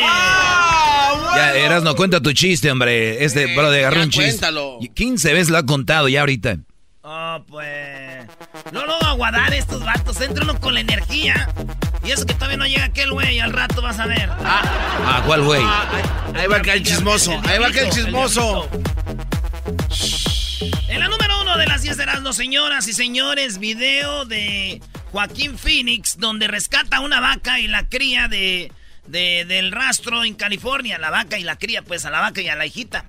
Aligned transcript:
Tardes. 0.00 1.34
Ya, 1.34 1.54
Erasno, 1.54 1.94
cuenta 1.94 2.20
tu 2.20 2.32
chiste, 2.32 2.70
hombre. 2.70 3.24
Este, 3.24 3.54
bro, 3.54 3.70
de 3.70 3.80
agarró 3.80 4.02
un 4.02 4.10
chiste. 4.10 4.30
cuéntalo. 4.30 4.78
15 4.94 5.32
veces 5.32 5.50
lo 5.50 5.58
ha 5.58 5.66
contado 5.66 6.08
ya 6.08 6.20
ahorita. 6.20 6.58
Oh, 7.02 7.42
pues. 7.46 8.26
No 8.72 8.84
lo 8.84 8.98
va 9.00 9.10
a 9.10 9.12
guardar 9.14 9.54
estos 9.54 9.84
vatos. 9.84 10.20
Entra 10.20 10.44
uno 10.44 10.60
con 10.60 10.74
la 10.74 10.80
energía. 10.80 11.48
Y 12.04 12.10
eso 12.10 12.26
que 12.26 12.34
todavía 12.34 12.56
no 12.58 12.66
llega 12.66 12.84
aquel 12.84 13.12
güey. 13.12 13.40
Al 13.40 13.52
rato 13.52 13.80
vas 13.80 13.98
a 13.98 14.06
ver. 14.06 14.28
Ah, 14.30 15.22
¿cuál 15.26 15.42
güey? 15.42 15.62
Ahí 16.34 16.46
va 16.46 16.56
acá 16.56 16.74
el 16.74 16.82
chismoso. 16.82 17.32
Ahí 17.44 17.58
va 17.58 17.68
acá 17.68 17.80
el 17.80 17.90
chismoso. 17.90 18.68
En 20.88 21.00
la 21.00 21.08
número 21.08 21.40
uno 21.40 21.56
de 21.56 21.66
las 21.66 21.82
10 21.82 21.96
de 21.96 22.02
Erasmo, 22.02 22.32
señoras 22.32 22.88
y 22.88 22.92
señores, 22.92 23.58
video 23.58 24.24
de 24.24 24.82
Joaquín 25.12 25.56
Phoenix, 25.56 26.18
donde 26.18 26.48
rescata 26.48 27.00
una 27.00 27.20
vaca 27.20 27.60
y 27.60 27.68
la 27.68 27.88
cría 27.88 28.28
de, 28.28 28.72
de- 29.08 29.44
del 29.44 29.72
rastro 29.72 30.24
en 30.24 30.34
California. 30.34 30.98
La 30.98 31.10
vaca 31.10 31.38
y 31.38 31.42
la 31.42 31.56
cría, 31.58 31.82
pues 31.82 32.04
a 32.04 32.10
la 32.10 32.20
vaca 32.20 32.40
y 32.40 32.48
a 32.48 32.56
la 32.56 32.66
hijita. 32.66 33.08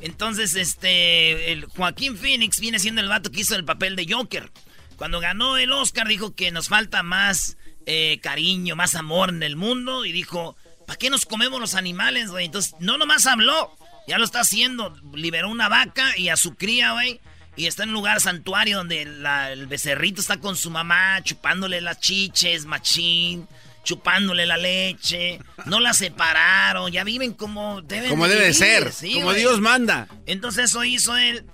Entonces, 0.00 0.54
este, 0.56 1.52
el 1.52 1.66
Joaquín 1.66 2.16
Phoenix 2.16 2.58
viene 2.60 2.78
siendo 2.78 3.00
el 3.00 3.08
vato 3.08 3.30
que 3.30 3.40
hizo 3.40 3.54
el 3.54 3.64
papel 3.64 3.94
de 3.96 4.06
Joker. 4.12 4.50
Cuando 4.96 5.20
ganó 5.20 5.56
el 5.58 5.72
Oscar 5.72 6.08
dijo 6.08 6.34
que 6.34 6.50
nos 6.50 6.68
falta 6.68 7.02
más 7.02 7.56
eh, 7.86 8.18
cariño, 8.22 8.76
más 8.76 8.94
amor 8.94 9.30
en 9.30 9.42
el 9.42 9.56
mundo. 9.56 10.04
Y 10.04 10.12
dijo, 10.12 10.56
¿para 10.86 10.98
qué 10.98 11.10
nos 11.10 11.24
comemos 11.24 11.60
los 11.60 11.74
animales, 11.74 12.30
güey? 12.30 12.46
Entonces, 12.46 12.74
no 12.80 12.98
nomás 12.98 13.26
habló, 13.26 13.76
ya 14.08 14.18
lo 14.18 14.24
está 14.24 14.40
haciendo. 14.40 14.96
Liberó 15.14 15.48
una 15.50 15.68
vaca 15.68 16.16
y 16.18 16.28
a 16.28 16.36
su 16.36 16.54
cría, 16.56 16.92
güey. 16.92 17.20
Y 17.54 17.66
está 17.66 17.82
en 17.82 17.90
un 17.90 17.94
lugar 17.96 18.20
santuario 18.20 18.78
donde 18.78 19.02
el 19.02 19.66
becerrito 19.66 20.20
está 20.20 20.38
con 20.38 20.56
su 20.56 20.70
mamá, 20.70 21.20
chupándole 21.22 21.80
las 21.80 22.00
chiches, 22.00 22.64
machín, 22.64 23.46
chupándole 23.84 24.46
la 24.46 24.56
leche. 24.56 25.38
No 25.66 25.80
la 25.80 25.92
separaron, 25.94 26.90
ya 26.92 27.04
viven 27.04 27.32
como 27.34 27.82
deben 27.82 28.10
Como 28.10 28.28
debe 28.28 28.46
de 28.46 28.54
ser. 28.54 28.92
sí, 28.92 29.14
como 29.14 29.26
güey. 29.26 29.40
Dios 29.40 29.60
manda. 29.60 30.08
Entonces 30.26 30.66
eso 30.66 30.84
hizo 30.84 31.16
él. 31.16 31.44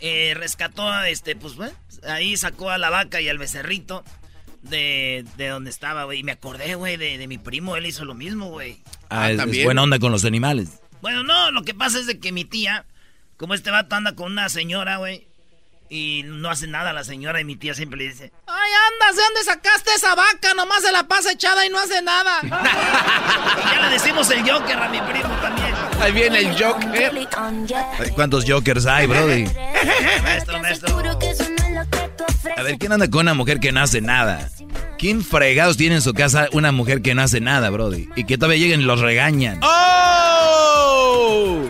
eh, 0.00 0.34
rescató 0.36 0.90
a 0.90 1.08
este, 1.08 1.34
pues 1.36 1.54
bueno, 1.54 1.72
ahí 2.08 2.36
sacó 2.36 2.70
a 2.70 2.78
la 2.78 2.90
vaca 2.90 3.20
y 3.20 3.28
al 3.28 3.38
becerrito 3.38 4.04
de, 4.62 5.24
de 5.36 5.48
donde 5.48 5.70
estaba, 5.70 6.04
güey. 6.04 6.20
Y 6.20 6.24
me 6.24 6.32
acordé, 6.32 6.74
güey, 6.74 6.96
de, 6.96 7.16
de 7.18 7.26
mi 7.26 7.38
primo, 7.38 7.76
él 7.76 7.86
hizo 7.86 8.04
lo 8.04 8.14
mismo, 8.14 8.50
güey. 8.50 8.82
Ah, 9.10 9.30
es- 9.30 9.40
es 9.40 9.64
buena 9.64 9.82
onda 9.82 9.98
con 9.98 10.12
los 10.12 10.24
animales. 10.24 10.80
Bueno, 11.00 11.22
no, 11.22 11.50
lo 11.50 11.62
que 11.62 11.74
pasa 11.74 11.98
es 11.98 12.06
de 12.06 12.18
que 12.18 12.32
mi 12.32 12.44
tía, 12.44 12.86
como 13.36 13.54
este 13.54 13.70
vato 13.70 13.94
anda 13.94 14.14
con 14.14 14.32
una 14.32 14.48
señora, 14.48 14.96
güey, 14.96 15.26
y 15.88 16.22
no 16.24 16.50
hace 16.50 16.66
nada 16.66 16.92
la 16.92 17.04
señora, 17.04 17.40
y 17.40 17.44
mi 17.44 17.56
tía 17.56 17.74
siempre 17.74 17.98
le 17.98 18.08
dice, 18.08 18.32
¡Ay, 18.46 18.70
andas! 18.92 19.16
¿De 19.16 19.22
dónde 19.22 19.44
sacaste 19.44 19.90
esa 19.94 20.14
vaca? 20.14 20.54
Nomás 20.56 20.82
se 20.82 20.92
la 20.92 21.06
pasa 21.06 21.32
echada 21.32 21.64
y 21.66 21.70
no 21.70 21.78
hace 21.78 22.02
nada. 22.02 22.40
Y 22.42 23.74
ya 23.76 23.82
le 23.86 23.90
decimos 23.90 24.30
el 24.30 24.48
Joker 24.48 24.78
a 24.78 24.88
mi 24.88 25.00
primo 25.00 25.34
también. 25.40 25.74
Ahí 26.00 26.12
viene 26.12 26.38
el 26.40 26.62
Joker. 26.62 27.12
Ay, 27.98 28.10
¿Cuántos 28.14 28.44
jokers 28.44 28.86
hay, 28.86 29.06
brody? 29.06 29.46
maestro, 30.22 30.60
maestro. 30.60 30.98
A 32.56 32.62
ver, 32.62 32.78
¿quién 32.78 32.92
anda 32.92 33.08
con 33.08 33.20
una 33.20 33.34
mujer 33.34 33.60
que 33.60 33.72
no 33.72 33.80
hace 33.80 34.00
nada? 34.00 34.50
¿Quién 34.98 35.24
fregados 35.24 35.76
tiene 35.76 35.96
en 35.96 36.02
su 36.02 36.14
casa 36.14 36.48
una 36.52 36.72
mujer 36.72 37.02
que 37.02 37.14
no 37.14 37.22
hace 37.22 37.40
nada, 37.40 37.70
brody? 37.70 38.08
Y 38.16 38.24
que 38.24 38.38
todavía 38.38 38.58
lleguen 38.58 38.80
y 38.80 38.84
los 38.84 39.00
regañan. 39.00 39.60
¡Oh! 39.62 41.62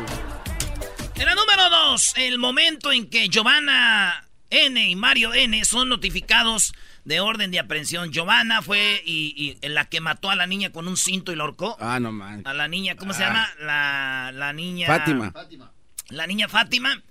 El 2.16 2.38
momento 2.38 2.92
en 2.92 3.08
que 3.08 3.28
Giovanna 3.28 4.26
N 4.50 4.88
y 4.88 4.96
Mario 4.96 5.32
N 5.34 5.64
son 5.64 5.88
notificados 5.88 6.72
de 7.04 7.20
orden 7.20 7.50
de 7.50 7.58
aprehensión. 7.58 8.12
Giovanna 8.12 8.62
fue 8.62 9.02
y, 9.04 9.56
y 9.62 9.68
la 9.68 9.88
que 9.88 10.00
mató 10.00 10.30
a 10.30 10.36
la 10.36 10.46
niña 10.46 10.70
con 10.72 10.88
un 10.88 10.96
cinto 10.96 11.32
y 11.32 11.36
la 11.36 11.44
ahorcó. 11.44 11.76
Ah, 11.80 12.00
no 12.00 12.12
man. 12.12 12.42
A 12.46 12.54
la 12.54 12.68
niña, 12.68 12.96
¿cómo 12.96 13.12
se 13.12 13.24
Ah. 13.24 13.26
llama? 13.28 13.48
La, 13.60 14.30
la 14.32 14.52
niña... 14.52 14.86
Fátima. 14.86 15.32
La 16.08 16.26
niña 16.26 16.48
Fátima. 16.48 17.02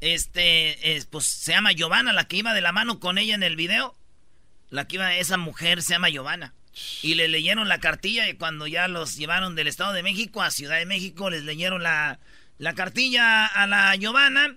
Este, 0.00 0.96
es, 0.96 1.06
pues 1.06 1.26
se 1.26 1.52
llama 1.52 1.72
Giovanna, 1.72 2.12
la 2.12 2.24
que 2.26 2.36
iba 2.36 2.54
de 2.54 2.60
la 2.60 2.72
mano 2.72 2.98
con 2.98 3.18
ella 3.18 3.34
en 3.34 3.42
el 3.42 3.56
video. 3.56 3.96
La 4.70 4.86
que 4.88 4.96
iba, 4.96 5.14
esa 5.16 5.36
mujer 5.36 5.82
se 5.82 5.94
llama 5.94 6.08
Giovanna. 6.08 6.54
Y 7.02 7.14
le 7.14 7.28
leyeron 7.28 7.68
la 7.68 7.78
cartilla 7.80 8.28
y 8.28 8.34
cuando 8.34 8.66
ya 8.66 8.88
los 8.88 9.16
llevaron 9.16 9.54
del 9.54 9.68
Estado 9.68 9.92
de 9.92 10.02
México 10.02 10.42
a 10.42 10.50
Ciudad 10.50 10.78
de 10.78 10.86
México, 10.86 11.30
les 11.30 11.44
leyeron 11.44 11.82
la, 11.82 12.18
la 12.62 12.74
cartilla 12.74 13.44
a 13.46 13.66
la 13.66 13.92
Giovanna 13.96 14.54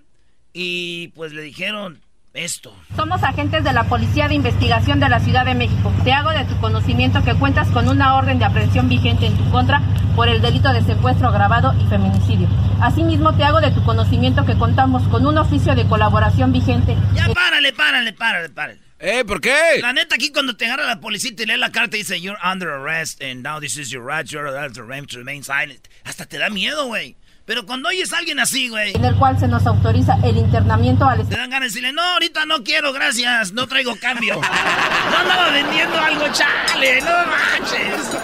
y 0.52 1.08
pues 1.08 1.32
le 1.32 1.42
dijeron 1.42 2.00
esto. 2.34 2.72
Somos 2.94 3.20
agentes 3.24 3.64
de 3.64 3.72
la 3.72 3.82
Policía 3.84 4.28
de 4.28 4.34
Investigación 4.36 5.00
de 5.00 5.08
la 5.08 5.18
Ciudad 5.18 5.44
de 5.44 5.54
México. 5.56 5.92
Te 6.04 6.12
hago 6.12 6.30
de 6.30 6.44
tu 6.44 6.56
conocimiento 6.60 7.24
que 7.24 7.34
cuentas 7.34 7.66
con 7.70 7.88
una 7.88 8.14
orden 8.14 8.38
de 8.38 8.44
aprehensión 8.44 8.88
vigente 8.88 9.26
en 9.26 9.36
tu 9.36 9.50
contra 9.50 9.80
por 10.14 10.28
el 10.28 10.40
delito 10.40 10.72
de 10.72 10.84
secuestro 10.84 11.28
agravado 11.28 11.74
y 11.82 11.88
feminicidio. 11.88 12.46
Asimismo, 12.80 13.34
te 13.36 13.42
hago 13.42 13.60
de 13.60 13.72
tu 13.72 13.82
conocimiento 13.84 14.44
que 14.46 14.56
contamos 14.56 15.02
con 15.08 15.26
un 15.26 15.36
oficio 15.38 15.74
de 15.74 15.84
colaboración 15.88 16.52
vigente. 16.52 16.96
Ya 17.12 17.26
párale, 17.34 17.72
párale, 17.72 18.12
párale, 18.12 18.50
párale. 18.50 18.80
¿Eh? 19.00 19.24
¿Por 19.26 19.40
qué? 19.40 19.80
La 19.82 19.92
neta, 19.92 20.14
aquí 20.14 20.30
cuando 20.30 20.56
te 20.56 20.66
agarra 20.66 20.86
la 20.86 21.00
policía 21.00 21.32
y 21.32 21.34
te 21.34 21.44
lee 21.44 21.56
la 21.56 21.72
carta 21.72 21.96
y 21.96 22.00
dice, 22.00 22.20
You're 22.20 22.38
under 22.44 22.68
arrest 22.70 23.20
and 23.20 23.42
now 23.42 23.58
this 23.58 23.76
is 23.76 23.90
your 23.90 24.06
right, 24.06 24.24
you're 24.30 24.46
allowed 24.46 24.74
to 24.74 24.82
remain- 24.82 25.06
to 25.06 25.18
remain 25.18 25.42
silent. 25.42 25.88
Hasta 26.04 26.24
te 26.26 26.38
da 26.38 26.50
miedo, 26.50 26.86
güey. 26.86 27.16
Pero 27.46 27.64
cuando 27.64 27.88
oyes 27.88 28.12
a 28.12 28.18
alguien 28.18 28.40
así, 28.40 28.68
güey. 28.68 28.92
En 28.94 29.04
el 29.04 29.14
cual 29.14 29.38
se 29.38 29.46
nos 29.46 29.64
autoriza 29.66 30.16
el 30.24 30.36
internamiento 30.36 31.08
al 31.08 31.26
Te 31.28 31.36
dan 31.36 31.48
ganas 31.48 31.72
de 31.72 31.80
decirle, 31.80 31.92
no, 31.92 32.02
ahorita 32.02 32.44
no 32.44 32.64
quiero, 32.64 32.92
gracias, 32.92 33.52
no 33.52 33.68
traigo 33.68 33.94
cambio. 34.00 34.34
no 35.10 35.16
andaba 35.16 35.50
vendiendo 35.50 35.96
algo, 35.96 36.26
chale, 36.32 37.00
no 37.02 37.10
manches. 37.26 38.16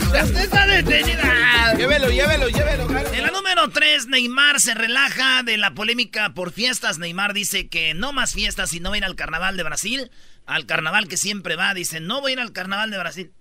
Usted 0.00 0.40
está 0.40 0.66
detenida. 0.66 1.74
Llévelo, 1.76 2.10
llévelo, 2.10 2.48
llévelo. 2.48 2.88
En 3.12 3.22
la 3.22 3.30
número 3.30 3.68
3, 3.70 4.08
Neymar 4.08 4.60
se 4.60 4.74
relaja 4.74 5.44
de 5.44 5.56
la 5.56 5.74
polémica 5.74 6.34
por 6.34 6.50
fiestas. 6.50 6.98
Neymar 6.98 7.32
dice 7.32 7.68
que 7.68 7.94
no 7.94 8.12
más 8.12 8.32
fiestas 8.32 8.72
y 8.72 8.80
no 8.80 8.90
va 8.90 8.96
a 8.96 8.98
ir 8.98 9.04
al 9.04 9.14
carnaval 9.14 9.56
de 9.56 9.62
Brasil. 9.62 10.10
Al 10.46 10.66
carnaval 10.66 11.06
que 11.06 11.16
siempre 11.16 11.54
va, 11.54 11.74
dice, 11.74 12.00
no 12.00 12.20
voy 12.20 12.32
a 12.32 12.34
ir 12.34 12.40
al 12.40 12.52
carnaval 12.52 12.90
de 12.90 12.98
Brasil. 12.98 13.32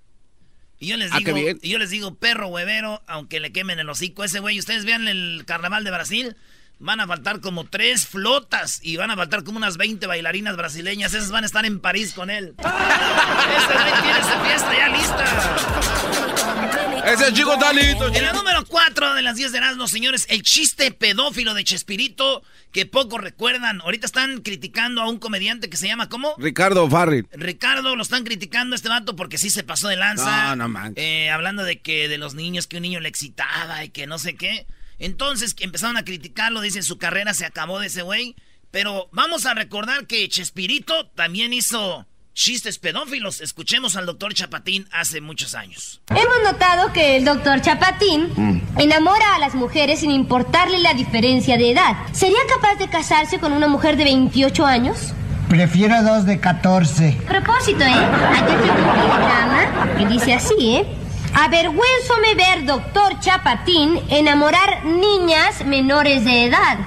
Y 0.79 0.87
yo 0.87 0.97
les 0.97 1.11
Ah, 1.11 1.17
digo, 1.17 1.37
y 1.61 1.69
yo 1.69 1.79
les 1.79 1.89
digo, 1.89 2.15
perro 2.15 2.47
huevero, 2.49 3.01
aunque 3.07 3.39
le 3.39 3.51
quemen 3.51 3.79
el 3.79 3.89
hocico 3.89 4.23
ese 4.23 4.39
güey. 4.39 4.59
Ustedes 4.59 4.85
vean 4.85 5.07
el 5.07 5.43
carnaval 5.47 5.83
de 5.83 5.89
Brasil, 5.91 6.35
van 6.79 6.99
a 6.99 7.07
faltar 7.07 7.39
como 7.39 7.65
tres 7.65 8.05
flotas 8.05 8.79
y 8.83 8.95
van 8.97 9.09
a 9.09 9.15
faltar 9.15 9.43
como 9.43 9.57
unas 9.57 9.77
20 9.77 10.05
bailarinas 10.05 10.55
brasileñas. 10.55 11.13
Esas 11.15 11.31
van 11.31 11.43
a 11.43 11.47
estar 11.47 11.65
en 11.65 11.79
París 11.79 12.13
con 12.13 12.29
él. 12.29 12.53
Ese 12.59 13.73
güey 13.73 14.01
tiene 14.03 14.19
esa 14.19 14.43
fiesta 14.45 14.77
ya 14.77 14.87
lista. 14.89 16.86
Ese 17.05 17.33
chico 17.33 17.53
está 17.53 17.73
listo. 17.73 18.07
En 18.07 18.23
la 18.23 18.33
número 18.33 18.65
4 18.65 19.13
de 19.13 19.21
las 19.21 19.35
10 19.35 19.51
de 19.51 19.57
Erasmus, 19.59 19.91
señores, 19.91 20.25
el 20.29 20.41
chiste 20.41 20.91
pedófilo 20.91 21.53
de 21.53 21.63
Chespirito 21.63 22.43
que 22.71 22.85
pocos 22.85 23.21
recuerdan. 23.21 23.81
Ahorita 23.81 24.05
están 24.05 24.41
criticando 24.41 25.01
a 25.01 25.09
un 25.09 25.19
comediante 25.19 25.69
que 25.69 25.77
se 25.77 25.87
llama, 25.87 26.09
¿cómo? 26.09 26.35
Ricardo 26.37 26.89
Farril. 26.89 27.27
Ricardo, 27.31 27.95
lo 27.95 28.03
están 28.03 28.23
criticando 28.23 28.73
a 28.73 28.77
este 28.77 28.89
vato 28.89 29.15
porque 29.15 29.37
sí 29.37 29.49
se 29.49 29.63
pasó 29.63 29.87
de 29.87 29.97
lanza. 29.97 30.49
No, 30.49 30.55
no 30.55 30.69
manches. 30.69 31.03
Eh, 31.03 31.29
hablando 31.29 31.63
de 31.63 31.79
que 31.81 32.07
de 32.07 32.17
los 32.17 32.33
niños, 32.33 32.67
que 32.67 32.77
un 32.77 32.83
niño 32.83 32.99
le 32.99 33.09
excitaba 33.09 33.83
y 33.83 33.89
que 33.89 34.07
no 34.07 34.19
sé 34.19 34.35
qué. 34.35 34.67
Entonces 34.99 35.55
empezaron 35.59 35.97
a 35.97 36.03
criticarlo, 36.03 36.61
dicen 36.61 36.83
su 36.83 36.97
carrera 36.97 37.33
se 37.33 37.45
acabó 37.45 37.79
de 37.79 37.87
ese 37.87 38.01
güey. 38.01 38.35
Pero 38.71 39.07
vamos 39.11 39.45
a 39.45 39.53
recordar 39.53 40.07
que 40.07 40.27
Chespirito 40.27 41.07
también 41.15 41.53
hizo 41.53 42.05
chistes 42.37 42.77
pedófilos. 42.77 43.41
Escuchemos 43.41 43.95
al 43.95 44.05
doctor 44.05 44.33
Chapatín 44.33 44.87
hace 44.91 45.21
muchos 45.21 45.55
años. 45.55 45.99
Hemos 46.11 46.43
notado 46.43 46.93
que 46.93 47.17
el 47.17 47.25
doctor 47.25 47.61
Chapatín 47.61 48.63
enamora 48.77 49.35
a 49.35 49.39
las 49.39 49.55
mujeres 49.55 50.01
sin 50.01 50.11
importarle 50.11 50.79
la 50.79 50.93
diferencia 50.93 51.57
de 51.57 51.71
edad. 51.71 51.97
¿Sería 52.11 52.37
capaz 52.47 52.75
de 52.75 52.87
casarse 52.89 53.39
con 53.39 53.53
una 53.53 53.67
mujer 53.67 53.97
de 53.97 54.03
28 54.03 54.65
años? 54.65 55.13
Prefiero 55.49 56.03
dos 56.03 56.25
de 56.25 56.39
14. 56.39 57.17
A 57.25 57.27
propósito, 57.27 57.83
¿eh? 57.83 57.87
Ayer 57.87 58.61
llegó 58.61 58.75
un 58.75 58.99
telegrama 58.99 59.95
que 59.97 60.05
dice 60.05 60.33
así, 60.35 60.75
¿eh? 60.75 60.85
Avergüenzome 61.33 62.35
ver, 62.35 62.65
doctor 62.65 63.19
Chapatín, 63.19 63.99
enamorar 64.09 64.85
niñas 64.85 65.65
menores 65.65 66.23
de 66.23 66.45
edad. 66.45 66.77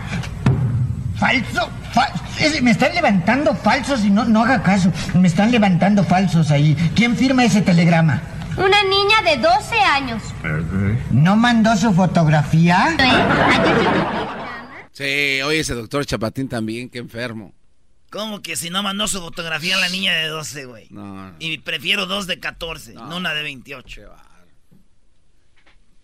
Falso. 1.19 1.79
Me 2.62 2.70
están 2.70 2.94
levantando 2.94 3.54
falsos 3.54 4.04
y 4.04 4.10
no, 4.10 4.25
no 4.25 4.42
haga 4.44 4.62
caso. 4.62 4.92
Me 5.14 5.28
están 5.28 5.50
levantando 5.50 6.04
falsos 6.04 6.50
ahí. 6.50 6.75
¿Quién 6.94 7.16
firma 7.16 7.44
ese 7.44 7.62
telegrama? 7.62 8.22
Una 8.56 8.82
niña 8.84 9.22
de 9.25 9.37
12 9.38 9.75
años. 9.81 10.22
¿No 11.10 11.37
mandó 11.37 11.76
su 11.76 11.92
fotografía? 11.94 12.96
Sí, 14.92 15.40
oye, 15.42 15.60
ese 15.60 15.75
doctor 15.75 16.04
Chapatín 16.04 16.48
también, 16.48 16.88
qué 16.90 16.98
enfermo. 16.98 17.54
¿Cómo 18.10 18.42
que 18.42 18.56
si 18.56 18.70
no 18.70 18.82
mandó 18.82 19.06
su 19.06 19.20
fotografía 19.20 19.76
a 19.76 19.81
la 19.81 19.88
niña 19.88 20.12
de 20.14 20.26
12, 20.28 20.64
güey? 20.66 20.88
No, 20.90 21.31
no. 21.31 21.34
Y 21.38 21.58
prefiero 21.58 22.06
dos 22.06 22.26
de 22.26 22.40
14, 22.40 22.94
no, 22.94 23.06
No. 23.06 23.16
una 23.19 23.32
de 23.32 23.42
28. 23.44 24.02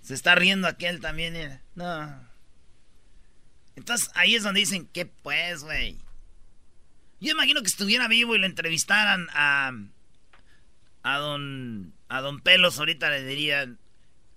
Se 0.02 0.14
está 0.14 0.36
riendo 0.36 0.68
aquel 0.68 1.00
también. 1.00 1.34
eh. 1.34 1.60
No. 1.74 2.25
Entonces 3.76 4.10
ahí 4.14 4.34
es 4.34 4.42
donde 4.42 4.60
dicen, 4.60 4.88
¿qué 4.92 5.06
pues, 5.06 5.62
güey? 5.62 5.96
Yo 7.20 7.32
imagino 7.32 7.60
que 7.62 7.68
estuviera 7.68 8.08
vivo 8.08 8.34
y 8.34 8.38
lo 8.38 8.46
entrevistaran 8.46 9.28
a. 9.32 9.72
A 11.02 11.18
don. 11.18 11.92
A 12.08 12.20
don 12.20 12.40
Pelos 12.40 12.78
ahorita 12.78 13.10
le 13.10 13.22
dirían. 13.24 13.78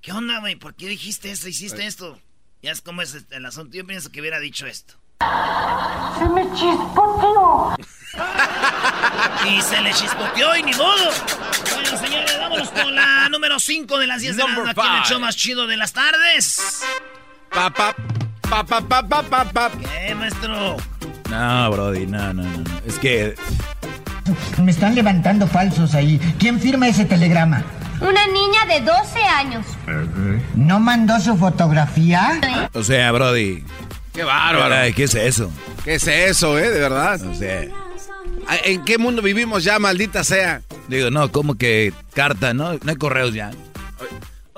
¿Qué 0.02 0.12
onda, 0.12 0.40
güey? 0.40 0.56
¿Por 0.56 0.76
qué 0.76 0.88
dijiste 0.88 1.32
esto? 1.32 1.50
¿Hiciste 1.50 1.86
esto? 1.86 2.22
Ya 2.62 2.72
es 2.72 2.82
como 2.82 3.02
es 3.02 3.26
el 3.32 3.46
asunto. 3.46 3.76
Yo 3.76 3.86
pienso 3.86 4.12
que 4.12 4.22
hubiera 4.22 4.40
dicho 4.40 4.66
esto. 4.66 4.96
Y 9.46 9.62
se 9.62 9.82
le 9.82 9.94
chispoteó 9.94 10.56
y 10.56 10.64
ni 10.64 10.74
modo. 10.74 11.12
Bueno, 11.72 11.98
señores, 11.98 12.40
vámonos 12.40 12.70
con 12.70 12.96
la 12.96 13.30
número 13.30 13.60
5 13.60 13.98
de 13.98 14.08
las 14.08 14.22
10 14.22 14.38
de 14.38 14.44
la 14.44 14.50
Number 14.50 14.70
aquí 14.70 14.88
en 14.88 14.96
el 14.96 15.04
show 15.04 15.20
más 15.20 15.36
chido 15.36 15.68
de 15.68 15.78
las 15.78 15.94
tardes. 15.94 16.82
Pa, 17.50 17.70
pa, 17.70 17.96
pa, 18.50 18.64
pa, 18.64 18.82
pa, 18.82 19.04
pa, 19.04 19.24
pa, 19.24 19.46
pa. 19.46 19.72
¿Qué, 19.72 20.16
maestro? 20.16 20.78
No, 21.30 21.72
Brody, 21.72 22.08
no, 22.08 22.34
no, 22.34 22.44
no. 22.44 22.64
Es 22.86 22.98
que 23.00 23.36
Me 24.58 24.72
están 24.72 24.96
levantando 24.96 25.48
falsos 25.48 25.94
ahí. 25.94 26.20
¿Quién 26.40 26.60
firma 26.60 26.88
ese 26.88 27.06
telegrama? 27.06 27.64
Una 28.02 28.26
niña 28.28 28.66
de 28.68 28.82
12 28.82 29.24
años. 29.24 29.66
¿No 30.56 30.80
mandó 30.80 31.20
su 31.20 31.36
fotografía? 31.38 32.40
O 32.74 32.84
sea, 32.84 33.12
Brody. 33.12 33.64
Qué 34.14 34.24
bárbaro. 34.24 34.94
¿qué 34.96 35.04
es 35.04 35.16
eso? 35.16 35.52
¿Qué 35.84 35.96
es 35.96 36.08
eso, 36.08 36.58
eh? 36.58 36.70
De 36.70 36.80
verdad. 36.80 37.22
O 37.24 37.34
sea, 37.36 37.62
Ay, 38.48 38.60
¿En 38.66 38.86
qué 38.86 38.98
mundo 38.98 39.22
vivimos 39.22 39.64
ya, 39.64 39.78
maldita 39.80 40.24
sea? 40.24 40.62
digo, 40.88 41.12
no, 41.12 41.32
como 41.32 41.56
que 41.56 41.94
carta, 42.16 42.54
¿no? 42.54 42.74
No 42.74 42.90
hay 42.90 42.96
correos 42.96 43.34
ya. 43.34 43.52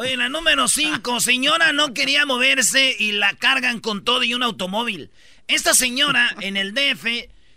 Oye, 0.02 0.18
la 0.18 0.30
número 0.30 0.68
5. 0.68 1.20
Señora 1.20 1.74
no 1.74 1.94
quería 1.94 2.26
moverse 2.26 2.96
y 2.98 3.12
la 3.12 3.36
cargan 3.36 3.80
con 3.80 4.04
todo 4.04 4.24
y 4.24 4.34
un 4.34 4.42
automóvil. 4.42 5.12
Esta 5.48 5.76
señora 5.76 6.28
en 6.42 6.58
el 6.58 6.74
DF, 6.74 7.06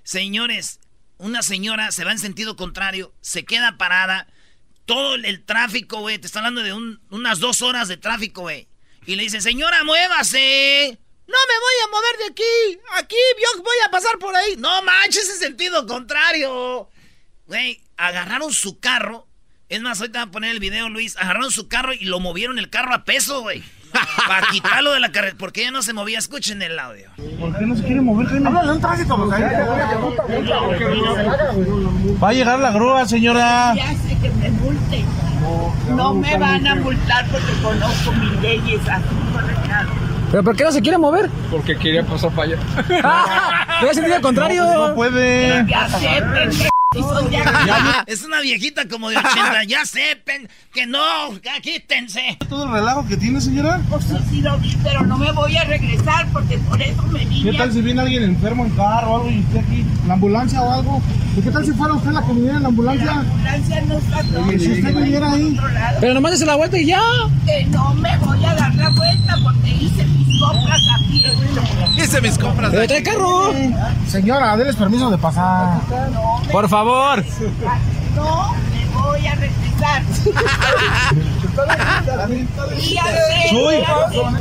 señores, 0.03 0.79
una 1.17 1.41
señora 1.43 1.91
se 1.91 2.05
va 2.05 2.13
en 2.13 2.19
sentido 2.19 2.55
contrario, 2.55 3.15
se 3.23 3.47
queda 3.47 3.79
parada. 3.79 4.27
Todo 4.85 5.15
el, 5.15 5.25
el 5.25 5.43
tráfico, 5.43 6.01
güey, 6.01 6.19
te 6.19 6.27
está 6.27 6.41
hablando 6.41 6.63
de 6.63 6.75
un- 6.75 7.01
unas 7.09 7.39
dos 7.39 7.63
horas 7.63 7.89
de 7.89 7.97
tráfico, 7.97 8.43
güey. 8.43 8.69
Y 9.07 9.17
le 9.17 9.23
dice, 9.23 9.41
señora, 9.41 9.83
muévase. 9.83 10.99
No 11.27 11.37
me 11.49 11.59
voy 11.59 11.75
a 11.83 11.91
mover 11.93 12.19
de 12.19 12.25
aquí. 12.27 12.81
Aquí 13.03 13.17
yo 13.43 13.63
voy 13.63 13.77
a 13.87 13.91
pasar 13.91 14.19
por 14.19 14.37
ahí. 14.37 14.57
No 14.59 14.83
manches, 14.83 15.31
en 15.31 15.39
sentido 15.39 15.87
contrario. 15.87 16.91
Güey, 17.47 17.81
agarraron 17.97 18.53
su 18.53 18.79
carro. 18.81 19.27
Es 19.75 19.83
más, 19.83 19.99
ahorita 19.99 20.21
voy 20.21 20.29
a 20.29 20.31
poner 20.31 20.51
el 20.53 20.61
video, 20.61 20.89
Luis. 20.89 21.17
Agarraron 21.17 21.51
su 21.51 21.67
carro 21.67 21.93
y 21.93 22.05
lo 22.05 22.21
movieron 22.21 22.61
el 22.61 22.71
carro 22.71 22.95
a 22.95 23.03
peso, 23.03 23.41
güey. 23.41 23.61
Para 24.29 24.47
quitarlo 24.47 24.93
de 24.93 25.01
la 25.01 25.11
carretera. 25.11 25.37
Porque 25.37 25.63
ya 25.63 25.73
no 25.73 25.83
se 25.83 25.93
movía. 25.93 26.17
Escuchen 26.17 26.63
el 26.63 26.79
audio. 26.79 27.11
¿Por 27.41 27.59
qué 27.59 27.67
no 27.67 27.75
se 27.75 27.83
quiere 27.83 28.01
mover, 28.01 28.29
Jaime? 28.29 28.47
Háblale 28.47 28.71
un 28.71 28.81
tránsito, 28.81 29.29
Va 32.23 32.29
a 32.29 32.33
llegar 32.33 32.61
la 32.61 32.71
grúa, 32.71 33.05
señora. 33.09 33.75
Ya 33.75 33.89
sé 33.95 34.17
que 34.23 34.31
me 34.31 34.49
multen. 34.51 35.07
No 35.97 36.15
me 36.15 36.39
van 36.39 36.65
a 36.69 36.77
multar 36.77 37.27
porque 37.33 37.53
conozco 37.61 38.13
mis 38.13 38.41
leyes. 38.43 38.81
Así. 38.89 39.05
¿Pero 40.31 40.45
por 40.45 40.55
qué 40.55 40.63
no 40.63 40.71
se 40.71 40.83
quiere 40.83 40.99
mover? 40.99 41.29
Porque 41.51 41.77
quería 41.77 42.05
pasar 42.05 42.31
para 42.31 42.53
allá. 42.53 42.59
Pero 43.81 43.91
es 43.91 43.97
sentido 43.97 44.21
contrario. 44.21 44.89
No 44.89 44.95
puede. 44.95 45.67
Ya 45.67 45.89
sé, 45.89 46.71
aquí. 47.01 47.35
Es 48.07 48.23
una 48.25 48.41
viejita 48.41 48.87
como 48.89 49.11
de 49.11 49.17
80. 49.17 49.65
Ya 49.65 49.85
sepan 49.85 50.49
que 50.73 50.87
no. 50.87 51.01
Quítense. 51.63 52.37
¿Todo 52.49 52.65
el 52.65 52.73
relajo 52.73 53.07
que 53.07 53.17
tiene, 53.17 53.41
señora? 53.41 53.81
Pues 53.89 54.05
sí, 54.05 54.17
sí 54.31 54.41
lo 54.43 54.57
vi, 54.59 54.77
pero 54.83 55.03
no 55.07 55.17
me 55.17 55.33
voy 55.33 55.57
a 55.57 55.65
regresar 55.65 56.27
porque 56.33 56.59
por 56.59 56.81
eso 56.81 57.03
me 57.05 57.25
vine. 57.25 57.51
¿Qué 57.51 57.57
tal 57.59 57.73
si 57.73 57.81
viene 57.81 58.03
alguien 58.03 58.23
enfermo 58.25 58.65
en 58.67 58.71
carro 58.77 59.11
o 59.13 59.17
algo 59.17 59.31
y 59.31 59.41
usted 59.41 59.59
aquí? 59.59 59.85
¿La 60.07 60.15
ambulancia 60.15 60.61
o 60.63 60.71
algo? 60.73 61.03
¿Y 61.37 61.41
qué 61.41 61.51
tal 61.51 61.65
si 61.65 61.73
fuera 61.73 61.95
usted 61.95 62.11
la 62.11 62.23
que 62.23 62.33
viniera 62.33 62.57
en 62.57 62.63
la 62.63 62.69
La 62.69 62.69
ambulancia? 62.69 63.11
ambulancia 63.13 63.81
no 63.83 63.95
está 63.99 64.23
todo. 64.23 64.51
Si 64.51 64.73
usted 64.73 64.95
viniera 64.95 65.33
ahí. 65.33 65.57
Pero 66.01 66.15
nomás 66.15 66.33
dése 66.33 66.47
la 66.47 66.57
vuelta 66.57 66.79
y 66.79 66.87
ya. 66.87 67.01
Que 67.47 67.65
no 67.67 67.95
me 67.95 68.17
voy 68.19 68.45
a 68.45 68.55
dar 68.55 68.75
la 68.75 68.91
vuelta 68.91 69.37
porque 69.43 69.71
hice 69.71 70.05
mis 70.05 70.41
compras 70.41 70.81
aquí. 71.01 71.25
Hice 71.97 72.21
mis 72.21 72.39
compras. 72.39 72.71
Trae 72.73 73.03
carro. 73.03 73.53
Señora, 74.07 74.57
déles 74.57 74.77
permiso 74.77 75.11
de 75.11 75.19
pasar. 75.19 75.81
Por 76.53 76.69
favor. 76.69 76.84
No 78.15 78.55
me 78.55 78.85
voy 78.93 79.27
a 79.27 79.35
regresar. 79.37 80.03
Y. 82.79 82.99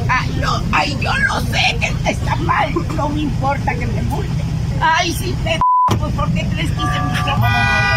Ay, 0.09 0.37
no, 0.41 0.63
ay, 0.73 0.97
yo 0.99 1.17
no 1.19 1.39
sé 1.41 1.77
que 1.79 2.11
está 2.11 2.35
mal. 2.37 2.73
No 2.95 3.07
me 3.09 3.21
importa 3.21 3.73
que 3.75 3.87
me 3.87 4.01
multen. 4.03 4.45
Ay, 4.81 5.13
sí, 5.13 5.33
te 5.45 5.59
pues 5.97 6.13
¿por 6.15 6.33
qué 6.33 6.45
crees 6.47 6.71
que 6.71 6.81
hice 6.81 7.01
mis 7.09 7.19
compras? 7.19 7.93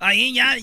Ahí 0.00 0.34
ya. 0.34 0.54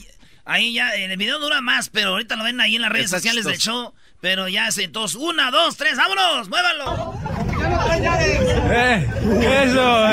Ahí 0.46 0.74
ya. 0.74 0.94
El 0.94 1.18
video 1.18 1.40
dura 1.40 1.62
más, 1.62 1.90
pero 1.90 2.10
ahorita 2.10 2.36
lo 2.36 2.44
ven 2.44 2.62
ahí 2.62 2.76
en 2.76 2.84
las 2.84 2.92
redes 2.92 3.06
Está 3.06 3.18
sociales 3.18 3.46
del 3.46 3.58
show. 3.58 3.92
Pero 4.26 4.48
ya 4.48 4.72
se 4.72 4.86
entonces. 4.86 5.22
Una, 5.22 5.52
dos, 5.52 5.78
tres. 5.78 5.98
¡Vámonos! 5.98 6.50
¡Muévanlo! 6.50 7.14
Eh, 8.72 9.08
eso. 9.68 10.08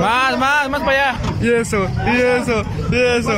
Más, 0.00 0.38
más, 0.38 0.70
más 0.70 0.80
para 0.80 1.10
allá. 1.10 1.20
Y 1.42 1.52
eso, 1.52 1.86
y 2.06 2.20
eso, 2.22 2.64
y 2.90 2.96
eso. 2.96 3.36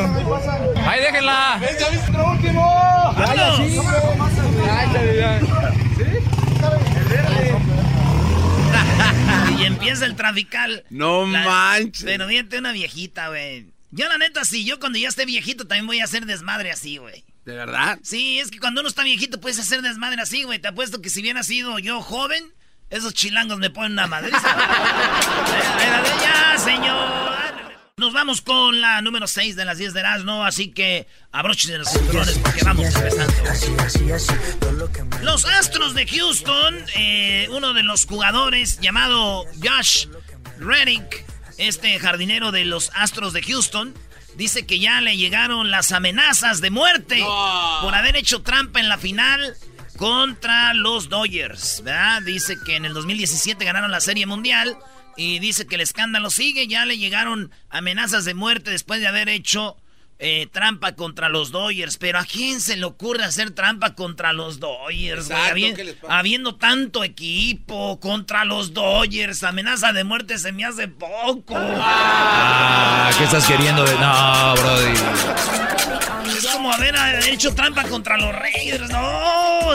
Ahí 0.86 1.00
déjenla. 1.00 1.58
¡Ya 1.80 1.88
viste 1.90 2.12
lo 2.12 2.30
último! 2.30 3.12
Y 9.58 9.64
empieza 9.64 10.06
el 10.06 10.14
trafical. 10.14 10.84
No 10.90 11.26
manches. 11.26 12.04
Pero 12.04 12.28
fíjate 12.28 12.58
una 12.58 12.70
viejita, 12.70 13.26
güey. 13.28 13.73
Yo 13.94 14.08
la 14.08 14.18
neta, 14.18 14.44
sí, 14.44 14.64
yo 14.64 14.80
cuando 14.80 14.98
ya 14.98 15.06
esté 15.06 15.24
viejito 15.24 15.68
también 15.68 15.86
voy 15.86 16.00
a 16.00 16.04
hacer 16.04 16.26
desmadre 16.26 16.72
así, 16.72 16.96
güey. 16.96 17.24
¿De 17.44 17.54
verdad? 17.54 17.96
Sí, 18.02 18.40
es 18.40 18.50
que 18.50 18.58
cuando 18.58 18.80
uno 18.80 18.88
está 18.88 19.04
viejito 19.04 19.40
puedes 19.40 19.60
hacer 19.60 19.82
desmadre 19.82 20.20
así, 20.20 20.42
güey. 20.42 20.58
Te 20.58 20.66
apuesto 20.66 21.00
que 21.00 21.10
si 21.10 21.20
hubiera 21.20 21.44
sido 21.44 21.78
yo 21.78 22.02
joven, 22.02 22.52
esos 22.90 23.14
chilangos 23.14 23.58
me 23.58 23.70
ponen 23.70 23.92
una 23.92 24.08
madriza. 24.08 24.42
ya, 26.22 26.58
señor. 26.58 27.34
Nos 27.96 28.12
vamos 28.12 28.40
con 28.40 28.80
la 28.80 29.00
número 29.00 29.28
6 29.28 29.54
de 29.54 29.64
las 29.64 29.78
10 29.78 29.94
de 29.94 30.00
Erasmo, 30.00 30.44
así 30.44 30.72
que 30.72 31.06
abrochen 31.30 31.78
los 31.78 31.88
cinturones 31.88 32.36
porque 32.38 32.64
vamos 32.64 32.86
empezando. 32.86 33.32
Los 35.22 35.44
Astros 35.44 35.94
de 35.94 36.04
Houston, 36.08 36.84
eh, 36.96 37.46
uno 37.52 37.72
de 37.72 37.84
los 37.84 38.06
jugadores 38.06 38.80
llamado 38.80 39.44
Josh 39.62 40.08
Reddick, 40.58 41.24
este 41.58 41.98
jardinero 41.98 42.52
de 42.52 42.64
los 42.64 42.90
Astros 42.94 43.32
de 43.32 43.42
Houston, 43.42 43.94
dice 44.36 44.66
que 44.66 44.78
ya 44.78 45.00
le 45.00 45.16
llegaron 45.16 45.70
las 45.70 45.92
amenazas 45.92 46.60
de 46.60 46.70
muerte 46.70 47.22
por 47.80 47.94
haber 47.94 48.16
hecho 48.16 48.42
trampa 48.42 48.80
en 48.80 48.88
la 48.88 48.98
final 48.98 49.56
contra 49.96 50.74
los 50.74 51.08
Dodgers, 51.08 51.82
¿verdad? 51.84 52.22
Dice 52.22 52.56
que 52.64 52.76
en 52.76 52.84
el 52.84 52.94
2017 52.94 53.64
ganaron 53.64 53.90
la 53.90 54.00
Serie 54.00 54.26
Mundial 54.26 54.76
y 55.16 55.38
dice 55.38 55.66
que 55.66 55.76
el 55.76 55.80
escándalo 55.80 56.30
sigue, 56.30 56.66
ya 56.66 56.84
le 56.84 56.98
llegaron 56.98 57.52
amenazas 57.70 58.24
de 58.24 58.34
muerte 58.34 58.70
después 58.70 59.00
de 59.00 59.06
haber 59.06 59.28
hecho 59.28 59.76
eh, 60.18 60.48
trampa 60.52 60.94
contra 60.94 61.28
los 61.28 61.50
Dodgers. 61.50 61.96
Pero 61.98 62.18
¿a 62.18 62.24
quién 62.24 62.60
se 62.60 62.76
le 62.76 62.84
ocurre 62.84 63.24
hacer 63.24 63.50
trampa 63.50 63.94
contra 63.94 64.32
los 64.32 64.60
Dodgers? 64.60 65.30
habiendo 66.08 66.56
tanto 66.56 67.04
equipo 67.04 67.98
contra 68.00 68.44
los 68.44 68.72
Dodgers, 68.74 69.42
amenaza 69.42 69.92
de 69.92 70.04
muerte 70.04 70.38
se 70.38 70.52
me 70.52 70.64
hace 70.64 70.88
poco. 70.88 71.54
Ah, 71.56 73.10
¿qué 73.16 73.24
estás 73.24 73.46
queriendo 73.46 73.84
de.? 73.84 73.94
No, 73.98 74.54
Brody. 74.54 74.94
Es 76.36 76.46
como 76.46 76.72
haber 76.72 76.94
hecho 77.28 77.54
trampa 77.54 77.84
contra 77.84 78.16
los 78.16 78.34
Raiders. 78.34 78.90
No, 78.90 79.70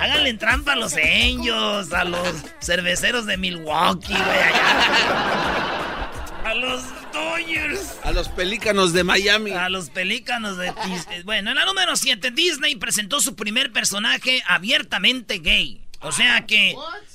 háganle 0.00 0.34
trampa 0.34 0.72
a 0.72 0.76
los 0.76 0.94
Angels, 0.94 1.92
a 1.92 2.04
los 2.04 2.28
cerveceros 2.60 3.26
de 3.26 3.36
Milwaukee, 3.36 4.14
A 6.44 6.54
los 6.54 6.82
Dodgers. 7.12 7.98
A 8.02 8.12
los 8.12 8.28
pelícanos 8.28 8.92
de 8.92 9.04
Miami. 9.04 9.52
A 9.52 9.68
los 9.68 9.90
pelícanos 9.90 10.58
de... 10.58 10.72
Bueno, 11.24 11.50
en 11.50 11.56
la 11.56 11.64
número 11.64 11.96
7, 11.96 12.30
Disney 12.30 12.76
presentó 12.76 13.20
su 13.20 13.36
primer 13.36 13.72
personaje 13.72 14.42
abiertamente 14.46 15.38
gay. 15.38 15.80
O 16.00 16.12
sea 16.12 16.46
que... 16.46 16.74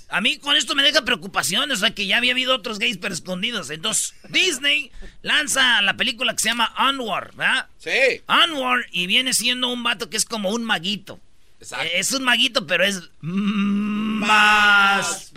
A 0.09 0.21
mí 0.21 0.37
con 0.37 0.55
esto 0.55 0.73
me 0.73 0.83
deja 0.83 1.03
preocupaciones, 1.03 1.79
o 1.79 1.81
sea 1.81 1.93
que 1.93 2.07
ya 2.07 2.15
había 2.15 2.31
habido 2.31 2.55
otros 2.55 2.79
gays 2.79 2.97
pero 2.97 3.13
escondidos. 3.13 3.69
Entonces, 3.69 4.15
Disney 4.29 4.89
lanza 5.21 5.81
la 5.81 5.97
película 5.97 6.33
que 6.33 6.39
se 6.39 6.47
llama 6.47 6.73
Onward, 6.79 7.35
¿verdad? 7.35 7.67
Sí. 7.77 8.21
Onward 8.27 8.85
y 8.93 9.07
viene 9.07 9.33
siendo 9.33 9.67
un 9.67 9.83
vato 9.83 10.09
que 10.09 10.15
es 10.15 10.23
como 10.23 10.51
un 10.51 10.63
maguito. 10.63 11.19
Exacto. 11.59 11.89
Es 11.93 12.13
un 12.13 12.23
maguito, 12.23 12.65
pero 12.65 12.85
es 12.85 13.09
más... 13.21 15.33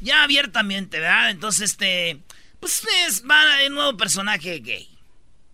Ya 0.00 0.22
abiertamente, 0.22 1.00
¿verdad? 1.00 1.30
Entonces, 1.30 1.70
este... 1.70 2.20
Pues 2.64 2.82
es 3.06 3.22
va 3.30 3.60
el 3.60 3.74
nuevo 3.74 3.94
personaje 3.94 4.58
gay. 4.60 4.88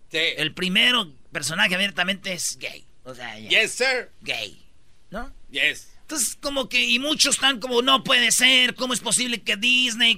Sí. 0.09 0.17
El 0.37 0.53
primero 0.53 1.11
personaje 1.33 1.75
abiertamente 1.75 2.31
es 2.31 2.57
gay. 2.57 2.85
O 3.03 3.13
sea, 3.13 3.37
ya. 3.37 3.49
Yes, 3.49 3.73
sir. 3.73 4.09
Gay. 4.21 4.65
¿No? 5.09 5.29
Yes. 5.49 5.89
Entonces, 6.03 6.37
como 6.39 6.69
que, 6.69 6.85
y 6.85 6.99
muchos 6.99 7.35
están 7.35 7.59
como, 7.59 7.81
no 7.81 8.05
puede 8.05 8.31
ser, 8.31 8.75
¿cómo 8.75 8.93
es 8.93 9.01
posible 9.01 9.41
que 9.41 9.57
Disney? 9.57 10.17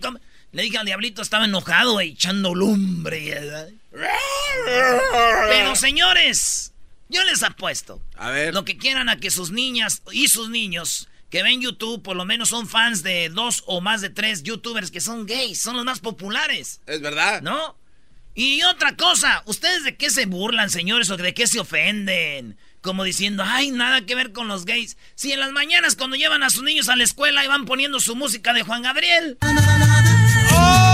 Le 0.52 0.62
dije 0.62 0.78
al 0.78 0.86
diablito, 0.86 1.24
estaba 1.24 1.46
enojado, 1.46 2.00
echando 2.00 2.54
lumbre. 2.54 3.42
Pero 5.50 5.76
señores, 5.76 6.74
yo 7.10 7.24
les 7.24 7.42
apuesto. 7.42 8.04
A 8.18 8.30
ver. 8.30 8.54
Lo 8.54 8.66
que 8.66 8.78
quieran 8.78 9.10
a 9.10 9.18
que 9.18 9.32
sus 9.32 9.50
niñas 9.50 10.04
y 10.12 10.28
sus 10.28 10.50
niños 10.50 11.10
que 11.34 11.42
ven 11.42 11.62
YouTube, 11.62 12.04
por 12.04 12.16
lo 12.16 12.26
menos 12.26 12.50
son 12.50 12.68
fans 12.68 13.02
de 13.02 13.28
dos 13.30 13.64
o 13.66 13.82
más 13.82 14.02
de 14.02 14.12
tres 14.12 14.44
youtubers 14.44 14.92
que 14.92 15.02
son 15.02 15.26
gays, 15.26 15.60
son 15.60 15.76
los 15.76 15.84
más 15.84 16.00
populares. 16.00 16.80
Es 16.86 17.02
verdad. 17.02 17.42
¿No? 17.42 17.76
Y 18.36 18.62
otra 18.62 18.96
cosa, 18.96 19.42
¿ustedes 19.48 19.84
de 19.84 19.98
qué 19.98 20.12
se 20.12 20.28
burlan, 20.28 20.70
señores, 20.70 21.10
o 21.10 21.18
de 21.18 21.34
qué 21.34 21.48
se 21.48 21.60
ofenden? 21.60 22.56
como 22.82 23.04
diciendo, 23.04 23.44
ay, 23.48 23.72
nada 23.72 24.06
que 24.06 24.14
ver 24.14 24.32
con 24.34 24.48
los 24.48 24.66
gays. 24.66 24.98
Si 25.16 25.32
en 25.32 25.40
las 25.40 25.54
mañanas 25.54 25.96
cuando 25.96 26.18
llevan 26.18 26.44
a 26.44 26.52
sus 26.52 26.64
niños 26.64 26.90
a 26.90 26.98
la 26.98 27.06
escuela 27.06 27.44
y 27.44 27.48
van 27.48 27.66
poniendo 27.66 28.00
su 28.00 28.16
música 28.16 28.54
de 28.54 28.62
Juan 28.62 28.84
Gabriel. 28.84 29.38
Oye, 29.42 30.93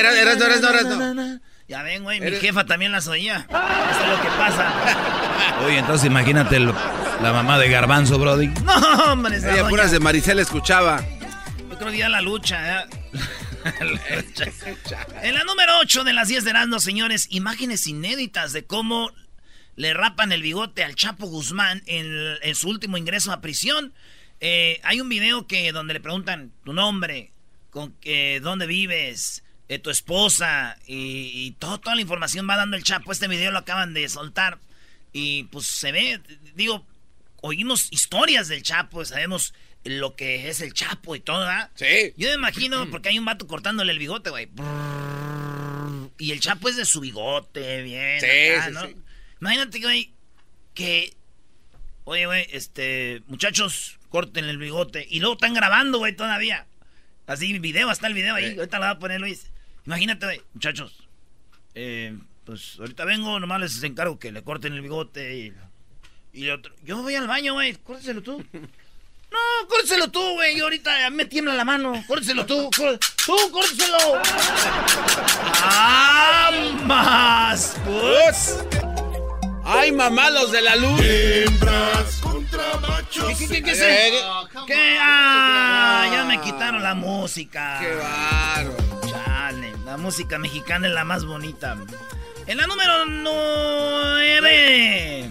eras, 0.00 0.16
eras, 0.16 0.36
eras, 0.40 0.62
eras, 0.62 1.14
no. 1.14 1.40
Ya 1.68 1.82
ven, 1.84 2.02
güey, 2.02 2.20
mi 2.20 2.32
jefa 2.32 2.66
también 2.66 2.90
las 2.90 3.06
oía. 3.06 3.46
Eso 3.48 4.02
es 4.02 4.08
lo 4.08 4.20
que 4.22 4.28
pasa. 4.36 4.72
Oye, 5.64 5.78
entonces 5.78 6.06
imagínate 6.06 6.58
la 6.58 7.32
mamá 7.32 7.58
de 7.58 7.68
Garbanzo, 7.68 8.18
Brody. 8.18 8.48
No, 8.48 9.12
hombre, 9.12 9.36
esa 9.36 9.52
Ella 9.52 9.68
puras 9.68 9.92
de 9.92 10.00
Maricel 10.00 10.40
escuchaba. 10.40 11.00
Que 11.78 11.96
ya 11.96 12.08
la 12.10 12.20
lucha, 12.20 12.86
en 15.22 15.34
la 15.34 15.44
número 15.44 15.78
8 15.80 16.04
de 16.04 16.12
las 16.12 16.28
10 16.28 16.44
de 16.44 16.50
Erasmo, 16.50 16.80
señores, 16.80 17.26
imágenes 17.30 17.86
inéditas 17.86 18.52
de 18.52 18.64
cómo 18.64 19.10
le 19.76 19.94
rapan 19.94 20.32
el 20.32 20.42
bigote 20.42 20.84
al 20.84 20.94
Chapo 20.94 21.26
Guzmán 21.26 21.82
en, 21.86 22.54
su 22.54 22.68
último 22.68 22.96
ingreso 22.96 23.32
a 23.32 23.40
prisión. 23.40 23.92
Eh, 24.40 24.80
hay 24.82 25.00
un 25.00 25.08
video 25.08 25.46
que 25.46 25.72
donde 25.72 25.94
le 25.94 26.00
preguntan 26.00 26.52
tu 26.64 26.72
nombre, 26.72 27.32
con 27.70 27.94
eh, 28.02 28.40
dónde 28.42 28.66
vives, 28.66 29.42
de 29.70 29.78
tu 29.78 29.88
esposa 29.90 30.76
y, 30.84 31.52
toda 31.60 31.94
la 31.94 32.00
información 32.00 32.50
va 32.50 32.56
dando 32.56 32.76
el 32.76 32.82
Chapo. 32.82 33.12
Este 33.12 33.28
video 33.28 33.52
lo 33.52 33.58
acaban 33.58 33.94
de 33.94 34.08
soltar 34.08 34.58
y 35.12 35.44
pues 35.44 35.64
se 35.64 35.92
ve, 35.92 36.20
digo, 36.56 36.84
oímos 37.40 37.86
historias 37.92 38.48
del 38.48 38.64
Chapo, 38.64 39.04
sabemos 39.04 39.54
lo 39.84 40.16
que 40.16 40.48
es 40.48 40.60
el 40.60 40.74
Chapo 40.74 41.14
y 41.14 41.20
todo, 41.20 41.38
¿verdad? 41.38 41.70
Sí. 41.76 42.12
Yo 42.16 42.30
me 42.30 42.34
imagino, 42.34 42.84
porque 42.90 43.10
hay 43.10 43.18
un 43.20 43.24
vato 43.24 43.46
cortándole 43.46 43.92
el 43.92 44.00
bigote, 44.00 44.30
güey. 44.30 44.48
Y 46.18 46.32
el 46.32 46.40
Chapo 46.40 46.68
es 46.68 46.74
de 46.74 46.84
su 46.84 46.98
bigote, 46.98 47.82
bien. 47.82 48.20
Sí, 48.20 48.72
¿no? 48.72 48.88
Imagínate, 49.40 49.78
güey, 49.78 50.12
que... 50.74 51.14
Oye, 52.02 52.26
güey, 52.26 52.44
este... 52.50 53.22
Muchachos, 53.28 54.00
corten 54.08 54.46
el 54.46 54.58
bigote. 54.58 55.06
Y 55.08 55.20
luego 55.20 55.34
están 55.34 55.54
grabando, 55.54 55.98
güey, 55.98 56.16
todavía. 56.16 56.66
Así, 57.28 57.56
video, 57.60 57.88
hasta 57.88 58.08
el 58.08 58.14
video 58.14 58.34
ahí. 58.34 58.56
Ahorita 58.58 58.78
lo 58.78 58.86
va 58.86 58.90
a 58.90 58.98
poner 58.98 59.20
Luis. 59.20 59.48
Imagínate, 59.90 60.40
muchachos. 60.54 60.96
Eh, 61.74 62.16
pues 62.44 62.76
ahorita 62.78 63.04
vengo, 63.04 63.40
nomás 63.40 63.60
les 63.60 63.82
encargo 63.82 64.20
que 64.20 64.30
le 64.30 64.44
corten 64.44 64.72
el 64.72 64.82
bigote 64.82 65.36
y, 65.36 65.52
y 66.32 66.48
otro. 66.50 66.72
Yo 66.84 67.02
voy 67.02 67.16
al 67.16 67.26
baño, 67.26 67.54
güey, 67.54 67.74
córteselo 67.74 68.22
tú. 68.22 68.44
No, 68.52 69.68
córteselo 69.68 70.08
tú, 70.08 70.20
güey. 70.34 70.56
Yo 70.56 70.64
ahorita 70.64 71.10
me 71.10 71.24
tiembla 71.24 71.54
la 71.54 71.64
mano. 71.64 72.04
Córteselo 72.06 72.46
tú. 72.46 72.70
Tú, 72.70 73.34
córteselo. 73.50 74.22
¡Ambas! 75.64 77.76
Pues. 77.84 78.64
¡Ay, 79.64 79.90
mamá, 79.90 80.30
los 80.30 80.52
de 80.52 80.62
la 80.62 80.76
luz! 80.76 81.00
Hembras 81.00 82.20
contra 82.22 82.78
machos. 82.78 83.38
¿Qué, 83.38 83.48
qué, 83.48 83.62
qué, 83.62 83.72
qué, 83.72 84.22
¿Qué? 84.68 84.96
Ah, 85.00 86.08
ya 86.12 86.24
me 86.26 86.40
quitaron 86.40 86.80
la 86.80 86.94
música. 86.94 87.78
¡Qué 87.80 87.92
bárbaro! 87.94 88.89
La 89.90 89.96
música 89.96 90.38
mexicana 90.38 90.86
es 90.86 90.94
la 90.94 91.02
más 91.02 91.24
bonita. 91.24 91.76
En 92.46 92.58
la 92.58 92.68
número 92.68 93.06
9. 93.06 95.28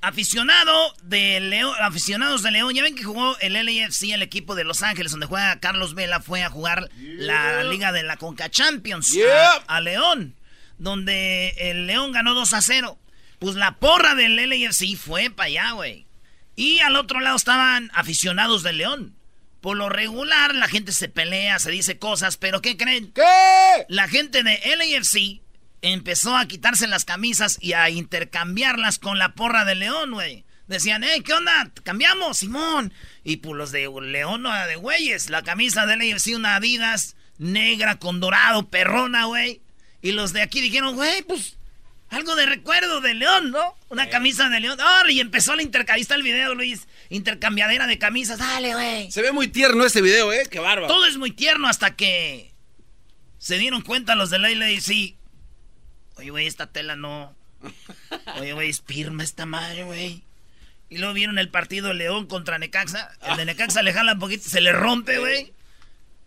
Aficionado 0.00 0.92
de 1.04 1.38
León, 1.38 1.72
aficionados 1.80 2.42
de 2.42 2.50
León, 2.50 2.74
ya 2.74 2.82
ven 2.82 2.96
que 2.96 3.04
jugó 3.04 3.38
el 3.38 3.52
LAFC, 3.52 4.10
el 4.10 4.22
equipo 4.22 4.56
de 4.56 4.64
Los 4.64 4.82
Ángeles, 4.82 5.12
donde 5.12 5.26
juega 5.26 5.60
Carlos 5.60 5.94
Vela, 5.94 6.18
fue 6.18 6.42
a 6.42 6.50
jugar 6.50 6.90
la 6.96 7.62
liga 7.62 7.92
de 7.92 8.02
la 8.02 8.16
Conca 8.16 8.50
Champions 8.50 9.16
a, 9.68 9.80
León, 9.80 10.34
donde 10.78 11.50
el 11.58 11.86
León 11.86 12.10
ganó 12.10 12.34
2 12.34 12.54
a 12.54 12.60
0. 12.60 12.98
Pues 13.38 13.54
la 13.54 13.76
porra 13.76 14.16
del 14.16 14.34
LAFC 14.34 14.96
fue 14.96 15.30
para 15.30 15.46
allá, 15.46 15.70
güey. 15.74 16.08
Y 16.56 16.80
al 16.80 16.96
otro 16.96 17.20
lado 17.20 17.36
estaban 17.36 17.88
aficionados 17.94 18.64
de 18.64 18.72
León 18.72 19.15
Por 19.66 19.78
lo 19.78 19.88
regular, 19.88 20.54
la 20.54 20.68
gente 20.68 20.92
se 20.92 21.08
pelea, 21.08 21.58
se 21.58 21.72
dice 21.72 21.98
cosas, 21.98 22.36
pero 22.36 22.62
¿qué 22.62 22.76
creen? 22.76 23.10
¿Qué? 23.10 23.24
La 23.88 24.06
gente 24.06 24.44
de 24.44 24.60
LAFC 24.64 25.42
empezó 25.82 26.36
a 26.36 26.46
quitarse 26.46 26.86
las 26.86 27.04
camisas 27.04 27.58
y 27.60 27.72
a 27.72 27.90
intercambiarlas 27.90 29.00
con 29.00 29.18
la 29.18 29.34
porra 29.34 29.64
de 29.64 29.74
León, 29.74 30.12
güey. 30.12 30.44
Decían, 30.68 31.02
hey, 31.02 31.20
¿qué 31.24 31.32
onda? 31.32 31.72
Cambiamos, 31.82 32.38
Simón. 32.38 32.94
Y 33.24 33.38
pues 33.38 33.56
los 33.56 33.72
de 33.72 33.90
León, 34.02 34.42
no 34.42 34.54
de 34.68 34.76
güeyes. 34.76 35.30
La 35.30 35.42
camisa 35.42 35.84
de 35.84 35.96
LAFC, 35.96 36.36
una 36.36 36.54
Adidas 36.54 37.16
negra 37.36 37.98
con 37.98 38.20
dorado, 38.20 38.70
perrona, 38.70 39.24
güey. 39.24 39.62
Y 40.00 40.12
los 40.12 40.32
de 40.32 40.42
aquí 40.42 40.60
dijeron, 40.60 40.94
güey, 40.94 41.22
pues 41.22 41.55
algo 42.08 42.36
de 42.36 42.46
recuerdo 42.46 43.00
de 43.00 43.14
León, 43.14 43.50
¿no? 43.50 43.76
Una 43.88 44.08
camisa 44.08 44.48
de 44.48 44.60
León. 44.60 44.78
¡Oh! 44.80 45.08
Y 45.08 45.20
empezó 45.20 45.56
la 45.56 45.62
intercambista 45.62 46.14
el 46.14 46.22
video, 46.22 46.54
Luis. 46.54 46.86
Intercambiadera 47.08 47.86
de 47.86 47.98
camisas. 47.98 48.38
Dale, 48.38 48.74
güey. 48.74 49.10
Se 49.10 49.22
ve 49.22 49.32
muy 49.32 49.48
tierno 49.48 49.84
ese 49.84 50.02
video, 50.02 50.32
¿eh? 50.32 50.46
Qué 50.50 50.60
bárbaro. 50.60 50.86
Todo 50.86 51.06
es 51.06 51.16
muy 51.16 51.32
tierno 51.32 51.68
hasta 51.68 51.96
que 51.96 52.52
se 53.38 53.58
dieron 53.58 53.82
cuenta 53.82 54.14
los 54.14 54.30
de 54.30 54.38
Leila 54.38 54.70
y 54.70 54.80
sí. 54.80 55.16
Oye, 56.16 56.30
güey, 56.30 56.46
esta 56.46 56.68
tela 56.68 56.96
no. 56.96 57.36
Oye, 58.40 58.52
güey, 58.52 58.70
es 58.70 58.82
firma 58.82 59.22
esta 59.22 59.46
madre, 59.46 59.84
güey. 59.84 60.24
Y 60.88 60.98
luego 60.98 61.14
vieron 61.14 61.38
el 61.38 61.50
partido 61.50 61.92
León 61.92 62.26
contra 62.26 62.58
Necaxa. 62.58 63.10
El 63.22 63.36
de 63.36 63.44
Necaxa 63.44 63.82
le 63.82 63.92
jala 63.92 64.12
un 64.12 64.20
poquito, 64.20 64.48
se 64.48 64.60
le 64.60 64.72
rompe, 64.72 65.18
güey. 65.18 65.52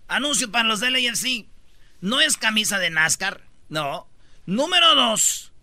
Anuncio 0.07 0.51
para 0.51 0.67
los 0.67 0.81
de 0.81 0.91
LAFC. 0.91 1.45
No 2.01 2.19
es 2.19 2.35
camisa 2.37 2.79
de 2.79 2.89
NASCAR, 2.89 3.41
no. 3.69 4.09
Número 4.45 4.95
dos. 4.95 5.53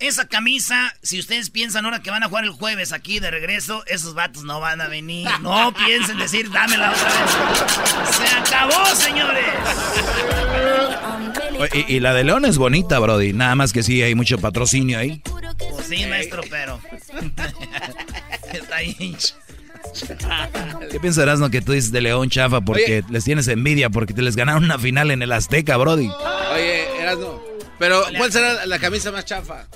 Esa 0.00 0.28
camisa, 0.28 0.94
si 1.02 1.18
ustedes 1.18 1.50
piensan 1.50 1.84
ahora 1.84 2.02
que 2.02 2.10
van 2.10 2.22
a 2.22 2.28
jugar 2.28 2.44
el 2.44 2.50
jueves 2.50 2.92
aquí 2.92 3.18
de 3.18 3.32
regreso, 3.32 3.82
esos 3.86 4.14
vatos 4.14 4.44
no 4.44 4.60
van 4.60 4.80
a 4.80 4.86
venir. 4.86 5.26
No 5.42 5.74
piensen 5.74 6.18
decir, 6.18 6.50
dámela 6.52 6.92
otra 6.92 7.08
vez. 7.08 8.16
Se 8.16 8.36
acabó, 8.36 8.86
señores. 8.94 9.44
Y, 11.74 11.96
y 11.96 12.00
la 12.00 12.14
de 12.14 12.22
León 12.22 12.44
es 12.44 12.58
bonita, 12.58 13.00
Brody. 13.00 13.32
Nada 13.32 13.56
más 13.56 13.72
que 13.72 13.82
sí, 13.82 14.00
hay 14.02 14.14
mucho 14.14 14.38
patrocinio 14.38 15.00
ahí. 15.00 15.20
Pues 15.58 15.86
sí, 15.86 16.06
maestro, 16.06 16.42
pero. 16.48 16.80
Está 18.52 18.76
ahí. 18.76 19.16
¿Qué 20.90 21.00
pensarás, 21.00 21.40
no, 21.40 21.50
que 21.50 21.60
tú 21.60 21.72
dices 21.72 21.90
de 21.90 22.00
León 22.00 22.30
chafa 22.30 22.60
porque 22.60 23.02
les 23.10 23.24
tienes 23.24 23.48
envidia 23.48 23.90
porque 23.90 24.14
te 24.14 24.22
les 24.22 24.36
ganaron 24.36 24.64
una 24.64 24.78
final 24.78 25.10
en 25.10 25.22
el 25.22 25.32
Azteca, 25.32 25.76
Brody? 25.76 26.08
Oye, 26.52 27.02
Erasno, 27.02 27.42
pero 27.78 28.02
¿cuál 28.16 28.30
será 28.32 28.64
la 28.66 28.78
camisa 28.78 29.10
más 29.10 29.24
chafa? 29.24 29.66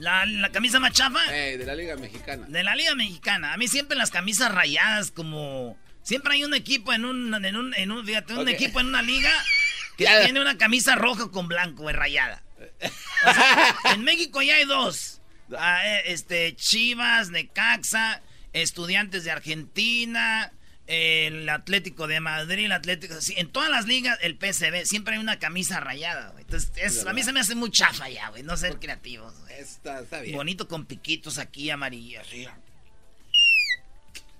¿La, 0.00 0.24
la 0.26 0.50
camisa 0.50 0.80
más 0.80 0.92
chafa? 0.92 1.20
Eh, 1.30 1.56
de 1.58 1.64
la 1.66 1.74
Liga 1.74 1.96
Mexicana. 1.96 2.46
De 2.48 2.64
la 2.64 2.74
Liga 2.74 2.94
Mexicana. 2.94 3.52
A 3.52 3.56
mí 3.56 3.68
siempre 3.68 3.96
las 3.96 4.10
camisas 4.10 4.52
rayadas 4.52 5.10
como... 5.10 5.78
Siempre 6.02 6.34
hay 6.34 6.44
un 6.44 6.54
equipo 6.54 6.92
en 6.92 7.04
un... 7.04 7.32
En 7.44 7.56
un, 7.56 7.74
en 7.74 7.92
un 7.92 8.04
fíjate, 8.04 8.34
un 8.34 8.48
equipo 8.48 8.80
en 8.80 8.86
una 8.86 9.02
liga 9.02 9.30
que 9.96 10.04
Ya. 10.04 10.24
tiene 10.24 10.40
una 10.40 10.56
camisa 10.58 10.94
roja 10.96 11.30
con 11.30 11.46
blanco, 11.48 11.82
güey, 11.82 11.94
rayada. 11.94 12.42
O 13.22 13.34
sea, 13.34 13.76
en 13.94 14.02
México 14.02 14.40
ya 14.40 14.54
hay 14.54 14.64
dos. 14.64 15.20
Ah, 15.56 15.82
eh, 15.84 16.02
este, 16.06 16.56
Chivas, 16.56 17.28
Necaxa, 17.28 18.22
Estudiantes 18.54 19.24
de 19.24 19.30
Argentina, 19.30 20.52
el 20.92 21.48
Atlético 21.48 22.06
de 22.08 22.18
Madrid, 22.20 22.64
el 22.66 22.72
Atlético... 22.72 23.20
sí, 23.20 23.34
en 23.36 23.48
todas 23.50 23.70
las 23.70 23.86
ligas, 23.86 24.18
el 24.22 24.36
PSV, 24.36 24.84
siempre 24.86 25.14
hay 25.14 25.20
una 25.20 25.38
camisa 25.38 25.78
rayada, 25.80 26.30
güey. 26.30 26.42
Entonces, 26.44 26.72
es- 26.76 27.06
a 27.06 27.12
mí 27.12 27.22
se 27.22 27.32
me 27.32 27.40
hace 27.40 27.54
muy 27.54 27.70
chafa 27.70 28.08
ya, 28.08 28.28
güey. 28.30 28.42
No 28.42 28.56
ser 28.56 28.78
creativos, 28.80 29.32
güey. 29.40 29.54
Está, 29.60 30.00
está 30.00 30.20
bien. 30.20 30.34
Bonito 30.36 30.66
con 30.68 30.86
piquitos 30.86 31.38
aquí 31.38 31.70
amarillos. 31.70 32.26
sí. 32.28 32.46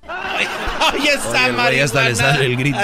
Oye, 0.03 1.11
esa 1.13 1.45
Oye, 1.47 1.53
güey 1.53 1.81
hasta 1.81 2.09
le 2.09 2.17
sale 2.17 2.47
el 2.47 2.57
grito. 2.57 2.79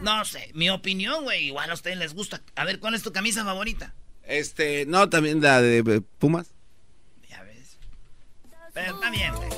No 0.00 0.24
sé, 0.24 0.50
mi 0.52 0.68
opinión, 0.68 1.24
güey. 1.24 1.46
Igual 1.46 1.70
a 1.70 1.74
ustedes 1.74 1.96
les 1.96 2.12
gusta. 2.12 2.42
A 2.56 2.64
ver, 2.64 2.78
¿cuál 2.80 2.94
es 2.94 3.02
tu 3.02 3.12
camisa 3.12 3.44
favorita? 3.44 3.94
Este, 4.24 4.84
no, 4.86 5.08
también 5.08 5.40
la 5.40 5.62
de 5.62 6.02
Pumas. 6.18 6.48
Pero 8.74 8.94
está 8.96 9.08
bien, 9.10 9.32
güey. 9.36 9.48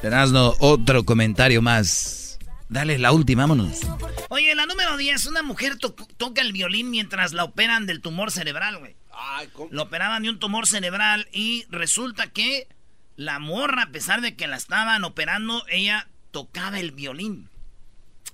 Tenazno, 0.00 0.54
otro 0.60 1.04
comentario 1.04 1.62
más. 1.62 2.38
Dale 2.68 2.98
la 2.98 3.12
última, 3.12 3.42
vámonos. 3.44 3.80
Oye, 4.28 4.54
la 4.54 4.66
número 4.66 4.96
10, 4.96 5.26
una 5.26 5.42
mujer 5.42 5.78
to- 5.78 5.94
toca 6.16 6.42
el 6.42 6.52
violín 6.52 6.90
mientras 6.90 7.32
la 7.32 7.44
operan 7.44 7.86
del 7.86 8.00
tumor 8.00 8.30
cerebral, 8.30 8.78
güey. 8.78 8.96
Ay, 9.12 9.48
¿cómo? 9.52 9.68
Lo 9.72 9.82
operaban 9.84 10.22
de 10.24 10.30
un 10.30 10.38
tumor 10.38 10.66
cerebral 10.66 11.28
y 11.32 11.64
resulta 11.70 12.26
que 12.28 12.68
la 13.16 13.38
morra, 13.38 13.84
a 13.84 13.90
pesar 13.90 14.20
de 14.20 14.34
que 14.36 14.46
la 14.46 14.56
estaban 14.56 15.04
operando, 15.04 15.64
ella 15.68 16.08
tocaba 16.32 16.78
el 16.80 16.90
violín. 16.92 17.48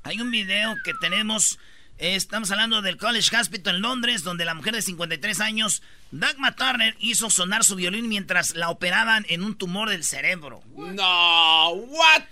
Hay 0.02 0.20
un 0.20 0.30
video 0.30 0.74
que 0.84 0.92
tenemos, 1.00 1.58
estamos 2.02 2.50
hablando 2.50 2.82
del 2.82 2.96
College 2.96 3.36
Hospital 3.36 3.76
en 3.76 3.82
Londres, 3.82 4.24
donde 4.24 4.44
la 4.44 4.54
mujer 4.54 4.74
de 4.74 4.82
53 4.82 5.40
años, 5.40 5.82
Dagmar 6.10 6.56
Turner, 6.56 6.96
hizo 6.98 7.30
sonar 7.30 7.62
su 7.62 7.76
violín 7.76 8.08
mientras 8.08 8.56
la 8.56 8.70
operaban 8.70 9.24
en 9.28 9.44
un 9.44 9.56
tumor 9.56 9.88
del 9.88 10.02
cerebro. 10.02 10.62
No, 10.74 11.68
what? 11.70 12.24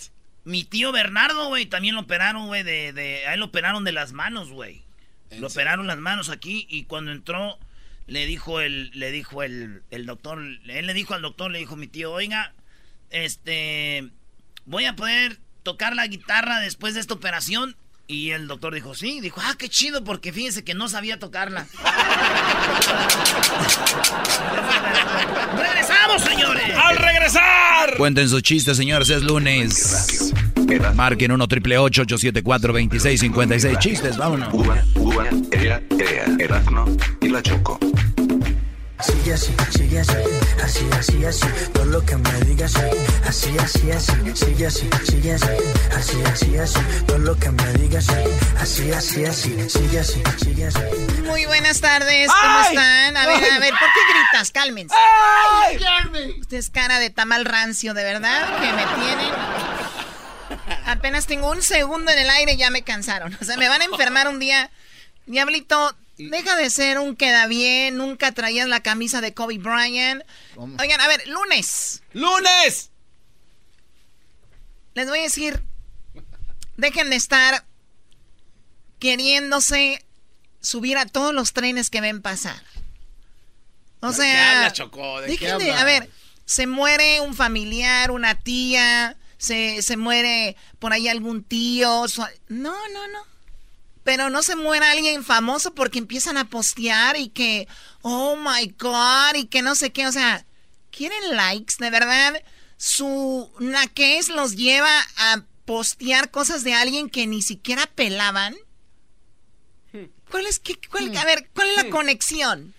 Mi 0.44 0.64
tío 0.64 0.90
Bernardo, 0.90 1.46
güey, 1.46 1.66
también 1.66 1.94
lo 1.94 2.00
operaron, 2.00 2.48
güey, 2.48 2.64
de, 2.64 2.92
de, 2.92 3.26
a 3.28 3.34
él 3.34 3.40
lo 3.40 3.46
operaron 3.46 3.84
de 3.84 3.92
las 3.92 4.12
manos, 4.12 4.50
güey. 4.50 4.82
Lo 5.38 5.46
operaron 5.46 5.86
las 5.86 5.98
manos 5.98 6.30
aquí 6.30 6.66
y 6.68 6.84
cuando 6.84 7.12
entró 7.12 7.56
le 8.08 8.26
dijo 8.26 8.60
el, 8.60 8.90
le 8.92 9.12
dijo 9.12 9.44
el, 9.44 9.84
el 9.92 10.04
doctor, 10.04 10.40
él 10.40 10.86
le 10.86 10.94
dijo 10.94 11.14
al 11.14 11.22
doctor, 11.22 11.52
le 11.52 11.60
dijo 11.60 11.76
mi 11.76 11.86
tío, 11.86 12.10
oiga, 12.10 12.52
este, 13.10 14.10
voy 14.64 14.86
a 14.86 14.96
poder 14.96 15.38
tocar 15.62 15.94
la 15.94 16.08
guitarra 16.08 16.58
después 16.58 16.94
de 16.94 17.00
esta 17.00 17.14
operación. 17.14 17.76
Y 18.10 18.32
el 18.32 18.48
doctor 18.48 18.74
dijo, 18.74 18.92
sí, 18.92 19.20
dijo, 19.20 19.40
ah, 19.40 19.54
qué 19.56 19.68
chido, 19.68 20.02
porque 20.02 20.32
fíjense 20.32 20.64
que 20.64 20.74
no 20.74 20.88
sabía 20.88 21.20
tocarla. 21.20 21.68
¡Regresamos, 25.56 26.22
señores! 26.22 26.74
¡Al 26.76 26.96
regresar! 26.96 27.96
Cuenten 27.96 28.28
sus 28.28 28.42
chistes, 28.42 28.76
señores, 28.76 29.10
es 29.10 29.22
lunes. 29.22 30.32
Marquen 30.96 31.30
1 31.30 31.46
triple 31.46 31.78
874 31.78 32.72
2656 32.72 33.78
Chistes, 33.78 34.16
vámonos. 34.16 34.52
Uva, 34.54 34.82
uva, 34.96 35.26
ea, 35.52 35.80
ea, 35.90 36.24
Erasmo 36.40 36.86
y 37.20 37.28
la 37.28 37.40
Choco. 37.40 37.78
Sigue 39.02 39.32
así, 39.34 39.54
sigue 39.70 40.00
así, 40.00 40.12
así, 40.62 40.88
así, 40.98 41.24
así, 41.24 41.46
todo 41.72 41.84
lo 41.86 42.04
que 42.04 42.16
me 42.16 42.40
digas, 42.44 42.74
así, 43.26 43.56
así, 43.58 43.90
así, 43.90 44.12
sigue 44.34 44.66
así, 44.66 44.90
sigue 45.04 45.34
así, 45.34 45.48
así, 45.96 46.22
así, 46.24 46.58
así, 46.58 46.80
todo 47.06 47.18
lo 47.18 47.36
que 47.36 47.50
me 47.50 47.72
digas, 47.74 48.06
así, 48.58 48.92
así, 48.92 49.24
así, 49.24 49.70
sigue 49.70 50.00
así, 50.00 50.22
sigue 50.42 50.66
así. 50.66 50.80
Muy 51.24 51.46
buenas 51.46 51.80
tardes, 51.80 52.28
¿cómo 52.28 52.60
están? 52.60 53.16
A 53.16 53.26
ver, 53.26 53.52
a 53.52 53.58
ver, 53.58 53.70
¿por 53.70 53.88
qué 53.88 54.00
gritas? 54.12 54.50
Cálmense. 54.50 54.94
¡Ay! 54.94 55.80
Usted 56.40 56.58
es 56.58 56.68
cara 56.70 56.98
de 56.98 57.10
tamal 57.10 57.44
rancio, 57.46 57.94
de 57.94 58.04
verdad, 58.04 58.60
que 58.60 58.72
me 58.72 58.84
tienen. 59.02 59.32
Apenas 60.86 61.26
tengo 61.26 61.50
un 61.50 61.62
segundo 61.62 62.10
en 62.10 62.18
el 62.18 62.28
aire 62.30 62.52
y 62.52 62.56
ya 62.58 62.70
me 62.70 62.82
cansaron. 62.82 63.36
O 63.40 63.44
sea, 63.44 63.56
me 63.56 63.68
van 63.68 63.80
a 63.80 63.84
enfermar 63.84 64.28
un 64.28 64.38
día. 64.38 64.70
Diablito, 65.26 65.94
deja 66.28 66.56
de 66.56 66.70
ser 66.70 66.98
un 66.98 67.16
queda 67.16 67.46
bien. 67.46 67.96
Nunca 67.96 68.32
traías 68.32 68.68
la 68.68 68.80
camisa 68.82 69.20
de 69.20 69.32
Kobe 69.34 69.58
Bryant. 69.58 70.22
Oigan, 70.56 71.00
a 71.00 71.08
ver, 71.08 71.26
lunes. 71.28 72.02
¡Lunes! 72.12 72.90
Les 74.94 75.08
voy 75.08 75.20
a 75.20 75.22
decir, 75.22 75.62
dejen 76.76 77.10
de 77.10 77.16
estar 77.16 77.64
queriéndose 78.98 80.04
subir 80.60 80.98
a 80.98 81.06
todos 81.06 81.32
los 81.34 81.52
trenes 81.52 81.90
que 81.90 82.00
ven 82.00 82.20
pasar. 82.22 82.62
O 84.00 84.08
¿De 84.10 84.16
qué 84.16 84.22
sea, 84.22 84.58
hablas, 84.58 84.72
Choco? 84.74 85.20
¿De 85.20 85.36
qué 85.36 85.46
dejen 85.46 85.58
de- 85.58 85.72
a 85.72 85.84
ver, 85.84 86.10
se 86.44 86.66
muere 86.66 87.20
un 87.20 87.34
familiar, 87.34 88.10
una 88.10 88.34
tía, 88.34 89.16
se, 89.38 89.82
se 89.82 89.96
muere 89.96 90.56
por 90.78 90.92
ahí 90.92 91.08
algún 91.08 91.44
tío. 91.44 92.08
su- 92.08 92.22
no, 92.48 92.74
no, 92.88 93.08
no. 93.08 93.29
Pero 94.10 94.28
no 94.28 94.42
se 94.42 94.56
muera 94.56 94.90
alguien 94.90 95.22
famoso 95.22 95.72
porque 95.72 96.00
empiezan 96.00 96.36
a 96.36 96.44
postear 96.48 97.16
y 97.16 97.28
que, 97.28 97.68
oh 98.02 98.34
my 98.34 98.66
god, 98.76 99.36
y 99.36 99.44
que 99.46 99.62
no 99.62 99.76
sé 99.76 99.92
qué. 99.92 100.08
O 100.08 100.10
sea, 100.10 100.44
¿quieren 100.90 101.36
likes? 101.36 101.76
De 101.78 101.90
verdad, 101.90 102.42
su 102.76 103.48
naquez 103.60 104.28
los 104.28 104.56
lleva 104.56 104.90
a 105.16 105.44
postear 105.64 106.32
cosas 106.32 106.64
de 106.64 106.74
alguien 106.74 107.08
que 107.08 107.28
ni 107.28 107.40
siquiera 107.40 107.86
pelaban. 107.86 108.56
¿Cuál 110.28 110.46
es, 110.46 110.58
qué, 110.58 110.76
cuál- 110.90 111.16
a 111.16 111.24
ver, 111.24 111.48
cuál 111.54 111.68
es 111.70 111.76
la 111.76 111.88
conexión? 111.90 112.74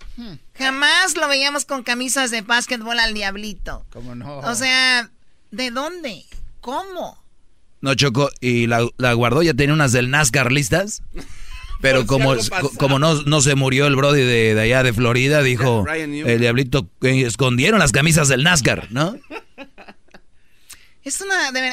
Jamás 0.58 1.15
lo 1.15 1.30
veíamos 1.30 1.63
con 1.63 1.84
camisas 1.84 2.30
de 2.30 2.41
básquetbol 2.41 3.00
al 3.00 3.13
diablito. 3.13 3.86
¿Cómo 3.94 4.15
no? 4.15 4.39
O 4.39 4.54
sea, 4.56 5.10
¿de 5.52 5.72
dónde? 5.72 6.26
¿Cómo? 6.60 7.20
No, 7.82 7.96
Choco, 7.96 8.30
y 8.39 8.67
la, 8.67 8.88
la 8.98 9.13
guardó, 9.13 9.41
ya 9.41 9.54
tenía 9.54 9.74
unas 9.74 9.91
del 9.91 10.10
NASCAR 10.10 10.52
listas. 10.52 11.04
Pero 11.82 12.06
como, 12.08 12.36
como 12.78 13.00
no, 13.00 13.24
no 13.24 13.41
se 13.41 13.56
murió 13.56 13.88
el 13.88 13.96
Brody 13.96 14.22
de, 14.22 14.54
de 14.54 14.62
allá 14.62 14.84
de 14.84 14.94
Florida, 14.94 15.41
dijo 15.41 15.86
el 15.89 16.39
diablito, 16.39 16.88
eh, 17.02 17.24
escondieron 17.26 17.80
las 17.80 17.91
camisas 17.91 18.28
del 18.28 18.44
NASCAR, 18.44 18.88
¿no? 18.91 19.17
Es 21.04 21.20
una... 21.22 21.52
De, 21.52 21.72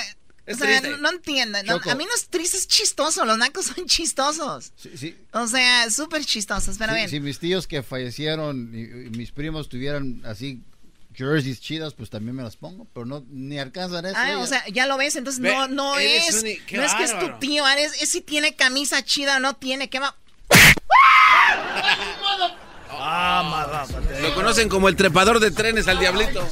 o 0.51 0.55
sea, 0.55 0.81
no, 0.81 1.11
entiendo. 1.11 1.59
a 1.59 1.94
mí 1.94 2.05
no 2.05 2.14
es 2.14 2.29
triste, 2.29 2.57
es 2.57 2.66
chistoso. 2.66 3.25
Los 3.25 3.37
nacos 3.37 3.66
son 3.66 3.87
chistosos. 3.87 4.73
Sí, 4.77 4.90
sí. 4.97 5.16
O 5.33 5.47
sea, 5.47 5.90
súper 5.90 6.25
chistosos. 6.25 6.79
Pero 6.79 6.92
Si 7.09 7.21
mis 7.21 7.38
tíos 7.38 7.66
que 7.66 7.83
fallecieron 7.83 8.73
y, 8.75 9.11
mis 9.16 9.31
primos 9.31 9.68
tuvieran 9.68 10.23
así 10.25 10.62
jerseys 11.18 11.61
chidas, 11.61 11.94
pues 11.94 12.09
también 12.09 12.37
me 12.37 12.42
las 12.44 12.57
pongo. 12.57 12.87
Pero 12.94 13.04
no, 13.04 13.24
ni 13.28 13.59
alcanzan 13.59 14.07
eso. 14.07 14.16
Ah, 14.16 14.38
o 14.38 14.46
sea, 14.46 14.64
ya 14.68 14.87
lo 14.87 14.96
ves. 14.96 15.16
Entonces 15.16 15.42
no, 15.42 15.66
no 15.66 15.98
es. 15.98 16.42
no 16.42 16.83
es 16.83 16.94
que 16.94 17.04
es 17.04 17.18
tu 17.18 17.38
tío. 17.40 17.66
Es, 17.66 18.09
si 18.09 18.20
tiene 18.20 18.54
camisa 18.54 19.04
chida 19.04 19.37
o 19.37 19.40
no 19.40 19.57
tiene. 19.57 19.90
¿Qué 19.90 19.98
va? 19.98 20.14
Ah, 22.90 23.87
Lo 24.22 24.35
conocen 24.35 24.68
como 24.68 24.88
el 24.88 24.96
trepador 24.96 25.40
de 25.40 25.50
trenes 25.50 25.88
al 25.88 25.98
diablito. 25.98 26.48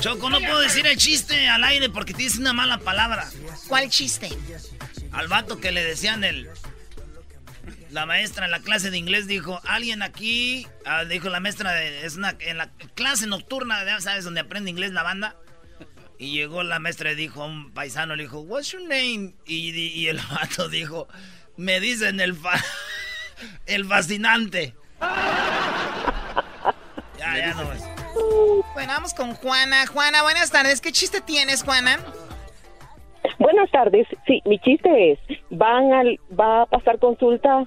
Choco, 0.00 0.30
no 0.30 0.40
puedo 0.40 0.60
decir 0.60 0.86
el 0.86 0.96
chiste 0.96 1.48
al 1.48 1.62
aire 1.64 1.88
porque 1.88 2.12
tienes 2.14 2.38
una 2.38 2.52
mala 2.52 2.78
palabra. 2.78 3.28
¿Cuál 3.68 3.88
chiste? 3.88 4.30
Al 5.12 5.28
vato 5.28 5.58
que 5.58 5.72
le 5.72 5.84
decían 5.84 6.24
el... 6.24 6.48
La 7.92 8.06
maestra 8.06 8.46
en 8.46 8.50
la 8.50 8.60
clase 8.60 8.90
de 8.90 8.96
inglés 8.96 9.26
dijo, 9.26 9.60
alguien 9.66 10.00
aquí, 10.00 10.66
ah, 10.86 11.04
dijo 11.04 11.28
la 11.28 11.40
maestra, 11.40 11.72
de, 11.72 12.06
es 12.06 12.16
una, 12.16 12.34
en 12.40 12.56
la 12.56 12.70
clase 12.94 13.26
nocturna, 13.26 13.84
¿sabes? 14.00 14.24
Donde 14.24 14.40
aprende 14.40 14.70
inglés 14.70 14.92
la 14.92 15.02
banda. 15.02 15.36
Y 16.18 16.32
llegó 16.32 16.62
la 16.62 16.78
maestra 16.78 17.12
y 17.12 17.16
dijo, 17.16 17.44
un 17.44 17.70
paisano 17.74 18.16
le 18.16 18.22
dijo, 18.22 18.40
what's 18.40 18.72
your 18.72 18.80
name? 18.80 19.34
Y, 19.44 20.06
el 20.06 20.18
vato 20.30 20.70
dijo, 20.70 21.06
me 21.58 21.80
dicen 21.80 22.20
el, 22.20 22.34
el 23.66 23.84
fascinante. 23.84 24.74
ya, 27.18 27.38
ya 27.38 27.52
no 27.52 27.72
es. 27.74 27.82
Bueno, 28.72 28.92
vamos 28.94 29.12
con 29.12 29.34
Juana. 29.34 29.86
Juana, 29.86 30.22
buenas 30.22 30.50
tardes. 30.50 30.80
¿Qué 30.80 30.92
chiste 30.92 31.20
tienes, 31.20 31.62
Juana? 31.62 31.98
Buenas 33.38 33.70
tardes. 33.70 34.06
Sí, 34.26 34.40
mi 34.46 34.58
chiste 34.60 35.12
es, 35.12 35.18
van 35.50 35.92
al, 35.92 36.18
va 36.38 36.62
a 36.62 36.66
pasar 36.66 36.98
consulta 36.98 37.64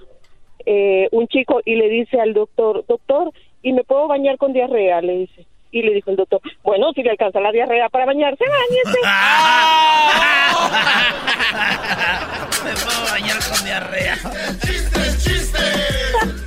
eh, 0.66 1.08
un 1.12 1.28
chico 1.28 1.62
y 1.64 1.76
le 1.76 1.90
dice 1.90 2.20
al 2.20 2.34
doctor, 2.34 2.84
doctor, 2.88 3.32
¿y 3.62 3.74
me 3.74 3.84
puedo 3.84 4.08
bañar 4.08 4.38
con 4.38 4.54
diarrea? 4.54 5.02
Le 5.02 5.18
dice. 5.20 5.46
Y 5.72 5.82
le 5.82 5.94
dijo 5.94 6.10
el 6.10 6.16
doctor, 6.16 6.42
bueno, 6.64 6.94
si 6.94 7.04
le 7.04 7.12
alcanza 7.12 7.40
la 7.42 7.52
diarrea 7.52 7.90
para 7.90 8.06
bañarse, 8.06 8.46
bañese. 8.48 9.00
me 12.64 12.74
puedo 12.74 13.04
bañar 13.12 13.38
con 13.50 13.66
diarrea. 13.66 14.16
¡Chiste, 14.62 15.02
chiste! 15.18 15.60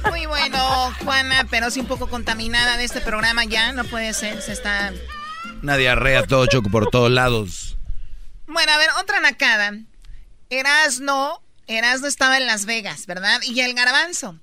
Muy 0.08 0.24
bueno, 0.26 0.58
Juana, 1.04 1.46
pero 1.50 1.70
sí 1.70 1.80
un 1.80 1.86
poco 1.86 2.08
contaminada 2.08 2.78
de 2.78 2.84
este 2.84 3.00
programa 3.00 3.44
ya, 3.44 3.72
no 3.72 3.84
puede 3.84 4.14
ser, 4.14 4.40
se 4.40 4.52
está... 4.52 4.92
Una 5.62 5.76
diarrea 5.76 6.22
todo 6.22 6.46
choco 6.46 6.70
por 6.70 6.88
todos 6.88 7.10
lados. 7.10 7.76
Bueno, 8.46 8.72
a 8.72 8.78
ver, 8.78 8.88
otra 9.00 9.20
nacada. 9.20 9.72
Erasno, 10.50 11.42
Erasno 11.68 12.08
estaba 12.08 12.36
en 12.36 12.46
Las 12.46 12.64
Vegas, 12.64 13.06
¿verdad? 13.06 13.40
Y 13.42 13.60
el 13.60 13.74
garbanzo. 13.74 14.38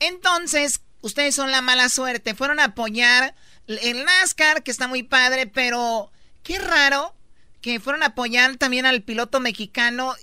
Entonces, 0.00 0.80
ustedes 1.02 1.34
son 1.34 1.50
la 1.50 1.62
mala 1.62 1.88
suerte, 1.88 2.34
fueron 2.34 2.58
a 2.58 2.64
apoyar 2.64 3.34
el 3.66 4.04
NASCAR, 4.04 4.62
que 4.62 4.70
está 4.70 4.88
muy 4.88 5.02
padre, 5.02 5.46
pero 5.46 6.10
qué 6.42 6.58
raro 6.58 7.14
que 7.60 7.78
fueron 7.78 8.02
a 8.02 8.06
apoyar 8.06 8.56
también 8.56 8.86
al 8.86 9.02
piloto 9.02 9.38
mexicano 9.38 10.14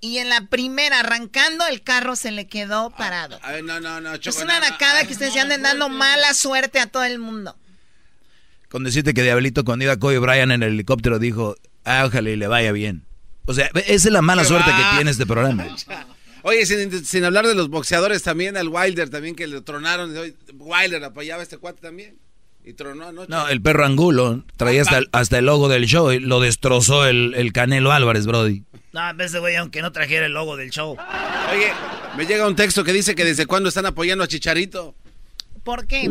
y 0.00 0.18
en 0.18 0.30
la 0.30 0.46
primera, 0.46 1.00
arrancando 1.00 1.66
el 1.66 1.82
carro, 1.82 2.16
se 2.16 2.30
le 2.30 2.46
quedó 2.46 2.90
parado. 2.90 3.38
no, 3.62 3.80
no, 3.80 4.00
no, 4.00 4.14
Es 4.14 4.36
una 4.40 4.56
aracada 4.56 5.04
que 5.04 5.12
ustedes 5.12 5.34
ya 5.34 5.42
anden 5.42 5.62
dando 5.62 5.90
mala 5.90 6.32
suerte 6.32 6.80
a 6.80 6.86
todo 6.86 7.04
el 7.04 7.18
mundo. 7.18 7.54
Con 8.70 8.84
decirte 8.84 9.12
que 9.12 9.22
Diablito, 9.22 9.64
cuando 9.64 9.84
iba 9.84 9.98
Kobe 9.98 10.18
Bryant 10.18 10.52
en 10.52 10.62
el 10.62 10.72
helicóptero, 10.72 11.18
dijo, 11.18 11.56
ah, 11.84 12.04
ojalá 12.06 12.30
y 12.30 12.36
le 12.36 12.46
vaya 12.46 12.72
bien. 12.72 13.04
O 13.50 13.52
sea, 13.52 13.68
esa 13.74 14.08
es 14.08 14.12
la 14.12 14.22
mala 14.22 14.44
suerte 14.44 14.70
que 14.70 14.94
tiene 14.94 15.10
este 15.10 15.26
programa. 15.26 15.66
Oye, 16.42 16.64
sin, 16.64 17.24
hablar 17.24 17.48
de 17.48 17.56
los 17.56 17.68
boxeadores 17.68 18.22
también, 18.22 18.56
al 18.56 18.68
Wilder 18.68 19.10
también 19.10 19.34
que 19.34 19.48
le 19.48 19.60
tronaron. 19.60 20.14
Wilder 20.54 21.02
apoyaba 21.02 21.40
a 21.40 21.42
este 21.42 21.58
cuate 21.58 21.80
también. 21.80 22.16
Y 22.64 22.74
tronó 22.74 23.08
anoche. 23.08 23.26
No, 23.28 23.48
el 23.48 23.60
perro 23.60 23.84
Angulo 23.84 24.44
traía 24.56 24.84
hasta 25.10 25.38
el, 25.38 25.44
logo 25.46 25.68
del 25.68 25.86
show 25.86 26.12
y 26.12 26.20
lo 26.20 26.38
destrozó 26.38 27.06
el, 27.06 27.50
Canelo 27.52 27.90
Álvarez, 27.90 28.24
Brody. 28.24 28.62
No, 28.92 29.10
ese 29.18 29.40
güey, 29.40 29.56
aunque 29.56 29.82
no 29.82 29.90
trajera 29.90 30.26
el 30.26 30.32
logo 30.32 30.56
del 30.56 30.70
show. 30.70 30.96
Oye, 31.52 31.72
me 32.16 32.26
llega 32.26 32.46
un 32.46 32.54
texto 32.54 32.84
que 32.84 32.92
dice 32.92 33.16
que 33.16 33.24
desde 33.24 33.46
cuándo 33.46 33.68
están 33.68 33.86
apoyando 33.86 34.22
a 34.22 34.28
Chicharito. 34.28 34.94
¿Por 35.64 35.88
qué? 35.88 36.08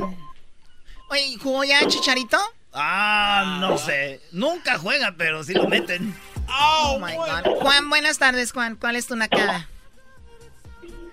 Oye, 1.09 1.37
¿jugó 1.39 1.63
ya 1.63 1.87
Chicharito? 1.87 2.37
Ah, 2.73 3.59
no 3.61 3.77
sé. 3.77 4.19
Nunca 4.33 4.77
juega, 4.77 5.15
pero 5.17 5.41
sí 5.45 5.53
lo 5.53 5.69
meten. 5.69 6.13
Oh, 6.51 6.99
my 6.99 7.15
God. 7.15 7.55
Juan, 7.61 7.89
buenas 7.89 8.19
tardes, 8.19 8.51
Juan. 8.51 8.75
¿Cuál 8.75 8.95
es 8.95 9.07
tu 9.07 9.15
nacada? 9.15 9.67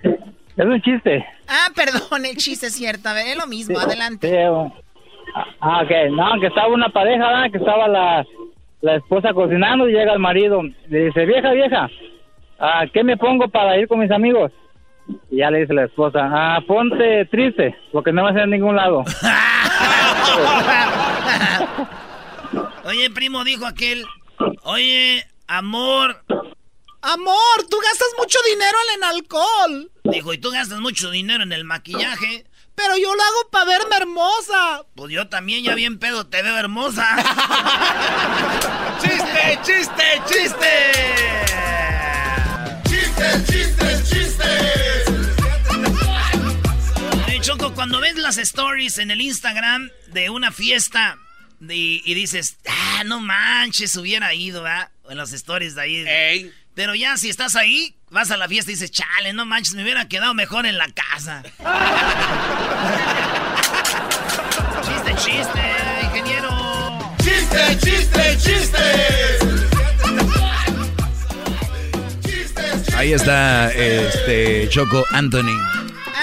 Es 0.02 0.64
un 0.64 0.80
chiste. 0.80 1.24
Ah, 1.48 1.70
perdón, 1.74 2.24
el 2.24 2.36
chiste 2.36 2.66
es 2.66 2.74
cierto. 2.74 3.08
A 3.08 3.12
ver, 3.12 3.26
es 3.28 3.36
lo 3.36 3.46
mismo. 3.46 3.78
Adelante. 3.78 4.44
Ah, 5.60 5.82
ok. 5.82 5.90
No, 6.12 6.40
que 6.40 6.46
estaba 6.46 6.68
una 6.68 6.88
pareja, 6.88 7.26
¿verdad? 7.26 7.50
que 7.50 7.58
estaba 7.58 7.88
la, 7.88 8.24
la 8.80 8.96
esposa 8.96 9.32
cocinando 9.34 9.88
y 9.88 9.92
llega 9.92 10.12
el 10.14 10.18
marido. 10.18 10.62
Le 10.88 11.06
dice, 11.06 11.26
vieja, 11.26 11.50
vieja, 11.52 11.90
¿a 12.58 12.86
qué 12.92 13.04
me 13.04 13.16
pongo 13.16 13.48
para 13.48 13.76
ir 13.78 13.86
con 13.86 13.98
mis 13.98 14.10
amigos? 14.10 14.50
Y 15.30 15.38
ya 15.38 15.50
le 15.50 15.60
dice 15.60 15.74
la 15.74 15.84
esposa, 15.84 16.20
ah, 16.22 16.60
ponte 16.66 17.26
triste, 17.26 17.76
porque 17.92 18.12
no 18.12 18.24
vas 18.24 18.34
a 18.34 18.38
ir 18.38 18.44
a 18.44 18.46
ningún 18.46 18.76
lado. 18.76 19.04
Oye, 22.84 23.10
primo, 23.10 23.44
dijo 23.44 23.66
aquel, 23.66 24.04
oye, 24.62 25.26
amor. 25.46 26.24
Amor, 27.02 27.66
tú 27.70 27.78
gastas 27.80 28.08
mucho 28.18 28.38
dinero 28.48 28.76
en 28.88 28.96
el 28.96 29.02
alcohol. 29.04 29.92
Dijo, 30.04 30.32
y 30.32 30.38
tú 30.38 30.50
gastas 30.50 30.80
mucho 30.80 31.10
dinero 31.10 31.44
en 31.44 31.52
el 31.52 31.64
maquillaje. 31.64 32.46
Pero 32.74 32.96
yo 32.98 33.14
lo 33.14 33.22
hago 33.22 33.50
para 33.50 33.64
verme 33.64 33.96
hermosa. 33.96 34.84
Pues 34.94 35.12
yo 35.12 35.28
también 35.28 35.64
ya 35.64 35.74
bien 35.74 35.98
pedo 35.98 36.26
te 36.26 36.42
veo 36.42 36.56
hermosa. 36.56 37.06
¡Chiste, 39.00 39.58
chiste, 39.62 40.22
chiste! 40.26 40.92
¡Chiste, 42.88 43.44
chiste, 43.46 44.02
chiste! 44.04 44.44
Hey, 47.26 47.38
Choco, 47.40 47.72
cuando 47.74 48.00
ves 48.00 48.16
las 48.16 48.36
stories 48.36 48.98
en 48.98 49.10
el 49.10 49.20
Instagram 49.22 49.90
de 50.08 50.28
una 50.28 50.52
fiesta 50.52 51.18
y, 51.60 52.14
dices, 52.14 52.58
ah, 52.68 53.02
no 53.04 53.20
manches, 53.20 53.96
hubiera 53.96 54.34
ido, 54.34 54.62
¿verdad? 54.62 54.90
En 55.08 55.16
las 55.16 55.32
stories 55.32 55.74
de 55.74 55.82
ahí. 55.82 56.52
Pero 56.74 56.94
ya 56.94 57.16
si 57.16 57.30
estás 57.30 57.56
ahí, 57.56 57.96
vas 58.10 58.30
a 58.30 58.36
la 58.36 58.48
fiesta 58.48 58.70
y 58.70 58.74
dices, 58.74 58.90
chale, 58.90 59.32
no 59.32 59.46
manches, 59.46 59.74
me 59.74 59.82
hubiera 59.82 60.08
quedado 60.08 60.34
mejor 60.34 60.66
en 60.66 60.76
la 60.76 60.88
casa. 60.92 61.42
chiste, 64.82 65.14
chiste, 65.16 65.60
ingeniero. 66.04 67.16
Chiste, 67.18 67.78
chiste, 67.78 68.38
chiste. 68.38 68.78
Ahí 72.96 73.12
está 73.12 73.70
este 73.72 74.68
Choco 74.70 75.04
Anthony. 75.10 75.58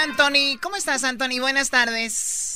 Anthony, 0.02 0.58
¿cómo 0.60 0.76
estás, 0.76 1.04
Anthony? 1.04 1.38
Buenas 1.40 1.70
tardes. 1.70 2.53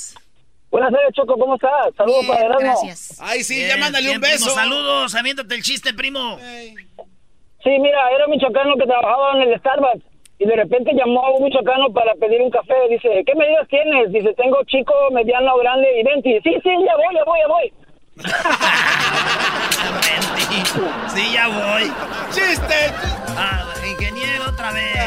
Buenas 0.70 0.92
tardes, 0.92 1.14
Choco, 1.14 1.36
¿cómo 1.38 1.54
estás? 1.54 1.94
Saludos 1.96 2.26
para 2.26 2.40
Erasmo. 2.44 2.60
Gracias. 2.60 3.18
Ay, 3.22 3.42
sí, 3.42 3.66
ya 3.66 3.78
mándale 3.78 4.10
un 4.10 4.20
beso. 4.20 4.50
saludos, 4.50 5.14
aviéntate 5.14 5.54
el 5.54 5.62
chiste, 5.62 5.94
primo. 5.94 6.38
Sí, 6.38 7.70
mira, 7.80 7.98
era 8.14 8.26
un 8.26 8.30
michoacano 8.30 8.74
que 8.76 8.84
trabajaba 8.86 9.42
en 9.42 9.50
el 9.50 9.58
Starbucks 9.58 10.04
y 10.38 10.44
de 10.46 10.56
repente 10.56 10.92
llamó 10.94 11.24
a 11.24 11.30
un 11.36 11.44
michoacano 11.44 11.90
para 11.92 12.14
pedir 12.14 12.40
un 12.42 12.50
café. 12.50 12.74
Dice, 12.90 13.24
¿qué 13.26 13.34
medidas 13.34 13.66
tienes? 13.68 14.12
Dice, 14.12 14.34
tengo 14.34 14.62
chico, 14.64 14.92
mediano, 15.12 15.56
grande 15.56 15.88
y 16.00 16.04
venti. 16.04 16.38
Sí, 16.42 16.54
sí, 16.62 16.70
ya 16.86 16.96
voy, 16.96 17.14
ya 17.14 17.24
voy, 17.24 17.38
ya 17.40 17.48
voy. 17.48 17.72
sí, 21.14 21.32
ya 21.32 21.48
voy. 21.48 21.90
¡Chiste! 22.30 22.92
Ah, 23.36 23.64
ingeniero, 23.88 24.44
otra 24.48 24.72
vez. 24.72 24.98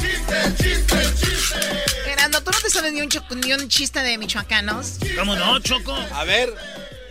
¡Chiste, 0.00 0.34
chiste, 0.56 0.96
chiste! 1.14 1.91
¿Tú 2.44 2.50
no 2.50 2.58
te 2.58 2.70
sabes 2.70 2.92
ni 2.92 3.00
un, 3.00 3.08
ni 3.36 3.52
un 3.52 3.68
chiste 3.68 4.00
de 4.00 4.18
michoacanos? 4.18 4.98
¿Cómo 5.18 5.36
no, 5.36 5.58
Choco? 5.60 5.94
A 6.12 6.24
ver. 6.24 6.52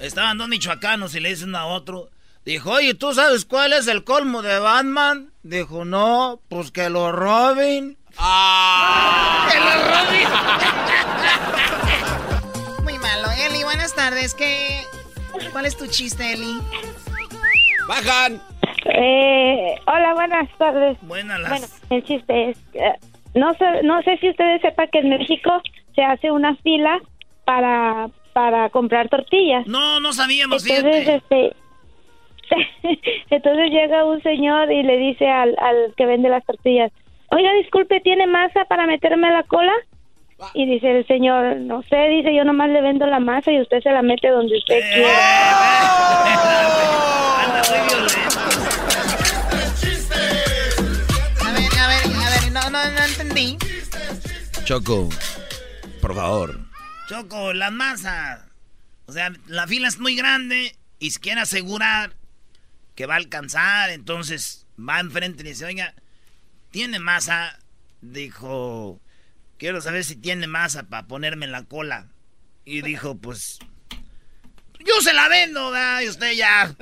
Estaban 0.02 0.38
dos 0.38 0.48
michoacanos 0.48 1.16
y 1.16 1.20
le 1.20 1.30
dicen 1.30 1.56
a 1.56 1.66
otro... 1.66 2.10
Dijo, 2.44 2.72
oye, 2.72 2.96
¿tú 2.96 3.14
sabes 3.14 3.46
cuál 3.46 3.72
es 3.72 3.86
el 3.88 4.04
colmo 4.04 4.42
de 4.42 4.58
Batman? 4.58 5.32
Dijo, 5.44 5.86
no, 5.86 6.42
pues 6.50 6.72
que 6.72 6.90
lo 6.90 7.12
roben. 7.12 8.00
¡Ah! 8.18 9.48
¡Que 9.52 9.60
lo 9.60 9.72
roben! 9.86 10.28
Muy 12.84 12.98
malo. 12.98 13.30
Eli, 13.38 13.64
buenas 13.64 13.94
tardes. 13.94 14.34
¿Qué... 14.34 14.84
¿Cuál 15.52 15.68
es 15.68 15.78
tu 15.78 15.86
chiste, 15.86 16.34
Eli? 16.34 16.58
¡Bajan! 17.88 18.42
Eh, 18.86 19.76
hola, 19.86 20.14
buenas 20.16 20.50
tardes. 20.58 20.98
Buenas 21.04 21.48
Bueno, 21.48 21.68
el 21.92 22.04
chiste 22.04 22.50
es... 22.50 22.58
no, 23.36 23.54
sé, 23.56 23.66
no 23.84 24.02
sé 24.04 24.18
si 24.18 24.30
ustedes 24.30 24.62
sepan 24.62 24.88
que 24.92 25.00
en 25.00 25.10
México 25.10 25.62
se 25.96 26.04
hace 26.04 26.32
una 26.32 26.56
fila 26.58 27.00
para, 27.46 28.10
para 28.34 28.70
comprar 28.70 29.10
tortillas. 29.10 29.66
No, 29.68 30.00
no 30.00 30.14
sabíamos, 30.14 30.66
Entonces, 30.66 31.08
este 31.08 31.56
Entonces 33.30 33.72
llega 33.72 34.04
un 34.06 34.22
señor 34.24 34.72
y 34.72 34.84
le 34.84 34.98
dice 34.98 35.28
al, 35.30 35.56
al 35.60 35.94
que 35.96 36.06
vende 36.06 36.28
las 36.30 36.46
tortillas, 36.46 36.92
oiga, 37.30 37.52
disculpe, 37.54 38.02
¿tiene 38.02 38.28
masa 38.28 38.66
para 38.66 38.86
meterme 38.88 39.28
a 39.30 39.32
la 39.32 39.44
cola? 39.44 39.72
Y 40.56 40.66
dice 40.66 40.90
el 40.98 41.06
señor, 41.08 41.58
no 41.58 41.84
sé, 41.84 41.96
dice, 42.10 42.34
yo 42.34 42.44
nomás 42.44 42.70
le 42.72 42.82
vendo 42.82 43.06
la 43.06 43.20
masa 43.20 43.52
y 43.52 43.62
usted 43.62 43.80
se 43.82 43.92
la 43.92 44.02
mete 44.02 44.28
donde 44.30 44.58
usted 44.58 44.76
Eh. 44.76 44.84
quiera. 44.94 45.10
no, 52.72 52.92
no, 52.92 53.04
entendí. 53.04 53.58
Choco, 54.64 55.10
por 56.02 56.16
favor. 56.16 56.60
Choco, 57.08 57.54
la 57.54 57.70
masa. 57.70 58.48
O 59.08 59.14
sea, 59.14 59.34
la 59.48 59.68
fila 59.68 59.90
es 59.90 60.00
muy 60.00 60.16
grande 60.16 60.76
y 61.00 61.12
se 61.12 61.20
quiere 61.20 61.42
asegurar 61.42 62.16
que 62.96 63.06
va 63.06 63.16
a 63.16 63.18
alcanzar. 63.18 63.90
Entonces 63.90 64.66
va 64.80 65.00
enfrente 65.00 65.44
y 65.44 65.50
dice, 65.50 65.66
oiga, 65.66 65.94
¿tiene 66.70 67.00
masa? 67.00 67.60
Dijo, 68.00 69.02
quiero 69.58 69.82
saber 69.82 70.06
si 70.06 70.16
tiene 70.16 70.48
masa 70.48 70.84
para 70.84 71.08
ponerme 71.08 71.46
en 71.46 71.52
la 71.52 71.64
cola. 71.64 72.08
Y 72.64 72.82
dijo, 72.84 73.18
pues, 73.18 73.60
yo 74.80 75.02
se 75.02 75.14
la 75.14 75.28
vendo, 75.28 75.72
¿verdad? 75.72 76.02
Y 76.02 76.10
usted 76.10 76.32
ya, 76.34 76.74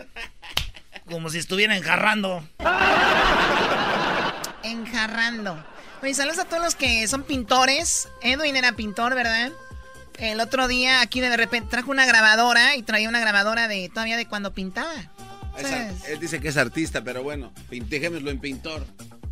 como 1.06 1.30
si 1.30 1.40
estuviera 1.40 1.76
enjarrando. 1.76 2.48
Enjarrando. 4.64 5.66
Oye, 6.02 6.14
saludos 6.14 6.40
a 6.40 6.46
todos 6.46 6.64
los 6.64 6.76
que 6.76 7.08
son 7.08 7.24
pintores. 7.24 8.08
Edwin 8.22 8.56
era 8.56 8.72
pintor, 8.74 9.16
¿verdad? 9.16 9.52
El 10.18 10.40
otro 10.42 10.68
día 10.68 11.02
aquí 11.02 11.20
de 11.20 11.36
repente 11.36 11.70
trajo 11.70 11.92
una 11.92 12.06
grabadora 12.06 12.76
y 12.76 12.84
traía 12.84 13.10
una 13.10 13.20
grabadora 13.20 13.68
de 13.68 13.90
todavía 13.90 14.18
de 14.18 14.26
cuando 14.28 14.54
pintaba. 14.54 14.94
Es 15.58 15.66
él 16.08 16.20
dice 16.20 16.40
que 16.40 16.50
es 16.50 16.58
artista, 16.58 17.04
pero 17.04 17.22
bueno, 17.24 17.54
dejémoslo 17.70 18.30
en 18.32 18.40
pintor. 18.40 18.86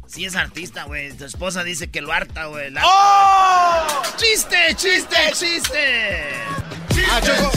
Sí 0.08 0.25
es 0.25 0.36
artista, 0.36 0.84
güey. 0.84 1.12
Tu 1.13 1.25
esposa 1.25 1.63
dice 1.63 1.89
que 1.89 2.01
lo 2.01 2.12
harta, 2.12 2.45
güey. 2.45 2.69
La- 2.71 2.82
¡Oh! 2.86 4.01
¡Chiste, 4.17 4.58
chiste, 4.75 5.15
chiste! 5.34 6.34
Ah, 7.10 7.21
Choco. 7.21 7.51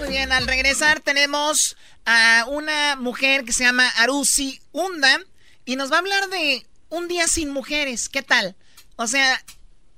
Muy 0.00 0.08
bien, 0.08 0.32
al 0.32 0.46
regresar 0.46 1.00
tenemos 1.00 1.76
a 2.06 2.44
una 2.48 2.96
mujer 2.96 3.44
que 3.44 3.52
se 3.52 3.64
llama 3.64 3.88
Arusi 3.98 4.60
Hunda 4.72 5.20
y 5.64 5.76
nos 5.76 5.90
va 5.92 5.96
a 5.96 6.00
hablar 6.00 6.28
de 6.28 6.66
un 6.92 7.08
día 7.08 7.26
sin 7.26 7.50
mujeres. 7.50 8.08
¿Qué 8.10 8.22
tal? 8.22 8.54
O 8.96 9.06
sea, 9.06 9.42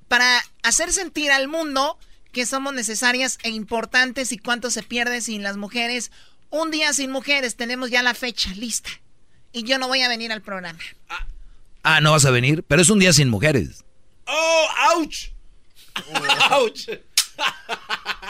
para 0.06 0.40
hacer 0.62 0.92
sentir 0.92 1.32
al 1.32 1.48
mundo 1.48 1.98
que 2.32 2.46
somos 2.46 2.72
necesarias 2.72 3.38
e 3.42 3.50
importantes 3.50 4.30
y 4.30 4.38
cuánto 4.38 4.70
se 4.70 4.82
pierde 4.84 5.20
sin 5.20 5.42
las 5.42 5.56
mujeres. 5.56 6.12
Un 6.50 6.70
día 6.70 6.92
sin 6.92 7.10
mujeres, 7.10 7.56
tenemos 7.56 7.90
ya 7.90 8.02
la 8.04 8.14
fecha 8.14 8.50
lista. 8.50 8.90
Y 9.52 9.64
yo 9.64 9.78
no 9.78 9.88
voy 9.88 10.02
a 10.02 10.08
venir 10.08 10.30
al 10.30 10.40
programa. 10.40 10.78
Ah, 11.82 12.00
no 12.00 12.12
vas 12.12 12.24
a 12.24 12.30
venir, 12.30 12.62
pero 12.62 12.80
es 12.80 12.90
un 12.90 13.00
día 13.00 13.12
sin 13.12 13.28
mujeres. 13.28 13.84
¡Oh, 14.26 14.66
ouch! 14.96 15.30
¡Ouch! 16.52 16.88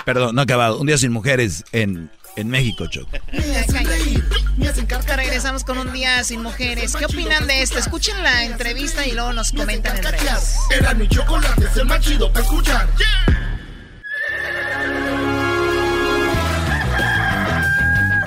Perdón, 0.07 0.35
no 0.35 0.41
he 0.41 0.45
acabado. 0.45 0.79
Un 0.81 0.87
día 0.87 0.97
sin 0.97 1.13
mujeres 1.13 1.65
en, 1.73 2.11
en 2.37 2.49
México, 2.49 2.87
Choco. 2.87 3.11
Regresamos 5.17 5.65
con 5.65 5.79
un 5.79 5.93
día 5.93 6.23
sin 6.25 6.43
mujeres. 6.43 6.95
¿Qué 6.97 7.05
opinan 7.05 7.47
de 7.47 7.63
esto? 7.63 7.79
Escuchen 7.79 8.23
la 8.23 8.45
entrevista 8.45 9.07
y 9.07 9.13
luego 9.13 9.33
nos 9.33 9.53
comentan 9.53 9.97
en 9.97 10.05
redes. 10.05 10.57
Era 10.71 10.95
mi 10.95 11.09
chocolate, 11.09 11.65
es 11.65 11.77
el 11.77 11.87
más 11.87 12.01
chido 12.01 12.33
para 12.33 12.45
escuchar. 12.45 12.89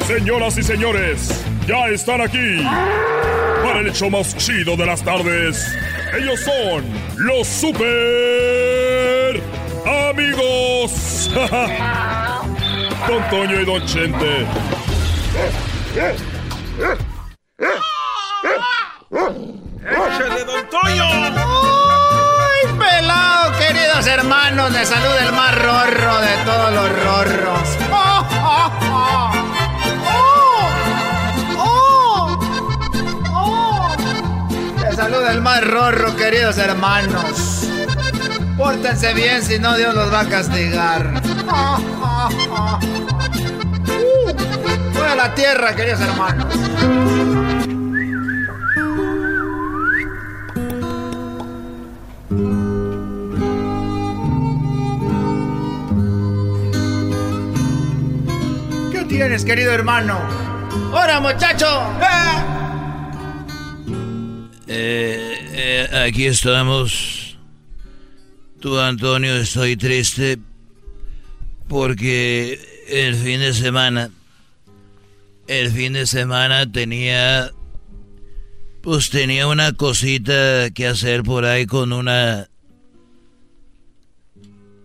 Señoras 0.08 0.58
y 0.58 0.64
señores, 0.64 1.44
ya 1.68 1.88
están 1.90 2.22
aquí 2.22 2.64
para 3.64 3.80
el 3.80 3.88
hecho 3.88 4.10
más 4.10 4.36
chido 4.38 4.78
de 4.78 4.86
las 4.86 5.04
tardes. 5.04 5.66
Ellos 6.18 6.40
son 6.40 6.86
los 7.18 7.48
super 7.48 9.42
amigos. 9.86 11.30
Don 13.06 13.30
Toño 13.30 13.62
y 13.62 13.66
Don 13.66 13.86
Chente. 13.86 14.48
¡Échale, 19.90 20.44
don 20.44 20.70
Toño! 20.70 21.06
¡Ay, 21.06 22.68
pelado, 22.78 23.52
queridos 23.58 24.08
hermanos! 24.08 24.72
Le 24.72 24.86
saluda 24.86 25.26
el 25.26 25.34
más 25.34 25.56
rorro 25.56 26.22
de 26.22 26.38
todos 26.44 26.72
los 26.74 27.04
rorros. 27.04 27.78
¡Oh, 27.92 28.28
oh, 28.44 28.72
oh! 28.92 29.32
¡Oh! 30.08 30.68
¡Oh! 31.58 32.40
¡Oh! 33.32 33.96
Les 34.82 34.96
saluda 34.96 35.32
el 35.32 35.42
más 35.42 35.64
rorro, 35.66 36.16
queridos 36.16 36.58
hermanos. 36.58 37.57
Pórtense 38.58 39.14
bien, 39.14 39.44
si 39.44 39.60
no 39.60 39.78
Dios 39.78 39.94
los 39.94 40.12
va 40.12 40.22
a 40.22 40.26
castigar. 40.28 41.22
¡Fuera 44.94 45.16
la 45.16 45.36
tierra, 45.36 45.76
queridos 45.76 46.02
hermanos! 46.02 46.54
¿Qué 58.92 59.06
tienes, 59.08 59.46
querido 59.46 59.72
hermano? 59.72 60.20
¡Hola, 60.92 61.20
muchacho! 61.20 61.68
Eh, 64.66 65.48
eh, 65.54 66.06
aquí 66.08 66.26
estamos. 66.26 67.27
Tú, 68.68 68.78
Antonio, 68.82 69.38
estoy 69.38 69.78
triste 69.78 70.40
porque 71.70 72.60
el 72.90 73.16
fin 73.16 73.40
de 73.40 73.54
semana, 73.54 74.10
el 75.48 75.72
fin 75.72 75.94
de 75.94 76.06
semana 76.06 76.70
tenía, 76.70 77.50
pues 78.82 79.10
tenía 79.10 79.48
una 79.48 79.72
cosita 79.72 80.70
que 80.72 80.86
hacer 80.86 81.24
por 81.24 81.46
ahí 81.46 81.66
con 81.66 81.94
una, 81.94 82.50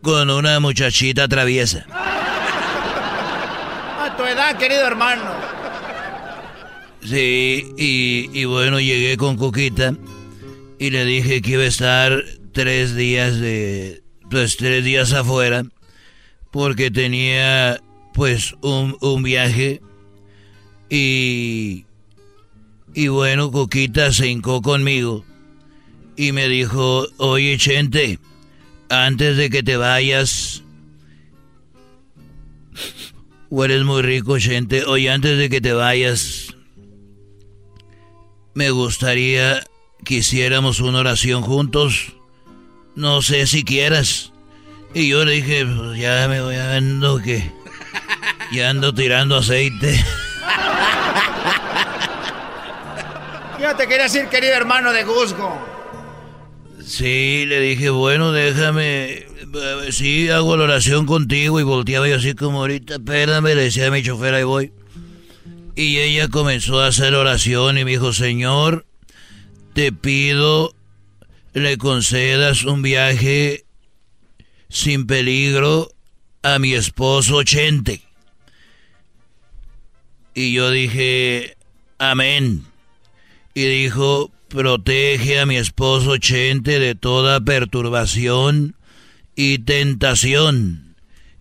con 0.00 0.30
una 0.30 0.60
muchachita 0.60 1.26
traviesa. 1.26 1.84
A 3.98 4.14
tu 4.16 4.22
edad, 4.22 4.56
querido 4.58 4.86
hermano. 4.86 5.24
Sí, 7.04 7.66
y, 7.76 8.30
y 8.32 8.44
bueno, 8.44 8.78
llegué 8.78 9.16
con 9.16 9.36
Coquita 9.36 9.92
y 10.78 10.90
le 10.90 11.04
dije 11.04 11.42
que 11.42 11.50
iba 11.50 11.64
a 11.64 11.66
estar 11.66 12.22
tres 12.52 12.94
días 12.94 13.38
de, 13.38 14.02
pues 14.30 14.56
tres 14.56 14.84
días 14.84 15.12
afuera 15.12 15.64
porque 16.50 16.90
tenía 16.90 17.80
pues 18.14 18.54
un, 18.60 18.96
un 19.00 19.22
viaje 19.22 19.80
y, 20.90 21.86
y 22.94 23.08
bueno, 23.08 23.50
Coquita 23.50 24.12
se 24.12 24.28
hincó 24.28 24.60
conmigo 24.60 25.24
y 26.16 26.32
me 26.32 26.48
dijo, 26.48 27.06
oye 27.16 27.56
Chente, 27.56 28.18
antes 28.90 29.36
de 29.38 29.48
que 29.48 29.62
te 29.62 29.76
vayas, 29.76 30.62
hueles 33.48 33.84
muy 33.84 34.02
rico 34.02 34.38
Chente, 34.38 34.84
oye, 34.84 35.10
antes 35.10 35.38
de 35.38 35.48
que 35.48 35.60
te 35.62 35.72
vayas, 35.72 36.54
me 38.54 38.70
gustaría 38.70 39.64
que 40.04 40.16
hiciéramos 40.16 40.80
una 40.80 40.98
oración 40.98 41.42
juntos. 41.42 42.14
No 42.94 43.22
sé 43.22 43.46
si 43.46 43.64
quieras. 43.64 44.32
Y 44.94 45.08
yo 45.08 45.24
le 45.24 45.32
dije, 45.32 45.64
pues 45.64 45.98
ya 45.98 46.28
me 46.28 46.42
voy 46.42 46.56
ando 46.56 47.18
que 47.18 47.50
ya 48.52 48.70
ando 48.70 48.92
tirando 48.94 49.36
aceite. 49.38 50.04
Yo 53.60 53.74
te 53.76 53.86
quería 53.86 54.04
decir, 54.04 54.26
querido 54.26 54.54
hermano 54.54 54.92
de 54.92 55.04
Guzgo. 55.04 55.56
Sí, 56.84 57.44
le 57.46 57.60
dije, 57.60 57.90
bueno, 57.90 58.32
déjame, 58.32 59.26
sí, 59.90 60.28
hago 60.30 60.56
la 60.56 60.64
oración 60.64 61.06
contigo 61.06 61.60
y 61.60 61.62
volteaba 61.62 62.08
yo 62.08 62.16
así 62.16 62.34
como 62.34 62.58
ahorita, 62.58 62.94
espérame, 62.94 63.54
le 63.54 63.62
decía 63.62 63.86
a 63.86 63.90
mi 63.92 64.02
chofer, 64.02 64.34
ahí 64.34 64.42
voy. 64.42 64.72
Y 65.76 65.98
ella 65.98 66.26
comenzó 66.28 66.80
a 66.80 66.88
hacer 66.88 67.14
oración 67.14 67.78
y 67.78 67.84
me 67.84 67.92
dijo, 67.92 68.12
Señor, 68.12 68.84
te 69.74 69.92
pido 69.92 70.74
le 71.52 71.76
concedas 71.76 72.64
un 72.64 72.82
viaje 72.82 73.64
sin 74.68 75.06
peligro 75.06 75.90
a 76.42 76.58
mi 76.58 76.72
esposo 76.72 77.42
Chente. 77.42 78.02
Y 80.34 80.54
yo 80.54 80.70
dije, 80.70 81.56
amén. 81.98 82.64
Y 83.54 83.64
dijo, 83.64 84.30
protege 84.48 85.40
a 85.40 85.46
mi 85.46 85.56
esposo 85.56 86.16
Chente 86.16 86.78
de 86.78 86.94
toda 86.94 87.40
perturbación 87.40 88.76
y 89.36 89.58
tentación. 89.58 90.96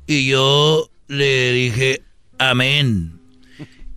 Y 0.08 0.28
yo 0.28 0.90
le 1.08 1.54
dije, 1.54 2.04
amén. 2.38 3.20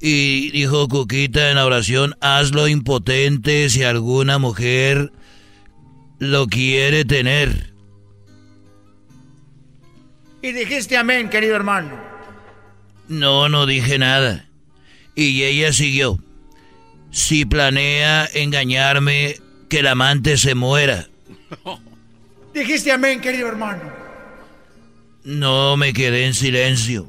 Y 0.00 0.50
dijo 0.50 0.86
Cuquita 0.86 1.48
en 1.48 1.56
la 1.56 1.64
oración, 1.64 2.14
hazlo 2.20 2.68
impotente 2.68 3.70
si 3.70 3.84
alguna 3.84 4.38
mujer 4.38 5.12
lo 6.18 6.46
quiere 6.46 7.04
tener. 7.04 7.72
Y 10.42 10.52
dijiste 10.52 10.96
amén, 10.96 11.30
querido 11.30 11.56
hermano. 11.56 11.98
No, 13.08 13.48
no 13.48 13.66
dije 13.66 13.98
nada. 13.98 14.48
Y 15.14 15.42
ella 15.42 15.72
siguió. 15.72 16.18
Si 17.10 17.44
planea 17.44 18.28
engañarme, 18.34 19.36
que 19.68 19.80
el 19.80 19.86
amante 19.86 20.36
se 20.36 20.54
muera. 20.54 21.08
Dijiste 22.54 22.92
amén, 22.92 23.20
querido 23.20 23.48
hermano. 23.48 23.82
No 25.24 25.76
me 25.76 25.92
quedé 25.92 26.26
en 26.26 26.34
silencio. 26.34 27.08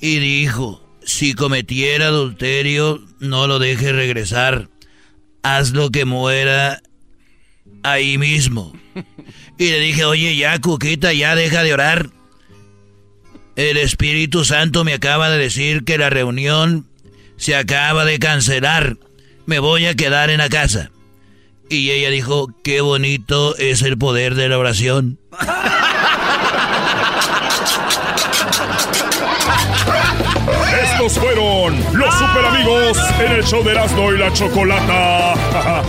Y 0.00 0.18
dijo, 0.18 0.86
si 1.02 1.34
cometiera 1.34 2.06
adulterio, 2.06 3.04
no 3.18 3.46
lo 3.46 3.58
deje 3.58 3.92
regresar. 3.92 4.68
Hazlo 5.42 5.90
que 5.90 6.04
muera 6.04 6.82
ahí 7.82 8.18
mismo. 8.18 8.72
Y 9.58 9.70
le 9.70 9.80
dije, 9.80 10.04
oye, 10.04 10.36
ya, 10.36 10.58
Cuquita, 10.58 11.12
ya 11.12 11.34
deja 11.34 11.62
de 11.62 11.74
orar. 11.74 12.10
El 13.56 13.76
Espíritu 13.76 14.44
Santo 14.44 14.84
me 14.84 14.94
acaba 14.94 15.28
de 15.28 15.38
decir 15.38 15.84
que 15.84 15.98
la 15.98 16.08
reunión 16.08 16.86
se 17.36 17.56
acaba 17.56 18.04
de 18.04 18.18
cancelar. 18.18 18.96
Me 19.46 19.58
voy 19.58 19.86
a 19.86 19.94
quedar 19.94 20.30
en 20.30 20.38
la 20.38 20.48
casa. 20.48 20.90
Y 21.68 21.90
ella 21.90 22.10
dijo, 22.10 22.48
qué 22.64 22.80
bonito 22.80 23.56
es 23.56 23.82
el 23.82 23.96
poder 23.98 24.34
de 24.34 24.48
la 24.48 24.58
oración. 24.58 25.18
Estos 30.82 31.18
fueron 31.18 31.78
los 31.92 32.14
super 32.14 32.44
amigos 32.46 32.98
en 33.20 33.32
el 33.32 33.44
show 33.44 33.62
de 33.62 33.72
Erasmo 33.72 34.12
y 34.12 34.18
la 34.18 34.32
Chocolata. 34.32 35.82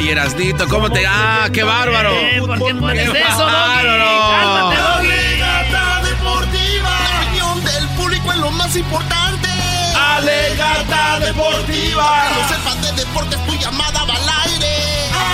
Ay, 0.00 0.08
Erasnito, 0.08 0.66
¿cómo 0.66 0.88
te.? 0.88 1.04
¡Ah, 1.06 1.50
qué 1.52 1.62
bárbaro! 1.62 2.10
Eh, 2.10 2.40
¿Por 2.40 2.56
qué 2.56 2.74
pones 2.74 3.10
¡Qué 3.10 3.20
eso! 3.20 3.36
¡Cálmate! 3.36 4.80
Alegata 4.80 6.00
deportiva. 6.02 6.90
La 7.04 7.20
opinión 7.20 7.64
del 7.64 7.86
público 7.88 8.32
es 8.32 8.38
lo 8.38 8.50
más 8.52 8.74
importante. 8.76 9.48
Alegata 9.94 11.20
deportiva. 11.20 12.22
Que 12.22 12.40
no 12.40 12.48
sepas 12.48 12.80
de 12.80 12.92
deportes, 12.92 13.46
tu 13.46 13.52
llamada 13.56 14.04
va 14.06 14.14
al 14.14 14.50
aire. 14.50 14.72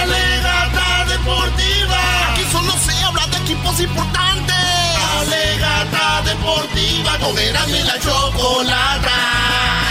Alegata 0.03 1.05
deportiva. 1.13 2.01
Aquí 2.33 2.43
solo 2.51 2.73
se 2.73 3.05
habla 3.05 3.25
de 3.29 3.37
equipos 3.37 3.79
importantes. 3.79 4.57
Alegata 5.21 6.23
deportiva. 6.25 7.13
Y 7.69 7.83
la 7.85 8.01
chocolata. 8.01 9.86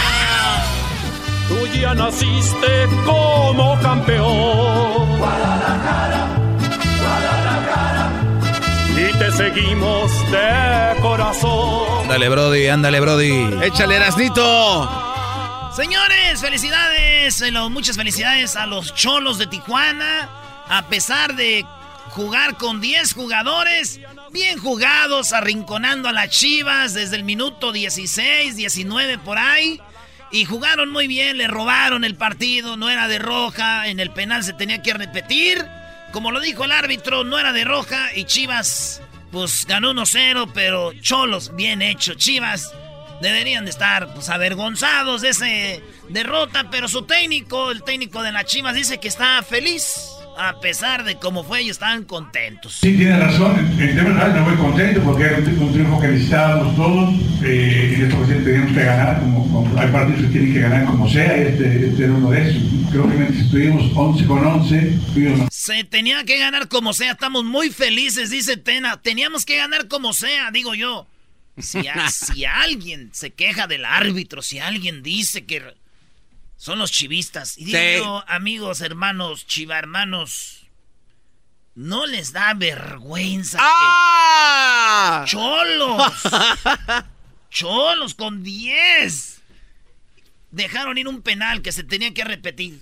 Tú 1.48 1.66
ya 1.66 1.94
naciste 1.94 2.86
como 3.04 3.78
campeón. 3.80 5.18
Guadalajara, 5.18 6.26
Guadalajara. 6.98 8.10
Y 8.96 9.18
te 9.18 9.30
seguimos 9.32 10.10
de 10.30 11.00
corazón. 11.00 12.02
Ándale, 12.02 12.28
Brody, 12.28 12.68
ándale, 12.68 13.00
Brody. 13.00 13.62
Échale, 13.62 13.96
Erasnito. 13.96 15.06
Señores, 15.76 16.40
felicidades, 16.40 17.42
eh, 17.42 17.52
muchas 17.70 17.96
felicidades 17.96 18.56
a 18.56 18.66
los 18.66 18.94
cholos 18.94 19.38
de 19.38 19.46
Tijuana. 19.46 20.28
A 20.68 20.86
pesar 20.88 21.36
de 21.36 21.64
jugar 22.10 22.56
con 22.56 22.80
10 22.80 23.12
jugadores, 23.12 24.00
bien 24.32 24.58
jugados, 24.58 25.32
arrinconando 25.32 26.08
a 26.08 26.12
las 26.12 26.30
Chivas 26.30 26.94
desde 26.94 27.16
el 27.16 27.24
minuto 27.24 27.72
16, 27.72 28.56
19 28.56 29.18
por 29.18 29.38
ahí. 29.38 29.80
Y 30.30 30.44
jugaron 30.44 30.90
muy 30.90 31.06
bien, 31.06 31.38
le 31.38 31.46
robaron 31.46 32.04
el 32.04 32.16
partido, 32.16 32.76
no 32.76 32.90
era 32.90 33.08
de 33.08 33.18
roja, 33.18 33.86
en 33.88 34.00
el 34.00 34.10
penal 34.10 34.42
se 34.42 34.52
tenía 34.52 34.82
que 34.82 34.92
repetir. 34.92 35.64
Como 36.12 36.30
lo 36.30 36.40
dijo 36.40 36.64
el 36.64 36.72
árbitro, 36.72 37.24
no 37.24 37.38
era 37.38 37.52
de 37.52 37.64
roja 37.64 38.10
y 38.14 38.24
Chivas, 38.24 39.02
pues 39.30 39.66
ganó 39.66 39.92
1-0, 39.92 40.50
pero 40.52 40.92
cholos, 41.00 41.54
bien 41.54 41.82
hecho. 41.82 42.14
Chivas 42.14 42.72
deberían 43.20 43.64
de 43.64 43.70
estar 43.70 44.12
pues 44.14 44.28
avergonzados 44.28 45.22
de 45.22 45.30
ese 45.30 45.82
derrota, 46.08 46.70
pero 46.70 46.88
su 46.88 47.02
técnico, 47.02 47.70
el 47.70 47.82
técnico 47.82 48.22
de 48.22 48.32
las 48.32 48.46
Chivas, 48.46 48.74
dice 48.74 48.98
que 48.98 49.08
está 49.08 49.42
feliz. 49.42 50.15
A 50.38 50.60
pesar 50.60 51.04
de 51.04 51.16
cómo 51.16 51.44
fue, 51.44 51.60
ellos 51.60 51.72
estaban 51.76 52.04
contentos. 52.04 52.74
Sí, 52.80 52.96
tiene 52.96 53.18
razón. 53.18 53.58
En 53.58 53.76
generales, 53.96 54.34
no 54.36 54.42
muy 54.44 54.56
contento 54.56 55.00
porque 55.02 55.22
era 55.24 55.38
un, 55.38 55.44
tri- 55.44 55.58
un 55.58 55.72
triunfo 55.72 56.00
que 56.00 56.08
necesitábamos 56.08 56.76
todos. 56.76 57.14
Eh, 57.42 57.94
en 57.96 58.02
esta 58.04 58.16
ocasión 58.18 58.44
teníamos 58.44 58.72
que 58.72 58.84
ganar. 58.84 59.20
Como, 59.20 59.50
como- 59.50 59.80
hay 59.80 59.90
partidos 59.90 60.20
que 60.22 60.28
tienen 60.28 60.52
que 60.52 60.60
ganar 60.60 60.84
como 60.84 61.08
sea. 61.08 61.36
y 61.38 61.40
Este, 61.48 61.86
este 61.88 62.04
era 62.04 62.12
uno 62.12 62.30
de 62.30 62.50
esos. 62.50 62.62
Creo 62.90 63.08
que 63.08 63.14
mientras 63.16 63.40
estuvimos 63.44 63.90
11 63.94 64.26
con 64.26 64.46
11, 64.46 64.98
tuvimos 65.14 65.48
Se 65.50 65.84
tenía 65.84 66.24
que 66.24 66.38
ganar 66.38 66.68
como 66.68 66.92
sea, 66.92 67.12
estamos 67.12 67.44
muy 67.44 67.70
felices, 67.70 68.30
dice 68.30 68.56
Tena. 68.56 69.00
Teníamos 69.00 69.44
que 69.46 69.56
ganar 69.56 69.88
como 69.88 70.12
sea, 70.12 70.50
digo 70.50 70.74
yo. 70.74 71.06
Si, 71.58 71.88
a- 71.88 72.08
si 72.10 72.44
alguien 72.44 73.08
se 73.12 73.30
queja 73.32 73.66
del 73.66 73.84
árbitro, 73.86 74.42
si 74.42 74.58
alguien 74.58 75.02
dice 75.02 75.46
que 75.46 75.62
son 76.56 76.78
los 76.78 76.90
chivistas, 76.92 77.56
y 77.58 77.64
digo 77.66 77.78
Sí. 77.78 77.96
yo, 77.98 78.24
amigos, 78.28 78.80
hermanos, 78.80 79.46
chiva 79.46 79.78
hermanos, 79.78 80.66
no 81.74 82.06
les 82.06 82.32
da 82.32 82.54
vergüenza. 82.54 83.58
que- 83.58 83.64
¡Ah! 83.66 85.24
¡Cholos! 85.26 86.12
¡Cholos 87.50 88.14
con 88.14 88.42
10! 88.42 89.40
Dejaron 90.50 90.96
ir 90.98 91.08
un 91.08 91.22
penal 91.22 91.60
que 91.62 91.72
se 91.72 91.84
tenía 91.84 92.12
que 92.14 92.24
repetir. 92.24 92.80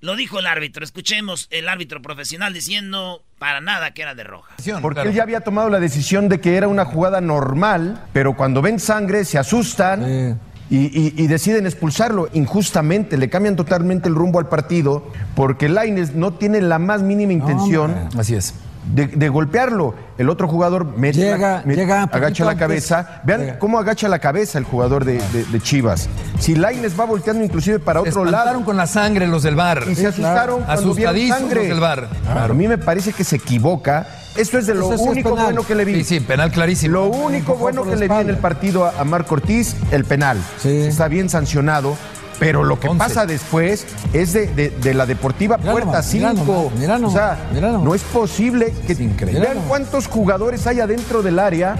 Lo 0.00 0.16
dijo 0.16 0.38
el 0.38 0.46
árbitro. 0.46 0.84
Escuchemos 0.84 1.46
el 1.50 1.68
árbitro 1.68 2.02
profesional 2.02 2.52
diciendo 2.52 3.24
para 3.38 3.62
nada 3.62 3.94
que 3.94 4.02
era 4.02 4.14
de 4.14 4.24
roja. 4.24 4.54
Porque 4.82 5.00
él 5.00 5.14
ya 5.14 5.22
había 5.22 5.40
tomado 5.40 5.70
la 5.70 5.80
decisión 5.80 6.28
de 6.28 6.40
que 6.42 6.56
era 6.56 6.68
una 6.68 6.84
jugada 6.84 7.22
normal, 7.22 8.04
pero 8.12 8.36
cuando 8.36 8.60
ven 8.60 8.78
sangre 8.78 9.24
se 9.24 9.38
asustan 9.38 10.38
y, 10.70 10.76
y- 10.86 11.14
y 11.16 11.26
deciden 11.26 11.66
expulsarlo 11.66 12.28
injustamente, 12.32 13.16
le 13.18 13.28
cambian 13.28 13.56
totalmente 13.56 14.08
el 14.08 14.14
rumbo 14.14 14.38
al 14.38 14.48
partido, 14.48 15.04
porque 15.34 15.68
Laines 15.68 16.14
no 16.14 16.32
tiene 16.34 16.60
la 16.60 16.78
más 16.78 17.02
mínima 17.02 17.32
intención 17.34 17.94
Así 18.18 18.34
es. 18.34 18.54
de, 18.94 19.06
de 19.08 19.28
golpearlo. 19.28 19.94
El 20.16 20.30
otro 20.30 20.48
jugador 20.48 20.96
mete 20.96 21.18
la- 21.18 21.36
Llega- 21.36 21.62
me- 21.66 21.74
llega 21.76 22.02
agacha 22.04 22.44
la 22.44 22.52
antes. 22.52 22.60
cabeza. 22.60 23.20
Vean 23.24 23.40
Llega. 23.40 23.58
cómo 23.58 23.78
agacha 23.78 24.08
la 24.08 24.18
cabeza 24.20 24.58
el 24.58 24.64
jugador 24.64 25.04
de, 25.04 25.20
de- 25.32 25.44
de 25.44 25.60
Chivas. 25.60 26.08
Si 26.38 26.54
Laines 26.54 26.98
va 26.98 27.04
volteando 27.04 27.44
inclusive 27.44 27.78
para 27.78 28.00
Se 28.02 28.08
otro 28.08 28.22
espantaron 28.24 28.52
lado. 28.54 28.64
con 28.64 28.76
la 28.76 28.86
sangre 28.86 29.26
los 29.26 29.42
del 29.42 29.56
bar. 29.56 29.84
Y 29.90 29.94
se 29.94 30.06
asustaron 30.06 30.62
cuando 30.62 30.94
vieron 30.94 31.14
Asustadísimos 31.14 31.38
sangre. 31.40 31.60
los 31.60 31.68
del 31.68 31.80
bar. 31.80 32.08
A 32.28 32.48
mí 32.48 32.68
me 32.68 32.78
parece 32.78 33.12
que 33.12 33.24
se 33.24 33.36
equivoca. 33.36 34.06
Esto 34.36 34.58
es 34.58 34.66
de 34.66 34.74
lo 34.74 34.86
Eso 34.92 34.98
sí 34.98 35.04
es 35.04 35.10
único 35.10 35.30
penal. 35.30 35.44
bueno 35.46 35.66
que 35.66 35.74
le 35.74 35.84
vi. 35.84 35.94
Sí, 35.96 36.04
sí, 36.04 36.20
penal 36.20 36.50
clarísimo. 36.50 36.94
Lo 36.94 37.06
único 37.06 37.54
bueno 37.54 37.84
que 37.84 37.96
le 37.96 38.08
vi 38.08 38.14
en 38.14 38.30
el 38.30 38.36
partido 38.38 38.84
a, 38.84 38.94
a 38.98 39.04
Marco 39.04 39.34
Ortiz, 39.34 39.76
el 39.92 40.04
penal. 40.04 40.38
Está 40.64 41.08
bien 41.08 41.28
sancionado. 41.28 41.96
Pero 42.40 42.64
lo 42.64 42.80
que 42.80 42.88
Once. 42.88 42.98
pasa 42.98 43.26
después 43.26 43.86
es 44.12 44.32
de, 44.32 44.48
de- 44.48 44.70
de 44.70 44.92
la 44.92 45.06
Deportiva 45.06 45.56
Puerta 45.56 45.86
nomás, 45.86 46.12
mira 46.12 46.30
5. 46.34 46.44
nomás, 46.52 46.72
mira 46.80 46.94
o 46.96 46.98
nomás, 46.98 47.12
sea, 47.14 47.38
nomás. 47.60 47.82
no 47.84 47.94
es 47.94 48.02
posible 48.02 48.74
que 48.88 48.94
vean 48.94 49.58
cuántos 49.68 50.08
jugadores 50.08 50.66
hay 50.66 50.80
adentro 50.80 51.22
del 51.22 51.38
área 51.38 51.76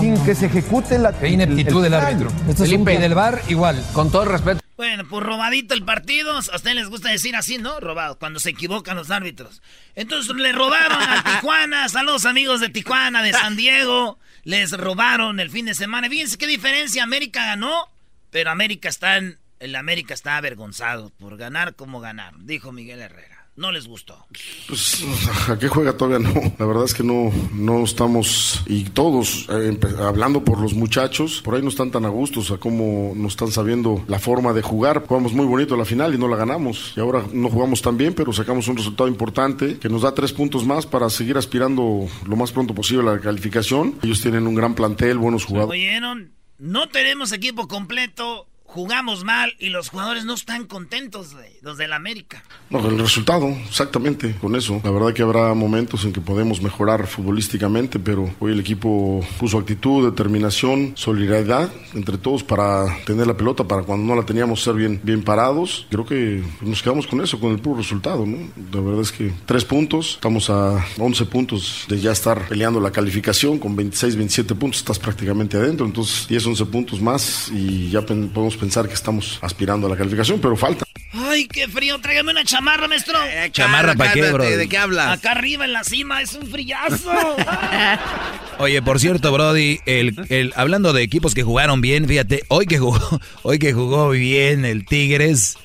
sin 0.00 0.16
que 0.24 0.36
se 0.36 0.46
ejecute 0.46 1.00
la 1.00 1.12
Qué 1.12 1.28
ineptitud 1.30 1.82
del 1.82 1.94
árbitro. 1.94 2.30
Felipe, 2.56 2.94
y 2.94 2.96
del 2.98 3.16
bar 3.16 3.40
igual. 3.48 3.82
Con 3.92 4.08
todo 4.10 4.22
el 4.22 4.28
respeto. 4.28 4.60
Bueno, 4.78 5.04
pues 5.08 5.24
robadito 5.26 5.74
el 5.74 5.84
partido. 5.84 6.36
A 6.36 6.38
ustedes 6.38 6.76
les 6.76 6.88
gusta 6.88 7.10
decir 7.10 7.34
así, 7.34 7.58
¿no? 7.58 7.80
Robado, 7.80 8.16
cuando 8.16 8.38
se 8.38 8.50
equivocan 8.50 8.96
los 8.96 9.10
árbitros. 9.10 9.60
Entonces 9.96 10.36
le 10.36 10.52
robaron 10.52 11.02
a 11.02 11.24
Tijuana. 11.40 11.88
Saludos 11.88 12.24
amigos 12.26 12.60
de 12.60 12.68
Tijuana, 12.68 13.24
de 13.24 13.32
San 13.32 13.56
Diego. 13.56 14.20
Les 14.44 14.70
robaron 14.70 15.40
el 15.40 15.50
fin 15.50 15.66
de 15.66 15.74
semana. 15.74 16.08
Fíjense 16.08 16.38
qué 16.38 16.46
diferencia. 16.46 17.02
América 17.02 17.44
ganó, 17.44 17.88
pero 18.30 18.52
América 18.52 18.88
está 18.88 19.16
en... 19.16 19.40
El 19.58 19.74
América 19.74 20.14
está 20.14 20.36
avergonzado 20.36 21.10
por 21.10 21.36
ganar 21.36 21.74
como 21.74 21.98
ganar, 21.98 22.34
dijo 22.38 22.70
Miguel 22.70 23.00
Herrera. 23.00 23.37
No 23.58 23.72
les 23.72 23.88
gustó. 23.88 24.24
Pues, 24.68 25.04
¿a 25.48 25.58
qué 25.58 25.66
juega 25.66 25.96
todavía 25.96 26.20
no? 26.20 26.32
La 26.60 26.64
verdad 26.64 26.84
es 26.84 26.94
que 26.94 27.02
no, 27.02 27.32
no 27.52 27.82
estamos, 27.82 28.62
y 28.66 28.84
todos, 28.84 29.48
eh, 29.50 29.76
hablando 29.98 30.44
por 30.44 30.60
los 30.60 30.74
muchachos, 30.74 31.42
por 31.42 31.56
ahí 31.56 31.62
no 31.62 31.68
están 31.68 31.90
tan 31.90 32.04
a 32.04 32.08
gusto, 32.08 32.38
o 32.38 32.44
sea, 32.44 32.58
cómo 32.58 33.14
no 33.16 33.26
están 33.26 33.50
sabiendo 33.50 34.04
la 34.06 34.20
forma 34.20 34.52
de 34.52 34.62
jugar. 34.62 35.04
Jugamos 35.08 35.32
muy 35.32 35.44
bonito 35.44 35.76
la 35.76 35.84
final 35.84 36.14
y 36.14 36.18
no 36.18 36.28
la 36.28 36.36
ganamos. 36.36 36.92
Y 36.96 37.00
ahora 37.00 37.24
no 37.32 37.50
jugamos 37.50 37.82
tan 37.82 37.98
bien, 37.98 38.14
pero 38.14 38.32
sacamos 38.32 38.68
un 38.68 38.76
resultado 38.76 39.08
importante 39.08 39.80
que 39.80 39.88
nos 39.88 40.02
da 40.02 40.14
tres 40.14 40.32
puntos 40.32 40.64
más 40.64 40.86
para 40.86 41.10
seguir 41.10 41.36
aspirando 41.36 42.06
lo 42.28 42.36
más 42.36 42.52
pronto 42.52 42.76
posible 42.76 43.10
a 43.10 43.14
la 43.14 43.20
calificación. 43.20 43.98
Ellos 44.04 44.20
tienen 44.20 44.46
un 44.46 44.54
gran 44.54 44.76
plantel, 44.76 45.18
buenos 45.18 45.44
jugadores. 45.44 45.80
¿Oyeron? 45.80 46.30
No 46.58 46.88
tenemos 46.90 47.32
equipo 47.32 47.66
completo. 47.66 48.46
Jugamos 48.68 49.24
mal 49.24 49.54
y 49.58 49.70
los 49.70 49.88
jugadores 49.88 50.26
no 50.26 50.34
están 50.34 50.66
contentos, 50.66 51.32
güey, 51.32 51.48
los 51.62 51.78
del 51.78 51.94
América. 51.94 52.44
No, 52.68 52.86
el 52.86 52.98
resultado, 52.98 53.48
exactamente, 53.66 54.36
con 54.40 54.54
eso. 54.54 54.80
La 54.84 54.90
verdad 54.90 55.14
que 55.14 55.22
habrá 55.22 55.54
momentos 55.54 56.04
en 56.04 56.12
que 56.12 56.20
podemos 56.20 56.60
mejorar 56.60 57.06
futbolísticamente, 57.06 57.98
pero 57.98 58.30
hoy 58.38 58.52
el 58.52 58.60
equipo 58.60 59.26
puso 59.40 59.58
actitud, 59.58 60.04
determinación, 60.10 60.92
solidaridad 60.96 61.72
entre 61.94 62.18
todos 62.18 62.44
para 62.44 62.84
tener 63.06 63.26
la 63.26 63.36
pelota, 63.36 63.64
para 63.64 63.82
cuando 63.82 64.06
no 64.06 64.20
la 64.20 64.26
teníamos 64.26 64.62
ser 64.62 64.74
bien, 64.74 65.00
bien 65.02 65.22
parados. 65.22 65.86
Creo 65.90 66.04
que 66.04 66.44
nos 66.60 66.82
quedamos 66.82 67.06
con 67.06 67.22
eso, 67.22 67.40
con 67.40 67.52
el 67.52 67.60
puro 67.60 67.78
resultado, 67.78 68.26
¿no? 68.26 68.36
La 68.70 68.82
verdad 68.82 69.00
es 69.00 69.12
que 69.12 69.32
tres 69.46 69.64
puntos, 69.64 70.14
estamos 70.16 70.50
a 70.50 70.84
11 70.98 71.24
puntos 71.24 71.86
de 71.88 71.98
ya 71.98 72.12
estar 72.12 72.46
peleando 72.48 72.80
la 72.80 72.90
calificación, 72.90 73.58
con 73.58 73.74
26, 73.74 74.14
27 74.16 74.54
puntos 74.54 74.80
estás 74.80 74.98
prácticamente 74.98 75.56
adentro, 75.56 75.86
entonces 75.86 76.28
10, 76.28 76.48
11 76.48 76.66
puntos 76.66 77.00
más 77.00 77.50
y 77.50 77.88
ya 77.88 78.02
podemos 78.02 78.57
pensar 78.58 78.88
que 78.88 78.94
estamos 78.94 79.38
aspirando 79.42 79.86
a 79.86 79.90
la 79.90 79.96
calificación, 79.96 80.40
pero 80.40 80.56
falta. 80.56 80.84
Ay, 81.12 81.46
qué 81.46 81.68
frío, 81.68 81.98
tráigame 82.00 82.32
una 82.32 82.44
chamarra, 82.44 82.86
maestro. 82.86 83.18
¿Chamarra 83.50 83.94
pa' 83.94 84.12
qué, 84.12 84.30
bro? 84.30 84.44
¿De 84.44 84.68
qué 84.68 84.76
hablas? 84.76 85.18
Acá 85.18 85.32
arriba 85.32 85.64
en 85.64 85.72
la 85.72 85.84
cima 85.84 86.20
es 86.20 86.34
un 86.34 86.46
frillazo. 86.46 87.10
Oye, 88.58 88.82
por 88.82 89.00
cierto, 89.00 89.32
Brody, 89.32 89.80
el, 89.86 90.14
el, 90.28 90.52
hablando 90.56 90.92
de 90.92 91.02
equipos 91.02 91.34
que 91.34 91.42
jugaron 91.42 91.80
bien, 91.80 92.06
fíjate, 92.06 92.44
hoy 92.48 92.66
que 92.66 92.78
jugó, 92.78 93.00
hoy 93.42 93.58
que 93.58 93.72
jugó 93.72 94.10
bien 94.10 94.64
el 94.64 94.84
Tigres, 94.84 95.56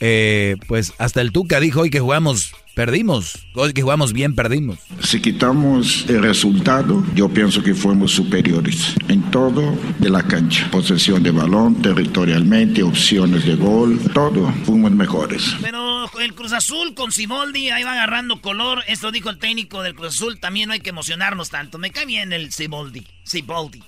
eh, 0.00 0.56
pues 0.66 0.92
hasta 0.98 1.20
el 1.20 1.32
Tuca 1.32 1.60
dijo 1.60 1.82
hoy 1.82 1.90
que 1.90 2.00
jugamos, 2.00 2.52
perdimos, 2.74 3.46
hoy 3.54 3.72
que 3.72 3.82
jugamos 3.82 4.12
bien, 4.12 4.34
perdimos. 4.34 4.78
Si 5.02 5.20
quitamos 5.20 6.06
el 6.08 6.22
resultado, 6.22 7.04
yo 7.14 7.28
pienso 7.28 7.62
que 7.62 7.74
fuimos 7.74 8.12
superiores 8.12 8.94
en 9.08 9.22
todo 9.30 9.76
de 9.98 10.10
la 10.10 10.22
cancha. 10.22 10.68
Posesión 10.70 11.22
de 11.22 11.30
balón, 11.30 11.80
territorialmente, 11.82 12.82
opciones 12.82 13.44
de 13.44 13.54
gol, 13.56 13.98
todo, 14.14 14.52
fuimos 14.64 14.90
mejores. 14.92 15.54
Pero 15.60 16.10
el 16.20 16.34
Cruz 16.34 16.52
Azul 16.52 16.94
con 16.94 17.12
Siboldi 17.12 17.70
ahí 17.70 17.82
va 17.82 17.92
agarrando 17.92 18.40
color. 18.40 18.82
Esto 18.88 19.10
dijo 19.12 19.30
el 19.30 19.38
técnico 19.38 19.82
del 19.82 19.94
Cruz 19.94 20.14
Azul. 20.14 20.38
También 20.40 20.68
no 20.68 20.72
hay 20.74 20.80
que 20.80 20.90
emocionarnos 20.90 21.50
tanto. 21.50 21.78
Me 21.78 21.90
cae 21.90 22.06
bien 22.06 22.32
el 22.32 22.52
Siboldi. 22.52 23.06
Siboldi. 23.24 23.82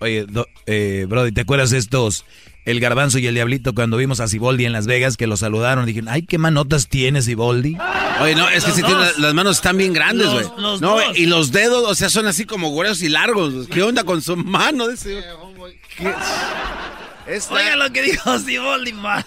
Oye, 0.00 0.26
do- 0.26 0.46
eh, 0.66 1.06
Brody, 1.08 1.32
¿te 1.32 1.40
acuerdas 1.40 1.70
de 1.70 1.78
estos, 1.78 2.24
el 2.70 2.80
garbanzo 2.80 3.18
y 3.18 3.26
el 3.26 3.34
diablito 3.34 3.74
cuando 3.74 3.96
vimos 3.96 4.20
a 4.20 4.28
Siboldi 4.28 4.64
en 4.64 4.72
Las 4.72 4.86
Vegas 4.86 5.16
que 5.16 5.26
lo 5.26 5.36
saludaron? 5.36 5.86
Dijeron, 5.86 6.08
ay, 6.08 6.22
qué 6.22 6.38
manotas 6.38 6.88
tiene 6.88 7.22
Siboldi. 7.22 7.76
Oye, 8.20 8.34
no, 8.34 8.48
es 8.48 8.64
que 8.64 8.82
dos. 8.82 8.90
tiene, 8.90 9.04
las 9.18 9.34
manos 9.34 9.56
están 9.56 9.76
bien 9.76 9.92
grandes, 9.92 10.26
Los- 10.26 10.48
güey. 10.48 10.60
No, 10.60 10.78
dos. 10.78 11.18
y 11.18 11.26
los 11.26 11.52
dedos, 11.52 11.84
o 11.88 11.94
sea, 11.94 12.10
son 12.10 12.26
así 12.26 12.44
como 12.44 12.74
gruesos 12.74 13.02
y 13.02 13.08
largos. 13.08 13.66
¿Qué 13.68 13.82
onda 13.82 14.04
con 14.04 14.20
su 14.22 14.36
mano 14.36 14.86
Oiga 17.50 17.76
lo 17.76 17.92
que 17.92 18.02
dijo 18.02 18.38
Siboldi 18.38 18.92
más. 18.92 19.24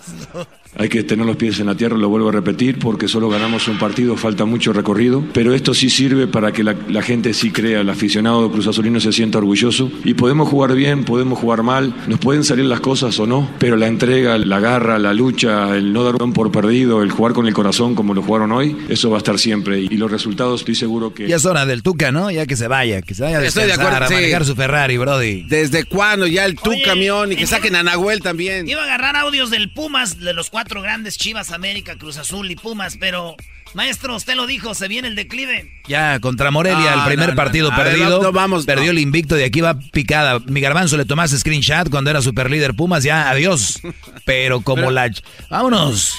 Hay 0.78 0.90
que 0.90 1.04
tener 1.04 1.26
los 1.26 1.36
pies 1.36 1.60
en 1.60 1.68
la 1.68 1.76
tierra, 1.76 1.98
lo 1.98 2.10
vuelvo 2.10 2.30
a 2.30 2.32
repetir, 2.32 2.80
porque 2.80 3.08
solo 3.08 3.30
ganamos 3.30 3.68
un 3.68 3.78
partido, 3.78 4.16
falta 4.18 4.46
mucho 4.46 4.74
recorrido, 4.74 5.24
pero 5.34 5.54
esto 5.54 5.74
sí 5.74 5.90
sirve 5.90 6.28
para 6.28 6.52
que 6.52 6.64
la, 6.64 6.76
la 6.90 7.02
gente 7.02 7.34
sí 7.34 7.52
crea, 7.52 7.82
el 7.82 7.90
aficionado 7.90 8.52
Cruz 8.52 8.68
Azulino 8.68 9.00
se 9.00 9.12
sienta 9.12 9.38
orgulloso 9.38 9.92
y 10.04 10.14
podemos 10.14 10.50
jugar 10.50 10.74
bien, 10.74 11.04
podemos 11.04 11.40
jugar 11.40 11.64
mal, 11.64 11.94
nos 12.08 12.20
pueden 12.20 12.44
salir 12.44 12.66
las 12.66 12.80
cosas 12.80 13.20
o 13.20 13.28
no, 13.28 13.50
pero 13.60 13.76
la 13.76 13.88
entrega, 13.88 14.38
la 14.38 14.60
garra, 14.60 14.98
la 15.00 15.14
lucha, 15.14 15.76
el 15.76 15.94
no 15.94 16.04
dar 16.04 16.22
un 16.22 16.34
por 16.34 16.52
perdido, 16.52 17.04
el 17.04 17.12
jugar 17.12 17.34
con 17.34 17.48
el 17.48 17.54
corazón 17.54 17.96
como 17.96 18.14
lo 18.14 18.22
jugaron 18.22 18.52
hoy, 18.52 18.78
eso 18.90 19.10
va 19.10 19.18
a 19.18 19.20
estar 19.20 19.38
siempre 19.40 19.82
y, 19.82 19.88
y 19.92 19.98
los 19.98 20.10
resultados 20.10 20.62
estoy 20.62 20.76
seguro 20.76 21.14
que... 21.14 21.28
Ya 21.28 21.36
es 21.36 21.46
hora 21.46 21.66
del 21.66 21.84
Tuca, 21.84 22.12
¿no? 22.12 22.32
Ya 22.32 22.46
que 22.46 22.56
se 22.56 22.68
vaya, 22.68 23.02
que 23.02 23.14
se 23.14 23.24
vaya 23.24 23.40
a 23.40 23.44
Estoy 23.44 23.66
de 23.66 23.74
acuerdo, 23.74 24.06
a 24.06 24.08
sí. 24.08 24.14
manejar 24.14 24.46
su 24.46 24.56
Ferrari, 24.56 24.98
Brody. 24.98 25.44
¿Desde 25.44 25.84
cuándo 25.84 26.28
ya 26.28 26.46
el 26.46 26.56
tu 26.56 26.70
Oye, 26.70 26.82
camión 26.84 27.32
y 27.32 27.36
que 27.36 27.46
saquen 27.48 27.76
a 27.76 27.84
Nahuel 27.84 28.22
también? 28.22 28.68
Iba 28.70 28.82
a 28.82 28.86
agarrar 28.86 29.16
audios 29.18 29.50
del 29.50 29.72
Pumas, 29.72 30.20
de 30.20 30.34
los 30.34 30.50
cuatro 30.62 30.84
grandes 30.84 31.18
Chivas, 31.18 31.52
América, 31.52 31.96
Cruz 31.98 32.18
Azul 32.18 32.52
y 32.52 32.56
Pumas, 32.56 32.96
pero... 33.00 33.36
Maestro, 33.74 34.16
usted 34.16 34.36
lo 34.36 34.46
dijo, 34.46 34.76
se 34.76 34.88
viene 34.88 35.08
el 35.08 35.16
declive. 35.16 35.82
Ya, 35.88 36.20
contra 36.20 36.52
Morelia, 36.52 36.92
No, 36.92 37.02
el 37.02 37.08
primer 37.08 37.30
no, 37.30 37.34
no, 37.34 37.36
partido 37.36 37.72
ver, 37.72 37.84
perdido. 37.84 38.18
no, 38.18 38.24
no, 38.24 38.32
vamos, 38.32 38.66
perdió 38.66 38.88
no. 38.88 38.92
el 38.92 39.00
invicto 39.00 39.34
de 39.34 39.46
aquí 39.46 39.62
va 39.62 39.80
picada. 39.80 40.40
Mi 40.46 40.62
garbanzo 40.62 40.98
le 40.98 41.06
tomaste 41.06 41.38
screenshot 41.40 41.90
cuando 41.90 42.12
era 42.12 42.22
super 42.22 42.52
líder 42.52 42.76
Pumas, 42.76 43.04
ya, 43.04 43.30
adiós. 43.30 43.82
Pero 44.26 44.62
como 44.62 44.92
la... 44.92 45.10
Vámonos. 45.50 46.14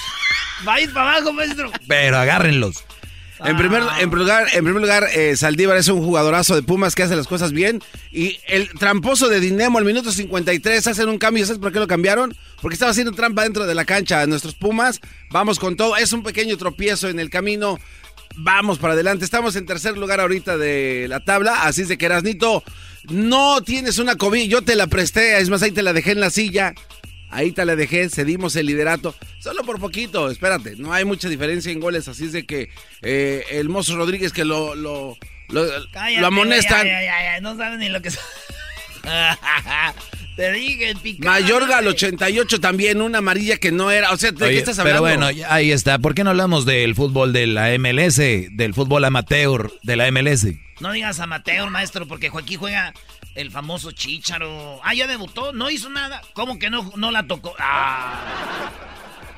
Va 0.67 0.73
a 0.73 0.81
ir 0.81 0.91
para 0.91 1.11
abajo, 1.11 1.31
maestro. 1.31 1.71
Pero 1.87 2.17
agárrenlos. 2.17 2.83
En 3.39 3.57
primer, 3.57 3.83
en 3.99 4.09
primer 4.09 4.19
lugar, 4.19 4.47
en 4.53 4.63
primer 4.63 4.81
lugar 4.81 5.07
eh, 5.13 5.35
Saldívar 5.35 5.77
es 5.77 5.87
un 5.87 6.03
jugadorazo 6.03 6.55
de 6.55 6.63
Pumas 6.63 6.95
que 6.95 7.03
hace 7.03 7.15
las 7.15 7.27
cosas 7.27 7.51
bien. 7.51 7.81
Y 8.11 8.39
el 8.47 8.69
tramposo 8.69 9.27
de 9.27 9.39
Dinemo 9.39 9.79
al 9.79 9.85
minuto 9.85 10.11
53 10.11 10.87
hacen 10.87 11.09
un 11.09 11.17
cambio. 11.17 11.45
¿Sabes 11.45 11.59
por 11.59 11.71
qué 11.71 11.79
lo 11.79 11.87
cambiaron? 11.87 12.35
Porque 12.61 12.75
estaba 12.75 12.91
haciendo 12.91 13.11
trampa 13.11 13.43
dentro 13.43 13.65
de 13.65 13.75
la 13.75 13.85
cancha 13.85 14.21
a 14.21 14.27
nuestros 14.27 14.55
Pumas. 14.55 15.01
Vamos 15.31 15.59
con 15.59 15.75
todo. 15.75 15.97
Es 15.97 16.13
un 16.13 16.23
pequeño 16.23 16.57
tropiezo 16.57 17.09
en 17.09 17.19
el 17.19 17.29
camino. 17.29 17.79
Vamos 18.35 18.79
para 18.79 18.93
adelante. 18.93 19.25
Estamos 19.25 19.55
en 19.55 19.65
tercer 19.65 19.97
lugar 19.97 20.19
ahorita 20.19 20.57
de 20.57 21.07
la 21.09 21.19
tabla. 21.19 21.63
Así 21.63 21.81
es 21.81 21.87
de 21.87 21.97
que 21.97 22.05
Erasnito, 22.05 22.63
no 23.09 23.61
tienes 23.61 23.97
una 23.97 24.15
cobija. 24.15 24.47
Yo 24.47 24.61
te 24.61 24.75
la 24.75 24.87
presté. 24.87 25.39
Es 25.39 25.49
más, 25.49 25.61
ahí 25.61 25.71
te 25.71 25.83
la 25.83 25.93
dejé 25.93 26.11
en 26.11 26.19
la 26.19 26.29
silla. 26.29 26.73
Ahí 27.33 27.51
te 27.51 27.65
la 27.65 27.75
dejé, 27.75 28.09
cedimos 28.09 28.55
el 28.55 28.67
liderato. 28.67 29.15
Solo 29.39 29.63
por 29.63 29.79
poquito, 29.79 30.29
espérate. 30.29 30.75
No 30.77 30.93
hay 30.93 31.03
mucha 31.03 31.27
diferencia 31.29 31.71
en 31.71 31.79
goles, 31.79 32.07
así 32.07 32.25
es 32.25 32.31
de 32.31 32.45
que 32.45 32.69
eh, 33.01 33.43
el 33.51 33.69
Mozo 33.69 33.95
Rodríguez 33.95 34.31
que 34.31 34.45
lo, 34.45 34.75
lo, 34.75 35.17
lo, 35.49 35.65
Cállate, 35.91 36.21
lo 36.21 36.27
amonestan. 36.27 36.85
ya, 36.85 37.01
ya, 37.01 37.03
ya, 37.03 37.23
ya, 37.33 37.41
no 37.41 37.57
sabes 37.57 37.79
ni 37.79 37.89
lo 37.89 38.01
que... 38.01 38.11
Te 40.35 40.51
dije, 40.51 40.89
el 40.89 40.97
picante. 40.97 41.27
Mayorga 41.27 41.77
al 41.77 41.87
88 41.87 42.59
también, 42.59 43.01
una 43.01 43.19
amarilla 43.19 43.57
que 43.57 43.71
no 43.71 43.91
era. 43.91 44.11
O 44.11 44.17
sea, 44.17 44.31
¿de 44.31 44.45
Oye, 44.45 44.53
qué 44.53 44.59
estás 44.59 44.79
hablando? 44.79 45.03
Pero 45.03 45.19
bueno, 45.19 45.45
ahí 45.47 45.71
está. 45.71 45.99
¿Por 45.99 46.15
qué 46.15 46.23
no 46.23 46.31
hablamos 46.31 46.65
del 46.65 46.95
fútbol 46.95 47.33
de 47.33 47.45
la 47.45 47.69
MLS, 47.77 48.17
del 48.17 48.73
fútbol 48.73 49.05
amateur 49.05 49.71
de 49.83 49.95
la 49.95 50.11
MLS? 50.11 50.47
No 50.79 50.91
digas 50.91 51.19
amateur, 51.19 51.69
maestro, 51.69 52.07
porque 52.07 52.31
aquí 52.35 52.55
juega 52.55 52.93
el 53.35 53.51
famoso 53.51 53.91
Chícharo. 53.91 54.79
Ah, 54.83 54.93
ya 54.93 55.07
debutó, 55.07 55.53
no 55.53 55.69
hizo 55.69 55.89
nada. 55.89 56.21
¿Cómo 56.33 56.59
que 56.59 56.69
no, 56.69 56.91
no 56.95 57.11
la 57.11 57.25
tocó? 57.27 57.53
Ah. 57.59 58.71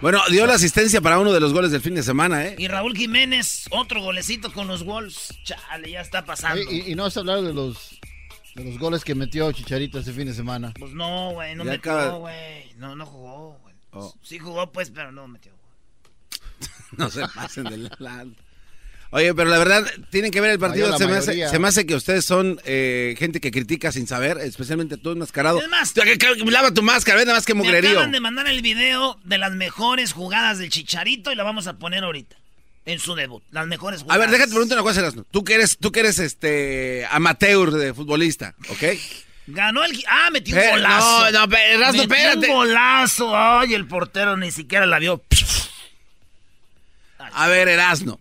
Bueno, 0.02 0.22
dio 0.30 0.46
la 0.46 0.56
asistencia 0.56 1.02
para 1.02 1.20
uno 1.20 1.32
de 1.32 1.40
los 1.40 1.54
goles 1.54 1.72
del 1.72 1.82
fin 1.82 1.96
de 1.96 2.04
semana, 2.04 2.46
¿eh? 2.46 2.56
Y 2.60 2.68
Raúl 2.68 2.96
Jiménez, 2.96 3.66
otro 3.72 4.02
golecito 4.02 4.52
con 4.52 4.68
los 4.68 4.84
Wolves. 4.84 5.34
Chale, 5.44 5.90
ya 5.90 6.02
está 6.02 6.26
pasando. 6.26 6.62
Y, 6.70 6.92
y 6.92 6.96
no 6.96 7.06
has 7.06 7.16
hablado 7.18 7.42
de 7.44 7.54
los, 7.54 7.98
de 8.56 8.66
los 8.66 8.78
goles 8.78 9.04
que 9.06 9.16
metió 9.16 9.52
Chicharito 9.54 9.98
este 10.00 10.12
fin 10.12 10.26
de 10.28 10.34
semana. 10.34 10.74
Pues 10.78 10.92
no, 10.92 11.32
güey, 11.32 11.56
no 11.56 11.64
Ya 11.64 11.72
metió, 11.72 11.92
acaba- 11.94 12.18
güey. 12.18 12.74
No, 12.78 12.96
no 12.96 13.06
jugó, 13.06 13.58
güey. 13.62 13.74
Oh. 13.92 14.14
Sí 14.22 14.38
jugó, 14.38 14.70
pues, 14.72 14.92
pero 14.92 15.12
no 15.12 15.28
metió. 15.28 15.54
No 16.98 17.10
se 17.10 17.26
pasen 17.30 17.64
del 17.66 17.90
lado. 18.00 18.32
Oye, 19.12 19.34
pero 19.34 19.50
la 19.50 19.58
verdad, 19.58 19.86
tienen 20.10 20.32
que 20.32 20.42
ver 20.42 20.52
el 20.52 20.60
partido. 20.60 20.98
Se 20.98 21.08
me, 21.08 21.14
hace, 21.14 21.28
mayoría. 21.28 21.50
se 21.50 21.60
me 21.60 21.68
hace 21.70 21.86
que 21.86 21.96
ustedes 21.96 22.26
son 22.26 22.60
eh, 22.66 23.16
gente 23.18 23.40
que 23.40 23.50
critica 23.52 23.92
sin 23.92 24.08
saber, 24.08 24.38
especialmente 24.40 24.98
tú 24.98 25.12
enmascarado. 25.12 25.62
Es 25.62 25.70
más- 25.70 25.94
Lava 26.46 26.72
tu 26.74 26.82
máscara, 26.82 27.20
nada 27.22 27.36
más 27.36 27.46
que 27.46 27.54
Me 27.54 27.62
mugrerío. 27.64 27.92
acaban 27.92 28.12
de 28.12 28.20
mandar 28.20 28.48
el 28.48 28.62
video 28.62 29.18
de 29.24 29.38
las 29.38 29.52
mejores 29.54 30.12
jugadas 30.12 30.58
del 30.58 30.70
Chicharito 30.70 31.32
y 31.32 31.36
la 31.36 31.44
vamos 31.44 31.68
a 31.68 31.74
poner 31.78 32.04
ahorita. 32.04 32.36
En 32.88 33.00
su 33.00 33.16
debut. 33.16 33.42
Las 33.52 33.66
mejores 33.68 34.02
A 34.02 34.04
jugadas. 34.04 34.20
ver, 34.20 34.30
déjate 34.32 34.52
preguntar 34.52 34.78
una 34.78 34.84
cosa, 34.84 35.00
Erasmo. 35.00 35.26
Tú 35.32 35.44
que 35.44 35.56
eres, 35.56 35.78
tú 35.80 35.92
que 35.92 36.02
eres 36.02 36.20
este 36.20 37.08
amateur 37.10 37.72
de 37.72 37.94
futbolista, 37.96 38.54
¿ok? 38.70 38.84
Ganó 39.48 39.84
el... 39.86 40.04
Ah, 40.08 40.30
metió 40.32 40.56
un 40.56 40.70
golazo. 40.72 41.32
no, 41.32 41.48
no, 41.48 41.58
Erasmo, 41.58 42.02
Metió 42.04 42.16
espérate. 42.16 42.48
un 42.48 42.54
golazo. 42.54 43.36
Ay, 43.36 43.74
el 43.74 43.88
portero 43.88 44.38
ni 44.38 44.52
siquiera 44.52 44.86
la 44.86 45.00
vio. 45.00 45.24
A 47.34 47.48
ver, 47.48 47.68
Erasno. 47.70 48.20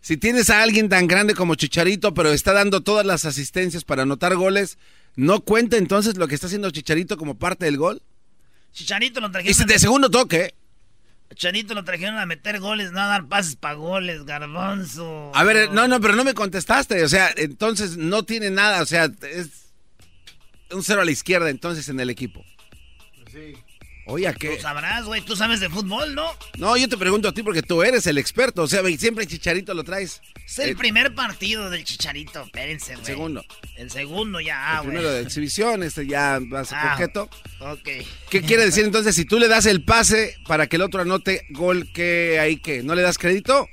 Si 0.00 0.16
tienes 0.16 0.48
a 0.50 0.62
alguien 0.62 0.88
tan 0.88 1.06
grande 1.06 1.34
como 1.34 1.54
Chicharito, 1.54 2.14
pero 2.14 2.32
está 2.32 2.52
dando 2.52 2.80
todas 2.82 3.04
las 3.04 3.24
asistencias 3.24 3.84
para 3.84 4.02
anotar 4.02 4.34
goles, 4.36 4.78
¿no 5.16 5.40
cuenta 5.40 5.76
entonces 5.76 6.16
lo 6.16 6.28
que 6.28 6.34
está 6.34 6.46
haciendo 6.46 6.70
Chicharito 6.70 7.16
como 7.16 7.36
parte 7.38 7.64
del 7.64 7.76
gol? 7.76 8.02
Chicharito 8.72 9.20
lo 9.20 9.28
Y 9.28 9.30
trajeron... 9.32 9.54
si 9.54 9.62
a- 9.62 9.66
de 9.66 9.78
segundo 9.78 10.10
toque. 10.10 10.54
Chicharito 11.30 11.74
lo 11.74 11.84
trajeron 11.84 12.16
a 12.16 12.24
meter 12.24 12.58
goles, 12.58 12.90
no 12.92 13.00
a 13.00 13.06
dar 13.06 13.26
pases 13.28 13.56
para 13.56 13.74
goles, 13.74 14.24
garbanzo. 14.24 15.30
A 15.34 15.44
ver, 15.44 15.70
no, 15.72 15.86
no, 15.86 16.00
pero 16.00 16.14
no 16.16 16.24
me 16.24 16.32
contestaste. 16.32 17.02
O 17.04 17.08
sea, 17.08 17.30
entonces 17.36 17.96
no 17.98 18.22
tiene 18.22 18.50
nada. 18.50 18.80
O 18.82 18.86
sea, 18.86 19.10
es 19.30 19.48
un 20.70 20.82
cero 20.82 21.02
a 21.02 21.04
la 21.04 21.10
izquierda 21.10 21.50
entonces 21.50 21.88
en 21.90 22.00
el 22.00 22.08
equipo. 22.08 22.42
Oye, 24.10 24.26
¿a 24.26 24.32
qué? 24.32 24.56
Tú 24.56 24.62
sabrás, 24.62 25.04
güey, 25.04 25.20
tú 25.20 25.36
sabes 25.36 25.60
de 25.60 25.68
fútbol, 25.68 26.14
¿no? 26.14 26.30
No, 26.56 26.76
yo 26.78 26.88
te 26.88 26.96
pregunto 26.96 27.28
a 27.28 27.32
ti 27.34 27.42
porque 27.42 27.60
tú 27.62 27.82
eres 27.82 28.06
el 28.06 28.16
experto. 28.16 28.62
O 28.62 28.66
sea, 28.66 28.82
siempre 28.96 29.26
Chicharito 29.26 29.74
lo 29.74 29.84
traes. 29.84 30.22
Es 30.46 30.58
el 30.60 30.70
Eh, 30.70 30.76
primer 30.76 31.14
partido 31.14 31.68
del 31.68 31.84
Chicharito, 31.84 32.42
espérense, 32.44 32.94
güey. 32.94 33.04
segundo. 33.04 33.44
El 33.76 33.90
segundo 33.90 34.40
ya, 34.40 34.72
el 34.76 34.78
güey. 34.78 34.88
primero 34.96 35.12
de 35.12 35.20
exhibición, 35.20 35.82
este 35.82 36.06
ya 36.06 36.40
más 36.40 36.72
Ah, 36.72 36.92
coqueto. 36.92 37.28
Ok. 37.60 37.88
¿Qué 38.30 38.40
quiere 38.40 38.64
decir 38.64 38.84
entonces? 38.86 39.14
Si 39.14 39.26
tú 39.26 39.38
le 39.38 39.46
das 39.46 39.66
el 39.66 39.84
pase 39.84 40.36
para 40.46 40.66
que 40.68 40.76
el 40.76 40.82
otro 40.82 41.02
anote 41.02 41.46
gol, 41.50 41.90
¿qué 41.92 42.38
ahí 42.40 42.56
qué? 42.56 42.82
¿No 42.82 42.94
le 42.94 43.02
das 43.02 43.18
crédito? 43.18 43.68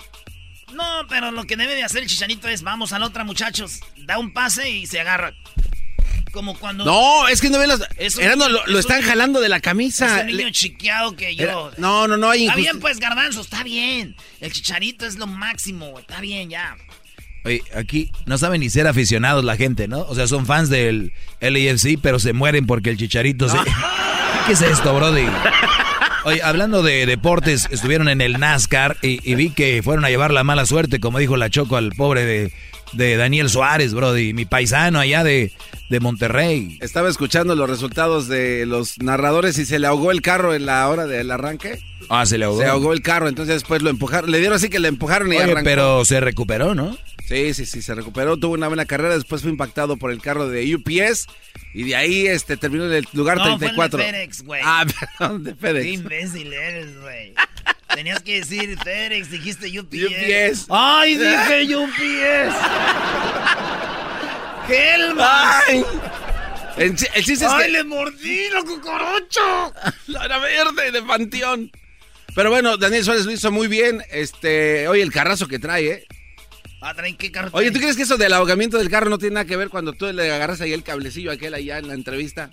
No, 0.73 1.05
pero 1.07 1.31
lo 1.31 1.45
que 1.45 1.55
debe 1.55 1.75
de 1.75 1.83
hacer 1.83 2.03
el 2.03 2.09
Chicharito 2.09 2.49
es, 2.49 2.61
vamos 2.61 2.91
a 2.91 2.99
la 2.99 3.05
otra, 3.05 3.23
muchachos. 3.23 3.79
Da 4.05 4.17
un 4.17 4.33
pase 4.33 4.69
y 4.69 4.85
se 4.85 4.99
agarra. 4.99 5.33
Como 6.35 6.53
cuando. 6.59 6.85
No, 6.85 7.27
es 7.29 7.41
que 7.41 7.49
no 7.49 7.57
ven 7.57 7.69
las. 7.69 7.81
Es 7.97 8.17
un- 8.17 8.23
lo, 8.37 8.45
es 8.45 8.51
lo 8.67 8.73
un- 8.73 8.77
están 8.79 9.01
jalando 9.01 9.39
de 9.41 9.49
la 9.49 9.59
camisa. 9.61 10.17
Es 10.17 10.21
un 10.21 10.27
niño 10.27 10.45
Le- 10.47 10.51
chiqueado 10.51 11.15
que 11.15 11.35
yo. 11.35 11.43
Era- 11.45 11.55
no, 11.77 12.07
no, 12.07 12.17
no 12.17 12.29
hay 12.29 12.43
Está 12.43 12.55
bien, 12.57 12.79
pues, 12.79 12.99
garbanzo, 12.99 13.41
está 13.41 13.63
bien. 13.63 14.15
El 14.41 14.51
chicharito 14.51 15.05
es 15.07 15.15
lo 15.17 15.25
máximo, 15.25 15.89
güey. 15.91 16.01
Está 16.03 16.19
bien, 16.21 16.49
ya. 16.49 16.75
Oye, 17.45 17.63
aquí 17.75 18.11
no 18.25 18.37
saben 18.37 18.61
ni 18.61 18.69
ser 18.69 18.85
aficionados 18.87 19.43
la 19.45 19.55
gente, 19.55 19.87
¿no? 19.87 20.01
O 20.01 20.13
sea, 20.15 20.27
son 20.27 20.45
fans 20.45 20.69
del 20.69 21.13
LAFC, 21.39 21.97
pero 22.01 22.19
se 22.19 22.33
mueren 22.33 22.65
porque 22.67 22.89
el 22.89 22.97
chicharito 22.97 23.47
se... 23.49 23.57
¿Qué 24.47 24.53
es 24.53 24.61
esto, 24.61 24.93
brody? 24.95 25.25
Oye, 26.25 26.41
hablando 26.43 26.81
de 26.81 27.05
deportes, 27.05 27.67
estuvieron 27.71 28.09
en 28.09 28.19
el 28.21 28.39
NASCAR 28.39 28.97
y, 29.03 29.19
y 29.29 29.35
vi 29.35 29.51
que 29.51 29.81
fueron 29.83 30.05
a 30.05 30.09
llevar 30.09 30.33
la 30.33 30.43
mala 30.43 30.65
suerte, 30.65 30.99
como 30.99 31.19
dijo 31.19 31.37
la 31.37 31.49
Choco 31.51 31.77
al 31.77 31.91
pobre 31.91 32.25
de, 32.25 32.51
de 32.95 33.17
Daniel 33.17 33.49
Suárez, 33.49 33.93
brody, 33.93 34.33
mi 34.33 34.45
paisano 34.45 34.99
allá 34.99 35.23
de, 35.23 35.51
de 35.89 35.99
Monterrey. 35.99 36.77
Estaba 36.81 37.09
escuchando 37.09 37.55
los 37.55 37.69
resultados 37.69 38.27
de 38.27 38.65
los 38.65 38.97
narradores 38.99 39.57
y 39.57 39.65
se 39.65 39.79
le 39.79 39.87
ahogó 39.87 40.11
el 40.11 40.21
carro 40.21 40.53
en 40.53 40.65
la 40.65 40.87
hora 40.89 41.05
del 41.05 41.29
arranque. 41.31 41.79
Ah, 42.09 42.25
se 42.25 42.37
le 42.37 42.45
ahogó. 42.45 42.59
Se 42.61 42.67
ahogó 42.67 42.93
el 42.93 43.01
carro, 43.01 43.27
entonces 43.27 43.55
después 43.55 43.81
lo 43.81 43.89
empujaron. 43.89 44.31
Le 44.31 44.39
dieron 44.39 44.55
así 44.55 44.69
que 44.69 44.79
le 44.79 44.87
empujaron 44.87 45.27
y 45.31 45.37
Oye, 45.37 45.43
arrancó. 45.43 45.63
pero 45.63 46.05
se 46.05 46.19
recuperó, 46.19 46.75
¿no? 46.75 46.97
Sí, 47.27 47.55
sí, 47.55 47.65
sí, 47.65 47.81
se 47.81 47.95
recuperó, 47.95 48.37
tuvo 48.37 48.53
una 48.53 48.67
buena 48.67 48.85
carrera, 48.85 49.15
después 49.15 49.41
fue 49.41 49.49
impactado 49.49 49.97
por 49.97 50.11
el 50.11 50.21
carro 50.21 50.47
de 50.47 50.75
UPS 50.75 51.25
y 51.73 51.83
de 51.83 51.95
ahí 51.95 52.27
este 52.27 52.55
terminó 52.55 52.85
en 52.85 52.93
el 52.93 53.07
lugar 53.13 53.37
No, 53.37 53.43
fue 53.45 53.53
el 53.53 53.59
de 53.59 53.65
34. 53.69 53.99
FedEx, 53.99 54.43
güey. 54.43 54.61
Ah, 54.63 54.85
perdón, 55.19 55.43
de 55.43 55.51
Qué 55.53 55.57
FedEx. 55.59 55.87
imbécil 55.87 56.53
eres, 56.53 57.01
güey. 57.01 57.33
Tenías 57.93 58.21
que 58.23 58.39
decir 58.39 58.77
FedEx, 58.83 59.29
dijiste 59.31 59.79
UPS. 59.79 59.93
UPS. 59.93 60.67
¡Ay, 60.69 61.17
dije 61.17 61.75
UPS! 61.75 62.55
¡Helmas! 64.69 65.63
Ay. 65.67 65.85
El, 66.77 66.91
el 66.91 67.23
chiste 67.23 67.45
es 67.45 67.51
¡Ay, 67.51 67.65
que... 67.67 67.71
le 67.71 67.83
mordí 67.83 68.49
la 68.49 68.61
cucaracha! 68.63 69.71
La 70.07 70.25
era 70.25 70.39
verde 70.39 70.91
de 70.91 71.01
Panteón. 71.03 71.71
Pero 72.35 72.49
bueno, 72.49 72.75
Daniel 72.75 73.03
Suárez 73.03 73.25
lo 73.25 73.31
hizo 73.31 73.49
muy 73.51 73.67
bien. 73.67 74.03
Este, 74.11 74.87
oye, 74.89 75.01
el 75.01 75.11
carrazo 75.11 75.47
que 75.47 75.57
trae, 75.57 75.87
¿eh? 75.87 76.05
Ah, 76.81 76.93
traen 76.93 77.15
qué 77.15 77.31
carro 77.31 77.49
Oye, 77.53 77.71
¿tú 77.71 77.79
crees 77.79 77.95
que 77.95 78.03
eso 78.03 78.17
del 78.17 78.33
ahogamiento 78.33 78.77
del 78.77 78.89
carro 78.89 79.09
no 79.09 79.17
tiene 79.17 79.35
nada 79.35 79.45
que 79.45 79.55
ver 79.55 79.69
cuando 79.69 79.93
tú 79.93 80.11
le 80.11 80.31
agarras 80.31 80.61
ahí 80.61 80.73
el 80.73 80.83
cablecillo 80.83 81.31
aquel 81.31 81.53
allá 81.53 81.79
en 81.79 81.87
la 81.87 81.93
entrevista? 81.93 82.51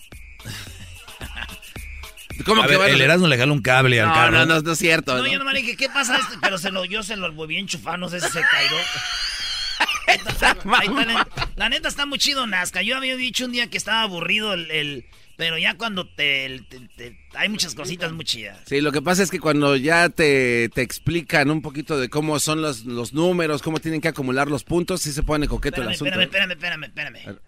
¿Cómo 2.44 2.62
A 2.62 2.66
que 2.66 2.76
ver, 2.76 2.90
el 2.90 3.00
Erasmo 3.00 3.28
le 3.28 3.36
jaló 3.38 3.52
un 3.52 3.62
cable 3.62 4.00
al 4.00 4.08
No, 4.08 4.14
carro. 4.14 4.30
no, 4.38 4.46
no, 4.46 4.60
no 4.60 4.72
es 4.72 4.78
cierto. 4.78 5.16
No, 5.16 5.22
¿no? 5.22 5.26
yo 5.32 5.38
nomás 5.38 5.54
le 5.54 5.60
dije, 5.62 5.76
¿qué 5.76 5.88
pasa 5.88 6.16
este? 6.18 6.36
Pero 6.40 6.58
se 6.58 6.70
lo, 6.70 6.84
yo 6.84 7.02
se 7.02 7.16
lo 7.16 7.32
volví 7.32 7.56
a 7.56 7.60
enchufar, 7.60 7.98
no 7.98 8.08
sé 8.08 8.20
si 8.20 8.28
se 8.28 8.40
cayó. 8.40 8.76
Está, 10.06 10.56
la, 10.64 11.26
la 11.56 11.68
neta 11.68 11.88
está 11.88 12.06
muy 12.06 12.18
chido 12.18 12.46
Nazca. 12.46 12.82
Yo 12.82 12.96
había 12.96 13.16
dicho 13.16 13.44
un 13.46 13.52
día 13.52 13.68
que 13.70 13.78
estaba 13.78 14.02
aburrido 14.02 14.52
el... 14.54 14.70
el- 14.70 15.06
pero 15.36 15.56
ya 15.58 15.74
cuando 15.74 16.06
te, 16.06 16.44
el- 16.44 16.68
te- 16.68 16.80
te- 16.96 17.18
Hay 17.34 17.48
muchas 17.48 17.74
cositas 17.74 18.12
muy 18.12 18.24
chidas. 18.24 18.58
Sí, 18.66 18.80
lo 18.80 18.92
que 18.92 19.00
pasa 19.00 19.22
es 19.22 19.30
que 19.30 19.40
cuando 19.40 19.74
ya 19.76 20.08
te, 20.10 20.68
te 20.68 20.82
explican 20.82 21.50
un 21.50 21.62
poquito 21.62 21.98
de 21.98 22.10
cómo 22.10 22.38
son 22.38 22.60
los, 22.62 22.84
los 22.84 23.12
números, 23.14 23.62
cómo 23.62 23.80
tienen 23.80 24.00
que 24.00 24.08
acumular 24.08 24.48
los 24.48 24.62
puntos, 24.64 25.00
sí 25.02 25.10
se 25.12 25.22
pone 25.22 25.48
coqueto 25.48 25.76
Espérame, 25.82 25.88
el 25.88 25.94
asunto. 25.94 26.20
espérame, 26.20 26.50
¿eh? 26.50 26.54
espérame, 26.54 26.84
espérame, 26.84 27.16
espérame. 27.16 27.38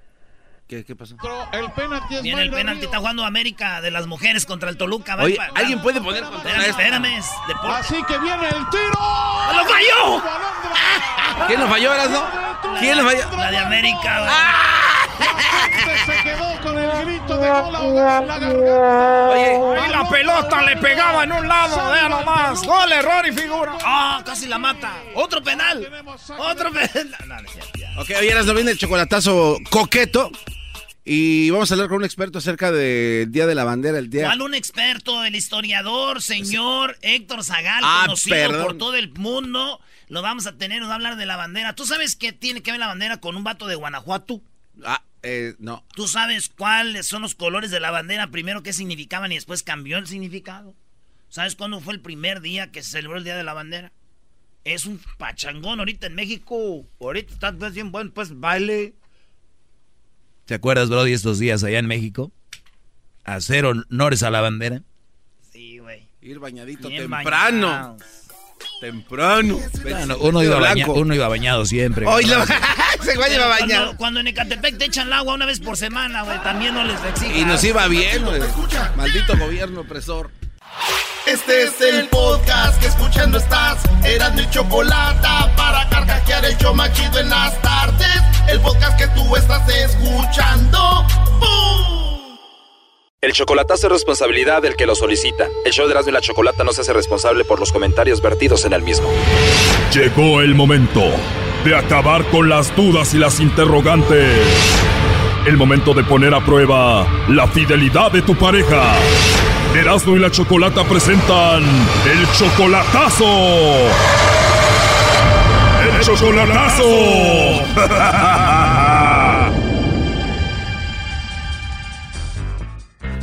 ¿Qué, 0.66 0.82
qué 0.84 0.96
pasó? 0.96 1.14
El 1.52 1.70
penalti 1.72 2.16
es 2.16 2.22
Viene 2.22 2.42
el 2.42 2.50
penalti, 2.50 2.86
está 2.86 2.98
jugando 2.98 3.24
América 3.24 3.82
de 3.82 3.90
las 3.90 4.06
mujeres 4.06 4.46
contra 4.46 4.70
el 4.70 4.78
Toluca. 4.78 5.14
va 5.14 5.24
Oye, 5.24 5.36
¿alguien 5.54 5.80
puede 5.82 6.00
poner 6.00 6.22
contra 6.24 6.50
Espérame, 6.66 7.04
esto? 7.10 7.32
espérame. 7.50 7.74
Así 7.74 8.02
que 8.04 8.18
viene 8.18 8.48
el 8.48 8.68
tiro. 8.70 8.98
¡Lo 9.54 9.64
falló! 9.66 10.22
¿Quién 11.46 11.60
lo 11.60 11.68
falló, 11.68 11.92
Erasmo? 11.92 12.24
¿Quién 12.80 12.96
lo 12.96 13.04
falló? 13.04 13.36
La 13.36 13.50
de 13.50 13.58
América, 13.58 14.20
güey. 14.20 14.30
Se 16.06 16.22
quedó 16.22 16.60
con 16.62 16.78
el 16.78 17.04
grito 17.04 17.36
de 17.36 17.48
gol 17.50 17.76
ahogado 17.76 18.22
en 18.22 18.28
la 18.28 18.38
garganta. 18.38 19.86
Y 19.86 19.90
la 19.90 20.08
pelota 20.08 20.62
le 20.62 20.76
pegaba 20.78 21.24
en 21.24 21.32
un 21.32 21.46
lado, 21.46 21.92
vea 21.92 22.08
nomás. 22.08 22.62
Gol, 22.62 22.90
error 22.92 23.26
y 23.26 23.32
figura. 23.32 23.76
¡Ah! 23.84 24.22
casi 24.24 24.46
la 24.46 24.58
mata. 24.58 24.92
Otro 25.14 25.42
penal. 25.42 25.86
Otro 26.38 26.72
penal. 26.72 27.14
No, 27.26 27.36
no 27.40 27.48
ya. 27.74 27.90
Ok, 28.00 28.10
oye, 28.18 28.30
Erasmo, 28.30 28.54
viene 28.54 28.70
el 28.72 28.78
chocolatazo 28.78 29.58
coqueto. 29.70 30.30
Y 31.06 31.50
vamos 31.50 31.70
a 31.70 31.74
hablar 31.74 31.88
con 31.88 31.98
un 31.98 32.04
experto 32.04 32.38
acerca 32.38 32.72
del 32.72 33.30
Día 33.30 33.46
de 33.46 33.54
la 33.54 33.64
Bandera, 33.64 33.98
el 33.98 34.08
día... 34.08 34.24
¿Cuál 34.24 34.40
un 34.40 34.54
experto? 34.54 35.22
El 35.22 35.34
historiador, 35.34 36.22
señor 36.22 36.96
Héctor 37.02 37.44
Zagal, 37.44 37.82
Ah, 37.84 38.04
conocido 38.06 38.36
perdón. 38.36 38.62
por 38.62 38.78
todo 38.78 38.94
el 38.96 39.12
mundo. 39.12 39.80
Lo 40.08 40.22
vamos 40.22 40.46
a 40.46 40.56
tener, 40.56 40.80
nos 40.80 40.88
va 40.88 40.92
a 40.92 40.96
hablar 40.96 41.16
de 41.16 41.26
la 41.26 41.36
bandera. 41.36 41.74
¿Tú 41.74 41.84
sabes 41.84 42.16
qué 42.16 42.32
tiene 42.32 42.62
que 42.62 42.70
ver 42.70 42.80
la 42.80 42.86
bandera 42.86 43.18
con 43.18 43.36
un 43.36 43.44
vato 43.44 43.66
de 43.66 43.74
Guanajuato? 43.74 44.40
Ah, 44.82 45.02
eh, 45.22 45.54
no. 45.58 45.84
¿Tú 45.94 46.08
sabes 46.08 46.48
cuáles 46.48 47.06
son 47.06 47.20
los 47.20 47.34
colores 47.34 47.70
de 47.70 47.80
la 47.80 47.90
bandera? 47.90 48.30
Primero 48.30 48.62
qué 48.62 48.72
significaban 48.72 49.30
y 49.30 49.34
después 49.34 49.62
cambió 49.62 49.98
el 49.98 50.06
significado. 50.06 50.74
¿Sabes 51.28 51.54
cuándo 51.54 51.80
fue 51.80 51.92
el 51.94 52.00
primer 52.00 52.40
día 52.40 52.70
que 52.70 52.82
se 52.82 52.92
celebró 52.92 53.18
el 53.18 53.24
Día 53.24 53.36
de 53.36 53.44
la 53.44 53.54
Bandera? 53.54 53.92
Es 54.62 54.86
un 54.86 55.00
pachangón 55.18 55.80
ahorita 55.80 56.06
en 56.06 56.14
México. 56.14 56.86
Ahorita 57.00 57.34
está 57.34 57.52
pues, 57.52 57.74
bien 57.74 57.90
bueno, 57.92 58.10
pues 58.14 58.38
baile. 58.38 58.94
¿Te 60.46 60.54
acuerdas, 60.54 60.88
Brody, 60.90 61.12
estos 61.12 61.38
días 61.38 61.64
allá 61.64 61.78
en 61.78 61.86
México? 61.86 62.30
Hacer 63.24 63.64
honores 63.64 64.22
a 64.22 64.30
la 64.30 64.40
bandera. 64.40 64.82
Sí, 65.52 65.78
güey. 65.78 66.06
Ir 66.20 66.38
bañadito 66.38 66.88
Bien 66.88 67.02
temprano. 67.02 67.66
bañados. 67.68 68.02
Temprano. 68.80 69.58
Bueno, 69.82 70.16
uno, 70.20 70.42
iba 70.42 70.58
baña- 70.60 70.86
uno 70.88 71.14
iba 71.14 71.28
bañado 71.28 71.64
siempre. 71.64 72.06
Hoy 72.06 72.24
lo-. 72.26 72.42
Ese 72.42 73.16
güey 73.16 73.34
iba 73.34 73.46
Cuando- 73.46 73.48
bañado. 73.48 73.96
Cuando, 73.96 74.20
en 74.20 74.26
Ecatepec 74.28 74.76
te 74.78 74.84
echan 74.86 75.06
el 75.06 75.12
agua 75.14 75.34
una 75.34 75.46
vez 75.46 75.60
por 75.60 75.76
semana, 75.76 76.22
güey, 76.22 76.38
también 76.42 76.74
no 76.74 76.84
les 76.84 77.02
exigen. 77.02 77.36
Y 77.38 77.44
nos 77.44 77.62
iba 77.64 77.86
bien, 77.88 78.22
güey. 78.24 78.40
Maldito 78.96 79.36
gobierno 79.38 79.80
opresor. 79.80 80.30
Este 81.26 81.62
es 81.62 81.80
el 81.80 82.06
podcast 82.08 82.78
que 82.80 82.86
escuchando 82.86 83.38
estás. 83.38 83.78
Eran 84.04 84.34
mi 84.34 84.48
chocolate 84.50 85.26
para 85.56 85.88
carcajear 85.88 86.44
el 86.44 86.54
show 86.58 86.74
machido 86.74 87.18
en 87.18 87.30
las 87.30 87.60
tardes. 87.62 88.20
El 88.46 88.60
podcast 88.60 88.98
que 88.98 89.06
tú 89.08 89.34
estás 89.34 89.66
escuchando. 89.70 90.78
¡Bum! 91.40 92.36
El 93.22 93.32
chocolatazo 93.32 93.86
es 93.86 93.92
responsabilidad 93.92 94.60
del 94.60 94.76
que 94.76 94.84
lo 94.84 94.94
solicita. 94.94 95.48
El 95.64 95.72
show 95.72 95.86
de 95.86 95.92
Erasmo 95.92 96.10
y 96.10 96.12
la 96.12 96.20
Chocolata 96.20 96.62
no 96.62 96.74
se 96.74 96.82
hace 96.82 96.92
responsable 96.92 97.46
por 97.46 97.58
los 97.58 97.72
comentarios 97.72 98.20
vertidos 98.20 98.66
en 98.66 98.74
el 98.74 98.82
mismo. 98.82 99.08
Llegó 99.94 100.42
el 100.42 100.54
momento 100.54 101.00
de 101.64 101.74
acabar 101.74 102.26
con 102.26 102.50
las 102.50 102.76
dudas 102.76 103.14
y 103.14 103.18
las 103.18 103.40
interrogantes. 103.40 104.46
El 105.46 105.56
momento 105.58 105.92
de 105.92 106.02
poner 106.04 106.32
a 106.34 106.40
prueba 106.44 107.06
la 107.28 107.46
fidelidad 107.48 108.10
de 108.10 108.22
tu 108.22 108.34
pareja. 108.34 108.94
Erasmo 109.74 110.16
y 110.16 110.18
la 110.20 110.30
Chocolata 110.30 110.84
presentan 110.84 111.62
el 111.62 112.26
chocolatazo. 112.32 113.24
El 115.82 116.00
chocolatazo. 116.00 116.84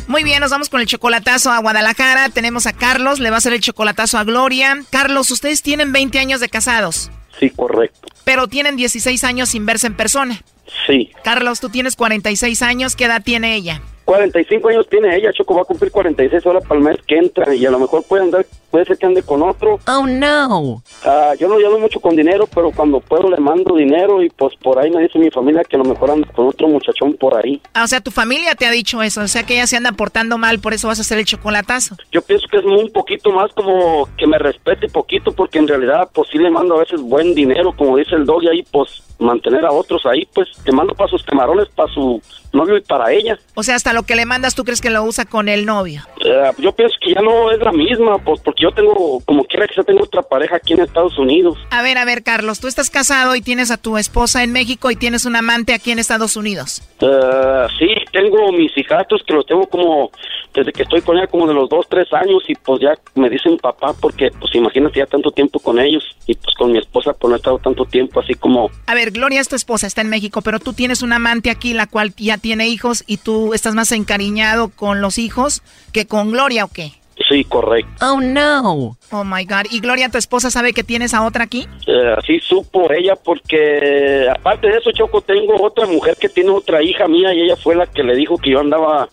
Muy 0.07 0.23
bien, 0.23 0.41
nos 0.41 0.51
vamos 0.51 0.67
con 0.69 0.81
el 0.81 0.87
chocolatazo 0.87 1.51
a 1.51 1.59
Guadalajara. 1.59 2.29
Tenemos 2.29 2.67
a 2.67 2.73
Carlos, 2.73 3.19
le 3.19 3.29
va 3.29 3.37
a 3.37 3.39
hacer 3.39 3.53
el 3.53 3.61
chocolatazo 3.61 4.17
a 4.17 4.23
Gloria. 4.25 4.77
Carlos, 4.89 5.31
ustedes 5.31 5.61
tienen 5.61 5.93
20 5.93 6.19
años 6.19 6.41
de 6.41 6.49
casados, 6.49 7.09
Sí, 7.39 7.49
correcto. 7.49 8.09
pero 8.25 8.47
tienen 8.47 8.75
16 8.75 9.23
años 9.23 9.49
sin 9.49 9.65
verse 9.65 9.87
en 9.87 9.95
persona. 9.95 10.41
Sí. 10.87 11.11
Carlos, 11.23 11.59
tú 11.59 11.69
tienes 11.69 11.95
46 11.95 12.61
años, 12.61 12.95
¿qué 12.95 13.05
edad 13.05 13.21
tiene 13.23 13.55
ella? 13.55 13.81
45 14.05 14.69
años 14.69 14.87
tiene 14.89 15.15
ella, 15.15 15.31
Choco, 15.31 15.55
va 15.55 15.61
a 15.61 15.65
cumplir 15.65 15.91
46 15.91 16.45
horas 16.45 16.63
para 16.63 16.79
el 16.79 16.85
mes 16.85 16.97
que 17.07 17.17
entra 17.17 17.53
y 17.53 17.65
a 17.65 17.71
lo 17.71 17.79
mejor 17.79 18.03
puede 18.03 18.23
andar, 18.23 18.45
puede 18.71 18.85
ser 18.85 18.97
que 18.97 19.05
ande 19.05 19.21
con 19.21 19.43
otro. 19.43 19.79
Oh, 19.87 20.07
no. 20.07 20.81
Ah, 21.05 21.33
yo 21.39 21.47
no 21.47 21.59
llamo 21.59 21.79
mucho 21.79 21.99
con 21.99 22.15
dinero, 22.15 22.47
pero 22.47 22.71
cuando 22.71 22.99
puedo 22.99 23.29
le 23.29 23.37
mando 23.37 23.75
dinero 23.75 24.23
y 24.23 24.29
pues 24.29 24.55
por 24.55 24.79
ahí 24.79 24.89
me 24.89 25.03
dice 25.03 25.19
mi 25.19 25.29
familia 25.29 25.63
que 25.63 25.75
a 25.75 25.79
lo 25.79 25.85
mejor 25.85 26.11
anda 26.11 26.27
con 26.33 26.47
otro 26.47 26.67
muchachón 26.67 27.13
por 27.13 27.35
ahí. 27.37 27.61
Ah, 27.73 27.83
o 27.83 27.87
sea, 27.87 28.01
tu 28.01 28.11
familia 28.11 28.55
te 28.55 28.65
ha 28.65 28.71
dicho 28.71 29.01
eso, 29.01 29.21
o 29.21 29.27
sea 29.27 29.43
que 29.43 29.53
ella 29.53 29.67
se 29.67 29.77
anda 29.77 29.91
portando 29.91 30.37
mal, 30.37 30.59
por 30.59 30.73
eso 30.73 30.87
vas 30.87 30.99
a 30.99 31.01
hacer 31.01 31.17
el 31.17 31.25
chocolatazo. 31.25 31.95
Yo 32.11 32.21
pienso 32.21 32.47
que 32.49 32.57
es 32.57 32.65
un 32.65 32.89
poquito 32.91 33.31
más 33.31 33.51
como 33.53 34.07
que 34.17 34.25
me 34.25 34.37
respete 34.37 34.87
poquito 34.87 35.31
porque 35.31 35.59
en 35.59 35.67
realidad 35.67 36.09
pues 36.13 36.29
sí 36.31 36.37
le 36.37 36.49
mando 36.49 36.75
a 36.75 36.79
veces 36.79 37.01
buen 37.01 37.35
dinero, 37.35 37.73
como 37.75 37.97
dice 37.97 38.15
el 38.15 38.25
dog 38.25 38.43
y 38.43 38.47
ahí 38.47 38.63
pues 38.71 39.03
mantener 39.19 39.65
a 39.65 39.71
otros 39.71 40.05
ahí, 40.05 40.27
pues 40.33 40.47
te 40.63 40.71
mando 40.71 40.93
para 40.95 41.09
sus 41.09 41.23
camarones, 41.23 41.67
para 41.69 41.91
su 41.93 42.21
novio 42.53 42.77
y 42.77 42.81
para 42.81 43.11
ella. 43.11 43.37
O 43.55 43.63
sea, 43.63 43.75
hasta 43.75 43.93
lo 43.93 44.03
que 44.03 44.15
le 44.15 44.25
mandas, 44.25 44.55
¿tú 44.55 44.63
crees 44.63 44.81
que 44.81 44.89
lo 44.89 45.03
usa 45.03 45.25
con 45.25 45.47
el 45.47 45.65
novio? 45.65 46.01
Eh, 46.25 46.51
yo 46.57 46.71
pienso 46.73 46.95
que 47.01 47.13
ya 47.13 47.21
no 47.21 47.51
es 47.51 47.59
la 47.59 47.71
misma, 47.71 48.17
pues 48.17 48.41
porque 48.41 48.60
yo 48.61 48.71
tengo, 48.71 49.19
como 49.25 49.43
quiera 49.45 49.67
que 49.67 49.73
sea, 49.73 49.83
tengo 49.83 50.03
otra 50.03 50.21
pareja 50.21 50.57
aquí 50.57 50.73
en 50.73 50.81
Estados 50.81 51.17
Unidos. 51.17 51.57
A 51.71 51.81
ver, 51.81 51.97
a 51.97 52.05
ver, 52.05 52.21
Carlos, 52.21 52.59
tú 52.59 52.67
estás 52.67 52.91
casado 52.91 53.35
y 53.35 53.41
tienes 53.41 53.71
a 53.71 53.77
tu 53.77 53.97
esposa 53.97 54.43
en 54.43 54.51
México 54.51 54.91
y 54.91 54.95
tienes 54.95 55.25
un 55.25 55.35
amante 55.35 55.73
aquí 55.73 55.91
en 55.91 55.97
Estados 55.97 56.35
Unidos. 56.35 56.83
Eh, 56.99 57.67
sí, 57.79 57.87
tengo 58.11 58.51
mis 58.51 58.71
hijatos 58.77 59.23
que 59.25 59.33
los 59.33 59.47
tengo 59.47 59.65
como 59.65 60.11
desde 60.53 60.71
que 60.71 60.83
estoy 60.83 61.01
con 61.01 61.17
ella 61.17 61.27
como 61.27 61.47
de 61.47 61.55
los 61.55 61.69
dos, 61.69 61.87
tres 61.89 62.11
años 62.13 62.43
y 62.47 62.53
pues 62.53 62.81
ya 62.81 62.93
me 63.15 63.29
dicen 63.29 63.57
papá 63.57 63.93
porque 63.99 64.29
pues 64.39 64.53
imagínate 64.53 64.99
ya 64.99 65.05
tanto 65.07 65.31
tiempo 65.31 65.59
con 65.59 65.79
ellos 65.79 66.03
y 66.27 66.35
pues 66.35 66.55
con 66.55 66.71
mi 66.71 66.77
esposa 66.77 67.13
pues 67.13 67.29
no 67.29 67.35
he 67.35 67.37
estado 67.37 67.57
tanto 67.57 67.85
tiempo 67.85 68.19
así 68.19 68.35
como... 68.35 68.69
A 68.85 68.93
ver, 68.93 69.11
Gloria 69.11 69.41
es 69.41 69.49
tu 69.49 69.55
esposa, 69.55 69.87
está 69.87 70.01
en 70.01 70.09
México, 70.09 70.41
pero 70.41 70.59
tú 70.59 70.73
tienes 70.73 71.01
un 71.01 71.13
amante 71.13 71.49
aquí 71.49 71.73
la 71.73 71.87
cual 71.87 72.13
ya 72.15 72.37
tiene 72.37 72.67
hijos 72.67 73.03
y 73.07 73.17
tú 73.17 73.55
estás 73.55 73.73
más 73.73 73.91
encariñado 73.91 74.69
con 74.69 75.01
los 75.01 75.17
hijos 75.17 75.63
que 75.93 76.05
con 76.05 76.31
Gloria 76.31 76.65
o 76.65 76.67
qué? 76.67 77.00
Sí, 77.27 77.43
correcto. 77.43 77.91
Oh, 78.01 78.19
no. 78.21 78.97
Oh, 79.11 79.23
my 79.23 79.45
God. 79.45 79.65
¿Y 79.69 79.79
Gloria, 79.79 80.09
tu 80.09 80.17
esposa, 80.17 80.49
sabe 80.49 80.73
que 80.73 80.83
tienes 80.83 81.13
a 81.13 81.23
otra 81.23 81.43
aquí? 81.43 81.67
Eh, 81.87 82.15
sí 82.25 82.39
supo 82.39 82.91
ella 82.91 83.15
porque 83.15 84.27
aparte 84.29 84.67
de 84.67 84.77
eso, 84.77 84.91
Choco, 84.91 85.21
tengo 85.21 85.61
otra 85.61 85.85
mujer 85.85 86.15
que 86.19 86.29
tiene 86.29 86.51
otra 86.51 86.81
hija 86.81 87.07
mía 87.07 87.33
y 87.33 87.41
ella 87.41 87.55
fue 87.55 87.75
la 87.75 87.87
que 87.87 88.03
le 88.03 88.15
dijo 88.15 88.37
que 88.37 88.51
yo 88.51 88.59
andaba 88.59 89.09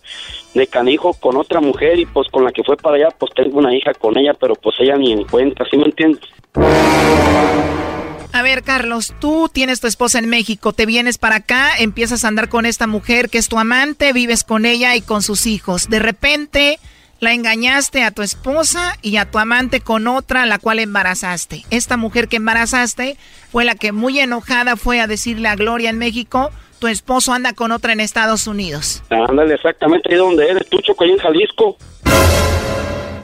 de 0.53 0.67
canijo 0.67 1.13
con 1.13 1.37
otra 1.37 1.61
mujer 1.61 1.99
y 1.99 2.05
pues 2.05 2.27
con 2.29 2.43
la 2.43 2.51
que 2.51 2.63
fue 2.63 2.77
para 2.77 2.95
allá, 2.95 3.09
pues 3.17 3.31
tengo 3.35 3.59
una 3.59 3.75
hija 3.75 3.93
con 3.93 4.17
ella, 4.17 4.33
pero 4.33 4.55
pues 4.55 4.75
ella 4.79 4.97
ni 4.97 5.11
en 5.11 5.23
cuenta, 5.25 5.65
¿sí 5.69 5.77
me 5.77 5.85
entiendes? 5.85 6.23
A 8.31 8.41
ver, 8.41 8.63
Carlos, 8.63 9.13
tú 9.19 9.49
tienes 9.51 9.81
tu 9.81 9.87
esposa 9.87 10.19
en 10.19 10.29
México, 10.29 10.71
te 10.71 10.85
vienes 10.85 11.17
para 11.17 11.37
acá, 11.37 11.71
empiezas 11.77 12.23
a 12.23 12.27
andar 12.27 12.47
con 12.47 12.65
esta 12.65 12.87
mujer 12.87 13.29
que 13.29 13.37
es 13.37 13.49
tu 13.49 13.57
amante, 13.57 14.13
vives 14.13 14.43
con 14.43 14.65
ella 14.65 14.95
y 14.95 15.01
con 15.01 15.23
sus 15.23 15.45
hijos. 15.45 15.89
De 15.89 15.99
repente 15.99 16.79
la 17.19 17.33
engañaste 17.33 18.03
a 18.03 18.11
tu 18.11 18.21
esposa 18.21 18.97
y 19.01 19.17
a 19.17 19.29
tu 19.29 19.39
amante 19.39 19.81
con 19.81 20.07
otra, 20.07 20.45
la 20.45 20.59
cual 20.59 20.79
embarazaste. 20.79 21.63
Esta 21.69 21.97
mujer 21.97 22.27
que 22.27 22.37
embarazaste 22.37 23.17
fue 23.51 23.65
la 23.65 23.75
que 23.75 23.91
muy 23.91 24.19
enojada 24.19 24.75
fue 24.75 25.01
a 25.01 25.07
decirle 25.07 25.49
a 25.49 25.55
Gloria 25.55 25.89
en 25.89 25.97
México, 25.97 26.51
tu 26.79 26.87
esposo 26.87 27.33
anda 27.33 27.53
con 27.53 27.71
otra 27.71 27.93
en 27.93 27.99
Estados 27.99 28.47
Unidos. 28.47 29.03
Ándale, 29.09 29.55
exactamente 29.55 30.11
ahí 30.11 30.17
donde 30.17 30.47
eres, 30.47 30.67
tú, 30.69 30.79
Choco, 30.81 31.03
ahí 31.03 31.11
en 31.11 31.17
Jalisco. 31.17 31.77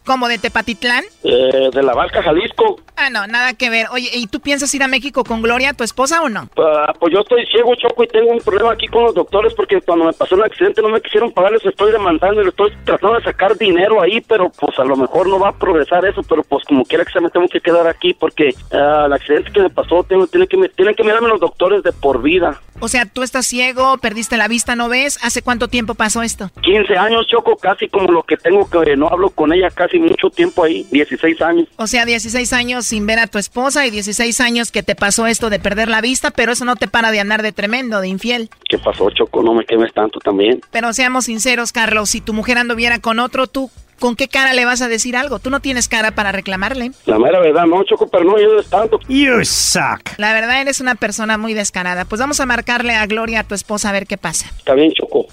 ¿Como 0.05 0.27
de 0.27 0.37
Tepatitlán? 0.37 1.03
Eh, 1.23 1.69
de 1.73 1.83
la 1.83 1.93
Barca, 1.95 2.21
Jalisco. 2.21 2.79
Ah, 2.95 3.09
no, 3.09 3.27
nada 3.27 3.53
que 3.53 3.69
ver. 3.69 3.87
Oye, 3.91 4.09
¿y 4.13 4.27
tú 4.27 4.39
piensas 4.39 4.73
ir 4.73 4.83
a 4.83 4.87
México 4.87 5.23
con 5.23 5.41
Gloria, 5.41 5.73
tu 5.73 5.83
esposa, 5.83 6.21
o 6.21 6.29
no? 6.29 6.47
Ah, 6.57 6.93
pues 6.99 7.11
yo 7.11 7.21
estoy 7.21 7.45
ciego, 7.47 7.75
Choco, 7.75 8.03
y 8.03 8.07
tengo 8.07 8.31
un 8.31 8.39
problema 8.39 8.71
aquí 8.71 8.87
con 8.87 9.03
los 9.03 9.15
doctores 9.15 9.53
porque 9.55 9.81
cuando 9.81 10.05
me 10.05 10.13
pasó 10.13 10.35
el 10.35 10.43
accidente 10.43 10.81
no 10.81 10.89
me 10.89 11.01
quisieron 11.01 11.31
pagar, 11.31 11.51
les 11.53 11.65
estoy 11.65 11.91
demandando 11.91 12.41
y 12.41 12.45
les 12.45 12.53
estoy 12.53 12.71
tratando 12.85 13.17
de 13.17 13.23
sacar 13.23 13.57
dinero 13.57 14.01
ahí, 14.01 14.21
pero 14.21 14.49
pues 14.49 14.77
a 14.79 14.85
lo 14.85 14.95
mejor 14.95 15.27
no 15.27 15.39
va 15.39 15.49
a 15.49 15.57
progresar 15.57 16.05
eso, 16.05 16.21
pero 16.23 16.43
pues 16.43 16.63
como 16.65 16.85
quiera 16.85 17.03
que 17.03 17.11
sea 17.11 17.21
me 17.21 17.29
tengo 17.29 17.47
que 17.47 17.59
quedar 17.59 17.87
aquí 17.87 18.13
porque 18.13 18.53
ah, 18.71 19.05
el 19.07 19.13
accidente 19.13 19.51
que 19.51 19.61
me 19.61 19.69
pasó 19.69 20.03
tengo, 20.03 20.27
tienen, 20.27 20.47
que, 20.47 20.69
tienen 20.69 20.95
que 20.95 21.03
mirarme 21.03 21.29
los 21.29 21.39
doctores 21.39 21.83
de 21.83 21.91
por 21.91 22.21
vida. 22.21 22.61
O 22.79 22.87
sea, 22.87 23.05
tú 23.05 23.23
estás 23.23 23.45
ciego, 23.45 23.97
perdiste 23.97 24.37
la 24.37 24.47
vista, 24.47 24.75
¿no 24.75 24.89
ves? 24.89 25.17
¿Hace 25.23 25.41
cuánto 25.41 25.69
tiempo 25.69 25.95
pasó 25.95 26.21
esto? 26.21 26.51
15 26.61 26.97
años, 26.97 27.25
Choco, 27.27 27.55
casi 27.55 27.87
como 27.87 28.11
lo 28.11 28.23
que 28.23 28.37
tengo 28.37 28.69
que 28.69 28.95
no 28.95 29.07
hablo 29.07 29.29
con 29.29 29.53
ella 29.53 29.69
casi 29.69 29.94
mucho 29.99 30.29
tiempo 30.29 30.63
ahí, 30.63 30.85
16 30.91 31.41
años. 31.41 31.67
O 31.77 31.87
sea, 31.87 32.05
16 32.05 32.53
años 32.53 32.85
sin 32.85 33.05
ver 33.05 33.19
a 33.19 33.27
tu 33.27 33.37
esposa 33.37 33.85
y 33.85 33.91
16 33.91 34.39
años 34.41 34.71
que 34.71 34.83
te 34.83 34.95
pasó 34.95 35.27
esto 35.27 35.49
de 35.49 35.59
perder 35.59 35.89
la 35.89 36.01
vista, 36.01 36.31
pero 36.31 36.51
eso 36.51 36.65
no 36.65 36.75
te 36.75 36.87
para 36.87 37.11
de 37.11 37.19
andar 37.19 37.41
de 37.41 37.51
tremendo, 37.51 38.01
de 38.01 38.07
infiel. 38.07 38.49
¿Qué 38.69 38.77
pasó, 38.77 39.09
Choco? 39.11 39.43
No 39.43 39.53
me 39.53 39.65
quemes 39.65 39.93
tanto 39.93 40.19
también. 40.19 40.61
Pero 40.71 40.93
seamos 40.93 41.25
sinceros, 41.25 41.71
Carlos, 41.71 42.09
si 42.09 42.21
tu 42.21 42.33
mujer 42.33 42.57
anduviera 42.57 42.99
con 42.99 43.19
otro, 43.19 43.47
tú 43.47 43.69
¿Con 43.99 44.15
qué 44.15 44.27
cara 44.27 44.53
le 44.53 44.65
vas 44.65 44.81
a 44.81 44.87
decir 44.87 45.15
algo? 45.15 45.39
Tú 45.39 45.49
no 45.49 45.61
tienes 45.61 45.87
cara 45.87 46.11
para 46.11 46.31
reclamarle. 46.31 46.91
La 47.05 47.17
mera 47.17 47.39
verdad, 47.39 47.65
no, 47.65 47.83
Choco, 47.83 48.07
pero 48.07 48.25
no, 48.25 48.37
yo 48.37 48.59
es 48.59 48.67
tanto. 48.67 48.99
You 49.07 49.43
suck. 49.45 50.17
La 50.17 50.33
verdad, 50.33 50.61
eres 50.61 50.81
una 50.81 50.95
persona 50.95 51.37
muy 51.37 51.53
descarada. 51.53 52.03
Pues 52.03 52.19
vamos 52.19 52.39
a 52.39 52.45
marcarle 52.45 52.93
a 52.93 53.05
Gloria, 53.05 53.41
a 53.41 53.43
tu 53.45 53.55
esposa, 53.55 53.89
a 53.89 53.93
ver 53.93 54.05
qué 54.05 54.17
pasa. 54.17 54.47
Está 54.57 54.73
bien, 54.73 54.91
Choco. 54.91 55.27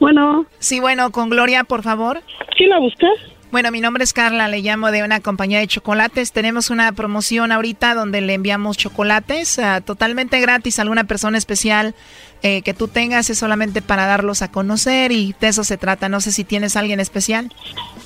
Bueno. 0.00 0.46
Sí, 0.58 0.80
bueno, 0.80 1.12
con 1.12 1.30
Gloria, 1.30 1.62
por 1.64 1.82
favor. 1.82 2.22
¿Quién 2.56 2.70
la 2.70 2.78
busca? 2.78 3.06
Bueno, 3.52 3.72
mi 3.72 3.80
nombre 3.80 4.04
es 4.04 4.12
Carla, 4.12 4.46
le 4.46 4.60
llamo 4.60 4.92
de 4.92 5.02
una 5.02 5.20
compañía 5.20 5.58
de 5.58 5.66
chocolates. 5.66 6.30
Tenemos 6.30 6.70
una 6.70 6.92
promoción 6.92 7.50
ahorita 7.50 7.94
donde 7.94 8.20
le 8.20 8.34
enviamos 8.34 8.76
chocolates 8.76 9.58
uh, 9.58 9.80
totalmente 9.82 10.40
gratis 10.40 10.78
a 10.78 10.82
alguna 10.82 11.04
persona 11.04 11.36
especial 11.36 11.96
eh, 12.42 12.62
que 12.62 12.74
tú 12.74 12.86
tengas. 12.86 13.28
Es 13.28 13.38
solamente 13.38 13.82
para 13.82 14.06
darlos 14.06 14.42
a 14.42 14.52
conocer 14.52 15.10
y 15.10 15.34
de 15.40 15.48
eso 15.48 15.64
se 15.64 15.76
trata. 15.76 16.08
No 16.08 16.20
sé 16.20 16.30
si 16.30 16.44
tienes 16.44 16.76
a 16.76 16.80
alguien 16.80 17.00
especial. 17.00 17.52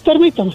Permítame. 0.02 0.54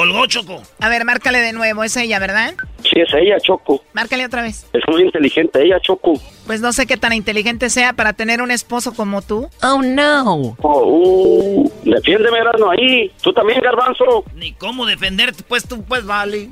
Colgó 0.00 0.24
Choco. 0.24 0.62
A 0.80 0.88
ver, 0.88 1.04
márcale 1.04 1.40
de 1.40 1.52
nuevo. 1.52 1.84
Es 1.84 1.94
ella, 1.94 2.18
¿verdad? 2.18 2.54
Sí, 2.82 2.98
es 3.00 3.12
ella, 3.12 3.38
Choco. 3.38 3.84
Márcale 3.92 4.24
otra 4.24 4.40
vez. 4.40 4.66
Es 4.72 4.82
muy 4.88 5.02
inteligente 5.02 5.62
ella, 5.62 5.78
Choco. 5.78 6.14
Pues 6.46 6.62
no 6.62 6.72
sé 6.72 6.86
qué 6.86 6.96
tan 6.96 7.12
inteligente 7.12 7.68
sea 7.68 7.92
para 7.92 8.14
tener 8.14 8.40
un 8.40 8.50
esposo 8.50 8.94
como 8.94 9.20
tú. 9.20 9.50
Oh, 9.62 9.82
no. 9.82 10.56
Oh, 10.62 10.84
uh, 10.86 11.72
defiéndeme, 11.84 12.38
Erasmo, 12.38 12.70
ahí. 12.70 13.12
Tú 13.20 13.30
también, 13.34 13.60
Garbanzo. 13.60 14.24
Ni 14.36 14.54
cómo 14.54 14.86
defenderte, 14.86 15.42
pues 15.46 15.68
tú, 15.68 15.84
pues 15.84 16.06
vale. 16.06 16.48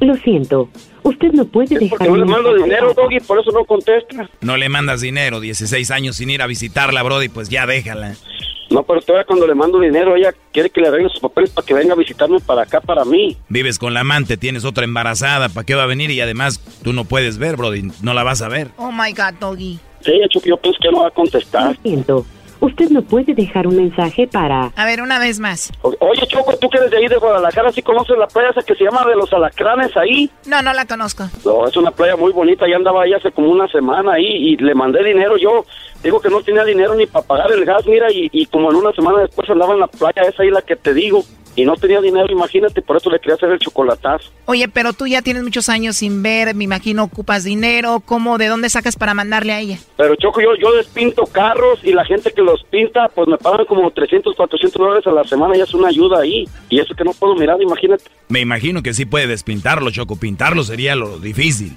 Lo 0.00 0.16
siento. 0.16 0.68
Usted 1.04 1.30
no 1.30 1.44
puede 1.44 1.78
dejar... 1.78 1.90
Porque 1.90 2.08
no 2.08 2.16
le 2.16 2.24
mando 2.24 2.56
dinero, 2.56 2.92
Doggy, 2.92 3.20
por 3.20 3.38
eso 3.38 3.52
no 3.52 3.64
contesta. 3.64 4.28
No 4.40 4.56
le 4.56 4.68
mandas 4.68 5.00
dinero, 5.00 5.38
16 5.38 5.92
años 5.92 6.16
sin 6.16 6.28
ir 6.28 6.42
a 6.42 6.48
visitarla, 6.48 7.04
Brody, 7.04 7.28
pues 7.28 7.48
ya 7.48 7.66
déjala. 7.66 8.16
No, 8.72 8.82
pero 8.82 9.00
todavía 9.00 9.26
cuando 9.26 9.46
le 9.46 9.54
mando 9.54 9.78
dinero, 9.78 10.16
ella 10.16 10.32
quiere 10.50 10.70
que 10.70 10.80
le 10.80 10.88
arregle 10.88 11.10
sus 11.10 11.20
papeles 11.20 11.50
para 11.50 11.66
que 11.66 11.74
venga 11.74 11.92
a 11.92 11.96
visitarme 11.96 12.40
para 12.40 12.62
acá, 12.62 12.80
para 12.80 13.04
mí. 13.04 13.36
Vives 13.48 13.78
con 13.78 13.92
la 13.94 14.00
amante, 14.00 14.36
tienes 14.36 14.64
otra 14.64 14.84
embarazada, 14.84 15.48
¿para 15.48 15.64
qué 15.64 15.74
va 15.74 15.82
a 15.82 15.86
venir? 15.86 16.10
Y 16.10 16.20
además, 16.20 16.58
tú 16.82 16.92
no 16.92 17.04
puedes 17.04 17.38
ver, 17.38 17.56
Brody, 17.56 17.90
no 18.02 18.14
la 18.14 18.22
vas 18.22 18.42
a 18.42 18.48
ver. 18.48 18.68
Oh 18.78 18.90
my 18.90 19.12
God, 19.12 19.34
Doggy. 19.38 19.78
Sí, 20.00 20.12
Choco, 20.30 20.46
yo 20.46 20.56
pienso 20.56 20.78
que 20.82 20.90
no 20.90 21.02
va 21.02 21.08
a 21.08 21.10
contestar. 21.10 21.76
Lo 21.76 21.82
siento. 21.82 22.26
Usted 22.60 22.90
no 22.90 23.02
puede 23.02 23.34
dejar 23.34 23.66
un 23.66 23.76
mensaje 23.76 24.28
para... 24.28 24.66
A 24.76 24.84
ver, 24.84 25.02
una 25.02 25.18
vez 25.18 25.40
más. 25.40 25.72
Oye, 25.82 26.26
Choco, 26.28 26.56
tú 26.58 26.68
que 26.70 26.78
eres 26.78 26.92
de 26.92 26.98
ahí 26.98 27.08
de 27.08 27.16
Guadalajara, 27.16 27.72
¿sí 27.72 27.82
conoces 27.82 28.16
la 28.16 28.28
playa 28.28 28.50
esa 28.50 28.62
que 28.62 28.76
se 28.76 28.84
llama 28.84 29.04
de 29.04 29.16
los 29.16 29.32
alacranes 29.32 29.96
ahí? 29.96 30.30
No, 30.46 30.62
no 30.62 30.72
la 30.72 30.86
conozco. 30.86 31.24
No, 31.44 31.66
es 31.66 31.76
una 31.76 31.90
playa 31.90 32.14
muy 32.14 32.30
bonita, 32.30 32.68
ya 32.68 32.76
andaba 32.76 33.02
ahí 33.02 33.14
hace 33.14 33.32
como 33.32 33.50
una 33.50 33.66
semana 33.66 34.12
ahí 34.12 34.24
y 34.24 34.56
le 34.58 34.76
mandé 34.76 35.02
dinero. 35.02 35.36
Yo 35.38 35.66
digo 36.02 36.20
que 36.20 36.30
no 36.30 36.42
tenía 36.42 36.64
dinero 36.64 36.94
ni 36.94 37.06
para 37.06 37.26
pagar 37.26 37.52
el 37.52 37.64
gas, 37.64 37.86
mira, 37.86 38.10
y, 38.12 38.28
y 38.32 38.46
como 38.46 38.70
en 38.70 38.76
una 38.76 38.92
semana 38.92 39.20
después 39.20 39.48
andaba 39.48 39.74
en 39.74 39.80
la 39.80 39.86
playa 39.86 40.22
esa 40.22 40.42
ahí 40.42 40.50
la 40.50 40.62
que 40.62 40.76
te 40.76 40.94
digo. 40.94 41.24
Y 41.54 41.64
no 41.64 41.76
tenía 41.76 42.00
dinero, 42.00 42.26
imagínate, 42.30 42.80
por 42.82 42.96
eso 42.96 43.10
le 43.10 43.18
quería 43.18 43.34
hacer 43.34 43.50
el 43.50 43.58
chocolatazo. 43.58 44.30
Oye, 44.46 44.68
pero 44.68 44.92
tú 44.92 45.06
ya 45.06 45.22
tienes 45.22 45.42
muchos 45.42 45.68
años 45.68 45.96
sin 45.96 46.22
ver, 46.22 46.54
me 46.54 46.64
imagino 46.64 47.04
ocupas 47.04 47.44
dinero, 47.44 48.02
¿cómo, 48.04 48.38
de 48.38 48.46
dónde 48.46 48.70
sacas 48.70 48.96
para 48.96 49.14
mandarle 49.14 49.52
a 49.52 49.60
ella? 49.60 49.78
Pero 49.96 50.16
Choco, 50.16 50.40
yo, 50.40 50.54
yo 50.56 50.72
despinto 50.72 51.24
carros 51.26 51.80
y 51.82 51.92
la 51.92 52.04
gente 52.04 52.32
que 52.32 52.42
los 52.42 52.64
pinta, 52.64 53.08
pues 53.14 53.28
me 53.28 53.36
pagan 53.36 53.66
como 53.66 53.90
300, 53.90 54.34
400 54.34 54.80
dólares 54.80 55.06
a 55.06 55.12
la 55.12 55.24
semana 55.24 55.56
y 55.56 55.60
es 55.60 55.74
una 55.74 55.88
ayuda 55.88 56.20
ahí. 56.20 56.48
Y 56.70 56.80
eso 56.80 56.94
que 56.94 57.04
no 57.04 57.12
puedo 57.12 57.34
mirar, 57.34 57.60
imagínate. 57.60 58.04
Me 58.28 58.40
imagino 58.40 58.82
que 58.82 58.94
sí 58.94 59.04
puede 59.04 59.26
despintarlo, 59.26 59.90
Choco. 59.90 60.16
Pintarlo 60.16 60.62
sería 60.64 60.96
lo 60.96 61.18
difícil. 61.18 61.76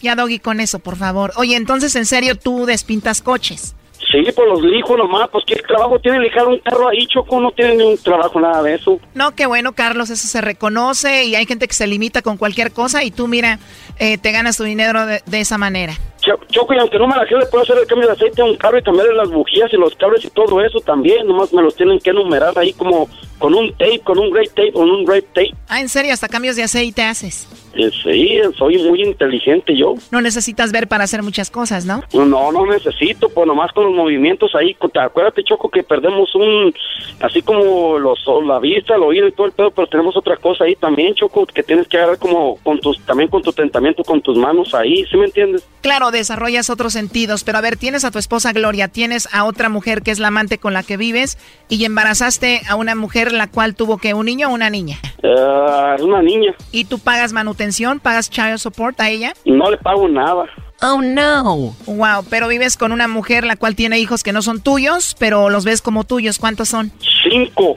Ya, 0.00 0.16
Doggy, 0.16 0.38
con 0.38 0.60
eso, 0.60 0.80
por 0.80 0.96
favor. 0.96 1.32
Oye, 1.36 1.56
entonces, 1.56 1.94
¿en 1.96 2.06
serio 2.06 2.34
tú 2.34 2.66
despintas 2.66 3.22
coches? 3.22 3.74
Sí, 4.10 4.18
pues 4.34 4.48
los 4.48 4.62
lijo 4.62 4.96
nomás, 4.96 5.28
pues 5.30 5.44
qué 5.46 5.56
trabajo 5.56 5.98
tiene 6.00 6.18
lijar 6.20 6.46
un 6.48 6.58
carro 6.58 6.88
ahí, 6.88 7.06
Choco, 7.06 7.40
no 7.40 7.50
tiene 7.52 7.76
ni 7.76 7.84
un 7.84 7.98
trabajo, 7.98 8.40
nada 8.40 8.62
de 8.62 8.74
eso. 8.74 8.98
No, 9.14 9.34
qué 9.36 9.46
bueno, 9.46 9.72
Carlos, 9.72 10.10
eso 10.10 10.26
se 10.26 10.40
reconoce 10.40 11.24
y 11.24 11.34
hay 11.36 11.46
gente 11.46 11.68
que 11.68 11.74
se 11.74 11.86
limita 11.86 12.20
con 12.22 12.36
cualquier 12.36 12.72
cosa 12.72 13.04
y 13.04 13.10
tú, 13.12 13.28
mira, 13.28 13.58
eh, 13.98 14.18
te 14.18 14.32
ganas 14.32 14.56
tu 14.56 14.64
dinero 14.64 15.06
de, 15.06 15.22
de 15.26 15.40
esa 15.40 15.58
manera. 15.58 15.94
Cho- 16.20 16.40
Choco, 16.50 16.74
y 16.74 16.78
aunque 16.78 16.98
no 16.98 17.06
me 17.06 17.14
la 17.16 17.22
le 17.24 17.46
puedo 17.46 17.62
hacer 17.62 17.78
el 17.78 17.86
cambio 17.86 18.08
de 18.08 18.14
aceite 18.14 18.42
a 18.42 18.44
un 18.44 18.56
carro 18.56 18.78
y 18.78 18.82
cambiarle 18.82 19.14
las 19.14 19.30
bujías 19.30 19.72
y 19.72 19.76
los 19.76 19.94
cables 19.96 20.24
y 20.24 20.30
todo 20.30 20.60
eso 20.62 20.80
también, 20.80 21.26
nomás 21.26 21.52
me 21.52 21.62
los 21.62 21.74
tienen 21.76 21.98
que 22.00 22.10
enumerar 22.10 22.58
ahí 22.58 22.72
como 22.72 23.08
con 23.38 23.54
un 23.54 23.70
tape, 23.72 24.00
con 24.00 24.18
un 24.18 24.30
great 24.30 24.48
tape, 24.50 24.72
con 24.72 24.90
un 24.90 25.04
great 25.04 25.24
tape. 25.32 25.52
Ah, 25.68 25.80
en 25.80 25.88
serio, 25.88 26.12
hasta 26.12 26.28
cambios 26.28 26.56
de 26.56 26.62
aceite 26.64 27.02
haces. 27.02 27.48
Eh, 27.74 27.90
sí, 28.02 28.38
soy 28.56 28.78
muy 28.78 29.02
inteligente 29.02 29.76
yo. 29.76 29.94
No 30.10 30.20
necesitas 30.20 30.72
ver 30.72 30.88
para 30.88 31.04
hacer 31.04 31.22
muchas 31.22 31.50
cosas, 31.50 31.84
¿no? 31.84 32.02
No, 32.12 32.52
no 32.52 32.66
necesito, 32.66 33.28
pues 33.28 33.46
nomás 33.46 33.72
con 33.72 33.84
los 33.84 33.94
movimientos 33.94 34.54
ahí. 34.54 34.76
Acuérdate, 35.00 35.44
Choco, 35.44 35.68
que 35.68 35.82
perdemos 35.82 36.34
un, 36.34 36.74
así 37.20 37.42
como 37.42 37.98
los, 37.98 38.18
la 38.44 38.58
vista, 38.58 38.96
el 38.96 39.02
oído 39.02 39.28
y 39.28 39.32
todo 39.32 39.46
el 39.46 39.52
pedo, 39.52 39.70
pero 39.70 39.86
tenemos 39.86 40.16
otra 40.16 40.36
cosa 40.36 40.64
ahí 40.64 40.74
también, 40.76 41.14
Choco, 41.14 41.46
que 41.46 41.62
tienes 41.62 41.86
que 41.88 41.96
agarrar 41.96 42.18
como 42.18 42.56
con 42.56 42.80
tus, 42.80 43.00
también 43.04 43.28
con 43.28 43.42
tu 43.42 43.52
tentamiento, 43.52 44.02
con 44.04 44.20
tus 44.20 44.36
manos 44.36 44.74
ahí, 44.74 45.04
¿sí 45.10 45.16
me 45.16 45.26
entiendes? 45.26 45.66
Claro, 45.80 46.10
desarrollas 46.10 46.70
otros 46.70 46.92
sentidos, 46.92 47.44
pero 47.44 47.58
a 47.58 47.60
ver, 47.60 47.76
tienes 47.76 48.04
a 48.04 48.10
tu 48.10 48.18
esposa 48.18 48.52
Gloria, 48.52 48.88
tienes 48.88 49.32
a 49.32 49.44
otra 49.44 49.68
mujer 49.68 50.02
que 50.02 50.10
es 50.10 50.18
la 50.18 50.28
amante 50.28 50.58
con 50.58 50.74
la 50.74 50.82
que 50.82 50.96
vives 50.96 51.38
y 51.68 51.84
embarazaste 51.84 52.62
a 52.68 52.74
una 52.74 52.94
mujer 52.94 53.32
la 53.32 53.48
cual 53.48 53.74
tuvo 53.74 53.98
que 53.98 54.14
un 54.14 54.26
niño 54.26 54.48
o 54.48 54.54
una 54.54 54.70
niña. 54.70 54.98
Es 55.22 56.02
una 56.02 56.22
niña, 56.22 56.54
¿Y 56.72 56.84
tú 56.84 56.98
pagas 56.98 57.32
manutención, 57.32 57.59
pagas 58.02 58.30
child 58.30 58.58
support 58.58 59.00
a 59.00 59.10
ella? 59.10 59.34
no 59.44 59.70
le 59.70 59.76
pago 59.76 60.08
nada. 60.08 60.46
Oh 60.82 61.02
no. 61.02 61.74
Wow, 61.86 62.24
pero 62.30 62.48
vives 62.48 62.78
con 62.78 62.92
una 62.92 63.06
mujer 63.06 63.44
la 63.44 63.56
cual 63.56 63.76
tiene 63.76 63.98
hijos 63.98 64.22
que 64.22 64.32
no 64.32 64.40
son 64.40 64.62
tuyos, 64.62 65.14
pero 65.18 65.50
los 65.50 65.64
ves 65.66 65.82
como 65.82 66.04
tuyos. 66.04 66.38
¿Cuántos 66.38 66.70
son? 66.70 66.90
Cinco. 67.28 67.76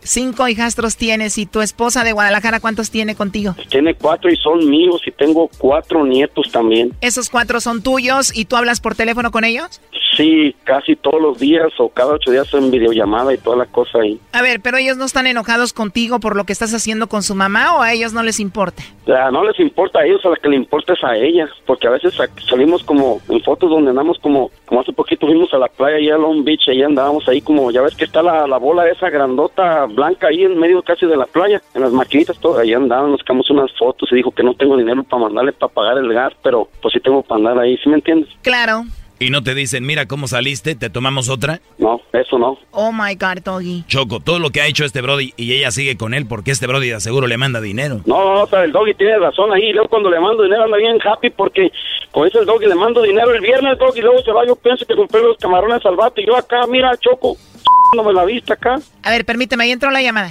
Cinco 0.00 0.46
hijastros 0.46 0.96
tienes 0.96 1.36
y 1.38 1.46
tu 1.46 1.60
esposa 1.60 2.04
de 2.04 2.12
Guadalajara, 2.12 2.60
¿cuántos 2.60 2.90
tiene 2.90 3.16
contigo? 3.16 3.56
Tiene 3.68 3.94
cuatro 3.94 4.30
y 4.30 4.36
son 4.36 4.70
míos 4.70 5.02
y 5.06 5.10
tengo 5.10 5.50
cuatro 5.58 6.04
nietos 6.06 6.50
también. 6.52 6.94
¿Esos 7.00 7.28
cuatro 7.28 7.60
son 7.60 7.82
tuyos 7.82 8.34
y 8.34 8.44
tú 8.44 8.56
hablas 8.56 8.80
por 8.80 8.94
teléfono 8.94 9.32
con 9.32 9.44
ellos? 9.44 9.80
Sí, 10.18 10.56
casi 10.64 10.96
todos 10.96 11.22
los 11.22 11.38
días 11.38 11.68
o 11.78 11.88
cada 11.90 12.14
ocho 12.14 12.32
días 12.32 12.52
en 12.52 12.72
videollamada 12.72 13.32
y 13.32 13.38
toda 13.38 13.56
la 13.58 13.66
cosa 13.66 14.00
ahí. 14.00 14.18
A 14.32 14.42
ver, 14.42 14.60
pero 14.60 14.76
ellos 14.76 14.96
no 14.96 15.04
están 15.04 15.28
enojados 15.28 15.72
contigo 15.72 16.18
por 16.18 16.34
lo 16.34 16.42
que 16.42 16.52
estás 16.52 16.74
haciendo 16.74 17.06
con 17.08 17.22
su 17.22 17.36
mamá 17.36 17.76
o 17.76 17.82
a 17.82 17.92
ellos 17.92 18.12
no 18.12 18.24
les 18.24 18.40
importa? 18.40 18.82
Ya, 19.06 19.30
no 19.30 19.44
les 19.44 19.58
importa 19.60 20.00
a 20.00 20.04
ellos, 20.06 20.20
a 20.26 20.30
la 20.30 20.36
que 20.36 20.48
le 20.48 20.56
importa 20.56 20.94
es 20.94 21.04
a 21.04 21.16
ella, 21.16 21.48
porque 21.66 21.86
a 21.86 21.90
veces 21.90 22.14
sa- 22.14 22.28
salimos 22.48 22.82
como 22.82 23.20
en 23.28 23.40
fotos 23.44 23.70
donde 23.70 23.90
andamos 23.90 24.18
como, 24.18 24.50
como 24.66 24.80
hace 24.80 24.92
poquito 24.92 25.26
fuimos 25.28 25.54
a 25.54 25.58
la 25.58 25.68
playa 25.68 25.96
allá 25.98 26.16
a 26.16 26.18
Long 26.18 26.42
Beach, 26.44 26.68
ahí 26.68 26.82
andábamos 26.82 27.26
ahí 27.28 27.40
como, 27.40 27.70
ya 27.70 27.80
ves 27.82 27.94
que 27.94 28.04
está 28.04 28.20
la, 28.20 28.48
la 28.48 28.58
bola 28.58 28.88
esa 28.88 29.08
grandota 29.10 29.86
blanca 29.86 30.26
ahí 30.26 30.42
en 30.42 30.58
medio 30.58 30.82
casi 30.82 31.06
de 31.06 31.16
la 31.16 31.26
playa, 31.26 31.62
en 31.74 31.82
las 31.82 31.92
maquinitas, 31.92 32.36
todo, 32.40 32.58
ahí 32.58 32.74
andábamos, 32.74 33.12
nos 33.12 33.20
sacamos 33.20 33.48
unas 33.50 33.70
fotos 33.78 34.08
y 34.10 34.16
dijo 34.16 34.32
que 34.32 34.42
no 34.42 34.52
tengo 34.54 34.76
dinero 34.76 35.04
para 35.04 35.22
mandarle 35.22 35.52
para 35.52 35.72
pagar 35.72 35.96
el 35.98 36.12
gas, 36.12 36.32
pero 36.42 36.68
pues 36.82 36.92
sí 36.92 36.98
tengo 37.00 37.22
para 37.22 37.38
andar 37.38 37.58
ahí, 37.60 37.76
¿sí 37.78 37.88
me 37.88 37.94
entiendes? 37.94 38.28
Claro. 38.42 38.82
Y 39.20 39.30
no 39.30 39.42
te 39.42 39.54
dicen, 39.54 39.84
mira 39.84 40.06
cómo 40.06 40.28
saliste, 40.28 40.76
te 40.76 40.90
tomamos 40.90 41.28
otra. 41.28 41.60
No, 41.78 42.00
eso 42.12 42.38
no. 42.38 42.56
Oh 42.70 42.92
my 42.92 43.14
God, 43.16 43.42
Doggy. 43.44 43.84
Choco, 43.88 44.20
todo 44.20 44.38
lo 44.38 44.50
que 44.50 44.60
ha 44.60 44.66
hecho 44.66 44.84
este 44.84 45.00
Brody 45.00 45.34
y 45.36 45.54
ella 45.54 45.72
sigue 45.72 45.96
con 45.96 46.14
él 46.14 46.26
porque 46.26 46.52
este 46.52 46.68
Brody 46.68 46.88
de 46.88 46.94
aseguro 46.94 47.26
le 47.26 47.36
manda 47.36 47.60
dinero. 47.60 48.00
No, 48.06 48.24
no, 48.24 48.34
no, 48.40 48.46
pero 48.46 48.62
el 48.62 48.72
doggy 48.72 48.94
tiene 48.94 49.18
razón 49.18 49.52
ahí. 49.52 49.72
Luego 49.72 49.88
cuando 49.88 50.08
le 50.08 50.20
mando 50.20 50.44
dinero 50.44 50.64
anda 50.64 50.76
bien 50.76 50.98
happy 51.04 51.30
porque 51.30 51.72
con 52.12 52.28
ese 52.28 52.44
doggy 52.44 52.66
le 52.66 52.76
mando 52.76 53.02
dinero 53.02 53.32
el 53.34 53.40
viernes, 53.40 53.76
doggy, 53.78 54.00
luego 54.00 54.22
se 54.22 54.30
va. 54.30 54.46
Yo 54.46 54.54
pienso 54.54 54.86
que 54.86 54.94
compré 54.94 55.20
los 55.20 55.36
camarones 55.38 55.84
al 55.84 55.96
vato 55.96 56.20
y 56.20 56.26
yo 56.26 56.36
acá, 56.36 56.66
mira, 56.68 56.96
choco, 56.98 57.36
no 57.96 58.04
me 58.04 58.12
la 58.12 58.24
vista 58.24 58.54
acá. 58.54 58.78
A 59.02 59.10
ver, 59.10 59.24
permíteme, 59.24 59.64
ahí 59.64 59.72
entró 59.72 59.90
la 59.90 60.00
llamada. 60.00 60.30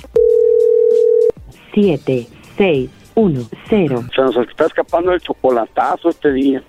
7, 1.74 2.28
6, 2.58 2.90
1, 3.18 3.42
0. 3.70 4.06
Se 4.16 4.22
nos 4.22 4.36
está 4.38 4.66
escapando 4.68 5.12
el 5.12 5.20
chocolatazo 5.20 6.10
este 6.10 6.32
día. 6.34 6.62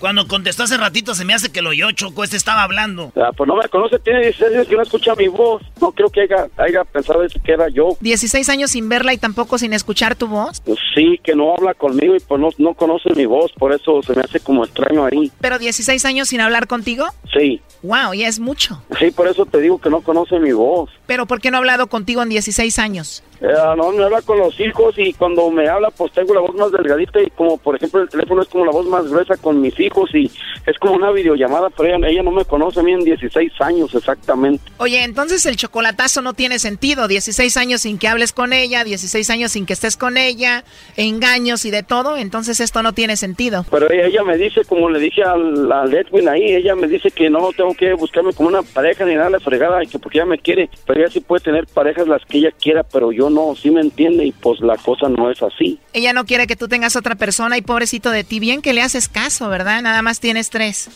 Cuando 0.00 0.26
contestó 0.26 0.64
hace 0.64 0.76
ratito 0.76 1.14
se 1.14 1.24
me 1.24 1.34
hace 1.34 1.52
que 1.52 1.62
lo 1.62 1.70
oyó, 1.70 1.92
Choco. 1.92 2.24
Este 2.24 2.36
estaba 2.36 2.64
hablando. 2.64 3.12
Ah, 3.14 3.30
pues 3.36 3.46
no 3.46 3.54
me 3.54 3.68
conoce, 3.68 3.98
tiene 4.00 4.20
16 4.22 4.54
años 4.56 4.66
que 4.66 4.74
no 4.76 4.82
escucha 4.82 5.14
mi 5.14 5.28
voz. 5.28 5.62
No 5.80 5.92
creo 5.92 6.10
que 6.10 6.22
haya, 6.22 6.48
haya 6.56 6.82
pensado 6.84 7.22
eso 7.22 7.38
que 7.44 7.52
era 7.52 7.68
yo. 7.68 7.96
16 8.00 8.48
años 8.48 8.72
sin 8.72 8.88
verla 8.88 9.12
y 9.14 9.18
tampoco 9.18 9.56
sin 9.56 9.72
escuchar 9.72 10.16
tu 10.16 10.26
voz. 10.26 10.60
Pues 10.62 10.80
sí, 10.96 11.20
que 11.22 11.36
no 11.36 11.54
habla 11.54 11.74
conmigo 11.74 12.16
y 12.16 12.20
pues 12.20 12.40
no, 12.40 12.48
no 12.58 12.74
conoce 12.74 13.10
mi 13.14 13.26
voz, 13.26 13.52
por 13.52 13.72
eso 13.72 14.02
se 14.02 14.14
me 14.16 14.22
hace 14.22 14.40
como 14.40 14.64
extraño 14.64 15.04
ahí. 15.04 15.30
Pero 15.40 15.60
16 15.60 16.04
años 16.06 16.28
sin 16.28 16.40
hablar 16.40 16.66
contigo. 16.66 17.06
Sí, 17.32 17.62
Wow, 17.80 18.12
ya 18.12 18.26
es 18.26 18.40
mucho. 18.40 18.82
sí, 18.98 19.12
por 19.12 19.28
eso 19.28 19.46
te 19.46 19.60
digo 19.60 19.78
que 19.78 19.88
no 19.88 20.00
conoce 20.00 20.40
mi 20.40 20.50
voz. 20.50 20.90
Pero 21.06 21.26
¿por 21.26 21.40
qué 21.40 21.52
no 21.52 21.58
ha 21.58 21.60
hablado 21.60 21.86
contigo 21.86 22.22
en 22.24 22.28
16 22.28 22.76
años? 22.80 23.22
Eh, 23.40 23.46
no, 23.76 23.92
me 23.92 24.04
habla 24.04 24.20
con 24.22 24.38
los 24.38 24.58
hijos 24.58 24.94
y 24.98 25.12
cuando 25.12 25.50
me 25.50 25.68
habla 25.68 25.90
pues 25.90 26.12
tengo 26.12 26.34
la 26.34 26.40
voz 26.40 26.54
más 26.56 26.72
delgadita 26.72 27.20
y 27.22 27.30
como 27.30 27.56
por 27.56 27.76
ejemplo 27.76 28.02
el 28.02 28.08
teléfono 28.08 28.42
es 28.42 28.48
como 28.48 28.64
la 28.64 28.72
voz 28.72 28.86
más 28.86 29.08
gruesa 29.08 29.36
con 29.36 29.60
mis 29.60 29.78
hijos 29.78 30.12
y 30.12 30.30
es 30.66 30.76
como 30.78 30.94
una 30.94 31.12
videollamada, 31.12 31.70
pero 31.70 31.88
ella, 31.94 32.08
ella 32.08 32.22
no 32.22 32.32
me 32.32 32.44
conoce 32.44 32.80
a 32.80 32.82
mí 32.82 32.92
en 32.92 33.04
16 33.04 33.52
años 33.60 33.94
exactamente. 33.94 34.64
Oye, 34.78 35.04
entonces 35.04 35.46
el 35.46 35.56
chocolatazo 35.56 36.20
no 36.20 36.34
tiene 36.34 36.58
sentido. 36.58 37.08
16 37.08 37.56
años 37.56 37.82
sin 37.82 37.98
que 37.98 38.08
hables 38.08 38.32
con 38.32 38.52
ella, 38.52 38.84
16 38.84 39.30
años 39.30 39.52
sin 39.52 39.66
que 39.66 39.72
estés 39.72 39.96
con 39.96 40.16
ella, 40.16 40.64
engaños 40.96 41.64
y 41.64 41.70
de 41.70 41.82
todo. 41.82 42.16
Entonces 42.16 42.60
esto 42.60 42.82
no 42.82 42.92
tiene 42.92 43.16
sentido. 43.16 43.64
Pero 43.70 43.90
ella, 43.90 44.06
ella 44.06 44.24
me 44.24 44.36
dice, 44.36 44.62
como 44.64 44.90
le 44.90 44.98
dije 44.98 45.22
al, 45.22 45.70
al 45.70 45.94
Edwin 45.94 46.28
ahí, 46.28 46.54
ella 46.54 46.74
me 46.74 46.88
dice 46.88 47.10
que 47.10 47.30
no 47.30 47.50
tengo 47.56 47.74
que 47.74 47.94
buscarme 47.94 48.32
como 48.32 48.48
una 48.48 48.62
pareja 48.62 49.04
ni 49.04 49.14
nada 49.14 49.38
fregada, 49.40 49.82
y 49.82 49.86
que 49.86 49.98
porque 49.98 50.18
ella 50.18 50.26
me 50.26 50.38
quiere, 50.38 50.68
pero 50.86 51.00
ella 51.00 51.10
sí 51.10 51.20
puede 51.20 51.44
tener 51.44 51.66
parejas 51.66 52.08
las 52.08 52.24
que 52.24 52.38
ella 52.38 52.50
quiera, 52.50 52.82
pero 52.82 53.12
yo 53.12 53.27
no, 53.30 53.54
sí 53.54 53.70
me 53.70 53.80
entiende, 53.80 54.26
y 54.26 54.32
pues 54.32 54.60
la 54.60 54.76
cosa 54.76 55.08
no 55.08 55.30
es 55.30 55.42
así. 55.42 55.78
Ella 55.92 56.12
no 56.12 56.24
quiere 56.24 56.46
que 56.46 56.56
tú 56.56 56.68
tengas 56.68 56.96
otra 56.96 57.14
persona 57.14 57.56
y 57.56 57.62
pobrecito 57.62 58.10
de 58.10 58.24
ti. 58.24 58.40
Bien 58.40 58.62
que 58.62 58.72
le 58.72 58.82
haces 58.82 59.08
caso, 59.08 59.48
¿verdad? 59.48 59.82
Nada 59.82 60.02
más 60.02 60.20
tienes 60.20 60.50
tres. 60.50 60.90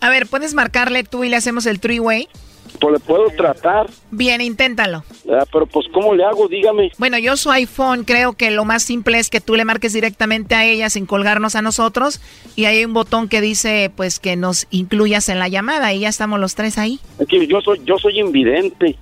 A 0.00 0.10
ver, 0.10 0.26
¿puedes 0.26 0.54
marcarle 0.54 1.04
tú 1.04 1.24
y 1.24 1.28
le 1.28 1.36
hacemos 1.36 1.66
el 1.66 1.80
three-way? 1.80 2.28
Pues 2.82 2.94
le 2.94 2.98
puedo 2.98 3.30
tratar, 3.30 3.88
Bien, 4.10 4.40
inténtalo. 4.40 5.04
ah, 5.32 5.44
pero 5.52 5.66
pues 5.66 5.86
¿cómo 5.94 6.14
le 6.14 6.24
hago? 6.24 6.48
Dígame. 6.48 6.90
Bueno, 6.98 7.16
yo 7.16 7.36
su 7.36 7.48
iPhone 7.52 8.02
creo 8.02 8.32
que 8.32 8.50
lo 8.50 8.64
más 8.64 8.82
simple 8.82 9.20
es 9.20 9.30
que 9.30 9.40
tú 9.40 9.54
le 9.54 9.64
marques 9.64 9.92
directamente 9.92 10.56
a 10.56 10.64
ella 10.66 10.90
sin 10.90 11.06
colgarnos 11.06 11.54
a 11.54 11.62
nosotros 11.62 12.20
y 12.56 12.64
hay 12.64 12.84
un 12.84 12.92
botón 12.92 13.28
que 13.28 13.40
dice 13.40 13.92
pues 13.94 14.18
que 14.18 14.34
nos 14.34 14.66
incluyas 14.70 15.28
en 15.28 15.38
la 15.38 15.46
llamada 15.46 15.92
y 15.92 16.00
ya 16.00 16.08
estamos 16.08 16.40
los 16.40 16.56
tres 16.56 16.76
ahí. 16.76 16.98
Es 17.20 17.28
que 17.28 17.46
yo 17.46 17.60
soy, 17.60 17.80
yo 17.84 17.96
soy 17.98 18.18
invidente. 18.18 18.96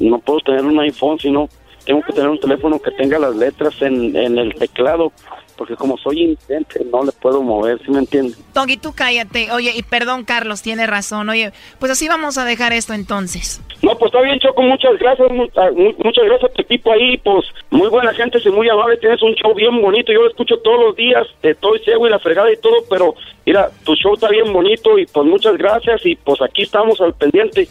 No 0.00 0.18
puedo 0.20 0.40
tener 0.40 0.64
un 0.64 0.78
iPhone, 0.80 1.18
sino 1.18 1.48
tengo 1.84 2.02
que 2.02 2.12
tener 2.12 2.28
un 2.28 2.38
teléfono 2.40 2.78
que 2.80 2.90
tenga 2.92 3.18
las 3.18 3.34
letras 3.36 3.74
en, 3.82 4.14
en 4.16 4.38
el 4.38 4.54
teclado, 4.54 5.12
porque 5.56 5.76
como 5.76 5.96
soy 5.98 6.22
invidente 6.22 6.84
no 6.90 7.04
le 7.04 7.12
puedo 7.12 7.42
mover, 7.42 7.78
¿sí 7.84 7.90
me 7.90 7.98
entiendes? 8.00 8.38
Togi, 8.54 8.76
tú 8.76 8.92
cállate. 8.94 9.52
Oye, 9.52 9.72
y 9.74 9.82
perdón, 9.82 10.24
Carlos, 10.24 10.62
tiene 10.62 10.86
razón. 10.86 11.28
Oye, 11.28 11.52
pues 11.78 11.92
así 11.92 12.08
vamos 12.08 12.38
a 12.38 12.44
dejar 12.44 12.72
esto 12.72 12.94
entonces. 12.94 13.60
No, 13.82 13.96
pues 13.98 14.10
está 14.12 14.22
bien, 14.22 14.38
Choco, 14.38 14.62
muchas 14.62 14.96
gracias, 14.98 15.28
ah, 15.56 15.70
mu- 15.74 15.94
muchas 15.98 16.24
gracias 16.24 16.50
a 16.50 16.54
tu 16.54 16.62
equipo 16.62 16.92
ahí, 16.92 17.18
pues 17.18 17.44
muy 17.70 17.88
buena 17.88 18.14
gente, 18.14 18.38
y 18.44 18.48
muy 18.50 18.68
amable, 18.68 18.96
tienes 18.96 19.20
un 19.22 19.34
show 19.34 19.52
bien 19.54 19.80
bonito, 19.82 20.12
yo 20.12 20.22
lo 20.22 20.28
escucho 20.30 20.56
todos 20.58 20.80
los 20.80 20.96
días, 20.96 21.26
estoy 21.42 21.80
ciego 21.80 22.06
y 22.06 22.10
la 22.10 22.20
fregada 22.20 22.52
y 22.52 22.56
todo, 22.58 22.76
pero 22.88 23.14
mira, 23.44 23.70
tu 23.84 23.94
show 23.96 24.14
está 24.14 24.28
bien 24.28 24.52
bonito 24.52 24.96
y 24.98 25.06
pues 25.06 25.26
muchas 25.26 25.56
gracias 25.58 26.04
y 26.06 26.14
pues 26.14 26.40
aquí 26.42 26.62
estamos 26.62 27.00
al 27.00 27.12
pendiente. 27.14 27.66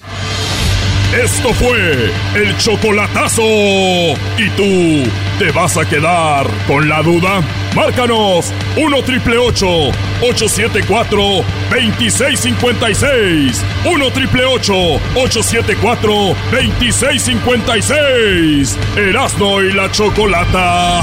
Esto 1.14 1.54
fue 1.54 2.10
el 2.36 2.58
chocolatazo. 2.58 3.42
¿Y 3.42 4.50
tú 4.56 5.04
te 5.40 5.52
vas 5.52 5.76
a 5.76 5.84
quedar 5.84 6.48
con 6.68 6.88
la 6.88 7.04
duda? 7.04 7.42
Márcanos 7.76 8.54
1 8.78 9.04
triple 9.04 9.38
874 9.38 11.22
2656. 11.70 13.62
1 13.84 14.12
triple 14.12 14.46
874 14.46 16.14
2656. 16.50 18.78
Erasno 18.96 19.62
y 19.62 19.74
la 19.74 19.92
chocolata. 19.92 21.02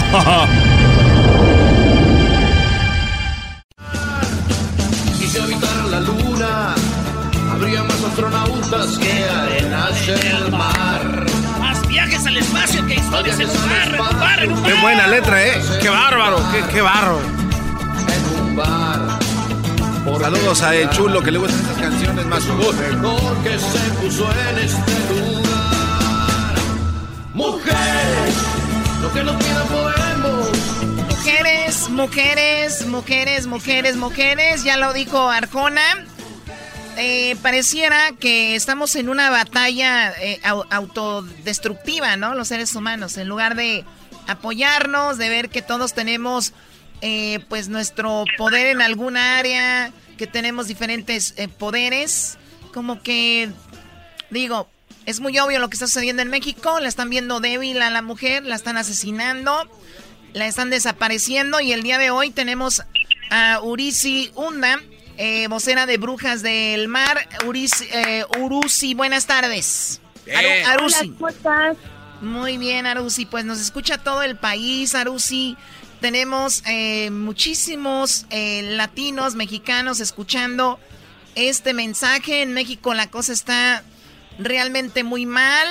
Y 5.20 5.26
si 5.26 5.38
habitara 5.38 5.82
la 5.84 6.00
luna, 6.00 6.74
habría 7.52 7.82
más 7.82 8.02
astronautas 8.04 8.47
en 13.26 13.50
un 13.50 13.68
bar, 13.68 13.94
en 13.94 14.00
un 14.00 14.20
bar, 14.20 14.42
en 14.42 14.52
un 14.52 14.62
Qué 14.62 14.72
bar. 14.72 14.82
buena 14.82 15.06
letra, 15.08 15.44
¿eh? 15.46 15.60
Qué 15.80 15.88
bárbaro, 15.88 16.38
qué, 16.52 16.62
qué 16.72 16.80
bárbaro. 16.80 17.20
Saludos 20.20 20.62
a 20.62 20.74
El 20.74 20.90
Chulo 20.90 21.22
que 21.22 21.30
le 21.30 21.38
gustan 21.38 21.60
estas 21.60 21.78
canciones 21.78 22.26
más. 22.26 22.44
Mejor 22.44 22.74
que 23.42 23.58
se 23.58 23.78
puso 24.00 24.28
en 24.50 24.58
este 24.58 24.92
lugar. 25.14 26.54
Mujeres, 27.34 28.34
lo 29.00 29.12
que 29.12 29.22
nos 29.24 29.36
pidan 29.36 29.66
podemos. 29.68 30.48
Mujeres, 31.08 31.88
mujeres, 31.88 32.86
mujeres, 32.86 33.46
mujeres, 33.46 33.96
mujeres, 33.96 34.64
ya 34.64 34.76
lo 34.76 34.92
dijo 34.92 35.30
Arjona. 35.30 36.04
Eh, 37.00 37.36
pareciera 37.42 38.10
que 38.18 38.56
estamos 38.56 38.96
en 38.96 39.08
una 39.08 39.30
batalla 39.30 40.10
eh, 40.20 40.40
au- 40.42 40.66
autodestructiva, 40.70 42.16
¿no? 42.16 42.34
Los 42.34 42.48
seres 42.48 42.74
humanos, 42.74 43.16
en 43.16 43.28
lugar 43.28 43.54
de 43.54 43.84
apoyarnos, 44.26 45.16
de 45.16 45.28
ver 45.28 45.48
que 45.48 45.62
todos 45.62 45.94
tenemos 45.94 46.52
eh, 47.00 47.38
pues 47.48 47.68
nuestro 47.68 48.24
poder 48.36 48.66
en 48.66 48.82
alguna 48.82 49.38
área, 49.38 49.92
que 50.16 50.26
tenemos 50.26 50.66
diferentes 50.66 51.34
eh, 51.36 51.46
poderes, 51.46 52.36
como 52.74 53.00
que 53.00 53.48
digo, 54.30 54.68
es 55.06 55.20
muy 55.20 55.38
obvio 55.38 55.60
lo 55.60 55.68
que 55.70 55.74
está 55.76 55.86
sucediendo 55.86 56.22
en 56.22 56.28
México, 56.30 56.80
la 56.80 56.88
están 56.88 57.08
viendo 57.10 57.38
débil 57.38 57.80
a 57.80 57.90
la 57.90 58.02
mujer, 58.02 58.44
la 58.44 58.56
están 58.56 58.76
asesinando, 58.76 59.70
la 60.32 60.46
están 60.48 60.68
desapareciendo 60.68 61.60
y 61.60 61.72
el 61.72 61.84
día 61.84 61.96
de 61.98 62.10
hoy 62.10 62.30
tenemos 62.30 62.82
a 63.30 63.60
Urisi 63.62 64.32
Unda, 64.34 64.80
eh, 65.18 65.46
vocera 65.48 65.84
de 65.84 65.98
Brujas 65.98 66.42
del 66.42 66.88
Mar. 66.88 67.28
Urisi, 67.46 67.84
eh, 67.92 68.24
Urusi, 68.40 68.94
buenas 68.94 69.26
tardes. 69.26 70.00
Aru- 70.26 70.64
Arusi. 70.66 71.10
¿cómo 71.10 71.28
estás? 71.28 71.76
Muy 72.22 72.56
bien, 72.56 72.86
Arusi. 72.86 73.26
Pues 73.26 73.44
nos 73.44 73.60
escucha 73.60 73.98
todo 73.98 74.22
el 74.22 74.36
país, 74.36 74.94
Arusi. 74.94 75.56
Tenemos 76.00 76.62
eh, 76.66 77.10
muchísimos 77.10 78.24
eh, 78.30 78.62
latinos, 78.62 79.34
mexicanos 79.34 80.00
escuchando 80.00 80.78
este 81.34 81.74
mensaje. 81.74 82.42
En 82.42 82.52
México 82.54 82.94
la 82.94 83.08
cosa 83.10 83.32
está 83.32 83.82
realmente 84.38 85.02
muy 85.04 85.26
mal. 85.26 85.66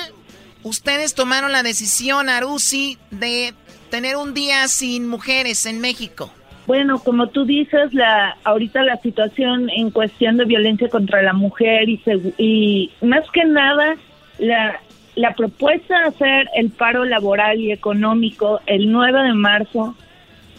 ustedes 0.63 1.13
tomaron 1.13 1.51
la 1.53 1.63
decisión, 1.63 2.27
Arusi, 2.29 2.97
de 3.11 3.53
tener 3.89 4.17
un 4.17 4.33
día 4.33 4.67
sin 4.67 5.07
mujeres 5.07 5.65
en 5.65 5.79
México? 5.79 6.29
Bueno, 6.67 6.99
como 6.99 7.27
tú 7.27 7.45
dices, 7.45 7.93
la 7.93 8.35
ahorita 8.43 8.83
la 8.83 8.97
situación 8.97 9.69
en 9.69 9.89
cuestión 9.89 10.35
de 10.35 10.43
violencia 10.43 10.89
contra 10.89 11.21
la 11.21 11.31
mujer 11.31 11.87
y, 11.87 12.01
y 12.37 12.91
más 13.01 13.23
que 13.31 13.45
nada 13.45 13.95
la, 14.37 14.81
la 15.15 15.33
propuesta 15.33 15.97
de 15.97 16.05
hacer 16.07 16.49
el 16.55 16.69
paro 16.69 17.05
laboral 17.05 17.59
y 17.61 17.71
económico 17.71 18.59
el 18.65 18.91
9 18.91 19.23
de 19.23 19.33
marzo 19.33 19.95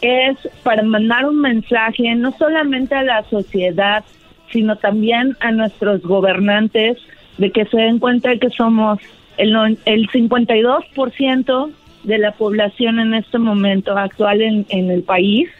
es 0.01 0.37
para 0.63 0.83
mandar 0.83 1.27
un 1.27 1.43
mensaje 1.43 2.15
no 2.15 2.33
solamente 2.33 2.95
a 2.95 3.03
la 3.03 3.23
sociedad, 3.25 4.03
sino 4.51 4.77
también 4.77 5.37
a 5.41 5.51
nuestros 5.51 6.01
gobernantes 6.01 6.97
de 7.37 7.51
que 7.53 7.67
se 7.67 7.77
den 7.77 7.99
cuenta 7.99 8.31
de 8.31 8.39
que 8.39 8.51
somos 8.51 8.99
el, 9.37 9.55
el 9.85 10.09
52% 10.09 11.71
de 12.05 12.19
la 12.19 12.33
población 12.33 12.99
en 12.99 13.15
este 13.15 13.39
momento 13.39 13.97
actual 13.97 14.41
en, 14.41 14.67
en 14.71 14.91
el 14.91 15.03
país, 15.03 15.51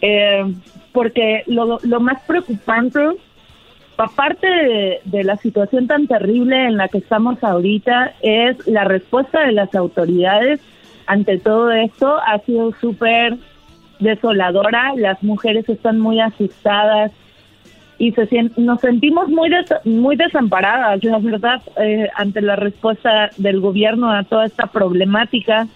eh, 0.00 0.44
porque 0.92 1.42
lo, 1.46 1.78
lo, 1.82 2.00
más 2.00 2.22
preocupante, 2.24 3.00
aparte 3.96 4.46
de, 5.04 5.24
la 5.24 5.36
situación 5.36 5.86
tan 5.86 6.06
terrible 6.06 6.66
en 6.66 6.76
la 6.76 6.88
que 6.88 6.98
estamos 6.98 7.42
ahorita, 7.42 8.14
es 8.22 8.66
la 8.66 8.84
respuesta 8.84 9.46
de 9.46 9.52
las 9.52 9.74
autoridades 9.74 10.60
ante 11.06 11.38
todo 11.38 11.70
esto. 11.70 12.18
Ha 12.26 12.38
sido 12.40 12.72
súper 12.80 13.36
desoladora, 13.98 14.92
las 14.96 15.22
mujeres 15.22 15.68
están 15.68 15.98
muy 15.98 16.20
asustadas, 16.20 17.12
y 17.98 18.12
se 18.12 18.28
nos 18.56 18.80
sentimos 18.80 19.28
muy 19.28 19.50
muy 19.84 20.16
desamparadas, 20.16 21.02
la 21.02 21.18
verdad, 21.18 21.60
eh, 21.80 22.08
ante 22.14 22.40
la 22.40 22.54
respuesta 22.54 23.30
del 23.36 23.60
gobierno 23.60 24.10
a 24.10 24.22
toda 24.22 24.46
esta 24.46 24.66
problemática, 24.66 25.66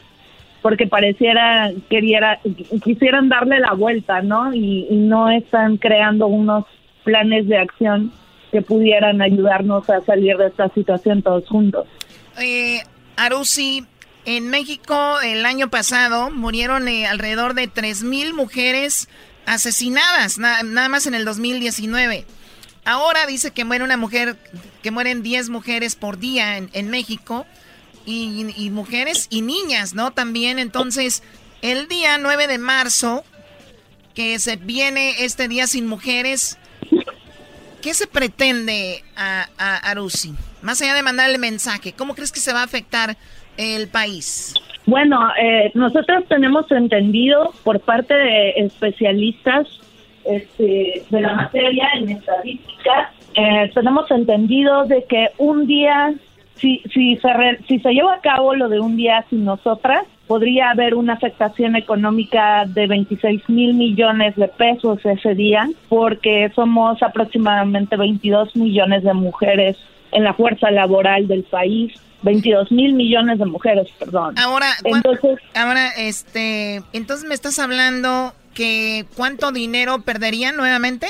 porque 0.62 0.86
pareciera 0.86 1.70
queriera, 1.90 2.40
quisieran 2.82 3.28
darle 3.28 3.60
la 3.60 3.72
vuelta, 3.72 4.22
¿no? 4.22 4.54
Y, 4.54 4.86
no 4.92 5.30
están 5.30 5.76
creando 5.76 6.28
unos 6.28 6.64
planes 7.04 7.48
de 7.48 7.58
acción 7.58 8.12
que 8.50 8.62
pudieran 8.62 9.20
ayudarnos 9.20 9.90
a 9.90 10.00
salir 10.02 10.36
de 10.36 10.46
esta 10.46 10.68
situación 10.70 11.22
todos 11.22 11.48
juntos. 11.48 11.86
Eh, 12.40 12.80
Arusi, 13.16 13.84
en 14.24 14.48
México 14.48 15.20
el 15.20 15.44
año 15.44 15.68
pasado 15.68 16.30
murieron 16.30 16.86
eh, 16.86 17.06
alrededor 17.06 17.54
de 17.54 17.68
3.000 17.68 18.34
mujeres 18.34 19.08
asesinadas, 19.46 20.38
nada 20.38 20.88
más 20.88 21.06
en 21.06 21.14
el 21.14 21.24
2019. 21.24 22.24
Ahora 22.84 23.26
dice 23.26 23.52
que 23.52 23.64
muere 23.64 23.84
una 23.84 23.96
mujer, 23.96 24.36
que 24.82 24.90
mueren 24.90 25.22
10 25.22 25.50
mujeres 25.50 25.94
por 25.94 26.18
día 26.18 26.56
en, 26.56 26.90
México, 26.90 27.46
y, 28.07 28.70
mujeres 28.70 29.28
y 29.30 29.42
niñas, 29.42 29.94
¿no? 29.94 30.11
También, 30.12 30.59
entonces, 30.59 31.22
el 31.62 31.88
día 31.88 32.18
9 32.18 32.46
de 32.46 32.59
marzo, 32.59 33.24
que 34.14 34.38
se 34.38 34.57
viene 34.57 35.24
este 35.24 35.48
día 35.48 35.66
sin 35.66 35.86
mujeres, 35.86 36.59
¿qué 37.82 37.94
se 37.94 38.07
pretende 38.07 39.03
a, 39.16 39.46
a? 39.59 39.94
Más 40.62 40.80
allá 40.80 40.94
de 40.94 41.03
mandarle 41.03 41.38
mensaje, 41.38 41.92
¿cómo 41.92 42.14
crees 42.14 42.32
que 42.32 42.40
se 42.40 42.53
va 42.53 42.61
a 42.61 42.64
afectar 42.64 43.16
el 43.57 43.88
país? 43.88 44.55
Bueno, 44.86 45.18
eh, 45.40 45.70
nosotros 45.74 46.24
tenemos 46.28 46.70
entendido 46.70 47.53
por 47.62 47.80
parte 47.80 48.14
de 48.14 48.50
especialistas 48.57 49.66
este, 50.24 51.03
de 51.11 51.20
la 51.20 51.34
materia 51.34 51.88
en 51.94 52.11
estadística, 52.11 53.12
eh, 53.34 53.70
tenemos 53.74 54.11
entendido 54.11 54.84
de 54.84 55.05
que 55.05 55.30
un 55.38 55.66
día, 55.66 56.14
si, 56.62 56.80
si, 56.94 57.16
se 57.16 57.28
si 57.66 57.80
se 57.80 57.90
lleva 57.90 58.14
a 58.14 58.20
cabo 58.20 58.54
lo 58.54 58.68
de 58.68 58.80
un 58.80 58.96
día 58.96 59.26
sin 59.28 59.44
nosotras, 59.44 60.04
podría 60.28 60.70
haber 60.70 60.94
una 60.94 61.14
afectación 61.14 61.74
económica 61.76 62.64
de 62.66 62.86
26 62.86 63.48
mil 63.48 63.74
millones 63.74 64.36
de 64.36 64.48
pesos 64.48 65.04
ese 65.04 65.34
día, 65.34 65.68
porque 65.88 66.50
somos 66.54 67.02
aproximadamente 67.02 67.96
22 67.96 68.56
millones 68.56 69.02
de 69.02 69.12
mujeres 69.12 69.76
en 70.12 70.24
la 70.24 70.34
fuerza 70.34 70.70
laboral 70.70 71.26
del 71.26 71.42
país 71.42 71.92
22 72.22 72.70
mil 72.70 72.92
millones 72.94 73.40
de 73.40 73.46
mujeres, 73.46 73.88
perdón. 73.98 74.38
Ahora, 74.38 74.68
entonces, 74.84 75.40
ahora, 75.56 75.88
este, 75.98 76.80
entonces 76.92 77.28
me 77.28 77.34
estás 77.34 77.58
hablando 77.58 78.32
que 78.54 79.06
cuánto 79.16 79.50
dinero 79.50 80.02
perderían 80.02 80.56
nuevamente? 80.56 81.08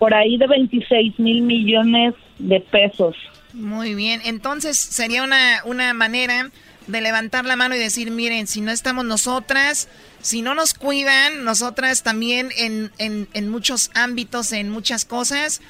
Por 0.00 0.14
ahí 0.14 0.36
de 0.36 0.48
26 0.48 1.18
mil 1.20 1.42
millones 1.42 2.14
de 2.40 2.58
pesos. 2.58 3.14
Muy 3.52 3.94
bien, 3.94 4.20
entonces 4.24 4.78
sería 4.78 5.22
una, 5.22 5.62
una 5.64 5.94
manera 5.94 6.50
de 6.86 7.00
levantar 7.00 7.44
la 7.44 7.56
mano 7.56 7.74
y 7.74 7.78
decir, 7.78 8.10
miren, 8.10 8.46
si 8.46 8.60
no 8.60 8.70
estamos 8.70 9.04
nosotras, 9.04 9.88
si 10.20 10.42
no 10.42 10.54
nos 10.54 10.74
cuidan, 10.74 11.44
nosotras 11.44 12.02
también 12.02 12.48
en, 12.56 12.90
en, 12.98 13.28
en 13.34 13.48
muchos 13.48 13.90
ámbitos, 13.94 14.52
en 14.52 14.70
muchas 14.70 15.04
cosas, 15.04 15.60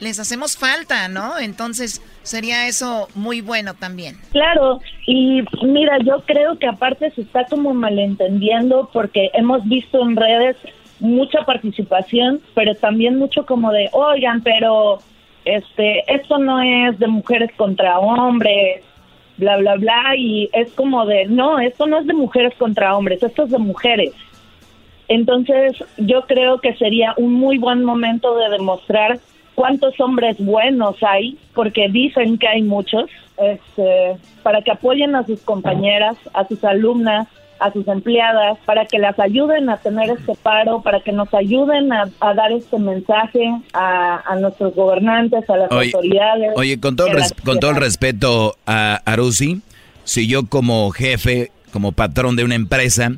les 0.00 0.18
hacemos 0.18 0.56
falta, 0.56 1.08
¿no? 1.08 1.38
Entonces 1.38 2.02
sería 2.22 2.66
eso 2.66 3.08
muy 3.14 3.40
bueno 3.40 3.74
también. 3.74 4.16
Claro, 4.32 4.80
y 5.06 5.42
mira, 5.62 5.98
yo 6.04 6.22
creo 6.26 6.58
que 6.58 6.66
aparte 6.66 7.12
se 7.12 7.22
está 7.22 7.44
como 7.44 7.72
malentendiendo 7.72 8.90
porque 8.92 9.30
hemos 9.34 9.64
visto 9.68 10.02
en 10.02 10.16
redes 10.16 10.56
mucha 10.98 11.44
participación, 11.44 12.40
pero 12.54 12.74
también 12.74 13.16
mucho 13.16 13.46
como 13.46 13.70
de, 13.72 13.90
oigan, 13.92 14.42
pero 14.42 15.00
este, 15.44 16.04
esto 16.12 16.38
no 16.38 16.60
es 16.60 16.98
de 16.98 17.06
mujeres 17.06 17.50
contra 17.56 17.98
hombres, 17.98 18.82
bla, 19.36 19.56
bla, 19.56 19.76
bla, 19.76 20.16
y 20.16 20.48
es 20.52 20.72
como 20.72 21.06
de, 21.06 21.26
no, 21.26 21.58
esto 21.58 21.86
no 21.86 21.98
es 21.98 22.06
de 22.06 22.14
mujeres 22.14 22.54
contra 22.56 22.96
hombres, 22.96 23.22
esto 23.22 23.44
es 23.44 23.50
de 23.50 23.58
mujeres. 23.58 24.12
Entonces, 25.08 25.76
yo 25.98 26.22
creo 26.22 26.58
que 26.58 26.74
sería 26.74 27.14
un 27.16 27.34
muy 27.34 27.58
buen 27.58 27.84
momento 27.84 28.36
de 28.36 28.48
demostrar 28.50 29.18
cuántos 29.54 29.98
hombres 30.00 30.36
buenos 30.38 30.96
hay, 31.02 31.36
porque 31.54 31.88
dicen 31.88 32.38
que 32.38 32.48
hay 32.48 32.62
muchos, 32.62 33.10
este, 33.38 34.16
para 34.42 34.62
que 34.62 34.70
apoyen 34.70 35.14
a 35.14 35.24
sus 35.24 35.40
compañeras, 35.42 36.16
a 36.32 36.46
sus 36.46 36.64
alumnas, 36.64 37.28
a 37.62 37.72
sus 37.72 37.86
empleadas, 37.86 38.58
para 38.64 38.86
que 38.86 38.98
las 38.98 39.18
ayuden 39.18 39.70
a 39.70 39.76
tener 39.76 40.10
este 40.10 40.34
paro, 40.34 40.82
para 40.82 41.00
que 41.00 41.12
nos 41.12 41.32
ayuden 41.32 41.92
a, 41.92 42.10
dar 42.34 42.52
este 42.52 42.78
mensaje 42.78 43.52
a, 43.72 44.36
nuestros 44.40 44.74
gobernantes, 44.74 45.48
a 45.48 45.56
las 45.56 45.70
autoridades. 45.70 46.52
Oye, 46.56 46.80
con 46.80 46.96
todo, 46.96 47.08
con 47.44 47.60
todo 47.60 47.70
el 47.70 47.76
respeto 47.76 48.56
a 48.66 49.00
Arusi, 49.04 49.60
si 50.04 50.26
yo 50.26 50.46
como 50.46 50.90
jefe, 50.90 51.52
como 51.72 51.92
patrón 51.92 52.36
de 52.36 52.44
una 52.44 52.54
empresa, 52.54 53.12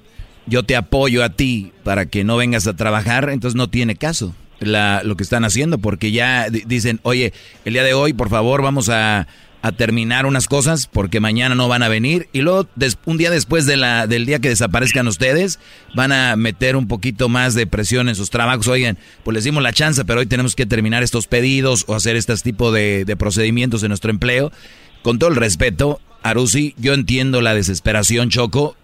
yo 0.46 0.62
te 0.62 0.76
apoyo 0.76 1.24
a 1.24 1.30
ti 1.30 1.72
para 1.82 2.06
que 2.06 2.24
no 2.24 2.36
vengas 2.36 2.66
a 2.66 2.76
trabajar, 2.76 3.30
entonces 3.30 3.56
no 3.56 3.68
tiene 3.68 3.96
caso 3.96 4.34
la, 4.60 5.02
lo 5.04 5.16
que 5.16 5.22
están 5.22 5.44
haciendo, 5.44 5.78
porque 5.78 6.12
ya 6.12 6.48
dicen, 6.50 7.00
oye, 7.02 7.32
el 7.64 7.74
día 7.74 7.84
de 7.84 7.94
hoy, 7.94 8.12
por 8.12 8.28
favor, 8.28 8.62
vamos 8.62 8.88
a, 8.88 9.26
a 9.64 9.72
terminar 9.72 10.26
unas 10.26 10.46
cosas 10.46 10.86
porque 10.86 11.20
mañana 11.20 11.54
no 11.54 11.68
van 11.68 11.82
a 11.82 11.88
venir 11.88 12.28
y 12.34 12.42
luego 12.42 12.68
un 13.06 13.16
día 13.16 13.30
después 13.30 13.64
del 13.64 14.26
día 14.26 14.38
que 14.38 14.50
desaparezcan 14.50 15.08
ustedes 15.08 15.58
van 15.94 16.12
a 16.12 16.36
meter 16.36 16.76
un 16.76 16.86
poquito 16.86 17.30
más 17.30 17.54
de 17.54 17.66
presión 17.66 18.10
en 18.10 18.14
sus 18.14 18.28
trabajos. 18.28 18.68
Oigan, 18.68 18.98
pues 19.22 19.34
les 19.34 19.44
dimos 19.44 19.62
la 19.62 19.72
chance, 19.72 20.04
pero 20.04 20.20
hoy 20.20 20.26
tenemos 20.26 20.54
que 20.54 20.66
terminar 20.66 21.02
estos 21.02 21.28
pedidos 21.28 21.86
o 21.88 21.94
hacer 21.94 22.14
este 22.14 22.36
tipo 22.36 22.72
de, 22.72 23.06
procedimientos 23.18 23.82
en 23.82 23.88
nuestro 23.88 24.10
empleo. 24.10 24.52
Con 25.00 25.18
todo 25.18 25.30
el 25.30 25.36
respeto, 25.36 25.98
Arusi, 26.22 26.74
yo 26.76 26.92
entiendo 26.92 27.40
la 27.40 27.54
desesperación, 27.54 28.28
Choco, 28.28 28.76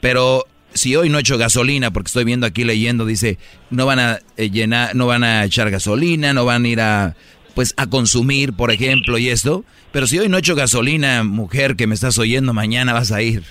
pero 0.00 0.46
si 0.74 0.96
hoy 0.96 1.10
no 1.10 1.18
he 1.18 1.20
hecho 1.20 1.38
gasolina, 1.38 1.92
porque 1.92 2.08
estoy 2.08 2.24
viendo 2.24 2.44
aquí 2.44 2.64
leyendo, 2.64 3.06
dice, 3.06 3.38
no 3.70 3.86
van 3.86 4.00
a 4.00 4.18
eh, 4.36 4.50
llenar, 4.50 4.96
no 4.96 5.06
van 5.06 5.22
a 5.22 5.44
echar 5.44 5.70
gasolina, 5.70 6.32
no 6.32 6.44
van 6.44 6.64
a 6.64 6.68
ir 6.68 6.80
a 6.80 7.14
pues 7.58 7.74
a 7.76 7.88
consumir, 7.88 8.52
por 8.52 8.70
ejemplo, 8.70 9.18
y 9.18 9.30
esto, 9.30 9.64
pero 9.90 10.06
si 10.06 10.16
hoy 10.16 10.28
no 10.28 10.36
he 10.36 10.38
hecho 10.38 10.54
gasolina, 10.54 11.24
mujer 11.24 11.74
que 11.74 11.88
me 11.88 11.94
estás 11.96 12.16
oyendo, 12.16 12.54
mañana 12.54 12.92
vas 12.92 13.10
a 13.10 13.20
ir 13.20 13.42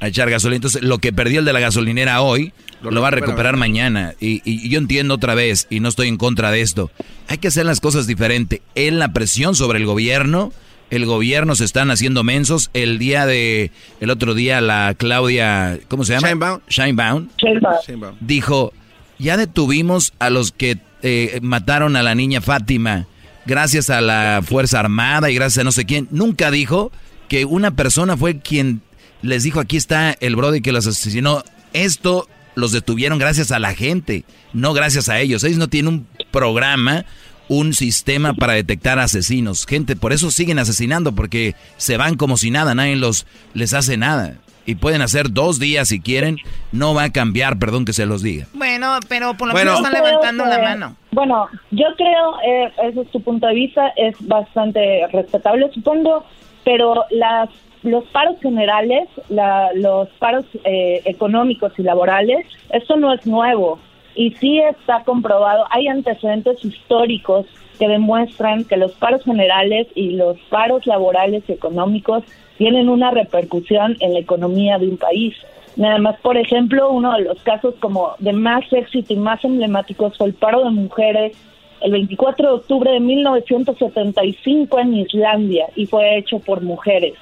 a 0.00 0.06
echar 0.06 0.30
gasolina. 0.30 0.58
Entonces, 0.58 0.82
lo 0.82 0.98
que 0.98 1.12
perdió 1.12 1.40
el 1.40 1.44
de 1.44 1.52
la 1.52 1.58
gasolinera 1.58 2.22
hoy, 2.22 2.52
lo, 2.82 3.02
va 3.02 3.08
a 3.08 3.10
recuperar 3.10 3.56
mañana. 3.56 4.14
Y, 4.20 4.42
y, 4.44 4.68
yo 4.68 4.78
entiendo 4.78 5.14
otra 5.14 5.34
vez, 5.34 5.66
y 5.70 5.80
no 5.80 5.88
estoy 5.88 6.06
en 6.06 6.18
contra 6.18 6.52
de 6.52 6.60
esto, 6.60 6.92
hay 7.26 7.38
que 7.38 7.48
hacer 7.48 7.66
las 7.66 7.80
cosas 7.80 8.06
diferente. 8.06 8.62
En 8.76 9.00
la 9.00 9.12
presión 9.12 9.56
sobre 9.56 9.80
el 9.80 9.86
gobierno, 9.86 10.52
el 10.90 11.04
gobierno 11.04 11.56
se 11.56 11.64
están 11.64 11.90
haciendo 11.90 12.22
mensos. 12.22 12.70
El 12.74 13.00
día 13.00 13.26
de, 13.26 13.72
el 13.98 14.10
otro 14.10 14.34
día 14.34 14.60
la 14.60 14.94
Claudia, 14.96 15.80
¿cómo 15.88 16.04
se 16.04 16.12
llama? 16.12 16.28
Shinebound. 16.68 17.30
Shinebound. 17.38 18.18
Dijo, 18.20 18.72
ya 19.18 19.36
detuvimos 19.36 20.12
a 20.20 20.30
los 20.30 20.52
que 20.52 20.78
eh, 21.02 21.40
mataron 21.42 21.96
a 21.96 22.04
la 22.04 22.14
niña 22.14 22.40
Fátima 22.40 23.08
gracias 23.48 23.88
a 23.88 24.00
la 24.02 24.42
Fuerza 24.44 24.78
Armada 24.78 25.30
y 25.30 25.34
gracias 25.34 25.62
a 25.62 25.64
no 25.64 25.72
sé 25.72 25.86
quién. 25.86 26.06
Nunca 26.10 26.50
dijo 26.50 26.92
que 27.28 27.46
una 27.46 27.72
persona 27.72 28.16
fue 28.16 28.38
quien 28.38 28.82
les 29.22 29.42
dijo, 29.42 29.58
aquí 29.58 29.76
está 29.76 30.12
el 30.20 30.36
Brody 30.36 30.60
que 30.60 30.70
los 30.70 30.86
asesinó. 30.86 31.42
Esto 31.72 32.28
los 32.54 32.72
detuvieron 32.72 33.18
gracias 33.18 33.50
a 33.50 33.58
la 33.58 33.74
gente, 33.74 34.24
no 34.52 34.74
gracias 34.74 35.08
a 35.08 35.18
ellos. 35.18 35.42
Ellos 35.44 35.58
no 35.58 35.68
tienen 35.68 35.94
un 35.94 36.06
programa 36.30 37.06
un 37.48 37.72
sistema 37.72 38.34
para 38.34 38.52
detectar 38.52 38.98
asesinos. 38.98 39.64
Gente, 39.66 39.96
por 39.96 40.12
eso 40.12 40.30
siguen 40.30 40.58
asesinando, 40.58 41.14
porque 41.14 41.56
se 41.78 41.96
van 41.96 42.16
como 42.16 42.36
si 42.36 42.50
nada, 42.50 42.74
nadie 42.74 42.96
los, 42.96 43.26
les 43.54 43.72
hace 43.72 43.96
nada. 43.96 44.36
Y 44.68 44.74
pueden 44.74 45.00
hacer 45.00 45.32
dos 45.32 45.58
días 45.58 45.88
si 45.88 45.98
quieren, 45.98 46.36
no 46.72 46.92
va 46.92 47.04
a 47.04 47.10
cambiar, 47.10 47.58
perdón 47.58 47.86
que 47.86 47.94
se 47.94 48.04
los 48.04 48.22
diga. 48.22 48.44
Bueno, 48.52 48.98
pero 49.08 49.32
por 49.32 49.48
lo 49.48 49.54
menos 49.54 49.78
están 49.78 49.94
levantando 49.94 50.44
la 50.44 50.58
mano. 50.58 50.96
Bueno, 51.10 51.48
yo 51.70 51.86
creo, 51.96 52.38
eh, 52.46 52.70
ese 52.84 53.00
es 53.00 53.10
tu 53.10 53.22
punto 53.22 53.46
de 53.46 53.54
vista, 53.54 53.88
es 53.96 54.14
bastante 54.20 55.06
respetable, 55.10 55.70
supongo, 55.72 56.22
pero 56.66 57.06
las 57.10 57.48
los 57.82 58.04
paros 58.08 58.36
generales, 58.42 59.08
la, 59.30 59.70
los 59.74 60.10
paros 60.18 60.44
eh, 60.64 61.00
económicos 61.06 61.72
y 61.78 61.82
laborales, 61.82 62.44
eso 62.68 62.96
no 62.96 63.14
es 63.14 63.26
nuevo 63.26 63.78
y 64.14 64.32
sí 64.32 64.58
está 64.58 65.02
comprobado, 65.04 65.64
hay 65.70 65.88
antecedentes 65.88 66.62
históricos 66.62 67.46
que 67.78 67.88
demuestran 67.88 68.64
que 68.64 68.76
los 68.76 68.92
paros 68.92 69.22
generales 69.24 69.86
y 69.94 70.16
los 70.16 70.36
paros 70.50 70.86
laborales 70.86 71.44
y 71.48 71.52
económicos 71.52 72.24
tienen 72.58 72.88
una 72.88 73.10
repercusión 73.10 73.96
en 74.00 74.12
la 74.12 74.18
economía 74.18 74.78
de 74.78 74.88
un 74.88 74.98
país. 74.98 75.34
Nada 75.76 75.98
más, 75.98 76.20
por 76.20 76.36
ejemplo, 76.36 76.90
uno 76.90 77.12
de 77.14 77.22
los 77.22 77.40
casos 77.42 77.74
como 77.80 78.14
de 78.18 78.32
más 78.32 78.64
éxito 78.72 79.14
y 79.14 79.16
más 79.16 79.42
emblemáticos 79.44 80.18
fue 80.18 80.26
el 80.26 80.34
paro 80.34 80.64
de 80.64 80.70
mujeres 80.70 81.36
el 81.80 81.92
24 81.92 82.48
de 82.48 82.54
octubre 82.54 82.90
de 82.90 83.00
1975 83.00 84.78
en 84.80 84.94
Islandia 84.94 85.66
y 85.76 85.86
fue 85.86 86.18
hecho 86.18 86.40
por 86.40 86.60
mujeres 86.60 87.14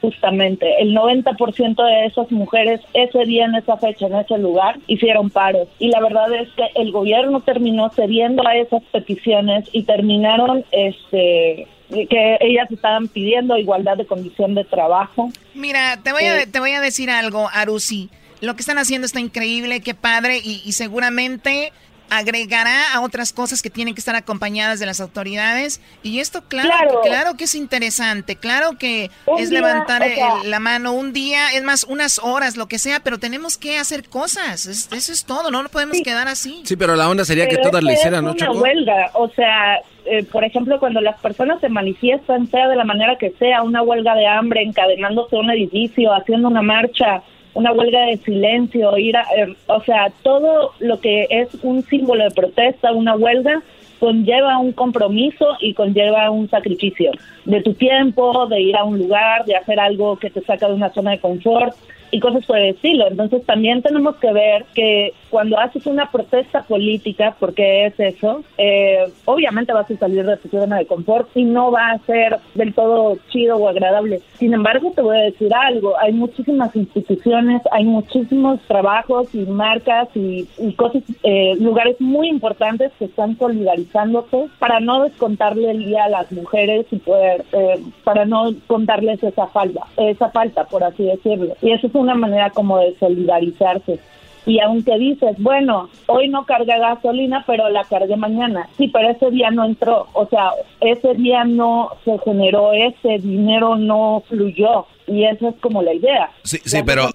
justamente. 0.00 0.80
El 0.80 0.94
90% 0.94 1.84
de 1.84 2.06
esas 2.06 2.30
mujeres 2.30 2.80
ese 2.94 3.24
día, 3.24 3.46
en 3.46 3.56
esa 3.56 3.76
fecha, 3.76 4.06
en 4.06 4.14
ese 4.14 4.38
lugar, 4.38 4.78
hicieron 4.86 5.30
paros. 5.30 5.68
Y 5.78 5.88
la 5.88 6.00
verdad 6.00 6.32
es 6.32 6.48
que 6.50 6.64
el 6.76 6.92
gobierno 6.92 7.40
terminó 7.40 7.90
cediendo 7.90 8.46
a 8.46 8.54
esas 8.54 8.82
peticiones 8.92 9.68
y 9.72 9.82
terminaron 9.82 10.64
este 10.70 11.66
que 11.88 12.36
ellas 12.40 12.70
estaban 12.70 13.08
pidiendo 13.08 13.56
igualdad 13.56 13.96
de 13.96 14.06
condición 14.06 14.54
de 14.54 14.64
trabajo. 14.64 15.30
Mira, 15.54 16.00
te 16.02 16.12
voy, 16.12 16.24
a, 16.24 16.42
eh, 16.42 16.46
te 16.46 16.60
voy 16.60 16.72
a 16.72 16.80
decir 16.80 17.10
algo, 17.10 17.48
Arusi. 17.52 18.10
Lo 18.40 18.54
que 18.54 18.60
están 18.60 18.78
haciendo 18.78 19.06
está 19.06 19.20
increíble, 19.20 19.80
qué 19.80 19.94
padre, 19.94 20.38
y, 20.42 20.62
y 20.64 20.72
seguramente 20.72 21.72
agregará 22.10 22.94
a 22.94 23.00
otras 23.00 23.32
cosas 23.32 23.62
que 23.62 23.70
tienen 23.70 23.94
que 23.94 24.00
estar 24.00 24.14
acompañadas 24.14 24.80
de 24.80 24.86
las 24.86 25.00
autoridades. 25.00 25.80
Y 26.02 26.20
esto, 26.20 26.42
claro, 26.42 27.00
claro, 27.02 27.36
que 27.36 27.44
es 27.44 27.54
interesante, 27.54 28.36
claro 28.36 28.78
que 28.78 29.10
es 29.38 29.50
levantar 29.50 30.02
la 30.44 30.60
mano 30.60 30.92
un 30.92 31.12
día, 31.12 31.50
es 31.54 31.62
más, 31.62 31.84
unas 31.84 32.18
horas, 32.22 32.56
lo 32.56 32.66
que 32.66 32.78
sea, 32.78 33.00
pero 33.00 33.18
tenemos 33.18 33.58
que 33.58 33.78
hacer 33.78 34.08
cosas. 34.08 34.66
eso 34.66 35.12
es 35.12 35.24
todo, 35.24 35.50
no 35.50 35.62
lo 35.62 35.68
podemos 35.68 35.98
quedar 36.02 36.28
así. 36.28 36.62
Sí, 36.64 36.76
pero 36.76 36.96
la 36.96 37.08
onda 37.08 37.24
sería 37.24 37.48
que 37.48 37.58
todas 37.58 37.82
le 37.82 37.94
hicieran, 37.94 38.24
¿no, 38.24 38.32
una 38.32 38.52
huelga, 38.52 39.10
o 39.14 39.28
sea, 39.30 39.80
eh, 40.04 40.24
por 40.24 40.44
ejemplo, 40.44 40.78
cuando 40.78 41.00
las 41.00 41.20
personas 41.20 41.60
se 41.60 41.68
manifiestan, 41.68 42.46
sea 42.48 42.68
de 42.68 42.76
la 42.76 42.84
manera 42.84 43.16
que 43.16 43.30
sea, 43.32 43.62
una 43.62 43.82
huelga 43.82 44.14
de 44.14 44.26
hambre, 44.26 44.62
encadenándose 44.62 45.36
a 45.36 45.40
un 45.40 45.50
edificio, 45.50 46.12
haciendo 46.12 46.48
una 46.48 46.62
marcha, 46.62 47.22
una 47.56 47.72
huelga 47.72 48.04
de 48.06 48.18
silencio, 48.18 48.98
ir 48.98 49.16
a, 49.16 49.22
eh, 49.34 49.56
o 49.66 49.80
sea, 49.80 50.12
todo 50.22 50.72
lo 50.78 51.00
que 51.00 51.26
es 51.30 51.48
un 51.62 51.82
símbolo 51.82 52.24
de 52.24 52.30
protesta, 52.30 52.92
una 52.92 53.16
huelga, 53.16 53.62
conlleva 53.98 54.58
un 54.58 54.72
compromiso 54.72 55.56
y 55.60 55.72
conlleva 55.72 56.30
un 56.30 56.50
sacrificio 56.50 57.12
de 57.46 57.62
tu 57.62 57.72
tiempo, 57.72 58.46
de 58.46 58.60
ir 58.60 58.76
a 58.76 58.84
un 58.84 58.98
lugar, 58.98 59.46
de 59.46 59.56
hacer 59.56 59.80
algo 59.80 60.16
que 60.16 60.28
te 60.28 60.42
saca 60.42 60.68
de 60.68 60.74
una 60.74 60.90
zona 60.90 61.12
de 61.12 61.18
confort 61.18 61.74
y 62.10 62.20
cosas 62.20 62.44
por 62.46 62.58
el 62.58 62.74
estilo. 62.74 63.08
Entonces 63.08 63.44
también 63.44 63.82
tenemos 63.82 64.16
que 64.16 64.32
ver 64.32 64.64
que 64.74 65.12
cuando 65.30 65.58
haces 65.58 65.86
una 65.86 66.10
protesta 66.10 66.62
política, 66.62 67.36
porque 67.38 67.86
es 67.86 67.98
eso, 67.98 68.42
eh, 68.58 69.04
obviamente 69.24 69.72
vas 69.72 69.90
a 69.90 69.96
salir 69.96 70.24
de 70.24 70.36
tu 70.36 70.48
zona 70.48 70.78
de 70.78 70.86
confort 70.86 71.28
y 71.34 71.44
no 71.44 71.70
va 71.70 71.90
a 71.90 71.98
ser 72.00 72.38
del 72.54 72.74
todo 72.74 73.18
chido 73.28 73.56
o 73.56 73.68
agradable. 73.68 74.20
Sin 74.38 74.54
embargo, 74.54 74.92
te 74.94 75.02
voy 75.02 75.18
a 75.18 75.22
decir 75.22 75.52
algo, 75.54 75.98
hay 75.98 76.12
muchísimas 76.12 76.74
instituciones, 76.76 77.62
hay 77.70 77.84
muchísimos 77.84 78.60
trabajos 78.62 79.34
y 79.34 79.38
marcas 79.40 80.08
y, 80.14 80.46
cosas, 80.76 81.02
eh, 81.22 81.54
lugares 81.58 82.00
muy 82.00 82.28
importantes 82.28 82.92
que 82.98 83.06
están 83.06 83.38
solidarizándose 83.38 84.46
para 84.58 84.80
no 84.80 85.02
descontarle 85.04 85.70
el 85.70 85.84
día 85.84 86.04
a 86.04 86.08
las 86.08 86.30
mujeres 86.32 86.86
y 86.90 86.96
poder, 86.96 87.44
eh, 87.52 87.80
para 88.04 88.24
no 88.24 88.52
contarles 88.66 89.22
esa 89.22 89.46
falta, 89.48 89.86
esa 89.96 90.30
falta, 90.30 90.64
por 90.64 90.84
así 90.84 91.04
decirlo. 91.04 91.54
Y 91.62 91.72
eso 91.72 91.86
es 91.86 91.94
una 91.98 92.14
manera 92.14 92.50
como 92.50 92.78
de 92.78 92.96
solidarizarse. 92.98 93.98
Y 94.46 94.60
aunque 94.60 94.96
dices, 94.96 95.36
bueno, 95.38 95.90
hoy 96.06 96.28
no 96.28 96.46
cargué 96.46 96.78
gasolina, 96.78 97.42
pero 97.46 97.68
la 97.68 97.82
cargué 97.82 98.16
mañana. 98.16 98.68
Sí, 98.78 98.88
pero 98.88 99.10
ese 99.10 99.30
día 99.32 99.50
no 99.50 99.64
entró. 99.64 100.06
O 100.12 100.28
sea, 100.28 100.50
ese 100.80 101.14
día 101.14 101.44
no 101.44 101.90
se 102.04 102.16
generó, 102.24 102.72
ese 102.72 103.18
dinero 103.18 103.74
no 103.76 104.22
fluyó. 104.28 104.86
Y 105.08 105.24
esa 105.24 105.48
es 105.48 105.56
como 105.60 105.82
la 105.82 105.94
idea. 105.94 106.30
Sí, 106.44 106.58
sí, 106.64 106.78
pero 106.84 107.10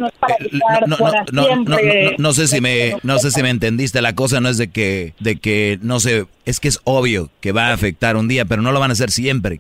no, 2.18 2.34
sé 2.34 2.48
si 2.48 2.62
me 2.62 2.98
no 3.04 3.18
sé 3.20 3.32
si 3.32 3.42
me 3.42 3.50
entendiste. 3.50 4.02
La 4.02 4.14
cosa 4.14 4.40
no 4.40 4.50
es 4.50 4.58
de 4.58 4.70
que 4.70 5.14
de 5.20 5.38
que 5.38 5.78
no 5.82 6.00
sé, 6.00 6.26
es 6.46 6.60
que 6.60 6.68
es 6.70 6.80
obvio 6.84 7.30
que 7.40 7.52
va 7.52 7.68
a 7.68 7.74
afectar 7.74 8.16
un 8.16 8.28
día, 8.28 8.46
pero 8.46 8.62
no 8.62 8.72
lo 8.72 8.80
van 8.80 8.92
a 8.92 8.94
hacer 8.94 9.12
siempre. 9.12 9.60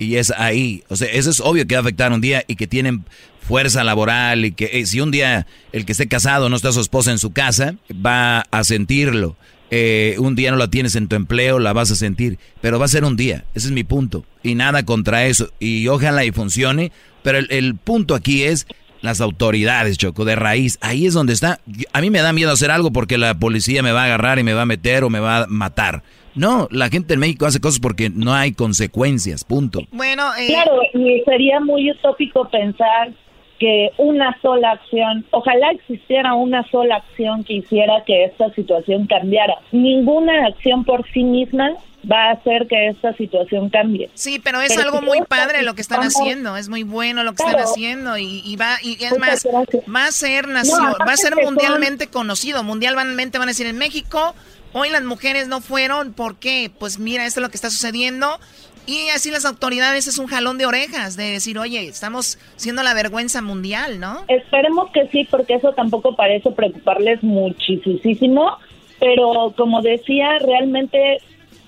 Y 0.00 0.16
es 0.16 0.32
ahí, 0.32 0.82
o 0.88 0.96
sea, 0.96 1.08
eso 1.08 1.28
es 1.28 1.40
obvio 1.40 1.66
que 1.66 1.74
va 1.74 1.80
a 1.80 1.82
afectar 1.82 2.10
un 2.10 2.22
día 2.22 2.42
y 2.48 2.56
que 2.56 2.66
tienen 2.66 3.04
fuerza 3.46 3.84
laboral 3.84 4.46
y 4.46 4.52
que 4.52 4.70
eh, 4.72 4.86
si 4.86 5.00
un 5.00 5.10
día 5.10 5.46
el 5.72 5.84
que 5.84 5.92
esté 5.92 6.08
casado 6.08 6.48
no 6.48 6.56
está 6.56 6.72
su 6.72 6.80
esposa 6.80 7.10
en 7.10 7.18
su 7.18 7.32
casa, 7.32 7.74
va 7.94 8.40
a 8.50 8.64
sentirlo. 8.64 9.36
Eh, 9.70 10.16
un 10.18 10.34
día 10.34 10.50
no 10.50 10.56
la 10.56 10.68
tienes 10.68 10.96
en 10.96 11.06
tu 11.06 11.16
empleo, 11.16 11.58
la 11.58 11.74
vas 11.74 11.90
a 11.90 11.96
sentir, 11.96 12.38
pero 12.62 12.78
va 12.78 12.86
a 12.86 12.88
ser 12.88 13.04
un 13.04 13.14
día, 13.14 13.44
ese 13.54 13.68
es 13.68 13.72
mi 13.72 13.84
punto. 13.84 14.24
Y 14.42 14.54
nada 14.54 14.84
contra 14.84 15.26
eso, 15.26 15.52
y 15.60 15.86
ojalá 15.88 16.24
y 16.24 16.32
funcione, 16.32 16.92
pero 17.22 17.38
el, 17.38 17.74
punto 17.76 18.14
aquí 18.14 18.42
es 18.42 18.66
las 19.02 19.20
autoridades, 19.20 19.98
Choco, 19.98 20.24
de 20.24 20.34
raíz, 20.34 20.78
ahí 20.80 21.06
es 21.06 21.12
donde 21.12 21.34
está. 21.34 21.60
A 21.92 22.00
mí 22.00 22.10
me 22.10 22.20
da 22.20 22.32
miedo 22.32 22.50
hacer 22.50 22.70
algo 22.70 22.90
porque 22.90 23.18
la 23.18 23.38
policía 23.38 23.82
me 23.82 23.92
va 23.92 24.02
a 24.02 24.06
agarrar 24.06 24.38
y 24.38 24.44
me 24.44 24.54
va 24.54 24.62
a 24.62 24.66
meter 24.66 25.04
o 25.04 25.10
me 25.10 25.20
va 25.20 25.42
a 25.42 25.46
matar. 25.46 26.02
No, 26.34 26.68
la 26.70 26.88
gente 26.88 27.14
en 27.14 27.20
México 27.20 27.46
hace 27.46 27.60
cosas 27.60 27.80
porque 27.80 28.10
no 28.10 28.34
hay 28.34 28.52
consecuencias, 28.52 29.44
punto. 29.44 29.80
Bueno, 29.92 30.24
eh... 30.38 30.48
claro, 30.48 30.80
y 30.94 31.22
sería 31.24 31.60
muy 31.60 31.90
utópico 31.90 32.48
pensar 32.48 33.12
que 33.58 33.90
una 33.98 34.36
sola 34.40 34.72
acción, 34.72 35.24
ojalá 35.30 35.70
existiera 35.72 36.34
una 36.34 36.66
sola 36.70 36.96
acción 36.96 37.44
que 37.44 37.54
hiciera 37.54 38.02
que 38.06 38.24
esta 38.24 38.52
situación 38.54 39.06
cambiara. 39.06 39.54
Ninguna 39.70 40.46
acción 40.46 40.84
por 40.84 41.06
sí 41.12 41.22
misma 41.22 41.76
va 42.10 42.30
a 42.30 42.32
hacer 42.32 42.66
que 42.68 42.88
esta 42.88 43.12
situación 43.14 43.68
cambie. 43.68 44.08
Sí, 44.14 44.40
pero 44.42 44.62
es 44.62 44.76
algo 44.78 45.02
muy 45.02 45.20
padre 45.28 45.62
lo 45.62 45.74
que 45.74 45.82
están 45.82 46.00
haciendo, 46.00 46.56
es 46.56 46.70
muy 46.70 46.82
bueno 46.82 47.22
lo 47.22 47.34
que 47.34 47.42
están 47.42 47.60
haciendo 47.60 48.16
y, 48.16 48.56
va 48.56 48.78
y 48.82 49.04
es 49.04 49.18
más 49.18 49.46
va 49.46 50.06
a 50.06 50.12
ser 50.12 50.48
nación, 50.48 50.94
va 51.06 51.12
a 51.12 51.16
ser 51.16 51.36
mundialmente 51.36 52.06
conocido, 52.08 52.62
mundialmente 52.64 53.38
van 53.38 53.48
a 53.48 53.50
decir 53.50 53.66
en 53.66 53.76
México 53.76 54.34
Hoy 54.72 54.90
las 54.90 55.02
mujeres 55.02 55.48
no 55.48 55.60
fueron, 55.60 56.12
¿por 56.12 56.36
qué? 56.36 56.70
Pues 56.78 56.98
mira, 56.98 57.26
esto 57.26 57.40
es 57.40 57.42
lo 57.42 57.50
que 57.50 57.56
está 57.56 57.70
sucediendo. 57.70 58.38
Y 58.86 59.08
así 59.10 59.30
las 59.30 59.44
autoridades 59.44 60.06
es 60.06 60.18
un 60.18 60.26
jalón 60.26 60.58
de 60.58 60.66
orejas 60.66 61.16
de 61.16 61.24
decir, 61.24 61.58
oye, 61.58 61.86
estamos 61.86 62.38
siendo 62.56 62.82
la 62.82 62.94
vergüenza 62.94 63.42
mundial, 63.42 64.00
¿no? 64.00 64.24
Esperemos 64.28 64.90
que 64.90 65.06
sí, 65.08 65.26
porque 65.30 65.54
eso 65.54 65.72
tampoco 65.72 66.16
parece 66.16 66.50
preocuparles 66.50 67.22
muchísimo. 67.22 68.58
Pero 68.98 69.54
como 69.56 69.80
decía, 69.82 70.38
realmente 70.38 71.18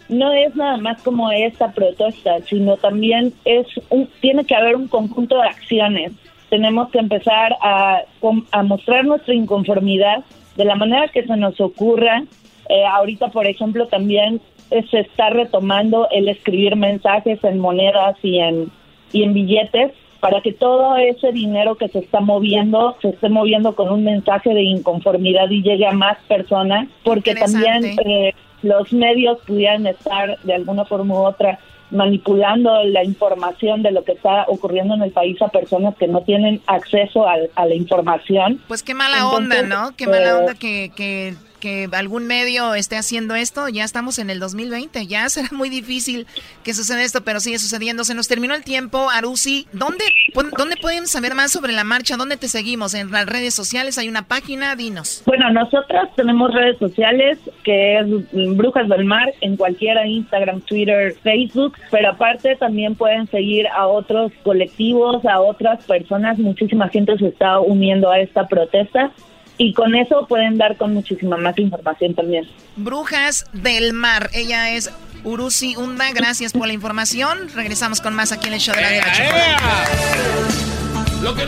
no 0.09 0.33
es 0.33 0.55
nada 0.55 0.77
más 0.77 1.01
como 1.03 1.31
esta 1.31 1.73
protesta, 1.73 2.41
sino 2.49 2.77
también 2.77 3.33
es 3.45 3.67
un, 3.89 4.09
tiene 4.21 4.45
que 4.45 4.55
haber 4.55 4.77
un 4.77 4.89
conjunto 4.89 5.37
de 5.37 5.49
acciones. 5.49 6.13
Tenemos 6.51 6.91
que 6.91 6.99
empezar 6.99 7.57
a, 7.63 8.03
a 8.51 8.63
mostrar 8.63 9.05
nuestra 9.05 9.35
inconformidad 9.35 10.25
de 10.57 10.65
la 10.65 10.75
manera 10.75 11.09
que 11.09 11.25
se 11.25 11.37
nos 11.37 11.61
ocurra. 11.61 12.25
Eh, 12.73 12.87
ahorita, 12.87 13.29
por 13.29 13.47
ejemplo, 13.47 13.87
también 13.87 14.41
se 14.91 15.01
está 15.01 15.29
retomando 15.29 16.09
el 16.11 16.27
escribir 16.27 16.75
mensajes 16.75 17.39
en 17.45 17.59
monedas 17.59 18.17
y 18.23 18.39
en, 18.39 18.73
y 19.13 19.25
en 19.25 19.35
billetes 19.35 19.93
para 20.21 20.41
que 20.41 20.55
todo 20.55 20.97
ese 20.97 21.33
dinero 21.33 21.75
que 21.75 21.89
se 21.89 21.99
está 21.99 22.21
moviendo 22.21 22.97
se 23.03 23.11
esté 23.11 23.29
moviendo 23.29 23.75
con 23.75 23.91
un 23.91 24.05
mensaje 24.05 24.55
de 24.55 24.63
inconformidad 24.63 25.51
y 25.51 25.63
llegue 25.63 25.87
a 25.87 25.93
más 25.93 26.17
personas, 26.27 26.89
porque 27.05 27.35
también 27.35 27.85
eh, 28.07 28.33
los 28.63 28.91
medios 28.91 29.39
pudieran 29.47 29.87
estar 29.87 30.39
de 30.43 30.55
alguna 30.55 30.87
forma 30.87 31.15
u 31.15 31.27
otra 31.27 31.59
manipulando 31.91 32.85
la 32.85 33.05
información 33.05 33.83
de 33.83 33.93
lo 33.93 34.03
que 34.03 34.13
está 34.13 34.47
ocurriendo 34.49 34.95
en 34.95 35.03
el 35.03 35.11
país 35.11 35.43
a 35.43 35.49
personas 35.49 35.95
que 35.97 36.09
no 36.09 36.23
tienen 36.23 36.63
acceso 36.67 37.27
a, 37.29 37.37
la 37.37 37.75
información. 37.75 38.63
Pues 38.67 38.83
qué 38.83 38.95
mala 38.95 39.29
onda, 39.29 39.63
¿no? 39.63 39.95
Qué 39.95 40.07
mala 40.07 40.31
eh, 40.31 40.33
onda 40.33 40.55
que, 40.55 40.91
que 40.97 41.35
que 41.63 41.89
algún 41.93 42.27
medio 42.27 42.75
esté 42.75 42.97
haciendo 42.97 43.37
esto, 43.37 43.69
ya 43.69 43.85
estamos 43.85 44.19
en 44.19 44.31
el 44.31 44.41
2020, 44.41 45.07
ya 45.07 45.29
será 45.29 45.49
muy 45.53 45.69
difícil 45.69 46.27
que 46.65 46.75
suceda 46.75 47.03
esto, 47.05 47.23
pero 47.23 47.39
sigue 47.39 47.61
sucediendo. 47.61 48.03
Se 48.03 48.15
nos 48.15 48.27
terminó 48.27 48.55
el 48.55 48.65
tiempo, 48.65 49.09
Arusi. 49.09 49.69
¿Dónde, 49.73 50.05
¿Dónde 50.35 50.77
pueden 50.77 51.07
saber 51.07 51.37
más 51.37 51.53
sobre 51.53 51.73
la 51.73 51.85
marcha? 51.85 52.17
¿Dónde 52.17 52.37
te 52.37 52.49
seguimos? 52.49 52.95
¿En 52.95 53.13
las 53.13 53.27
redes 53.27 53.55
sociales 53.55 53.97
hay 53.97 54.09
una 54.09 54.27
página? 54.27 54.75
Dinos. 54.75 55.23
Bueno, 55.25 55.51
nosotras 55.51 56.09
tenemos 56.17 56.53
redes 56.53 56.79
sociales 56.79 57.39
que 57.63 58.01
es 58.01 58.07
Brujas 58.57 58.89
del 58.89 59.05
Mar 59.05 59.33
en 59.41 59.57
cualquiera, 59.57 60.05
Instagram, 60.05 60.63
Twitter, 60.63 61.15
Facebook, 61.23 61.75
pero 61.93 62.11
aparte 62.11 62.57
también 62.57 62.97
pueden 62.97 63.29
seguir 63.29 63.69
a 63.69 63.87
otros 63.87 64.33
colectivos, 64.43 65.25
a 65.25 65.41
otras 65.41 65.85
personas. 65.85 66.39
Muchísima 66.39 66.89
gente 66.89 67.17
se 67.19 67.29
está 67.29 67.61
uniendo 67.61 68.11
a 68.11 68.19
esta 68.19 68.49
protesta 68.49 69.13
y 69.63 69.73
con 69.75 69.95
eso 69.95 70.27
pueden 70.27 70.59
dar 70.59 70.77
con 70.77 70.93
muchísima 70.93 71.37
más 71.37 71.57
información 71.57 72.15
también. 72.15 72.45
Brujas 72.75 73.47
del 73.53 73.93
Mar, 73.93 74.29
ella 74.35 74.75
es 74.75 74.91
Urusi 75.23 75.77
Unda, 75.77 76.11
gracias 76.13 76.53
por 76.53 76.67
la 76.67 76.73
información. 76.73 77.49
Regresamos 77.55 78.01
con 78.01 78.13
más 78.13 78.33
aquí 78.33 78.49
en 78.49 78.55
el 78.55 78.61
show 78.61 78.75
de 78.75 78.81
la, 78.83 78.91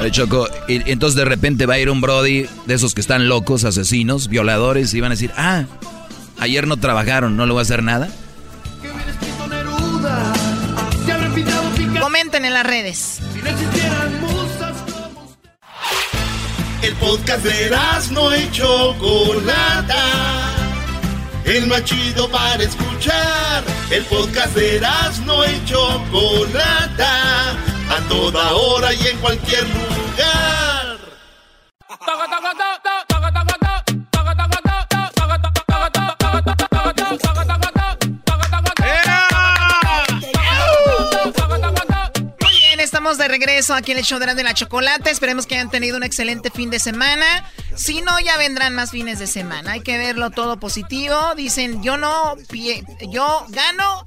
de 0.01 0.11
Choco, 0.13 0.49
y, 0.69 0.89
entonces 0.93 1.17
de 1.17 1.25
repente 1.25 1.67
va 1.67 1.75
a 1.75 1.79
ir 1.81 1.91
un 1.91 2.01
Brody 2.01 2.47
de 2.67 2.75
esos 2.75 2.95
que 2.95 3.01
están 3.01 3.29
locos, 3.29 3.65
asesinos, 3.65 4.29
violadores, 4.29 4.95
y 4.95 5.01
van 5.01 5.11
a 5.11 5.17
decir, 5.17 5.33
ah, 5.37 5.65
ayer 6.39 6.69
no 6.69 6.77
trabajaron, 6.77 7.37
no 7.37 7.47
le 7.47 7.53
voy 7.53 7.59
a 7.59 7.63
hacer 7.63 7.83
nada. 7.83 8.09
Comenten 12.01 12.45
en 12.45 12.55
las 12.55 12.65
redes. 12.65 13.21
El 16.85 16.95
podcast 16.97 17.43
de 17.43 17.71
no 18.11 18.37
y 18.37 18.51
Chocolata. 18.51 20.05
El 21.47 21.67
más 21.67 21.83
chido 21.85 22.29
para 22.29 22.63
escuchar. 22.63 23.65
El 23.91 24.05
podcast 24.05 24.55
de 24.55 24.83
no 25.25 25.47
y 25.47 25.65
Chocolata. 25.65 27.53
A 27.89 28.09
toda 28.11 28.53
hora 28.53 28.93
y 28.93 29.07
en 29.07 29.17
cualquier 29.17 29.67
lugar. 29.67 30.99
Estamos 43.05 43.19
de 43.19 43.29
regreso 43.29 43.75
aquí 43.75 43.93
en 43.93 43.99
el 43.99 44.05
show 44.05 44.19
de 44.19 44.43
la 44.43 44.55
chocolate. 44.55 45.11
Esperemos 45.11 45.47
que 45.47 45.57
hayan 45.57 45.69
tenido 45.69 45.99
un 45.99 46.05
excelente 46.05 46.51
fin 46.51 46.71
de 46.71 46.79
semana. 46.79 47.27
Si 47.77 48.01
no, 48.01 48.19
ya 48.19 48.39
vendrán 48.39 48.75
más 48.75 48.93
fines 48.93 49.19
de 49.19 49.27
semana. 49.27 49.73
Hay 49.73 49.81
que 49.81 49.99
verlo 49.99 50.31
todo 50.31 50.59
positivo. 50.59 51.15
Dicen, 51.37 51.83
yo 51.83 51.99
no, 51.99 52.35
yo 53.11 53.45
gano 53.51 54.07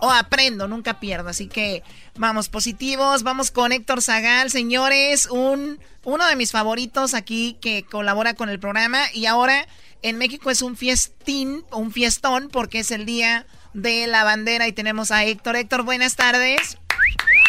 o 0.00 0.12
aprendo, 0.12 0.68
nunca 0.68 1.00
pierdo. 1.00 1.30
Así 1.30 1.48
que 1.48 1.82
vamos 2.18 2.48
positivos. 2.48 3.24
Vamos 3.24 3.50
con 3.50 3.72
Héctor 3.72 4.00
Zagal, 4.00 4.48
señores. 4.52 5.26
Un, 5.26 5.80
uno 6.04 6.24
de 6.28 6.36
mis 6.36 6.52
favoritos 6.52 7.14
aquí 7.14 7.58
que 7.60 7.82
colabora 7.82 8.34
con 8.34 8.48
el 8.48 8.60
programa. 8.60 9.06
Y 9.12 9.26
ahora 9.26 9.66
en 10.02 10.18
México 10.18 10.52
es 10.52 10.62
un 10.62 10.76
fiestín, 10.76 11.64
un 11.72 11.90
fiestón, 11.90 12.48
porque 12.48 12.78
es 12.78 12.92
el 12.92 13.06
día 13.06 13.44
de 13.74 14.06
la 14.06 14.22
bandera 14.22 14.68
y 14.68 14.72
tenemos 14.72 15.10
a 15.10 15.24
Héctor. 15.24 15.56
Héctor, 15.56 15.82
buenas 15.82 16.14
tardes. 16.14 16.79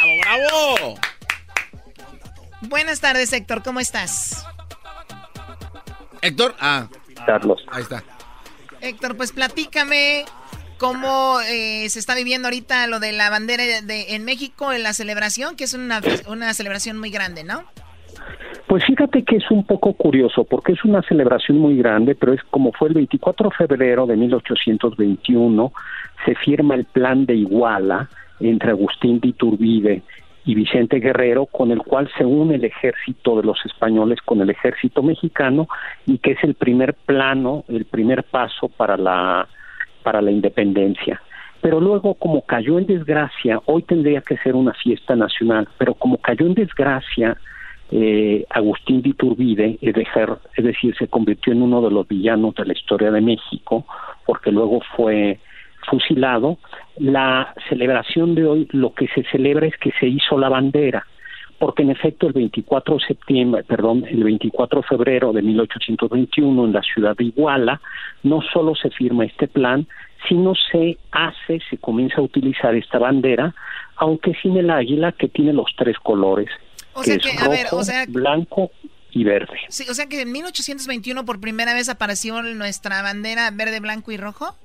¡Bravo, 0.02 0.20
bravo! 0.24 0.96
Buenas 2.62 3.02
tardes, 3.02 3.32
Héctor, 3.34 3.62
¿cómo 3.62 3.80
estás? 3.80 4.48
Héctor, 6.24 6.56
ah. 6.60 6.88
Carlos. 7.26 7.64
Ahí 7.72 7.84
está. 7.84 8.04
Héctor, 8.82 9.16
pues 9.16 9.32
platícame 9.32 10.26
cómo 10.80 11.40
eh, 11.42 11.88
se 11.90 12.00
está 12.00 12.16
viviendo 12.16 12.48
ahorita 12.48 12.88
lo 12.88 13.00
de 13.00 13.12
la 13.12 13.30
bandera 13.30 13.64
de, 13.64 14.16
en 14.16 14.26
México, 14.26 14.72
en 14.72 14.82
la 14.82 14.94
celebración, 14.94 15.56
que 15.56 15.66
es 15.66 15.76
una, 15.76 16.02
una 16.28 16.54
celebración 16.56 16.98
muy 16.98 17.12
grande, 17.12 17.44
¿no? 17.44 17.64
Pues 18.66 18.84
fíjate 18.86 19.24
que 19.24 19.36
es 19.36 19.52
un 19.52 19.68
poco 19.68 19.94
curioso, 19.94 20.46
porque 20.46 20.72
es 20.72 20.84
una 20.84 21.04
celebración 21.04 21.60
muy 21.60 21.78
grande, 21.78 22.16
pero 22.16 22.34
es 22.34 22.42
como 22.50 22.72
fue 22.72 22.88
el 22.88 22.96
24 22.96 23.50
de 23.50 23.56
febrero 23.56 24.08
de 24.08 24.16
1821, 24.16 25.74
se 26.26 26.36
firma 26.36 26.74
el 26.74 26.86
plan 26.86 27.26
de 27.28 27.36
Iguala, 27.36 28.10
entre 28.42 28.72
Agustín 28.72 29.20
de 29.20 29.30
Iturbide 29.30 30.02
y 30.46 30.56
Vicente 30.56 31.00
Guerrero, 31.00 31.46
con 31.46 31.72
el 31.72 31.80
cual 31.80 32.10
se 32.18 32.26
une 32.26 32.56
el 32.56 32.66
ejército 32.66 33.38
de 33.38 33.44
los 33.44 33.64
españoles 33.66 34.20
con 34.26 34.42
el 34.42 34.50
ejército 34.50 35.04
mexicano 35.04 35.68
y 36.06 36.18
que 36.18 36.32
es 36.32 36.44
el 36.44 36.56
primer 36.56 36.94
plano, 36.94 37.64
el 37.68 37.86
primer 37.86 38.24
paso 38.24 38.68
para 38.70 38.98
la, 38.98 39.48
para 40.04 40.22
la 40.22 40.32
independencia. 40.32 41.22
Pero 41.62 41.80
luego, 41.80 42.16
como 42.16 42.42
cayó 42.42 42.80
en 42.80 42.88
desgracia, 42.88 43.62
hoy 43.66 43.84
tendría 43.84 44.22
que 44.22 44.38
ser 44.38 44.56
una 44.56 44.74
fiesta 44.74 45.16
nacional, 45.16 45.68
pero 45.78 45.94
como 45.94 46.18
cayó 46.18 46.48
en 46.48 46.56
desgracia, 46.56 47.38
eh, 47.92 48.46
Agustín 48.50 49.02
de 49.02 49.10
Iturbide, 49.10 49.78
es 49.82 50.64
decir, 50.64 50.96
se 50.98 51.08
convirtió 51.08 51.54
en 51.54 51.62
uno 51.62 51.82
de 51.82 51.92
los 51.92 52.08
villanos 52.08 52.56
de 52.56 52.66
la 52.66 52.74
historia 52.74 53.12
de 53.12 53.22
México, 53.22 53.86
porque 54.26 54.50
luego 54.50 54.80
fue 54.96 55.40
fusilado, 55.90 56.58
la 56.98 57.54
celebración 57.70 58.36
de 58.36 58.46
hoy 58.46 58.68
lo 58.72 58.94
que 58.94 59.08
se 59.10 59.24
celebra 59.32 59.68
es 59.68 59.78
que 59.78 59.92
se 60.00 60.08
hizo 60.08 60.38
la 60.38 60.50
bandera, 60.50 61.06
porque 61.60 61.84
en 61.84 61.92
efecto 61.92 62.28
el 62.28 62.34
24 62.34 62.96
de 62.96 63.06
septiembre, 63.06 63.64
perdón, 63.64 64.06
el 64.10 64.24
24 64.24 64.82
de 64.82 64.88
febrero 64.88 65.32
de 65.32 65.42
1821 65.42 66.66
en 66.66 66.74
la 66.74 66.82
ciudad 66.82 67.16
de 67.16 67.26
Iguala, 67.26 67.80
no 68.24 68.42
solo 68.42 68.76
se 68.76 68.90
firma 68.90 69.26
este 69.26 69.48
plan, 69.48 69.88
sino 70.28 70.54
se 70.72 70.98
hace, 71.12 71.60
se 71.70 71.78
comienza 71.78 72.18
a 72.18 72.24
utilizar 72.24 72.76
esta 72.76 73.00
bandera, 73.00 73.54
aunque 73.96 74.34
sin 74.42 74.58
el 74.58 74.70
águila 74.70 75.12
que 75.12 75.28
tiene 75.28 75.54
los 75.54 75.68
tres 75.78 75.98
colores, 76.00 76.50
que 77.04 77.14
es 77.14 77.40
rojo, 77.40 77.82
blanco 78.10 78.72
y 79.12 79.24
verde. 79.24 79.60
Sí, 79.70 79.86
o 79.90 79.94
sea 79.94 80.08
que 80.08 80.22
en 80.22 80.32
1821 80.32 81.26
por 81.26 81.40
primera 81.40 81.74
vez 81.74 81.90
apareció 81.90 82.42
nuestra 82.42 83.02
bandera 83.02 83.52
verde, 83.52 83.80
blanco 83.80 84.12
y 84.12 84.18
rojo. 84.18 84.56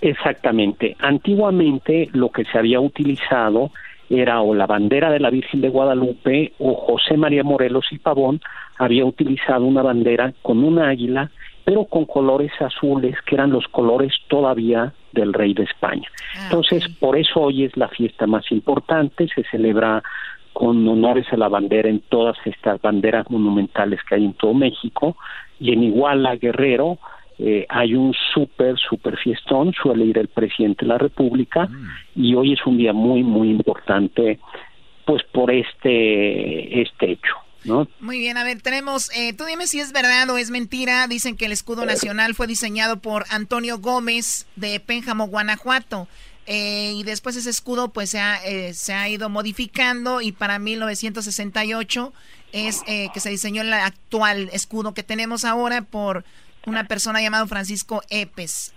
Exactamente. 0.00 0.96
Antiguamente 0.98 2.08
lo 2.12 2.30
que 2.30 2.44
se 2.44 2.58
había 2.58 2.80
utilizado 2.80 3.70
era 4.08 4.40
o 4.40 4.54
la 4.54 4.66
bandera 4.66 5.10
de 5.10 5.20
la 5.20 5.30
Virgen 5.30 5.60
de 5.60 5.68
Guadalupe 5.68 6.52
o 6.58 6.74
José 6.74 7.16
María 7.16 7.44
Morelos 7.44 7.86
y 7.92 7.98
Pavón 7.98 8.40
había 8.76 9.04
utilizado 9.04 9.64
una 9.64 9.82
bandera 9.82 10.32
con 10.42 10.64
un 10.64 10.78
águila, 10.80 11.30
pero 11.64 11.84
con 11.84 12.06
colores 12.06 12.50
azules, 12.60 13.14
que 13.26 13.36
eran 13.36 13.50
los 13.50 13.68
colores 13.68 14.12
todavía 14.26 14.92
del 15.12 15.32
rey 15.32 15.54
de 15.54 15.64
España. 15.64 16.08
Ah, 16.34 16.44
Entonces, 16.44 16.88
por 16.98 17.16
eso 17.16 17.40
hoy 17.40 17.64
es 17.64 17.76
la 17.76 17.88
fiesta 17.88 18.26
más 18.26 18.50
importante, 18.50 19.28
se 19.28 19.44
celebra 19.44 20.02
con 20.52 20.88
honores 20.88 21.26
a 21.32 21.36
la 21.36 21.48
bandera 21.48 21.88
en 21.88 22.00
todas 22.00 22.36
estas 22.44 22.80
banderas 22.80 23.30
monumentales 23.30 24.00
que 24.08 24.16
hay 24.16 24.24
en 24.24 24.32
todo 24.32 24.54
México, 24.54 25.16
y 25.60 25.72
en 25.72 25.84
Iguala, 25.84 26.36
Guerrero, 26.36 26.98
eh, 27.42 27.64
hay 27.70 27.94
un 27.94 28.12
súper, 28.34 28.76
súper 28.78 29.16
fiestón, 29.16 29.72
suele 29.72 30.04
ir 30.04 30.18
el 30.18 30.28
presidente 30.28 30.84
de 30.84 30.88
la 30.88 30.98
República 30.98 31.70
y 32.14 32.34
hoy 32.34 32.52
es 32.52 32.66
un 32.66 32.76
día 32.76 32.92
muy, 32.92 33.22
muy 33.22 33.48
importante 33.48 34.38
pues 35.06 35.22
por 35.32 35.50
este, 35.50 36.82
este 36.82 37.12
hecho. 37.12 37.34
¿No? 37.64 37.88
Muy 38.00 38.18
bien, 38.18 38.36
a 38.36 38.44
ver, 38.44 38.60
tenemos, 38.60 39.10
eh, 39.14 39.32
tú 39.34 39.44
dime 39.44 39.66
si 39.66 39.80
es 39.80 39.92
verdad 39.92 40.28
o 40.30 40.38
es 40.38 40.50
mentira, 40.50 41.06
dicen 41.08 41.36
que 41.36 41.46
el 41.46 41.52
escudo 41.52 41.84
nacional 41.84 42.34
fue 42.34 42.46
diseñado 42.46 43.00
por 43.00 43.24
Antonio 43.30 43.78
Gómez 43.78 44.46
de 44.56 44.80
Pénjamo, 44.80 45.26
Guanajuato, 45.26 46.08
eh, 46.46 46.92
y 46.94 47.02
después 47.04 47.36
ese 47.36 47.50
escudo 47.50 47.88
pues 47.88 48.10
se 48.10 48.18
ha, 48.18 48.38
se 48.72 48.92
ha 48.94 49.08
ido 49.08 49.28
modificando 49.28 50.20
y 50.20 50.32
para 50.32 50.58
1968 50.58 52.12
es 52.52 52.82
que 52.82 53.20
se 53.20 53.30
diseñó 53.30 53.62
el 53.62 53.72
actual 53.72 54.48
escudo 54.52 54.92
que 54.92 55.02
tenemos 55.02 55.44
ahora 55.44 55.82
por 55.82 56.24
una 56.66 56.84
persona 56.84 57.20
llamado 57.20 57.46
Francisco 57.46 58.02
Epes. 58.10 58.74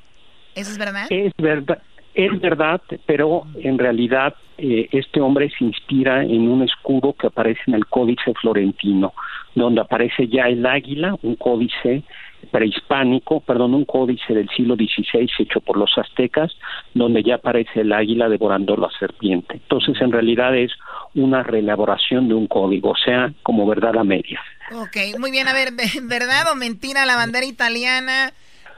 ¿Eso 0.55 0.71
es 0.71 0.77
verdad? 0.77 1.05
Es 1.09 1.33
verdad. 1.37 1.81
Es 2.15 2.39
verdad, 2.39 2.79
pero 3.07 3.47
en 3.55 3.79
realidad 3.79 4.35
eh, 4.59 4.87
este 4.91 5.19
hombre 5.19 5.49
se 5.57 5.63
inspira 5.63 6.21
en 6.21 6.47
un 6.47 6.61
escudo 6.61 7.13
que 7.13 7.25
aparece 7.25 7.61
en 7.65 7.73
el 7.73 7.87
Códice 7.87 8.33
Florentino, 8.39 9.13
donde 9.55 9.81
aparece 9.81 10.27
ya 10.27 10.43
el 10.43 10.63
águila, 10.63 11.15
un 11.23 11.35
códice 11.35 12.03
prehispánico, 12.51 13.39
perdón, 13.39 13.73
un 13.73 13.85
códice 13.85 14.33
del 14.33 14.47
siglo 14.49 14.75
XVI 14.75 15.27
hecho 15.39 15.59
por 15.61 15.77
los 15.77 15.97
aztecas, 15.97 16.55
donde 16.93 17.23
ya 17.23 17.35
aparece 17.35 17.81
el 17.81 17.91
águila 17.91 18.29
devorando 18.29 18.75
la 18.77 18.89
serpiente. 18.99 19.55
Entonces, 19.55 19.99
en 20.01 20.11
realidad 20.11 20.55
es 20.55 20.71
una 21.15 21.41
reelaboración 21.41 22.27
de 22.27 22.35
un 22.35 22.47
código, 22.47 22.91
o 22.91 22.97
sea, 22.97 23.33
como 23.41 23.65
verdad 23.65 23.97
a 23.97 24.03
medias. 24.03 24.43
Ok, 24.71 25.19
muy 25.19 25.31
bien. 25.31 25.47
A 25.47 25.53
ver, 25.53 25.69
¿verdad 26.03 26.51
o 26.51 26.55
mentira? 26.55 27.05
La 27.05 27.15
bandera 27.15 27.45
italiana 27.45 28.33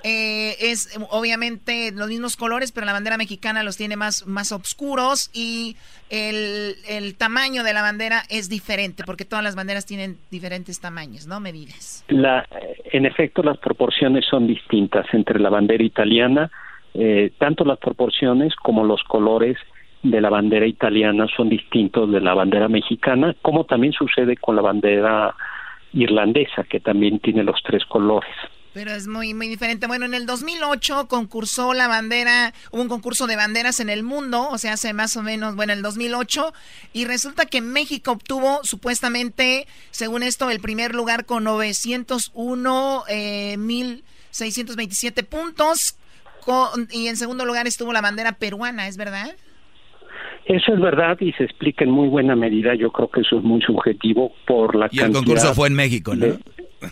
eh, 0.07 0.55
es 0.59 0.99
obviamente 1.09 1.91
los 1.91 2.09
mismos 2.09 2.35
colores, 2.35 2.71
pero 2.71 2.85
la 2.85 2.93
bandera 2.93 3.17
mexicana 3.17 3.63
los 3.63 3.75
tiene 3.75 3.95
más, 3.95 4.27
más 4.27 4.51
oscuros 4.51 5.31
y 5.33 5.77
el, 6.11 6.75
el, 6.87 7.17
tamaño 7.17 7.63
de 7.63 7.73
la 7.73 7.81
bandera 7.81 8.21
es 8.29 8.47
diferente, 8.47 9.03
porque 9.03 9.25
todas 9.25 9.43
las 9.43 9.55
banderas 9.55 9.87
tienen 9.87 10.17
diferentes 10.29 10.79
tamaños, 10.79 11.25
¿no? 11.25 11.39
Medidas. 11.39 12.05
La, 12.07 12.47
en 12.91 13.07
efecto, 13.07 13.41
las 13.41 13.57
proporciones 13.57 14.25
son 14.29 14.45
distintas 14.45 15.07
entre 15.11 15.39
la 15.39 15.49
bandera 15.49 15.83
italiana, 15.83 16.51
eh, 16.93 17.31
tanto 17.39 17.65
las 17.65 17.79
proporciones 17.79 18.55
como 18.57 18.83
los 18.83 19.03
colores 19.05 19.57
de 20.03 20.21
la 20.21 20.29
bandera 20.29 20.67
italiana 20.67 21.25
son 21.35 21.49
distintos 21.49 22.11
de 22.11 22.21
la 22.21 22.35
bandera 22.35 22.67
mexicana, 22.67 23.35
como 23.41 23.63
también 23.63 23.91
sucede 23.93 24.37
con 24.37 24.55
la 24.55 24.61
bandera 24.61 25.35
irlandesa, 25.95 26.63
que 26.69 26.79
también 26.79 27.19
tiene 27.19 27.43
los 27.43 27.61
tres 27.63 27.83
colores. 27.85 28.29
Pero 28.73 28.91
es 28.91 29.07
muy, 29.07 29.33
muy 29.33 29.47
diferente. 29.47 29.87
Bueno, 29.87 30.05
en 30.05 30.13
el 30.13 30.25
2008 30.25 31.07
concursó 31.07 31.73
la 31.73 31.87
bandera, 31.87 32.53
hubo 32.71 32.81
un 32.81 32.89
concurso 32.89 33.25
de 33.25 33.37
banderas 33.37 33.79
en 33.79 33.89
el 33.89 34.03
mundo, 34.03 34.49
o 34.49 34.57
sea, 34.57 34.73
hace 34.73 34.91
más 34.91 35.15
o 35.15 35.23
menos, 35.23 35.55
bueno, 35.55 35.71
el 35.71 35.81
2008, 35.81 36.53
y 36.91 37.05
resulta 37.05 37.45
que 37.45 37.61
México 37.61 38.11
obtuvo 38.11 38.59
supuestamente, 38.63 39.65
según 39.91 40.23
esto, 40.23 40.49
el 40.49 40.59
primer 40.59 40.93
lugar 40.93 41.25
con 41.25 41.45
901 41.45 43.03
eh, 43.07 43.55
1627 43.57 45.23
puntos, 45.23 45.95
y 46.91 47.07
en 47.07 47.17
segundo 47.17 47.45
lugar 47.45 47.67
estuvo 47.67 47.93
la 47.93 48.01
bandera 48.01 48.33
peruana, 48.33 48.87
¿es 48.87 48.97
verdad? 48.97 49.35
Eso 50.45 50.73
es 50.73 50.79
verdad 50.79 51.17
y 51.19 51.31
se 51.33 51.43
explica 51.43 51.83
en 51.83 51.91
muy 51.91 52.07
buena 52.07 52.35
medida. 52.35 52.75
Yo 52.75 52.91
creo 52.91 53.09
que 53.09 53.21
eso 53.21 53.37
es 53.37 53.43
muy 53.43 53.61
subjetivo 53.61 54.31
por 54.45 54.75
la 54.75 54.87
y 54.91 54.99
el 54.99 55.11
concurso 55.11 55.53
fue 55.53 55.69
en 55.69 55.75
México, 55.75 56.15
¿no? 56.15 56.25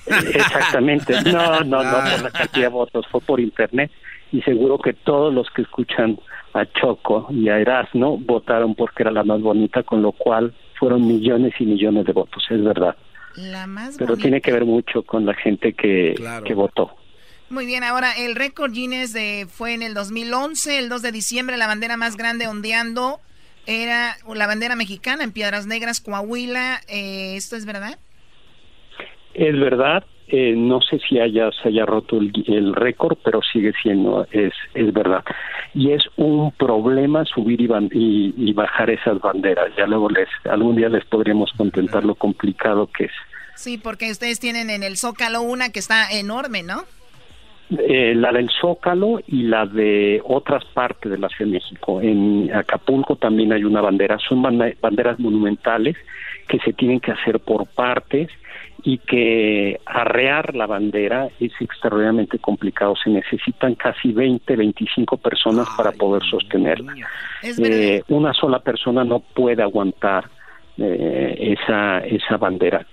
Exactamente. 0.07 1.13
No, 1.31 1.63
no, 1.63 1.84
no, 1.84 1.91
por 1.91 2.23
la 2.23 2.31
cantidad 2.31 2.65
de 2.65 2.67
votos. 2.69 3.05
Fue 3.11 3.21
por 3.21 3.39
internet 3.39 3.91
y 4.31 4.41
seguro 4.41 4.80
que 4.80 4.93
todos 4.93 5.31
los 5.31 5.47
que 5.51 5.61
escuchan 5.61 6.17
a 6.53 6.65
Choco 6.65 7.27
y 7.30 7.49
a 7.49 7.59
Erasmo 7.59 8.17
votaron 8.17 8.73
porque 8.73 9.03
era 9.03 9.11
la 9.11 9.23
más 9.23 9.41
bonita, 9.41 9.84
con 9.84 10.01
lo 10.01 10.11
cual 10.11 10.53
fueron 10.80 11.05
millones 11.05 11.53
y 11.59 11.65
millones 11.65 12.05
de 12.05 12.13
votos, 12.13 12.43
es 12.49 12.63
verdad. 12.63 12.95
La 13.35 13.67
más 13.67 13.97
Pero 13.97 14.17
tiene 14.17 14.41
que 14.41 14.51
ver 14.51 14.65
mucho 14.65 15.03
con 15.03 15.25
la 15.25 15.34
gente 15.34 15.73
que, 15.73 16.15
que 16.45 16.53
votó. 16.53 16.95
Muy 17.49 17.65
bien, 17.65 17.84
ahora 17.84 18.13
el 18.17 18.35
récord 18.35 18.71
Guinness 18.71 19.13
de, 19.13 19.47
fue 19.47 19.73
en 19.73 19.84
el 19.84 19.93
2011, 19.93 20.80
el 20.80 20.89
2 20.89 21.01
de 21.03 21.11
diciembre, 21.11 21.57
la 21.57 21.67
bandera 21.67 21.97
más 21.97 22.17
grande 22.17 22.47
ondeando 22.47 23.19
era 23.65 24.15
la 24.34 24.48
bandera 24.48 24.76
mexicana 24.76 25.23
en 25.23 25.31
Piedras 25.31 25.65
Negras, 25.68 26.02
Coahuila. 26.02 26.81
Eh, 26.88 27.35
¿Esto 27.35 27.56
es 27.56 27.65
verdad? 27.65 27.98
Es 29.34 29.60
verdad, 29.60 30.03
eh, 30.27 30.53
no 30.56 30.80
sé 30.81 30.99
si 31.07 31.19
haya, 31.19 31.49
se 31.61 31.69
haya 31.69 31.85
roto 31.85 32.18
el, 32.18 32.73
récord, 32.76 33.18
pero 33.23 33.41
sigue 33.41 33.73
siendo, 33.81 34.27
es, 34.31 34.53
es 34.73 34.94
verdad. 34.94 35.23
Y 35.73 35.91
es 35.91 36.03
un 36.18 36.52
problema 36.52 37.26
subir 37.26 37.61
y, 37.61 38.34
y, 38.38 38.53
bajar 38.53 38.90
esas 38.90 39.19
banderas. 39.19 39.69
Ya 39.77 39.85
luego 39.88 40.10
les, 40.10 40.27
algún 40.49 40.76
día 40.76 40.90
les 40.90 41.06
podríamos 41.06 41.52
contentar 41.53 42.06
lo 42.06 42.15
complicado 42.15 42.88
que 42.88 43.06
es. 43.06 43.11
Sí, 43.56 43.77
porque 43.77 44.11
ustedes 44.11 44.40
tienen 44.40 44.69
en 44.69 44.84
el 44.84 44.98
Zócalo 44.98 45.41
una 45.41 45.72
que 45.72 45.80
está 45.80 46.10
enorme, 46.11 46.64
¿no? 46.64 46.84
Eh, 47.79 48.13
la 48.15 48.31
del 48.31 48.49
Zócalo 48.49 49.19
y 49.25 49.43
la 49.43 49.65
de 49.65 50.21
otras 50.25 50.63
partes 50.65 51.11
de 51.11 51.17
la 51.17 51.29
Ciudad 51.29 51.51
de 51.51 51.57
México. 51.57 52.01
En 52.01 52.51
Acapulco 52.53 53.15
también 53.15 53.53
hay 53.53 53.63
una 53.63 53.81
bandera, 53.81 54.17
son 54.19 54.41
banderas 54.41 55.19
monumentales 55.19 55.95
que 56.47 56.59
se 56.59 56.73
tienen 56.73 56.99
que 56.99 57.11
hacer 57.11 57.39
por 57.39 57.67
partes 57.67 58.29
y 58.83 58.97
que 58.97 59.79
arrear 59.85 60.55
la 60.55 60.67
bandera 60.67 61.29
es 61.39 61.53
extraordinariamente 61.59 62.37
complicado. 62.37 62.95
Se 63.01 63.09
necesitan 63.09 63.75
casi 63.75 64.11
20, 64.11 64.55
25 64.55 65.17
personas 65.17 65.67
para 65.77 65.91
poder 65.93 66.21
sostenerla. 66.29 66.93
Eh, 67.41 68.03
una 68.09 68.33
sola 68.33 68.59
persona 68.59 69.03
no 69.03 69.19
puede 69.19 69.63
aguantar 69.63 70.25
eh, 70.77 71.55
esa, 71.57 71.99
esa 71.99 72.37
bandera. 72.37 72.85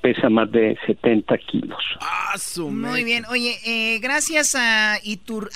Pesa 0.00 0.28
más 0.28 0.50
de 0.52 0.78
70 0.86 1.36
kilos. 1.38 1.78
Ah, 2.00 2.34
Muy 2.70 3.04
bien. 3.04 3.24
Oye, 3.30 3.56
eh, 3.66 3.98
gracias 4.00 4.54
a 4.54 4.96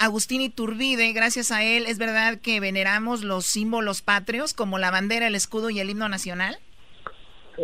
Agustín 0.00 0.40
Iturbide, 0.40 1.12
gracias 1.12 1.52
a 1.52 1.62
él, 1.62 1.84
¿es 1.86 1.98
verdad 1.98 2.38
que 2.42 2.58
veneramos 2.60 3.22
los 3.22 3.46
símbolos 3.46 4.02
patrios 4.02 4.52
como 4.52 4.78
la 4.78 4.90
bandera, 4.90 5.28
el 5.28 5.34
escudo 5.34 5.70
y 5.70 5.80
el 5.80 5.90
himno 5.90 6.08
nacional? 6.08 6.56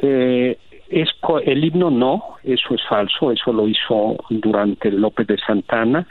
Eh, 0.02 0.56
es, 0.88 1.08
el 1.44 1.64
himno 1.64 1.90
no, 1.90 2.22
eso 2.44 2.74
es 2.74 2.80
falso, 2.88 3.32
eso 3.32 3.52
lo 3.52 3.68
hizo 3.68 4.16
durante 4.30 4.90
López 4.90 5.26
de 5.26 5.38
Santana. 5.38 6.06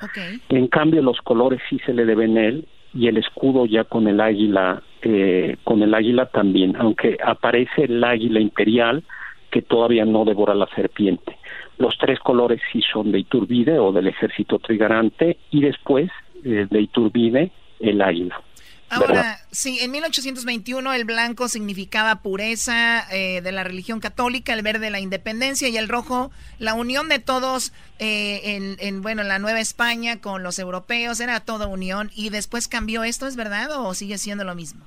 En 0.50 0.68
cambio, 0.68 1.02
los 1.02 1.20
colores 1.22 1.62
sí 1.70 1.80
se 1.86 1.94
le 1.94 2.06
deben 2.06 2.38
a 2.38 2.46
él 2.46 2.68
y 2.94 3.08
el 3.08 3.18
escudo 3.18 3.66
ya 3.66 3.84
con 3.84 4.08
el 4.08 4.22
águila, 4.22 4.82
eh, 5.02 5.58
con 5.64 5.82
el 5.82 5.94
águila 5.94 6.28
también, 6.28 6.76
aunque 6.78 7.18
aparece 7.24 7.86
el 7.86 8.04
águila 8.04 8.40
imperial 8.40 9.04
que 9.52 9.62
todavía 9.62 10.06
no 10.06 10.26
devora 10.26 10.54
la 10.54 10.68
serpiente. 10.76 11.38
Los 11.78 11.98
tres 11.98 12.20
colores 12.20 12.62
sí 12.72 12.82
son 12.92 13.12
de 13.12 13.20
Iturbide 13.20 13.80
o 13.80 13.92
del 13.92 14.08
ejército 14.08 14.60
trigarante 14.60 15.38
y 15.52 15.62
después 15.62 16.10
eh, 16.44 16.68
de 16.70 16.82
Iturbide 16.82 17.52
el 17.80 18.02
águila. 18.02 18.42
Ahora, 18.90 19.40
sí, 19.52 19.80
en 19.82 19.92
1821 19.92 20.94
el 20.94 21.04
blanco 21.04 21.50
significaba 21.50 22.22
pureza 22.22 23.06
eh, 23.12 23.42
de 23.42 23.52
la 23.52 23.66
religión 23.66 24.00
católica, 24.00 24.54
el 24.54 24.62
verde 24.62 24.90
la 24.90 25.02
independencia 25.02 25.68
y 25.68 25.76
el 25.76 25.90
rojo 25.90 26.32
la 26.58 26.74
unión 26.74 27.10
de 27.10 27.20
todos 27.20 27.74
eh, 28.00 28.78
en, 28.80 29.02
bueno, 29.02 29.24
en 29.24 29.28
la 29.28 29.40
Nueva 29.40 29.60
España 29.60 30.22
con 30.22 30.42
los 30.42 30.58
europeos, 30.58 31.20
era 31.20 31.42
toda 31.42 31.68
unión 31.68 32.12
y 32.16 32.30
después 32.30 32.70
cambió 32.70 33.04
esto, 33.04 33.28
¿es 33.28 33.36
verdad 33.36 33.70
o 33.78 33.94
sigue 33.94 34.18
siendo 34.18 34.46
lo 34.46 34.56
mismo? 34.56 34.86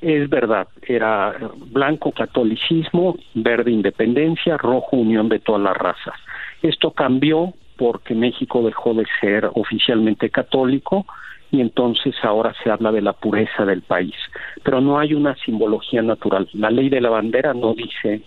Es 0.00 0.28
verdad, 0.30 0.68
era 0.82 1.34
blanco 1.72 2.12
catolicismo, 2.12 3.16
verde 3.34 3.72
independencia, 3.72 4.56
rojo 4.56 4.96
unión 4.96 5.28
de 5.28 5.40
todas 5.40 5.62
las 5.62 5.76
razas. 5.76 6.14
Esto 6.62 6.92
cambió 6.92 7.52
porque 7.76 8.14
México 8.14 8.62
dejó 8.62 8.94
de 8.94 9.06
ser 9.20 9.50
oficialmente 9.54 10.30
católico, 10.30 11.06
y 11.50 11.60
entonces 11.60 12.14
ahora 12.22 12.54
se 12.62 12.70
habla 12.70 12.92
de 12.92 13.00
la 13.00 13.12
pureza 13.12 13.64
del 13.64 13.82
país. 13.82 14.14
Pero 14.62 14.80
no 14.80 14.98
hay 14.98 15.14
una 15.14 15.34
simbología 15.36 16.02
natural. 16.02 16.48
La 16.52 16.70
ley 16.70 16.88
de 16.88 17.00
la 17.00 17.10
bandera 17.10 17.54
no 17.54 17.74
dice, 17.74 18.22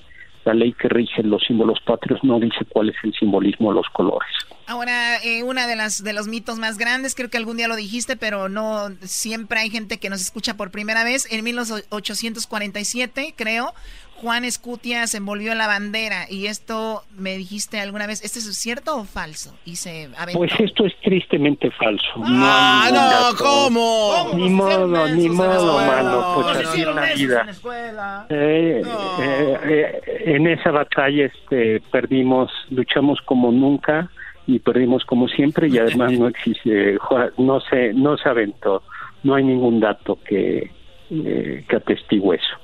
la 0.46 0.54
ley 0.54 0.74
que 0.74 0.90
rige 0.90 1.22
los 1.24 1.44
símbolos 1.44 1.80
patrios 1.82 2.24
no 2.24 2.40
dice 2.40 2.66
cuál 2.68 2.90
es 2.90 2.96
el 3.04 3.14
simbolismo 3.14 3.70
de 3.70 3.76
los 3.76 3.90
colores. 3.90 4.30
Ahora, 4.72 5.18
eh, 5.22 5.44
una 5.44 5.68
de 5.68 5.76
las 5.76 6.02
de 6.02 6.14
los 6.14 6.30
mitos 6.30 6.58
más 6.58 6.78
grandes, 6.78 7.14
creo 7.14 7.30
que 7.30 7.36
algún 7.36 7.58
día 7.58 7.68
lo 7.68 7.76
dijiste, 7.76 8.16
pero 8.16 8.48
no 8.48 8.88
siempre 9.02 9.60
hay 9.60 9.70
gente 9.70 10.00
que 10.00 10.10
nos 10.10 10.22
escucha 10.22 10.56
por 10.56 10.72
primera 10.72 11.04
vez. 11.04 11.28
En 11.30 11.44
1847, 11.44 13.34
creo, 13.36 13.74
Juan 14.16 14.46
Escutia 14.46 15.08
se 15.08 15.18
envolvió 15.18 15.52
en 15.52 15.58
la 15.58 15.68
bandera 15.68 16.26
y 16.30 16.46
esto 16.46 17.04
me 17.18 17.36
dijiste 17.36 17.82
alguna 17.82 18.08
vez, 18.08 18.24
¿esto 18.24 18.40
es 18.40 18.46
cierto 18.56 18.96
o 18.96 19.04
falso? 19.04 19.54
Y 19.66 19.76
se 19.76 20.08
Pues 20.32 20.54
esto 20.58 20.86
es 20.86 20.94
tristemente 21.02 21.70
falso. 21.72 22.08
Ah, 22.24 22.90
no, 22.94 23.38
¿cómo? 23.38 24.32
Ni 24.36 24.50
modo, 24.50 25.10
ni 25.10 25.28
modo, 25.28 25.86
mano, 25.86 26.32
pues 26.36 26.66
así 26.66 26.80
es 26.80 26.96
la 26.96 27.14
vida. 27.14 28.26
Eh, 28.30 28.82
eh, 28.86 29.60
eh, 29.66 30.24
en 30.28 30.48
esa 30.48 30.72
batalla 30.72 31.26
este, 31.26 31.82
perdimos, 31.92 32.50
luchamos 32.70 33.20
como 33.26 33.52
nunca 33.52 34.10
y 34.52 34.60
perdimos 34.60 35.06
como 35.06 35.30
siempre 35.30 35.70
y 35.70 35.78
además 35.78 36.12
no 36.12 36.28
existe, 36.28 36.98
no 37.38 37.62
se, 37.62 37.94
no 37.94 38.18
se 38.18 38.28
aventó, 38.28 38.84
no 39.24 39.36
hay 39.36 39.46
ningún 39.46 39.80
dato 39.80 40.20
que, 40.28 40.70
que 41.10 41.76
atestigue 41.76 42.36
eso. 42.36 42.58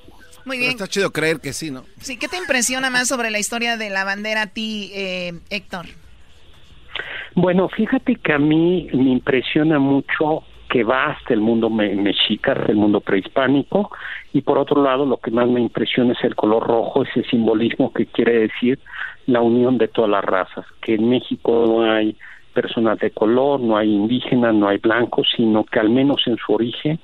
Muy 0.43 0.57
bien. 0.57 0.71
está 0.71 0.87
chido 0.87 1.11
creer 1.11 1.39
que 1.39 1.53
sí, 1.53 1.71
¿no? 1.71 1.83
Sí, 1.99 2.17
¿qué 2.17 2.27
te 2.27 2.37
impresiona 2.37 2.89
más 2.89 3.07
sobre 3.07 3.31
la 3.31 3.39
historia 3.39 3.77
de 3.77 3.89
la 3.89 4.03
bandera 4.03 4.43
a 4.43 4.47
ti, 4.47 4.91
eh, 4.93 5.33
Héctor? 5.49 5.85
Bueno, 7.35 7.69
fíjate 7.69 8.15
que 8.15 8.33
a 8.33 8.39
mí 8.39 8.89
me 8.93 9.11
impresiona 9.11 9.79
mucho 9.79 10.43
que 10.69 10.83
va 10.83 11.11
hasta 11.11 11.33
el 11.33 11.39
mundo 11.39 11.69
mexica, 11.69 12.51
hasta 12.51 12.71
el 12.71 12.77
mundo 12.77 12.99
prehispánico, 12.99 13.91
y 14.33 14.41
por 14.41 14.57
otro 14.57 14.83
lado 14.83 15.05
lo 15.05 15.17
que 15.17 15.31
más 15.31 15.47
me 15.47 15.61
impresiona 15.61 16.11
es 16.13 16.23
el 16.23 16.35
color 16.35 16.67
rojo, 16.67 17.03
ese 17.03 17.23
simbolismo 17.29 17.93
que 17.93 18.07
quiere 18.07 18.39
decir 18.39 18.79
la 19.27 19.41
unión 19.41 19.77
de 19.77 19.87
todas 19.87 20.09
las 20.09 20.25
razas, 20.25 20.65
que 20.81 20.95
en 20.95 21.09
México 21.09 21.65
no 21.67 21.83
hay 21.83 22.17
personas 22.53 22.97
de 22.99 23.11
color, 23.11 23.59
no 23.59 23.77
hay 23.77 23.93
indígenas, 23.93 24.55
no 24.55 24.67
hay 24.67 24.79
blancos, 24.79 25.27
sino 25.35 25.63
que 25.63 25.79
al 25.79 25.89
menos 25.89 26.23
en 26.25 26.37
su 26.37 26.53
origen 26.53 26.99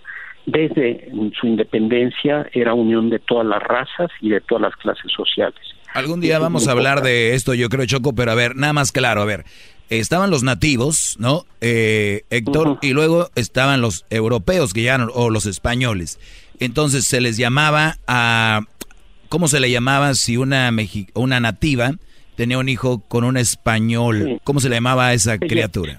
desde 0.45 1.10
su 1.40 1.48
independencia 1.48 2.48
era 2.52 2.74
unión 2.74 3.10
de 3.10 3.20
todas 3.20 3.45
las 3.45 3.62
razas 3.62 4.10
y 4.20 4.30
de 4.30 4.41
todas 4.41 4.64
las 4.64 4.76
clases 4.76 5.12
sociales. 5.16 5.60
Algún 5.94 6.22
día 6.22 6.40
vamos 6.40 6.68
a 6.68 6.72
hablar 6.72 7.02
de 7.02 7.36
esto, 7.36 7.54
yo 7.54 7.70
creo, 7.70 7.86
Choco, 7.86 8.14
pero 8.14 8.32
a 8.32 8.36
ver, 8.36 8.56
nada 8.56 8.74
más 8.74 8.91
claro, 8.91 9.22
a 9.22 9.26
ver, 9.26 9.45
estaban 9.90 10.32
los 10.32 10.44
nativos, 10.44 11.16
¿no? 11.20 11.45
Eh, 11.62 12.24
Héctor, 12.32 12.80
y 12.82 12.94
luego 12.94 13.30
estaban 13.36 13.80
los 13.80 14.06
europeos 14.10 14.74
que 14.74 14.84
ya, 14.84 14.98
o 15.14 15.30
los 15.30 15.45
españoles. 15.45 16.20
Entonces 16.60 17.06
se 17.06 17.22
les 17.22 17.38
llamaba 17.38 17.98
a, 18.08 18.62
¿cómo 19.30 19.48
se 19.48 19.60
le 19.60 19.70
llamaba 19.70 20.16
si 20.16 20.38
una, 20.38 20.72
una 21.14 21.40
nativa 21.40 21.91
tenía 22.35 22.57
un 22.57 22.69
hijo 22.69 23.01
con 23.07 23.23
un 23.23 23.38
español? 23.38 24.39
¿Cómo 24.43 24.60
se 24.60 24.69
le 24.69 24.76
llamaba 24.76 25.07
a 25.07 25.14
esa 25.14 25.38
criatura? 25.38 25.97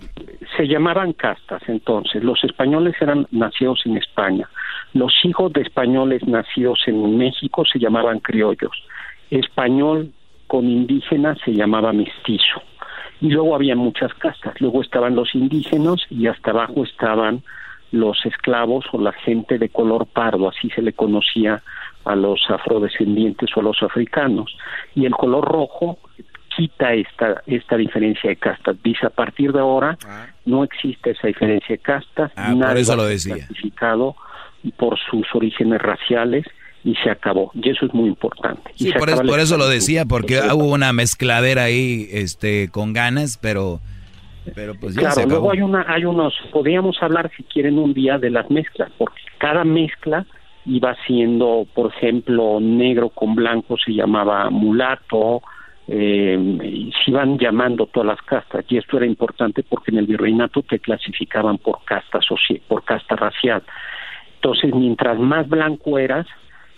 se 0.56 0.66
llamaban 0.68 1.12
castas 1.12 1.62
entonces. 1.68 2.22
Los 2.22 2.42
españoles 2.44 2.94
eran 3.00 3.26
nacidos 3.30 3.82
en 3.86 3.96
España. 3.96 4.48
Los 4.92 5.12
hijos 5.24 5.52
de 5.52 5.62
españoles 5.62 6.26
nacidos 6.26 6.80
en 6.86 7.16
México 7.16 7.64
se 7.64 7.78
llamaban 7.78 8.20
criollos. 8.20 8.72
Español 9.30 10.12
con 10.46 10.68
indígena 10.68 11.36
se 11.44 11.52
llamaba 11.52 11.92
mestizo. 11.92 12.62
Y 13.20 13.30
luego 13.30 13.54
había 13.54 13.74
muchas 13.74 14.12
castas. 14.14 14.60
Luego 14.60 14.82
estaban 14.82 15.16
los 15.16 15.34
indígenas 15.34 16.00
y 16.10 16.26
hasta 16.26 16.50
abajo 16.50 16.84
estaban 16.84 17.42
los 17.90 18.24
esclavos 18.26 18.84
o 18.92 19.00
la 19.00 19.12
gente 19.12 19.58
de 19.58 19.68
color 19.68 20.06
pardo, 20.06 20.48
así 20.48 20.68
se 20.70 20.82
le 20.82 20.92
conocía 20.92 21.62
a 22.04 22.14
los 22.14 22.40
afrodescendientes 22.48 23.50
o 23.56 23.60
a 23.60 23.62
los 23.62 23.82
africanos. 23.82 24.56
Y 24.94 25.06
el 25.06 25.12
color 25.12 25.44
rojo 25.44 25.98
quita 26.56 26.92
esta, 26.94 27.42
esta 27.46 27.76
diferencia 27.76 28.30
de 28.30 28.36
castas. 28.36 28.76
Dice, 28.82 29.06
a 29.06 29.10
partir 29.10 29.52
de 29.52 29.60
ahora 29.60 29.98
no 30.44 30.64
existe 30.64 31.10
esa 31.10 31.26
diferencia 31.26 31.76
de 31.76 31.78
castas. 31.78 32.32
Ah, 32.36 32.54
por 32.58 32.76
eso 32.76 32.96
lo 32.96 33.04
decía. 33.04 33.34
clasificado 33.34 34.16
por 34.76 34.98
sus 35.10 35.26
orígenes 35.34 35.80
raciales 35.82 36.46
y 36.84 36.94
se 36.96 37.10
acabó. 37.10 37.50
Y 37.54 37.70
eso 37.70 37.86
es 37.86 37.94
muy 37.94 38.08
importante. 38.08 38.70
Y 38.76 38.84
Sí, 38.84 38.92
se 38.92 38.98
por 38.98 39.10
la 39.10 39.22
por 39.22 39.40
eso 39.40 39.56
lo 39.56 39.68
decía, 39.68 40.04
porque 40.04 40.40
hubo 40.52 40.72
una 40.72 40.92
mezcladera 40.92 41.64
ahí 41.64 42.08
este, 42.12 42.68
con 42.70 42.92
ganas, 42.92 43.38
pero, 43.38 43.80
pero 44.54 44.74
pues 44.78 44.94
ya 44.94 45.00
claro, 45.00 45.14
se 45.14 45.20
acabó. 45.22 45.34
luego 45.34 45.52
hay 45.52 45.62
una, 45.62 45.84
hay 45.88 46.04
unos, 46.04 46.34
podríamos 46.52 47.02
hablar 47.02 47.30
si 47.36 47.42
quieren 47.44 47.78
un 47.78 47.94
día 47.94 48.18
de 48.18 48.30
las 48.30 48.50
mezclas, 48.50 48.90
porque 48.98 49.20
cada 49.38 49.64
mezcla 49.64 50.26
iba 50.66 50.96
siendo, 51.06 51.66
por 51.74 51.92
ejemplo, 51.92 52.58
negro 52.60 53.10
con 53.10 53.34
blanco 53.34 53.76
se 53.76 53.92
llamaba 53.92 54.48
mulato, 54.50 55.42
eh, 55.86 56.90
se 57.04 57.10
iban 57.10 57.38
llamando 57.38 57.86
todas 57.86 58.06
las 58.06 58.22
castas, 58.22 58.64
y 58.68 58.78
esto 58.78 58.96
era 58.96 59.06
importante 59.06 59.62
porque 59.62 59.90
en 59.90 59.98
el 59.98 60.06
virreinato 60.06 60.62
te 60.62 60.78
clasificaban 60.78 61.58
por 61.58 61.84
casta 61.84 62.20
soci- 62.20 62.60
por 62.66 62.84
casta 62.84 63.16
racial. 63.16 63.62
Entonces, 64.36 64.74
mientras 64.74 65.18
más 65.18 65.48
blanco 65.48 65.98
eras, 65.98 66.26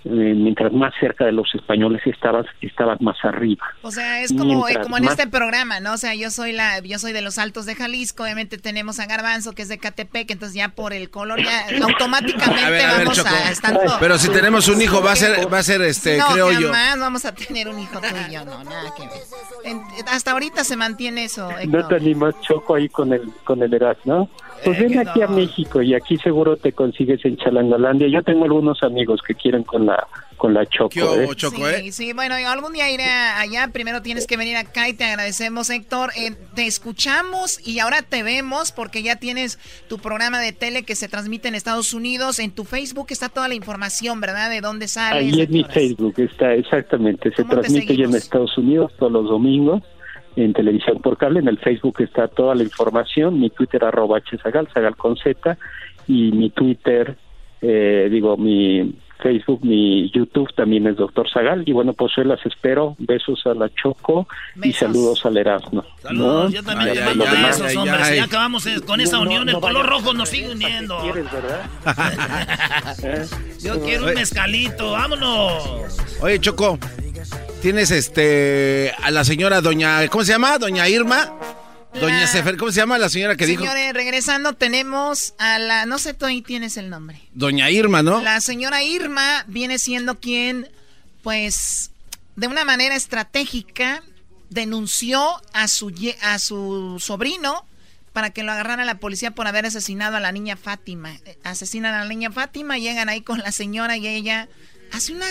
eh, 0.07 0.35
mientras 0.37 0.73
más 0.73 0.95
cerca 1.01 1.25
de 1.25 1.33
los 1.33 1.53
españoles 1.55 2.01
estabas, 2.07 2.47
estabas 2.61 3.01
más 3.01 3.17
arriba. 3.25 3.67
O 3.83 3.91
sea, 3.91 4.23
es 4.23 4.33
como, 4.33 4.69
eh, 4.69 4.79
como 4.83 4.97
en 4.99 5.05
más- 5.05 5.19
este 5.19 5.27
programa, 5.29 5.81
¿no? 5.81 5.95
O 5.95 5.97
sea, 5.97 6.15
yo 6.15 6.31
soy 6.31 6.53
la, 6.53 6.79
yo 6.81 6.99
soy 6.99 7.13
de 7.13 7.23
los 7.23 7.39
Altos 7.39 7.67
de 7.67 7.75
Jalisco, 7.75 8.23
obviamente 8.23 8.57
tenemos 8.59 9.01
a 9.01 9.07
Garbanzo, 9.07 9.53
que 9.53 9.63
es 9.63 9.69
de 9.69 9.79
Catepec, 9.79 10.31
entonces 10.31 10.55
ya 10.57 10.69
por 10.71 10.93
el 10.93 11.11
color 11.11 11.43
ya 11.43 11.67
automáticamente 11.83 12.65
A 12.65 12.71
ver, 12.71 12.87
a 12.87 12.93
ver, 12.93 12.99
vamos 13.07 13.17
Choco. 13.17 13.29
a 13.29 13.51
estar. 13.51 13.79
Pero 14.01 14.19
si 14.19 14.29
tenemos 14.29 14.69
un 14.69 14.81
hijo, 14.81 15.03
va 15.03 15.13
a 15.13 15.17
ser, 15.17 15.53
va 15.53 15.59
a 15.59 15.63
ser 15.63 15.83
este, 15.83 16.19
no, 16.19 16.27
creo 16.29 16.53
yo. 16.53 16.69
jamás 16.69 16.99
vamos 17.01 17.25
a 17.25 17.35
tener 17.35 17.69
un 17.69 17.79
hijo 17.81 18.01
tú 18.01 18.07
y 18.29 18.33
yo, 18.33 18.45
no, 18.45 18.63
nada 18.65 18.93
que 18.97 19.03
ver. 19.03 19.13
En- 19.65 19.83
hasta 20.09 20.31
ahorita 20.33 20.63
se 20.65 20.77
mantiene 20.77 21.25
eso, 21.25 21.51
¿No 21.51 21.59
Héctor. 21.59 21.89
te 21.89 21.95
animas, 21.97 22.35
Choco, 22.43 22.75
ahí 22.77 22.89
con 22.89 23.13
el, 23.13 23.23
con 23.45 23.63
el 23.63 23.75
Erasmo? 23.75 24.31
Pues 24.65 24.79
ven 24.79 24.99
aquí 24.99 25.23
a 25.23 25.27
México 25.29 25.83
y 25.83 25.95
aquí 25.95 26.17
seguro 26.19 26.57
te 26.57 26.73
consigues 26.73 27.25
en 27.25 27.37
Chalangalandia. 27.37 28.09
Yo 28.09 28.23
tengo 28.23 28.45
algunos 28.45 28.83
amigos 28.83 29.21
que 29.27 29.35
quieren 29.35 29.63
con 29.63 29.87
la 29.87 30.07
con 30.37 30.53
la 30.55 30.67
Choco. 30.67 30.99
¿eh? 31.69 31.81
sí, 31.83 31.93
sí, 31.93 32.13
bueno, 32.13 32.35
algún 32.35 32.73
día 32.73 32.91
iré 32.91 33.05
allá. 33.05 33.69
Primero 33.73 34.03
tienes 34.03 34.27
que 34.27 34.37
venir 34.37 34.57
acá 34.57 34.89
y 34.89 34.93
te 34.93 35.05
agradecemos, 35.05 35.71
Héctor. 35.71 36.11
Eh, 36.17 36.35
te 36.55 36.67
escuchamos 36.67 37.67
y 37.67 37.79
ahora 37.79 38.03
te 38.03 38.23
vemos 38.23 38.73
porque 38.73 39.03
ya 39.03 39.17
tienes 39.17 39.59
tu 39.89 39.99
programa 39.99 40.41
de 40.41 40.53
tele 40.53 40.85
que 40.85 40.95
se 40.95 41.09
transmite 41.09 41.49
en 41.49 41.55
Estados 41.55 41.95
Unidos. 41.95 42.39
En 42.39 42.51
tu 42.51 42.65
Facebook 42.65 43.07
está 43.11 43.29
toda 43.29 43.49
la 43.49 43.55
información, 43.55 44.21
¿verdad? 44.21 44.51
De 44.51 44.61
dónde 44.61 44.89
sales. 44.89 45.33
Ahí 45.33 45.41
en 45.41 45.51
mi. 45.51 45.65
Facebook 45.65 46.15
está 46.19 46.55
exactamente. 46.55 47.31
Se 47.31 47.43
¿Cómo 47.43 47.55
te 47.55 47.61
transmite 47.61 47.97
ya 47.97 48.05
en? 48.05 48.15
Estados 48.15 48.57
Unidos 48.57 48.93
todos 48.99 49.13
los 49.13 49.25
domingos 49.29 49.83
en 50.37 50.53
televisión 50.53 51.01
por 51.01 51.17
cable. 51.17 51.41
En 51.41 51.49
el 51.49 51.59
Facebook 51.59 52.01
está 52.01 52.29
toda 52.29 52.55
la 52.55 52.63
información. 52.63 53.41
Mi 53.41 53.51
Twitter 53.51 53.85
arroba 53.85 54.21
hzagal, 54.21 54.69
zagal 54.73 54.97
con 54.97 55.17
z. 55.17 55.57
Y 56.07 56.31
mi 56.33 56.51
Twitter, 56.51 57.17
eh, 57.63 58.09
digo, 58.11 58.37
mi 58.37 58.95
Facebook, 59.23 59.61
mi 59.65 60.11
YouTube 60.11 60.53
también 60.55 60.87
es 60.87 60.97
Doctor 60.97 61.29
Zagal. 61.33 61.63
Y 61.67 61.73
bueno, 61.73 61.93
pues 61.93 62.13
hoy 62.19 62.25
las 62.25 62.45
espero. 62.47 62.95
Besos 62.99 63.43
a 63.47 63.55
la 63.55 63.69
Choco 63.75 64.27
y 64.63 64.73
saludos 64.73 65.25
al 65.27 65.37
Erasmo. 65.37 65.85
Saludos, 66.03 66.51
¿No? 66.51 66.57
yo 66.57 66.63
también 66.63 66.91
Ay, 66.99 67.17
besos, 67.17 67.77
hombre. 67.77 68.05
Si 68.05 68.17
ya 68.17 68.25
acabamos 68.25 68.67
eh, 68.67 68.81
con 68.87 69.01
esa 69.01 69.17
No, 69.17 69.23
unión, 69.23 69.47
no 69.47 69.53
el 69.53 69.61
color 69.61 69.87
rojo 69.87 70.13
nos 70.13 70.29
sigue 70.29 70.51
uniendo. 70.53 70.99
¿Eh? 73.03 73.27
Yo 73.63 73.81
quiero 73.83 74.07
un 74.07 74.15
mezcalito, 74.15 74.93
vámonos. 74.93 75.99
Oye, 76.21 76.39
Choco, 76.41 76.79
tienes 77.63 77.91
este 77.91 78.93
a 79.03 79.11
la 79.11 79.25
señora 79.25 79.61
doña, 79.61 80.07
¿cómo 80.09 80.25
se 80.25 80.33
llama? 80.33 80.59
Doña 80.59 80.89
Irma. 80.89 81.33
Doña 82.01 82.27
Sefer, 82.27 82.57
¿cómo 82.57 82.71
se 82.71 82.79
llama 82.79 82.99
la 82.99 83.09
señora 83.09 83.37
que 83.37 83.47
dijo? 83.47 83.63
Señores, 83.63 83.93
regresando 83.93 84.53
tenemos 84.53 85.35
a 85.39 85.59
la, 85.59 85.87
no 85.87 85.99
sé, 85.99 86.15
tú 86.15 86.27
ahí 86.27 86.43
tienes 86.43 86.77
el 86.77 86.91
nombre. 86.91 87.21
Doña 87.33 87.71
Irma, 87.71 88.03
¿no? 88.03 88.21
La 88.23 88.41
señora 88.41 88.83
Irma 88.83 89.45
viene 89.49 89.79
siendo 89.79 90.21
quien, 90.21 90.69
pues, 91.23 91.91
de 92.37 92.47
una 92.47 92.65
manera 92.65 92.95
estratégica, 92.95 94.03
denunció 94.51 95.41
a 95.53 95.69
su, 95.69 95.93
a 96.23 96.39
su 96.39 96.97
sobrino 97.01 97.65
para 98.13 98.31
que 98.31 98.43
lo 98.43 98.53
agarrara 98.53 98.85
la 98.85 98.99
policía 98.99 99.33
por 99.33 99.47
haber 99.47 99.67
asesinado 99.67 100.17
a 100.17 100.21
la 100.21 100.33
niña 100.33 100.57
Fátima. 100.57 101.15
Eh, 101.27 101.37
Asesinan 101.45 101.95
a 101.95 101.99
la 102.01 102.09
niña 102.09 102.31
Fátima, 102.31 102.79
llegan 102.79 103.09
ahí 103.09 103.21
con 103.21 103.41
la 103.41 103.53
señora 103.53 103.97
y 103.99 104.07
ella 104.07 104.49
hace 104.93 105.13
una, 105.13 105.27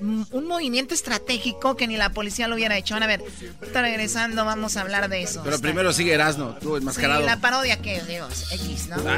un 0.00 0.46
movimiento 0.46 0.94
estratégico 0.94 1.76
que 1.76 1.86
ni 1.86 1.96
la 1.96 2.10
policía 2.10 2.48
lo 2.48 2.54
hubiera 2.54 2.76
hecho. 2.76 2.94
Van 2.94 3.02
a 3.02 3.06
ver, 3.06 3.22
está 3.62 3.82
regresando, 3.82 4.44
vamos 4.44 4.76
a 4.76 4.80
hablar 4.82 5.08
de 5.08 5.22
eso. 5.22 5.42
Pero 5.42 5.56
Está- 5.56 5.66
primero 5.68 5.92
sigue 5.92 6.14
Erasno, 6.14 6.56
tú 6.60 6.70
Sí, 6.74 6.78
enmascarado. 6.78 7.26
la 7.26 7.38
parodia 7.40 7.76
que, 7.82 8.00
digo, 8.02 8.26
X, 8.52 8.88
¿no? 8.88 8.96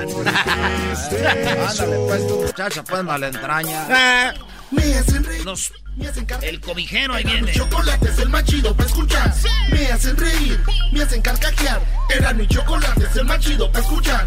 Ándale, 1.13 1.97
pues, 2.07 2.27
tu 2.27 2.43
muchacha, 2.43 2.83
pues, 2.85 3.03
malentraña. 3.05 4.35
Me 4.71 4.95
hacen 4.99 5.23
reír. 5.25 5.45
Los- 5.45 5.73
me 5.97 6.09
hacen 6.09 6.25
carcajear. 6.25 6.55
el 6.55 6.61
cobijero 6.61 7.13
ahí 7.15 7.25
viene. 7.25 7.53
Chocolate 7.53 8.09
es 8.09 8.19
el 8.19 8.31
más 8.31 8.45
chido 8.45 8.75
para 8.75 8.89
escuchar. 8.89 9.35
Me 9.71 9.87
hacen 9.89 10.17
reír, 10.17 10.59
me 10.93 11.03
hacen 11.03 11.21
carcajear. 11.21 11.81
Era 12.09 12.33
mi 12.33 12.47
chocolate 12.49 13.05
es 13.05 13.17
el 13.17 13.25
más 13.27 13.39
chido 13.41 13.71
para 13.71 13.85
escuchar. 13.85 14.27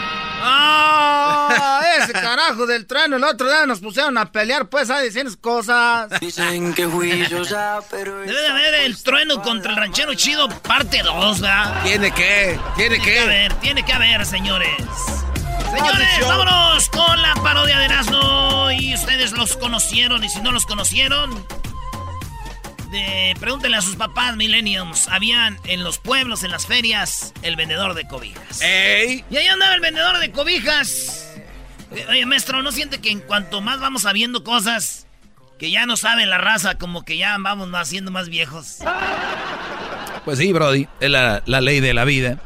¡Ah! 0.41 1.81
Ese 1.99 2.13
carajo 2.13 2.65
del 2.65 2.85
trueno. 2.87 3.17
El 3.17 3.23
otro 3.23 3.47
día 3.47 3.65
nos 3.65 3.79
pusieron 3.79 4.17
a 4.17 4.31
pelear, 4.31 4.69
pues, 4.69 4.89
a 4.89 4.99
decir 4.99 5.25
cosas. 5.39 6.09
Dicen 6.19 6.73
que 6.73 6.87
fui 6.87 7.27
yo 7.27 7.43
ya, 7.43 7.79
pero... 7.89 8.19
Debe 8.19 8.41
de 8.41 8.47
haber 8.47 8.73
el 8.85 9.01
trueno 9.01 9.41
contra 9.41 9.71
el 9.71 9.77
ranchero 9.77 10.13
chido, 10.15 10.49
parte 10.49 11.01
2, 11.03 11.41
¿verdad? 11.41 11.83
¿Tiene 11.83 12.11
que? 12.11 12.59
¿Tiene 12.75 12.99
que? 12.99 13.19
haber, 13.19 13.53
tiene 13.55 13.83
que 13.83 13.93
haber, 13.93 14.25
señores. 14.25 14.69
Señores, 15.71 16.07
vámonos 16.27 16.89
con 16.89 17.21
la 17.21 17.33
parodia 17.35 17.77
de 17.79 17.85
Erasmo. 17.85 18.71
Y 18.71 18.93
ustedes 18.93 19.31
los 19.33 19.55
conocieron, 19.57 20.23
y 20.23 20.29
si 20.29 20.41
no 20.41 20.51
los 20.51 20.65
conocieron, 20.65 21.45
de, 22.91 23.35
pregúntenle 23.39 23.77
a 23.77 23.81
sus 23.81 23.95
papás, 23.95 24.35
millenniums. 24.35 25.07
Habían 25.07 25.57
en 25.65 25.83
los 25.83 25.97
pueblos, 25.97 26.43
en 26.43 26.51
las 26.51 26.67
ferias, 26.67 27.33
el 27.41 27.55
vendedor 27.55 27.93
de 27.93 28.07
cobijas. 28.07 28.61
¡Ey! 28.61 29.23
Y 29.29 29.37
ahí 29.37 29.47
andaba 29.47 29.73
el 29.73 29.81
vendedor 29.81 30.19
de 30.19 30.31
cobijas. 30.31 31.33
Eh, 31.91 32.05
Oye, 32.09 32.25
maestro, 32.25 32.61
¿no 32.61 32.71
siente 32.71 32.99
que 32.99 33.09
en 33.11 33.19
cuanto 33.19 33.61
más 33.61 33.79
vamos 33.79 34.03
sabiendo 34.03 34.43
cosas, 34.43 35.07
que 35.57 35.71
ya 35.71 35.85
no 35.85 35.97
sabe 35.97 36.25
la 36.25 36.37
raza, 36.37 36.75
como 36.75 37.03
que 37.03 37.17
ya 37.17 37.35
vamos 37.39 37.67
más 37.69 37.87
siendo 37.89 38.11
más 38.11 38.29
viejos? 38.29 38.77
Pues 40.25 40.37
sí, 40.37 40.53
Brody, 40.53 40.87
es 40.99 41.09
la, 41.09 41.41
la 41.45 41.61
ley 41.61 41.79
de 41.79 41.93
la 41.93 42.05
vida. 42.05 42.39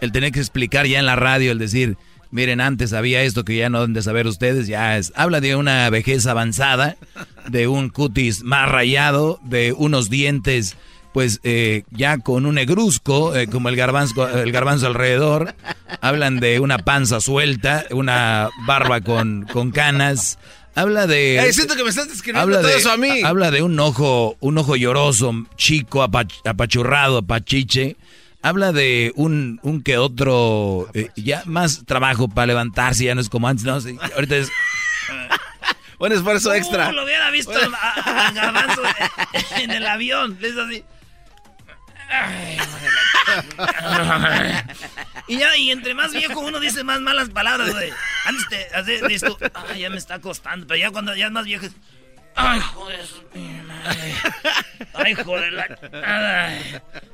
El 0.00 0.12
tener 0.12 0.32
que 0.32 0.40
explicar 0.40 0.86
ya 0.86 0.98
en 0.98 1.06
la 1.06 1.16
radio, 1.16 1.52
el 1.52 1.58
decir, 1.58 1.96
miren, 2.30 2.60
antes 2.60 2.92
había 2.92 3.22
esto 3.22 3.44
que 3.44 3.56
ya 3.56 3.68
no 3.68 3.80
deben 3.80 3.94
de 3.94 4.02
saber 4.02 4.26
ustedes, 4.26 4.66
ya 4.66 4.96
es. 4.98 5.12
Habla 5.16 5.40
de 5.40 5.56
una 5.56 5.88
vejez 5.90 6.26
avanzada, 6.26 6.96
de 7.48 7.68
un 7.68 7.88
cutis 7.88 8.42
más 8.42 8.68
rayado, 8.68 9.40
de 9.44 9.72
unos 9.72 10.10
dientes, 10.10 10.76
pues 11.12 11.40
eh, 11.42 11.82
ya 11.90 12.18
con 12.18 12.46
un 12.46 12.54
negruzco, 12.54 13.34
eh, 13.34 13.48
como 13.48 13.68
el 13.68 13.76
garbanzo, 13.76 14.28
el 14.28 14.52
garbanzo 14.52 14.86
alrededor. 14.86 15.54
Hablan 16.00 16.38
de 16.40 16.60
una 16.60 16.78
panza 16.78 17.20
suelta, 17.20 17.84
una 17.90 18.48
barba 18.66 19.00
con, 19.00 19.46
con 19.52 19.70
canas. 19.72 20.38
Habla 20.76 21.08
de. 21.08 21.48
Siento 21.52 21.74
que 21.74 21.82
me 21.82 21.90
estás 21.90 22.08
describiendo 22.08 22.42
habla 22.42 22.58
todo 22.60 22.68
de, 22.70 22.76
eso 22.78 22.92
a 22.92 22.96
mí. 22.96 23.22
Habla 23.24 23.50
de 23.50 23.62
un 23.62 23.78
ojo, 23.80 24.36
un 24.38 24.56
ojo 24.56 24.76
lloroso, 24.76 25.34
chico, 25.56 26.04
apach- 26.04 26.40
apachurrado, 26.48 27.18
apachiche. 27.18 27.96
Habla 28.42 28.72
de 28.72 29.12
un, 29.16 29.60
un 29.62 29.82
que 29.82 29.98
otro, 29.98 30.88
eh, 30.94 31.10
ya 31.16 31.42
más 31.44 31.84
trabajo 31.84 32.28
para 32.28 32.46
levantarse, 32.46 33.04
ya 33.04 33.14
no 33.14 33.20
es 33.20 33.28
como 33.28 33.48
antes, 33.48 33.64
¿no? 33.64 33.80
Sí, 33.80 33.98
ahorita 34.14 34.36
es... 34.36 34.50
Un 35.98 36.12
esfuerzo 36.12 36.54
extra. 36.54 36.88
Uh, 36.88 36.92
lo 36.92 37.04
hubiera 37.04 37.30
visto 37.30 37.52
a, 37.52 38.24
a 38.26 38.32
Garbanzo 38.32 38.80
en 39.58 39.70
el 39.70 39.86
avión. 39.86 40.38
Hizo 40.42 40.62
así. 40.62 40.82
Y 45.26 45.36
ya, 45.38 45.56
y 45.56 45.70
entre 45.70 45.94
más 45.94 46.12
viejo 46.12 46.40
uno 46.40 46.58
dice 46.58 46.84
más 46.84 47.00
malas 47.00 47.28
palabras, 47.28 47.70
güey. 47.70 47.90
Antes 48.24 48.48
te 48.48 48.74
hace- 48.74 49.06
dices 49.08 49.28
tú, 49.28 49.36
ay, 49.68 49.80
ya 49.80 49.90
me 49.90 49.98
está 49.98 50.18
costando. 50.20 50.66
Pero 50.66 50.78
ya 50.80 50.90
cuando 50.90 51.14
ya 51.14 51.26
es 51.26 51.32
más 51.32 51.44
viejo 51.44 51.66
es, 51.66 51.72
ay, 52.34 52.60
joder. 52.60 53.06
Ay, 54.94 55.14
joder. 55.14 55.52
La... 55.52 56.58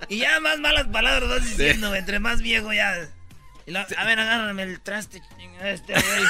Y 0.09 0.19
ya 0.19 0.41
más 0.41 0.59
malas 0.59 0.87
palabras 0.89 1.29
vas 1.29 1.45
diciendo, 1.45 1.95
entre 1.95 2.19
más 2.19 2.41
viejo 2.41 2.73
ya. 2.73 2.93
a 2.93 4.05
ver, 4.05 4.21
agárrame 4.21 4.63
el 4.63 4.81
traste, 4.81 5.23
este 5.63 5.93
güey. 5.93 6.25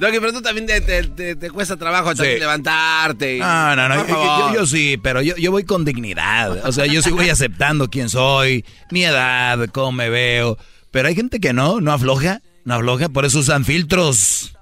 Doggy, 0.00 0.18
pero 0.18 0.32
tú 0.32 0.40
también 0.40 0.66
te, 0.66 1.50
cuesta 1.50 1.76
trabajo 1.76 2.14
levantarte. 2.14 3.38
no, 3.38 3.76
no, 3.76 3.88
no. 3.88 4.54
Yo, 4.54 4.66
sí, 4.66 4.98
pero 5.02 5.20
yo, 5.20 5.36
yo 5.36 5.50
voy 5.50 5.64
con 5.64 5.84
dignidad. 5.84 6.66
O 6.66 6.72
sea, 6.72 6.86
yo 6.86 7.02
sí 7.02 7.10
voy 7.10 7.28
aceptando 7.28 7.90
quién 7.90 8.08
soy, 8.08 8.64
mi 8.90 9.04
edad, 9.04 9.68
cómo 9.72 9.92
me 9.92 10.08
veo. 10.08 10.56
Pero 10.90 11.08
hay 11.08 11.14
gente 11.14 11.38
que 11.38 11.52
no, 11.52 11.82
no 11.82 11.92
afloja, 11.92 12.40
no 12.64 12.76
afloja, 12.76 13.10
por 13.10 13.26
eso 13.26 13.40
usan 13.40 13.66
filtros. 13.66 14.54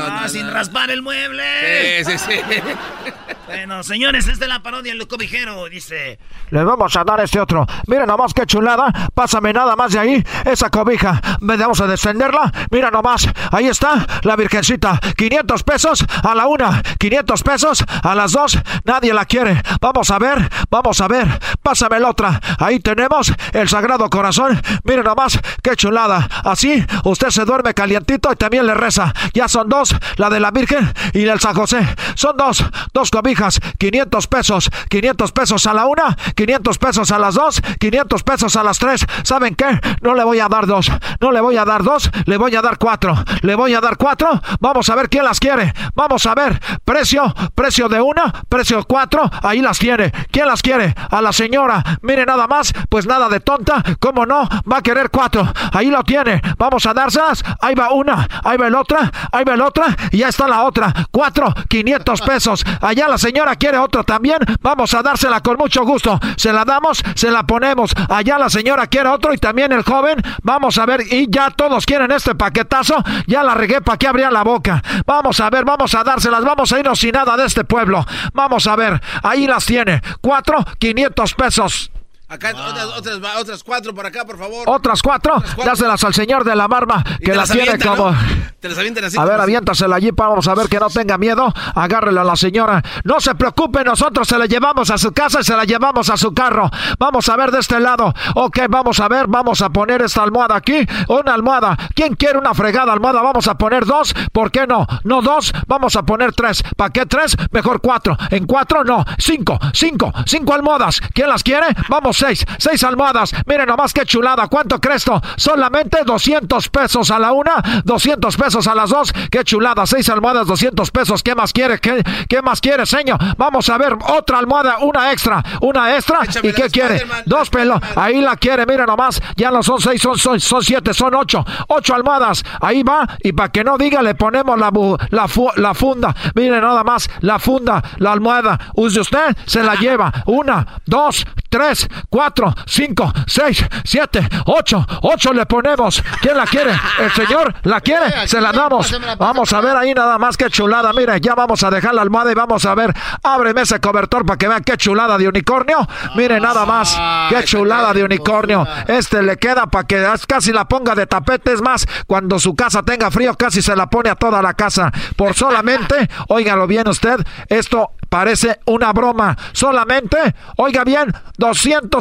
No, 0.00 0.28
sin 0.28 0.50
raspar 0.50 0.90
el 0.90 1.02
mueble. 1.02 2.04
Sí, 2.04 2.12
sí, 2.12 2.18
sí. 2.18 2.40
Bueno, 3.54 3.84
señores, 3.84 4.26
esta 4.26 4.46
es 4.46 4.48
la 4.48 4.64
parodia 4.64 4.92
del 4.92 5.06
cobijero. 5.06 5.68
Dice: 5.68 6.18
Le 6.50 6.64
vamos 6.64 6.96
a 6.96 7.04
dar 7.04 7.20
este 7.20 7.38
otro. 7.38 7.64
Miren 7.86 8.06
nomás 8.06 8.34
qué 8.34 8.46
chulada. 8.46 8.92
Pásame 9.14 9.52
nada 9.52 9.76
más 9.76 9.92
de 9.92 10.00
ahí. 10.00 10.24
Esa 10.44 10.70
cobija. 10.70 11.20
Vamos 11.40 11.80
a 11.80 11.86
descenderla. 11.86 12.52
Mira 12.72 12.90
nomás. 12.90 13.28
Ahí 13.52 13.68
está 13.68 14.04
la 14.22 14.34
virgencita. 14.34 14.98
500 15.16 15.62
pesos 15.62 16.04
a 16.24 16.34
la 16.34 16.48
una. 16.48 16.82
500 16.98 17.42
pesos 17.44 17.84
a 18.02 18.14
las 18.16 18.32
dos. 18.32 18.58
Nadie 18.84 19.14
la 19.14 19.24
quiere. 19.24 19.62
Vamos 19.80 20.10
a 20.10 20.18
ver. 20.18 20.50
Vamos 20.68 21.00
a 21.00 21.06
ver. 21.06 21.38
Pásame 21.62 22.00
la 22.00 22.10
otra. 22.10 22.40
Ahí 22.58 22.80
tenemos 22.80 23.32
el 23.52 23.68
Sagrado 23.68 24.10
Corazón. 24.10 24.60
Miren 24.82 25.04
nomás 25.04 25.38
qué 25.62 25.76
chulada. 25.76 26.28
Así 26.42 26.84
usted 27.04 27.30
se 27.30 27.44
duerme 27.44 27.72
calientito 27.72 28.32
y 28.32 28.36
también 28.36 28.66
le 28.66 28.74
reza. 28.74 29.14
Ya 29.32 29.46
son 29.46 29.68
dos. 29.68 29.94
La 30.16 30.28
de 30.28 30.40
la 30.40 30.50
Virgen 30.50 30.92
y 31.12 31.22
del 31.22 31.38
San 31.38 31.54
José. 31.54 31.86
Son 32.16 32.36
dos. 32.36 32.64
Dos 32.92 33.10
cobijas 33.12 33.43
500 33.78 34.26
pesos, 34.26 34.70
500 34.88 35.32
pesos 35.32 35.66
a 35.66 35.74
la 35.74 35.86
una, 35.86 36.16
500 36.34 36.78
pesos 36.78 37.10
a 37.10 37.18
las 37.18 37.34
dos, 37.34 37.60
500 37.78 38.22
pesos 38.22 38.56
a 38.56 38.62
las 38.62 38.78
tres. 38.78 39.04
¿Saben 39.22 39.54
qué? 39.54 39.80
No 40.00 40.14
le 40.14 40.24
voy 40.24 40.40
a 40.40 40.48
dar 40.48 40.66
dos, 40.66 40.90
no 41.20 41.32
le 41.32 41.40
voy 41.40 41.56
a 41.56 41.64
dar 41.64 41.82
dos, 41.82 42.10
le 42.26 42.36
voy 42.36 42.54
a 42.56 42.62
dar 42.62 42.78
cuatro, 42.78 43.14
le 43.42 43.54
voy 43.54 43.74
a 43.74 43.80
dar 43.80 43.96
cuatro. 43.96 44.40
Vamos 44.60 44.88
a 44.88 44.94
ver 44.94 45.08
quién 45.08 45.24
las 45.24 45.40
quiere. 45.40 45.72
Vamos 45.94 46.26
a 46.26 46.34
ver, 46.34 46.60
precio, 46.84 47.34
precio 47.54 47.88
de 47.88 48.00
una, 48.00 48.32
precio 48.48 48.84
cuatro, 48.84 49.28
ahí 49.42 49.60
las 49.60 49.78
tiene. 49.78 50.12
¿Quién 50.30 50.46
las 50.46 50.62
quiere? 50.62 50.94
A 51.10 51.20
la 51.20 51.32
señora. 51.32 51.82
Mire 52.02 52.24
nada 52.24 52.46
más, 52.46 52.72
pues 52.88 53.06
nada 53.06 53.28
de 53.28 53.40
tonta, 53.40 53.82
¿cómo 53.98 54.26
no? 54.26 54.48
Va 54.70 54.78
a 54.78 54.82
querer 54.82 55.10
cuatro. 55.10 55.46
Ahí 55.72 55.90
lo 55.90 56.02
tiene. 56.04 56.40
Vamos 56.58 56.86
a 56.86 56.94
dárselas. 56.94 57.42
Ahí 57.60 57.74
va 57.74 57.92
una, 57.92 58.26
ahí 58.44 58.56
va 58.56 58.70
la 58.70 58.80
otra, 58.80 59.10
ahí 59.32 59.44
va 59.44 59.56
la 59.56 59.66
otra 59.66 59.96
y 60.10 60.18
ya 60.18 60.28
está 60.28 60.48
la 60.48 60.64
otra. 60.64 60.92
Cuatro, 61.10 61.52
500 61.68 62.20
pesos. 62.22 62.64
Allá 62.80 63.08
las 63.08 63.20
señora 63.20 63.33
quiere 63.58 63.78
otro 63.78 64.04
también, 64.04 64.38
vamos 64.60 64.94
a 64.94 65.02
dársela 65.02 65.40
con 65.40 65.56
mucho 65.56 65.84
gusto. 65.84 66.18
Se 66.36 66.52
la 66.52 66.64
damos, 66.64 67.02
se 67.14 67.30
la 67.30 67.42
ponemos. 67.42 67.92
Allá 68.08 68.38
la 68.38 68.48
señora 68.48 68.86
quiere 68.86 69.08
otro 69.08 69.34
y 69.34 69.38
también 69.38 69.72
el 69.72 69.82
joven. 69.82 70.22
Vamos 70.42 70.78
a 70.78 70.86
ver, 70.86 71.02
y 71.10 71.26
ya 71.30 71.50
todos 71.50 71.86
quieren 71.86 72.10
este 72.12 72.34
paquetazo. 72.34 72.96
Ya 73.26 73.42
la 73.42 73.54
regué 73.54 73.80
para 73.80 73.98
que 73.98 74.06
abría 74.06 74.30
la 74.30 74.42
boca. 74.42 74.82
Vamos 75.06 75.40
a 75.40 75.50
ver, 75.50 75.64
vamos 75.64 75.94
a 75.94 76.04
dárselas. 76.04 76.44
Vamos 76.44 76.72
a 76.72 76.78
irnos 76.78 76.98
sin 76.98 77.12
nada 77.12 77.36
de 77.36 77.46
este 77.46 77.64
pueblo. 77.64 78.06
Vamos 78.32 78.66
a 78.66 78.76
ver, 78.76 79.00
ahí 79.22 79.46
las 79.46 79.66
tiene. 79.66 80.00
Cuatro, 80.20 80.64
quinientos 80.78 81.34
pesos. 81.34 81.90
Acá 82.26 82.52
otras, 82.56 83.20
otras, 83.38 83.62
cuatro 83.62 83.94
por 83.94 84.06
acá, 84.06 84.24
por 84.24 84.38
favor. 84.38 84.64
¿Otras 84.66 85.02
cuatro? 85.02 85.42
Dáselas 85.64 86.02
al 86.04 86.14
señor 86.14 86.42
de 86.42 86.56
la 86.56 86.66
barba, 86.66 87.04
que 87.22 87.34
las, 87.34 87.50
tiene 87.50 87.78
como... 87.78 88.14
Te 88.60 88.70
las 88.70 88.78
avientan 88.78 89.04
así. 89.04 89.18
A 89.18 89.24
ver, 89.26 89.38
aviéntasela 89.38 89.96
allí, 89.96 90.10
vamos 90.10 90.48
a 90.48 90.54
ver 90.54 90.68
que 90.68 90.80
no 90.80 90.88
tenga 90.88 91.18
miedo. 91.18 91.52
Agárrela 91.74 92.22
a 92.22 92.24
la 92.24 92.34
señora. 92.34 92.82
No 93.04 93.20
se 93.20 93.34
preocupe, 93.34 93.84
nosotros 93.84 94.26
se 94.26 94.38
la 94.38 94.46
llevamos 94.46 94.90
a 94.90 94.96
su 94.96 95.12
casa 95.12 95.40
y 95.40 95.44
se 95.44 95.54
la 95.54 95.64
llevamos 95.64 96.08
a 96.08 96.16
su 96.16 96.32
carro. 96.32 96.70
Vamos 96.98 97.28
a 97.28 97.36
ver 97.36 97.50
de 97.50 97.60
este 97.60 97.78
lado. 97.78 98.14
Ok, 98.34 98.60
vamos 98.70 99.00
a 99.00 99.08
ver, 99.08 99.26
vamos 99.28 99.60
a 99.60 99.68
poner 99.68 100.00
esta 100.00 100.22
almohada 100.22 100.56
aquí. 100.56 100.86
Una 101.08 101.34
almohada. 101.34 101.76
¿Quién 101.94 102.14
quiere 102.14 102.38
una 102.38 102.54
fregada 102.54 102.94
almohada? 102.94 103.20
Vamos 103.20 103.46
a 103.48 103.58
poner 103.58 103.84
dos. 103.84 104.14
¿Por 104.32 104.50
qué 104.50 104.66
no? 104.66 104.86
No 105.04 105.20
dos, 105.20 105.52
vamos 105.66 105.94
a 105.94 106.04
poner 106.04 106.32
tres. 106.32 106.62
¿Para 106.74 106.90
qué 106.90 107.04
tres? 107.04 107.36
Mejor 107.50 107.82
cuatro. 107.82 108.16
En 108.30 108.46
cuatro, 108.46 108.82
no. 108.82 109.04
Cinco, 109.18 109.58
cinco, 109.74 110.10
cinco 110.24 110.54
almohadas. 110.54 111.02
¿Quién 111.12 111.28
las 111.28 111.42
quiere? 111.42 111.66
Vamos 111.90 112.13
seis, 112.16 112.44
seis 112.58 112.82
almohadas. 112.84 113.32
Miren 113.46 113.66
nomás 113.66 113.92
qué 113.92 114.04
chulada, 114.04 114.46
cuánto 114.48 114.80
cresto. 114.80 115.20
Solamente 115.36 115.98
200 116.04 116.68
pesos 116.68 117.10
a 117.10 117.18
la 117.18 117.32
una, 117.32 117.82
200 117.84 118.36
pesos 118.36 118.66
a 118.66 118.74
las 118.74 118.90
dos. 118.90 119.12
Qué 119.30 119.44
chulada, 119.44 119.86
seis 119.86 120.08
almohadas, 120.08 120.46
200 120.46 120.90
pesos. 120.90 121.22
¿Qué 121.22 121.34
más 121.34 121.52
quiere? 121.52 121.78
¿Qué, 121.78 122.02
qué 122.28 122.42
más 122.42 122.60
quiere, 122.60 122.86
señor? 122.86 123.18
Vamos 123.36 123.68
a 123.68 123.78
ver 123.78 123.96
otra 124.08 124.38
almohada, 124.38 124.78
una 124.80 125.12
extra, 125.12 125.42
una 125.60 125.94
extra. 125.96 126.20
¿Y 126.42 126.52
qué 126.52 126.70
quiere? 126.70 127.06
Dos 127.26 127.50
pelos. 127.50 127.80
Ahí 127.96 128.20
la 128.20 128.36
quiere, 128.36 128.66
miren 128.66 128.86
nomás. 128.86 129.20
Ya 129.36 129.50
no 129.50 129.62
son 129.62 129.80
seis, 129.80 130.00
son, 130.00 130.18
son, 130.18 130.40
son 130.40 130.62
siete, 130.62 130.94
son 130.94 131.14
ocho. 131.14 131.44
Ocho 131.68 131.94
almohadas. 131.94 132.44
Ahí 132.60 132.82
va. 132.82 133.06
Y 133.22 133.32
para 133.32 133.50
que 133.50 133.64
no 133.64 133.76
diga, 133.78 134.02
le 134.02 134.14
ponemos 134.14 134.58
la, 134.58 134.70
la, 135.10 135.28
la 135.56 135.74
funda. 135.74 136.14
Miren 136.34 136.60
nada 136.60 136.84
más, 136.84 137.08
la 137.20 137.38
funda, 137.38 137.82
la 137.98 138.12
almohada. 138.12 138.58
Use 138.74 139.00
usted, 139.00 139.36
se 139.46 139.62
la 139.62 139.74
lleva. 139.80 140.12
Una, 140.26 140.80
dos, 140.86 141.24
tres, 141.48 141.88
cuatro, 142.14 142.54
5, 142.64 143.12
6, 143.26 143.64
7, 143.82 144.28
8. 144.46 144.86
8 145.02 145.32
le 145.32 145.46
ponemos. 145.46 146.00
¿Quién 146.20 146.36
la 146.36 146.46
quiere? 146.46 146.70
¿El 147.00 147.10
señor 147.10 147.52
la 147.64 147.80
quiere? 147.80 148.28
Se 148.28 148.40
la 148.40 148.52
damos. 148.52 148.96
Vamos 149.18 149.52
a 149.52 149.60
ver 149.60 149.76
ahí 149.76 149.92
nada 149.92 150.16
más 150.16 150.36
que 150.36 150.48
chulada. 150.48 150.92
Mire, 150.92 151.20
ya 151.20 151.34
vamos 151.34 151.64
a 151.64 151.70
dejar 151.70 151.92
la 151.92 152.02
almohada 152.02 152.30
y 152.30 152.36
vamos 152.36 152.64
a 152.66 152.74
ver. 152.76 152.94
Ábreme 153.20 153.62
ese 153.62 153.80
cobertor 153.80 154.24
para 154.24 154.38
que 154.38 154.46
vean 154.46 154.62
qué 154.62 154.76
chulada 154.76 155.18
de 155.18 155.26
unicornio. 155.26 155.88
Mire 156.14 156.38
nada 156.38 156.64
más. 156.64 156.96
Qué 157.30 157.42
chulada 157.42 157.92
de 157.92 158.04
unicornio. 158.04 158.64
Este 158.86 159.20
le 159.20 159.36
queda 159.36 159.66
para 159.66 159.84
que 159.84 160.06
casi 160.28 160.52
la 160.52 160.68
ponga 160.68 160.94
de 160.94 161.08
tapete. 161.08 161.52
Es 161.52 161.62
más, 161.62 161.84
cuando 162.06 162.38
su 162.38 162.54
casa 162.54 162.84
tenga 162.84 163.10
frío, 163.10 163.34
casi 163.34 163.60
se 163.60 163.74
la 163.74 163.90
pone 163.90 164.08
a 164.08 164.14
toda 164.14 164.40
la 164.40 164.54
casa. 164.54 164.92
Por 165.16 165.34
solamente, 165.34 166.08
óigalo 166.28 166.68
bien 166.68 166.86
usted, 166.86 167.16
esto 167.48 167.90
parece 168.14 168.60
una 168.66 168.92
broma. 168.92 169.36
Solamente, 169.50 170.36
oiga 170.58 170.84
bien, 170.84 171.12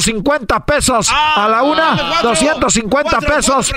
250 0.03 0.65
pesos 0.65 1.09
a 1.11 1.47
la 1.47 1.63
una, 1.63 1.95
250 2.21 3.19
pesos. 3.21 3.73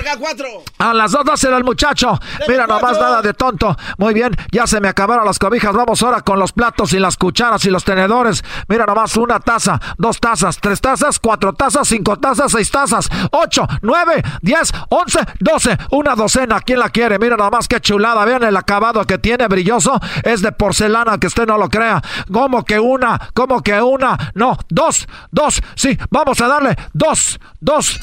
A 0.77 0.93
las 0.93 1.11
dos, 1.11 1.23
dáselo 1.25 1.55
al 1.55 1.63
muchacho. 1.63 2.19
Mira, 2.47 2.67
nomás 2.67 2.99
nada 2.99 3.21
de 3.21 3.33
tonto. 3.33 3.75
Muy 3.97 4.13
bien, 4.13 4.35
ya 4.51 4.67
se 4.67 4.81
me 4.81 4.89
acabaron 4.89 5.25
las 5.25 5.39
cobijas. 5.39 5.73
Vamos 5.73 6.03
ahora 6.03 6.21
con 6.21 6.39
los 6.39 6.51
platos 6.51 6.93
y 6.93 6.99
las 6.99 7.17
cucharas 7.17 7.63
y 7.65 7.69
los 7.69 7.83
tenedores. 7.83 8.43
Mira 8.67 8.85
nomás 8.85 9.15
una 9.15 9.39
taza, 9.39 9.79
dos 9.97 10.19
tazas, 10.19 10.57
tres 10.59 10.81
tazas, 10.81 11.19
cuatro 11.19 11.53
tazas, 11.53 11.87
cinco 11.87 12.17
tazas, 12.17 12.51
seis 12.51 12.69
tazas, 12.69 13.09
ocho, 13.31 13.65
nueve, 13.81 14.21
diez, 14.41 14.71
once, 14.89 15.19
doce. 15.39 15.77
Una 15.91 16.15
docena. 16.15 16.59
¿Quién 16.59 16.79
la 16.79 16.89
quiere? 16.89 17.19
Mira 17.19 17.37
nomás 17.37 17.67
qué 17.67 17.79
chulada. 17.79 18.25
Vean 18.25 18.43
el 18.43 18.57
acabado 18.57 19.05
que 19.05 19.17
tiene 19.17 19.47
brilloso. 19.47 19.99
Es 20.23 20.41
de 20.41 20.51
porcelana, 20.51 21.17
que 21.19 21.27
usted 21.27 21.47
no 21.47 21.57
lo 21.57 21.69
crea. 21.69 22.01
¿Cómo 22.31 22.65
que 22.65 22.79
una? 22.79 23.19
¿Cómo 23.33 23.61
que 23.61 23.81
una? 23.81 24.17
No, 24.33 24.57
dos, 24.69 25.07
dos, 25.31 25.61
sí, 25.75 25.97
vamos 26.09 26.39
a 26.41 26.47
darle 26.47 26.75
dos, 26.93 27.39
dos. 27.59 27.99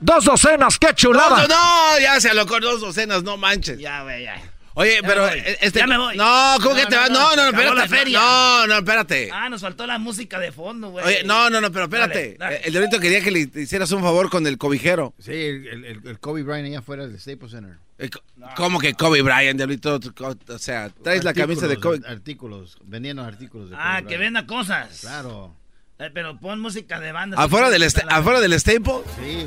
Dos 0.00 0.24
docenas, 0.24 0.78
qué 0.80 0.92
chulada. 0.94 1.46
No, 1.46 1.48
no, 1.48 2.00
ya 2.00 2.20
se 2.20 2.30
alocó 2.30 2.58
dos 2.58 2.80
docenas, 2.80 3.22
no 3.22 3.36
manches. 3.36 3.78
Ya, 3.78 4.02
güey, 4.02 4.24
ya. 4.24 4.42
Oye, 4.74 5.00
pero 5.02 5.28
este. 5.28 5.80
Ya 5.80 5.86
me 5.86 5.98
voy. 5.98 6.16
No, 6.16 6.56
¿cómo 6.62 6.74
que 6.74 6.86
te 6.86 6.96
vas? 6.96 7.10
No, 7.10 7.36
no, 7.36 7.52
no, 7.52 7.82
espérate. 7.82 8.10
No, 8.10 8.66
no, 8.66 8.78
espérate. 8.78 9.30
Ah, 9.32 9.48
nos 9.48 9.60
faltó 9.60 9.86
la 9.86 9.98
música 9.98 10.38
de 10.38 10.50
fondo, 10.50 10.90
güey. 10.90 11.04
Oye, 11.04 11.24
no, 11.24 11.50
no, 11.50 11.60
no, 11.60 11.70
pero 11.70 11.84
espérate. 11.84 12.38
El 12.64 12.72
Dorito 12.72 12.98
quería 12.98 13.20
que 13.20 13.30
le 13.30 13.50
hicieras 13.54 13.92
un 13.92 14.02
favor 14.02 14.30
con 14.30 14.46
el 14.46 14.58
cobijero. 14.58 15.14
Sí, 15.18 15.32
el, 15.32 16.02
el, 16.04 16.18
Kobe 16.18 16.42
Bryant 16.42 16.66
allá 16.66 16.78
afuera 16.78 17.06
del 17.06 17.20
Staples 17.20 17.52
Center. 17.52 17.76
¿Cómo 18.56 18.80
que 18.80 18.94
Kobe 18.94 19.22
Bryant, 19.22 19.56
Diablito? 19.56 20.00
O 20.48 20.58
sea, 20.58 20.90
traes 20.90 21.22
la 21.22 21.34
camisa 21.34 21.68
de 21.68 21.76
Kobe. 21.76 22.00
Artículos, 22.06 22.78
vendiendo 22.82 23.22
artículos 23.22 23.70
de 23.70 23.76
Ah, 23.78 24.02
que 24.06 24.16
venda 24.16 24.46
cosas. 24.46 25.00
Claro. 25.00 25.54
Eh, 26.02 26.10
pero 26.12 26.36
pon 26.36 26.60
música 26.60 26.98
de 26.98 27.12
banda. 27.12 27.36
¿Afuera 27.40 27.70
del, 27.70 27.84
¿afuera 28.08 28.40
del? 28.40 29.04
Sí. 29.16 29.46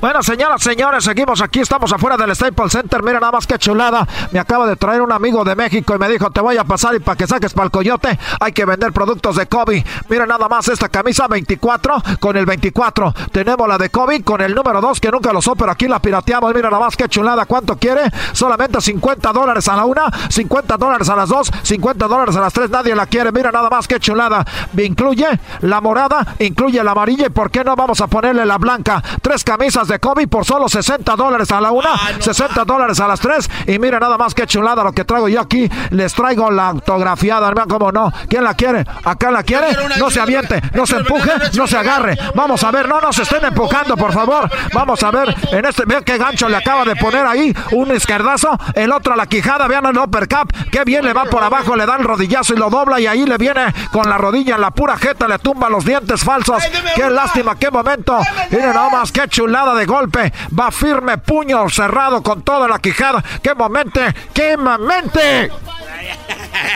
Bueno, 0.00 0.22
señoras, 0.22 0.62
señores, 0.62 1.02
seguimos 1.02 1.40
aquí, 1.40 1.60
estamos 1.60 1.90
afuera 1.90 2.18
del 2.18 2.36
Staples 2.36 2.72
Center. 2.72 3.02
Mira 3.02 3.20
nada 3.20 3.32
más 3.32 3.46
que 3.46 3.58
chulada. 3.58 4.06
Me 4.32 4.38
acaba 4.38 4.66
de 4.66 4.76
traer 4.76 5.00
un 5.00 5.10
amigo 5.10 5.44
de 5.44 5.56
México 5.56 5.94
y 5.94 5.98
me 5.98 6.10
dijo, 6.10 6.30
te 6.30 6.42
voy 6.42 6.58
a 6.58 6.64
pasar 6.64 6.94
y 6.94 6.98
para 6.98 7.16
que 7.16 7.26
saques 7.26 7.54
para 7.54 7.64
el 7.64 7.70
coyote 7.70 8.18
hay 8.38 8.52
que 8.52 8.66
vender 8.66 8.92
productos 8.92 9.36
de 9.36 9.46
Kobe. 9.46 9.82
Mira 10.10 10.26
nada 10.26 10.46
más 10.46 10.68
esta 10.68 10.90
camisa 10.90 11.26
24 11.26 12.02
con 12.20 12.36
el 12.36 12.44
24. 12.44 13.14
Tenemos 13.32 13.66
la 13.66 13.78
de 13.78 13.88
Kobe 13.88 14.22
con 14.22 14.42
el 14.42 14.54
número 14.54 14.82
2 14.82 15.00
que 15.00 15.10
nunca 15.10 15.32
lo 15.32 15.38
usó, 15.38 15.56
pero 15.56 15.72
aquí 15.72 15.88
la 15.88 16.00
pirateamos. 16.00 16.54
Mira 16.54 16.68
nada 16.68 16.84
más 16.84 16.96
que 16.96 17.08
chulada. 17.08 17.46
¿Cuánto 17.46 17.78
quiere? 17.78 18.02
Solamente 18.32 18.82
50 18.82 19.32
dólares 19.32 19.66
a 19.68 19.76
la 19.76 19.86
una, 19.86 20.10
50 20.28 20.76
dólares 20.76 21.08
a 21.08 21.16
las 21.16 21.30
dos, 21.30 21.50
50 21.62 22.06
dólares 22.08 22.36
a 22.36 22.40
las 22.40 22.52
tres. 22.52 22.68
Nadie 22.68 22.94
la 22.94 23.06
quiere. 23.06 23.32
Mira 23.32 23.50
nada 23.50 23.70
más 23.70 23.88
que 23.88 23.98
chulada. 23.98 24.44
Incluye 24.76 25.28
la 25.62 25.80
morada, 25.80 26.36
incluye 26.40 26.84
la 26.84 26.90
amarilla 26.90 27.28
y 27.28 27.30
¿por 27.30 27.50
qué 27.50 27.64
no 27.64 27.74
vamos 27.74 28.02
a 28.02 28.06
ponerle 28.06 28.44
la 28.44 28.58
blanca? 28.58 29.02
Tres 29.22 29.42
camisas 29.42 29.83
de 29.88 29.94
de 29.94 30.00
COVID 30.00 30.28
por 30.28 30.44
solo 30.44 30.68
60 30.68 31.14
dólares 31.14 31.52
a 31.52 31.60
la 31.60 31.70
una, 31.70 31.90
60 32.18 32.64
dólares 32.64 32.98
a 32.98 33.06
las 33.06 33.20
tres. 33.20 33.48
Y 33.66 33.78
mire 33.78 34.00
nada 34.00 34.18
más 34.18 34.34
que 34.34 34.44
chulada 34.44 34.82
lo 34.82 34.90
que 34.92 35.04
traigo 35.04 35.28
yo 35.28 35.40
aquí. 35.40 35.70
Les 35.90 36.12
traigo 36.12 36.50
la 36.50 36.68
autografiada, 36.68 37.48
vean 37.52 37.68
cómo 37.68 37.92
no. 37.92 38.12
¿Quién 38.28 38.42
la 38.42 38.54
quiere? 38.54 38.84
¿Acá 39.04 39.30
la 39.30 39.44
quiere? 39.44 39.68
No 39.98 40.10
se 40.10 40.20
aviente, 40.20 40.60
no 40.72 40.84
se 40.84 40.96
empuje, 40.96 41.30
no 41.54 41.68
se 41.68 41.76
agarre. 41.76 42.18
Vamos 42.34 42.64
a 42.64 42.72
ver, 42.72 42.88
no 42.88 43.00
nos 43.00 43.16
estén 43.18 43.44
empujando, 43.44 43.96
por 43.96 44.12
favor. 44.12 44.50
Vamos 44.72 45.00
a 45.04 45.12
ver, 45.12 45.32
en 45.52 45.64
este, 45.64 45.84
vean 45.86 46.02
qué 46.02 46.18
gancho 46.18 46.48
le 46.48 46.56
acaba 46.56 46.84
de 46.84 46.96
poner 46.96 47.24
ahí. 47.24 47.54
Un 47.70 47.94
izquierdazo, 47.94 48.58
el 48.74 48.90
otro 48.90 49.12
a 49.12 49.16
la 49.16 49.26
quijada, 49.26 49.68
vean 49.68 49.86
el 49.86 49.96
uppercut. 49.96 50.52
Qué 50.72 50.82
bien 50.82 51.04
le 51.04 51.12
va 51.12 51.24
por 51.26 51.44
abajo, 51.44 51.76
le 51.76 51.86
da 51.86 51.94
el 51.96 52.02
rodillazo 52.02 52.54
y 52.54 52.56
lo 52.56 52.68
dobla 52.68 52.98
y 52.98 53.06
ahí 53.06 53.24
le 53.24 53.38
viene 53.38 53.72
con 53.92 54.10
la 54.10 54.18
rodilla 54.18 54.56
en 54.56 54.60
la 54.60 54.72
pura 54.72 54.96
jeta, 54.96 55.28
le 55.28 55.38
tumba 55.38 55.68
los 55.68 55.84
dientes 55.84 56.24
falsos. 56.24 56.60
Qué 56.96 57.08
lástima, 57.08 57.56
qué 57.56 57.70
momento. 57.70 58.18
Miren 58.50 58.74
nada 58.74 58.90
más, 58.90 59.12
qué 59.12 59.28
chulada 59.28 59.73
de 59.74 59.86
golpe. 59.86 60.32
Va 60.58 60.70
firme, 60.70 61.18
puño 61.18 61.68
cerrado 61.68 62.22
con 62.22 62.42
toda 62.42 62.68
la 62.68 62.78
quijada. 62.78 63.22
Qué 63.42 63.54
momento, 63.54 64.00
qué 64.32 64.56
momento. 64.56 65.20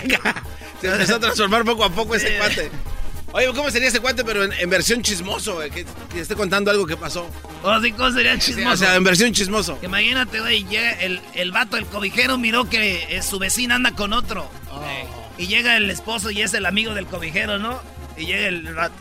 Se 0.80 0.86
empezó 0.86 1.16
a 1.16 1.20
transformar 1.20 1.64
poco 1.64 1.84
a 1.84 1.90
poco 1.90 2.14
ese 2.14 2.36
cuate. 2.38 2.70
Oye, 3.32 3.46
¿cómo 3.54 3.70
sería 3.70 3.88
ese 3.88 4.00
cuate, 4.00 4.24
pero 4.24 4.44
en, 4.44 4.52
en 4.54 4.70
versión 4.70 5.02
chismoso, 5.02 5.56
güey? 5.56 5.70
Que, 5.70 5.84
que 6.12 6.20
esté 6.20 6.34
contando 6.34 6.70
algo 6.70 6.86
que 6.86 6.96
pasó. 6.96 7.28
¿Cómo, 7.62 7.80
sí, 7.80 7.92
cómo 7.92 8.10
sería 8.10 8.38
chismoso? 8.38 8.70
O 8.70 8.76
sea, 8.76 8.94
en 8.94 9.04
versión 9.04 9.32
chismoso. 9.32 9.78
Imagínate, 9.82 10.40
güey, 10.40 10.64
llega 10.64 10.92
el, 10.92 11.20
el 11.34 11.52
vato, 11.52 11.76
el 11.76 11.84
cobijero, 11.86 12.38
miró 12.38 12.68
que 12.70 13.16
eh, 13.16 13.22
su 13.22 13.38
vecina 13.38 13.74
anda 13.74 13.92
con 13.92 14.12
otro. 14.12 14.48
Eh, 14.84 15.04
y 15.36 15.46
llega 15.46 15.76
el 15.76 15.90
esposo 15.90 16.30
y 16.30 16.42
es 16.42 16.54
el 16.54 16.64
amigo 16.64 16.94
del 16.94 17.06
cobijero, 17.06 17.58
¿no? 17.58 17.80
Y 18.16 18.26
llega 18.26 18.48
el 18.48 18.74
vato. 18.74 18.94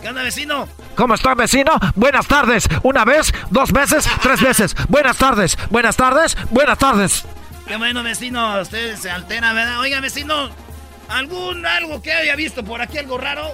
¿Qué 0.00 0.08
onda, 0.08 0.22
vecino? 0.22 0.68
¿Cómo 0.94 1.14
está, 1.14 1.34
vecino? 1.34 1.72
Buenas 1.96 2.26
tardes. 2.26 2.68
Una 2.82 3.04
vez, 3.04 3.32
dos 3.50 3.72
veces, 3.72 4.08
tres 4.22 4.40
veces. 4.40 4.74
Buenas 4.88 5.16
tardes, 5.18 5.58
buenas 5.70 5.96
tardes, 5.96 6.36
buenas 6.50 6.78
tardes. 6.78 7.24
Qué 7.66 7.76
bueno, 7.76 8.02
vecino. 8.02 8.60
Usted 8.60 8.96
se 8.96 9.10
altera, 9.10 9.52
¿verdad? 9.52 9.80
Oiga, 9.80 10.00
vecino, 10.00 10.50
¿algún 11.08 11.66
algo 11.66 12.00
que 12.00 12.12
haya 12.12 12.36
visto 12.36 12.64
por 12.64 12.80
aquí, 12.80 12.98
algo 12.98 13.18
raro? 13.18 13.52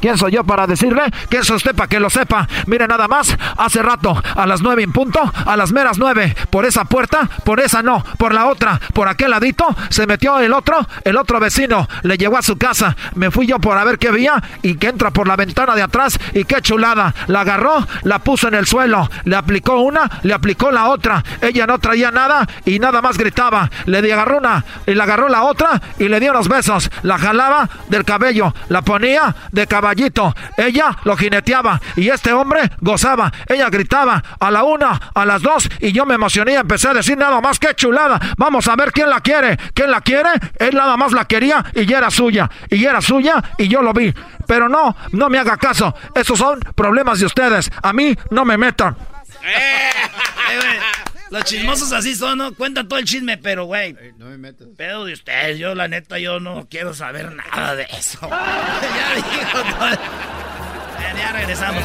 ¿Quién 0.00 0.16
soy 0.16 0.32
yo 0.32 0.44
para 0.44 0.66
decirle? 0.66 1.02
¿Quién 1.28 1.42
es 1.42 1.50
usted 1.50 1.74
para 1.74 1.88
que 1.88 2.00
lo 2.00 2.10
sepa? 2.10 2.48
Mire 2.66 2.86
nada 2.86 3.08
más, 3.08 3.36
hace 3.56 3.82
rato, 3.82 4.20
a 4.34 4.46
las 4.46 4.62
nueve 4.62 4.82
en 4.82 4.92
punto, 4.92 5.20
a 5.20 5.56
las 5.56 5.72
meras 5.72 5.98
nueve, 5.98 6.34
por 6.50 6.64
esa 6.64 6.84
puerta, 6.84 7.28
por 7.44 7.60
esa 7.60 7.82
no, 7.82 8.04
por 8.18 8.32
la 8.34 8.46
otra, 8.46 8.80
por 8.94 9.08
aquel 9.08 9.30
ladito, 9.30 9.66
se 9.90 10.06
metió 10.06 10.38
el 10.38 10.52
otro, 10.52 10.86
el 11.04 11.16
otro 11.16 11.38
vecino, 11.40 11.88
le 12.02 12.16
llegó 12.16 12.38
a 12.38 12.42
su 12.42 12.56
casa, 12.56 12.96
me 13.14 13.30
fui 13.30 13.46
yo 13.46 13.58
por 13.58 13.76
a 13.76 13.84
ver 13.84 13.98
qué 13.98 14.10
veía 14.10 14.42
y 14.62 14.76
que 14.76 14.88
entra 14.88 15.10
por 15.10 15.28
la 15.28 15.36
ventana 15.36 15.74
de 15.74 15.82
atrás 15.82 16.18
y 16.34 16.44
qué 16.44 16.60
chulada, 16.62 17.14
la 17.26 17.40
agarró, 17.40 17.86
la 18.02 18.18
puso 18.20 18.48
en 18.48 18.54
el 18.54 18.66
suelo, 18.66 19.08
le 19.24 19.36
aplicó 19.36 19.80
una, 19.80 20.10
le 20.22 20.34
aplicó 20.34 20.70
la 20.70 20.88
otra, 20.88 21.22
ella 21.40 21.66
no 21.66 21.78
traía 21.78 22.10
nada 22.10 22.46
y 22.64 22.78
nada 22.78 23.02
más 23.02 23.18
gritaba, 23.18 23.70
le 23.86 23.98
agarró 24.12 24.38
una 24.38 24.64
y 24.86 24.94
le 24.94 25.02
agarró 25.02 25.28
la 25.28 25.42
otra 25.42 25.80
y 25.98 26.08
le 26.08 26.20
dio 26.20 26.30
unos 26.30 26.48
besos, 26.48 26.90
la 27.02 27.18
jalaba 27.18 27.68
del 27.88 28.04
cabello, 28.04 28.54
la 28.68 28.82
ponía 28.82 29.34
de 29.52 29.66
caballito, 29.90 30.34
ella 30.56 30.96
lo 31.04 31.16
jineteaba 31.16 31.80
y 31.96 32.08
este 32.10 32.32
hombre 32.32 32.60
gozaba, 32.80 33.32
ella 33.48 33.68
gritaba 33.70 34.22
a 34.38 34.50
la 34.50 34.62
una, 34.62 35.10
a 35.14 35.24
las 35.24 35.42
dos 35.42 35.68
y 35.80 35.90
yo 35.92 36.06
me 36.06 36.14
emocioné 36.14 36.52
y 36.52 36.56
empecé 36.56 36.88
a 36.88 36.94
decir 36.94 37.18
nada 37.18 37.40
más 37.40 37.58
que 37.58 37.74
chulada, 37.74 38.20
vamos 38.36 38.68
a 38.68 38.76
ver 38.76 38.92
quién 38.92 39.10
la 39.10 39.20
quiere, 39.20 39.56
quién 39.74 39.90
la 39.90 40.00
quiere, 40.00 40.30
él 40.58 40.76
nada 40.76 40.96
más 40.96 41.12
la 41.12 41.24
quería 41.24 41.64
y 41.74 41.86
ya 41.86 41.98
era 41.98 42.10
suya, 42.10 42.48
y 42.68 42.78
ya 42.78 42.90
era 42.90 43.00
suya 43.00 43.42
y 43.58 43.66
yo 43.66 43.82
lo 43.82 43.92
vi, 43.92 44.14
pero 44.46 44.68
no, 44.68 44.96
no 45.10 45.28
me 45.28 45.38
haga 45.38 45.56
caso, 45.56 45.92
esos 46.14 46.38
son 46.38 46.60
problemas 46.60 47.18
de 47.18 47.26
ustedes, 47.26 47.70
a 47.82 47.92
mí 47.92 48.16
no 48.30 48.44
me 48.44 48.56
metan. 48.56 48.96
Los 51.30 51.44
chismosos 51.44 51.92
así 51.92 52.16
son, 52.16 52.38
¿no? 52.38 52.54
Cuentan 52.54 52.88
todo 52.88 52.98
el 52.98 53.04
chisme, 53.04 53.38
pero, 53.38 53.64
güey. 53.64 53.96
No 54.18 54.26
me 54.26 54.36
metas. 54.36 54.66
Pedo 54.76 55.04
de 55.04 55.12
ustedes, 55.12 55.58
yo 55.58 55.74
la 55.74 55.86
neta, 55.86 56.18
yo 56.18 56.40
no 56.40 56.66
quiero 56.68 56.92
saber 56.92 57.32
nada 57.32 57.76
de 57.76 57.84
eso. 57.84 58.18
ya 58.30 59.14
dijo 59.14 59.76
todo. 59.78 59.90
Ya, 61.00 61.16
ya 61.16 61.32
regresamos. 61.32 61.84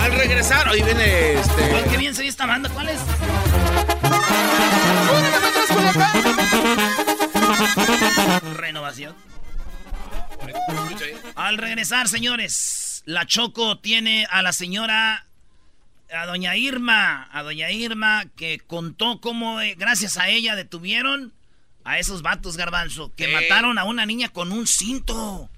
Al 0.00 0.12
regresar, 0.12 0.68
hoy 0.68 0.82
viene 0.82 1.34
este. 1.34 1.84
Qué 1.90 1.96
bien 1.96 2.14
se 2.14 2.22
oye 2.22 2.30
esta 2.30 2.46
banda, 2.46 2.68
¿cuál 2.68 2.88
es? 2.88 3.00
Renovación. 8.56 9.14
Al 11.36 11.58
regresar, 11.58 12.08
señores, 12.08 13.02
la 13.04 13.26
Choco 13.26 13.78
tiene 13.78 14.26
a 14.30 14.42
la 14.42 14.52
señora, 14.52 15.27
a 16.12 16.26
doña 16.26 16.56
Irma, 16.56 17.28
a 17.32 17.42
doña 17.42 17.70
Irma, 17.70 18.26
que 18.36 18.60
contó 18.66 19.20
cómo, 19.20 19.60
eh, 19.60 19.74
gracias 19.78 20.16
a 20.16 20.28
ella, 20.28 20.56
detuvieron 20.56 21.32
a 21.84 21.98
esos 21.98 22.22
vatos, 22.22 22.56
garbanzo, 22.56 23.12
que 23.14 23.28
mataron 23.28 23.78
a 23.78 23.84
una 23.84 24.06
niña 24.06 24.28
con 24.28 24.52
un 24.52 24.66
cinto. 24.66 25.50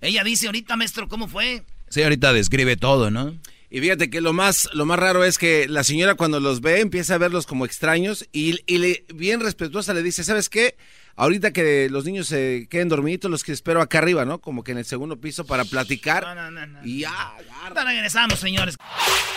Ella 0.00 0.22
dice 0.22 0.46
ahorita, 0.46 0.76
maestro, 0.76 1.08
¿cómo 1.08 1.28
fue? 1.28 1.64
Sí, 1.88 2.02
ahorita 2.02 2.32
describe 2.32 2.76
todo, 2.76 3.10
¿no? 3.10 3.38
Y 3.70 3.80
fíjate 3.80 4.08
que 4.08 4.20
lo 4.20 4.32
más, 4.32 4.68
lo 4.72 4.86
más 4.86 4.98
raro 4.98 5.24
es 5.24 5.36
que 5.36 5.66
la 5.68 5.82
señora 5.82 6.14
cuando 6.14 6.38
los 6.38 6.60
ve 6.60 6.80
empieza 6.80 7.14
a 7.14 7.18
verlos 7.18 7.46
como 7.46 7.64
extraños 7.64 8.28
y, 8.32 8.60
y 8.66 8.78
le, 8.78 9.04
bien 9.12 9.40
respetuosa 9.40 9.94
le 9.94 10.02
dice, 10.04 10.22
¿sabes 10.22 10.48
qué? 10.48 10.76
Ahorita 11.16 11.52
que 11.52 11.88
los 11.90 12.04
niños 12.04 12.26
se 12.26 12.66
queden 12.68 12.88
dormiditos, 12.88 13.30
los 13.30 13.44
que 13.44 13.52
espero 13.52 13.80
acá 13.80 13.98
arriba, 13.98 14.24
¿no? 14.24 14.40
Como 14.40 14.64
que 14.64 14.72
en 14.72 14.78
el 14.78 14.84
segundo 14.84 15.20
piso 15.20 15.46
para 15.46 15.64
platicar. 15.64 16.24
No, 16.24 16.34
no, 16.34 16.50
no, 16.50 16.66
no. 16.66 16.78
Y 16.84 17.00
ya, 17.00 17.34
ya. 17.46 17.84
Regresamos, 17.84 18.38
señores. 18.40 18.76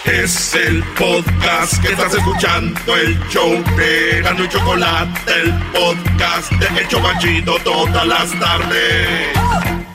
Es 0.06 0.56
el 0.56 0.84
podcast 0.98 1.82
que 1.82 1.90
estás 1.90 2.14
escuchando, 2.14 2.96
el 2.96 3.20
show 3.30 3.64
de 3.76 4.22
Gano 4.22 4.44
y 4.44 4.50
Chocolate, 4.50 5.32
el 5.44 5.54
podcast 5.72 6.52
de 6.54 6.82
El 6.82 6.88
Chobachito 6.88 7.58
todas 7.64 8.08
las 8.08 8.40
tardes. 8.40 9.87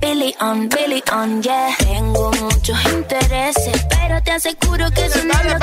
Billy 0.00 0.34
on, 0.40 0.68
Billy 0.68 1.02
on, 1.12 1.42
yeah. 1.42 1.74
Tengo 1.78 2.30
muchos 2.32 2.78
intereses, 2.86 3.84
pero 3.90 4.22
te 4.22 4.30
aseguro 4.30 4.90
que 4.92 5.06
eso 5.06 5.24
no 5.24 5.34
lo. 5.42 5.58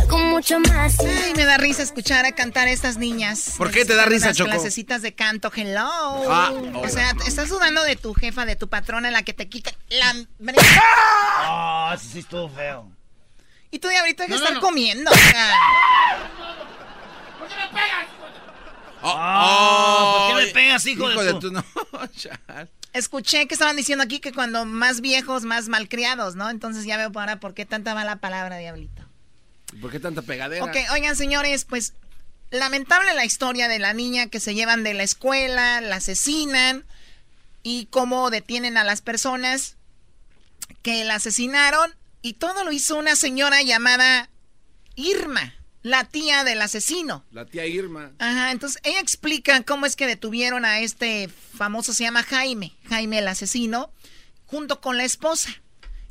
Algo 0.00 0.18
mucho 0.18 0.60
más. 0.60 0.98
Ay, 1.00 1.32
me 1.36 1.44
da 1.44 1.56
risa 1.56 1.82
escuchar 1.82 2.24
a 2.26 2.32
cantar 2.32 2.68
a 2.68 2.70
estas 2.70 2.96
niñas. 2.96 3.54
¿Por 3.58 3.70
qué 3.72 3.84
te 3.84 3.94
da 3.96 4.04
risa, 4.06 4.28
las 4.28 4.36
Choco? 4.36 4.50
clasecitas 4.50 5.02
de 5.02 5.14
canto, 5.14 5.50
hello. 5.54 5.80
Ah, 6.30 6.52
o 6.74 6.88
sea, 6.88 7.12
estás 7.26 7.48
dudando 7.48 7.82
de 7.82 7.96
tu 7.96 8.14
jefa, 8.14 8.46
de 8.46 8.54
tu 8.56 8.68
patrona, 8.68 9.10
la 9.10 9.22
que 9.22 9.32
te 9.32 9.48
quita 9.48 9.72
la... 9.90 10.14
Ah, 11.40 11.92
ese 11.96 12.08
sí 12.12 12.18
estuvo 12.20 12.48
feo. 12.48 12.88
Y 13.70 13.80
tú 13.80 13.88
de 13.88 13.98
ahorita 13.98 14.26
que 14.26 14.30
No, 14.30 14.36
no, 14.38 14.42
estar 14.42 14.54
no. 14.54 14.60
comiendo. 14.60 15.10
o 15.10 15.14
sea. 15.14 15.50
Ah, 19.02 20.28
¿Por 20.30 20.38
qué 20.38 20.46
me 20.46 20.52
pegas, 20.52 20.86
hijo, 20.86 21.08
de, 21.08 21.34
tu... 21.34 21.50
no, 21.52 21.62
chal. 22.16 22.70
Escuché 22.92 23.46
que 23.46 23.54
estaban 23.54 23.76
diciendo 23.76 24.04
aquí 24.04 24.18
que 24.18 24.32
cuando 24.32 24.64
más 24.64 25.00
viejos, 25.00 25.44
más 25.44 25.68
malcriados, 25.68 26.36
¿no? 26.36 26.50
Entonces 26.50 26.84
ya 26.84 26.96
veo 26.96 27.10
ahora 27.14 27.38
por 27.38 27.54
qué 27.54 27.66
tanta 27.66 27.94
mala 27.94 28.16
palabra, 28.16 28.56
diablito. 28.58 29.02
¿Por 29.80 29.90
qué 29.90 30.00
tanta 30.00 30.22
pegadera? 30.22 30.64
Ok, 30.64 30.76
oigan, 30.92 31.14
señores, 31.14 31.64
pues 31.64 31.92
lamentable 32.50 33.14
la 33.14 33.24
historia 33.24 33.68
de 33.68 33.78
la 33.78 33.92
niña 33.92 34.28
que 34.28 34.40
se 34.40 34.54
llevan 34.54 34.82
de 34.82 34.94
la 34.94 35.02
escuela, 35.02 35.80
la 35.80 35.96
asesinan 35.96 36.84
y 37.62 37.86
cómo 37.86 38.30
detienen 38.30 38.76
a 38.78 38.84
las 38.84 39.02
personas 39.02 39.76
que 40.82 41.04
la 41.04 41.16
asesinaron 41.16 41.94
y 42.22 42.34
todo 42.34 42.64
lo 42.64 42.72
hizo 42.72 42.96
una 42.96 43.16
señora 43.16 43.62
llamada 43.62 44.28
Irma, 44.96 45.54
la 45.88 46.04
tía 46.04 46.44
del 46.44 46.60
asesino. 46.60 47.24
La 47.32 47.46
tía 47.46 47.66
Irma. 47.66 48.12
Ajá, 48.18 48.52
entonces 48.52 48.80
ella 48.84 49.00
explica 49.00 49.62
cómo 49.62 49.86
es 49.86 49.96
que 49.96 50.06
detuvieron 50.06 50.64
a 50.64 50.80
este 50.80 51.28
famoso, 51.28 51.92
se 51.94 52.04
llama 52.04 52.22
Jaime, 52.22 52.72
Jaime 52.88 53.18
el 53.18 53.28
asesino, 53.28 53.90
junto 54.46 54.80
con 54.80 54.96
la 54.96 55.04
esposa. 55.04 55.50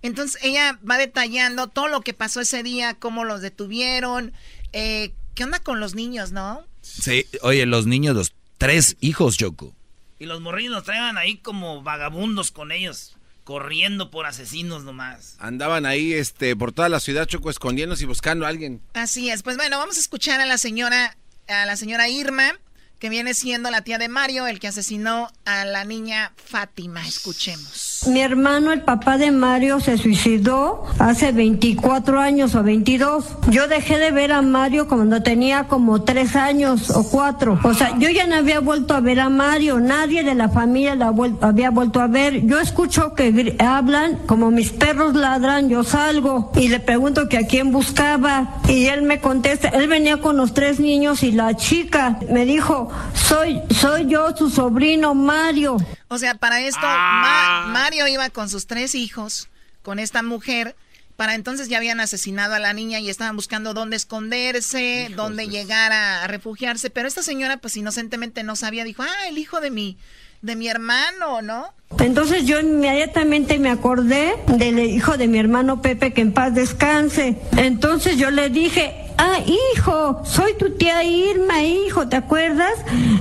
Entonces 0.01 0.41
ella 0.43 0.79
va 0.89 0.97
detallando 0.97 1.67
todo 1.67 1.87
lo 1.87 2.01
que 2.01 2.13
pasó 2.13 2.41
ese 2.41 2.63
día, 2.63 2.95
cómo 2.95 3.23
los 3.23 3.41
detuvieron, 3.41 4.33
eh, 4.73 5.11
qué 5.35 5.43
onda 5.43 5.59
con 5.59 5.79
los 5.79 5.95
niños, 5.95 6.31
¿no? 6.31 6.65
Sí, 6.81 7.25
oye, 7.41 7.65
los 7.65 7.85
niños, 7.85 8.15
los 8.15 8.33
tres 8.57 8.97
hijos, 8.99 9.37
Choco. 9.37 9.75
Y 10.19 10.25
los 10.25 10.41
morrillos 10.41 10.73
los 10.73 10.83
traían 10.83 11.17
ahí 11.17 11.37
como 11.37 11.83
vagabundos 11.83 12.51
con 12.51 12.71
ellos, 12.71 13.16
corriendo 13.47 14.11
por 14.11 14.25
asesinos 14.25 14.83
nomás. 14.83 15.37
Andaban 15.39 15.85
ahí 15.85 16.11
este, 16.11 16.53
por 16.57 16.73
toda 16.73 16.89
la 16.89 16.99
ciudad, 16.99 17.25
Choco, 17.25 17.49
escondiéndose 17.49 18.03
y 18.03 18.05
buscando 18.05 18.45
a 18.45 18.49
alguien. 18.49 18.81
Así 18.93 19.29
es, 19.29 19.41
pues 19.41 19.55
bueno, 19.55 19.77
vamos 19.77 19.95
a 19.95 20.01
escuchar 20.01 20.41
a 20.41 20.45
la 20.45 20.57
señora, 20.57 21.15
a 21.47 21.65
la 21.65 21.77
señora 21.77 22.09
Irma, 22.09 22.59
que 22.99 23.09
viene 23.09 23.33
siendo 23.33 23.69
la 23.69 23.81
tía 23.81 23.97
de 23.97 24.09
Mario, 24.09 24.47
el 24.47 24.59
que 24.59 24.67
asesinó 24.67 25.29
a 25.45 25.65
la 25.65 25.83
niña 25.83 26.31
Fátima. 26.35 27.05
Escuchemos. 27.07 28.03
Mi 28.07 28.21
hermano, 28.21 28.71
el 28.71 28.81
papá 28.81 29.17
de 29.17 29.31
Mario, 29.31 29.79
se 29.79 29.97
suicidó 29.97 30.83
hace 30.99 31.31
24 31.31 32.19
años 32.19 32.55
o 32.55 32.63
22. 32.63 33.25
Yo 33.49 33.67
dejé 33.67 33.97
de 33.97 34.11
ver 34.11 34.31
a 34.31 34.41
Mario 34.41 34.87
cuando 34.87 35.21
tenía 35.21 35.65
como 35.65 36.03
3 36.03 36.35
años 36.35 36.89
o 36.89 37.07
4. 37.09 37.59
O 37.63 37.73
sea, 37.73 37.97
yo 37.99 38.09
ya 38.09 38.25
no 38.25 38.35
había 38.35 38.59
vuelto 38.59 38.93
a 38.93 38.99
ver 38.99 39.19
a 39.19 39.29
Mario. 39.29 39.79
Nadie 39.79 40.23
de 40.23 40.35
la 40.35 40.49
familia 40.49 40.95
la 40.95 41.13
había 41.41 41.69
vuelto 41.69 42.01
a 42.01 42.07
ver. 42.07 42.45
Yo 42.45 42.59
escucho 42.59 43.13
que 43.13 43.55
hablan, 43.59 44.17
como 44.25 44.51
mis 44.51 44.71
perros 44.71 45.13
ladran, 45.13 45.69
yo 45.69 45.83
salgo 45.83 46.51
y 46.55 46.69
le 46.69 46.79
pregunto 46.79 47.29
que 47.29 47.37
a 47.37 47.47
quién 47.47 47.71
buscaba. 47.71 48.59
Y 48.67 48.87
él 48.87 49.03
me 49.03 49.19
contesta, 49.21 49.69
él 49.69 49.87
venía 49.87 50.17
con 50.17 50.37
los 50.37 50.53
tres 50.53 50.79
niños 50.79 51.23
y 51.23 51.31
la 51.31 51.55
chica 51.55 52.19
me 52.29 52.45
dijo, 52.45 52.86
soy, 53.13 53.61
soy 53.79 54.07
yo, 54.07 54.35
su 54.35 54.49
sobrino 54.49 55.13
Mario. 55.13 55.77
O 56.07 56.17
sea, 56.17 56.35
para 56.35 56.61
esto, 56.61 56.81
ah. 56.83 57.67
Mario 57.69 58.07
iba 58.07 58.29
con 58.29 58.49
sus 58.49 58.67
tres 58.67 58.95
hijos, 58.95 59.49
con 59.83 59.99
esta 59.99 60.23
mujer. 60.23 60.75
Para 61.15 61.33
entonces 61.33 61.67
ya 61.67 61.77
habían 61.77 61.99
asesinado 61.99 62.53
a 62.53 62.59
la 62.59 62.73
niña 62.73 62.99
y 62.99 63.09
estaban 63.09 63.35
buscando 63.35 63.73
dónde 63.73 63.95
esconderse, 63.95 65.11
dónde 65.15 65.47
llegar 65.47 65.91
a, 65.91 66.27
refugiarse. 66.27 66.91
Pero 66.91 67.07
esta 67.07 67.23
señora, 67.23 67.57
pues 67.57 67.75
inocentemente 67.75 68.43
no 68.43 68.55
sabía, 68.55 68.83
dijo, 68.83 69.01
ah, 69.01 69.27
el 69.27 69.39
hijo 69.39 69.59
de 69.59 69.71
mi, 69.71 69.97
de 70.43 70.55
mi 70.55 70.67
hermano, 70.67 71.41
¿no? 71.41 71.73
Entonces 71.99 72.45
yo 72.45 72.59
inmediatamente 72.59 73.59
me 73.59 73.69
acordé 73.69 74.35
del 74.47 74.79
hijo 74.79 75.17
de 75.17 75.27
mi 75.27 75.39
hermano 75.39 75.81
Pepe, 75.81 76.13
que 76.13 76.21
en 76.21 76.31
paz 76.31 76.53
descanse. 76.53 77.37
Entonces 77.57 78.17
yo 78.17 78.29
le 78.29 78.49
dije, 78.49 78.93
ah, 79.17 79.39
hijo, 79.45 80.21
soy 80.23 80.53
tu 80.55 80.71
tía 80.71 81.03
Irma, 81.03 81.63
hijo, 81.63 82.07
¿te 82.07 82.15
acuerdas? 82.15 82.73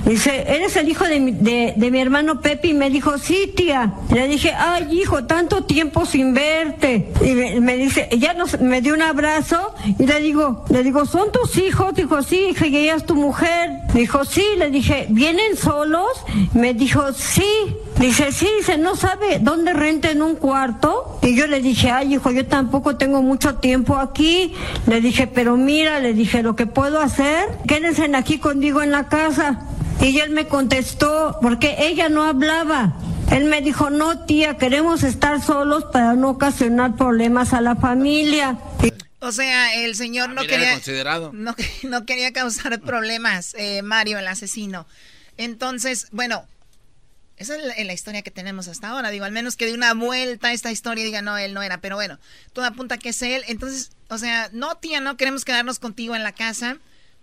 Dice, 0.05 0.43
¿eres 0.47 0.75
el 0.75 0.89
hijo 0.89 1.05
de 1.05 1.19
mi, 1.19 1.99
hermano 1.99 2.41
Pepe? 2.41 2.69
Y 2.69 2.73
me 2.73 2.89
dijo, 2.89 3.17
sí, 3.17 3.51
tía. 3.55 3.93
Le 4.13 4.27
dije, 4.27 4.53
ay, 4.53 4.87
hijo, 4.91 5.25
tanto 5.25 5.63
tiempo 5.63 6.05
sin 6.05 6.33
verte. 6.33 7.11
Y 7.21 7.59
me, 7.59 7.77
dice, 7.77 8.09
ya 8.17 8.33
nos, 8.33 8.59
me 8.59 8.81
dio 8.81 8.93
un 8.93 9.01
abrazo 9.01 9.73
y 9.97 10.05
le 10.05 10.19
digo, 10.19 10.65
le 10.69 10.83
digo, 10.83 11.05
¿son 11.05 11.31
tus 11.31 11.57
hijos? 11.57 11.95
Dijo, 11.95 12.21
sí, 12.21 12.49
hija, 12.51 12.67
y 12.67 12.77
ella 12.77 12.95
es 12.95 13.05
tu 13.05 13.15
mujer. 13.15 13.71
Dijo, 13.93 14.23
sí, 14.25 14.45
le 14.57 14.69
dije, 14.69 15.07
¿vienen 15.09 15.57
solos? 15.57 16.11
Me 16.53 16.73
dijo, 16.73 17.11
sí. 17.13 17.43
Dice, 17.99 18.31
sí, 18.31 18.47
dice, 18.59 18.77
no 18.77 18.95
sabe 18.95 19.39
dónde 19.39 19.73
renten 19.73 20.21
un 20.21 20.35
cuarto. 20.35 21.19
Y 21.23 21.35
yo 21.35 21.47
le 21.47 21.61
dije, 21.61 21.89
ay, 21.89 22.13
hijo, 22.13 22.29
yo 22.29 22.45
tampoco 22.45 22.95
tengo 22.95 23.23
mucho 23.23 23.55
tiempo 23.55 23.97
aquí. 23.97 24.53
Le 24.85 25.01
dije, 25.01 25.25
pero 25.25 25.57
mira, 25.57 25.99
le 25.99 26.13
dije, 26.13 26.43
lo 26.43 26.55
que 26.55 26.67
puedo 26.67 26.99
hacer, 26.99 27.49
quédense 27.67 28.07
aquí 28.15 28.37
conmigo 28.37 28.83
en 28.83 28.91
la 28.91 29.09
casa. 29.09 29.61
Y 29.99 30.19
él 30.19 30.29
me 30.29 30.47
contestó, 30.47 31.39
porque 31.41 31.75
ella 31.79 32.07
no 32.07 32.23
hablaba. 32.23 32.93
Él 33.31 33.45
me 33.45 33.61
dijo, 33.61 33.89
no, 33.89 34.25
tía, 34.25 34.57
queremos 34.57 35.03
estar 35.03 35.41
solos 35.41 35.85
para 35.85 36.13
no 36.13 36.29
ocasionar 36.29 36.95
problemas 36.95 37.53
a 37.53 37.61
la 37.61 37.75
familia. 37.75 38.59
O 39.19 39.31
sea, 39.31 39.73
el 39.73 39.95
señor 39.95 40.29
no 40.29 40.43
quería, 40.43 40.79
no, 41.33 41.55
no, 41.83 42.05
quería 42.05 42.31
causar 42.31 42.79
problemas, 42.79 43.55
eh, 43.57 43.81
Mario, 43.81 44.19
el 44.19 44.27
asesino. 44.27 44.85
Entonces, 45.37 46.07
bueno, 46.11 46.45
esa 47.37 47.55
es 47.55 47.85
la, 47.85 47.93
historia 47.93 48.23
que 48.23 48.31
tenemos 48.31 48.67
hasta 48.67 48.89
ahora. 48.89 49.11
Digo, 49.11 49.23
al 49.23 49.31
menos 49.31 49.55
que 49.55 49.67
de 49.67 49.73
una 49.73 49.93
vuelta 49.93 50.51
esta 50.51 50.71
historia 50.71 51.05
diga, 51.05 51.21
no, 51.21 51.37
él 51.37 51.53
no 51.53 51.61
era. 51.61 51.79
Pero 51.79 51.95
bueno, 51.95 52.19
todo 52.51 52.65
apunta 52.65 52.97
que 52.97 53.09
es 53.09 53.21
él. 53.21 53.43
Entonces, 53.47 53.91
o 54.09 54.17
sea, 54.17 54.49
no, 54.53 54.75
tía, 54.77 55.01
no 55.01 55.17
queremos 55.17 55.45
quedarnos 55.45 55.77
contigo 55.77 56.15
en 56.15 56.23
la 56.23 56.31
casa. 56.31 56.79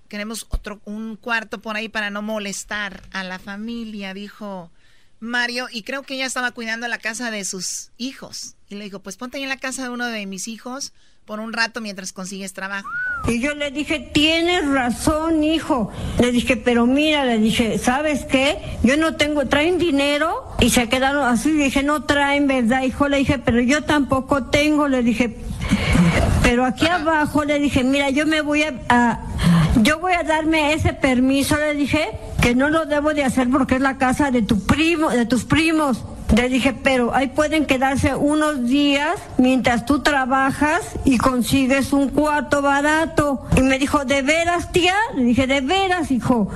Queremos 0.08 0.46
otro, 0.50 0.80
un 0.84 1.16
cuarto 1.16 1.60
por 1.60 1.76
ahí 1.76 1.88
para 1.88 2.10
no 2.10 2.22
molestar 2.22 3.02
a 3.10 3.24
la 3.24 3.40
familia, 3.40 4.14
dijo 4.14 4.70
Mario. 5.18 5.66
Y 5.72 5.82
creo 5.82 6.04
que 6.04 6.14
ella 6.14 6.26
estaba 6.26 6.52
cuidando 6.52 6.86
la 6.86 6.98
casa 6.98 7.32
de 7.32 7.44
sus 7.44 7.90
hijos. 7.98 8.54
Y 8.68 8.76
le 8.76 8.84
dijo, 8.84 9.00
pues 9.00 9.16
ponte 9.16 9.38
ahí 9.38 9.42
en 9.42 9.48
la 9.48 9.58
casa 9.58 9.82
de 9.82 9.88
uno 9.88 10.06
de 10.06 10.26
mis 10.26 10.46
hijos 10.46 10.92
por 11.24 11.40
un 11.40 11.52
rato 11.52 11.80
mientras 11.80 12.12
consigues 12.12 12.52
trabajo. 12.52 12.86
Y 13.26 13.40
yo 13.40 13.55
le 13.55 13.70
dije, 13.70 13.98
tienes 13.98 14.66
razón, 14.68 15.42
hijo. 15.42 15.90
Le 16.20 16.30
dije, 16.30 16.56
pero 16.56 16.86
mira, 16.86 17.24
le 17.24 17.38
dije, 17.38 17.78
¿sabes 17.78 18.24
qué? 18.26 18.59
Yo 18.82 18.96
no 18.96 19.16
tengo, 19.16 19.46
traen 19.46 19.78
dinero 19.78 20.55
y 20.60 20.70
se 20.70 20.88
quedaron 20.88 21.26
así. 21.26 21.52
Dije, 21.52 21.82
no 21.82 22.05
traen, 22.05 22.46
¿verdad, 22.46 22.82
hijo? 22.82 23.09
Le 23.09 23.18
dije, 23.18 23.38
pero 23.38 23.60
yo 23.60 23.82
tampoco 23.84 24.44
tengo. 24.44 24.88
Le 24.88 25.02
dije, 25.02 25.38
pero 26.42 26.66
aquí 26.66 26.86
abajo 26.86 27.44
le 27.44 27.59
dije, 27.59 27.82
mira, 27.82 28.10
yo 28.10 28.26
me 28.26 28.42
voy 28.42 28.62
a, 28.62 29.20
yo 29.76 29.98
voy 30.01 30.12
a 30.12 30.22
darme 30.22 30.74
ese 30.74 30.92
permiso. 30.92 31.56
Le 31.56 31.74
dije 31.74 32.10
que 32.42 32.55
no 32.55 32.68
lo 32.68 32.84
debo 32.84 33.14
de 33.14 33.24
hacer 33.24 33.48
porque 33.48 33.76
es 33.76 33.80
la 33.80 33.96
casa 33.96 34.30
de 34.30 34.42
tu 34.42 34.60
primo, 34.66 35.09
de 35.09 35.24
tus 35.24 35.44
primos. 35.44 36.05
Le 36.35 36.48
dije, 36.48 36.73
pero 36.73 37.15
ahí 37.15 37.28
pueden 37.28 37.65
quedarse 37.65 38.15
unos 38.16 38.66
días 38.66 39.20
mientras 39.39 39.86
tú 39.86 40.01
trabajas 40.01 40.81
y 41.05 41.19
consigues 41.19 41.93
un 41.93 42.09
cuarto 42.09 42.61
barato. 42.61 43.44
Y 43.56 43.61
me 43.62 43.78
dijo, 43.78 44.05
¿de 44.05 44.23
veras, 44.23 44.73
tía? 44.73 44.94
Le 45.15 45.24
dije, 45.24 45.47
¿de 45.47 45.61
veras, 45.61 46.11
hijo? 46.11 46.48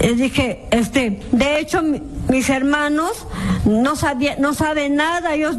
Le 0.00 0.14
dije, 0.14 0.66
este, 0.70 1.20
de 1.32 1.58
hecho, 1.58 1.82
mis 2.28 2.48
hermanos 2.48 3.26
no 3.64 3.96
sabían, 3.96 4.40
no 4.40 4.54
saben 4.54 4.94
nada. 4.94 5.34
Ellos 5.34 5.56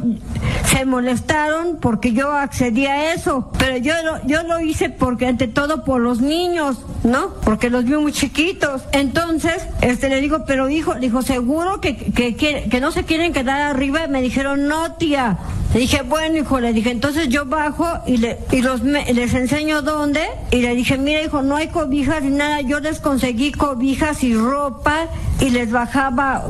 se 0.70 0.86
molestaron 0.86 1.78
porque 1.82 2.14
yo 2.14 2.32
accedí 2.32 2.86
a 2.86 3.14
eso. 3.14 3.52
Pero 3.58 3.78
yo, 3.78 3.94
yo 4.26 4.44
lo 4.44 4.62
hice 4.62 4.90
porque, 4.90 5.28
ante 5.28 5.48
todo, 5.48 5.84
por 5.84 6.00
los 6.00 6.22
niños, 6.22 6.78
¿no? 7.04 7.34
Porque 7.44 7.70
los 7.70 7.84
vi 7.84 7.96
muy 7.96 8.14
chiquitos. 8.14 8.84
Entonces, 8.94 9.64
este, 9.82 10.10
le 10.10 10.22
digo, 10.22 10.46
pero 10.46 10.70
hijo, 10.70 10.96
dijo, 10.96 11.22
seguro 11.22 11.82
que, 11.82 11.96
que, 11.96 12.36
que 12.36 12.80
no 12.80 12.92
se 12.92 13.04
quieren 13.04 13.34
quedar 13.34 13.65
arriba 13.70 14.08
me 14.08 14.22
dijeron, 14.22 14.68
no, 14.68 14.94
tía. 14.94 15.38
Le 15.74 15.82
dije, 15.82 16.04
bueno, 16.04 16.38
hijo, 16.38 16.60
le 16.60 16.72
dije, 16.72 16.90
entonces 16.92 17.28
yo 17.28 17.46
bajo 17.46 17.86
y, 18.08 18.18
le, 18.18 18.40
y 18.52 18.62
los, 18.62 18.82
les 18.82 19.34
enseño 19.34 19.82
dónde. 19.82 20.22
Y 20.52 20.62
le 20.62 20.74
dije, 20.74 20.98
mira, 20.98 21.22
hijo, 21.22 21.42
no 21.42 21.58
hay 21.58 21.68
cobijas 21.68 22.24
ni 22.24 22.30
nada. 22.30 22.62
Yo 22.62 22.80
les 22.80 23.00
conseguí 23.00 23.52
cobijas 23.52 24.24
y 24.24 24.34
ropa 24.36 25.08
y 25.42 25.50
les 25.50 25.72
bajaba 25.72 26.46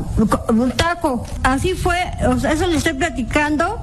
un 0.48 0.70
taco. 0.72 1.26
Así 1.42 1.74
fue, 1.74 1.96
o 2.28 2.38
sea, 2.38 2.52
eso 2.52 2.66
le 2.66 2.76
estoy 2.76 2.94
platicando. 2.94 3.80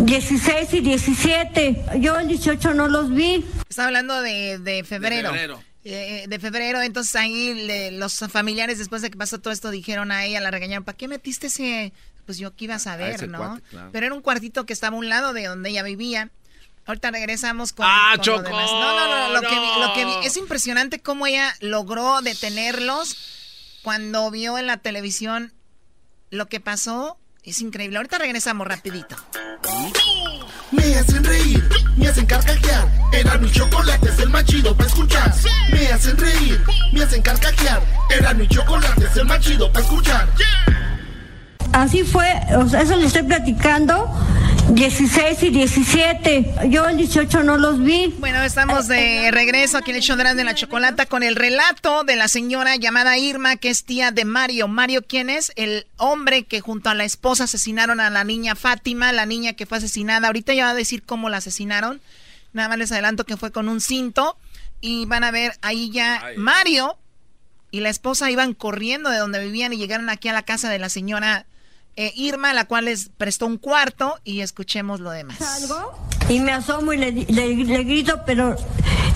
16 0.00 0.74
y 0.74 0.80
17. 0.80 1.84
Yo 2.00 2.18
el 2.18 2.28
18 2.28 2.74
no 2.74 2.86
los 2.86 3.10
vi. 3.12 3.44
Está 3.68 3.86
hablando 3.86 4.20
de, 4.22 4.58
de 4.58 4.84
febrero. 4.84 5.32
De 5.32 5.38
febrero. 5.38 5.60
Eh, 5.88 6.24
de 6.26 6.38
febrero, 6.40 6.82
entonces 6.82 7.14
ahí 7.14 7.92
los 7.92 8.18
familiares 8.28 8.78
después 8.78 9.02
de 9.02 9.10
que 9.10 9.16
pasó 9.16 9.38
todo 9.38 9.52
esto 9.52 9.70
dijeron 9.70 10.10
a 10.10 10.24
ella, 10.24 10.40
la 10.40 10.50
regañaron, 10.50 10.82
¿para 10.82 10.98
qué 10.98 11.06
metiste 11.06 11.46
ese 11.46 11.92
pues 12.26 12.38
yo 12.38 12.54
qué 12.54 12.64
iba 12.64 12.74
a 12.74 12.80
saber, 12.80 13.28
¿no? 13.28 13.60
Pero 13.92 14.06
era 14.06 14.14
un 14.14 14.20
cuartito 14.20 14.66
que 14.66 14.72
estaba 14.72 14.96
a 14.96 14.98
un 14.98 15.08
lado 15.08 15.32
de 15.32 15.46
donde 15.46 15.70
ella 15.70 15.84
vivía. 15.84 16.30
Ahorita 16.84 17.10
regresamos 17.10 17.72
con, 17.72 17.86
ah, 17.88 18.14
Lo 18.24 18.42
demás. 18.42 18.70
No, 18.70 19.08
no, 19.08 19.28
no, 19.28 19.40
lo, 19.40 19.92
Que 19.94 20.26
es 20.26 20.36
impresionante 20.36 21.00
cómo 21.00 21.26
ella 21.26 21.54
logró 21.60 22.20
detenerlos 22.22 23.16
cuando 23.82 24.30
vio 24.30 24.58
en 24.58 24.66
la 24.66 24.76
televisión 24.76 25.52
lo 26.30 26.46
que 26.46 26.60
pasó. 26.60 27.18
Es 27.42 27.60
increíble. 27.60 27.96
Ahorita 27.96 28.18
regresamos 28.18 28.66
rapidito. 28.66 29.16
Me 30.72 30.96
hacen 30.96 31.22
reír, 31.22 31.62
me 31.96 32.08
hacen 32.08 32.26
carcajear. 32.26 32.88
Era 33.12 33.38
mi 33.38 33.50
chocolate, 33.50 34.08
es 34.08 34.18
el 34.18 34.30
más 34.30 34.44
chido 34.44 34.76
para 34.76 34.88
escuchar. 34.88 35.32
Me 35.70 35.86
hacen 35.88 36.16
reír, 36.16 36.60
me 36.92 37.04
hacen 37.04 37.22
carcajear. 37.22 37.82
Era 38.10 38.34
mi 38.34 38.48
chocolate, 38.48 39.04
es 39.04 39.16
el 39.16 39.26
más 39.26 39.40
chido 39.40 39.72
para 39.72 39.84
escuchar. 39.84 40.28
Así 41.76 42.04
fue, 42.04 42.26
o 42.56 42.66
sea, 42.66 42.80
eso 42.80 42.96
le 42.96 43.04
estoy 43.04 43.24
platicando. 43.24 44.10
16 44.70 45.42
y 45.42 45.50
17. 45.50 46.54
Yo 46.70 46.88
el 46.88 46.96
18 46.96 47.42
no 47.42 47.58
los 47.58 47.82
vi. 47.82 48.14
Bueno, 48.18 48.42
estamos 48.42 48.88
de 48.88 49.30
regreso 49.30 49.76
aquí 49.76 49.90
en 49.90 49.98
el 49.98 50.02
show 50.02 50.16
de 50.16 50.42
la 50.42 50.54
chocolata 50.54 51.04
con 51.04 51.22
el 51.22 51.36
relato 51.36 52.02
de 52.04 52.16
la 52.16 52.28
señora 52.28 52.76
llamada 52.76 53.18
Irma, 53.18 53.56
que 53.56 53.68
es 53.68 53.84
tía 53.84 54.10
de 54.10 54.24
Mario. 54.24 54.68
Mario, 54.68 55.02
¿quién 55.06 55.28
es? 55.28 55.52
El 55.56 55.86
hombre 55.98 56.44
que 56.44 56.62
junto 56.62 56.88
a 56.88 56.94
la 56.94 57.04
esposa 57.04 57.44
asesinaron 57.44 58.00
a 58.00 58.08
la 58.08 58.24
niña 58.24 58.54
Fátima, 58.54 59.12
la 59.12 59.26
niña 59.26 59.52
que 59.52 59.66
fue 59.66 59.76
asesinada. 59.76 60.28
Ahorita 60.28 60.54
ya 60.54 60.64
va 60.64 60.70
a 60.70 60.74
decir 60.74 61.02
cómo 61.02 61.28
la 61.28 61.36
asesinaron. 61.36 62.00
Nada 62.54 62.70
más 62.70 62.78
les 62.78 62.90
adelanto 62.90 63.24
que 63.24 63.36
fue 63.36 63.52
con 63.52 63.68
un 63.68 63.82
cinto. 63.82 64.38
Y 64.80 65.04
van 65.04 65.24
a 65.24 65.30
ver 65.30 65.52
ahí 65.60 65.90
ya 65.90 66.24
Mario 66.38 66.96
y 67.70 67.80
la 67.80 67.90
esposa 67.90 68.30
iban 68.30 68.54
corriendo 68.54 69.10
de 69.10 69.18
donde 69.18 69.44
vivían 69.44 69.74
y 69.74 69.76
llegaron 69.76 70.08
aquí 70.08 70.30
a 70.30 70.32
la 70.32 70.42
casa 70.42 70.70
de 70.70 70.78
la 70.78 70.88
señora 70.88 71.44
eh, 71.96 72.12
Irma, 72.14 72.52
la 72.52 72.66
cual 72.66 72.86
les 72.86 73.08
prestó 73.08 73.46
un 73.46 73.58
cuarto 73.58 74.16
y 74.24 74.40
escuchemos 74.40 75.00
lo 75.00 75.10
demás. 75.10 75.38
Y 76.28 76.40
me 76.40 76.52
asomo 76.52 76.92
y 76.92 76.96
le, 76.96 77.12
le, 77.12 77.84
grito, 77.84 78.20
pero 78.26 78.56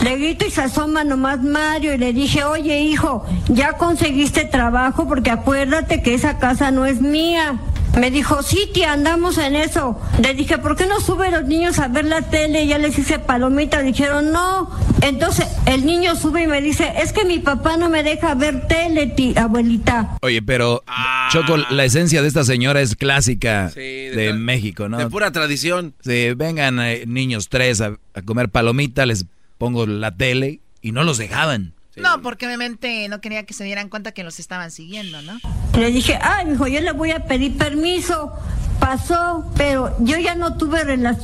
le 0.02 0.16
grito 0.16 0.46
y 0.46 0.50
se 0.50 0.62
asoma 0.62 1.04
nomás 1.04 1.42
Mario 1.42 1.94
y 1.94 1.98
le 1.98 2.12
dije, 2.12 2.44
oye 2.44 2.80
hijo, 2.82 3.24
ya 3.48 3.72
conseguiste 3.74 4.44
trabajo 4.44 5.08
porque 5.08 5.30
acuérdate 5.30 6.02
que 6.02 6.14
esa 6.14 6.38
casa 6.38 6.70
no 6.70 6.86
es 6.86 7.00
mía. 7.00 7.60
Me 7.98 8.10
dijo, 8.10 8.42
sí, 8.42 8.70
tía, 8.72 8.92
andamos 8.92 9.36
en 9.38 9.56
eso. 9.56 10.00
Le 10.22 10.34
dije, 10.34 10.58
¿por 10.58 10.76
qué 10.76 10.86
no 10.86 11.00
suben 11.00 11.32
los 11.32 11.44
niños 11.44 11.78
a 11.80 11.88
ver 11.88 12.04
la 12.04 12.22
tele? 12.22 12.66
Ya 12.66 12.78
les 12.78 12.96
hice 12.96 13.18
palomita. 13.18 13.82
Dijeron, 13.82 14.30
no. 14.30 14.70
Entonces 15.02 15.46
el 15.66 15.84
niño 15.84 16.14
sube 16.14 16.44
y 16.44 16.46
me 16.46 16.60
dice, 16.62 16.92
es 16.98 17.12
que 17.12 17.24
mi 17.24 17.40
papá 17.40 17.76
no 17.76 17.88
me 17.88 18.02
deja 18.02 18.34
ver 18.34 18.68
tele, 18.68 19.06
tía, 19.08 19.42
abuelita. 19.42 20.18
Oye, 20.22 20.40
pero 20.40 20.84
Choco, 21.30 21.56
la 21.56 21.84
esencia 21.84 22.22
de 22.22 22.28
esta 22.28 22.44
señora 22.44 22.80
es 22.80 22.96
clásica 22.96 23.70
de, 23.70 24.32
México, 24.36 24.88
¿no? 24.88 24.98
De 24.98 25.08
pura 25.08 25.32
tradición. 25.32 25.94
Sí, 26.00 26.34
vengan 26.34 26.78
eh, 26.80 26.99
niños 27.06 27.48
tres 27.48 27.80
a, 27.80 27.96
a 28.14 28.22
comer 28.22 28.48
palomita, 28.48 29.06
les 29.06 29.26
pongo 29.58 29.86
la 29.86 30.14
tele 30.16 30.60
y 30.82 30.92
no 30.92 31.04
los 31.04 31.18
dejaban. 31.18 31.74
No, 31.96 32.22
porque 32.22 32.46
obviamente 32.46 33.08
no 33.08 33.20
quería 33.20 33.44
que 33.44 33.52
se 33.52 33.64
dieran 33.64 33.88
cuenta 33.88 34.12
que 34.12 34.22
los 34.24 34.38
estaban 34.38 34.70
siguiendo, 34.70 35.20
¿no? 35.22 35.38
Le 35.78 35.90
dije, 35.90 36.18
ay, 36.22 36.52
hijo, 36.52 36.66
yo 36.66 36.80
le 36.80 36.92
voy 36.92 37.10
a 37.10 37.24
pedir 37.26 37.58
permiso. 37.58 38.32
Pasó, 38.78 39.44
pero 39.56 39.94
yo 40.00 40.16
ya 40.16 40.34
no 40.34 40.56
tuve 40.56 40.82
rela- 40.86 41.18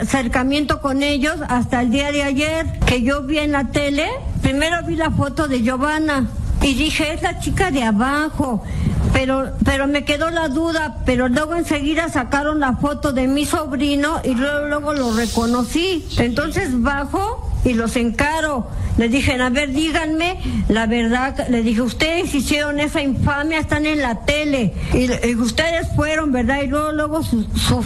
acercamiento 0.00 0.80
con 0.80 1.02
ellos 1.02 1.34
hasta 1.48 1.80
el 1.80 1.90
día 1.90 2.12
de 2.12 2.22
ayer, 2.22 2.78
que 2.86 3.02
yo 3.02 3.22
vi 3.22 3.38
en 3.38 3.52
la 3.52 3.70
tele. 3.72 4.06
Primero 4.42 4.84
vi 4.86 4.94
la 4.94 5.10
foto 5.10 5.48
de 5.48 5.62
Giovanna 5.62 6.28
y 6.62 6.74
dije, 6.74 7.14
es 7.14 7.22
la 7.22 7.38
chica 7.38 7.70
de 7.70 7.82
abajo. 7.84 8.62
Pero, 9.12 9.52
pero 9.64 9.86
me 9.86 10.04
quedó 10.04 10.30
la 10.30 10.48
duda, 10.48 10.98
pero 11.06 11.28
luego 11.28 11.54
enseguida 11.54 12.08
sacaron 12.08 12.60
la 12.60 12.76
foto 12.76 13.12
de 13.12 13.26
mi 13.26 13.46
sobrino 13.46 14.20
y 14.24 14.34
luego, 14.34 14.66
luego 14.66 14.92
lo 14.92 15.12
reconocí. 15.14 16.06
Entonces 16.18 16.82
bajo 16.82 17.50
y 17.64 17.74
los 17.74 17.96
encaro. 17.96 18.66
Le 18.96 19.08
dije, 19.10 19.34
a 19.34 19.50
ver, 19.50 19.72
díganme 19.72 20.38
la 20.68 20.86
verdad. 20.86 21.48
Le 21.48 21.62
dije, 21.62 21.82
ustedes 21.82 22.34
hicieron 22.34 22.80
esa 22.80 23.02
infamia, 23.02 23.58
están 23.58 23.84
en 23.84 24.00
la 24.00 24.24
tele. 24.24 24.72
Y, 24.94 25.10
y 25.28 25.34
ustedes 25.34 25.88
fueron, 25.94 26.32
¿verdad? 26.32 26.62
Y 26.62 26.68
luego, 26.68 26.92
luego 26.92 27.22
su, 27.22 27.42
su, 27.54 27.84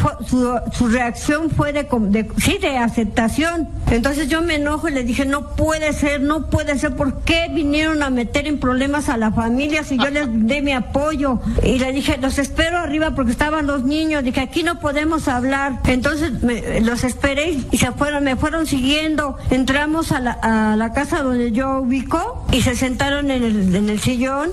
su- 0.72 0.88
reacción 0.88 1.50
fue 1.50 1.72
de, 1.72 1.88
de- 2.08 2.30
sí, 2.38 2.58
de 2.60 2.76
aceptación. 2.78 3.68
Entonces 3.90 4.28
yo 4.28 4.40
me 4.42 4.54
enojo 4.56 4.88
y 4.88 4.92
le 4.92 5.02
dije, 5.02 5.24
no 5.24 5.56
puede 5.56 5.92
ser, 5.92 6.20
no 6.20 6.48
puede 6.48 6.78
ser. 6.78 6.94
¿Por 6.94 7.22
qué 7.22 7.48
vinieron 7.52 8.02
a 8.04 8.10
meter 8.10 8.46
en 8.46 8.60
problemas 8.60 9.08
a 9.08 9.16
la 9.16 9.32
familia 9.32 9.82
si 9.82 9.98
yo 9.98 10.10
les 10.10 10.26
dé 10.30 10.62
mi 10.62 10.72
apoyo? 10.72 11.40
Y 11.64 11.80
le 11.80 11.90
dije, 11.92 12.18
los 12.18 12.38
espero 12.38 12.78
arriba 12.78 13.16
porque 13.16 13.32
estaban 13.32 13.66
los 13.66 13.82
niños. 13.84 14.22
Dije, 14.22 14.40
aquí 14.40 14.62
no 14.62 14.78
podemos 14.78 15.26
hablar. 15.26 15.80
Entonces 15.86 16.40
me- 16.42 16.80
los 16.82 17.02
esperé 17.02 17.58
y 17.72 17.78
se 17.78 17.90
fueron, 17.92 18.22
me 18.22 18.36
fueron 18.36 18.66
siguiendo. 18.68 19.36
Entramos 19.74 20.10
a 20.10 20.18
la, 20.18 20.32
a 20.32 20.74
la 20.74 20.92
casa 20.92 21.22
donde 21.22 21.52
yo 21.52 21.78
ubico 21.82 22.44
y 22.50 22.60
se 22.62 22.74
sentaron 22.74 23.30
en 23.30 23.44
el, 23.44 23.72
en 23.76 23.88
el 23.88 24.00
sillón. 24.00 24.50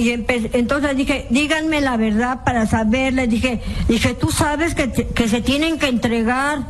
Y 0.00 0.08
entonces 0.08 0.96
dije, 0.96 1.26
díganme 1.28 1.82
la 1.82 1.98
verdad 1.98 2.42
para 2.42 2.66
saber. 2.66 3.12
Le 3.12 3.26
dije, 3.26 3.60
dije, 3.86 4.14
tú 4.14 4.30
sabes 4.30 4.74
que, 4.74 4.86
te- 4.88 5.08
que 5.08 5.28
se 5.28 5.42
tienen 5.42 5.78
que 5.78 5.88
entregar. 5.88 6.60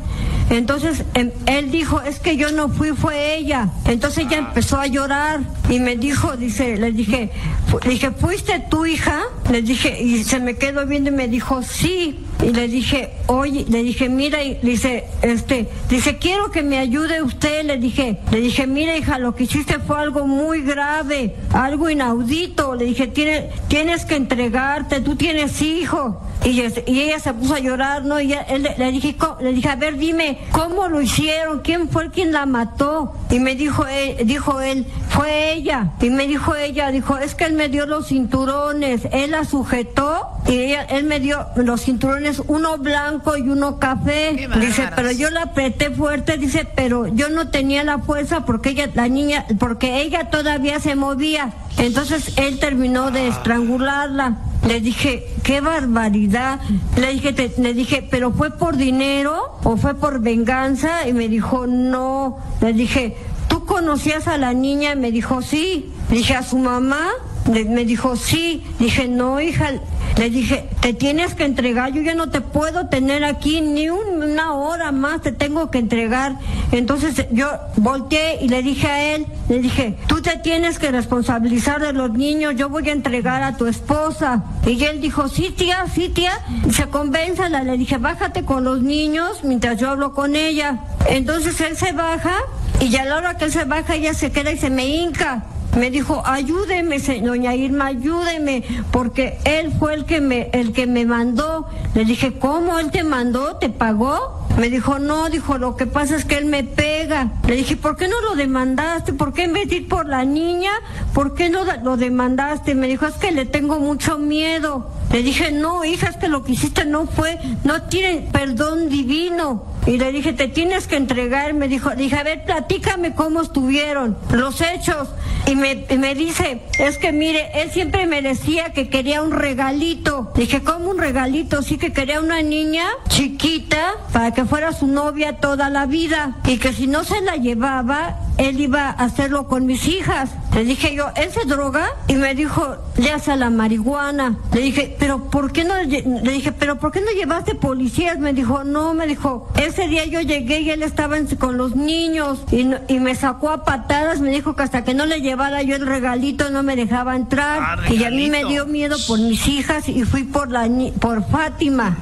Entonces 0.49 1.03
em, 1.13 1.31
él 1.45 1.71
dijo, 1.71 2.01
es 2.01 2.19
que 2.19 2.35
yo 2.35 2.51
no 2.51 2.67
fui, 2.67 2.89
fue 2.89 3.35
ella. 3.37 3.69
Entonces 3.85 4.25
ella 4.25 4.37
empezó 4.39 4.77
a 4.81 4.87
llorar 4.87 5.39
y 5.69 5.79
me 5.79 5.95
dijo, 5.95 6.35
dice, 6.35 6.75
le 6.77 6.91
dije, 6.91 7.29
fu- 7.69 7.79
dije, 7.87 8.11
¿fuiste 8.11 8.59
tu 8.69 8.85
hija? 8.85 9.21
Le 9.49 9.61
dije, 9.61 10.01
y 10.03 10.25
se 10.25 10.39
me 10.41 10.55
quedó 10.57 10.85
viendo 10.85 11.09
y 11.09 11.13
me 11.13 11.29
dijo, 11.29 11.63
sí. 11.63 12.19
Y 12.43 12.51
le 12.53 12.67
dije, 12.67 13.11
oye, 13.27 13.65
le 13.67 13.81
dije, 13.83 14.07
mira, 14.09 14.43
y 14.43 14.55
dice, 14.61 15.05
este, 15.21 15.67
dice, 15.89 16.17
quiero 16.17 16.51
que 16.51 16.61
me 16.63 16.77
ayude 16.77 17.21
usted, 17.23 17.65
le 17.67 17.77
dije, 17.77 18.19
le 18.31 18.39
dije, 18.41 18.65
mira 18.67 18.97
hija, 18.97 19.19
lo 19.19 19.35
que 19.35 19.43
hiciste 19.43 19.79
fue 19.79 19.99
algo 19.99 20.25
muy 20.27 20.61
grave, 20.61 21.35
algo 21.53 21.89
inaudito, 21.89 22.75
le 22.75 22.85
dije, 22.85 23.07
"Tiene- 23.07 23.49
tienes 23.67 24.05
que 24.05 24.15
entregarte, 24.15 25.01
tú 25.01 25.15
tienes 25.15 25.61
hijo. 25.61 26.21
Y, 26.45 26.61
ella 26.61 27.19
se 27.19 27.33
puso 27.33 27.55
a 27.55 27.59
llorar, 27.59 28.05
¿no? 28.05 28.21
Y 28.21 28.31
él- 28.33 28.69
le, 28.77 28.91
dije, 28.91 29.15
"Co- 29.17 29.37
le 29.41 29.51
dije, 29.53 29.69
a 29.69 29.75
ver, 29.75 29.97
dime, 29.97 30.39
¿cómo 30.51 30.87
lo 30.87 31.01
hicieron? 31.01 31.59
¿Quién 31.61 31.89
fue 31.89 32.09
quien 32.11 32.31
la 32.31 32.45
mató? 32.45 33.13
Y 33.29 33.39
me 33.39 33.55
dijo 33.55 33.85
él, 33.85 34.25
dijo 34.25 34.61
él, 34.61 34.85
fue 35.09 35.53
ella. 35.53 35.91
Y 35.99 36.09
me 36.09 36.25
dijo 36.27 36.55
ella, 36.55 36.91
dijo, 36.91 37.17
es 37.17 37.35
que 37.35 37.45
él 37.45 37.53
me 37.53 37.67
dio 37.69 37.85
los 37.85 38.07
cinturones, 38.07 39.01
él 39.11 39.31
la 39.31 39.43
sujetó 39.45 40.27
y 40.47 40.53
ella- 40.57 40.83
él 40.83 41.03
me 41.05 41.19
dio 41.19 41.47
los 41.55 41.81
cinturones, 41.81 42.41
uno 42.47 42.77
blanco 42.77 43.35
y 43.35 43.41
uno 43.41 43.79
café. 43.79 44.33
Dice, 44.59 44.83
pero 44.95 45.11
yo 45.11 45.29
la 45.31 45.41
apreté 45.43 45.89
fuerte, 45.91 46.37
dice, 46.37 46.65
pero 46.75 47.07
yo 47.07 47.29
no 47.29 47.49
tenía 47.57 47.83
la 47.83 47.97
fuerza 47.97 48.45
porque 48.45 48.69
ella, 48.69 48.87
la 48.93 49.07
niña, 49.07 49.45
porque 49.57 50.01
ella 50.03 50.29
todavía 50.29 50.79
se 50.79 50.93
movía. 50.95 51.53
Entonces 51.79 52.33
él 52.37 52.59
terminó 52.59 53.09
de 53.09 53.27
estrangularla. 53.29 54.37
Le 54.67 54.79
dije, 54.79 55.25
qué 55.43 55.59
barbaridad. 55.59 56.59
Le 56.97 57.13
dije, 57.13 57.33
te- 57.33 57.53
le 57.57 57.73
dije, 57.73 58.07
pero 58.11 58.31
fue 58.31 58.51
por 58.51 58.77
dinero 58.77 59.57
o 59.63 59.75
fue 59.75 59.95
por 59.95 60.19
venganza. 60.19 61.07
Y 61.07 61.13
me 61.13 61.29
dijo, 61.29 61.65
no. 61.65 62.37
Le 62.61 62.73
dije, 62.73 63.17
¿tú 63.47 63.65
conocías 63.65 64.27
a 64.27 64.37
la 64.37 64.53
niña? 64.53 64.93
Y 64.93 64.97
me 64.97 65.11
dijo, 65.11 65.41
sí. 65.41 65.91
Le 66.11 66.17
dije, 66.17 66.35
¿a 66.35 66.43
su 66.43 66.59
mamá? 66.59 67.07
Me 67.47 67.85
dijo, 67.85 68.15
sí. 68.15 68.63
Dije, 68.79 69.07
no, 69.07 69.39
hija. 69.39 69.71
Le 70.17 70.29
dije, 70.29 70.67
te 70.81 70.93
tienes 70.93 71.33
que 71.35 71.45
entregar. 71.45 71.93
Yo 71.93 72.01
ya 72.01 72.13
no 72.15 72.29
te 72.29 72.41
puedo 72.41 72.87
tener 72.87 73.23
aquí 73.23 73.61
ni 73.61 73.89
un- 73.89 74.21
una 74.23 74.53
hora 74.53 74.91
más. 74.91 75.21
Te 75.21 75.31
tengo 75.31 75.69
que 75.71 75.77
entregar. 75.77 76.33
Entonces 76.71 77.25
yo 77.31 77.49
volteé 77.77 78.39
y 78.41 78.49
le 78.49 78.61
dije 78.63 78.87
a 78.87 79.15
él, 79.15 79.27
le 79.47 79.59
dije, 79.59 79.95
tú 80.07 80.21
te 80.21 80.37
tienes 80.37 80.79
que 80.79 80.91
responsabilizar 80.91 81.81
de 81.81 81.93
los 81.93 82.11
niños. 82.11 82.55
Yo 82.57 82.67
voy 82.69 82.89
a 82.89 82.91
entregar 82.93 83.43
a 83.43 83.55
tu 83.55 83.67
esposa. 83.67 84.43
Y 84.65 84.83
él 84.83 84.99
dijo, 84.99 85.29
sí, 85.29 85.53
tía, 85.55 85.85
sí, 85.93 86.09
tía. 86.09 86.33
Se 86.71 86.87
convénzala. 86.87 87.63
Le 87.63 87.77
dije, 87.77 87.97
bájate 87.97 88.43
con 88.43 88.63
los 88.63 88.81
niños 88.81 89.43
mientras 89.43 89.77
yo 89.79 89.89
hablo 89.89 90.13
con 90.13 90.35
ella. 90.35 90.79
Entonces 91.07 91.61
él 91.61 91.77
se 91.77 91.91
baja 91.93 92.35
y 92.81 92.89
ya 92.89 93.03
a 93.03 93.05
la 93.05 93.15
hora 93.17 93.37
que 93.37 93.45
él 93.45 93.51
se 93.51 93.63
baja, 93.65 93.95
ella 93.95 94.13
se 94.13 94.31
queda 94.31 94.51
y 94.51 94.57
se 94.57 94.69
me 94.69 94.85
hinca. 94.87 95.45
Me 95.75 95.91
dijo, 95.91 96.23
ayúdeme, 96.25 96.99
doña 97.21 97.55
Irma, 97.55 97.87
ayúdeme, 97.87 98.63
porque 98.91 99.37
él 99.43 99.71
fue 99.77 99.93
el 99.93 100.05
que 100.05 100.21
me, 100.21 100.49
el 100.53 100.73
que 100.73 100.87
me 100.87 101.05
mandó. 101.05 101.67
Le 101.93 102.05
dije, 102.05 102.39
¿cómo? 102.39 102.79
¿Él 102.79 102.89
te 102.91 103.03
mandó? 103.03 103.57
¿Te 103.57 103.69
pagó? 103.69 104.47
Me 104.57 104.71
dijo, 104.71 104.97
no, 104.97 105.29
dijo, 105.29 105.59
lo 105.59 105.75
que 105.75 105.85
pasa 105.85 106.15
es 106.15 106.25
que 106.25 106.37
él 106.37 106.45
me 106.45 106.63
pega. 106.63 107.31
Le 107.47 107.55
dije, 107.55 107.77
¿por 107.77 107.95
qué 107.95 108.07
no 108.07 108.19
lo 108.21 108.35
demandaste? 108.35 109.13
¿Por 109.13 109.33
qué 109.33 109.43
en 109.43 109.53
vez 109.53 109.69
de 109.69 109.75
ir 109.75 109.87
por 109.87 110.07
la 110.07 110.25
niña, 110.25 110.71
por 111.13 111.35
qué 111.35 111.49
no 111.49 111.59
lo 111.83 111.95
demandaste? 111.95 112.73
Me 112.73 112.87
dijo, 112.87 113.05
es 113.05 113.13
que 113.15 113.31
le 113.31 113.45
tengo 113.45 113.79
mucho 113.79 114.17
miedo. 114.17 114.89
Le 115.11 115.23
dije, 115.23 115.51
no, 115.51 115.85
hija, 115.85 116.09
es 116.09 116.17
que 116.17 116.27
lo 116.27 116.43
que 116.43 116.51
hiciste 116.53 116.85
no 116.85 117.07
fue, 117.07 117.39
no 117.63 117.83
tiene 117.83 118.27
perdón 118.31 118.89
divino. 118.89 119.65
Y 119.85 119.97
le 119.97 120.11
dije, 120.11 120.33
te 120.33 120.49
tienes 120.49 120.85
que 120.85 120.97
entregar. 120.97 121.53
Me 121.53 121.69
dijo, 121.69 121.91
dije, 121.91 122.17
a 122.17 122.23
ver, 122.23 122.43
platícame 122.43 123.15
cómo 123.15 123.41
estuvieron 123.41 124.17
los 124.31 124.59
hechos. 124.59 125.07
Y 125.45 125.55
me, 125.55 125.85
y 125.89 125.97
me 125.97 126.13
dice, 126.13 126.61
es 126.77 126.97
que 126.97 127.13
mire, 127.13 127.49
él 127.53 127.71
siempre 127.71 128.05
me 128.05 128.21
decía 128.21 128.73
que 128.73 128.89
quería 128.89 129.21
un 129.21 129.31
regalito. 129.31 130.33
Dije, 130.35 130.61
¿cómo 130.61 130.89
un 130.89 130.97
regalito? 130.97 131.61
Sí 131.61 131.77
que 131.77 131.93
quería 131.93 132.19
una 132.19 132.41
niña 132.41 132.83
chiquita 133.07 133.93
para 134.11 134.33
que 134.33 134.43
fuera 134.43 134.73
su 134.73 134.87
novia 134.87 135.37
toda 135.37 135.69
la 135.69 135.85
vida. 135.85 136.35
Y 136.45 136.57
que 136.57 136.73
si 136.73 136.85
no 136.87 137.05
se 137.05 137.21
la 137.21 137.37
llevaba, 137.37 138.19
él 138.37 138.59
iba 138.59 138.89
a 138.89 138.91
hacerlo 138.91 139.47
con 139.47 139.65
mis 139.65 139.87
hijas. 139.87 140.31
Le 140.53 140.65
dije 140.65 140.93
yo, 140.93 141.11
¿él 141.15 141.29
droga? 141.47 141.87
Y 142.07 142.15
me 142.15 142.35
dijo, 142.35 142.75
le 142.97 143.11
hace 143.11 143.35
la 143.37 143.49
marihuana. 143.49 144.37
Le 144.53 144.61
dije, 144.61 144.96
pero 144.99 145.23
¿por 145.29 145.51
qué 145.51 145.63
no? 145.63 145.75
Le 145.83 146.31
dije, 146.31 146.51
pero 146.51 146.77
¿por 146.77 146.91
qué 146.91 147.01
no 147.01 147.11
llevaste 147.11 147.55
policías? 147.55 148.19
Me 148.19 148.33
dijo, 148.33 148.63
no, 148.63 148.93
me 148.93 149.07
dijo, 149.07 149.47
ese 149.55 149.87
día 149.87 150.05
yo 150.05 150.21
llegué 150.21 150.61
y 150.61 150.69
él 150.71 150.83
estaba 150.83 151.17
en- 151.17 151.27
con 151.37 151.57
los 151.57 151.75
niños 151.75 152.39
y, 152.51 152.63
no- 152.63 152.79
y 152.87 152.99
me 152.99 153.15
sacó 153.15 153.49
a 153.49 153.63
patadas. 153.65 154.19
Me 154.21 154.29
dijo 154.31 154.55
que 154.55 154.63
hasta 154.63 154.83
que 154.83 154.93
no 154.93 155.05
le 155.05 155.21
llevara 155.21 155.61
yo 155.63 155.75
el 155.75 155.85
regalito 155.85 156.49
no 156.49 156.63
me 156.63 156.75
dejaba 156.75 157.15
entrar. 157.15 157.57
y 157.93 158.03
a 158.03 158.09
mí 158.09 158.29
me 158.29 158.43
dio 158.49 158.65
miedo 158.65 158.95
por 159.07 159.19
mis 159.19 159.47
hijas 159.47 159.87
y 159.89 160.03
fui 160.03 160.23
por 160.23 160.51
la 160.51 160.67
por 160.99 161.23
Fátima. 161.29 161.97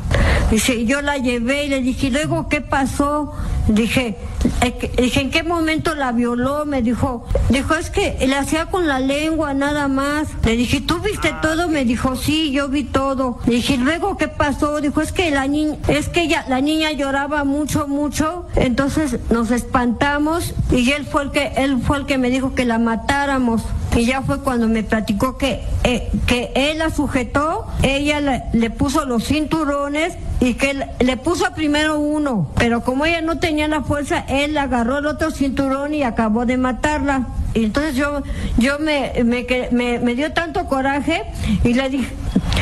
Dice, 0.51 0.85
yo 0.85 1.01
la 1.01 1.17
llevé 1.17 1.65
y 1.65 1.69
le 1.69 1.81
dije, 1.81 2.07
¿y 2.07 2.11
luego 2.11 2.47
qué 2.49 2.61
pasó? 2.61 3.33
Dije, 3.67 4.07
"Eh, 4.07 4.15
que- 4.41 4.49
dije, 4.97 5.21
¿en 5.21 5.31
qué 5.31 5.43
momento 5.43 5.95
la 5.95 6.11
violó? 6.11 6.65
Me 6.65 6.81
dijo, 6.81 7.25
dijo, 7.49 7.75
es 7.75 7.89
que 7.89 8.17
le 8.25 8.35
hacía 8.35 8.67
con 8.67 8.87
la 8.87 8.99
lengua 8.99 9.53
nada 9.53 9.87
más. 9.87 10.27
Le 10.43 10.55
dije, 10.55 10.81
¿tú 10.81 10.99
viste 10.99 11.33
todo? 11.41 11.67
Me 11.67 11.85
dijo, 11.85 12.15
sí, 12.15 12.51
yo 12.51 12.69
vi 12.69 12.83
todo. 12.83 13.39
Le 13.45 13.55
dije, 13.55 13.73
¿y 13.73 13.77
luego 13.77 14.17
qué 14.17 14.27
pasó? 14.27 14.81
Dijo, 14.81 15.01
es 15.01 15.11
que 15.11 15.31
la 15.31 15.47
niña, 15.47 15.77
es 15.87 16.09
que 16.09 16.23
ella, 16.23 16.45
la 16.47 16.61
niña 16.61 16.91
lloraba 16.91 17.43
mucho, 17.43 17.87
mucho. 17.87 18.47
Entonces 18.55 19.19
nos 19.29 19.51
espantamos 19.51 20.53
y 20.71 20.91
él 20.91 21.05
fue 21.05 21.23
el 21.23 21.31
que, 21.31 21.53
él 21.57 21.81
fue 21.85 21.97
el 21.97 22.05
que 22.05 22.17
me 22.17 22.29
dijo 22.29 22.55
que 22.55 22.65
la 22.65 22.79
matáramos. 22.79 23.63
Y 23.95 24.05
ya 24.05 24.21
fue 24.21 24.41
cuando 24.41 24.67
me 24.67 24.83
platicó 24.83 25.37
que, 25.37 25.61
eh, 25.83 26.09
que 26.27 26.51
él 26.55 26.79
la 26.79 26.89
sujetó, 26.89 27.65
ella 27.81 28.19
le, 28.19 28.43
le 28.53 28.69
puso 28.69 29.05
los 29.05 29.23
cinturones 29.25 30.13
y 30.41 30.55
que 30.55 30.71
él- 30.71 30.85
le 30.99 31.15
puso 31.17 31.45
primero 31.53 31.97
uno, 31.99 32.51
pero 32.57 32.83
como 32.83 33.05
ella 33.05 33.21
no 33.21 33.39
tenía 33.39 33.67
la 33.69 33.81
fuerza, 33.83 34.25
él 34.27 34.57
agarró 34.57 34.97
el 34.97 35.05
otro 35.05 35.31
cinturón 35.31 35.93
y 35.93 36.03
acabó 36.03 36.45
de 36.45 36.57
matarla. 36.57 37.27
Y 37.53 37.63
entonces 37.63 37.95
yo, 37.95 38.21
yo 38.57 38.79
me, 38.79 39.13
me, 39.23 39.45
que- 39.45 39.69
me, 39.71 39.99
me 39.99 40.13
dio 40.13 40.33
tanto 40.33 40.65
coraje 40.65 41.23
y 41.63 41.73
le 41.73 41.89
dije, 41.89 42.13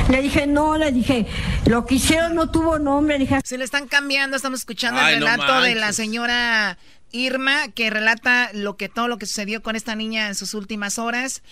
Le 0.10 0.22
dije, 0.22 0.46
no, 0.48 0.78
le 0.78 0.92
dije, 0.92 1.26
lo 1.66 1.86
que 1.86 1.96
hicieron 1.96 2.36
no 2.36 2.50
tuvo 2.52 2.78
nombre. 2.78 3.18
Le 3.18 3.24
dije, 3.26 3.40
Se 3.44 3.58
le 3.58 3.64
están 3.64 3.88
cambiando, 3.88 4.36
estamos 4.36 4.60
escuchando 4.60 5.00
Ay, 5.02 5.14
el 5.16 5.22
no 5.22 5.26
relato 5.28 5.62
de 5.62 5.76
la 5.76 5.94
señora 5.94 6.78
Irma, 7.14 7.70
que 7.70 7.90
relata 7.90 8.50
lo 8.54 8.76
que 8.76 8.90
todo 8.90 9.08
lo 9.08 9.18
que 9.18 9.28
sucedió 9.28 9.64
con 9.64 9.78
esta 9.78 9.96
niña 9.96 10.28
en 10.28 10.36
sus 10.36 10.54
últimas 10.54 11.00
horas. 11.00 11.44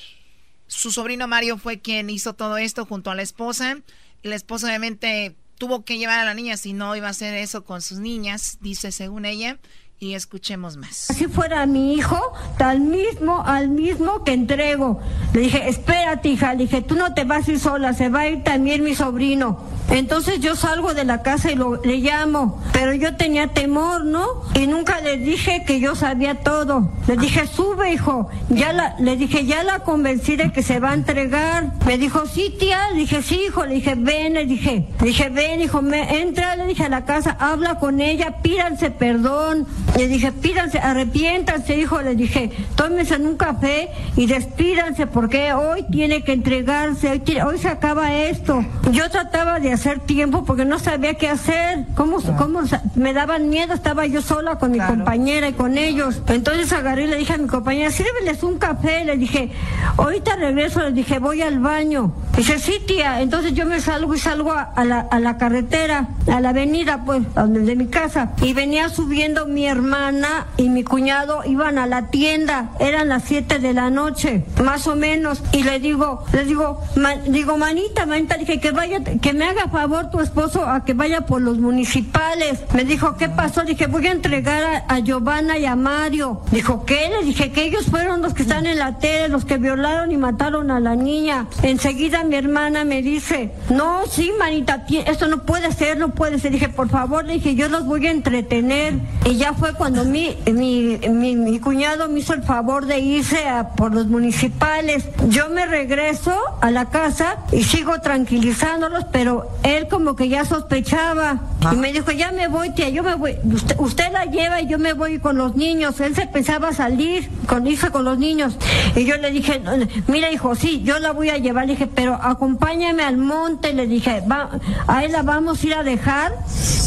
Su 0.67 0.91
sobrino 0.91 1.27
Mario 1.27 1.57
fue 1.57 1.79
quien 1.79 2.09
hizo 2.09 2.33
todo 2.33 2.57
esto 2.57 2.85
junto 2.85 3.11
a 3.11 3.15
la 3.15 3.21
esposa. 3.21 3.77
La 4.23 4.35
esposa 4.35 4.67
obviamente 4.67 5.35
tuvo 5.57 5.85
que 5.85 5.99
llevar 5.99 6.19
a 6.19 6.25
la 6.25 6.33
niña, 6.33 6.57
si 6.57 6.73
no 6.73 6.95
iba 6.95 7.07
a 7.07 7.11
hacer 7.11 7.35
eso 7.35 7.63
con 7.63 7.81
sus 7.81 7.99
niñas, 7.99 8.57
dice 8.61 8.91
según 8.91 9.25
ella. 9.25 9.59
Y 10.03 10.15
escuchemos 10.15 10.77
más. 10.77 10.95
si 10.95 11.27
fuera 11.27 11.63
mi 11.67 11.93
hijo, 11.93 12.17
tal 12.57 12.79
mismo, 12.79 13.43
al 13.45 13.69
mismo 13.69 14.23
que 14.23 14.33
entrego. 14.33 14.99
Le 15.31 15.41
dije, 15.41 15.69
espérate, 15.69 16.27
hija, 16.29 16.55
le 16.55 16.63
dije, 16.63 16.81
tú 16.81 16.95
no 16.95 17.13
te 17.13 17.23
vas 17.23 17.47
a 17.47 17.51
ir 17.51 17.59
sola, 17.59 17.93
se 17.93 18.09
va 18.09 18.21
a 18.21 18.29
ir 18.29 18.43
también 18.43 18.83
mi 18.83 18.95
sobrino. 18.95 19.59
Entonces 19.91 20.39
yo 20.39 20.55
salgo 20.55 20.95
de 20.95 21.03
la 21.03 21.21
casa 21.21 21.51
y 21.51 21.55
lo, 21.55 21.79
le 21.83 21.97
llamo, 21.97 22.63
pero 22.71 22.95
yo 22.95 23.15
tenía 23.15 23.49
temor, 23.49 24.05
¿no? 24.05 24.25
Y 24.55 24.65
nunca 24.65 25.01
le 25.01 25.17
dije 25.17 25.65
que 25.67 25.79
yo 25.79 25.95
sabía 25.95 26.33
todo. 26.41 26.89
Le 27.07 27.17
dije, 27.17 27.45
sube, 27.45 27.91
hijo. 27.93 28.27
Ya 28.49 28.73
la, 28.73 28.95
le 28.97 29.17
dije, 29.17 29.45
ya 29.45 29.63
la 29.63 29.79
convencí 29.79 30.35
de 30.35 30.51
que 30.51 30.63
se 30.63 30.79
va 30.79 30.91
a 30.91 30.93
entregar. 30.95 31.73
Me 31.85 31.99
dijo, 31.99 32.25
sí, 32.25 32.55
tía. 32.57 32.89
Le 32.91 33.01
dije, 33.01 33.21
sí, 33.21 33.39
hijo. 33.47 33.65
Le 33.65 33.75
dije, 33.75 33.93
ven, 33.95 34.33
le 34.33 34.45
dije. 34.47 34.87
Le 34.99 35.07
dije, 35.07 35.29
ven, 35.29 35.61
hijo, 35.61 35.83
me, 35.83 36.21
entra, 36.21 36.55
le 36.55 36.65
dije 36.65 36.85
a 36.85 36.89
la 36.89 37.05
casa, 37.05 37.37
habla 37.39 37.77
con 37.77 38.01
ella, 38.01 38.41
pídanse 38.41 38.89
perdón. 38.89 39.67
Le 39.97 40.07
dije, 40.07 40.31
pídanse, 40.31 40.79
arrepiéntanse, 40.79 41.77
hijo. 41.77 42.01
Le 42.01 42.15
dije, 42.15 42.49
tómense 42.75 43.15
en 43.15 43.27
un 43.27 43.35
café 43.37 43.89
y 44.15 44.25
despídanse 44.25 45.05
porque 45.07 45.53
hoy 45.53 45.85
tiene 45.91 46.23
que 46.23 46.31
entregarse, 46.33 47.09
hoy, 47.11 47.19
tiene- 47.19 47.43
hoy 47.43 47.57
se 47.57 47.67
acaba 47.67 48.13
esto. 48.13 48.63
Yo 48.91 49.09
trataba 49.09 49.59
de 49.59 49.73
hacer 49.73 49.99
tiempo 49.99 50.43
porque 50.45 50.65
no 50.65 50.79
sabía 50.79 51.15
qué 51.15 51.27
hacer, 51.29 51.85
cómo, 51.95 52.17
cómo 52.37 52.61
me 52.95 53.13
daban 53.13 53.49
miedo, 53.49 53.73
estaba 53.73 54.05
yo 54.05 54.21
sola 54.21 54.57
con 54.57 54.71
mi 54.71 54.79
compañera 54.79 55.49
y 55.49 55.53
con 55.53 55.77
ellos. 55.77 56.21
Entonces 56.27 56.71
agarré 56.73 57.03
y 57.03 57.07
le 57.07 57.17
dije 57.17 57.33
a 57.33 57.37
mi 57.37 57.47
compañera, 57.47 57.91
sírveles 57.91 58.43
un 58.43 58.57
café, 58.57 59.03
le 59.05 59.17
dije, 59.17 59.51
ahorita 59.97 60.35
regreso, 60.37 60.79
le 60.81 60.91
dije, 60.93 61.19
voy 61.19 61.41
al 61.41 61.59
baño. 61.59 62.13
Dice, 62.37 62.59
sí, 62.59 62.75
tía, 62.87 63.21
entonces 63.21 63.53
yo 63.53 63.65
me 63.65 63.81
salgo 63.81 64.15
y 64.15 64.19
salgo 64.19 64.53
a, 64.53 64.61
a 64.61 64.85
la, 64.85 64.99
a 65.01 65.19
la 65.19 65.37
carretera, 65.37 66.07
a 66.31 66.39
la 66.39 66.49
avenida, 66.49 67.03
pues, 67.05 67.21
donde- 67.35 67.59
de 67.61 67.75
mi 67.75 67.87
casa. 67.87 68.31
Y 68.41 68.53
venía 68.53 68.89
subiendo 68.89 69.45
mi 69.45 69.67
hermana 69.81 70.47
y 70.57 70.69
mi 70.69 70.83
cuñado, 70.83 71.41
iban 71.45 71.77
a 71.79 71.87
la 71.87 72.07
tienda, 72.09 72.71
eran 72.79 73.09
las 73.09 73.23
7 73.23 73.57
de 73.59 73.73
la 73.73 73.89
noche, 73.89 74.45
más 74.63 74.85
o 74.87 74.95
menos. 74.95 75.41
Y 75.51 75.63
le 75.63 75.79
digo, 75.79 76.23
le 76.33 76.45
digo, 76.45 76.81
"Ma- 76.95 77.15
digo, 77.15 77.57
manita, 77.57 78.05
manita, 78.05 78.37
dije 78.37 78.59
que 78.59 78.71
vaya, 78.71 78.99
que 79.03 79.33
me 79.33 79.45
haga 79.45 79.67
favor 79.69 80.11
tu 80.11 80.19
esposo 80.19 80.65
a 80.65 80.85
que 80.85 80.93
vaya 80.93 81.21
por 81.25 81.41
los 81.41 81.57
municipales. 81.57 82.59
Me 82.73 82.85
dijo, 82.85 83.17
¿qué 83.17 83.27
pasó? 83.29 83.63
Dije, 83.63 83.87
voy 83.87 84.05
a 84.07 84.11
entregar 84.11 84.63
a, 84.63 84.77
a 84.95 84.99
Giovanna 84.99 85.57
y 85.57 85.65
a 85.65 85.75
Mario. 85.75 86.41
Dijo, 86.51 86.85
¿qué? 86.85 87.09
Le 87.09 87.25
dije 87.25 87.51
que 87.51 87.63
ellos 87.63 87.85
fueron 87.89 88.21
los 88.21 88.33
que 88.33 88.43
están 88.43 88.65
en 88.67 88.77
la 88.77 88.99
tele, 88.99 89.29
los 89.29 89.45
que 89.45 89.57
violaron 89.57 90.11
y 90.11 90.17
mataron 90.17 90.69
a 90.71 90.79
la 90.79 90.95
niña. 90.95 91.47
Enseguida 91.63 92.23
mi 92.23 92.35
hermana 92.35 92.85
me 92.85 93.01
dice, 93.01 93.51
no, 93.69 94.01
sí, 94.09 94.31
manita, 94.39 94.85
esto 95.07 95.27
no 95.27 95.43
puede 95.43 95.71
ser, 95.71 95.97
no 95.97 96.09
puede 96.09 96.37
ser. 96.39 96.51
Dije, 96.51 96.69
por 96.69 96.89
favor, 96.89 97.25
le 97.25 97.33
dije, 97.33 97.55
yo 97.55 97.67
los 97.67 97.85
voy 97.85 98.05
a 98.07 98.11
entretener. 98.11 98.93
Y 99.25 99.35
ya 99.37 99.53
fue 99.53 99.70
cuando 99.73 100.03
mi, 100.05 100.37
mi, 100.51 100.97
mi, 101.09 101.35
mi 101.35 101.59
cuñado 101.59 102.07
me 102.09 102.19
hizo 102.19 102.33
el 102.33 102.43
favor 102.43 102.85
de 102.85 102.99
irse 102.99 103.47
a, 103.47 103.69
por 103.69 103.93
los 103.93 104.07
municipales. 104.07 105.05
Yo 105.29 105.49
me 105.49 105.65
regreso 105.65 106.33
a 106.61 106.71
la 106.71 106.85
casa 106.89 107.37
y 107.51 107.63
sigo 107.63 107.99
tranquilizándolos, 108.01 109.05
pero 109.11 109.49
él 109.63 109.87
como 109.87 110.15
que 110.15 110.29
ya 110.29 110.45
sospechaba. 110.45 111.39
Y 111.71 111.75
me 111.75 111.93
dijo, 111.93 112.11
ya 112.11 112.31
me 112.31 112.47
voy, 112.47 112.71
tía, 112.71 112.89
yo 112.89 113.03
me 113.03 113.15
voy. 113.15 113.37
Usted, 113.53 113.75
usted 113.79 114.11
la 114.11 114.25
lleva 114.25 114.61
y 114.61 114.67
yo 114.67 114.79
me 114.79 114.93
voy 114.93 115.19
con 115.19 115.37
los 115.37 115.55
niños. 115.55 115.99
Él 115.99 116.15
se 116.15 116.25
pensaba 116.27 116.73
salir 116.73 117.29
con 117.47 117.67
irse 117.67 117.91
con 117.91 118.03
los 118.05 118.17
niños. 118.17 118.55
Y 118.95 119.05
yo 119.05 119.17
le 119.17 119.29
dije, 119.31 119.59
"No, 119.59 119.73
mira, 120.07 120.31
hijo, 120.31 120.55
sí, 120.55 120.81
yo 120.83 120.97
la 120.99 121.11
voy 121.11 121.29
a 121.29 121.37
llevar. 121.37 121.67
Le 121.67 121.73
dije, 121.73 121.87
pero 121.87 122.15
acompáñame 122.15 123.03
al 123.03 123.17
monte. 123.17 123.73
Le 123.73 123.85
dije, 123.85 124.21
va, 124.29 124.49
ahí 124.87 125.09
la 125.09 125.21
vamos 125.21 125.63
a 125.63 125.67
ir 125.67 125.73
a 125.75 125.83
dejar. 125.83 126.33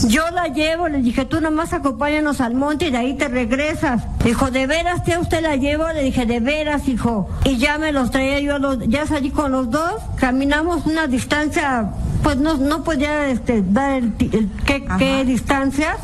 Yo 0.09 0.29
la 0.31 0.49
llevo. 0.49 0.89
Le 0.89 0.99
dije, 0.99 1.25
tú 1.25 1.41
nomás 1.41 1.73
acompáñanos 1.73 2.41
al 2.41 2.55
monte 2.55 2.64
y 2.73 2.91
de 2.91 2.97
ahí 2.97 3.15
te 3.15 3.29
regresas. 3.29 4.03
Dijo, 4.25 4.51
¿de 4.51 4.67
veras, 4.67 5.05
tía, 5.05 5.21
usted 5.21 5.43
la 5.43 5.57
llevo? 5.57 5.87
Le 5.93 6.03
dije, 6.03 6.27
de 6.27 6.41
veras, 6.41 6.89
hijo. 6.89 7.29
Y 7.45 7.59
ya 7.59 7.79
me 7.79 7.93
los 7.93 8.11
traía 8.11 8.41
yo, 8.41 8.59
los, 8.59 8.79
ya 8.89 9.07
salí 9.07 9.31
con 9.31 9.53
los 9.53 9.71
dos. 9.71 9.95
Caminamos 10.17 10.87
una 10.87 11.07
distancia 11.07 11.91
pues 12.25 12.39
no, 12.39 12.57
no 12.57 12.83
podía 12.83 13.29
este, 13.29 13.63
dar 13.65 13.93
el, 14.03 14.15
ti- 14.15 14.31
el 14.33 14.49
qué, 14.67 14.85
qué 14.99 15.25
distancia 15.25 15.97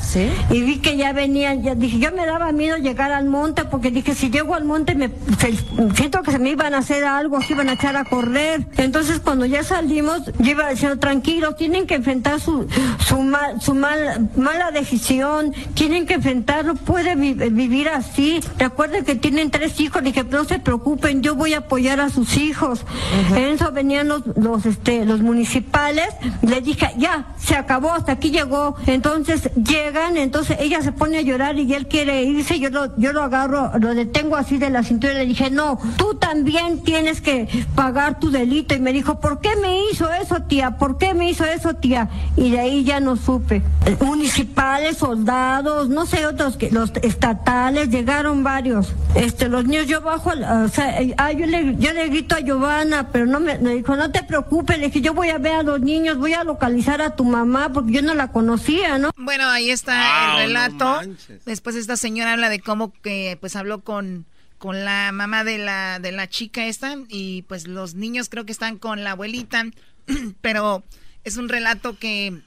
y 0.51 0.61
vi 0.63 0.79
que 0.79 0.97
ya 0.97 1.13
venían, 1.13 1.63
ya 1.63 1.75
dije, 1.75 1.99
yo 1.99 2.13
me 2.13 2.27
daba 2.27 2.53
miedo 2.53 2.77
llegar 2.77 3.11
al 3.11 3.25
monte 3.25 3.65
porque 3.65 3.91
dije, 3.91 4.15
si 4.15 4.31
llego 4.31 4.55
al 4.55 4.65
monte 4.67 4.95
me 4.95 5.09
se- 5.39 5.57
siento 5.97 6.23
que 6.23 6.31
se 6.33 6.39
me 6.39 6.51
iban 6.51 6.75
a 6.75 6.79
hacer 6.79 7.05
algo, 7.05 7.41
se 7.41 7.55
iban 7.55 7.69
a 7.71 7.73
echar 7.73 7.97
a 7.97 8.05
correr. 8.05 8.67
Entonces 8.77 9.19
cuando 9.21 9.47
ya 9.47 9.65
salimos, 9.65 10.23
yo 10.39 10.51
iba 10.51 10.69
diciendo, 10.69 10.99
tranquilo, 10.99 11.55
tienen 11.55 11.87
que 11.87 11.95
enfrentar 11.95 12.39
su, 12.39 12.67
su, 13.09 13.23
mal, 13.23 13.61
su 13.61 13.75
mal, 13.75 14.29
mala 14.37 14.71
decisión, 14.71 15.55
tienen 15.75 16.07
que 16.07 16.15
enfrentar, 16.15 16.65
no 16.67 16.75
puede 16.75 17.17
vi- 17.17 17.33
vivir 17.35 17.89
así. 17.89 18.41
Recuerden 18.59 19.05
que 19.07 19.15
tienen 19.15 19.51
tres 19.51 19.81
hijos, 19.81 20.03
dije, 20.03 20.23
no 20.25 20.45
se 20.45 20.59
preocupen, 20.59 21.23
yo 21.23 21.35
voy 21.35 21.55
a 21.55 21.59
apoyar 21.59 21.99
a 22.01 22.11
sus 22.11 22.37
hijos. 22.37 22.85
En 23.31 23.45
eso 23.55 23.73
venían 23.73 24.09
los, 24.09 24.23
los, 24.37 24.67
este, 24.67 25.07
los 25.07 25.21
municipales, 25.23 26.10
le 26.43 26.61
dije, 26.61 26.89
ya, 26.97 27.27
se 27.39 27.57
acabó, 27.57 27.93
hasta 27.93 28.12
aquí 28.12 28.31
llegó. 28.31 28.77
Entonces 28.87 29.51
llegan, 29.55 30.16
entonces 30.16 30.57
ella 30.61 30.82
se 30.82 30.93
pone 30.93 31.19
a 31.19 31.23
llorar 31.23 31.59
y 31.59 31.73
él 31.74 31.89
quiere 31.89 32.23
irse, 32.23 32.59
yo 32.59 32.70
lo, 32.70 32.97
yo 32.99 33.12
lo 33.12 33.23
agarro, 33.23 33.73
lo 33.78 33.95
detengo 33.95 34.37
así 34.37 34.59
de 34.59 34.70
la 34.70 34.82
cintura 34.82 35.15
y 35.15 35.16
le 35.19 35.27
dije, 35.27 35.51
no, 35.51 35.78
tú 35.97 36.15
también 36.15 36.82
tienes 36.82 37.20
que 37.20 37.49
pagar 37.74 38.19
tu 38.19 38.31
delito. 38.31 38.74
Y 38.74 38.81
me 38.81 38.93
dijo, 38.93 39.20
¿por 39.20 39.41
qué 39.41 39.51
me 39.57 39.91
hizo 39.91 40.11
eso, 40.12 40.43
tía? 40.43 40.78
¿Por 40.78 40.99
qué 40.99 41.15
me 41.15 41.31
hizo 41.31 41.45
eso, 41.45 41.74
tía? 41.74 42.09
Y 42.37 42.51
de 42.51 42.61
ahí 42.61 42.85
ya 42.85 43.01
no 43.01 43.16
supe. 43.16 43.62
Municipales, 44.01 44.99
soldados, 44.99 45.89
no 45.89 46.07
sé, 46.07 46.27
otros 46.27 46.57
que 46.57 46.70
los 46.70 46.93
estatales, 47.03 47.89
llegaron 47.91 48.43
varios. 48.43 48.95
Este, 49.15 49.49
los 49.49 49.65
niños, 49.65 49.87
yo 49.87 50.01
bajo, 50.01 50.31
o 50.31 50.69
sea, 50.69 51.03
yo 51.32 51.47
le, 51.47 51.77
yo 51.77 51.93
le 51.93 52.09
grito 52.09 52.35
a 52.35 52.41
Giovanna, 52.41 53.09
pero 53.12 53.27
no 53.27 53.41
me, 53.41 53.59
me 53.59 53.74
dijo, 53.74 53.97
no 53.97 54.11
te 54.11 54.23
preocupes, 54.23 54.78
le 54.78 54.87
dije, 54.87 55.01
yo 55.01 55.15
voy 55.15 55.28
a 55.28 55.39
ver 55.39 55.55
a 55.55 55.62
los 55.62 55.81
niños, 55.81 56.00
voy 56.17 56.35
a 56.35 56.45
localizar 56.45 57.03
a 57.03 57.17
tu 57.17 57.25
mamá, 57.25 57.73
porque 57.73 57.93
yo 57.93 58.03
no 58.03 58.15
la 58.15 58.33
conocía, 58.33 58.99
¿no? 58.99 59.11
Bueno, 59.17 59.49
ahí 59.49 59.71
está 59.71 59.93
Wow, 59.93 60.41
el 60.41 60.53
no 60.53 60.61
relato. 60.61 61.01
Después 61.47 61.77
esta 61.77 61.97
señora 61.97 62.33
habla 62.33 62.49
de 62.49 62.61
cómo 62.61 62.93
que 63.03 63.37
pues 63.41 63.57
habló 63.57 63.83
con, 63.83 64.27
con 64.59 64.85
la 64.85 65.11
mamá 65.13 65.45
de 65.45 65.59
la, 65.59 65.99
de 65.99 66.13
la 66.13 66.29
chica 66.29 66.67
esta 66.67 66.97
y 67.09 67.43
pues 67.43 67.67
los 67.67 67.95
niños 67.95 68.29
creo 68.29 68.45
que 68.45 68.53
están 68.53 68.79
con 68.79 69.05
la 69.05 69.13
abuelita, 69.13 69.65
pero 70.41 70.85
es 71.25 71.37
un 71.37 71.49
relato 71.49 71.99
que 71.99 72.41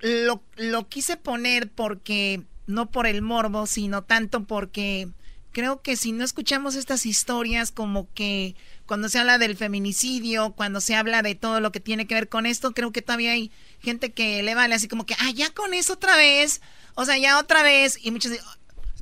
lo, 0.00 0.42
lo 0.56 0.88
quise 0.88 1.16
poner 1.16 1.70
porque 1.70 2.42
no 2.66 2.90
por 2.90 3.06
el 3.06 3.22
morbo, 3.22 3.66
sino 3.66 4.02
tanto 4.02 4.44
porque 4.44 5.08
creo 5.52 5.82
que 5.82 5.96
si 5.96 6.12
no 6.12 6.24
escuchamos 6.24 6.74
estas 6.74 7.06
historias 7.06 7.72
como 7.72 8.08
que 8.14 8.54
cuando 8.90 9.08
se 9.08 9.20
habla 9.20 9.38
del 9.38 9.56
feminicidio, 9.56 10.50
cuando 10.50 10.80
se 10.80 10.96
habla 10.96 11.22
de 11.22 11.36
todo 11.36 11.60
lo 11.60 11.70
que 11.70 11.78
tiene 11.78 12.08
que 12.08 12.16
ver 12.16 12.28
con 12.28 12.44
esto, 12.44 12.72
creo 12.72 12.90
que 12.90 13.02
todavía 13.02 13.30
hay 13.30 13.52
gente 13.78 14.10
que 14.10 14.42
le 14.42 14.56
vale 14.56 14.74
así 14.74 14.88
como 14.88 15.06
que, 15.06 15.14
ah, 15.20 15.30
ya 15.32 15.48
con 15.50 15.74
eso 15.74 15.92
otra 15.92 16.16
vez, 16.16 16.60
o 16.96 17.04
sea, 17.04 17.16
ya 17.16 17.38
otra 17.38 17.62
vez, 17.62 18.00
y 18.02 18.10
muchos 18.10 18.32
dicen, 18.32 18.44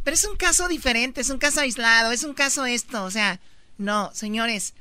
pero 0.05 0.15
es 0.15 0.25
un 0.27 0.37
caso 0.37 0.69
diferente, 0.69 1.23
es 1.23 1.31
un 1.31 1.39
caso 1.39 1.61
aislado, 1.61 2.13
es 2.13 2.23
un 2.23 2.35
caso 2.35 2.67
esto, 2.67 3.03
o 3.03 3.11
sea, 3.11 3.41
no, 3.79 4.11
señores, 4.13 4.75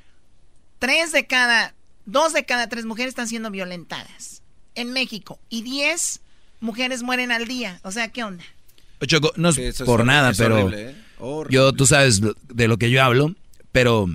tres 0.77 1.13
de 1.13 1.25
cada, 1.25 1.73
dos 2.05 2.33
de 2.33 2.45
cada 2.45 2.67
tres 2.67 2.83
mujeres 2.83 3.11
están 3.11 3.29
siendo 3.29 3.49
violentadas 3.49 4.41
en 4.75 4.91
México 4.91 5.39
y 5.47 5.61
diez 5.61 6.19
mujeres 6.59 7.01
mueren 7.01 7.31
al 7.31 7.47
día, 7.47 7.79
o 7.83 7.93
sea, 7.93 8.11
¿qué 8.11 8.25
onda? 8.25 8.43
Choco, 9.05 9.31
no 9.37 9.47
es 9.47 9.55
Sí, 9.55 9.63
eso 9.63 9.85
es 9.85 9.87
por 9.87 10.01
horrible, 10.01 10.13
nada, 10.13 10.33
pero 10.37 10.65
horrible, 10.65 10.89
¿eh? 10.89 10.95
Horrible. 11.17 11.55
yo, 11.55 11.71
tú 11.71 11.87
sabes 11.87 12.19
de 12.19 12.67
lo 12.67 12.75
que 12.75 12.91
yo 12.91 13.01
hablo, 13.01 13.33
pero 13.71 14.09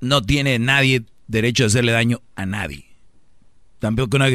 no 0.00 0.22
tiene 0.22 0.58
nadie 0.58 1.04
derecho 1.28 1.64
a 1.64 1.66
hacerle 1.68 1.92
daño 1.92 2.20
a 2.36 2.46
nadie. 2.46 2.86
Tampoco 3.78 4.18
no, 4.18 4.26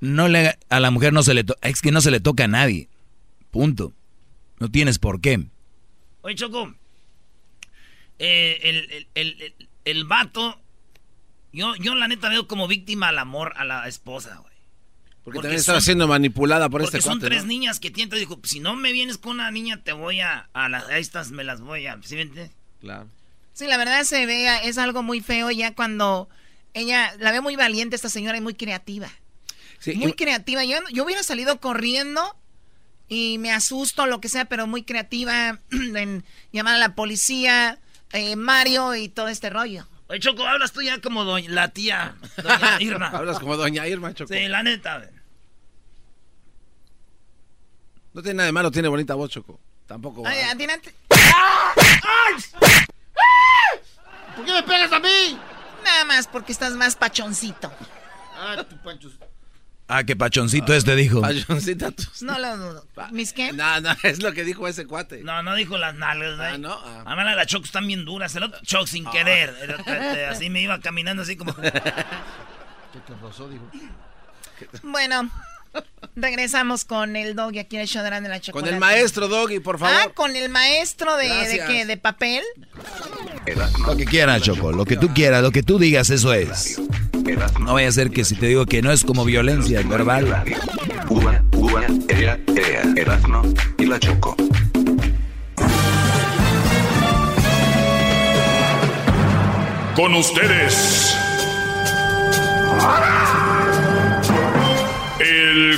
no 0.00 0.28
le, 0.28 0.58
a 0.68 0.80
la 0.80 0.90
mujer 0.90 1.12
no 1.12 1.22
se 1.22 1.34
le 1.34 1.44
to- 1.44 1.56
es 1.62 1.80
que 1.82 1.90
no 1.92 2.00
se 2.00 2.10
le 2.10 2.20
toca 2.20 2.44
a 2.44 2.48
nadie. 2.48 2.88
Punto. 3.50 3.92
No 4.60 4.70
tienes 4.70 4.98
por 4.98 5.20
qué. 5.20 5.46
Oye, 6.22 6.34
Choco. 6.34 6.74
eh, 8.18 8.58
el, 8.62 8.76
el, 8.90 9.06
el, 9.14 9.42
el- 9.42 9.68
el 9.84 10.04
vato. 10.04 10.60
Yo, 11.52 11.74
yo 11.76 11.94
la 11.94 12.08
neta 12.08 12.28
veo 12.28 12.46
como 12.46 12.68
víctima 12.68 13.08
al 13.08 13.18
amor 13.18 13.54
a 13.56 13.64
la 13.64 13.88
esposa, 13.88 14.36
güey. 14.36 14.48
Porque, 15.24 15.40
también 15.40 15.58
estaba 15.60 15.80
siendo 15.80 16.06
manipulada 16.08 16.68
por 16.70 16.80
porque 16.82 16.98
este 16.98 17.08
son 17.08 17.18
cuate, 17.18 17.28
tres 17.34 17.42
¿no? 17.44 17.48
niñas 17.48 17.80
que 17.80 17.90
tienen. 17.90 18.18
Dijo, 18.18 18.40
si 18.44 18.60
no 18.60 18.76
me 18.76 18.92
vienes 18.92 19.18
con 19.18 19.32
una 19.32 19.50
niña, 19.50 19.82
te 19.82 19.92
voy 19.92 20.20
a. 20.20 20.48
A, 20.52 20.68
las, 20.68 20.84
a 20.88 20.98
estas 20.98 21.30
me 21.30 21.44
las 21.44 21.60
voy 21.60 21.86
a. 21.86 21.98
¿Sí 22.02 22.14
me 22.16 22.22
entiendes? 22.22 22.54
Claro. 22.80 23.08
Sí, 23.58 23.66
la 23.66 23.76
verdad 23.76 24.04
se 24.04 24.24
ve, 24.24 24.68
es 24.68 24.78
algo 24.78 25.02
muy 25.02 25.20
feo 25.20 25.50
ya 25.50 25.74
cuando 25.74 26.28
ella 26.74 27.12
la 27.18 27.32
veo 27.32 27.42
muy 27.42 27.56
valiente 27.56 27.96
esta 27.96 28.08
señora 28.08 28.38
y 28.38 28.40
muy 28.40 28.54
creativa. 28.54 29.10
muy 29.96 30.12
creativa. 30.12 30.62
Yo, 30.62 30.78
yo 30.92 31.04
hubiera 31.04 31.24
salido 31.24 31.58
corriendo 31.58 32.36
y 33.08 33.38
me 33.38 33.50
asusto, 33.50 34.06
lo 34.06 34.20
que 34.20 34.28
sea, 34.28 34.44
pero 34.44 34.68
muy 34.68 34.84
creativa 34.84 35.58
en 35.72 36.24
llamar 36.52 36.76
a 36.76 36.78
la 36.78 36.94
policía, 36.94 37.80
eh, 38.12 38.36
Mario 38.36 38.94
y 38.94 39.08
todo 39.08 39.26
este 39.26 39.50
rollo. 39.50 39.88
Oye, 40.06 40.20
Choco, 40.20 40.46
hablas 40.46 40.70
tú 40.70 40.80
ya 40.80 41.00
como 41.00 41.24
doña, 41.24 41.50
la 41.50 41.70
tía, 41.70 42.14
doña 42.36 42.76
Irma. 42.80 43.08
hablas 43.08 43.40
como 43.40 43.56
doña 43.56 43.88
Irma, 43.88 44.14
Choco. 44.14 44.32
Sí, 44.32 44.46
la 44.46 44.62
neta. 44.62 45.10
No 48.14 48.22
tiene 48.22 48.36
nada 48.36 48.46
de 48.46 48.52
malo, 48.52 48.70
tiene 48.70 48.86
bonita 48.86 49.16
voz, 49.16 49.30
Choco. 49.30 49.58
Tampoco. 49.88 50.24
Ay, 50.24 50.42
adelante. 50.42 50.94
¿Por 54.38 54.46
qué 54.46 54.52
me 54.52 54.62
pegas 54.62 54.92
a 54.92 55.00
mí? 55.00 55.36
Nada 55.84 56.04
más 56.04 56.28
porque 56.28 56.52
estás 56.52 56.72
más 56.74 56.94
pachoncito. 56.94 57.72
Ah, 58.40 58.62
tu 58.62 58.76
pancho. 58.76 59.10
Ah, 59.88 60.04
que 60.04 60.14
pachoncito 60.14 60.72
este 60.72 60.94
dijo. 60.94 61.20
Pachoncita 61.20 61.90
tú. 61.90 62.04
No 62.20 62.38
lo 62.38 62.56
dudo. 62.56 62.86
¿Mis 63.10 63.32
qué? 63.32 63.52
No, 63.52 63.80
no, 63.80 63.90
es 64.04 64.22
lo 64.22 64.32
que 64.32 64.44
dijo 64.44 64.68
ese 64.68 64.86
cuate. 64.86 65.24
No, 65.24 65.42
no 65.42 65.56
dijo 65.56 65.76
las 65.76 65.96
nalgas, 65.96 66.38
Ah, 66.38 66.56
no. 66.56 66.72
Ah. 66.72 67.02
Además, 67.04 67.34
las 67.34 67.48
Choco 67.48 67.64
están 67.64 67.84
bien 67.88 68.04
duras. 68.04 68.32
El 68.36 68.44
otro 68.44 68.60
Choco 68.62 68.86
sin 68.86 69.06
querer. 69.06 69.56
El 69.60 69.74
otro, 69.74 69.92
eh, 69.92 70.26
así 70.26 70.50
me 70.50 70.60
iba 70.60 70.78
caminando 70.78 71.24
así 71.24 71.36
como... 71.36 71.52
¿Qué 71.56 71.72
te 71.72 73.14
rozó, 73.20 73.48
dijo? 73.48 73.68
Bueno, 74.84 75.28
regresamos 76.16 76.84
con 76.84 77.16
el 77.16 77.34
doggy 77.34 77.58
aquí 77.60 77.76
en 77.76 77.82
el 77.82 77.88
show 77.88 78.02
de 78.02 78.10
la 78.10 78.20
Con 78.20 78.40
chocolate. 78.40 78.70
el 78.74 78.80
maestro 78.80 79.28
Doggy, 79.28 79.60
por 79.60 79.78
favor. 79.78 79.94
Ah, 79.96 80.10
con 80.14 80.34
el 80.36 80.48
maestro 80.48 81.16
de, 81.16 81.28
de 81.28 81.64
qué, 81.66 81.86
de 81.86 81.96
papel. 81.96 82.42
Lo 83.86 83.96
que 83.96 84.04
quieras, 84.04 84.42
Choco, 84.42 84.72
lo 84.72 84.84
que 84.84 84.96
tú 84.96 85.08
quieras, 85.14 85.42
lo 85.42 85.50
que 85.50 85.62
tú 85.62 85.78
digas, 85.78 86.10
eso 86.10 86.32
es. 86.32 86.80
No 87.60 87.74
vaya 87.74 87.88
a 87.88 87.92
ser 87.92 88.10
que 88.10 88.24
si 88.24 88.34
te 88.36 88.46
digo 88.46 88.66
que 88.66 88.82
no 88.82 88.90
es 88.92 89.04
como 89.04 89.24
violencia 89.24 89.82
verbal. 89.82 90.44
Uva, 91.08 91.42
uva, 91.52 91.84
ea, 92.08 92.38
ea, 92.56 92.82
Erasmo 92.96 93.42
y 93.78 93.86
la 93.86 93.98
Choco. 94.00 94.36
Con 99.94 100.14
ustedes. 100.14 101.16
El 102.70 103.37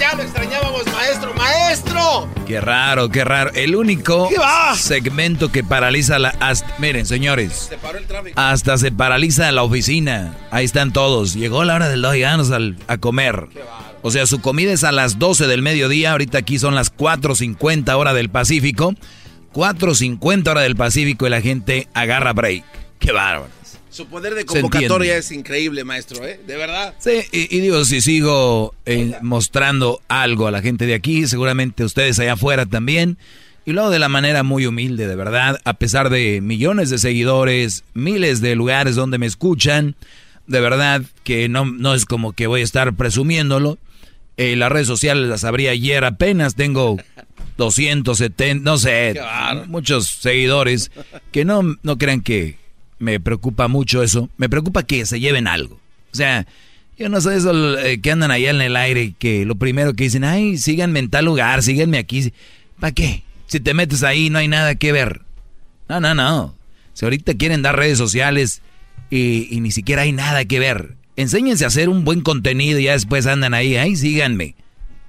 Ya 0.00 0.14
lo 0.14 0.22
extrañábamos, 0.22 0.84
maestro, 0.92 1.34
maestro. 1.34 2.28
Qué 2.46 2.60
raro, 2.60 3.08
qué 3.08 3.24
raro. 3.24 3.50
El 3.54 3.74
único 3.76 4.28
segmento 4.76 5.50
que 5.50 5.62
paraliza 5.64 6.18
la... 6.18 6.30
hasta- 6.40 6.74
miren, 6.78 7.06
señores. 7.06 7.66
Se 7.70 7.78
paró 7.78 7.98
el 7.98 8.06
tráfico. 8.06 8.38
Hasta 8.40 8.76
se 8.78 8.92
paraliza 8.92 9.50
la 9.52 9.62
oficina. 9.62 10.34
Ahí 10.50 10.64
están 10.64 10.92
todos. 10.92 11.34
Llegó 11.34 11.64
la 11.64 11.74
hora 11.74 11.88
del 11.88 12.02
doggy, 12.02 12.22
vámonos 12.22 12.50
al- 12.50 12.76
a 12.86 12.98
comer. 12.98 13.48
O 14.02 14.10
sea, 14.10 14.26
su 14.26 14.40
comida 14.40 14.72
es 14.72 14.84
a 14.84 14.92
las 14.92 15.18
12 15.18 15.46
del 15.46 15.62
mediodía. 15.62 16.12
Ahorita 16.12 16.38
aquí 16.38 16.58
son 16.58 16.74
las 16.74 16.94
4.50 16.94 17.94
hora 17.96 18.12
del 18.12 18.28
Pacífico. 18.28 18.94
4.50 19.54 20.48
hora 20.48 20.60
del 20.62 20.76
Pacífico 20.76 21.26
y 21.26 21.30
la 21.30 21.40
gente 21.40 21.88
agarra 21.94 22.32
break. 22.32 22.64
Qué 22.98 23.12
bárbaro. 23.12 23.48
Su 23.94 24.06
poder 24.06 24.34
de 24.34 24.44
convocatoria 24.44 25.16
es 25.16 25.30
increíble, 25.30 25.84
maestro, 25.84 26.26
¿eh? 26.26 26.40
De 26.44 26.56
verdad. 26.56 26.94
Sí, 26.98 27.20
y, 27.30 27.56
y 27.56 27.60
digo, 27.60 27.84
si 27.84 28.00
sigo 28.00 28.74
eh, 28.86 29.12
mostrando 29.22 30.02
algo 30.08 30.48
a 30.48 30.50
la 30.50 30.62
gente 30.62 30.84
de 30.84 30.94
aquí, 30.94 31.28
seguramente 31.28 31.84
ustedes 31.84 32.18
allá 32.18 32.32
afuera 32.32 32.66
también. 32.66 33.18
Y 33.64 33.70
luego 33.70 33.90
de 33.90 34.00
la 34.00 34.08
manera 34.08 34.42
muy 34.42 34.66
humilde, 34.66 35.06
de 35.06 35.14
verdad, 35.14 35.60
a 35.62 35.74
pesar 35.74 36.10
de 36.10 36.40
millones 36.40 36.90
de 36.90 36.98
seguidores, 36.98 37.84
miles 37.94 38.40
de 38.40 38.56
lugares 38.56 38.96
donde 38.96 39.18
me 39.18 39.26
escuchan, 39.26 39.94
de 40.48 40.58
verdad 40.58 41.02
que 41.22 41.48
no, 41.48 41.64
no 41.64 41.94
es 41.94 42.04
como 42.04 42.32
que 42.32 42.48
voy 42.48 42.62
a 42.62 42.64
estar 42.64 42.96
presumiéndolo. 42.96 43.78
Eh, 44.36 44.56
las 44.56 44.72
redes 44.72 44.88
sociales 44.88 45.28
las 45.28 45.44
abrí 45.44 45.68
ayer 45.68 46.04
apenas, 46.04 46.56
tengo 46.56 46.96
270, 47.58 48.68
no 48.68 48.76
sé, 48.76 49.14
muchos 49.68 50.08
seguidores, 50.08 50.90
que 51.30 51.44
no, 51.44 51.76
no 51.84 51.96
crean 51.96 52.22
que 52.22 52.63
me 53.04 53.20
preocupa 53.20 53.68
mucho 53.68 54.02
eso, 54.02 54.28
me 54.36 54.48
preocupa 54.48 54.82
que 54.82 55.06
se 55.06 55.20
lleven 55.20 55.46
algo. 55.46 55.76
O 56.12 56.16
sea, 56.16 56.46
yo 56.98 57.08
no 57.08 57.20
sé 57.20 57.36
eso 57.36 57.78
eh, 57.78 58.00
que 58.00 58.10
andan 58.10 58.30
allá 58.30 58.50
en 58.50 58.60
el 58.60 58.76
aire, 58.76 59.14
que 59.18 59.44
lo 59.44 59.54
primero 59.56 59.94
que 59.94 60.04
dicen, 60.04 60.24
ay, 60.24 60.58
síganme 60.58 60.98
en 61.00 61.10
tal 61.10 61.26
lugar, 61.26 61.62
síganme 61.62 61.98
aquí. 61.98 62.32
¿Para 62.80 62.92
qué? 62.92 63.22
Si 63.46 63.60
te 63.60 63.74
metes 63.74 64.02
ahí 64.02 64.30
no 64.30 64.38
hay 64.38 64.48
nada 64.48 64.74
que 64.74 64.92
ver. 64.92 65.22
No, 65.88 66.00
no, 66.00 66.14
no. 66.14 66.54
Si 66.94 67.04
ahorita 67.04 67.34
quieren 67.34 67.62
dar 67.62 67.76
redes 67.76 67.98
sociales 67.98 68.62
y, 69.10 69.48
y 69.50 69.60
ni 69.60 69.70
siquiera 69.70 70.02
hay 70.02 70.12
nada 70.12 70.44
que 70.44 70.58
ver. 70.58 70.96
Enséñense 71.16 71.64
a 71.64 71.68
hacer 71.68 71.88
un 71.88 72.04
buen 72.04 72.22
contenido 72.22 72.78
y 72.78 72.84
ya 72.84 72.92
después 72.92 73.26
andan 73.26 73.54
ahí, 73.54 73.76
ay, 73.76 73.96
síganme. 73.96 74.54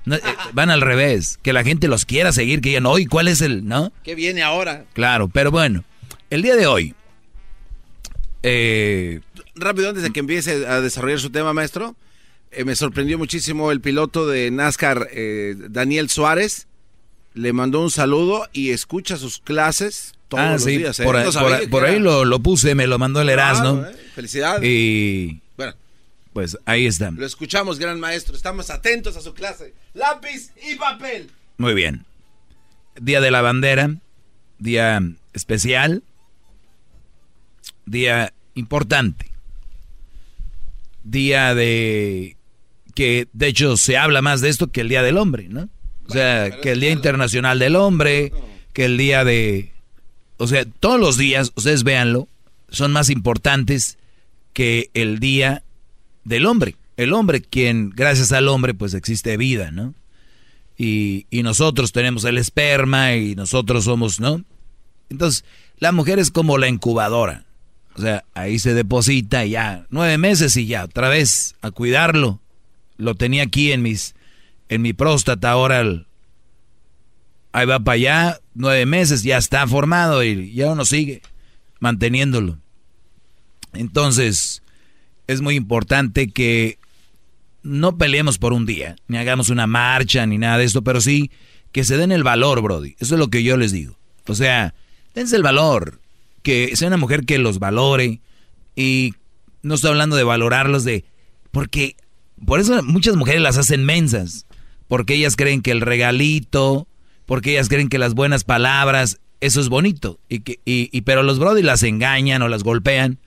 No, 0.06 0.16
eh, 0.16 0.22
van 0.54 0.70
al 0.70 0.82
revés, 0.82 1.40
que 1.42 1.54
la 1.54 1.64
gente 1.64 1.88
los 1.88 2.06
quiera 2.06 2.32
seguir, 2.32 2.62
que 2.62 2.70
digan, 2.70 2.86
hoy, 2.86 3.06
¿cuál 3.06 3.28
es 3.28 3.42
el, 3.42 3.68
no? 3.68 3.92
¿Qué 4.04 4.16
viene 4.16 4.44
ahora? 4.44 4.86
Claro, 4.94 5.28
pero 5.28 5.52
bueno, 5.52 5.84
el 6.30 6.42
día 6.42 6.56
de 6.56 6.68
hoy, 6.68 6.94
eh, 8.48 9.22
Rápido, 9.56 9.90
antes 9.90 10.04
de 10.04 10.12
que 10.12 10.20
empiece 10.20 10.68
a 10.68 10.82
desarrollar 10.82 11.20
su 11.20 11.30
tema, 11.30 11.54
maestro, 11.54 11.96
eh, 12.52 12.64
me 12.66 12.76
sorprendió 12.76 13.18
muchísimo 13.18 13.72
el 13.72 13.82
piloto 13.82 14.28
de 14.28 14.52
NASCAR, 14.52 15.08
eh, 15.12 15.56
Daniel 15.70 16.10
Suárez. 16.10 16.68
Le 17.34 17.52
mandó 17.54 17.82
un 17.82 17.92
saludo 17.92 18.48
y 18.54 18.72
escucha 18.72 19.18
sus 19.18 19.40
clases 19.40 20.14
todos 20.30 20.44
ah, 20.44 20.54
los 20.54 20.64
sí, 20.64 20.78
días. 20.78 21.00
¿eh? 21.00 21.04
por, 21.04 21.16
No 21.16 21.22
ahí- 21.54 21.68
por 21.68 21.84
por 21.86 22.00
lo, 22.00 22.24
lo 22.26 22.40
puse, 22.40 22.76
me 22.76 22.88
lo 22.88 22.98
mandó 23.00 23.22
el 23.22 23.30
Erasmo. 23.30 23.80
Claro. 23.80 23.98
Felicidades. 24.14 24.62
Y 24.64 25.42
Bueno, 25.58 25.74
pues 26.34 26.58
ahí 26.66 26.86
está. 26.86 27.12
lo 27.12 27.26
escuchamos, 27.26 27.80
gran 27.80 28.00
maestro. 28.00 28.36
Estamos 28.36 28.70
atentos 28.70 29.18
a 29.18 29.22
su 29.22 29.34
clase. 29.34 29.74
Lápiz 29.94 30.52
y 30.70 30.76
papel. 30.76 31.30
Muy 31.58 31.74
bien. 31.74 32.06
Día 33.00 33.20
de 33.22 33.32
la 33.32 33.42
bandera, 33.42 33.96
día 34.60 35.02
especial, 35.34 36.04
día 37.86 38.34
importante. 38.56 39.28
Día 41.04 41.54
de 41.54 42.38
que 42.96 43.28
de 43.34 43.48
hecho 43.48 43.78
se 43.78 43.98
habla 43.98 44.22
más 44.22 44.42
de 44.42 44.50
esto 44.50 44.72
que 44.72 44.82
el 44.82 44.90
Día 44.90 45.04
del 45.04 45.18
Hombre, 45.18 45.48
¿no? 45.50 45.70
O 46.08 46.12
sea, 46.12 46.60
que 46.62 46.72
el 46.72 46.80
Día 46.80 46.92
Internacional 46.92 47.60
del 47.60 47.76
Hombre, 47.76 48.32
que 48.74 48.86
el 48.86 48.98
día 48.98 49.24
de 49.24 49.72
o 50.38 50.48
sea, 50.48 50.66
todos 50.66 51.00
los 51.00 51.18
días, 51.18 51.52
ustedes 51.56 51.84
véanlo, 51.84 52.28
son 52.70 52.92
más 52.92 53.10
importantes 53.10 53.98
que 54.54 54.90
el 54.94 55.20
día 55.20 55.64
del 56.24 56.46
hombre. 56.46 56.76
El 56.98 57.14
hombre, 57.14 57.42
quien 57.42 57.90
gracias 57.90 58.32
al 58.32 58.48
hombre 58.48 58.74
pues 58.74 58.94
existe 58.94 59.38
vida, 59.38 59.72
¿no? 59.72 59.94
y, 60.78 61.26
y 61.30 61.44
nosotros 61.44 61.92
tenemos 61.92 62.26
el 62.26 62.38
esperma 62.38 63.16
y 63.16 63.36
nosotros 63.36 63.86
somos, 63.86 64.20
¿no? 64.20 64.44
Entonces, 65.10 65.46
la 65.78 65.92
mujer 65.92 66.20
es 66.20 66.32
como 66.32 66.58
la 66.58 66.68
incubadora. 66.68 67.46
O 67.96 68.02
sea, 68.02 68.26
ahí 68.34 68.60
se 68.60 68.74
deposita 68.74 69.46
y 69.46 69.52
ya, 69.52 69.86
nueve 69.90 70.18
meses 70.18 70.58
y 70.58 70.66
ya, 70.68 70.84
otra 70.84 71.08
vez, 71.10 71.56
a 71.62 71.72
cuidarlo. 71.72 72.42
Lo 72.98 73.16
tenía 73.16 73.44
aquí 73.44 73.72
en 73.72 73.82
mis, 73.82 74.16
en 74.70 74.82
mi 74.82 74.94
próstata, 74.94 75.52
ahora 75.52 75.80
el- 75.80 76.06
ahí 77.54 77.66
va 77.66 77.80
para 77.80 77.96
allá, 77.96 78.40
nueve 78.54 78.86
meses, 78.86 79.24
ya 79.24 79.38
está 79.38 79.66
formado 79.66 80.24
y 80.24 80.54
ya 80.54 80.72
uno 80.72 80.84
sigue 80.84 81.22
manteniéndolo. 81.80 82.58
Entonces, 83.74 84.62
es 85.28 85.42
muy 85.42 85.56
importante 85.56 86.30
que 86.30 86.78
no 87.64 87.98
peleemos 87.98 88.38
por 88.38 88.54
un 88.54 88.66
día, 88.66 88.96
ni 89.08 89.18
hagamos 89.18 89.50
una 89.50 89.68
marcha, 89.68 90.26
ni 90.26 90.38
nada 90.38 90.58
de 90.58 90.66
esto, 90.66 90.84
pero 90.84 91.02
sí 91.02 91.32
que 91.72 91.84
se 91.84 91.98
den 91.98 92.12
el 92.12 92.24
valor, 92.24 92.62
Brody. 92.62 92.96
Eso 93.00 93.16
es 93.16 93.20
lo 93.20 93.30
que 93.30 93.44
yo 93.44 93.58
les 93.58 93.72
digo. 93.72 93.98
O 94.28 94.36
sea, 94.36 94.74
dense 95.14 95.36
el 95.36 95.44
valor, 95.44 96.00
que 96.46 96.76
sea 96.78 96.88
una 96.88 96.98
mujer 96.98 97.26
que 97.26 97.40
los 97.40 97.60
valore 97.60 98.22
y 98.76 99.14
no 99.64 99.76
estoy 99.76 99.90
hablando 99.90 100.16
de 100.16 100.24
valorarlos 100.24 100.84
de... 100.86 101.04
Porque 101.52 101.96
por 102.46 102.60
eso 102.60 102.82
muchas 102.84 103.16
mujeres 103.16 103.42
las 103.42 103.58
hacen 103.58 103.84
mensas, 103.84 104.46
porque 104.88 105.16
ellas 105.16 105.36
creen 105.36 105.62
que 105.62 105.72
el 105.72 105.82
regalito, 105.82 106.88
porque 107.26 107.52
ellas 107.54 107.68
creen 107.68 107.90
que 107.90 107.98
las 107.98 108.14
buenas 108.14 108.44
palabras, 108.44 109.20
eso 109.42 109.60
es 109.60 109.70
bonito, 109.70 110.20
y 110.30 110.42
que, 110.42 110.60
y, 110.66 110.90
y- 110.96 111.02
pero 111.02 111.24
los 111.24 111.40
Brody 111.40 111.64
las 111.64 111.82
engañan 111.84 112.42
o 112.44 112.48
las 112.48 112.64
golpean. 112.64 113.18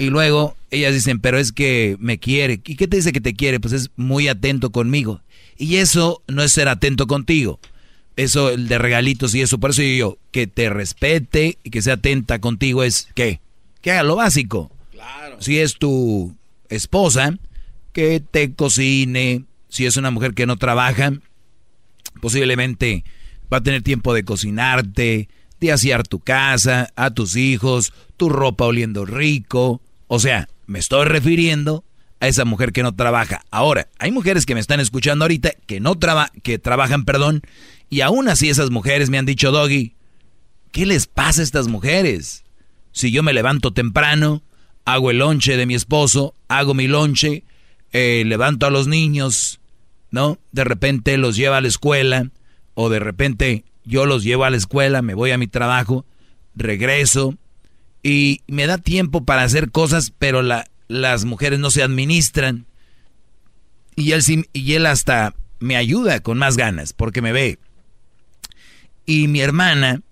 Y 0.00 0.10
luego 0.10 0.56
ellas 0.70 0.94
dicen, 0.94 1.20
pero 1.20 1.38
es 1.38 1.52
que 1.52 1.96
me 2.00 2.18
quiere. 2.18 2.60
¿Y 2.64 2.76
qué 2.76 2.86
te 2.88 2.96
dice 2.96 3.12
que 3.12 3.20
te 3.20 3.34
quiere? 3.34 3.60
Pues 3.60 3.72
es 3.74 3.90
muy 3.96 4.28
atento 4.28 4.70
conmigo. 4.70 5.22
Y 5.56 5.76
eso 5.76 6.22
no 6.28 6.42
es 6.42 6.52
ser 6.52 6.68
atento 6.68 7.06
contigo. 7.06 7.58
Eso 8.18 8.50
el 8.50 8.66
de 8.66 8.78
regalitos 8.78 9.34
y 9.34 9.42
eso. 9.42 9.58
Por 9.58 9.70
eso 9.70 9.82
yo, 9.82 10.18
que 10.32 10.46
te 10.46 10.68
respete 10.68 11.56
y 11.62 11.70
que 11.70 11.82
sea 11.82 11.94
atenta 11.94 12.40
contigo 12.40 12.82
es 12.82 13.08
que, 13.14 13.40
que 13.80 13.92
haga 13.92 14.02
lo 14.02 14.16
básico. 14.16 14.70
Claro. 14.90 15.40
Si 15.40 15.58
es 15.58 15.76
tu 15.76 16.34
esposa, 16.68 17.38
que 17.92 18.20
te 18.20 18.52
cocine. 18.54 19.44
Si 19.68 19.86
es 19.86 19.96
una 19.96 20.10
mujer 20.10 20.34
que 20.34 20.46
no 20.46 20.56
trabaja, 20.56 21.12
posiblemente 22.20 23.04
va 23.52 23.58
a 23.58 23.62
tener 23.62 23.82
tiempo 23.82 24.12
de 24.14 24.24
cocinarte, 24.24 25.28
de 25.60 25.72
asear 25.72 26.06
tu 26.06 26.18
casa, 26.18 26.88
a 26.96 27.12
tus 27.12 27.36
hijos, 27.36 27.92
tu 28.16 28.30
ropa 28.30 28.64
oliendo 28.64 29.06
rico. 29.06 29.80
O 30.08 30.18
sea, 30.18 30.48
me 30.66 30.80
estoy 30.80 31.06
refiriendo 31.06 31.84
a 32.18 32.26
esa 32.26 32.44
mujer 32.44 32.72
que 32.72 32.82
no 32.82 32.96
trabaja. 32.96 33.42
Ahora, 33.52 33.86
hay 33.98 34.10
mujeres 34.10 34.44
que 34.44 34.54
me 34.54 34.60
están 34.60 34.80
escuchando 34.80 35.24
ahorita 35.24 35.52
que 35.66 35.78
no 35.78 35.94
traba 35.94 36.32
que 36.42 36.58
trabajan, 36.58 37.04
perdón, 37.04 37.42
y 37.90 38.00
aún 38.02 38.28
así 38.28 38.48
esas 38.48 38.70
mujeres 38.70 39.10
me 39.10 39.18
han 39.18 39.26
dicho, 39.26 39.50
Doggy, 39.50 39.94
¿qué 40.72 40.86
les 40.86 41.06
pasa 41.06 41.40
a 41.40 41.44
estas 41.44 41.68
mujeres? 41.68 42.44
Si 42.92 43.10
yo 43.10 43.22
me 43.22 43.32
levanto 43.32 43.72
temprano, 43.72 44.42
hago 44.84 45.10
el 45.10 45.18
lonche 45.18 45.56
de 45.56 45.66
mi 45.66 45.74
esposo, 45.74 46.34
hago 46.48 46.74
mi 46.74 46.86
lonche, 46.88 47.44
eh, 47.92 48.22
levanto 48.26 48.66
a 48.66 48.70
los 48.70 48.86
niños, 48.86 49.60
¿no? 50.10 50.38
De 50.52 50.64
repente 50.64 51.16
los 51.16 51.36
lleva 51.36 51.58
a 51.58 51.60
la 51.60 51.68
escuela, 51.68 52.30
o 52.74 52.88
de 52.88 52.98
repente 52.98 53.64
yo 53.84 54.06
los 54.06 54.22
llevo 54.24 54.44
a 54.44 54.50
la 54.50 54.56
escuela, 54.56 55.02
me 55.02 55.14
voy 55.14 55.30
a 55.30 55.38
mi 55.38 55.46
trabajo, 55.46 56.04
regreso, 56.54 57.36
y 58.02 58.42
me 58.46 58.66
da 58.66 58.78
tiempo 58.78 59.24
para 59.24 59.42
hacer 59.42 59.70
cosas, 59.70 60.12
pero 60.18 60.42
la, 60.42 60.66
las 60.88 61.24
mujeres 61.24 61.58
no 61.58 61.70
se 61.70 61.82
administran. 61.82 62.66
Y 63.96 64.12
él, 64.12 64.22
y 64.52 64.74
él 64.74 64.86
hasta 64.86 65.34
me 65.58 65.76
ayuda 65.76 66.20
con 66.20 66.38
más 66.38 66.56
ganas, 66.56 66.92
porque 66.92 67.22
me 67.22 67.32
ve. 67.32 67.58
Y 69.08 69.26
mi 69.26 69.40
hermana 69.40 70.02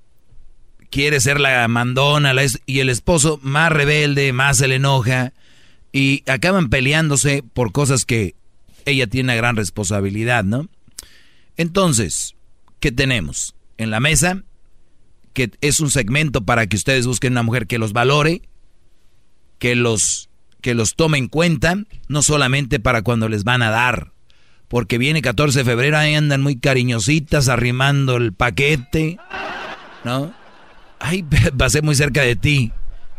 quiere 0.89 1.21
ser 1.21 1.39
la 1.39 1.69
mandona, 1.69 2.33
y 2.65 2.79
el 2.79 2.89
esposo 2.89 3.39
más 3.43 3.71
rebelde, 3.71 4.33
más 4.33 4.57
se 4.57 4.69
le 4.69 4.77
enoja, 4.77 5.35
y 5.93 6.23
acaban 6.27 6.71
peleándose 6.71 7.43
por 7.43 7.73
cosas 7.73 8.07
que 8.07 8.37
ella 8.87 9.07
tiene 9.07 9.27
una 9.27 9.35
gran 9.35 9.55
responsabilidad, 9.55 10.45
¿no? 10.45 10.71
Entonces, 11.59 12.37
¿qué 12.81 12.91
tenemos? 12.91 13.55
En 13.77 13.91
la 13.91 14.01
mesa, 14.01 14.45
que 15.35 15.51
es 15.61 15.81
un 15.81 15.91
segmento 15.91 16.47
para 16.47 16.67
que 16.67 16.77
ustedes 16.77 17.07
busquen 17.07 17.35
una 17.35 17.43
mujer 17.43 17.67
que 17.67 17.77
los 17.77 17.93
valore, 17.93 18.49
que 19.59 19.75
los 19.75 20.31
que 20.63 20.75
los 20.75 20.95
tome 20.95 21.19
en 21.19 21.29
cuenta, 21.29 21.77
no 22.09 22.23
solamente 22.23 22.81
para 22.81 23.03
cuando 23.03 23.29
les 23.29 23.45
van 23.45 23.61
a 23.61 23.69
dar, 23.69 24.15
porque 24.69 24.99
viene 24.99 25.23
14 25.23 25.61
de 25.61 25.65
febrero, 25.65 25.99
ahí 25.99 26.15
andan 26.15 26.43
muy 26.43 26.59
cariñositas 26.59 27.49
arrimando 27.49 28.17
el 28.17 28.33
paquete, 28.33 29.19
¿no? 30.05 30.35
Ay, 30.99 31.25
pasé 31.59 31.83
muy 31.83 31.95
cerca 31.95 32.23
de 32.23 32.37
ti, 32.37 32.73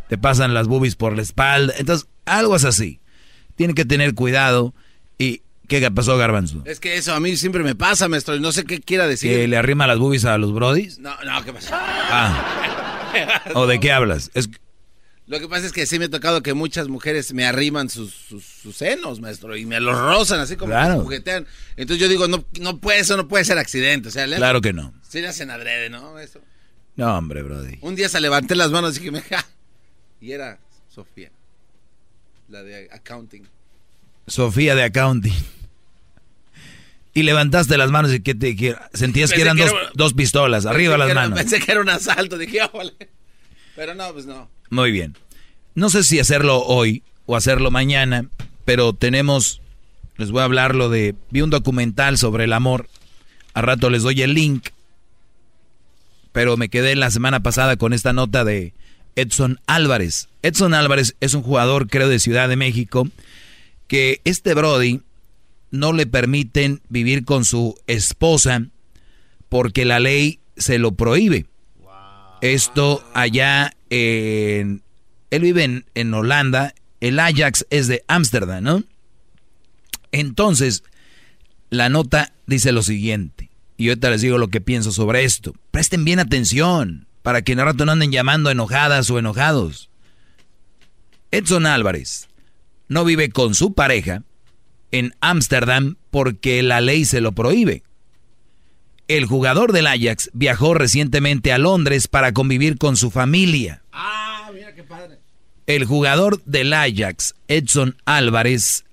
te 0.09 0.17
pasan 0.17 0.53
las 0.53 0.67
boobies 0.67 0.95
por 0.95 1.15
la 1.15 1.21
espalda, 1.21 1.73
entonces 1.77 2.07
algo 2.25 2.55
es 2.55 2.65
así. 2.65 2.99
Tienen 3.55 3.75
que 3.75 3.85
tener 3.85 4.13
cuidado 4.13 4.73
y 5.17 5.41
¿qué 5.67 5.89
pasó, 5.89 6.17
Garbanzo? 6.17 6.61
Es 6.65 6.79
que 6.79 6.97
eso 6.97 7.13
a 7.13 7.19
mí 7.19 7.35
siempre 7.37 7.63
me 7.63 7.75
pasa, 7.75 8.07
maestro, 8.07 8.35
y 8.35 8.39
no 8.39 8.51
sé 8.51 8.65
qué 8.65 8.79
quiera 8.79 9.07
decir. 9.07 9.31
¿Que 9.31 9.47
le 9.47 9.57
arrima 9.57 9.87
las 9.87 9.97
boobies 9.97 10.25
a 10.25 10.37
los 10.37 10.53
brodis? 10.53 10.99
No, 10.99 11.15
no, 11.23 11.43
¿qué 11.43 11.53
pasó? 11.53 11.73
Ah. 11.73 13.03
¿O 13.55 13.65
de 13.65 13.79
qué 13.79 13.91
hablas? 13.91 14.29
Es 14.33 14.49
lo 15.27 15.39
que 15.41 15.49
pasa 15.49 15.65
es 15.65 15.73
que 15.73 15.85
sí 15.85 15.99
me 15.99 16.05
ha 16.05 16.09
tocado 16.09 16.41
que 16.41 16.53
muchas 16.53 16.87
mujeres 16.87 17.33
me 17.33 17.45
arriman 17.45 17.89
sus, 17.89 18.13
senos, 18.73 19.19
maestro, 19.19 19.57
y 19.57 19.65
me 19.65 19.79
los 19.81 19.97
rozan 19.97 20.39
así 20.39 20.55
como 20.55 20.73
que 20.73 20.85
se 20.85 20.93
juguetean. 20.93 21.47
Entonces 21.75 22.01
yo 22.01 22.07
digo, 22.07 22.29
no, 22.29 22.45
no 22.61 22.77
puede, 22.77 22.99
eso 22.99 23.17
no 23.17 23.27
puede 23.27 23.43
ser 23.43 23.57
accidente. 23.57 24.07
O 24.07 24.11
sea, 24.11 24.25
claro 24.25 24.61
que 24.61 24.71
no. 24.71 24.93
Sí 25.01 25.19
le 25.19 25.27
hacen 25.27 25.51
adrede, 25.51 25.89
¿no? 25.89 26.17
Eso. 26.17 26.39
No, 26.95 27.17
hombre, 27.17 27.43
brody. 27.43 27.77
Un 27.81 27.95
día 27.95 28.07
se 28.07 28.21
levanté 28.21 28.55
las 28.55 28.71
manos 28.71 28.97
y 28.97 29.01
que 29.01 29.11
me... 29.11 29.21
Ja, 29.21 29.45
y 30.21 30.31
era 30.31 30.59
Sofía, 30.89 31.29
la 32.47 32.63
de 32.63 32.89
accounting. 32.91 33.47
Sofía 34.25 34.75
de 34.75 34.83
accounting. 34.83 35.35
Y 37.13 37.23
levantaste 37.23 37.77
las 37.77 37.91
manos 37.91 38.13
y 38.13 38.21
que 38.21 38.33
te 38.33 38.55
sentías 38.93 39.31
que 39.33 39.41
eran 39.41 39.57
dos, 39.93 40.13
pistolas, 40.13 40.65
arriba 40.65 40.97
las 40.97 41.13
manos. 41.13 41.37
Pensé 41.37 41.59
que 41.59 41.71
era 41.71 41.81
un 41.81 41.89
asalto, 41.89 42.37
dije, 42.37 42.59
vale. 42.73 42.93
Pero 43.75 43.93
no, 43.93 44.13
pues 44.13 44.25
no. 44.25 44.49
Muy 44.69 44.91
bien. 44.91 45.15
No 45.75 45.89
sé 45.89 46.03
si 46.03 46.19
hacerlo 46.19 46.63
hoy 46.63 47.03
o 47.25 47.35
hacerlo 47.35 47.71
mañana, 47.71 48.29
pero 48.65 48.93
tenemos, 48.93 49.61
les 50.17 50.31
voy 50.31 50.41
a 50.41 50.45
hablar 50.45 50.75
lo 50.75 50.89
de, 50.89 51.15
vi 51.29 51.41
un 51.41 51.49
documental 51.49 52.17
sobre 52.17 52.45
el 52.45 52.53
amor, 52.53 52.89
a 53.53 53.61
rato 53.61 53.89
les 53.89 54.03
doy 54.03 54.21
el 54.21 54.33
link, 54.33 54.69
pero 56.31 56.57
me 56.57 56.69
quedé 56.69 56.95
la 56.95 57.11
semana 57.11 57.41
pasada 57.41 57.77
con 57.77 57.93
esta 57.93 58.13
nota 58.13 58.43
de 58.43 58.73
Edson 59.15 59.59
Álvarez. 59.67 60.29
Edson 60.43 60.73
Álvarez 60.73 61.15
es 61.19 61.33
un 61.33 61.43
jugador, 61.43 61.87
creo, 61.87 62.09
de 62.09 62.19
Ciudad 62.19 62.49
de 62.49 62.55
México, 62.55 63.07
que 63.87 64.21
este 64.23 64.53
Brody 64.53 65.01
no 65.71 65.93
le 65.93 66.05
permiten 66.05 66.81
vivir 66.89 67.25
con 67.25 67.45
su 67.45 67.75
esposa 67.87 68.67
porque 69.49 69.85
la 69.85 69.99
ley 69.99 70.39
se 70.55 70.77
lo 70.77 70.91
prohíbe. 70.91 71.45
Esto 72.41 73.03
allá 73.13 73.75
en... 73.89 74.83
Él 75.29 75.41
vive 75.41 75.83
en, 75.93 76.13
Holanda, 76.13 76.73
el 77.01 77.19
Ajax 77.19 77.65
es 77.69 77.87
de 77.87 78.03
Ámsterdam, 78.07 78.63
¿no? 78.63 78.83
Entonces, 80.11 80.83
la 81.69 81.89
nota 81.89 82.31
dice 82.45 82.71
lo 82.71 82.81
siguiente, 82.81 83.49
y 83.75 83.89
ahorita 83.89 84.09
les 84.09 84.21
digo 84.21 84.37
lo 84.37 84.47
que 84.47 84.61
pienso 84.61 84.93
sobre 84.93 85.25
esto. 85.25 85.53
Presten 85.71 86.05
bien 86.05 86.19
atención, 86.19 87.07
para 87.23 87.41
que 87.41 87.51
en 87.51 87.59
rato 87.59 87.85
no 87.85 87.91
anden 87.91 88.13
llamando 88.13 88.49
enojadas 88.49 89.09
o 89.09 89.19
enojados. 89.19 89.89
Edson 91.31 91.65
Álvarez 91.65 92.29
no 92.87 93.03
vive 93.03 93.29
con 93.29 93.53
su 93.53 93.73
pareja 93.73 94.23
en 94.91 95.13
Ámsterdam 95.19 95.97
porque 96.09 96.63
la 96.63 96.79
ley 96.79 97.03
se 97.03 97.19
lo 97.19 97.33
prohíbe. 97.33 97.83
El 99.07 99.25
jugador 99.25 99.71
del 99.71 99.87
Ajax 99.87 100.29
viajó 100.33 100.73
recientemente 100.73 101.53
a 101.53 101.57
Londres 101.57 102.09
para 102.09 102.33
convivir 102.33 102.77
con 102.77 102.97
su 102.97 103.09
familia. 103.09 103.81
Ah, 103.93 104.49
mira 104.53 104.75
qué 104.75 104.83
padre. 104.83 105.19
El 105.65 105.85
jugador 105.85 106.43
del 106.43 106.73
Ajax, 106.73 107.35
Edson 107.47 107.95
Álvarez, 108.05 108.83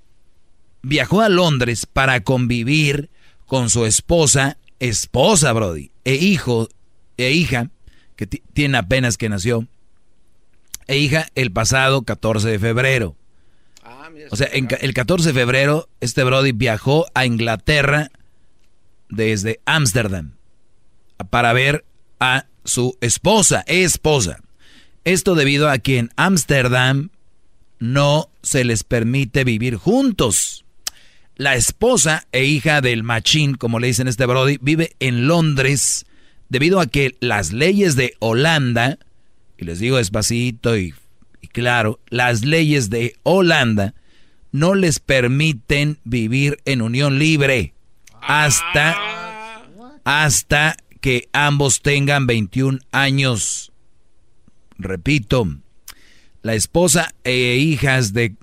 viajó 0.83 1.21
a 1.21 1.29
Londres 1.29 1.87
para 1.87 2.21
convivir 2.23 3.11
con 3.47 3.71
su 3.71 3.87
esposa, 3.87 4.57
esposa, 4.79 5.53
Brody, 5.53 5.91
e 6.05 6.15
hijo, 6.15 6.69
e 7.17 7.33
hija, 7.33 7.71
que 8.15 8.27
tiene 8.27 8.79
apenas 8.79 9.17
que 9.17 9.29
nació, 9.29 9.67
e 10.87 10.99
hija 10.99 11.29
el 11.35 11.51
pasado 11.51 12.03
14 12.03 12.49
de 12.49 12.59
febrero. 12.61 13.17
Ah, 13.83 14.11
o 14.31 14.37
sea, 14.37 14.47
el 14.47 14.95
14 14.95 15.33
de 15.33 15.35
febrero, 15.35 15.89
este 16.01 16.23
Brody 16.23 16.53
viajó 16.53 17.07
a 17.15 17.27
Inglaterra 17.27 18.11
desde 19.15 19.61
Ámsterdam 19.65 20.35
para 21.31 21.53
ver 21.53 21.85
a 22.21 22.47
su 22.65 22.97
esposa, 23.01 23.65
esposa. 23.67 24.41
Esto 25.05 25.35
debido 25.35 25.69
a 25.69 25.79
que 25.79 25.99
en 25.99 26.11
Ámsterdam 26.17 27.11
no 27.79 28.31
se 28.43 28.65
les 28.65 28.85
permite 28.85 29.45
vivir 29.45 29.77
juntos. 29.77 30.65
La 31.37 31.57
esposa 31.57 32.27
e 32.33 32.45
hija 32.45 32.81
del 32.81 33.03
machín, 33.03 33.55
como 33.55 33.81
le 33.81 33.89
dicen 33.89 34.09
este 34.09 34.27
Brody, 34.27 34.59
vive 34.61 34.97
en 35.01 35.27
Londres 35.27 36.07
debido 36.49 36.81
a 36.81 36.87
que 36.87 37.17
las 37.21 37.53
leyes 37.53 37.97
de 37.97 38.15
Holanda, 38.21 38.99
y 39.59 39.65
les 39.65 39.81
digo 39.81 39.97
despacito 39.97 40.77
y, 40.79 40.95
y 41.41 41.49
claro, 41.49 42.01
las 42.09 42.45
leyes 42.45 42.89
de 42.91 43.17
Holanda 43.25 43.95
no 44.53 44.75
les 44.75 45.01
permiten 45.01 45.99
vivir 46.05 46.59
en 46.65 46.81
unión 46.81 47.19
libre 47.19 47.74
hasta, 48.27 48.97
hasta 50.05 50.77
que 51.01 51.29
ambos 51.33 51.83
tengan 51.83 52.27
21 52.27 52.79
años. 52.93 53.73
Repito, 54.79 55.47
la 56.43 56.55
esposa 56.55 57.15
e 57.25 57.57
hijas 57.57 58.13
de 58.13 58.35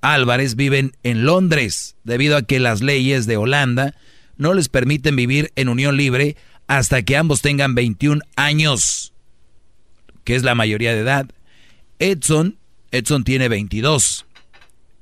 Álvarez 0.00 0.54
viven 0.54 0.92
en 1.02 1.24
Londres 1.24 1.96
debido 2.04 2.36
a 2.36 2.42
que 2.42 2.60
las 2.60 2.80
leyes 2.80 3.26
de 3.26 3.36
Holanda 3.36 3.94
no 4.36 4.54
les 4.54 4.68
permiten 4.68 5.16
vivir 5.16 5.52
en 5.56 5.68
unión 5.68 5.96
libre 5.96 6.36
hasta 6.66 7.02
que 7.02 7.16
ambos 7.16 7.42
tengan 7.42 7.74
21 7.74 8.22
años, 8.36 9.12
que 10.24 10.36
es 10.36 10.42
la 10.42 10.54
mayoría 10.54 10.92
de 10.92 11.00
edad. 11.00 11.26
Edson, 11.98 12.58
Edson 12.90 13.24
tiene 13.24 13.48
22 13.48 14.27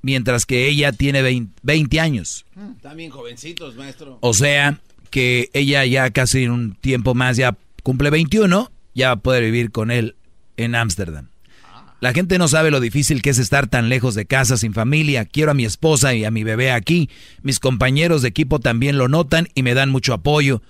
mientras 0.06 0.46
que 0.46 0.68
ella 0.68 0.92
tiene 0.92 1.20
20, 1.62 2.00
años. 2.00 2.46
Están 2.76 2.96
bien 2.96 3.10
jovencitos, 3.10 3.74
maestro. 3.74 4.18
O 4.20 4.34
sea, 4.34 4.78
que 5.10 5.50
ella 5.52 5.84
ya 5.84 6.10
casi 6.10 6.44
en 6.44 6.52
un 6.52 6.74
tiempo 6.76 7.16
más 7.16 7.36
ya 7.36 7.56
cumple 7.82 8.10
21, 8.10 8.70
ya 8.94 9.08
va 9.08 9.12
a 9.14 9.16
poder 9.16 9.42
vivir 9.42 9.72
con 9.72 9.90
él 9.90 10.14
en 10.56 10.76
Ámsterdam. 10.76 11.26
La 11.98 12.12
gente 12.12 12.38
no 12.38 12.46
sabe 12.46 12.70
lo 12.70 12.78
difícil 12.78 13.20
que 13.20 13.30
es 13.30 13.38
estar 13.40 13.66
tan 13.66 13.88
lejos 13.88 14.14
de 14.14 14.26
casa 14.26 14.56
sin 14.56 14.74
familia. 14.74 15.24
Quiero 15.24 15.50
a 15.50 15.54
mi 15.54 15.64
esposa 15.64 16.14
y 16.14 16.24
a 16.24 16.30
mi 16.30 16.44
bebé 16.44 16.70
aquí. 16.70 17.10
Mis 17.42 17.58
compañeros 17.58 18.22
de 18.22 18.28
equipo 18.28 18.60
también 18.60 18.98
lo 18.98 19.08
notan 19.08 19.48
y 19.56 19.64
me 19.64 19.74
dan 19.74 19.90
mucho 19.90 20.14
apoyo. 20.14 20.62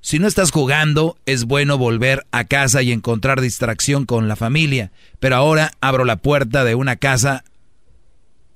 Si 0.00 0.18
no 0.18 0.26
estás 0.26 0.50
jugando, 0.50 1.16
es 1.26 1.44
bueno 1.44 1.78
volver 1.78 2.26
a 2.32 2.42
casa 2.42 2.82
y 2.82 2.90
encontrar 2.90 3.40
distracción 3.40 4.04
con 4.04 4.26
la 4.26 4.34
familia. 4.34 4.90
Pero 5.20 5.36
ahora 5.36 5.70
abro 5.80 6.04
la 6.04 6.16
puerta 6.16 6.64
de 6.64 6.74
una 6.74 6.96
casa 6.96 7.44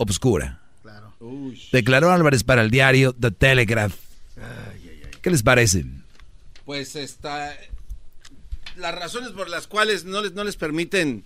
obscura. 0.01 0.63
Declaró 1.73 2.11
Álvarez 2.11 2.43
para 2.45 2.63
el 2.63 2.71
diario 2.71 3.13
The 3.13 3.31
Telegraph. 3.31 3.95
¿Qué 5.21 5.31
les 5.31 5.43
parece? 5.43 5.85
Pues 6.65 6.97
está... 6.97 7.55
Las 8.77 8.95
razones 8.95 9.31
por 9.33 9.51
las 9.51 9.67
cuales 9.67 10.05
no 10.05 10.23
les, 10.23 10.33
no 10.33 10.43
les 10.43 10.57
permiten 10.57 11.25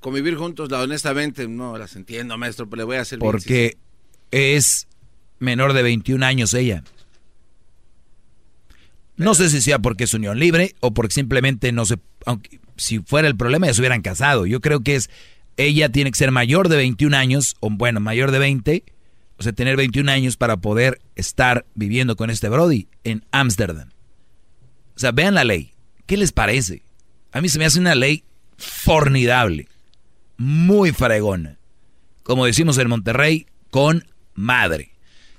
convivir 0.00 0.34
juntos, 0.34 0.70
la, 0.70 0.80
honestamente, 0.80 1.46
no 1.46 1.78
las 1.78 1.94
entiendo, 1.94 2.36
maestro, 2.36 2.68
pero 2.68 2.78
le 2.78 2.84
voy 2.84 2.96
a 2.96 3.02
hacer... 3.02 3.20
Porque 3.20 3.76
es 4.32 4.88
menor 5.38 5.72
de 5.72 5.82
21 5.82 6.26
años 6.26 6.52
ella. 6.52 6.82
No 9.16 9.34
sé 9.34 9.48
si 9.48 9.62
sea 9.62 9.78
porque 9.78 10.04
es 10.04 10.14
unión 10.14 10.40
libre 10.40 10.74
o 10.80 10.92
porque 10.92 11.14
simplemente 11.14 11.70
no 11.70 11.86
se... 11.86 11.98
Aunque 12.26 12.58
si 12.76 12.98
fuera 12.98 13.28
el 13.28 13.36
problema 13.36 13.68
ya 13.68 13.74
se 13.74 13.80
hubieran 13.80 14.02
casado. 14.02 14.46
Yo 14.46 14.60
creo 14.60 14.80
que 14.80 14.96
es... 14.96 15.08
Ella 15.56 15.88
tiene 15.90 16.10
que 16.10 16.18
ser 16.18 16.30
mayor 16.30 16.68
de 16.68 16.76
21 16.76 17.16
años, 17.16 17.56
o 17.60 17.70
bueno, 17.70 18.00
mayor 18.00 18.30
de 18.30 18.38
20, 18.38 18.84
o 19.36 19.42
sea, 19.42 19.52
tener 19.52 19.76
21 19.76 20.10
años 20.10 20.36
para 20.36 20.56
poder 20.56 21.00
estar 21.16 21.66
viviendo 21.74 22.16
con 22.16 22.30
este 22.30 22.48
Brody 22.48 22.88
en 23.04 23.24
Ámsterdam. 23.30 23.90
O 24.96 24.98
sea, 24.98 25.12
vean 25.12 25.34
la 25.34 25.44
ley. 25.44 25.72
¿Qué 26.06 26.16
les 26.16 26.32
parece? 26.32 26.82
A 27.32 27.40
mí 27.40 27.48
se 27.48 27.58
me 27.58 27.64
hace 27.64 27.80
una 27.80 27.94
ley 27.94 28.24
formidable, 28.56 29.68
muy 30.36 30.92
fregona. 30.92 31.58
Como 32.22 32.46
decimos 32.46 32.78
en 32.78 32.88
Monterrey, 32.88 33.46
con 33.70 34.06
madre. 34.34 34.92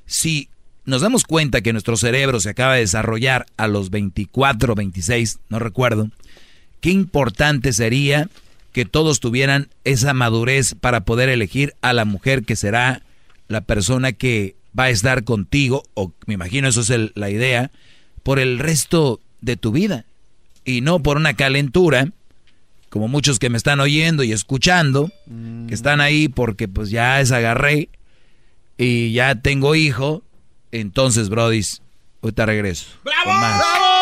Si 0.05 0.49
nos 0.85 1.01
damos 1.01 1.23
cuenta 1.23 1.61
que 1.61 1.71
nuestro 1.71 1.97
cerebro 1.97 2.39
se 2.39 2.49
acaba 2.49 2.75
de 2.75 2.81
desarrollar 2.81 3.45
a 3.57 3.67
los 3.67 3.89
24, 3.89 4.75
26, 4.75 5.39
no 5.49 5.59
recuerdo, 5.59 6.09
qué 6.81 6.91
importante 6.91 7.73
sería 7.73 8.29
que 8.75 8.83
todos 8.83 9.21
tuvieran 9.21 9.69
esa 9.85 10.13
madurez 10.13 10.75
para 10.75 11.05
poder 11.05 11.29
elegir 11.29 11.75
a 11.81 11.93
la 11.93 12.03
mujer 12.03 12.43
que 12.43 12.57
será 12.57 13.03
la 13.47 13.61
persona 13.61 14.11
que 14.11 14.57
va 14.77 14.83
a 14.83 14.89
estar 14.89 15.23
contigo, 15.23 15.83
o 15.93 16.11
me 16.25 16.33
imagino 16.33 16.67
eso 16.67 16.81
es 16.81 17.11
la 17.15 17.29
idea, 17.29 17.71
por 18.21 18.37
el 18.37 18.59
resto 18.59 19.21
de 19.39 19.55
tu 19.55 19.71
vida. 19.71 20.03
Y 20.65 20.81
no 20.81 21.01
por 21.01 21.15
una 21.15 21.35
calentura, 21.35 22.09
como 22.89 23.07
muchos 23.07 23.39
que 23.39 23.49
me 23.49 23.55
están 23.55 23.79
oyendo 23.79 24.23
y 24.23 24.33
escuchando, 24.33 25.09
que 25.69 25.73
están 25.73 26.01
ahí 26.01 26.27
porque 26.27 26.67
pues 26.67 26.89
ya 26.89 27.21
es 27.21 27.31
agarré 27.31 27.87
y 28.77 29.13
ya 29.13 29.35
tengo 29.35 29.75
hijo. 29.75 30.21
Entonces, 30.73 31.29
Brodis, 31.29 31.81
ahorita 32.21 32.45
regreso. 32.45 32.87
¡Bravo! 33.05 33.94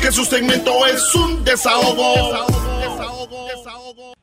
Que 0.00 0.10
su 0.10 0.24
segmento 0.24 0.84
es 0.86 1.14
un 1.14 1.44
desahogo. 1.44 2.46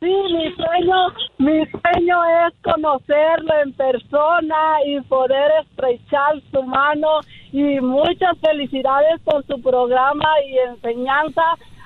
Sí, 0.02 0.08
mi 0.08 0.54
sueño, 0.56 1.08
mi 1.38 1.66
sueño 1.68 2.26
es 2.26 2.54
conocerlo 2.64 3.54
en 3.64 3.72
persona 3.74 4.80
y 4.86 5.00
poder 5.02 5.52
estrechar 5.62 6.42
su 6.52 6.64
mano 6.64 7.20
y 7.52 7.80
muchas 7.80 8.36
felicidades 8.40 9.22
por 9.24 9.46
su 9.46 9.62
programa 9.62 10.28
y 10.48 10.58
enseñanza 10.70 11.44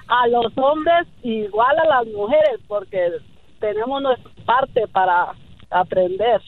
a 0.07 0.27
los 0.27 0.57
hombres 0.57 1.07
igual 1.23 1.77
a 1.80 1.86
las 1.86 2.07
mujeres 2.07 2.60
porque 2.68 3.11
tenemos 3.60 4.02
nuestra 4.02 4.32
parte 4.45 4.88
para 4.88 5.34
aprender 5.69 6.41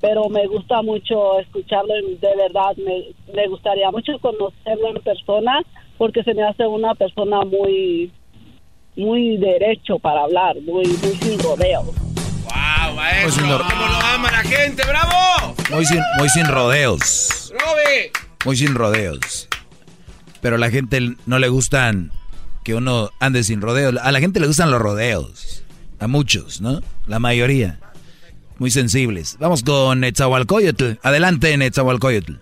pero 0.00 0.28
me 0.28 0.46
gusta 0.46 0.82
mucho 0.82 1.38
escucharlo 1.40 1.94
de 1.94 2.36
verdad 2.36 2.76
me, 2.76 3.12
me 3.34 3.48
gustaría 3.48 3.90
mucho 3.90 4.18
conocerlo 4.20 4.88
en 4.96 5.02
persona 5.02 5.62
porque 5.98 6.22
se 6.22 6.34
me 6.34 6.42
hace 6.42 6.66
una 6.66 6.94
persona 6.94 7.42
muy 7.42 8.10
muy 8.96 9.36
derecho 9.36 9.98
para 9.98 10.22
hablar 10.22 10.56
muy 10.62 10.86
muy 10.86 11.16
sin 11.20 11.38
rodeos 11.38 11.86
¡Wow, 12.44 12.96
maestro! 12.96 13.58
¿Cómo 13.58 13.86
lo 13.86 13.96
ama 13.96 14.30
la 14.30 14.42
gente? 14.42 14.82
¡Bravo! 14.84 15.54
Muy 15.70 15.86
sin, 15.86 16.00
muy 16.18 16.28
sin 16.30 16.46
rodeos. 16.46 17.52
¡Robe! 17.52 18.10
Muy 18.44 18.56
sin 18.56 18.74
rodeos. 18.74 19.48
Pero 20.40 20.56
a 20.56 20.58
la 20.58 20.70
gente 20.70 21.14
no 21.26 21.38
le 21.38 21.48
gustan 21.48 22.10
que 22.64 22.74
uno 22.74 23.10
ande 23.20 23.44
sin 23.44 23.60
rodeos. 23.60 23.96
A 24.02 24.10
la 24.10 24.18
gente 24.20 24.40
le 24.40 24.48
gustan 24.48 24.70
los 24.70 24.80
rodeos. 24.80 25.64
A 26.00 26.08
muchos, 26.08 26.60
¿no? 26.60 26.80
La 27.06 27.18
mayoría. 27.18 27.78
Muy 28.60 28.70
sensibles. 28.70 29.36
Vamos 29.40 29.62
con 29.64 30.00
Netzahualcoyotl. 30.00 30.92
Adelante, 31.02 31.56
Netzahualcoyotl. 31.56 32.34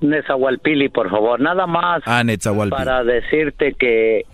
Nezahualpili, 0.00 0.90
por 0.90 1.10
favor. 1.10 1.40
Nada 1.40 1.66
más 1.66 2.02
Ah, 2.04 2.22
Netzahualpili. 2.22 2.76
para 2.84 3.02
decirte 3.04 3.72
que, 3.72 4.26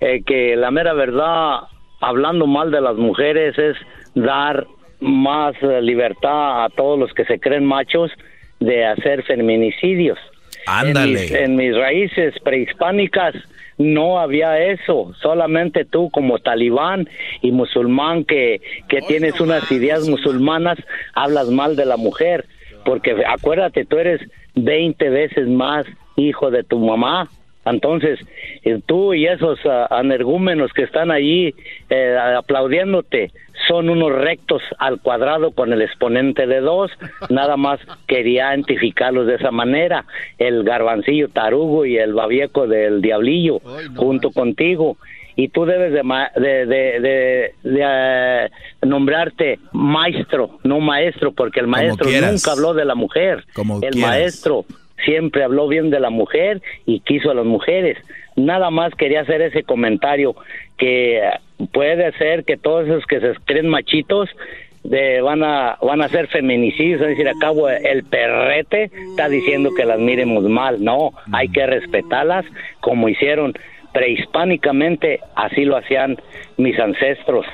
eh, 0.00 0.22
que 0.26 0.54
la 0.54 0.70
mera 0.70 0.92
verdad, 0.92 1.60
hablando 2.00 2.46
mal 2.46 2.70
de 2.70 2.80
las 2.82 2.96
mujeres, 2.96 3.56
es 3.58 3.76
dar 4.14 4.66
más 5.00 5.54
eh, 5.62 5.80
libertad 5.80 6.64
a 6.64 6.68
todos 6.68 6.98
los 6.98 7.12
que 7.14 7.24
se 7.24 7.40
creen 7.40 7.64
machos 7.64 8.10
de 8.60 8.84
hacer 8.84 9.22
feminicidios. 9.24 10.18
Ándale. 10.66 11.04
En 11.04 11.12
mis, 11.22 11.30
en 11.32 11.56
mis 11.56 11.74
raíces 11.76 12.34
prehispánicas 12.44 13.34
no 13.78 14.18
había 14.18 14.58
eso, 14.58 15.12
solamente 15.22 15.84
tú 15.84 16.10
como 16.10 16.38
talibán 16.40 17.08
y 17.42 17.52
musulmán 17.52 18.24
que, 18.24 18.60
que 18.88 19.00
tienes 19.02 19.40
unas 19.40 19.70
ideas 19.70 20.08
musulmanas, 20.08 20.78
hablas 21.14 21.48
mal 21.48 21.76
de 21.76 21.86
la 21.86 21.96
mujer, 21.96 22.44
porque 22.84 23.16
acuérdate, 23.26 23.84
tú 23.84 23.98
eres 23.98 24.20
20 24.56 25.08
veces 25.10 25.48
más 25.48 25.86
hijo 26.16 26.50
de 26.50 26.64
tu 26.64 26.78
mamá. 26.78 27.28
Entonces, 27.70 28.18
eh, 28.64 28.80
tú 28.86 29.14
y 29.14 29.26
esos 29.26 29.58
ah, 29.66 29.86
anergúmenos 29.90 30.72
que 30.72 30.82
están 30.84 31.10
allí 31.10 31.54
eh, 31.90 32.16
aplaudiéndote 32.36 33.30
son 33.66 33.90
unos 33.90 34.12
rectos 34.12 34.62
al 34.78 35.00
cuadrado 35.00 35.50
con 35.50 35.72
el 35.72 35.82
exponente 35.82 36.46
de 36.46 36.60
dos. 36.60 36.90
Nada 37.28 37.56
más 37.56 37.80
quería 38.06 38.54
identificarlos 38.54 39.26
de 39.26 39.34
esa 39.34 39.50
manera. 39.50 40.04
El 40.38 40.62
garbancillo 40.64 41.28
tarugo 41.28 41.84
y 41.84 41.98
el 41.98 42.14
babieco 42.14 42.66
del 42.66 43.02
diablillo 43.02 43.60
junto 43.96 44.30
contigo. 44.30 44.96
Y 45.36 45.48
tú 45.48 45.64
debes 45.66 45.92
de, 45.92 46.02
ma- 46.02 46.30
de, 46.34 46.66
de, 46.66 47.00
de- 47.00 47.52
de, 47.62 47.80
eh, 47.84 48.48
nombrarte 48.82 49.60
maestro, 49.72 50.58
no 50.64 50.80
maestro, 50.80 51.30
porque 51.32 51.60
el 51.60 51.68
maestro 51.68 52.08
nunca 52.32 52.52
habló 52.52 52.74
de 52.74 52.84
la 52.84 52.96
mujer. 52.96 53.44
Como 53.54 53.76
el 53.76 53.90
quieras. 53.92 54.00
maestro 54.10 54.64
siempre 55.04 55.44
habló 55.44 55.68
bien 55.68 55.90
de 55.90 56.00
la 56.00 56.10
mujer 56.10 56.62
y 56.86 57.00
quiso 57.00 57.30
a 57.30 57.34
las 57.34 57.46
mujeres. 57.46 57.98
Nada 58.36 58.70
más 58.70 58.94
quería 58.94 59.22
hacer 59.22 59.42
ese 59.42 59.62
comentario 59.62 60.34
que 60.76 61.22
puede 61.72 62.12
ser 62.12 62.44
que 62.44 62.56
todos 62.56 62.86
esos 62.86 63.04
que 63.06 63.20
se 63.20 63.34
creen 63.44 63.68
machitos 63.68 64.28
de, 64.84 65.20
van 65.20 65.42
a 65.42 65.76
van 65.82 66.00
a 66.02 66.08
ser 66.08 66.28
feminicidios, 66.28 67.00
es 67.02 67.08
decir, 67.08 67.28
acabo 67.28 67.68
el 67.68 68.04
perrete 68.04 68.90
está 69.10 69.28
diciendo 69.28 69.70
que 69.76 69.84
las 69.84 69.98
miremos 69.98 70.44
mal, 70.44 70.82
no, 70.82 71.10
hay 71.32 71.48
que 71.48 71.66
respetarlas 71.66 72.44
como 72.80 73.08
hicieron 73.08 73.54
prehispánicamente, 73.92 75.20
así 75.34 75.64
lo 75.64 75.76
hacían 75.76 76.16
mis 76.56 76.78
ancestros. 76.78 77.46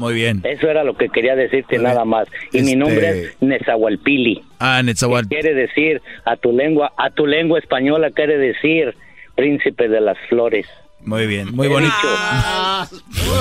Muy 0.00 0.14
bien. 0.14 0.40
Eso 0.44 0.68
era 0.68 0.82
lo 0.82 0.96
que 0.96 1.08
quería 1.08 1.36
decirte 1.36 1.78
nada 1.78 2.04
más. 2.04 2.26
Y 2.52 2.58
mi 2.62 2.72
Este- 2.72 2.76
nombre 2.76 3.10
es 3.24 3.36
Nezahualpili. 3.40 4.42
Ah, 4.58 4.82
Netzahual. 4.82 5.28
Quiere 5.28 5.54
decir 5.54 6.00
a 6.24 6.36
tu 6.36 6.52
lengua, 6.52 6.92
a 6.96 7.10
tu 7.10 7.26
lengua 7.26 7.58
española 7.58 8.10
quiere 8.10 8.36
decir 8.38 8.94
príncipe 9.36 9.88
de 9.88 10.00
las 10.00 10.16
flores. 10.28 10.66
Muy 11.02 11.26
bien, 11.26 11.54
muy 11.54 11.66
bonito. 11.68 11.94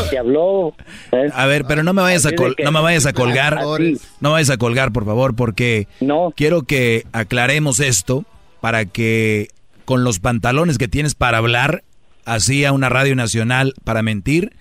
Se 0.10 0.18
habló. 0.18 0.74
¿eh? 1.12 1.30
A 1.34 1.46
ver, 1.46 1.66
pero 1.68 1.84
no 1.84 1.94
me 1.94 2.02
vayas 2.02 2.26
a 2.26 2.32
col- 2.32 2.56
no 2.64 2.72
me 2.72 2.82
vayas 2.82 3.06
a 3.06 3.14
colgar. 3.14 3.60
No 3.62 3.78
me 4.22 4.30
vayas 4.30 4.50
a 4.50 4.58
colgar, 4.58 4.92
por 4.92 5.06
favor, 5.06 5.36
porque 5.36 5.88
quiero 6.36 6.62
que 6.64 7.04
aclaremos 7.12 7.80
esto 7.80 8.24
para 8.62 8.86
que 8.86 9.48
con 9.86 10.04
los 10.04 10.20
pantalones 10.20 10.78
que 10.78 10.88
tienes 10.88 11.16
para 11.16 11.38
hablar 11.40 11.84
así 12.26 12.64
a 12.64 12.72
una 12.72 12.90
radio 12.90 13.16
nacional 13.16 13.74
para 13.84 14.04
mentir, 14.04 14.52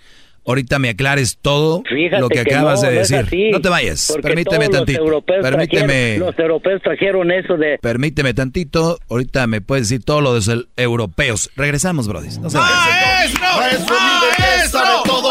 ahorita 0.49 0.79
me 0.81 0.89
aclares 0.89 1.39
todo 1.41 1.83
Fíjate 1.89 2.21
lo 2.21 2.29
que, 2.29 2.43
que 2.43 2.53
acabas 2.55 2.83
no, 2.83 2.89
de 2.89 2.95
no 2.95 3.01
decir. 3.01 3.17
así, 3.19 3.51
no 3.53 3.61
te 3.61 3.69
vayas, 3.69 4.07
porque 4.09 4.23
permíteme 4.23 4.65
todos 4.67 4.79
tantito. 4.79 4.99
Los 5.01 5.09
europeos, 5.09 5.43
Permíteme. 5.43 5.87
trajeron, 5.87 6.27
los 6.27 6.39
europeos 6.39 6.83
trajeron 6.83 7.31
eso 7.31 7.57
de... 7.57 7.79
Permíteme 7.81 8.35
tantito, 8.35 8.99
ahorita 9.09 9.47
me 9.47 9.61
puedes 9.61 9.89
decir 9.89 10.05
todo 10.05 10.21
lo 10.21 10.35
de 10.35 10.39
los 10.55 10.67
europeos. 10.77 11.51
Regresamos, 11.55 12.09
Brody. 12.09 12.29
No 12.41 12.51
se. 12.51 12.59
¡Maestro! 12.59 13.47
¡Maestro 13.59 13.95
líder 13.95 14.37
que 14.63 14.69
sabe 14.69 14.97
todo! 15.05 15.29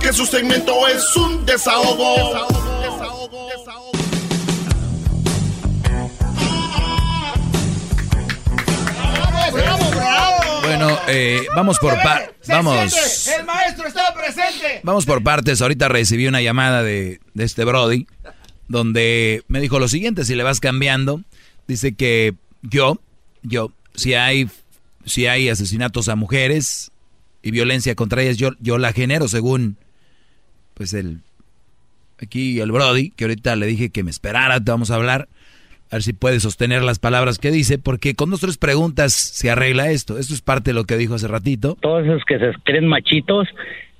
Que 0.00 0.12
su 0.12 0.26
segmento 0.26 0.86
es 0.88 1.16
un 1.16 1.44
desahogo. 1.46 2.16
Desahogo, 2.16 2.80
desahogo, 2.82 3.48
desahogo. 3.48 3.92
Bueno, 10.62 10.98
eh, 11.08 11.46
vamos 11.54 11.78
por 11.78 11.94
pa- 12.02 12.28
vamos. 12.48 13.28
El 13.28 13.44
maestro 13.44 13.86
estaba 13.86 14.12
presente. 14.14 14.80
Vamos 14.82 15.06
por 15.06 15.22
partes. 15.22 15.62
Ahorita 15.62 15.88
recibí 15.88 16.26
una 16.26 16.40
llamada 16.40 16.82
de, 16.82 17.20
de 17.34 17.44
este 17.44 17.64
Brody 17.64 18.06
donde 18.68 19.44
me 19.48 19.60
dijo 19.60 19.78
lo 19.78 19.86
siguiente, 19.88 20.24
si 20.24 20.34
le 20.34 20.42
vas 20.42 20.58
cambiando, 20.58 21.20
dice 21.68 21.94
que 21.94 22.34
yo, 22.62 22.98
yo, 23.42 23.70
si 23.94 24.14
hay, 24.14 24.50
si 25.06 25.26
hay 25.26 25.48
asesinatos 25.48 26.08
a 26.08 26.16
mujeres 26.16 26.92
y 27.42 27.52
violencia 27.52 27.94
contra 27.94 28.22
ellas, 28.22 28.36
yo, 28.36 28.50
yo 28.60 28.76
la 28.76 28.92
genero 28.92 29.28
según, 29.28 29.76
pues 30.74 30.92
el, 30.92 31.20
aquí 32.20 32.60
el 32.60 32.72
Brody, 32.72 33.10
que 33.10 33.24
ahorita 33.24 33.56
le 33.56 33.66
dije 33.66 33.90
que 33.90 34.02
me 34.02 34.10
esperara, 34.10 34.60
te 34.60 34.70
vamos 34.70 34.90
a 34.90 34.96
hablar, 34.96 35.28
a 35.90 35.96
ver 35.96 36.02
si 36.02 36.12
puede 36.12 36.40
sostener 36.40 36.82
las 36.82 36.98
palabras 36.98 37.38
que 37.38 37.52
dice, 37.52 37.78
porque 37.78 38.14
con 38.14 38.30
dos 38.30 38.40
tres 38.40 38.58
preguntas 38.58 39.12
se 39.12 39.50
arregla 39.50 39.90
esto. 39.90 40.18
Esto 40.18 40.34
es 40.34 40.42
parte 40.42 40.70
de 40.70 40.74
lo 40.74 40.84
que 40.84 40.96
dijo 40.96 41.14
hace 41.14 41.28
ratito. 41.28 41.76
Todos 41.80 42.04
esos 42.04 42.24
que 42.24 42.40
se 42.40 42.50
creen 42.64 42.88
machitos 42.88 43.46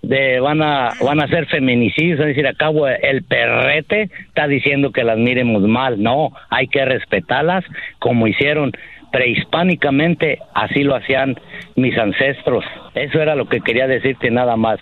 de 0.02 0.40
van 0.40 0.62
a 0.62 0.92
van 1.02 1.20
a 1.20 1.28
ser 1.28 1.46
feminicidios, 1.46 2.20
es 2.20 2.26
decir, 2.26 2.46
acabo 2.46 2.86
el 2.88 3.22
perrete 3.22 4.10
está 4.28 4.46
diciendo 4.46 4.92
que 4.92 5.04
las 5.04 5.18
miremos 5.18 5.62
mal, 5.62 6.02
no, 6.02 6.32
hay 6.50 6.68
que 6.68 6.84
respetarlas 6.84 7.64
como 7.98 8.26
hicieron 8.26 8.72
prehispánicamente, 9.16 10.40
así 10.54 10.82
lo 10.82 10.94
hacían 10.94 11.40
mis 11.74 11.96
ancestros. 11.96 12.66
Eso 12.94 13.18
era 13.18 13.34
lo 13.34 13.48
que 13.48 13.62
quería 13.62 13.86
decirte 13.86 14.30
nada 14.30 14.56
más. 14.56 14.78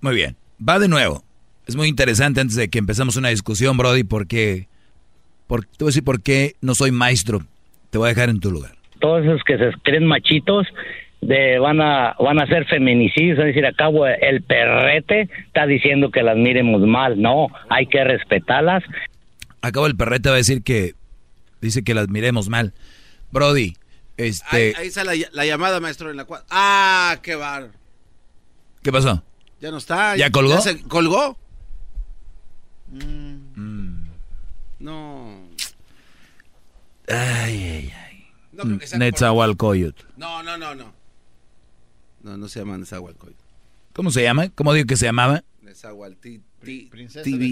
Muy 0.00 0.14
bien, 0.14 0.36
va 0.56 0.78
de 0.78 0.86
nuevo. 0.86 1.24
Es 1.66 1.74
muy 1.74 1.88
interesante 1.88 2.40
antes 2.40 2.54
de 2.54 2.68
que 2.68 2.78
empezamos 2.78 3.16
una 3.16 3.30
discusión, 3.30 3.76
Brody, 3.76 4.04
porque, 4.04 4.68
por, 5.48 5.62
te 5.64 5.78
voy 5.80 5.88
a 5.88 5.90
decir 5.90 6.04
por 6.04 6.22
qué 6.22 6.52
no 6.60 6.76
soy 6.76 6.92
maestro. 6.92 7.40
Te 7.90 7.98
voy 7.98 8.06
a 8.06 8.08
dejar 8.10 8.28
en 8.28 8.38
tu 8.38 8.52
lugar. 8.52 8.70
Todos 9.00 9.24
esos 9.24 9.42
que 9.42 9.58
se 9.58 9.72
creen 9.82 10.06
machitos 10.06 10.68
de 11.20 11.58
van 11.58 11.80
a 11.80 12.14
van 12.20 12.40
a 12.40 12.46
ser 12.46 12.66
feminicidios, 12.66 13.40
es 13.40 13.46
decir, 13.46 13.66
acabo 13.66 14.06
el 14.06 14.42
perrete 14.42 15.28
está 15.46 15.66
diciendo 15.66 16.12
que 16.12 16.22
las 16.22 16.36
miremos 16.36 16.80
mal, 16.82 17.20
no, 17.20 17.48
hay 17.70 17.86
que 17.86 18.04
respetarlas. 18.04 18.84
Acabo 19.62 19.88
el 19.88 19.96
perrete 19.96 20.28
va 20.28 20.36
a 20.36 20.38
decir 20.38 20.62
que 20.62 20.92
dice 21.60 21.82
que 21.82 21.94
las 21.94 22.08
miremos 22.08 22.48
mal. 22.48 22.72
Brody, 23.34 23.76
este, 24.16 24.46
Ahí, 24.56 24.72
ahí 24.76 24.86
está 24.86 25.02
la, 25.02 25.12
la 25.32 25.44
llamada, 25.44 25.80
maestro, 25.80 26.08
en 26.08 26.16
la 26.16 26.24
cual... 26.24 26.44
Ah, 26.50 27.18
qué 27.20 27.34
bar. 27.34 27.72
¿qué 28.80 28.92
pasó? 28.92 29.24
Ya 29.60 29.72
no 29.72 29.78
está. 29.78 30.16
¿Ya 30.16 30.30
colgó? 30.30 30.60
se 30.60 30.80
colgó. 30.84 31.36
Mm. 32.92 34.04
No. 34.78 35.40
Ay, 37.08 37.14
ay, 37.16 37.92
ay. 38.06 38.26
No 38.52 38.62
creo 38.62 38.78
que 38.78 38.86
sea 38.86 38.98
Netzahualcoyot. 38.98 40.16
No, 40.16 40.42
no, 40.44 40.56
no, 40.56 40.74
no. 40.76 40.92
No, 42.22 42.36
no 42.36 42.48
se 42.48 42.60
llama 42.60 42.78
Nezahualcóyotl. 42.78 43.42
¿Cómo 43.94 44.12
se 44.12 44.22
llama? 44.22 44.48
¿Cómo 44.50 44.72
digo 44.74 44.86
que 44.86 44.96
se 44.96 45.06
llamaba? 45.06 45.42
Tibi 46.20 46.40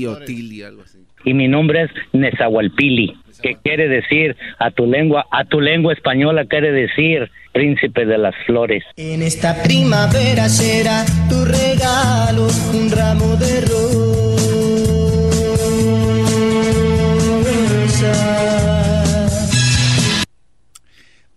o 0.06 0.16
Tili, 0.24 0.62
algo 0.62 0.82
así. 0.82 0.98
Y 1.24 1.34
mi 1.34 1.48
nombre 1.48 1.82
es 1.82 1.90
Nezahualpili, 2.12 3.16
que 3.43 3.56
quiere 3.62 3.89
decir 3.89 4.36
a 4.59 4.70
tu 4.70 4.86
lengua, 4.86 5.26
a 5.30 5.44
tu 5.44 5.60
lengua 5.60 5.93
española 5.93 6.47
quiere 6.47 6.72
decir 6.72 7.30
príncipe 7.52 8.05
de 8.06 8.18
las 8.18 8.34
flores. 8.47 8.82
En 8.97 9.22
esta 9.22 9.62
primavera 9.62 10.48
será 10.48 11.05
tu 11.28 11.44
regalo 11.44 12.48
un 12.72 12.90
ramo 12.90 13.36
de 13.36 13.60
rosas. 13.60 14.32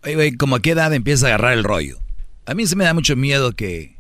Oye, 0.04 0.16
güey, 0.16 0.32
como 0.36 0.56
a 0.56 0.62
qué 0.62 0.72
edad 0.72 0.94
empieza 0.94 1.26
a 1.26 1.30
agarrar 1.30 1.54
el 1.54 1.64
rollo. 1.64 1.98
A 2.46 2.54
mí 2.54 2.66
se 2.68 2.76
me 2.76 2.84
da 2.84 2.94
mucho 2.94 3.16
miedo 3.16 3.54
que, 3.54 3.96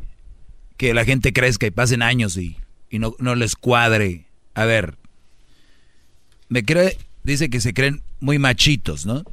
que 0.78 0.94
la 0.94 1.04
gente 1.04 1.34
crezca 1.34 1.66
y 1.66 1.72
pasen 1.72 2.04
años 2.04 2.38
y, 2.38 2.58
y 2.90 3.00
no, 3.00 3.16
no 3.20 3.36
les 3.36 3.56
cuadre. 3.56 4.26
A 4.54 4.66
ver, 4.66 4.96
me 6.50 6.64
cree, 6.64 6.98
dice 7.24 7.50
que 7.50 7.60
se 7.62 7.74
creen 7.74 8.02
muy 8.20 8.40
machitos, 8.40 9.06
¿no? 9.06 9.24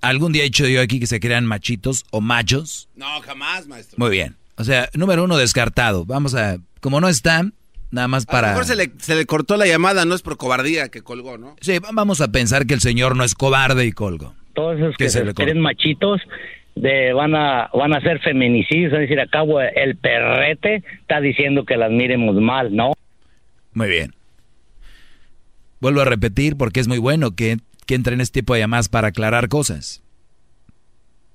¿Algún 0.00 0.32
día 0.32 0.42
he 0.42 0.46
dicho 0.46 0.66
yo 0.66 0.80
aquí 0.80 0.98
que 0.98 1.06
se 1.06 1.20
crean 1.20 1.46
machitos 1.46 2.04
o 2.10 2.20
machos? 2.20 2.88
No, 2.96 3.20
jamás, 3.20 3.66
maestro. 3.68 3.96
Muy 3.98 4.10
bien. 4.10 4.36
O 4.56 4.64
sea, 4.64 4.88
número 4.94 5.24
uno, 5.24 5.36
descartado. 5.36 6.04
Vamos 6.04 6.34
a, 6.34 6.58
como 6.80 7.00
no 7.00 7.08
están, 7.08 7.54
nada 7.90 8.08
más 8.08 8.24
A 8.24 8.26
lo 8.26 8.32
para... 8.32 8.48
mejor 8.48 8.64
se 8.64 8.76
le, 8.76 8.92
se 8.98 9.14
le 9.14 9.26
cortó 9.26 9.56
la 9.56 9.66
llamada, 9.66 10.04
no 10.04 10.14
es 10.14 10.22
por 10.22 10.36
cobardía 10.36 10.88
que 10.88 11.02
colgó, 11.02 11.38
¿no? 11.38 11.56
Sí, 11.60 11.78
vamos 11.92 12.20
a 12.20 12.28
pensar 12.32 12.66
que 12.66 12.74
el 12.74 12.80
señor 12.80 13.16
no 13.16 13.24
es 13.24 13.34
cobarde 13.34 13.86
y 13.86 13.92
colgo. 13.92 14.34
Todos 14.54 14.76
esos 14.78 14.96
Que 14.96 15.04
que 15.04 15.10
se 15.10 15.20
se 15.20 15.24
le 15.24 15.34
creen 15.34 15.60
machitos 15.60 16.20
de 16.74 17.12
van 17.12 17.34
a 17.34 17.68
van 17.74 17.94
a 17.94 18.00
ser 18.00 18.20
feminicidios, 18.20 18.92
es 18.92 19.00
decir, 19.00 19.20
acabo 19.20 19.60
el 19.60 19.96
perrete 19.96 20.82
está 21.00 21.20
diciendo 21.20 21.64
que 21.64 21.76
las 21.76 21.90
miremos 21.90 22.34
mal, 22.36 22.74
no. 22.74 22.92
Muy 23.74 23.88
bien. 23.88 24.14
Vuelvo 25.80 26.00
a 26.00 26.04
repetir 26.04 26.56
porque 26.56 26.80
es 26.80 26.88
muy 26.88 26.98
bueno 26.98 27.34
que, 27.34 27.58
que 27.86 27.94
entren 27.94 28.20
este 28.20 28.40
tipo 28.40 28.54
de 28.54 28.60
llamadas 28.60 28.88
para 28.88 29.08
aclarar 29.08 29.48
cosas. 29.48 30.02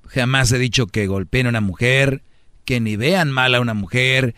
Jamás 0.07 0.51
he 0.51 0.57
dicho 0.57 0.87
que 0.87 1.07
golpeen 1.07 1.47
a 1.47 1.49
una 1.49 1.61
mujer, 1.61 2.21
que 2.63 2.79
ni 2.79 2.95
vean 2.95 3.31
mal 3.31 3.55
a 3.55 3.59
una 3.59 3.73
mujer. 3.73 4.35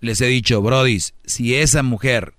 Les 0.00 0.20
he 0.20 0.26
dicho, 0.26 0.62
brodis, 0.62 1.14
si 1.24 1.54
esa 1.54 1.82
mujer 1.82 2.34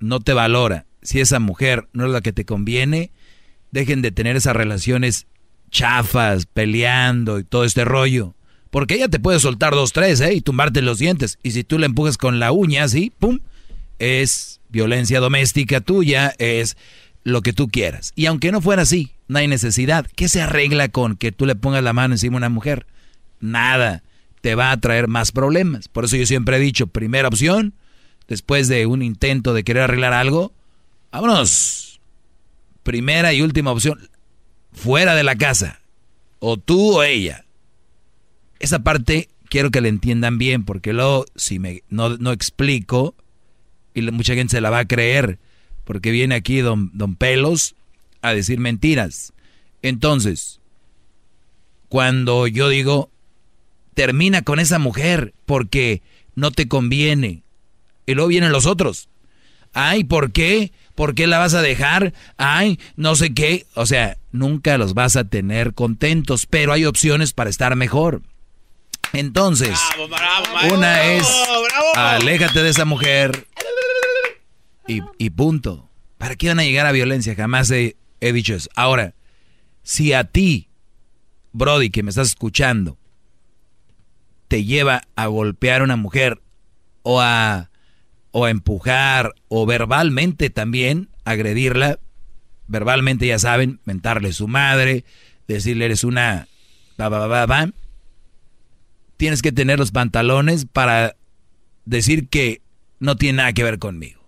no 0.00 0.20
te 0.20 0.32
valora, 0.32 0.86
si 1.02 1.20
esa 1.20 1.38
mujer 1.38 1.88
no 1.92 2.06
es 2.06 2.12
la 2.12 2.20
que 2.20 2.32
te 2.32 2.44
conviene, 2.44 3.10
dejen 3.70 4.02
de 4.02 4.10
tener 4.10 4.36
esas 4.36 4.56
relaciones 4.56 5.26
chafas, 5.70 6.46
peleando 6.46 7.38
y 7.38 7.44
todo 7.44 7.64
este 7.64 7.84
rollo. 7.84 8.34
Porque 8.70 8.94
ella 8.94 9.08
te 9.08 9.20
puede 9.20 9.40
soltar 9.40 9.74
dos, 9.74 9.92
tres, 9.92 10.20
¿eh? 10.20 10.34
Y 10.34 10.40
tumbarte 10.40 10.82
los 10.82 10.98
dientes. 10.98 11.38
Y 11.42 11.52
si 11.52 11.64
tú 11.64 11.78
le 11.78 11.86
empujas 11.86 12.18
con 12.18 12.38
la 12.38 12.52
uña, 12.52 12.84
así, 12.84 13.12
pum, 13.18 13.40
es 13.98 14.60
violencia 14.68 15.20
doméstica 15.20 15.80
tuya, 15.80 16.34
es 16.38 16.76
lo 17.24 17.42
que 17.42 17.52
tú 17.52 17.68
quieras. 17.68 18.12
Y 18.14 18.26
aunque 18.26 18.52
no 18.52 18.60
fuera 18.60 18.82
así, 18.82 19.12
no 19.26 19.38
hay 19.38 19.48
necesidad. 19.48 20.06
¿Qué 20.14 20.28
se 20.28 20.42
arregla 20.42 20.88
con 20.88 21.16
que 21.16 21.32
tú 21.32 21.46
le 21.46 21.54
pongas 21.54 21.82
la 21.82 21.92
mano 21.92 22.14
encima 22.14 22.36
a 22.36 22.38
una 22.38 22.48
mujer? 22.48 22.86
Nada. 23.40 24.02
Te 24.40 24.54
va 24.54 24.70
a 24.70 24.76
traer 24.80 25.08
más 25.08 25.32
problemas. 25.32 25.88
Por 25.88 26.04
eso 26.04 26.16
yo 26.16 26.26
siempre 26.26 26.56
he 26.56 26.60
dicho, 26.60 26.86
primera 26.86 27.28
opción, 27.28 27.74
después 28.28 28.68
de 28.68 28.86
un 28.86 29.02
intento 29.02 29.52
de 29.52 29.64
querer 29.64 29.84
arreglar 29.84 30.12
algo, 30.12 30.52
vámonos. 31.10 32.00
Primera 32.82 33.32
y 33.32 33.42
última 33.42 33.72
opción, 33.72 34.08
fuera 34.78 35.14
de 35.14 35.24
la 35.24 35.36
casa. 35.36 35.80
O 36.38 36.56
tú 36.56 36.98
o 36.98 37.02
ella. 37.02 37.44
Esa 38.60 38.78
parte 38.80 39.28
quiero 39.48 39.70
que 39.70 39.80
la 39.80 39.88
entiendan 39.88 40.38
bien, 40.38 40.64
porque 40.64 40.92
luego 40.92 41.26
si 41.36 41.58
me 41.58 41.82
no, 41.88 42.16
no 42.16 42.32
explico, 42.32 43.14
y 43.94 44.02
mucha 44.02 44.34
gente 44.34 44.52
se 44.52 44.60
la 44.60 44.70
va 44.70 44.80
a 44.80 44.88
creer, 44.88 45.38
porque 45.84 46.10
viene 46.10 46.34
aquí 46.34 46.58
don, 46.58 46.90
don 46.94 47.16
Pelos 47.16 47.74
a 48.22 48.32
decir 48.32 48.58
mentiras. 48.58 49.32
Entonces, 49.82 50.60
cuando 51.88 52.46
yo 52.46 52.68
digo, 52.68 53.10
termina 53.94 54.42
con 54.42 54.60
esa 54.60 54.78
mujer 54.78 55.34
porque 55.46 56.02
no 56.34 56.50
te 56.50 56.68
conviene, 56.68 57.42
y 58.06 58.14
luego 58.14 58.28
vienen 58.28 58.52
los 58.52 58.66
otros. 58.66 59.08
Ay, 59.72 60.04
¿por 60.04 60.32
qué? 60.32 60.72
¿Por 60.98 61.14
qué 61.14 61.28
la 61.28 61.38
vas 61.38 61.54
a 61.54 61.62
dejar? 61.62 62.12
Ay, 62.38 62.80
no 62.96 63.14
sé 63.14 63.32
qué. 63.32 63.68
O 63.74 63.86
sea, 63.86 64.18
nunca 64.32 64.76
los 64.78 64.94
vas 64.94 65.14
a 65.14 65.22
tener 65.22 65.72
contentos, 65.72 66.46
pero 66.46 66.72
hay 66.72 66.86
opciones 66.86 67.32
para 67.32 67.50
estar 67.50 67.76
mejor. 67.76 68.20
Entonces, 69.12 69.78
una 70.72 71.04
es, 71.04 71.24
aléjate 71.94 72.64
de 72.64 72.70
esa 72.70 72.84
mujer 72.84 73.46
y, 74.88 75.02
y 75.18 75.30
punto. 75.30 75.88
¿Para 76.18 76.34
qué 76.34 76.48
van 76.48 76.58
a 76.58 76.64
llegar 76.64 76.84
a 76.84 76.90
violencia? 76.90 77.36
Jamás 77.36 77.70
he, 77.70 77.96
he 78.20 78.32
dicho 78.32 78.56
eso. 78.56 78.68
Ahora, 78.74 79.14
si 79.84 80.12
a 80.14 80.24
ti, 80.24 80.68
Brody, 81.52 81.90
que 81.90 82.02
me 82.02 82.10
estás 82.10 82.26
escuchando, 82.26 82.98
te 84.48 84.64
lleva 84.64 85.02
a 85.14 85.28
golpear 85.28 85.80
a 85.80 85.84
una 85.84 85.94
mujer 85.94 86.42
o 87.04 87.20
a, 87.20 87.70
o 88.30 88.44
a 88.44 88.50
empujar 88.50 89.34
o 89.48 89.66
verbalmente 89.66 90.50
también 90.50 91.08
agredirla, 91.24 91.98
verbalmente 92.66 93.26
ya 93.26 93.38
saben, 93.38 93.80
mentarle 93.84 94.32
su 94.32 94.48
madre, 94.48 95.04
decirle 95.46 95.86
eres 95.86 96.04
una... 96.04 96.48
ba, 96.96 97.08
ba, 97.08 97.46
ba, 97.46 97.70
tienes 99.16 99.42
que 99.42 99.52
tener 99.52 99.78
los 99.78 99.90
pantalones 99.90 100.64
para 100.64 101.16
decir 101.84 102.28
que 102.28 102.62
no 103.00 103.16
tiene 103.16 103.38
nada 103.38 103.52
que 103.52 103.64
ver 103.64 103.78
conmigo. 103.78 104.18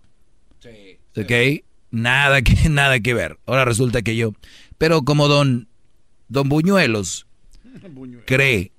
¿Ok? 1.17 1.65
Nada 1.91 2.43
que, 2.43 2.69
nada 2.69 3.01
que 3.01 3.15
ver. 3.15 3.39
Ahora 3.47 3.65
resulta 3.65 4.03
que 4.03 4.17
yo. 4.17 4.33
Pero 4.79 5.03
como 5.05 5.29
don, 5.29 5.69
don 6.29 6.49
Buñuelos 6.49 7.27
cree. 8.27 8.73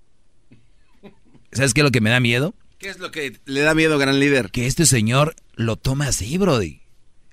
¿Sabes 1.51 1.73
qué 1.73 1.81
es 1.81 1.85
lo 1.85 1.91
que 1.91 2.01
me 2.01 2.09
da 2.09 2.19
miedo? 2.19 2.53
¿Qué 2.81 2.89
es 2.89 2.97
lo 2.97 3.11
que 3.11 3.37
le 3.45 3.61
da 3.61 3.75
miedo, 3.75 3.99
gran 3.99 4.19
líder? 4.19 4.49
Que 4.49 4.65
este 4.65 4.87
señor 4.87 5.35
lo 5.53 5.75
toma 5.75 6.07
así, 6.07 6.39
Brody. 6.39 6.81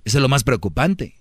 Eso 0.05 0.19
es 0.19 0.23
lo 0.23 0.29
más 0.29 0.45
preocupante. 0.45 1.15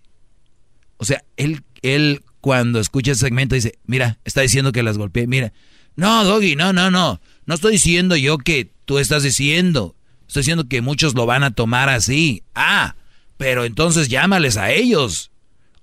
O 0.98 1.06
sea, 1.06 1.24
él, 1.38 1.64
él 1.82 2.26
cuando 2.42 2.82
escucha 2.82 3.14
ese 3.14 3.22
segmento 3.22 3.56
dice, 3.56 3.80
mira, 3.86 4.20
está 4.26 4.42
diciendo 4.42 4.74
que 4.74 4.84
las 4.84 4.98
golpeé, 4.98 5.28
mira. 5.28 5.54
No, 5.96 6.26
Doggy, 6.26 6.58
no, 6.58 6.74
no, 6.74 6.92
no. 6.92 7.22
No 7.46 7.56
estoy 7.56 7.72
diciendo 7.72 8.18
yo 8.18 8.38
que 8.38 8.70
tú 8.84 9.00
estás 9.00 9.24
diciendo. 9.24 9.96
Estoy 10.28 10.42
diciendo 10.42 10.68
que 10.68 10.82
muchos 10.82 11.16
lo 11.16 11.26
van 11.26 11.46
a 11.46 11.52
tomar 11.52 11.88
así. 11.88 12.44
Ah, 12.54 12.98
pero 13.38 13.64
entonces 13.64 14.10
llámales 14.10 14.58
a 14.58 14.72
ellos. 14.72 15.32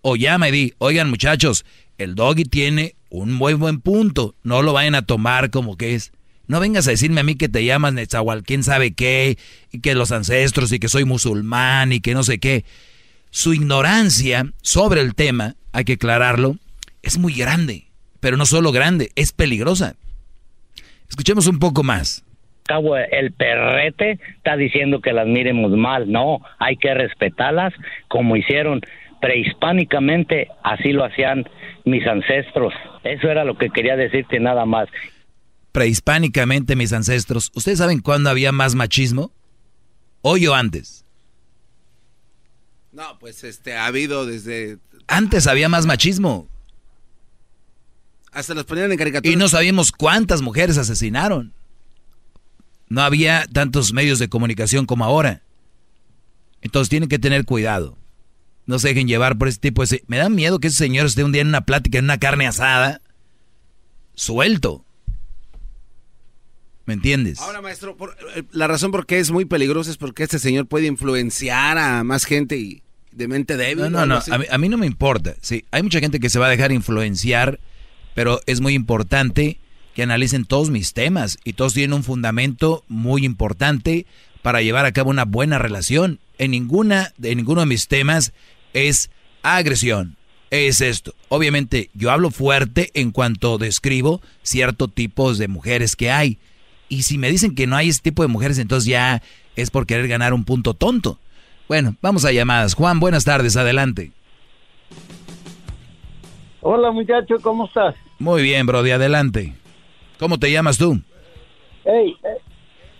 O 0.03 0.17
llama 0.17 0.51
y 0.51 0.53
di, 0.53 0.75
oigan 0.77 1.09
muchachos, 1.09 1.65
el 1.97 2.15
doggy 2.15 2.45
tiene 2.45 2.95
un 3.09 3.33
muy 3.33 3.55
buen 3.55 3.81
punto. 3.81 4.35
No 4.43 4.61
lo 4.61 4.75
vayan 4.75 4.97
a 4.97 5.07
tomar 5.07 5.49
como 5.49 5.79
que 5.79 5.95
es. 5.95 6.13
No 6.47 6.61
vengas 6.61 6.87
a 6.87 6.91
decirme 6.91 7.21
a 7.21 7.25
mí 7.25 7.37
que 7.37 7.49
te 7.49 7.65
llamas 7.65 7.95
Nezahual, 7.95 8.43
quién 8.43 8.63
sabe 8.63 8.93
qué, 8.93 9.39
y 9.73 9.81
que 9.81 9.95
los 9.95 10.13
ancestros, 10.13 10.73
y 10.73 10.79
que 10.79 10.89
soy 10.89 11.05
musulmán, 11.05 11.93
y 11.93 12.01
que 12.01 12.15
no 12.15 12.23
sé 12.23 12.39
qué. 12.39 12.65
Su 13.31 13.55
ignorancia 13.55 14.47
sobre 14.63 15.01
el 15.01 15.15
tema, 15.15 15.55
hay 15.73 15.85
que 15.85 15.95
aclararlo, 15.95 16.57
es 17.03 17.19
muy 17.19 17.35
grande. 17.35 17.85
Pero 18.21 18.37
no 18.37 18.47
solo 18.47 18.73
grande, 18.73 19.11
es 19.17 19.33
peligrosa. 19.33 19.97
Escuchemos 21.09 21.47
un 21.47 21.59
poco 21.59 21.83
más 21.83 22.25
cabo 22.65 22.97
el 22.97 23.33
perrete 23.33 24.19
está 24.37 24.57
diciendo 24.57 25.01
que 25.01 25.13
las 25.13 25.27
miremos 25.27 25.71
mal. 25.73 26.11
No, 26.11 26.41
hay 26.59 26.77
que 26.77 26.95
respetarlas 26.95 27.75
como 28.09 28.37
hicieron 28.37 28.81
prehispánicamente, 29.21 30.49
así 30.63 30.93
lo 30.93 31.05
hacían 31.05 31.45
mis 31.85 32.07
ancestros. 32.07 32.75
Eso 33.05 33.31
era 33.31 33.45
lo 33.45 33.57
que 33.57 33.71
quería 33.71 33.97
decirte 33.97 34.41
nada 34.41 34.65
más. 34.65 34.89
Prehispánicamente 35.75 36.77
mis 36.77 36.93
ancestros, 36.93 37.51
¿ustedes 37.53 37.79
saben 37.79 37.99
cuándo 37.99 38.31
había 38.31 38.53
más 38.53 38.77
machismo? 38.77 39.33
¿Hoy 40.23 40.47
o 40.47 40.55
antes? 40.55 41.05
No, 42.93 43.19
pues 43.19 43.43
este 43.43 43.75
ha 43.75 43.87
habido 43.87 44.25
desde 44.25 44.79
antes 45.09 45.49
había 45.49 45.69
más 45.69 45.85
machismo. 45.85 46.49
Hasta 48.31 48.55
los 48.55 48.67
ponían 48.67 48.93
en 48.93 48.99
caricatura. 48.99 49.33
Y 49.33 49.35
no 49.35 49.49
sabíamos 49.49 49.91
cuántas 49.91 50.43
mujeres 50.43 50.79
asesinaron. 50.79 51.53
No 52.89 53.03
había 53.03 53.45
tantos 53.53 53.93
medios 53.93 54.21
de 54.21 54.29
comunicación 54.29 54.87
como 54.87 55.05
ahora. 55.05 55.43
Entonces 56.63 56.89
tienen 56.89 57.09
que 57.09 57.19
tener 57.19 57.47
cuidado. 57.47 57.99
No 58.67 58.79
se 58.79 58.87
dejen 58.91 59.09
llevar 59.09 59.39
por 59.39 59.49
ese 59.49 59.59
tipo 59.59 59.85
de... 59.85 60.05
Me 60.07 60.19
da 60.19 60.29
miedo 60.29 60.61
que 60.61 60.69
ese 60.69 60.77
señor 60.77 61.07
esté 61.07 61.25
un 61.25 61.33
día 61.33 61.43
en 61.43 61.49
una 61.49 61.67
plática, 61.67 61.99
en 61.99 62.05
una 62.05 62.19
carne 62.19 62.47
asada, 62.47 63.01
suelto. 64.15 64.85
¿Me 66.87 66.95
entiendes? 66.95 67.41
Ahora, 67.41 67.63
maestro, 67.63 67.97
eh, 68.37 68.43
la 68.53 68.67
razón 68.67 68.91
por 68.91 69.07
qué 69.07 69.19
es 69.19 69.31
muy 69.31 69.47
peligroso 69.47 69.91
es 69.91 69.97
porque 69.97 70.23
este 70.23 70.39
señor 70.39 70.67
puede 70.67 70.87
influenciar 70.87 71.79
a 71.79 72.05
más 72.05 72.25
gente 72.25 72.59
y 72.59 72.83
de 73.11 73.29
mente 73.29 73.57
débil. 73.57 73.91
No, 73.91 74.07
no, 74.07 74.07
no. 74.07 74.21
A 74.31 74.39
mí, 74.39 74.45
a 74.51 74.59
mí, 74.59 74.69
no 74.69 74.77
me 74.77 74.87
importa. 74.87 75.35
Sí, 75.41 75.65
hay 75.71 75.83
mucha 75.83 76.01
gente 76.01 76.21
que 76.21 76.29
se 76.29 76.39
va 76.39 76.47
a 76.47 76.51
dejar 76.51 76.73
influenciar, 76.73 77.59
pero 78.15 78.41
es 78.47 78.61
muy 78.61 78.75
importante 78.75 79.59
que 79.95 80.03
analicen 80.03 80.45
todos 80.45 80.71
mis 80.71 80.93
temas 80.93 81.39
y 81.45 81.55
todos 81.55 81.73
tienen 81.73 81.95
un 81.95 82.03
fundamento 82.03 82.85
muy 82.89 83.25
importante 83.25 84.07
para 84.43 84.61
llevar 84.61 84.85
a 84.85 84.93
cabo 84.93 85.11
una 85.11 85.25
buena 85.25 85.59
relación. 85.59 86.19
En 86.37 86.51
ninguna 86.51 87.13
de 87.17 87.35
ninguno 87.35 87.61
de 87.61 87.67
mis 87.67 87.89
temas 87.89 88.33
es 88.75 89.11
agresión. 89.43 90.17
Es 90.51 90.81
esto. 90.81 91.15
Obviamente 91.29 91.91
yo 91.95 92.11
hablo 92.11 92.31
fuerte 92.31 92.91
en 92.95 93.11
cuanto 93.11 93.59
describo 93.59 94.21
ciertos 94.43 94.93
tipos 94.93 95.39
de 95.39 95.49
mujeres 95.49 95.97
que 95.97 96.11
hay. 96.11 96.39
Y 96.95 97.03
si 97.03 97.19
me 97.19 97.29
dicen 97.29 97.57
que 97.57 97.67
no 97.67 97.75
hay 97.75 97.89
ese 97.89 98.01
tipo 98.01 98.23
de 98.23 98.29
mujeres, 98.29 98.57
entonces 98.61 98.89
ya 98.89 99.21
es 99.57 99.71
por 99.73 99.85
querer 99.85 100.07
ganar 100.07 100.33
un 100.33 100.45
punto 100.45 100.75
tonto. 100.75 101.19
Bueno, 101.67 101.97
vamos 102.01 102.25
a 102.25 102.31
llamadas. 102.31 102.75
Juan, 102.75 103.01
buenas 103.01 103.25
tardes, 103.25 103.57
adelante. 103.57 104.13
Hola 106.61 106.93
muchacho, 106.93 107.35
¿cómo 107.43 107.67
estás? 107.67 107.97
Muy 108.21 108.43
bien, 108.43 108.65
Brody, 108.65 108.93
adelante. 108.93 109.55
¿Cómo 110.21 110.39
te 110.39 110.53
llamas 110.53 110.79
tú? 110.79 111.01
Hey, 111.85 112.15
eh, 112.23 112.41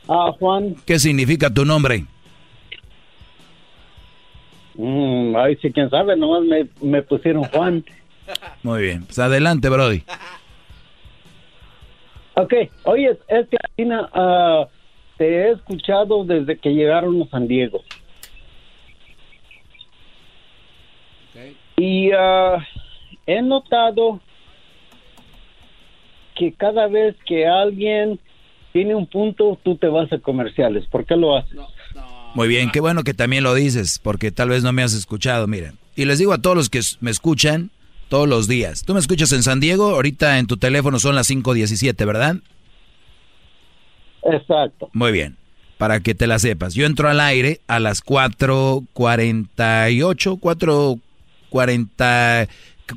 ah, 0.09 0.33
Juan. 0.41 0.75
¿Qué 0.85 0.99
significa 0.99 1.49
tu 1.55 1.65
nombre? 1.65 2.05
Mm, 4.75 5.37
ay, 5.37 5.57
sí, 5.63 5.71
quién 5.71 5.89
sabe, 5.89 6.17
nomás 6.17 6.43
me, 6.83 7.03
pusieron 7.03 7.45
Juan. 7.45 7.85
Muy 8.65 8.83
bien, 8.83 9.05
pues 9.05 9.21
adelante, 9.21 9.69
Brody. 9.69 10.03
Ok, 12.37 12.53
oye, 12.85 13.19
es 13.29 13.47
que 13.49 13.85
uh, 13.85 14.67
te 15.17 15.25
he 15.25 15.51
escuchado 15.53 16.25
desde 16.25 16.59
que 16.59 16.71
llegaron 16.71 17.23
a 17.23 17.29
San 17.29 17.47
Diego. 17.47 17.83
Y 21.77 22.13
uh, 22.13 22.59
he 23.27 23.43
notado 23.43 24.21
que 26.35 26.53
cada 26.53 26.89
vez 26.89 27.15
que 27.27 27.47
alguien 27.47 28.19
tiene 28.73 28.95
un 28.95 29.07
punto, 29.07 29.59
tú 29.63 29.77
te 29.77 29.87
vas 29.87 30.13
a 30.13 30.19
comerciales. 30.19 30.87
¿Por 30.87 31.05
qué 31.05 31.17
lo 31.17 31.37
haces? 31.37 31.59
Muy 32.35 32.49
bien, 32.49 32.71
qué 32.73 32.81
bueno 32.81 33.05
que 33.05 33.15
también 33.15 33.45
lo 33.45 33.55
dices, 33.55 34.01
porque 34.03 34.33
tal 34.33 34.49
vez 34.49 34.65
no 34.65 34.73
me 34.73 34.83
has 34.83 34.95
escuchado, 34.95 35.47
mira. 35.47 35.75
Y 35.95 36.05
les 36.07 36.19
digo 36.19 36.33
a 36.33 36.43
todos 36.43 36.57
los 36.57 36.69
que 36.69 36.81
me 37.01 37.13
escuchan 37.13 37.71
todos 38.09 38.29
los 38.29 38.49
días. 38.49 38.85
Tú 38.85 38.95
me 38.95 39.01
escuchas 39.01 39.33
en 39.33 39.43
San 39.43 39.61
Diego, 39.61 39.95
ahorita 39.95 40.39
en 40.39 40.47
tu 40.47 40.57
teléfono 40.57 40.99
son 40.99 41.15
las 41.15 41.31
5.17, 41.31 42.07
¿verdad? 42.07 42.37
Exacto. 44.23 44.89
Muy 44.93 45.13
bien, 45.13 45.37
para 45.79 46.01
que 46.01 46.15
te 46.15 46.27
la 46.27 46.39
sepas. 46.39 46.75
Yo 46.75 46.85
entro 46.87 47.09
al 47.09 47.21
aire 47.21 47.61
a 47.67 47.81
las 47.81 48.05
4.48, 48.05 50.41
4.40, 50.41 52.49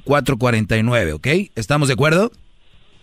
4.49, 0.05 1.13
¿ok? 1.13 1.27
¿Estamos 1.55 1.87
de 1.87 1.93
acuerdo? 1.93 2.31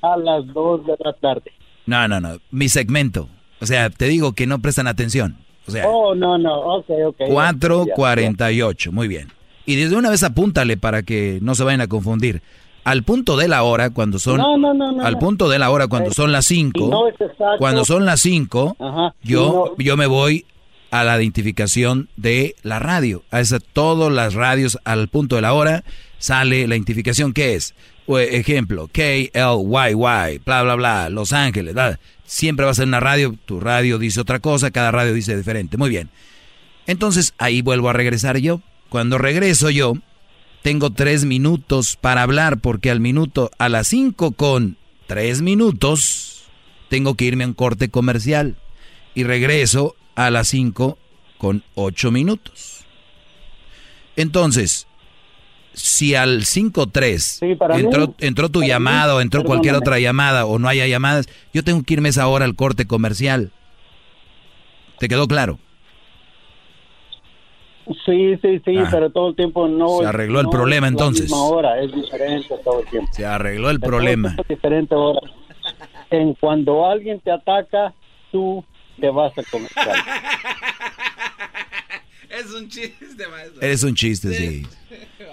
a 0.05 0.17
las 0.19 0.47
2 0.53 0.87
de 0.87 0.97
la 0.99 1.13
tarde. 1.15 1.53
No, 1.87 2.07
no, 2.09 2.21
no. 2.21 2.39
Mi 2.51 2.69
segmento. 2.69 3.29
O 3.61 3.67
sea, 3.67 3.91
te 3.91 4.07
digo 4.07 4.33
que 4.33 4.47
no 4.47 4.61
prestan 4.61 4.87
atención. 4.87 5.39
O 5.67 5.71
sea, 5.71 5.89
oh, 5.89 6.15
no, 6.15 6.37
no. 6.37 6.61
Ok, 6.61 6.91
ok. 7.07 7.19
4.48. 7.21 8.91
Muy 8.91 9.09
bien. 9.09 9.29
Y 9.67 9.77
desde 9.77 9.97
una 9.97 10.11
vez 10.11 10.23
apúntale 10.23 10.77
para 10.77 11.03
que 11.03 11.39
no 11.43 11.55
se 11.55 11.65
vayan 11.65 11.81
a 11.81 11.87
confundir. 11.87 12.43
Al 12.85 13.03
punto 13.03 13.39
de 13.39 13.49
la 13.49 13.63
hora, 13.63 13.91
cuando 13.91 14.19
son. 14.19 14.37
No, 14.37 14.59
no, 14.59 14.75
no, 14.75 15.03
al 15.03 15.19
punto 15.19 15.49
de 15.49 15.59
la 15.59 15.71
hora, 15.71 15.89
cuando 15.89 16.13
son 16.13 16.33
las 16.33 16.45
5. 16.47 17.11
cuando 17.59 17.85
son 17.85 18.05
las 18.05 18.21
5, 18.21 18.77
yo, 19.23 19.75
yo 19.79 19.97
me 19.97 20.07
voy 20.07 20.45
a 20.91 21.03
la 21.03 21.17
identificación 21.17 22.09
de 22.17 22.57
la 22.63 22.79
radio. 22.79 23.23
A 23.31 23.41
esa, 23.41 23.59
todas 23.59 24.13
las 24.13 24.35
radios 24.35 24.79
al 24.85 25.09
punto 25.09 25.37
de 25.37 25.43
la 25.43 25.55
hora 25.55 25.83
sale 26.19 26.69
la 26.69 26.75
identificación 26.77 27.33
que 27.33 27.55
es 27.55 27.75
ejemplo, 28.07 28.89
K-L-Y-Y, 28.93 30.39
bla, 30.45 30.63
bla, 30.63 30.75
bla, 30.75 31.09
Los 31.09 31.33
Ángeles, 31.33 31.75
siempre 32.25 32.65
va 32.65 32.73
a 32.73 32.75
ser 32.75 32.87
una 32.87 33.01
radio, 33.01 33.35
tu 33.45 33.61
radio 33.61 33.99
dice 33.99 34.21
otra 34.21 34.41
cosa, 34.41 34.71
cada 34.71 34.91
radio 34.91 35.13
dice 35.13 35.37
diferente. 35.37 35.77
Muy 35.77 35.91
bien. 35.91 36.11
Entonces 36.87 37.35
ahí 37.39 37.63
vuelvo 37.63 37.89
a 37.89 37.93
regresar 37.93 38.39
yo. 38.39 38.61
Cuando 38.95 39.19
regreso 39.19 39.71
yo, 39.71 39.95
tengo 40.63 40.91
tres 40.91 41.25
minutos 41.25 41.99
para 42.01 42.23
hablar, 42.23 42.61
porque 42.61 42.93
al 42.93 43.01
minuto, 43.01 43.51
a 43.59 43.69
las 43.69 43.89
cinco 43.89 44.31
con 44.31 44.77
tres 45.09 45.43
minutos, 45.43 46.45
tengo 46.91 47.17
que 47.17 47.25
irme 47.25 47.43
a 47.43 47.49
un 47.49 47.55
corte 47.55 47.89
comercial. 47.89 48.55
Y 49.13 49.25
regreso 49.25 49.97
a 50.15 50.31
las 50.31 50.47
cinco 50.47 50.97
con 51.39 51.65
ocho 51.75 52.13
minutos. 52.13 52.85
Entonces, 54.15 54.87
si 55.73 56.15
al 56.15 56.43
5-3 56.45 57.77
entró, 57.77 58.15
entró 58.21 58.49
tu 58.49 58.63
llamada 58.63 59.17
o 59.17 59.21
entró 59.21 59.43
cualquier 59.43 59.75
otra 59.75 59.99
llamada 59.99 60.47
o 60.47 60.61
no 60.61 60.69
haya 60.69 60.87
llamadas, 60.87 61.27
yo 61.53 61.65
tengo 61.65 61.83
que 61.83 61.95
irme 61.95 62.11
esa 62.11 62.29
hora 62.29 62.45
al 62.45 62.55
corte 62.55 62.87
comercial. 62.87 63.51
¿Te 65.01 65.09
quedó 65.09 65.27
claro? 65.27 65.59
Sí, 68.07 68.37
sí, 68.41 68.63
sí, 68.65 68.77
ah. 68.79 68.89
pero 68.91 69.11
todo 69.11 69.29
el 69.29 69.37
tiempo 69.37 69.69
no. 69.69 69.99
Se 70.01 70.07
arregló 70.07 70.41
el 70.41 70.49
problema 70.49 70.89
entonces. 70.89 71.31
hora, 71.33 71.81
es 71.81 71.93
diferente 71.93 72.55
todo 72.65 72.81
el 72.81 72.87
tiempo. 72.89 73.13
Se 73.13 73.27
arregló 73.27 73.71
el 73.71 73.81
problema. 73.81 74.35
Es 74.39 74.49
diferente 74.49 74.95
hora. 74.95 75.21
En 76.11 76.35
cuando 76.35 76.87
alguien 76.87 77.21
te 77.21 77.31
ataca, 77.31 77.93
tú 78.33 78.65
te 79.01 79.11
vas 79.11 79.37
a 79.37 79.43
comercial. 79.51 79.97
es 82.31 82.53
un 82.53 82.69
chiste, 82.69 83.29
maestro. 83.29 83.61
Eres 83.61 83.83
un 83.83 83.95
chiste, 83.95 84.33
sí. 84.33 84.67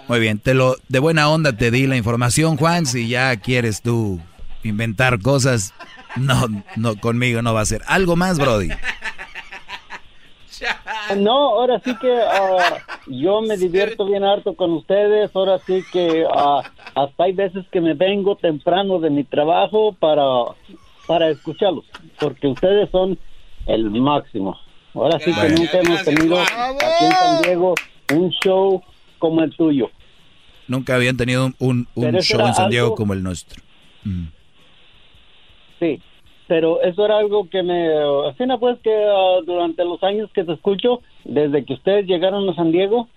Muy 0.08 0.20
bien, 0.20 0.38
te 0.38 0.54
lo 0.54 0.76
de 0.88 0.98
buena 0.98 1.28
onda 1.30 1.56
te 1.56 1.70
di 1.70 1.86
la 1.86 1.96
información, 1.96 2.56
Juan. 2.56 2.84
Si 2.86 3.08
ya 3.08 3.34
quieres 3.36 3.80
tú 3.80 4.20
inventar 4.62 5.20
cosas, 5.20 5.72
no, 6.16 6.48
no 6.76 6.96
conmigo 6.96 7.40
no 7.40 7.54
va 7.54 7.62
a 7.62 7.66
ser. 7.66 7.82
Algo 7.86 8.16
más, 8.16 8.38
Brody. 8.38 8.68
No, 11.16 11.50
ahora 11.50 11.80
sí 11.84 11.94
que 12.00 12.12
ah, 12.20 12.78
yo 13.06 13.42
me 13.48 13.56
divierto 13.56 14.06
bien 14.06 14.24
harto 14.24 14.54
con 14.54 14.72
ustedes. 14.72 15.34
Ahora 15.34 15.58
sí 15.58 15.82
que 15.92 16.24
ah, 16.32 16.62
hasta 16.94 17.24
hay 17.24 17.32
veces 17.32 17.66
que 17.70 17.80
me 17.80 17.94
vengo 17.94 18.36
temprano 18.36 18.98
de 18.98 19.10
mi 19.10 19.24
trabajo 19.24 19.92
para, 19.92 20.54
para 21.06 21.28
escucharlos, 21.28 21.84
porque 22.18 22.46
ustedes 22.48 22.90
son 22.90 23.18
el 23.66 23.90
máximo. 23.90 24.58
Ahora 24.94 25.18
sí 25.18 25.32
que 25.32 25.48
nunca 25.48 25.78
hemos 25.80 26.04
tenido 26.04 26.38
aquí 26.40 27.04
en 27.04 27.12
San 27.12 27.42
Diego 27.42 27.74
un 28.14 28.30
show 28.30 28.82
como 29.18 29.42
el 29.42 29.54
tuyo. 29.56 29.90
Nunca 30.68 30.94
habían 30.94 31.16
tenido 31.16 31.46
un, 31.58 31.88
un, 31.94 32.12
show 32.20 32.46
en 32.46 32.54
San 32.54 32.70
Diego 32.70 32.86
algo- 32.88 32.96
como 32.96 33.12
el 33.14 33.22
nuestro. 33.22 33.62
Mm. 34.04 34.26
Sí, 35.80 36.00
pero 36.48 36.82
eso 36.82 37.04
era 37.04 37.18
algo 37.18 37.48
que 37.48 37.62
me... 37.62 37.88
No 38.46 38.58
pues 38.58 38.78
que 38.82 38.92
ah, 38.92 39.40
durante 39.46 39.84
los 39.84 40.02
años 40.02 40.30
que 40.34 40.44
te 40.44 40.52
escucho, 40.52 41.00
desde 41.24 41.64
que 41.64 41.74
ustedes 41.74 42.06
llegaron 42.06 42.48
a 42.48 42.54
San 42.54 42.72
Diego, 42.72 43.08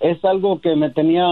es 0.00 0.22
algo 0.24 0.60
que 0.60 0.74
me 0.74 0.90
tenía 0.90 1.24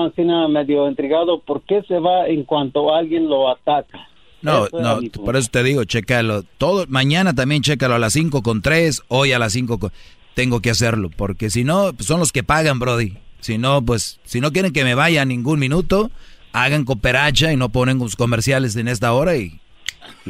medio 0.49 0.89
intrigado. 0.89 1.41
¿Por 1.41 1.63
qué 1.63 1.83
se 1.89 1.99
va 1.99 2.29
en 2.29 2.45
cuanto 2.45 2.95
alguien 2.95 3.29
lo 3.29 3.51
ataca? 3.51 4.09
No, 4.43 4.67
Eso 4.67 4.81
no, 4.81 5.01
por 5.25 5.37
eso 5.37 5.49
te 5.51 5.63
digo, 5.63 5.85
chécalo. 5.85 6.45
Todo, 6.57 6.87
mañana 6.89 7.35
también 7.35 7.63
chécalo 7.63 7.95
a 7.95 7.99
las 7.99 8.15
5 8.15 8.43
con 8.43 8.63
3, 8.63 9.03
hoy 9.09 9.33
a 9.33 9.39
las 9.39 9.53
5 9.53 9.79
con... 9.79 9.93
Tengo 10.35 10.61
que 10.61 10.71
hacerlo, 10.71 11.11
porque 11.15 11.51
si 11.51 11.65
no, 11.65 11.93
pues 11.93 12.07
son 12.07 12.21
los 12.21 12.33
que 12.33 12.43
pagan, 12.43 12.79
Brody. 12.79 13.15
Si 13.41 13.59
no, 13.59 13.85
pues, 13.85 14.21
si 14.25 14.41
no 14.41 14.53
quieren 14.53 14.73
que 14.73 14.85
me 14.85 14.95
vaya 14.95 15.25
ningún 15.25 15.59
minuto, 15.59 16.11
hagan 16.53 16.85
cooperacha 16.85 17.53
y 17.53 17.57
no 17.57 17.71
ponen 17.71 17.99
los 17.99 18.17
comerciales 18.17 18.77
en 18.77 18.89
esta 18.89 19.13
hora 19.13 19.37
y 19.37 19.61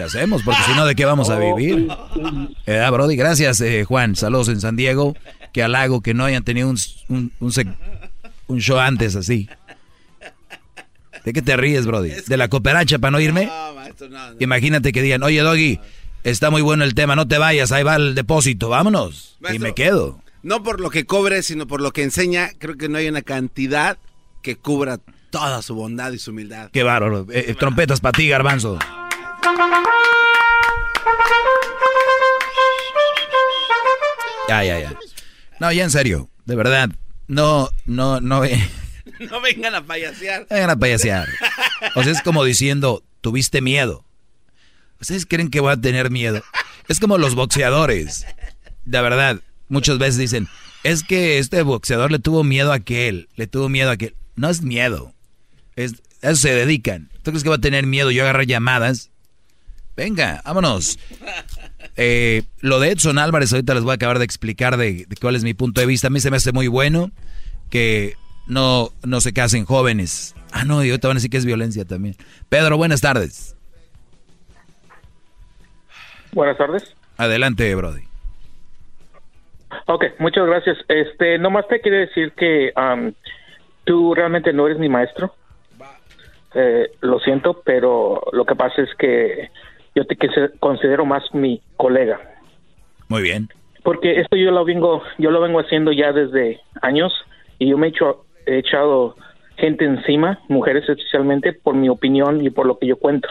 le 0.01 0.07
hacemos, 0.07 0.43
porque 0.43 0.61
si 0.67 0.73
no, 0.73 0.87
¿de 0.87 0.95
qué 0.95 1.05
vamos 1.05 1.29
a 1.31 1.39
vivir? 1.39 1.89
Eh, 2.67 2.89
Brody, 2.91 3.17
gracias, 3.17 3.61
eh, 3.61 3.85
Juan. 3.85 4.17
Saludos 4.17 4.49
en 4.49 4.61
San 4.61 4.75
Diego. 4.77 5.15
Que 5.53 5.63
halago 5.63 6.01
que 6.01 6.15
no 6.15 6.25
hayan 6.25 6.43
tenido 6.43 6.69
un, 6.71 6.79
un, 7.09 7.33
un 7.39 7.51
sec- 7.53 7.77
un 8.47 8.61
show 8.61 8.79
antes 8.79 9.15
así. 9.17 9.49
¿De 11.25 11.33
qué 11.33 11.43
te 11.43 11.57
ríes, 11.57 11.87
Brody? 11.87 12.13
¿De 12.27 12.37
la 12.37 12.49
cooperacha 12.49 12.99
para 12.99 13.11
no 13.11 13.21
irme? 13.21 13.51
Imagínate 14.39 14.93
que 14.93 15.03
digan, 15.03 15.23
oye, 15.23 15.41
Doggy, 15.41 15.79
está 16.25 16.51
muy 16.51 16.63
bueno 16.63 16.85
el 16.85 16.95
tema, 16.95 17.15
no 17.15 17.29
te 17.29 17.37
vayas, 17.37 17.73
ahí 17.73 17.83
va 17.83 17.97
el 17.97 18.15
depósito, 18.15 18.69
vámonos. 18.71 19.37
Y 19.53 19.59
me 19.59 19.75
quedo. 19.75 20.23
No 20.43 20.63
por 20.63 20.81
lo 20.81 20.89
que 20.89 21.05
cobre, 21.05 21.43
sino 21.43 21.67
por 21.67 21.83
lo 21.83 21.93
que 21.93 22.03
enseña. 22.03 22.51
Creo 22.59 22.77
que 22.79 22.89
no 22.89 22.97
hay 22.97 23.09
una 23.09 23.21
cantidad 23.23 23.99
que 24.41 24.57
cubra 24.57 24.99
toda 25.31 25.61
su 25.61 25.75
bondad 25.75 26.13
y 26.13 26.19
su 26.19 26.31
humildad. 26.31 26.71
Qué 26.73 26.83
bárbaro. 26.83 27.27
Eh, 27.31 27.47
eh, 27.49 27.55
trompetas 27.55 28.01
para 28.01 28.13
ti, 28.13 28.27
garbanzo. 28.29 28.79
Ya, 34.49 34.65
ya, 34.65 34.81
ya. 34.81 34.99
No, 35.61 35.71
ya 35.73 35.85
en 35.85 35.91
serio, 35.91 36.29
de 36.45 36.57
verdad. 36.57 36.91
No, 37.29 37.69
no, 37.87 38.21
no 38.21 38.41
ve- 38.41 38.59
No 39.31 39.41
vengan 39.41 39.75
a 39.75 39.85
payasear. 39.85 40.47
vengan 40.51 40.71
a 40.71 40.77
payasear. 40.77 41.29
O 41.95 42.03
sea, 42.03 42.13
es 42.13 42.23
como 42.23 42.43
diciendo, 42.45 43.05
tuviste 43.21 43.61
miedo. 43.61 44.05
¿Ustedes 45.01 45.27
creen 45.27 45.51
que 45.51 45.61
voy 45.61 45.73
a 45.73 45.77
tener 45.81 46.11
miedo? 46.11 46.43
Es 46.89 47.01
como 47.01 47.19
los 47.19 47.35
boxeadores. 47.35 48.27
De 48.85 49.01
verdad, 49.01 49.41
muchas 49.69 49.99
veces 49.99 50.17
dicen, 50.17 50.49
es 50.85 51.03
que 51.05 51.39
este 51.39 51.63
boxeador 51.63 52.11
le 52.11 52.19
tuvo 52.19 52.43
miedo 52.45 52.73
a 52.73 52.77
aquel, 52.77 53.29
le 53.37 53.47
tuvo 53.47 53.69
miedo 53.69 53.91
a 53.91 53.93
aquel. 53.93 54.17
No 54.37 54.49
es 54.49 54.63
miedo. 54.63 55.15
Es, 55.77 56.03
a 56.23 56.31
eso 56.31 56.41
se 56.43 56.55
dedican. 56.55 57.11
¿Tú 57.23 57.31
crees 57.31 57.43
que 57.45 57.51
va 57.51 57.57
a 57.57 57.61
tener 57.61 57.87
miedo 57.87 58.11
yo 58.11 58.23
agarrar 58.23 58.47
llamadas? 58.47 59.10
Venga, 60.01 60.41
vámonos. 60.47 60.99
Eh, 61.95 62.45
lo 62.63 62.81
de 62.81 62.93
Edson 62.93 63.19
Álvarez 63.19 63.53
ahorita 63.53 63.75
les 63.75 63.83
voy 63.83 63.91
a 63.91 63.95
acabar 63.97 64.19
de 64.19 64.25
explicar 64.25 64.79
de, 64.79 65.05
de 65.07 65.17
cuál 65.21 65.37
es 65.37 65.45
mi 65.45 65.53
punto 65.53 65.83
de 65.83 65.87
vista. 65.87 66.07
A 66.07 66.11
mí 66.11 66.21
se 66.21 66.31
me 66.31 66.39
hace 66.39 66.53
muy 66.53 66.69
bueno 66.69 67.11
que 67.69 68.15
no, 68.47 68.89
no 69.05 69.21
se 69.21 69.35
casen 69.35 69.67
jóvenes. 69.67 70.35
Ah, 70.53 70.65
no, 70.65 70.83
y 70.83 70.89
ahorita 70.89 71.09
van 71.09 71.17
a 71.17 71.19
decir 71.19 71.29
que 71.29 71.37
es 71.37 71.45
violencia 71.45 71.85
también. 71.85 72.17
Pedro, 72.49 72.79
buenas 72.79 73.03
tardes. 73.03 73.55
Buenas 76.33 76.57
tardes. 76.57 76.97
Adelante, 77.19 77.75
Brody. 77.75 78.05
Ok, 79.85 80.05
muchas 80.19 80.47
gracias. 80.47 80.79
Este, 80.89 81.39
nomás 81.39 81.69
te 81.69 81.79
quiero 81.83 81.99
decir 81.99 82.33
que 82.33 82.73
tú 83.85 84.15
realmente 84.15 84.55
no 84.55 84.67
eres 84.67 84.79
mi 84.79 84.89
maestro. 84.89 85.35
Eh, 86.55 86.91
lo 87.03 87.21
siento, 87.21 87.61
pero 87.67 88.23
lo 88.33 88.47
que 88.47 88.57
pasa 88.57 88.81
es 88.81 88.89
que 88.95 89.51
yo 89.95 90.05
te 90.07 90.17
considero 90.59 91.05
más 91.05 91.23
mi 91.35 91.61
colega. 91.77 92.21
Muy 93.09 93.23
bien. 93.23 93.49
Porque 93.83 94.21
esto 94.21 94.37
yo 94.37 94.51
lo 94.51 94.65
vengo, 94.65 95.03
yo 95.19 95.31
lo 95.31 95.41
vengo 95.41 95.61
haciendo 95.61 95.93
ya 95.93 96.13
desde 96.13 96.61
años 96.83 97.13
y 97.59 97.69
yo 97.69 97.79
me 97.79 97.89
he, 97.89 97.91
hecho, 97.91 98.25
he 98.47 98.59
echado 98.59 99.17
gente 99.57 99.85
encima, 99.85 100.39
mujeres 100.49 100.89
especialmente, 100.89 101.53
por 101.53 101.75
mi 101.75 101.89
opinión 101.89 102.45
y 102.45 102.51
por 102.51 102.67
lo 102.67 102.79
que 102.79 102.87
yo 102.87 102.97
cuento. 102.97 103.29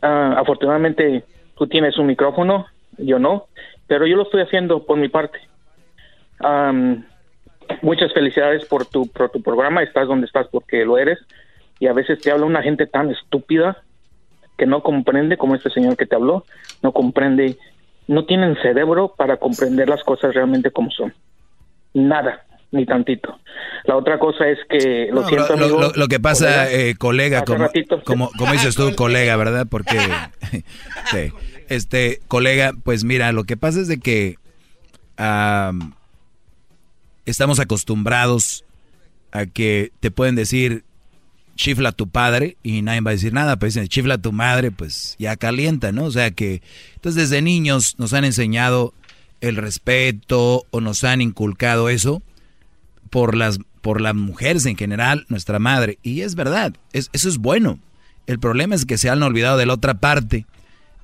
Ah, 0.00 0.36
afortunadamente 0.38 1.24
tú 1.56 1.66
tienes 1.66 1.98
un 1.98 2.06
micrófono, 2.06 2.66
yo 2.98 3.18
no, 3.18 3.46
pero 3.86 4.06
yo 4.06 4.16
lo 4.16 4.22
estoy 4.22 4.42
haciendo 4.42 4.84
por 4.84 4.96
mi 4.96 5.08
parte. 5.08 5.38
Muchas 7.82 8.12
felicidades 8.12 8.64
por 8.66 8.86
tu, 8.86 9.06
por 9.08 9.30
tu 9.30 9.42
programa, 9.42 9.82
estás 9.82 10.06
donde 10.06 10.26
estás 10.26 10.46
porque 10.48 10.84
lo 10.84 10.98
eres 10.98 11.18
y 11.78 11.86
a 11.86 11.92
veces 11.92 12.20
te 12.20 12.30
habla 12.30 12.46
una 12.46 12.62
gente 12.62 12.86
tan 12.86 13.10
estúpida 13.10 13.82
que 14.56 14.66
no 14.66 14.82
comprende, 14.82 15.36
como 15.36 15.54
este 15.54 15.70
señor 15.70 15.96
que 15.96 16.06
te 16.06 16.14
habló, 16.16 16.44
no 16.82 16.92
comprende, 16.92 17.56
no 18.06 18.24
tienen 18.26 18.56
cerebro 18.62 19.14
para 19.16 19.36
comprender 19.38 19.88
las 19.88 20.02
cosas 20.04 20.34
realmente 20.34 20.70
como 20.70 20.90
son. 20.90 21.12
Nada, 21.94 22.44
ni 22.70 22.84
tantito. 22.86 23.38
La 23.84 23.96
otra 23.96 24.18
cosa 24.18 24.48
es 24.48 24.58
que, 24.68 25.08
lo 25.12 25.22
No, 25.22 25.28
siento, 25.28 25.56
lo, 25.56 25.64
amigo, 25.64 25.80
lo- 25.80 25.92
lo 25.92 26.08
que 26.08 26.20
pasa, 26.20 26.46
colega, 26.46 26.70
eh, 26.72 26.94
colega, 26.96 27.44
como, 27.44 27.64
ratito- 27.64 28.02
como, 28.04 28.30
como 28.38 28.52
dices 28.52 28.74
tú, 28.74 28.94
colega, 28.94 29.36
¿verdad? 29.36 29.66
Porque, 29.68 29.98
sí, 31.10 31.32
este, 31.68 32.20
colega, 32.28 32.72
pues 32.84 33.04
mira, 33.04 33.32
lo 33.32 33.44
que 33.44 33.56
pasa 33.56 33.80
es 33.80 33.88
de 33.88 33.98
que 33.98 34.36
am, 35.16 35.94
estamos 37.26 37.60
acostumbrados 37.60 38.64
a 39.32 39.46
que 39.46 39.90
te 40.00 40.10
pueden 40.10 40.34
decir 40.34 40.84
chifla 41.54 41.92
tu 41.92 42.08
padre 42.08 42.56
y 42.62 42.82
nadie 42.82 43.00
va 43.00 43.10
a 43.10 43.14
decir 43.14 43.32
nada, 43.32 43.56
pero 43.56 43.68
dicen 43.68 43.88
chifla 43.88 44.18
tu 44.18 44.32
madre, 44.32 44.70
pues 44.70 45.16
ya 45.18 45.36
calienta, 45.36 45.92
¿no? 45.92 46.04
O 46.04 46.10
sea 46.10 46.30
que, 46.30 46.62
entonces 46.96 47.28
desde 47.30 47.42
niños 47.42 47.94
nos 47.98 48.12
han 48.12 48.24
enseñado 48.24 48.92
el 49.40 49.56
respeto 49.56 50.64
o 50.70 50.80
nos 50.80 51.04
han 51.04 51.20
inculcado 51.20 51.88
eso 51.88 52.22
por 53.10 53.36
las, 53.36 53.58
por 53.82 54.00
las 54.00 54.14
mujeres 54.14 54.66
en 54.66 54.76
general, 54.76 55.26
nuestra 55.28 55.58
madre. 55.58 55.98
Y 56.02 56.22
es 56.22 56.34
verdad, 56.34 56.74
es- 56.92 57.10
eso 57.12 57.28
es 57.28 57.38
bueno. 57.38 57.78
El 58.26 58.38
problema 58.38 58.74
es 58.74 58.86
que 58.86 58.98
se 58.98 59.10
han 59.10 59.22
olvidado 59.22 59.58
de 59.58 59.66
la 59.66 59.74
otra 59.74 59.94
parte. 59.94 60.46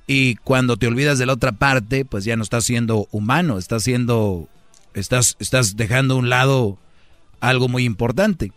Y 0.07 0.35
cuando 0.37 0.75
te 0.77 0.87
olvidas 0.87 1.19
de 1.19 1.25
la 1.27 1.33
otra 1.33 1.51
parte, 1.53 2.03
pues 2.03 2.25
ya 2.25 2.35
no 2.35 2.43
estás 2.43 2.65
siendo 2.65 3.07
humano, 3.11 3.57
estás 3.57 3.83
siendo, 3.83 4.49
estás, 4.95 5.37
estás 5.39 5.77
dejando 5.77 6.15
a 6.15 6.17
un 6.17 6.29
lado 6.29 6.79
algo 7.39 7.67
muy 7.69 7.85
importante. 7.85 8.51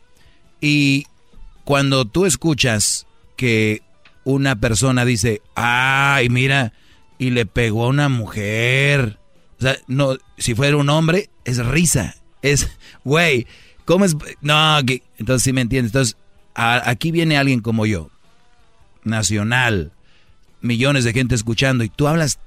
Y 0.60 1.04
cuando 1.64 2.04
tú 2.04 2.26
escuchas 2.26 3.06
que 3.36 3.82
una 4.24 4.56
persona 4.56 5.04
dice, 5.04 5.42
ay, 5.54 6.28
mira, 6.28 6.72
y 7.18 7.30
le 7.30 7.46
pegó 7.46 7.84
a 7.84 7.88
una 7.88 8.08
mujer. 8.08 9.18
O 9.58 9.62
sea, 9.62 9.76
no, 9.86 10.16
si 10.38 10.54
fuera 10.54 10.76
un 10.76 10.90
hombre, 10.90 11.30
es 11.44 11.64
risa. 11.64 12.16
Es, 12.42 12.68
güey, 13.04 13.46
¿cómo 13.84 14.04
es? 14.04 14.16
No, 14.40 14.78
entonces 14.78 15.42
sí 15.42 15.52
me 15.52 15.62
entiendes. 15.62 15.90
Entonces, 15.90 16.16
aquí 16.54 17.10
viene 17.10 17.36
alguien 17.36 17.60
como 17.60 17.86
yo, 17.86 18.10
nacional, 19.02 19.92
millones 20.60 21.04
de 21.04 21.12
gente 21.12 21.34
escuchando, 21.34 21.84
y 21.84 21.88
tú 21.88 22.08
hablas 22.08 22.38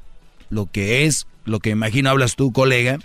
lo 0.49 0.65
que 0.67 1.05
es, 1.05 1.27
lo 1.45 1.59
que 1.59 1.71
imagino 1.71 2.09
hablas 2.09 2.35
tú, 2.35 2.51
colega, 2.51 2.99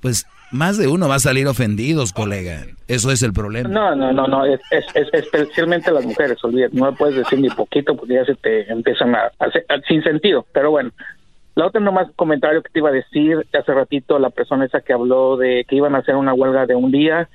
pues 0.00 0.26
más 0.52 0.78
de 0.78 0.86
uno 0.88 1.08
va 1.08 1.16
a 1.16 1.18
salir 1.20 1.46
ofendidos, 1.46 2.12
colega. 2.12 2.66
Eso 2.88 3.10
es 3.10 3.22
el 3.22 3.32
problema. 3.32 3.68
No, 3.68 3.96
no, 3.96 4.12
no, 4.12 4.26
no, 4.26 4.44
es, 4.44 4.60
es, 4.70 4.84
es- 4.94 5.08
especialmente 5.12 5.90
las 5.90 6.04
mujeres, 6.04 6.42
olvídate, 6.44 6.76
no 6.76 6.86
me 6.90 6.96
puedes 6.96 7.16
decir 7.16 7.40
ni 7.40 7.48
poquito 7.48 7.96
porque 7.96 8.14
ya 8.14 8.24
se 8.24 8.34
te 8.34 8.70
empiezan 8.70 9.14
a 9.14 9.30
hacer 9.38 9.64
sin 9.88 10.02
sentido, 10.02 10.46
pero 10.52 10.70
bueno. 10.70 10.90
La 11.54 11.66
otra 11.66 11.82
nomás 11.82 12.08
comentario 12.16 12.62
que 12.62 12.70
te 12.70 12.78
iba 12.78 12.88
a 12.88 12.92
decir 12.92 13.46
hace 13.52 13.74
ratito 13.74 14.18
la 14.18 14.30
persona 14.30 14.64
esa 14.64 14.80
que 14.80 14.94
habló 14.94 15.36
de 15.36 15.66
que 15.68 15.76
iban 15.76 15.94
a 15.94 15.98
hacer 15.98 16.14
una 16.16 16.32
huelga 16.32 16.64
de 16.64 16.74
un 16.74 16.90
día, 16.90 17.28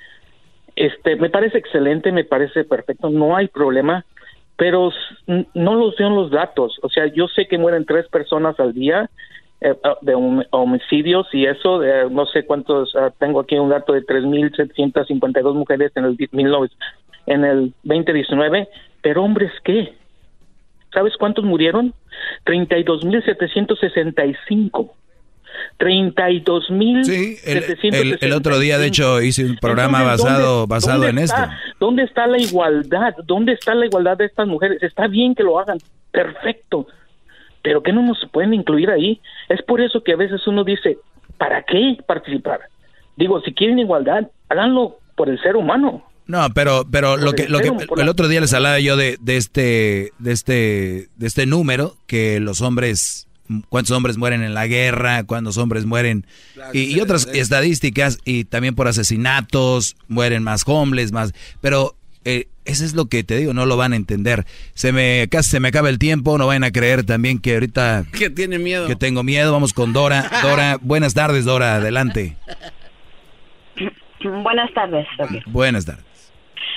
este, 0.75 1.15
me 1.17 1.29
parece 1.29 1.59
excelente, 1.59 2.11
me 2.11 2.23
parece 2.23 2.63
perfecto, 2.63 3.11
no 3.11 3.35
hay 3.35 3.47
problema, 3.47 4.05
pero 4.55 4.89
no 5.53 5.75
los 5.75 5.99
en 5.99 6.15
los 6.15 6.31
datos, 6.31 6.79
o 6.81 6.89
sea, 6.89 7.05
yo 7.13 7.27
sé 7.27 7.47
que 7.47 7.59
mueren 7.59 7.85
tres 7.85 8.07
personas 8.07 8.59
al 8.59 8.73
día, 8.73 9.07
de 9.59 10.15
hom- 10.15 10.45
homicidios 10.51 11.25
y 11.33 11.45
eso, 11.45 11.83
eh, 11.83 12.07
no 12.11 12.27
sé 12.27 12.45
cuántos, 12.45 12.95
ah, 12.95 13.11
tengo 13.19 13.39
aquí 13.39 13.55
un 13.57 13.69
dato 13.69 13.93
de 13.93 14.03
3.752 14.05 15.55
mujeres 15.55 15.91
en 15.95 16.05
el, 16.05 16.15
di- 16.15 16.27
19 16.31 16.69
en 17.25 17.43
el 17.43 17.73
2019, 17.83 18.67
pero 19.01 19.23
hombres, 19.23 19.51
¿qué? 19.63 19.95
¿Sabes 20.93 21.13
cuántos 21.17 21.43
murieron? 21.43 21.93
32.765. 22.45 24.91
32 25.77 26.69
mil. 26.69 27.03
Sí, 27.05 27.37
el, 27.45 27.63
el, 27.93 28.17
el 28.21 28.33
otro 28.33 28.59
día, 28.59 28.77
de 28.77 28.87
hecho, 28.87 29.21
hice 29.21 29.45
un 29.45 29.55
programa 29.57 30.01
Entonces, 30.01 30.25
basado, 30.25 30.59
¿dónde- 30.59 30.73
basado 30.75 30.97
dónde 31.01 31.09
en 31.09 31.17
está- 31.19 31.43
esto. 31.45 31.55
¿Dónde 31.79 32.03
está 32.03 32.27
la 32.27 32.37
igualdad? 32.39 33.15
¿Dónde 33.25 33.53
está 33.53 33.73
la 33.75 33.85
igualdad 33.85 34.17
de 34.17 34.25
estas 34.25 34.47
mujeres? 34.47 34.81
Está 34.83 35.07
bien 35.07 35.33
que 35.35 35.43
lo 35.43 35.59
hagan, 35.59 35.77
perfecto, 36.11 36.87
pero 37.67 37.83
que 37.83 37.91
no 37.91 38.01
nos 38.01 38.17
pueden 38.31 38.53
incluir 38.53 38.89
ahí. 38.89 39.19
Es 39.49 39.61
por 39.61 39.81
eso 39.81 40.01
que 40.01 40.13
a 40.13 40.15
veces 40.15 40.47
uno 40.47 40.63
dice, 40.63 40.99
¿para 41.37 41.63
qué 41.63 41.97
participar? 42.07 42.61
Digo, 43.17 43.41
si 43.41 43.53
quieren 43.53 43.77
igualdad, 43.77 44.25
háganlo 44.47 44.99
por 45.17 45.27
el 45.27 45.37
ser 45.41 45.57
humano. 45.57 46.01
No, 46.27 46.49
pero, 46.55 46.85
pero 46.89 47.17
lo 47.17 47.33
que, 47.33 47.49
lo 47.49 47.59
que, 47.59 47.73
el 47.97 48.07
otro 48.07 48.29
día 48.29 48.39
les 48.39 48.53
hablaba 48.53 48.79
yo 48.79 48.95
de, 48.95 49.17
de 49.19 49.35
este, 49.35 50.13
de 50.17 50.31
este, 50.31 51.09
de 51.17 51.27
este 51.27 51.45
número 51.45 51.97
que 52.07 52.39
los 52.39 52.61
hombres, 52.61 53.27
cuántos 53.67 53.91
hombres 53.91 54.15
mueren 54.17 54.43
en 54.43 54.53
la 54.53 54.67
guerra, 54.67 55.25
cuántos 55.25 55.57
hombres 55.57 55.85
mueren 55.85 56.25
y, 56.71 56.95
y 56.95 57.01
otras 57.01 57.27
estadísticas 57.33 58.19
y 58.23 58.45
también 58.45 58.75
por 58.75 58.87
asesinatos 58.87 59.97
mueren 60.07 60.41
más 60.41 60.63
hombres, 60.67 61.11
más, 61.11 61.33
pero 61.59 61.97
eh, 62.29 62.47
eso 62.65 62.83
es 62.83 62.93
lo 62.93 63.05
que 63.05 63.23
te 63.23 63.37
digo, 63.37 63.53
no 63.53 63.65
lo 63.65 63.77
van 63.77 63.93
a 63.93 63.95
entender. 63.95 64.43
Se 64.73 64.91
me 64.91 65.29
casi 65.31 65.51
se 65.51 65.59
me 65.61 65.69
acaba 65.69 65.87
el 65.87 65.97
tiempo, 65.97 66.37
no 66.37 66.45
vayan 66.45 66.65
a 66.65 66.71
creer 66.71 67.05
también 67.05 67.39
que 67.39 67.53
ahorita 67.53 68.03
Que 68.17 68.29
tiene 68.29 68.59
miedo. 68.59 68.85
que 68.85 68.97
tengo 68.97 69.23
miedo. 69.23 69.53
Vamos 69.53 69.71
con 69.73 69.93
Dora. 69.93 70.29
Dora, 70.43 70.77
buenas 70.81 71.13
tardes, 71.13 71.45
Dora, 71.45 71.75
adelante. 71.75 72.35
Buenas 74.43 74.73
tardes. 74.73 75.07
Buenas 75.45 75.85
tardes. 75.85 76.33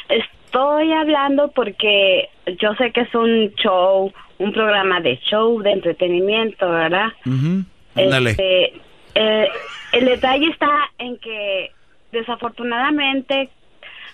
Estoy 0.09 0.93
hablando 0.93 1.51
porque 1.51 2.29
yo 2.61 2.75
sé 2.75 2.93
que 2.93 3.01
es 3.01 3.15
un 3.15 3.53
show, 3.57 4.13
un 4.39 4.53
programa 4.53 5.01
de 5.01 5.19
show, 5.29 5.61
de 5.63 5.73
entretenimiento, 5.73 6.71
¿verdad? 6.71 7.09
Este, 7.97 8.81
eh, 9.17 9.49
el 9.93 10.05
detalle 10.05 10.47
está 10.49 10.71
en 10.99 11.19
que 11.19 11.73
desafortunadamente 12.13 13.49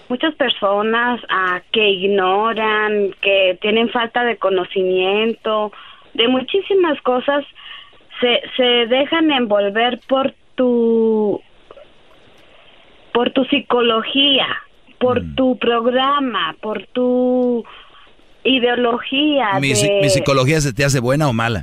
muchas 0.08 0.34
personas 0.34 1.20
ah, 1.28 1.60
que 1.72 1.88
ignoran, 1.88 3.14
que 3.20 3.58
tienen 3.60 3.88
falta 3.90 4.24
de 4.24 4.36
conocimiento, 4.36 5.72
de 6.14 6.28
muchísimas 6.28 7.00
cosas, 7.02 7.44
se, 8.20 8.40
se 8.56 8.62
dejan 8.86 9.30
envolver 9.30 10.00
por 10.08 10.32
tu 10.54 11.40
por 13.12 13.30
tu 13.30 13.44
psicología, 13.46 14.46
por 14.98 15.22
Mm. 15.22 15.34
tu 15.36 15.58
programa, 15.58 16.54
por 16.60 16.86
tu 16.88 17.64
ideología. 18.44 19.58
Mi, 19.60 19.72
de- 19.72 20.00
mi 20.02 20.08
psicología 20.10 20.60
se 20.60 20.72
te 20.72 20.84
hace 20.84 21.00
buena 21.00 21.28
o 21.28 21.32
mala. 21.32 21.62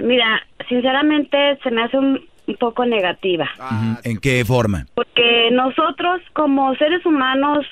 Mira, 0.00 0.40
sinceramente 0.68 1.58
se 1.62 1.70
me 1.70 1.82
hace 1.82 1.96
un, 1.98 2.24
un 2.48 2.56
poco 2.56 2.84
negativa. 2.84 3.48
Ujú. 3.56 4.00
¿En 4.04 4.18
qué 4.18 4.44
forma? 4.44 4.86
Porque 4.94 5.50
nosotros 5.52 6.20
como 6.32 6.74
seres 6.76 7.04
humanos, 7.04 7.66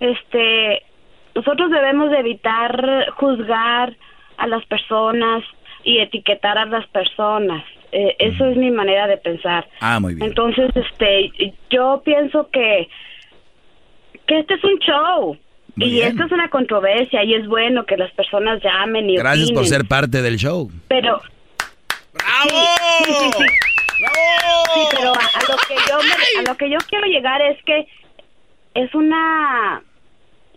este, 0.00 0.82
nosotros 1.34 1.70
debemos 1.70 2.10
de 2.10 2.18
evitar 2.18 3.10
juzgar 3.16 3.96
a 4.36 4.46
las 4.46 4.64
personas 4.66 5.42
y 5.82 5.98
etiquetar 5.98 6.58
a 6.58 6.66
las 6.66 6.86
personas. 6.88 7.64
Eh, 7.90 8.14
eso 8.18 8.44
es 8.46 8.56
mi 8.56 8.70
manera 8.70 9.06
de 9.06 9.16
pensar. 9.16 9.66
Ah, 9.80 9.98
muy 9.98 10.14
bien. 10.14 10.28
Entonces, 10.28 10.70
este, 10.76 11.54
yo 11.70 12.02
pienso 12.04 12.48
que 12.52 12.88
que 14.26 14.40
este 14.40 14.54
es 14.54 14.64
un 14.64 14.78
show 14.80 15.38
y 15.76 16.00
esto 16.00 16.24
es 16.24 16.32
una 16.32 16.50
controversia 16.50 17.24
y 17.24 17.34
es 17.34 17.46
bueno 17.46 17.86
que 17.86 17.96
las 17.96 18.10
personas 18.12 18.62
llamen 18.62 19.08
y 19.08 19.16
Gracias 19.16 19.50
por 19.52 19.64
ser 19.64 19.86
parte 19.86 20.20
del 20.20 20.36
show. 20.36 20.70
Pero 20.88 21.22
¡Bravo! 22.12 22.66
Sí, 23.04 23.12
sí, 23.12 23.30
sí. 23.38 23.44
Sí, 23.98 24.80
pero 24.96 25.12
a, 25.12 25.18
a 25.18 25.40
lo 25.48 25.56
que 25.66 25.74
yo 25.88 25.98
me- 25.98 26.40
a 26.40 26.50
lo 26.50 26.56
que 26.56 26.70
yo 26.70 26.78
quiero 26.88 27.06
llegar 27.06 27.40
es 27.42 27.58
que 27.64 27.86
es 28.74 28.94
una 28.94 29.82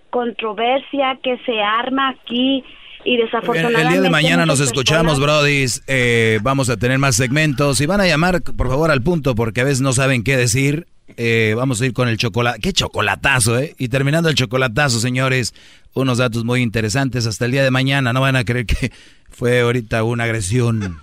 controversia 0.09 1.17
que 1.23 1.37
se 1.45 1.59
arma 1.61 2.09
aquí 2.09 2.63
y 3.03 3.17
desafortunadamente 3.17 3.81
el 3.81 3.89
día 3.93 4.01
de 4.01 4.09
mañana 4.11 4.45
nos 4.45 4.59
escuchamos, 4.59 5.19
brodis. 5.19 5.81
Eh, 5.87 6.37
vamos 6.43 6.69
a 6.69 6.77
tener 6.77 6.99
más 6.99 7.15
segmentos. 7.15 7.81
Y 7.81 7.87
van 7.87 7.99
a 7.99 8.05
llamar, 8.05 8.41
por 8.43 8.67
favor, 8.69 8.91
al 8.91 9.01
punto, 9.01 9.33
porque 9.33 9.61
a 9.61 9.63
veces 9.63 9.81
no 9.81 9.91
saben 9.93 10.23
qué 10.23 10.37
decir. 10.37 10.85
Eh, 11.17 11.55
vamos 11.57 11.81
a 11.81 11.85
ir 11.87 11.93
con 11.93 12.07
el 12.09 12.17
chocolate. 12.17 12.59
¡Qué 12.61 12.73
chocolatazo, 12.73 13.57
eh! 13.57 13.73
Y 13.79 13.87
terminando 13.89 14.29
el 14.29 14.35
chocolatazo, 14.35 14.99
señores, 14.99 15.55
unos 15.95 16.19
datos 16.19 16.43
muy 16.45 16.61
interesantes. 16.61 17.25
Hasta 17.25 17.45
el 17.45 17.51
día 17.53 17.63
de 17.63 17.71
mañana. 17.71 18.13
No 18.13 18.21
van 18.21 18.35
a 18.35 18.43
creer 18.43 18.67
que 18.67 18.91
fue 19.31 19.61
ahorita 19.61 20.03
una 20.03 20.25
agresión 20.25 20.99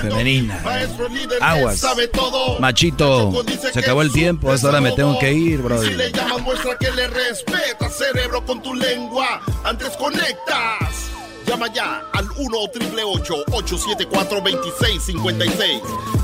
femenina. 0.00 0.60
Maestro 0.64 1.08
líder 1.08 1.38
que 1.38 1.44
Aguas. 1.44 1.78
sabe 1.78 2.08
todo. 2.08 2.58
Machito, 2.60 3.32
se 3.72 3.78
acabó 3.78 4.02
el 4.02 4.12
tiempo. 4.12 4.50
Hasta 4.52 4.68
ahora 4.68 4.80
me 4.80 4.92
tengo 4.92 5.18
que 5.18 5.32
ir, 5.32 5.56
Si 5.58 5.62
brody. 5.62 5.94
le 5.94 6.12
llamas, 6.12 6.42
muestra 6.42 6.76
que 6.78 6.90
le 6.92 7.06
respeta, 7.08 7.88
cerebro, 7.90 8.44
con 8.44 8.62
tu 8.62 8.74
lengua. 8.74 9.40
Antes 9.64 9.90
conectas. 9.96 11.10
Llama 11.46 11.66
ya 11.74 12.02
al 12.14 12.26
1 12.38 12.56
874 12.58 14.40
2656 14.40 15.82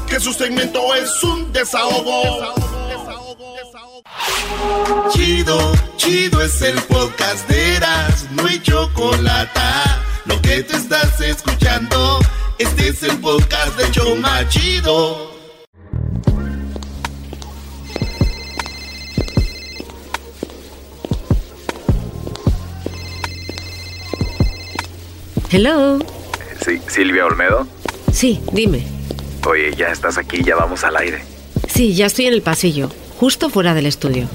Que 0.09 0.19
su 0.19 0.33
segmento 0.33 0.95
es 0.95 1.23
un 1.23 1.53
desahogo. 1.53 2.55
Chido, 5.13 5.73
chido 5.97 6.41
es 6.43 6.63
el 6.63 6.81
podcast 6.85 7.47
de 7.49 7.77
Eras, 7.77 8.27
no 8.33 8.47
hay 8.47 8.61
chocolate. 8.63 9.61
Lo 10.25 10.41
que 10.41 10.63
te 10.63 10.77
estás 10.77 11.21
escuchando, 11.21 12.19
este 12.61 12.89
es 12.89 13.03
el 13.03 13.19
podcast 13.21 13.75
de 13.79 13.91
Choma 13.91 14.47
Chido. 14.49 15.31
Hello. 25.51 25.99
Sí, 26.63 26.81
Silvia 26.87 27.25
Olmedo. 27.25 27.67
Sí, 28.13 28.43
dime. 28.53 28.85
Oye, 29.49 29.75
ya 29.75 29.89
estás 29.89 30.19
aquí, 30.19 30.45
ya 30.45 30.55
vamos 30.55 30.85
al 30.85 30.97
aire. 30.99 31.23
Sí, 31.67 31.95
ya 31.95 32.07
estoy 32.07 32.27
en 32.27 32.35
el 32.35 32.43
pasillo, 32.43 32.91
justo 33.19 33.49
fuera 33.49 33.73
del 33.73 33.87
estudio. 33.87 34.29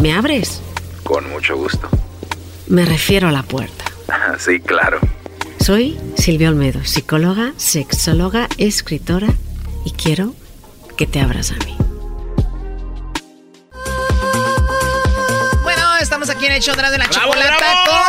¿Me 0.00 0.12
abres? 0.12 0.62
Con 1.02 1.28
mucho 1.28 1.56
gusto. 1.56 1.88
Me 2.68 2.84
refiero 2.84 3.28
a 3.28 3.32
la 3.32 3.42
puerta. 3.42 3.84
Sí, 4.38 4.60
claro. 4.60 5.00
Soy 5.64 5.98
Silvia 6.18 6.50
Olmedo, 6.50 6.84
psicóloga, 6.84 7.54
sexóloga, 7.56 8.50
escritora 8.58 9.28
y 9.86 9.92
quiero 9.92 10.34
que 10.98 11.06
te 11.06 11.20
abras 11.20 11.52
a 11.52 11.54
mí. 11.64 11.74
Bueno, 15.62 15.96
estamos 16.02 16.28
aquí 16.28 16.44
en 16.44 16.52
el 16.52 16.60
show 16.60 16.76
de 16.76 16.82
la 16.82 16.90
¡Bravo, 16.90 17.08
chocolata 17.08 17.56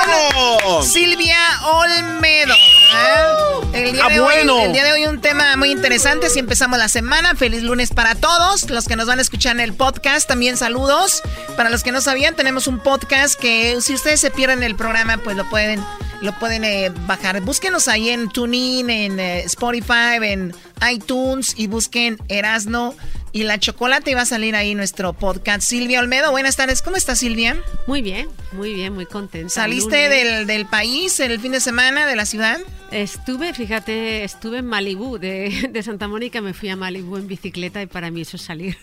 bravo! 0.06 0.57
con 0.65 0.84
Silvia 0.84 1.38
Olmedo. 1.64 2.56
¿Verdad? 2.96 3.74
El 3.74 3.92
día, 3.92 4.06
Ah, 4.06 4.10
de 4.10 4.20
bueno. 4.22 4.56
hoy, 4.56 4.64
el 4.64 4.74
día 4.74 4.84
de 4.86 4.94
hoy 4.94 5.06
un 5.06 5.20
tema 5.20 5.56
muy 5.58 5.70
interesante. 5.72 6.30
Si 6.30 6.40
empezamos 6.40 6.80
la 6.80 6.88
semana, 6.88 7.36
feliz 7.36 7.62
lunes 7.64 7.92
para 7.92 8.16
todos. 8.16 8.70
Los 8.70 8.86
que 8.88 8.96
nos 8.96 9.08
van 9.08 9.20
a 9.20 9.22
escuchar 9.22 9.54
en 9.56 9.60
el 9.60 9.74
podcast, 9.74 10.28
también 10.28 10.56
saludos. 10.56 11.22
Para 11.57 11.70
los 11.70 11.84
que 11.84 11.91
no 11.91 11.99
sabían, 11.99 12.36
tenemos 12.36 12.68
un 12.68 12.80
podcast 12.80 13.38
que 13.40 13.78
si 13.82 13.94
ustedes 13.94 14.22
se 14.22 14.32
pierden 14.32 14.64
el 14.64 14.76
programa, 14.76 15.18
pues 15.18 15.36
lo 15.36 15.49
pueden, 15.49 15.84
lo 16.22 16.38
pueden 16.40 16.64
eh, 16.64 16.90
bajar. 17.06 17.41
Búsquenos 17.41 17.90
ahí 17.90 18.10
en 18.10 18.30
TuneIn, 18.30 18.90
en 18.90 19.20
eh, 19.20 19.40
Spotify, 19.44 20.20
en 20.22 20.56
iTunes 20.90 21.54
y 21.57 21.68
busquen 21.68 22.18
Erasno 22.30 22.96
y 23.36 23.44
la 23.44 23.60
chocolate 23.60 24.12
y 24.12 24.14
va 24.14 24.22
a 24.22 24.26
salir 24.26 24.55
ahí 24.55 24.76
nuestro 24.76 25.12
podcast. 25.12 25.68
Silvia 25.68 25.99
Olmedo, 25.99 26.31
buenas 26.31 26.55
tardes. 26.55 26.81
¿Cómo 26.81 26.96
estás, 26.96 27.20
Silvia? 27.20 27.62
Muy 27.86 28.02
bien, 28.02 28.30
muy 28.54 28.73
bien, 28.73 28.94
muy 28.94 29.05
contenta. 29.05 29.49
¿Saliste 29.49 30.07
del, 30.07 30.47
del 30.47 30.65
país 30.65 31.20
el 31.20 31.38
fin 31.41 31.52
de 31.52 31.60
semana, 31.60 32.07
de 32.07 32.15
la 32.15 32.26
ciudad? 32.26 32.62
Estuve, 32.91 33.54
fíjate, 33.54 34.23
estuve 34.23 34.60
en 34.60 34.65
Malibú, 34.68 35.18
de, 35.18 35.68
de 35.70 35.84
Santa 35.84 36.07
Mónica 36.07 36.39
me 36.39 36.54
fui 36.54 36.70
a 36.70 36.78
Malibú 36.78 37.18
en 37.18 37.28
bicicleta 37.28 37.81
y 37.81 37.88
para 37.88 38.10
mí 38.10 38.22
eso 38.22 38.38
es 38.38 38.44
salir. 38.44 38.78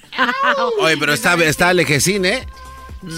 Oye, 0.83 0.99
pero 0.99 1.15
está, 1.15 1.33
está 1.43 1.73
lejecín, 1.73 2.27
¿eh? 2.27 2.47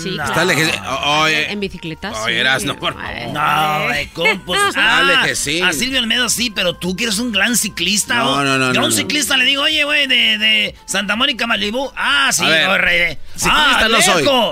Sí, 0.02 0.16
claro. 0.16 1.22
Oye, 1.22 1.52
En 1.52 1.60
bicicleta, 1.60 2.10
sí. 2.12 2.20
oye, 2.24 2.40
Erasno, 2.40 2.76
por 2.78 2.94
favor. 2.94 3.32
No, 3.32 3.88
de 3.88 4.08
compos. 4.10 4.56
Dale 4.74 5.14
Ah, 5.16 5.22
que 5.24 5.36
sí. 5.36 5.60
A 5.60 5.72
Silvio 5.72 5.98
Almedo 5.98 6.28
sí, 6.28 6.50
pero 6.50 6.74
tú 6.74 6.96
que 6.96 7.04
eres 7.04 7.18
un 7.18 7.32
gran 7.32 7.56
ciclista. 7.56 8.14
No, 8.16 8.32
¿o? 8.32 8.42
no, 8.44 8.58
no, 8.58 8.66
Yo 8.72 8.80
a 8.80 8.82
no, 8.82 8.84
un 8.84 8.90
no. 8.90 8.96
ciclista 8.96 9.36
le 9.36 9.44
digo, 9.44 9.62
oye, 9.62 9.84
güey, 9.84 10.06
de, 10.06 10.38
de 10.38 10.74
Santa 10.86 11.16
Mónica, 11.16 11.46
Malibú. 11.46 11.90
Ah, 11.96 12.30
sí, 12.32 12.44
A 12.44 12.48
ver, 12.48 12.66
corre. 12.66 13.18
Ciclista 13.36 13.84
ah, 13.84 13.88
no 13.88 14.00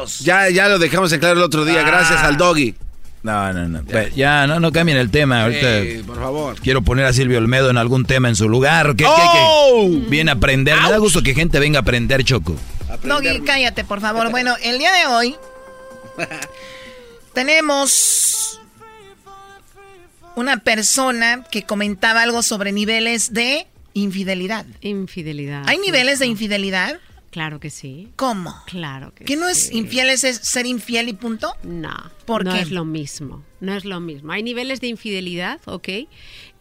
soy. 0.08 0.24
Ya, 0.24 0.48
ya 0.50 0.68
lo 0.68 0.78
dejamos 0.78 1.12
en 1.12 1.20
claro 1.20 1.36
el 1.38 1.42
otro 1.44 1.64
día, 1.64 1.80
Ah. 1.80 1.86
gracias 1.86 2.20
al 2.22 2.36
doggy. 2.36 2.74
No, 3.22 3.52
no, 3.52 3.68
no. 3.68 3.82
Ya, 3.84 4.08
ya 4.08 4.46
no, 4.48 4.58
no 4.58 4.72
cambien 4.72 4.98
el 4.98 5.10
tema. 5.10 5.44
Ahorita 5.44 5.82
Sí, 5.82 6.02
por 6.04 6.16
favor. 6.18 6.60
quiero 6.60 6.82
poner 6.82 7.04
a 7.06 7.12
Silvio 7.12 7.38
Olmedo 7.38 7.70
en 7.70 7.78
algún 7.78 8.04
tema 8.04 8.28
en 8.28 8.34
su 8.36 8.48
lugar. 8.48 8.96
¿Qué, 8.96 9.04
¡Oh! 9.06 9.88
qué? 9.88 10.08
Viene 10.10 10.30
a 10.32 10.34
aprender. 10.34 10.76
Me 10.80 10.90
da 10.90 10.96
gusto 10.98 11.22
que 11.22 11.32
gente 11.34 11.60
venga 11.60 11.78
a 11.78 11.82
aprender, 11.82 12.24
Choco. 12.24 12.56
Doggy, 13.04 13.40
cállate, 13.42 13.84
por 13.84 14.00
favor. 14.00 14.30
Bueno, 14.30 14.54
el 14.62 14.78
día 14.78 14.90
de 14.92 15.06
hoy 15.06 15.36
tenemos 17.32 18.60
una 20.34 20.58
persona 20.58 21.44
que 21.50 21.62
comentaba 21.64 22.22
algo 22.22 22.42
sobre 22.42 22.72
niveles 22.72 23.32
de 23.32 23.66
infidelidad. 23.94 24.66
Infidelidad. 24.80 25.62
¿Hay 25.66 25.78
niveles 25.78 26.18
de 26.18 26.26
infidelidad? 26.26 26.98
Claro 27.32 27.58
que 27.58 27.70
sí. 27.70 28.10
¿Cómo? 28.14 28.54
Claro 28.66 29.12
que 29.14 29.24
¿Que 29.24 29.34
no 29.36 29.48
es 29.48 29.72
infiel 29.72 30.10
es 30.10 30.20
ser 30.20 30.66
infiel 30.66 31.08
y 31.08 31.14
punto? 31.14 31.52
No. 31.64 31.92
¿Por 32.26 32.44
no 32.44 32.52
qué? 32.54 32.60
es 32.60 32.70
lo 32.70 32.84
mismo. 32.84 33.42
No 33.60 33.74
es 33.74 33.84
lo 33.84 33.98
mismo. 34.00 34.30
Hay 34.32 34.42
niveles 34.44 34.80
de 34.80 34.86
infidelidad, 34.88 35.58
¿ok? 35.64 35.88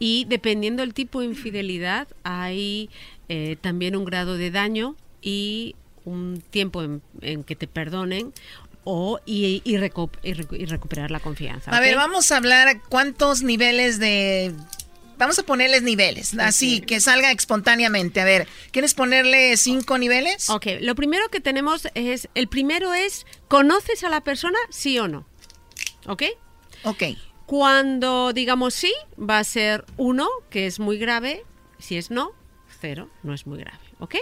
Y 0.00 0.24
dependiendo 0.28 0.82
del 0.82 0.94
tipo 0.94 1.20
de 1.20 1.26
infidelidad, 1.26 2.08
hay 2.24 2.88
eh, 3.28 3.56
también 3.60 3.94
un 3.96 4.04
grado 4.06 4.36
de 4.36 4.50
daño 4.50 4.96
y 5.20 5.76
un 6.04 6.42
tiempo 6.50 6.82
en, 6.82 7.02
en 7.20 7.44
que 7.44 7.54
te 7.54 7.68
perdonen 7.68 8.32
o 8.84 9.20
y, 9.26 9.60
y 9.64 9.74
recu- 9.76 10.10
y 10.24 10.32
recu- 10.32 10.58
y 10.58 10.64
recuperar 10.64 11.10
la 11.12 11.20
confianza. 11.20 11.70
A 11.70 11.78
ver, 11.80 11.94
vamos 11.96 12.32
a 12.32 12.38
hablar 12.38 12.80
cuántos 12.88 13.42
niveles 13.42 13.98
de... 14.00 14.52
Vamos 15.22 15.38
a 15.38 15.42
ponerles 15.44 15.82
niveles, 15.82 16.36
así 16.38 16.80
que 16.80 17.00
salga 17.00 17.30
espontáneamente. 17.30 18.20
A 18.20 18.24
ver, 18.24 18.48
¿quieres 18.72 18.94
ponerle 18.94 19.56
cinco 19.56 19.96
niveles? 19.98 20.50
Ok, 20.50 20.66
lo 20.80 20.94
primero 20.94 21.28
que 21.30 21.40
tenemos 21.40 21.88
es, 21.94 22.28
el 22.34 22.48
primero 22.48 22.92
es, 22.92 23.24
¿conoces 23.48 24.02
a 24.04 24.08
la 24.08 24.20
persona, 24.22 24.58
sí 24.70 24.98
o 24.98 25.06
no? 25.08 25.26
¿Ok? 26.06 26.24
Ok. 26.84 27.02
Cuando 27.46 28.32
digamos 28.32 28.74
sí, 28.74 28.92
va 29.18 29.38
a 29.38 29.44
ser 29.44 29.84
uno, 29.96 30.28
que 30.50 30.66
es 30.66 30.78
muy 30.80 30.98
grave. 30.98 31.44
Si 31.78 31.96
es 31.96 32.10
no, 32.10 32.32
cero, 32.80 33.10
no 33.22 33.34
es 33.34 33.46
muy 33.46 33.58
grave. 33.58 33.78
¿Ok? 33.98 34.16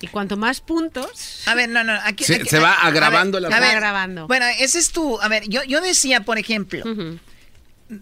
Y 0.00 0.08
cuanto 0.08 0.36
más 0.36 0.60
puntos... 0.60 1.42
A 1.46 1.54
ver, 1.54 1.70
no, 1.70 1.82
no, 1.84 1.92
aquí... 2.04 2.24
Se- 2.24 2.34
aquí- 2.36 2.48
se 2.48 2.58
va 2.58 2.72
a- 2.72 2.82
a 2.82 2.86
agravando 2.88 3.40
ver, 3.40 3.48
la- 3.50 3.56
a 3.56 3.60
ver, 3.60 3.68
Se 3.68 3.74
va 3.74 3.78
agravando. 3.78 4.26
Bueno, 4.26 4.44
ese 4.58 4.78
es 4.78 4.90
tu... 4.90 5.18
A 5.22 5.28
ver, 5.28 5.48
yo, 5.48 5.62
yo 5.64 5.80
decía, 5.80 6.20
por 6.24 6.38
ejemplo, 6.38 6.84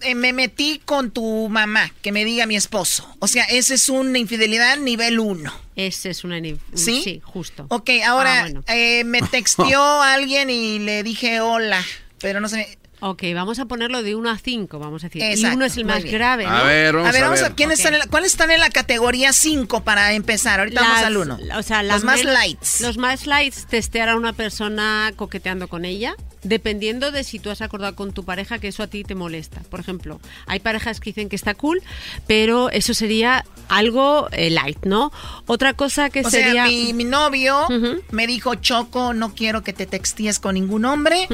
eh, 0.02 0.14
me 0.14 0.32
metí 0.32 0.80
con 0.84 1.10
tu 1.10 1.48
mamá, 1.48 1.92
que 2.02 2.12
me 2.12 2.24
diga 2.24 2.46
mi 2.46 2.56
esposo. 2.56 3.06
O 3.18 3.26
sea, 3.26 3.44
ese 3.44 3.74
es 3.74 3.88
una 3.88 4.18
infidelidad 4.18 4.78
nivel 4.78 5.18
uno. 5.20 5.52
Ese 5.76 6.10
es 6.10 6.24
una... 6.24 6.40
ni- 6.40 6.56
¿Sí? 6.74 7.00
Sí, 7.04 7.20
justo. 7.24 7.66
Ok, 7.68 7.90
ahora 8.06 8.38
Ah, 8.38 8.42
bueno. 8.42 8.64
eh, 8.68 9.04
me 9.04 9.20
texteó 9.22 9.82
alguien 10.02 10.48
y 10.50 10.78
le 10.78 11.02
dije 11.02 11.40
hola, 11.40 11.84
pero 12.20 12.40
no 12.40 12.48
se 12.48 12.56
me... 12.56 12.78
Ok, 13.06 13.22
vamos 13.34 13.58
a 13.58 13.66
ponerlo 13.66 14.02
de 14.02 14.14
1 14.14 14.30
a 14.30 14.38
5, 14.38 14.78
vamos 14.78 15.04
a 15.04 15.08
decir. 15.08 15.20
y 15.20 15.26
Exacto, 15.26 15.56
uno 15.56 15.66
es 15.66 15.76
el 15.76 15.84
más 15.84 16.02
bien. 16.02 16.14
grave, 16.14 16.44
¿no? 16.44 16.50
A 16.50 16.62
ver, 16.62 16.94
vamos 16.94 17.08
a 17.08 17.12
ver, 17.12 17.20
a 17.22 17.24
vamos 17.26 17.42
ver. 17.42 17.52
a, 17.52 17.54
¿quiénes 17.54 17.78
Ok. 17.78 17.80
están 17.80 17.92
en 17.94 17.98
la- 17.98 18.06
¿cuáles 18.06 18.30
están 18.32 18.50
en 18.50 18.60
la 18.60 18.70
categoría 18.70 19.32
5 19.34 19.84
para 19.84 20.14
empezar? 20.14 20.60
Ahorita 20.60 20.80
vamos 20.80 21.02
al 21.02 21.16
1. 21.18 21.38
O 21.58 21.62
sea, 21.62 21.82
los 21.82 21.92
las 21.92 22.04
más 22.04 22.24
lights. 22.24 22.80
Los 22.80 22.96
más 22.96 23.26
lights, 23.26 23.66
testear 23.66 24.08
a 24.08 24.16
una 24.16 24.32
persona 24.32 25.12
coqueteando 25.16 25.68
con 25.68 25.84
ella, 25.84 26.14
dependiendo 26.44 27.10
de 27.10 27.24
si 27.24 27.38
tú 27.38 27.50
has 27.50 27.60
acordado 27.60 27.94
con 27.94 28.12
tu 28.14 28.24
pareja 28.24 28.58
que 28.58 28.68
eso 28.68 28.82
a 28.82 28.86
ti 28.86 29.04
te 29.04 29.14
molesta. 29.14 29.60
Por 29.68 29.80
ejemplo, 29.80 30.18
hay 30.46 30.60
parejas 30.60 30.98
que 30.98 31.10
dicen 31.10 31.28
que 31.28 31.36
está 31.36 31.52
cool, 31.54 31.82
pero 32.26 32.70
eso 32.70 32.94
sería 32.94 33.44
algo 33.68 34.28
eh, 34.32 34.48
light, 34.50 34.84
¿no? 34.86 35.12
Otra 35.46 35.74
cosa 35.74 36.08
que 36.08 36.20
o 36.20 36.30
sería... 36.30 36.52
sea, 36.52 36.66
mi, 36.66 36.92
mi 36.94 37.04
novio 37.04 37.66
me 38.10 38.26
dijo, 38.26 38.54
Choco, 38.54 39.12
no 39.12 39.34
quiero 39.34 39.62
que 39.62 39.74
te 39.74 39.84
textíes 39.86 40.38
con 40.38 40.54
ningún 40.54 40.86
hombre. 40.86 41.28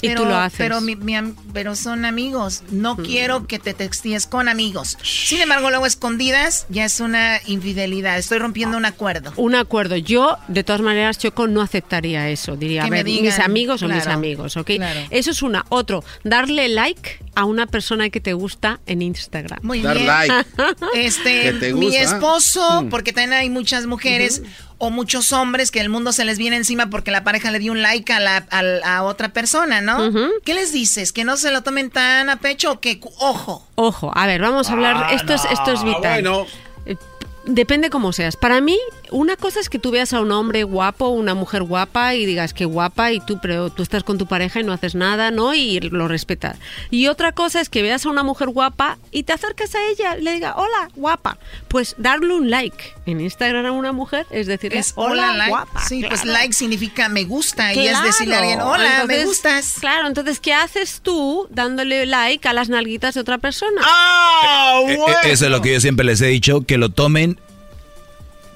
Y 0.00 0.08
pero, 0.08 0.22
tú 0.22 0.28
lo 0.28 0.36
haces. 0.36 0.58
Pero, 0.58 0.80
mi- 0.80 0.96
mi 1.10 1.16
am- 1.16 1.34
pero 1.52 1.74
son 1.74 2.04
amigos. 2.04 2.62
No 2.70 2.96
quiero 2.96 3.46
que 3.48 3.58
te 3.58 3.74
textíes 3.74 4.26
con 4.26 4.48
amigos. 4.48 4.96
Sin 5.02 5.40
embargo, 5.40 5.70
luego 5.70 5.86
escondidas 5.86 6.66
ya 6.68 6.84
es 6.84 7.00
una 7.00 7.40
infidelidad. 7.46 8.16
Estoy 8.18 8.38
rompiendo 8.38 8.76
un 8.76 8.84
acuerdo. 8.84 9.32
Un 9.36 9.54
acuerdo. 9.56 9.96
Yo, 9.96 10.36
de 10.48 10.62
todas 10.62 10.80
maneras, 10.82 11.18
Choco, 11.18 11.48
no 11.48 11.62
aceptaría 11.62 12.28
eso. 12.28 12.56
Diría, 12.56 12.82
Que 12.88 13.00
a 13.00 13.04
mis 13.04 13.38
amigos 13.38 13.82
o 13.82 13.88
mis 13.88 14.06
amigos, 14.06 14.56
¿ok? 14.56 14.70
claro. 14.76 15.00
Eso 15.10 15.30
es 15.32 15.42
una. 15.42 15.64
Otro, 15.68 16.04
darle 16.22 16.68
like 16.68 17.18
a 17.34 17.44
una 17.44 17.66
persona 17.66 18.10
que 18.10 18.20
te 18.20 18.32
gusta 18.32 18.80
en 18.86 19.02
Instagram. 19.02 19.58
Muy 19.62 19.80
bien. 19.80 19.96
Este, 20.94 21.42
Que 21.42 21.52
te 21.54 21.74
mi 21.74 21.94
esposo, 21.96 22.82
Mm. 22.82 22.88
porque 22.88 23.12
también 23.12 23.32
hay 23.32 23.50
muchas 23.50 23.86
mujeres 23.86 24.42
o 24.82 24.90
muchos 24.90 25.32
hombres 25.34 25.70
que 25.70 25.78
el 25.80 25.90
mundo 25.90 26.10
se 26.12 26.24
les 26.24 26.38
viene 26.38 26.56
encima 26.56 26.88
porque 26.88 27.10
la 27.10 27.22
pareja 27.22 27.50
le 27.50 27.58
dio 27.58 27.70
un 27.70 27.82
like 27.82 28.10
a, 28.12 28.18
la, 28.18 28.46
a, 28.50 28.96
a 28.96 29.02
otra 29.02 29.28
persona, 29.28 29.82
¿no? 29.82 30.10
¿Qué 30.42 30.54
les 30.54 30.72
dices? 30.72 31.12
¿Que 31.12 31.22
no 31.22 31.36
se 31.36 31.50
lo 31.52 31.62
tomen 31.62 31.90
tan 31.90 32.30
a 32.30 32.36
pecho 32.36 32.72
o 32.72 32.80
que, 32.80 32.98
ojo? 33.18 33.66
Ojo, 33.74 34.10
a 34.14 34.26
ver, 34.26 34.40
vamos 34.40 34.70
a 34.70 34.72
hablar. 34.72 34.96
Ah, 34.96 35.12
esto, 35.12 35.34
es, 35.34 35.44
esto 35.44 35.72
es 35.72 35.84
vital. 35.84 36.22
Bueno. 36.22 36.46
Eh, 36.86 36.96
Depende 37.44 37.90
cómo 37.90 38.12
seas. 38.12 38.36
Para 38.36 38.60
mí, 38.60 38.78
una 39.12 39.36
cosa 39.36 39.60
es 39.60 39.68
que 39.68 39.78
tú 39.78 39.90
veas 39.90 40.12
a 40.12 40.20
un 40.20 40.32
hombre 40.32 40.62
guapo, 40.64 41.08
una 41.08 41.34
mujer 41.34 41.62
guapa 41.62 42.14
y 42.14 42.26
digas 42.26 42.54
que 42.54 42.64
guapa 42.64 43.12
y 43.12 43.20
tú, 43.20 43.38
pero 43.40 43.70
tú 43.70 43.82
estás 43.82 44.04
con 44.04 44.18
tu 44.18 44.26
pareja 44.26 44.60
y 44.60 44.64
no 44.64 44.72
haces 44.72 44.94
nada, 44.94 45.30
¿no? 45.30 45.54
Y 45.54 45.80
lo 45.80 46.08
respetas. 46.08 46.56
Y 46.90 47.08
otra 47.08 47.32
cosa 47.32 47.60
es 47.60 47.68
que 47.68 47.82
veas 47.82 48.06
a 48.06 48.10
una 48.10 48.22
mujer 48.22 48.48
guapa 48.48 48.98
y 49.10 49.22
te 49.24 49.32
acercas 49.32 49.74
a 49.74 49.78
ella 49.90 50.16
y 50.18 50.22
le 50.22 50.32
digas, 50.34 50.54
hola, 50.56 50.88
guapa. 50.96 51.38
Pues 51.68 51.94
darle 51.98 52.34
un 52.34 52.50
like 52.50 52.94
en 53.06 53.20
Instagram 53.20 53.66
a 53.66 53.72
una 53.72 53.92
mujer 53.92 54.26
es 54.30 54.46
decirle, 54.46 54.78
Es 54.78 54.92
hola, 54.96 55.10
hola, 55.30 55.36
like. 55.36 55.50
guapa. 55.50 55.80
Sí, 55.86 56.04
pues 56.06 56.22
claro. 56.22 56.38
like 56.38 56.52
significa 56.54 57.08
me 57.08 57.24
gusta 57.24 57.74
y 57.74 57.86
es 57.86 58.02
decirle 58.02 58.36
a 58.36 58.38
alguien, 58.40 58.60
hola, 58.60 59.04
me 59.06 59.24
gustas. 59.24 59.76
Claro, 59.80 60.08
entonces, 60.08 60.40
¿qué 60.40 60.52
haces 60.54 61.00
tú 61.02 61.46
dándole 61.50 62.06
like 62.06 62.46
a 62.48 62.52
las 62.52 62.68
nalguitas 62.68 63.14
de 63.14 63.20
otra 63.20 63.38
persona? 63.38 63.80
¡Ah! 63.84 64.80
Eh, 64.86 64.94
eh, 64.94 65.14
Eso 65.32 65.46
es 65.46 65.50
lo 65.50 65.60
que 65.62 65.72
yo 65.72 65.80
siempre 65.80 66.04
les 66.04 66.20
he 66.20 66.26
dicho, 66.26 66.62
que 66.62 66.78
lo 66.78 66.88
tomen 66.90 67.38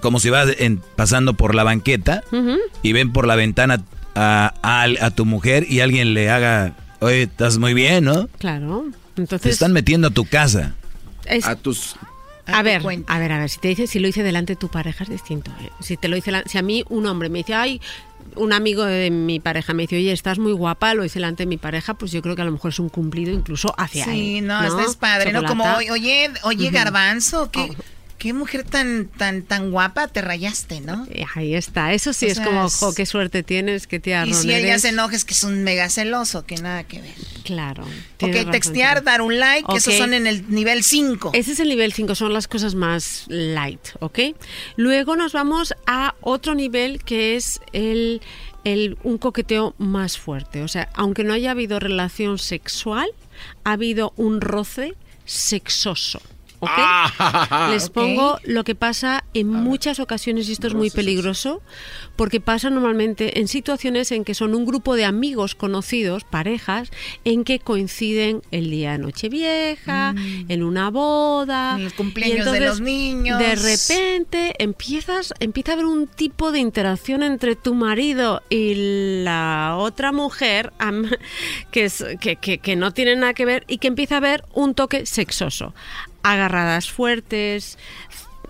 como 0.04 0.20
si 0.20 0.28
vas 0.28 0.50
en- 0.58 0.82
pasando 0.96 1.32
por 1.32 1.54
la 1.54 1.64
banqueta 1.64 2.22
y 2.82 2.92
ven 2.92 3.10
por 3.10 3.26
la 3.26 3.36
ventana 3.36 3.82
a, 4.14 4.52
a- 4.62 5.06
a 5.06 5.10
tu 5.12 5.24
mujer 5.24 5.64
y 5.66 5.80
alguien 5.80 6.12
le 6.12 6.28
haga, 6.30 6.74
oye, 7.00 7.22
estás 7.22 7.56
muy 7.56 7.72
bien, 7.72 8.04
¿no? 8.04 8.28
Claro. 8.38 8.84
Te 9.14 9.22
Entonces, 9.22 9.52
están 9.54 9.72
metiendo 9.72 10.08
a 10.08 10.10
tu 10.10 10.26
casa. 10.26 10.74
es- 11.24 11.46
A 11.46 11.56
tus... 11.56 11.96
a 12.46 12.62
ver, 12.62 12.82
a 13.06 13.18
ver, 13.18 13.32
a 13.32 13.38
ver, 13.38 13.48
si 13.48 13.58
te 13.60 13.68
dice, 13.68 13.86
si 13.86 13.98
lo 13.98 14.06
hice 14.06 14.22
delante 14.22 14.52
de 14.52 14.56
tu 14.56 14.68
pareja 14.68 15.04
es 15.04 15.10
distinto. 15.10 15.50
¿eh? 15.62 15.70
Si 15.80 15.96
te 15.96 16.08
lo 16.08 16.16
dice, 16.16 16.30
la- 16.30 16.42
si 16.44 16.58
a 16.58 16.62
mí 16.62 16.84
un 16.90 17.06
hombre 17.06 17.30
me 17.30 17.38
dice, 17.38 17.54
ay, 17.54 17.80
un 18.36 18.52
amigo 18.52 18.84
de 18.84 19.10
mi 19.10 19.40
pareja 19.40 19.72
me 19.72 19.84
dice, 19.84 19.96
oye, 19.96 20.12
estás 20.12 20.38
muy 20.38 20.52
guapa, 20.52 20.92
lo 20.94 21.02
hice 21.04 21.14
delante 21.14 21.44
de 21.44 21.46
mi 21.46 21.56
pareja, 21.56 21.94
pues 21.94 22.12
yo 22.12 22.20
creo 22.20 22.36
que 22.36 22.42
a 22.42 22.44
lo 22.44 22.52
mejor 22.52 22.72
es 22.72 22.78
un 22.78 22.90
cumplido 22.90 23.32
incluso 23.32 23.72
hacia 23.78 24.04
él. 24.04 24.10
Sí, 24.12 24.40
no, 24.42 24.62
esto 24.62 24.80
es 24.80 24.96
padre, 24.96 25.32
¿no? 25.32 25.44
Como, 25.44 25.64
oye, 25.90 26.30
oye, 26.42 26.70
garbanzo, 26.70 27.50
¿qué, 27.50 27.70
qué 28.18 28.32
mujer 28.32 28.64
tan, 28.64 29.06
tan, 29.06 29.42
tan 29.42 29.70
guapa 29.70 30.08
te 30.08 30.20
rayaste, 30.22 30.80
¿no? 30.80 31.06
Eh, 31.10 31.24
Ahí 31.34 31.54
está, 31.54 31.92
eso 31.92 32.12
sí 32.12 32.26
O 32.26 32.28
es 32.28 32.36
sea, 32.36 32.46
como, 32.46 32.68
jo, 32.70 32.94
qué 32.94 33.04
suerte 33.06 33.42
tienes, 33.42 33.86
qué 33.86 34.00
tierno 34.00 34.30
Y 34.30 34.34
si 34.34 34.48
ella 34.52 34.68
eres". 34.70 34.82
se 34.82 34.88
enoja 34.90 35.14
es 35.16 35.24
que 35.24 35.34
es 35.34 35.44
un 35.44 35.62
mega 35.64 35.88
celoso, 35.90 36.46
que 36.46 36.56
nada 36.56 36.84
que 36.84 37.00
ver. 37.02 37.14
Claro. 37.44 37.84
Ok, 38.20 38.50
textear, 38.50 39.02
dar 39.04 39.20
un 39.20 39.38
like, 39.38 39.64
Ok. 39.68 39.76
esos 39.76 39.94
son 39.94 40.14
en 40.14 40.26
el 40.26 40.50
nivel 40.50 40.82
5. 40.84 41.32
Ese 41.34 41.52
es 41.52 41.60
el 41.60 41.68
nivel 41.68 41.92
5, 41.92 42.14
son 42.14 42.32
las 42.32 42.48
cosas 42.48 42.74
más 42.74 43.24
light, 43.28 43.80
¿ok? 44.00 44.18
Luego 44.76 45.16
nos 45.16 45.32
vamos 45.32 45.74
a 45.86 46.14
otro 46.20 46.54
nivel 46.54 47.02
que 47.04 47.36
es 47.36 47.60
el, 47.72 48.22
el- 48.64 48.96
un 49.02 49.18
coqueteo 49.18 49.74
más 49.78 50.16
fuerte. 50.18 50.62
O 50.62 50.68
sea, 50.68 50.88
aunque 50.94 51.24
no 51.24 51.34
haya 51.34 51.50
habido 51.50 51.78
relación 51.80 52.38
sexual, 52.38 53.08
ha 53.64 53.72
habido 53.72 54.12
un 54.16 54.40
roce 54.40 54.94
sexoso. 55.26 56.20
¿Ok? 56.64 56.70
Ah, 56.76 57.68
Les 57.70 57.88
pongo 57.90 58.38
lo 58.44 58.64
que 58.64 58.74
pasa 58.74 59.24
en 59.34 59.48
muchas 59.48 60.00
ocasiones, 60.00 60.48
y 60.48 60.52
esto 60.52 60.66
es 60.66 60.74
muy 60.74 60.90
peligroso, 60.90 61.62
porque 62.16 62.40
pasa 62.40 62.70
normalmente 62.70 63.38
en 63.40 63.48
situaciones 63.48 64.10
en 64.12 64.24
que 64.24 64.34
son 64.34 64.54
un 64.54 64.64
grupo 64.66 64.94
de 64.96 65.04
amigos 65.04 65.54
conocidos, 65.54 66.24
parejas, 66.24 66.90
en 67.24 67.44
que 67.44 67.58
coinciden 67.60 68.42
el 68.50 68.70
día 68.70 68.92
de 68.92 68.98
Nochevieja, 68.98 70.14
en 70.48 70.62
una 70.62 70.90
boda. 70.90 71.76
En 71.76 71.84
los 71.84 71.92
y 71.92 71.96
cumpleaños 71.96 72.50
de 72.52 72.60
los 72.60 72.80
niños. 72.80 73.38
De 73.38 73.54
repente 73.54 74.54
empiezas, 74.58 75.34
empieza 75.40 75.72
a 75.72 75.74
haber 75.74 75.86
un 75.86 76.06
tipo 76.06 76.52
de 76.52 76.58
interacción 76.60 77.22
entre 77.22 77.56
tu 77.56 77.74
marido 77.74 78.42
y 78.50 79.22
la 79.24 79.76
otra 79.78 80.12
mujer 80.12 80.72
que, 81.70 81.84
es, 81.84 82.04
que, 82.20 82.36
que- 82.36 82.58
que 82.58 82.76
no 82.76 82.92
tiene 82.92 83.16
nada 83.16 83.34
que 83.34 83.44
ver 83.44 83.64
y 83.68 83.78
que 83.78 83.88
empieza 83.88 84.14
a 84.16 84.18
haber 84.18 84.44
un 84.54 84.74
toque 84.74 85.06
sexoso. 85.06 85.74
Agarradas 86.24 86.90
fuertes, 86.90 87.78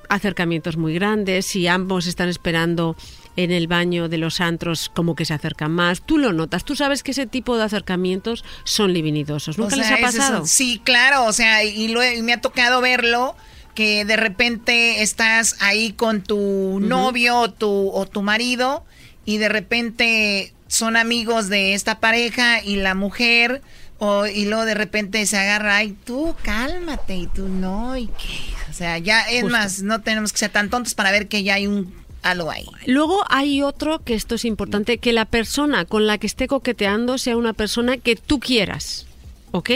acercamientos 0.09 0.77
muy 0.77 0.95
grandes, 0.95 1.45
si 1.45 1.67
ambos 1.67 2.07
están 2.07 2.29
esperando 2.29 2.97
en 3.37 3.51
el 3.51 3.67
baño 3.67 4.09
de 4.09 4.19
los 4.19 4.41
antros 4.41 4.91
como 4.95 5.15
que 5.15 5.25
se 5.25 5.35
acercan 5.35 5.73
más, 5.73 6.03
tú 6.03 6.19
lo 6.19 6.33
notas, 6.33 6.65
tú 6.65 6.77
sabes 6.77 7.03
que 7.03 7.11
ese 7.11 7.27
tipo 7.27 7.57
de 7.57 7.65
acercamientos 7.65 8.45
son 8.65 8.93
libidinosos. 8.93 9.59
¿Nunca 9.59 9.75
O 9.75 9.79
les 9.79 9.91
ha 9.91 9.97
es 9.97 10.01
pasado? 10.01 10.47
sí, 10.47 10.81
claro, 10.85 11.25
o 11.25 11.33
sea, 11.33 11.65
y, 11.65 11.89
lo 11.89 12.03
y 12.05 12.23
me 12.23 12.33
ha 12.33 12.41
tocado 12.41 12.81
verlo 12.81 13.35
que 13.75 14.05
de 14.05 14.17
repente 14.17 15.03
estás 15.03 15.57
ahí 15.61 15.93
con 15.93 16.23
tu 16.23 16.79
novio 16.81 17.41
o 17.41 17.51
tu, 17.51 17.91
o 17.91 18.07
tu 18.07 18.23
marido 18.23 18.85
y 19.25 19.39
de 19.39 19.49
repente 19.49 20.55
son 20.69 20.97
amigos 20.97 21.49
de 21.49 21.75
esta 21.75 21.99
pareja 21.99 22.63
y 22.63 22.77
la 22.77 22.95
mujer 22.95 23.63
o, 24.05 24.27
y 24.27 24.45
luego 24.45 24.65
de 24.65 24.75
repente 24.75 25.25
se 25.27 25.39
agarra, 25.39 25.77
ay, 25.77 25.97
tú 26.05 26.35
cálmate 26.43 27.17
y 27.17 27.27
tú 27.27 27.49
no, 27.49 27.97
y 27.97 28.07
qué. 28.07 28.55
O 28.71 28.73
sea, 28.73 28.99
ya 28.99 29.23
es 29.23 29.43
Justo. 29.43 29.57
más, 29.57 29.83
no 29.83 30.01
tenemos 30.03 30.33
que 30.33 30.39
ser 30.39 30.51
tan 30.51 30.69
tontos 30.71 30.95
para 30.95 31.11
ver 31.11 31.29
que 31.29 31.43
ya 31.43 31.55
hay 31.55 31.67
un 31.67 31.95
algo 32.23 32.51
ahí. 32.51 32.67
Luego 32.87 33.23
hay 33.29 33.63
otro 33.63 34.01
que 34.03 34.15
esto 34.15 34.35
es 34.35 34.45
importante, 34.45 34.99
que 34.99 35.13
la 35.13 35.27
persona 35.27 35.85
con 35.85 36.07
la 36.07 36.19
que 36.19 36.27
esté 36.27 36.49
coqueteando 36.49 37.19
sea 37.19 37.37
una 37.37 37.53
persona 37.53 37.99
que 37.99 38.17
tú 38.17 38.41
quieras, 38.41 39.07
¿ok? 39.53 39.71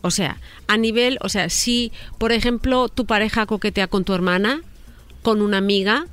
O 0.00 0.10
sea, 0.10 0.38
a 0.66 0.76
nivel, 0.76 1.18
o 1.20 1.28
sea, 1.28 1.48
si, 1.50 1.92
por 2.18 2.32
ejemplo, 2.32 2.88
tu 2.88 3.06
pareja 3.06 3.46
coquetea 3.46 3.86
con 3.86 4.04
tu 4.04 4.14
hermana, 4.14 4.62
con 5.22 5.40
una 5.40 5.58
amiga, 5.58 6.06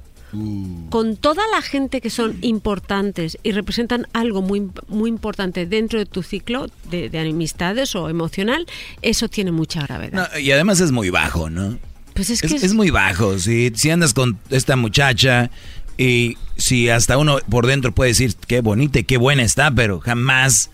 con 0.90 1.18
toda 1.18 1.44
la 1.52 1.62
gente 1.62 2.02
que 2.02 2.10
son 2.10 2.38
importantes 2.42 3.38
y 3.44 3.52
representan 3.52 4.08
algo 4.14 4.42
muy, 4.42 4.70
muy 4.88 5.10
importante 5.10 5.66
dentro 5.66 5.98
de 6.00 6.06
tu 6.06 6.22
ciclo 6.24 6.68
de, 6.92 7.10
de 7.10 7.20
amistades 7.20 7.96
o 7.96 8.10
emocional, 8.10 8.68
eso 9.02 9.28
tiene 9.28 9.52
mucha 9.52 9.82
gravedad. 9.82 10.30
No, 10.32 10.40
y 10.40 10.52
además 10.52 10.80
es 10.82 10.92
muy 10.92 11.10
bajo, 11.10 11.50
¿no? 11.50 11.80
Pues 12.14 12.30
es 12.30 12.44
es, 12.44 12.50
que 12.52 12.58
es- 12.58 12.64
es 12.64 12.74
muy 12.74 12.90
bajo. 12.92 13.40
Si, 13.40 13.72
si 13.76 13.90
andas 13.90 14.14
con 14.14 14.38
esta 14.50 14.76
muchacha 14.76 15.50
y 15.98 16.38
si 16.58 16.90
hasta 16.90 17.18
uno 17.18 17.38
por 17.50 17.66
dentro 17.66 17.92
puede 17.94 18.12
decir 18.12 18.36
qué 18.48 18.62
bonita 18.62 19.00
y 19.00 19.04
qué 19.06 19.18
buena 19.18 19.44
está, 19.44 19.72
pero 19.72 20.00
jamás, 20.00 20.70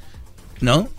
¿no? 0.59 0.89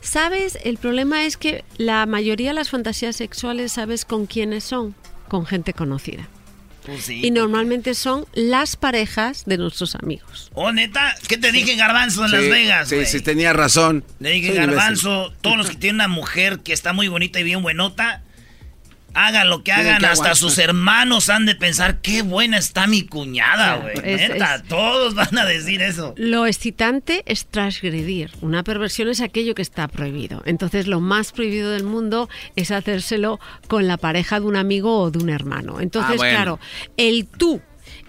¿Sabes? 0.00 0.58
El 0.64 0.78
problema 0.78 1.24
es 1.24 1.36
que 1.36 1.64
la 1.76 2.04
mayoría 2.06 2.48
de 2.48 2.54
las 2.54 2.70
fantasías 2.70 3.14
sexuales, 3.16 3.72
¿sabes 3.72 4.04
con 4.04 4.26
quiénes 4.26 4.64
son? 4.64 4.94
Con 5.28 5.46
gente 5.46 5.72
conocida. 5.72 6.28
Pues 6.84 7.04
sí. 7.04 7.20
Y 7.24 7.30
normalmente 7.30 7.94
son 7.94 8.26
las 8.32 8.76
parejas 8.76 9.44
de 9.46 9.56
nuestros 9.58 9.94
amigos. 9.94 10.50
Oh, 10.54 10.72
neta, 10.72 11.14
¿qué 11.28 11.38
te 11.38 11.52
dije, 11.52 11.76
Garbanzo, 11.76 12.24
en 12.24 12.30
Sí, 12.30 12.36
Las 12.36 12.48
Vegas? 12.48 12.88
Sí, 12.88 13.06
sí, 13.06 13.20
tenía 13.20 13.52
razón. 13.52 14.04
Le 14.18 14.30
dije, 14.30 14.48
Soy 14.48 14.56
un 14.56 14.62
imbécil. 14.64 14.76
Garbanzo, 14.78 15.32
todos 15.42 15.56
los 15.56 15.70
que 15.70 15.76
tienen 15.76 15.96
una 15.96 16.08
mujer 16.08 16.60
que 16.60 16.72
está 16.72 16.92
muy 16.92 17.08
bonita 17.08 17.38
y 17.38 17.44
bien 17.44 17.62
buenota, 17.62 18.22
hagan 19.14 19.48
lo 19.48 19.62
que 19.62 19.72
hagan, 19.72 19.98
que 20.00 20.06
hasta 20.06 20.34
sus 20.34 20.58
hermanos 20.58 21.28
han 21.28 21.46
de 21.46 21.54
pensar, 21.54 22.00
qué 22.00 22.22
buena 22.22 22.58
está 22.58 22.86
mi 22.86 23.02
cuñada, 23.02 23.76
güey. 23.76 23.94
todos 24.68 25.14
van 25.14 25.36
a 25.38 25.44
decir 25.44 25.82
eso. 25.82 26.14
Lo 26.16 26.46
excitante 26.46 27.22
es 27.26 27.46
transgredir. 27.46 28.30
Una 28.40 28.62
perversión 28.62 29.08
es 29.08 29.20
aquello 29.20 29.54
que 29.54 29.62
está 29.62 29.88
prohibido. 29.88 30.42
Entonces, 30.46 30.86
lo 30.86 31.00
más 31.00 31.32
prohibido 31.32 31.70
del 31.70 31.84
mundo 31.84 32.28
es 32.56 32.70
hacérselo 32.70 33.40
con 33.68 33.86
la 33.86 33.96
pareja 33.96 34.40
de 34.40 34.46
un 34.46 34.56
amigo 34.56 34.98
o 35.00 35.10
de 35.10 35.18
un 35.18 35.30
hermano. 35.30 35.80
Entonces, 35.80 36.12
Ah, 36.14 36.16
bueno. 36.16 36.34
claro, 36.36 36.60
el 36.96 37.26
tú 37.26 37.60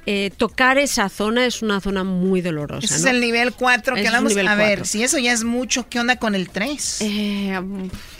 eh, 0.06 0.32
tocar 0.36 0.78
esa 0.78 1.08
zona 1.10 1.46
es 1.46 1.62
una 1.62 1.80
zona 1.80 2.04
muy 2.04 2.42
dolorosa. 2.42 2.86
Ese 2.86 2.96
es 2.96 3.06
el 3.06 3.22
nivel 3.22 3.54
4 3.54 3.96
que 3.96 4.02
Ese 4.02 4.08
es 4.10 4.14
hablamos. 4.14 4.32
nivel 4.32 4.48
A 4.48 4.56
ver, 4.56 4.68
cuatro. 4.80 4.86
si 4.86 5.04
eso 5.04 5.18
ya 5.18 5.32
es 5.32 5.44
mucho, 5.44 5.88
¿qué 5.90 6.00
onda 6.00 6.18
con 6.18 6.36
el 6.36 6.50
3? 6.50 6.98
Eh, 7.02 7.60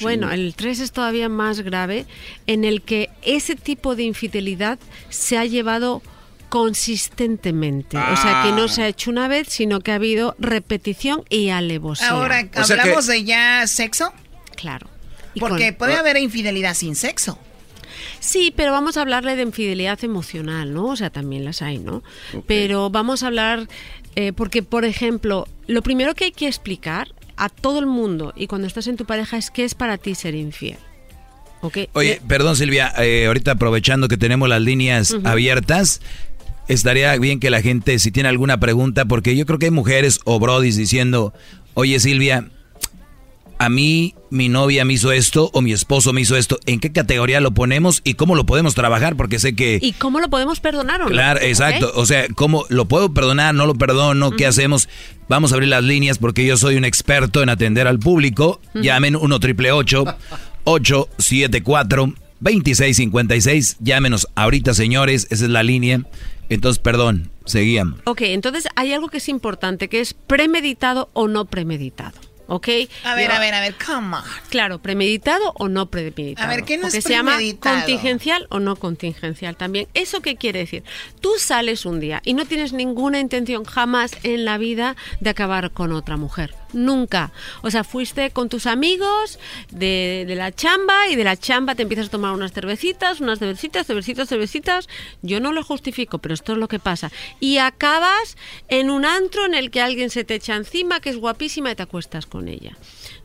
bueno, 0.02 0.32
el 0.32 0.54
3 0.56 0.80
es 0.80 0.92
todavía 0.92 1.28
más 1.30 1.60
grave, 1.62 2.06
en 2.48 2.64
el 2.64 2.82
que 2.82 3.10
ese 3.22 3.56
tipo 3.56 3.96
de 3.96 4.04
infidelidad 4.04 4.80
se 5.10 5.38
ha 5.38 5.46
llevado 5.46 6.02
consistentemente. 6.50 7.98
O 7.98 8.16
sea, 8.18 8.44
que 8.46 8.52
no 8.52 8.68
se 8.68 8.84
ha 8.84 8.88
hecho 8.88 9.10
una 9.10 9.28
vez, 9.28 9.48
sino 9.50 9.80
que 9.82 9.92
ha 9.92 9.96
habido 9.96 10.36
repetición 10.40 11.24
y 11.30 11.50
alevosía. 11.50 12.10
Ahora, 12.10 12.48
¿hablamos 12.56 13.08
de 13.08 13.24
ya 13.24 13.66
sexo? 13.68 14.14
Claro. 14.56 14.88
Y 15.34 15.40
Porque 15.40 15.70
con- 15.70 15.78
puede 15.80 15.96
haber 15.96 16.18
infidelidad 16.18 16.76
sin 16.76 16.96
sexo. 16.96 17.40
Sí, 18.24 18.54
pero 18.56 18.72
vamos 18.72 18.96
a 18.96 19.02
hablarle 19.02 19.36
de 19.36 19.42
infidelidad 19.42 20.02
emocional, 20.02 20.74
¿no? 20.74 20.86
O 20.86 20.96
sea, 20.96 21.10
también 21.10 21.44
las 21.44 21.62
hay, 21.62 21.78
¿no? 21.78 22.04
Pero 22.48 22.90
vamos 22.90 23.22
a 23.22 23.28
hablar, 23.28 23.68
eh, 24.16 24.32
porque, 24.32 24.64
por 24.64 24.86
ejemplo, 24.86 25.46
lo 25.68 25.82
primero 25.82 26.16
que 26.16 26.24
hay 26.24 26.32
que 26.32 26.48
explicar 26.48 27.14
a 27.36 27.50
todo 27.50 27.80
el 27.80 27.86
mundo 27.86 28.32
y 28.38 28.48
cuando 28.48 28.66
estás 28.66 28.88
en 28.88 28.96
tu 28.96 29.04
pareja 29.04 29.36
es 29.36 29.52
qué 29.52 29.66
es 29.66 29.76
para 29.76 29.98
ti 29.98 30.16
ser 30.16 30.36
infiel. 30.36 30.78
Oye, 31.92 32.22
perdón 32.26 32.56
Silvia, 32.56 32.94
eh, 32.98 33.26
ahorita 33.28 33.52
aprovechando 33.52 34.08
que 34.08 34.16
tenemos 34.16 34.48
las 34.48 34.62
líneas 34.62 35.14
abiertas, 35.26 36.00
estaría 36.70 37.18
bien 37.18 37.42
que 37.42 37.50
la 37.50 37.62
gente, 37.62 38.00
si 38.00 38.10
tiene 38.12 38.30
alguna 38.30 38.58
pregunta, 38.58 39.04
porque 39.04 39.36
yo 39.36 39.46
creo 39.46 39.60
que 39.60 39.66
hay 39.66 39.72
mujeres 39.72 40.22
o 40.24 40.40
brodis 40.40 40.78
diciendo, 40.78 41.34
oye 41.74 42.00
Silvia, 42.00 42.50
a 43.58 43.70
mí 43.70 44.14
mi 44.30 44.50
novia 44.50 44.84
me 44.86 44.94
hizo 44.94 45.12
esto 45.12 45.50
o 45.54 45.62
mi 45.62 45.74
esposo 45.74 46.14
me 46.14 46.22
hizo 46.22 46.36
esto, 46.36 46.60
¿en 46.66 46.80
qué 46.80 46.92
categoría 46.92 47.40
lo 47.40 47.54
ponemos 47.54 48.02
y 48.04 48.16
cómo 48.16 48.36
lo 48.36 48.46
podemos 48.46 48.76
trabajar? 48.76 49.16
Porque 49.16 49.40
sé 49.40 49.56
que... 49.56 49.80
¿Y 49.82 49.94
cómo 49.94 50.20
lo 50.20 50.30
podemos 50.30 50.60
perdonar 50.60 51.02
o 51.02 51.06
no? 51.06 51.12
Claro, 51.12 51.40
exacto. 51.42 51.92
O 51.96 52.06
sea, 52.06 52.28
¿cómo 52.36 52.66
lo 52.70 52.86
puedo 52.86 53.14
perdonar? 53.14 53.56
¿No 53.56 53.66
lo 53.66 53.76
perdono? 53.76 54.32
¿Qué 54.32 54.46
hacemos? 54.46 54.90
Vamos 55.30 55.52
a 55.52 55.56
abrir 55.56 55.70
las 55.70 55.84
líneas 55.84 56.18
porque 56.18 56.46
yo 56.46 56.58
soy 56.58 56.76
un 56.76 56.86
experto 56.86 57.44
en 57.44 57.50
atender 57.50 57.88
al 57.88 58.00
público. 58.00 58.60
Ujú. 58.74 58.84
Llamen 58.84 59.16
1 59.16 59.40
triple 59.40 59.72
874 59.72 62.14
2656. 62.40 63.78
Llámenos 63.80 64.28
ahorita, 64.36 64.74
señores. 64.74 65.28
Esa 65.30 65.46
es 65.46 65.52
la 65.52 65.64
línea. 65.64 66.02
Entonces, 66.50 66.80
perdón, 66.80 67.32
seguían. 67.46 67.96
Ok, 68.04 68.22
entonces 68.22 68.68
hay 68.76 68.94
algo 68.94 69.10
que 69.10 69.18
es 69.18 69.30
importante, 69.30 69.88
que 69.88 70.02
es 70.02 70.14
premeditado 70.14 71.10
o 71.14 71.28
no 71.28 71.46
premeditado. 71.46 72.20
¿Ok? 72.48 72.68
A 73.06 73.16
ver, 73.16 73.30
Yo- 73.30 73.36
a 73.36 73.40
ver, 73.40 73.54
a 73.54 73.62
ver, 73.62 73.76
come 73.86 74.18
on. 74.18 74.24
Claro, 74.50 74.80
premeditado 74.82 75.54
o 75.56 75.70
no 75.70 75.90
premeditado. 75.90 76.48
A 76.52 76.54
ver, 76.56 76.66
¿qué 76.66 76.78
no 76.78 76.88
es 76.88 76.94
Porque 76.94 77.02
se 77.02 77.10
llama 77.10 77.32
premeditado? 77.36 77.76
contingencial 77.78 78.48
o 78.50 78.60
no 78.60 78.76
contingencial 78.76 79.56
también. 79.56 79.88
¿Eso 79.94 80.22
qué 80.22 80.36
quiere 80.36 80.60
decir? 80.60 80.84
Tú 81.22 81.32
sales 81.38 81.86
un 81.86 82.00
día 82.00 82.22
y 82.26 82.34
no 82.34 82.46
tienes 82.46 82.74
ninguna 82.74 83.20
intención 83.20 83.64
jamás 83.64 84.12
en 84.24 84.44
la 84.46 84.58
vida 84.58 84.96
de 85.22 85.30
acabar 85.30 85.72
con 85.72 85.94
otra 85.94 86.18
mujer. 86.18 86.54
Nunca. 86.74 87.32
O 87.62 87.72
sea, 87.72 87.84
fuiste 87.84 88.32
con 88.32 88.50
tus 88.50 88.66
amigos 88.66 89.40
de, 89.72 90.26
de 90.28 90.36
la 90.36 90.52
chamba 90.52 91.08
y 91.10 91.16
de 91.16 91.24
la 91.24 91.38
chamba 91.38 91.76
te 91.76 91.84
empiezas 91.84 92.08
a 92.08 92.12
tomar 92.12 92.34
unas 92.34 92.52
cervecitas, 92.52 93.22
unas 93.22 93.40
cervecitas, 93.40 93.88
cervecitas, 93.88 94.28
cervecitas. 94.28 94.90
Yo 95.22 95.40
no 95.40 95.52
lo 95.52 95.64
justifico, 95.64 96.20
pero 96.20 96.34
esto 96.34 96.54
es 96.54 96.58
lo 96.58 96.68
que 96.68 96.80
pasa. 96.80 97.12
Y 97.40 97.58
acabas 97.58 98.38
en 98.68 98.90
un 98.90 99.06
antro 99.06 99.46
en 99.46 99.54
el 99.54 99.72
que 99.72 99.82
alguien 99.82 100.10
se 100.10 100.24
te 100.24 100.36
echa 100.36 100.56
encima, 100.56 101.00
que 101.00 101.10
es 101.10 101.18
guapísima 101.18 101.72
y 101.72 101.76
te 101.76 101.84
acuestas 101.84 102.26
con 102.26 102.48
ella. 102.48 102.78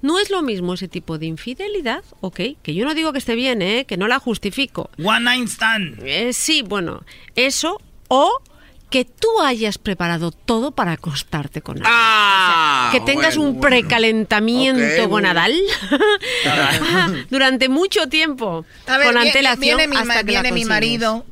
No 0.02 0.18
es 0.18 0.30
lo 0.30 0.42
mismo 0.42 0.74
ese 0.74 0.88
tipo 0.88 1.18
de 1.18 1.26
infidelidad, 1.26 2.04
¿ok? 2.20 2.40
Que 2.62 2.74
yo 2.74 2.84
no 2.84 2.94
digo 2.94 3.12
que 3.12 3.18
esté 3.18 3.34
bien, 3.34 3.62
¿eh? 3.62 3.84
Que 3.86 3.96
no 3.96 4.08
la 4.08 4.18
justifico. 4.18 4.90
One 5.02 5.20
night 5.20 5.48
stand. 5.48 6.02
Eh, 6.04 6.32
sí, 6.32 6.62
bueno, 6.62 7.02
eso 7.34 7.80
o 8.08 8.42
que 8.90 9.04
tú 9.04 9.28
hayas 9.42 9.76
preparado 9.78 10.30
todo 10.30 10.70
para 10.72 10.92
acostarte 10.92 11.60
con 11.62 11.76
alguien. 11.76 11.92
Ah, 11.94 12.86
O 12.88 12.90
sea, 12.92 13.00
que 13.00 13.06
tengas 13.06 13.36
bueno, 13.36 13.50
un 13.50 13.58
bueno. 13.60 13.68
precalentamiento 13.76 15.08
gonadal 15.08 15.52
durante 17.30 17.68
mucho 17.68 18.08
tiempo 18.08 18.64
A 18.86 18.96
ver, 18.98 19.06
con 19.06 19.14
viene- 19.16 19.28
antelación 19.30 19.60
viene 19.76 19.88
mi 19.88 19.94
ma- 19.96 20.00
hasta 20.02 20.24
que 20.24 20.32
la 20.32 20.42
viene 20.42 20.52
mi 20.54 20.64
marido. 20.64 21.24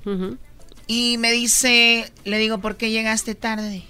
Y 0.88 1.18
me 1.18 1.32
dice, 1.32 2.12
le 2.24 2.38
digo, 2.38 2.58
¿por 2.58 2.76
qué 2.76 2.90
llegaste 2.90 3.34
tarde? 3.34 3.82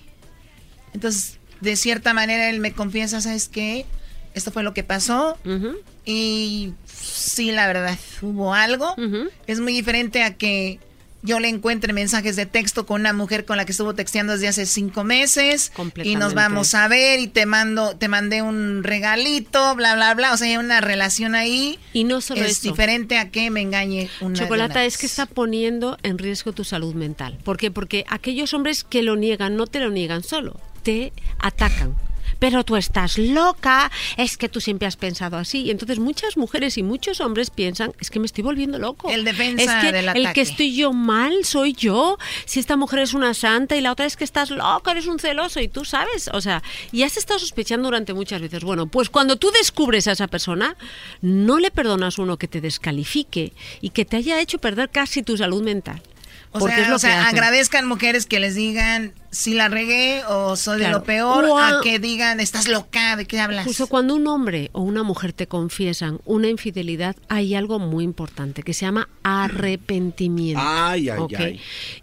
Entonces, 0.95 1.39
de 1.61 1.77
cierta 1.77 2.15
manera, 2.15 2.49
él 2.49 2.59
me 2.61 2.73
confiesa, 2.73 3.21
¿sabes 3.21 3.49
qué? 3.49 3.85
Esto 4.35 4.51
fue 4.51 4.63
lo 4.63 4.73
que 4.73 4.83
pasó. 4.85 5.37
Y 6.07 6.73
sí, 6.87 7.53
la 7.53 7.67
verdad, 7.67 7.99
hubo 8.23 8.55
algo. 8.55 8.95
Es 9.47 9.61
muy 9.61 9.73
diferente 9.75 10.23
a 10.23 10.35
que 10.35 10.79
yo 11.23 11.41
le 11.41 11.49
encuentre 11.49 11.93
mensajes 11.93 12.37
de 12.37 12.47
texto 12.47 12.87
con 12.87 13.01
una 13.01 13.13
mujer 13.13 13.45
con 13.45 13.57
la 13.57 13.65
que 13.65 13.73
estuvo 13.73 13.95
texteando 13.95 14.35
desde 14.35 14.49
hace 14.49 14.67
cinco 14.67 15.05
meses. 15.05 15.73
Y 16.03 16.17
nos 16.17 16.35
vamos 16.35 16.75
a 16.75 16.87
ver 16.89 17.21
y 17.21 17.27
te 17.27 17.47
mando, 17.47 17.97
te 17.97 18.09
mandé 18.09 18.43
un 18.43 18.85
regalito, 18.85 19.75
bla, 19.75 19.95
bla, 19.95 20.15
bla. 20.15 20.33
O 20.33 20.37
sea, 20.37 20.49
hay 20.49 20.57
una 20.57 20.81
relación 20.81 21.35
ahí. 21.35 21.79
Y 21.93 22.05
no 22.05 22.21
solo 22.21 22.45
es 22.45 22.63
diferente 22.63 23.19
a 23.19 23.31
que 23.31 23.51
me 23.51 23.61
engañe 23.61 24.09
una 24.21 24.39
Chocolata 24.39 24.85
es 24.85 24.99
que 24.99 25.07
está 25.07 25.27
poniendo 25.27 25.99
en 26.03 26.19
riesgo 26.19 26.53
tu 26.53 26.65
salud 26.65 26.95
mental. 26.95 27.39
¿Por 27.45 27.57
qué? 27.57 27.71
Porque 27.71 28.05
aquellos 28.09 28.55
hombres 28.55 28.85
que 28.85 29.03
lo 29.03 29.17
niegan 29.17 29.57
no 29.57 29.67
te 29.67 29.81
lo 29.81 29.91
niegan 29.91 30.23
solo, 30.23 30.61
te 30.83 31.13
atacan. 31.39 31.95
Pero 32.39 32.65
tú 32.65 32.77
estás 32.77 33.19
loca, 33.19 33.91
es 34.17 34.37
que 34.37 34.49
tú 34.49 34.61
siempre 34.61 34.87
has 34.87 34.97
pensado 34.97 35.37
así. 35.37 35.63
Y 35.63 35.71
entonces 35.71 35.99
muchas 35.99 36.37
mujeres 36.37 36.79
y 36.79 36.83
muchos 36.83 37.21
hombres 37.21 37.51
piensan, 37.51 37.93
es 38.01 38.11
que 38.11 38.19
me 38.19 38.27
estoy 38.27 38.45
volviendo 38.45 38.79
loco. 38.79 39.11
El 39.11 39.25
defensa 39.25 39.81
es 39.81 39.85
que 39.85 39.93
del 39.93 40.09
el 40.09 40.33
que 40.33 40.41
estoy 40.41 40.75
yo 40.75 40.93
mal 40.93 41.45
soy 41.45 41.73
yo. 41.73 42.19
Si 42.45 42.61
esta 42.61 42.77
mujer 42.77 43.01
es 43.01 43.15
una 43.15 43.35
santa 43.35 43.77
y 43.77 43.81
la 43.81 43.93
otra 43.93 44.07
es 44.07 44.17
que 44.17 44.25
estás 44.25 44.51
loca, 44.51 44.91
eres 44.91 45.07
un 45.07 45.19
celoso 45.19 45.61
y 45.61 45.69
tú 45.69 45.85
sabes. 45.85 46.29
O 46.33 46.41
sea, 46.41 46.63
y 46.93 47.03
has 47.03 47.17
estado 47.17 47.39
sospechando 47.39 47.89
durante 47.89 48.15
muchas 48.15 48.41
veces. 48.41 48.65
Bueno, 48.65 48.87
pues 48.87 49.11
cuando 49.11 49.37
tú 49.37 49.51
descubres 49.51 50.09
a 50.09 50.13
esa 50.13 50.27
persona, 50.27 50.77
no 51.21 51.59
le 51.59 51.71
perdonas 51.71 52.19
uno 52.19 52.37
que 52.37 52.49
te 52.49 52.61
descalifique 52.61 53.53
y 53.81 53.91
que 53.91 54.05
te 54.05 54.17
haya 54.17 54.41
hecho 54.41 54.59
perder 54.59 54.91
casi 54.91 55.23
tu 55.23 55.37
salud 55.37 55.63
mental. 55.63 56.03
O 56.57 56.59
Porque 56.59 56.75
sea, 56.77 56.85
es 56.85 56.91
lo 56.91 56.97
o 56.97 56.99
sea, 56.99 57.11
que 57.23 57.27
agradezcan 57.37 57.87
mujeres 57.87 58.27
que 58.27 58.41
les 58.41 58.55
digan 58.55 59.13
si 59.31 59.53
la 59.55 59.69
regué 59.69 60.23
o 60.29 60.57
soy 60.57 60.81
de 60.81 60.89
lo 60.89 61.03
peor, 61.05 61.45
O 61.45 61.59
a- 61.59 61.69
a 61.79 61.81
que 61.83 61.99
digan 61.99 62.41
estás 62.41 62.69
loca, 62.69 63.17
¿de 63.17 63.27
qué 63.27 63.39
hablas? 63.41 63.65
Justo 63.67 63.87
cuando 63.87 64.15
un 64.15 64.27
hombre 64.27 64.71
o 64.73 64.81
una 64.83 65.03
mujer 65.03 65.33
te 65.33 65.47
confiesan 65.47 66.21
una 66.25 66.49
infidelidad, 66.49 67.17
hay 67.29 67.55
algo 67.55 67.79
muy 67.79 68.05
importante 68.05 68.63
que 68.63 68.73
se 68.75 68.87
llama 68.87 69.09
arrepentimiento. 69.23 70.63
Ay, 70.65 71.09
ay, 71.11 71.19
¿ok? 71.19 71.33
ay. 71.39 71.61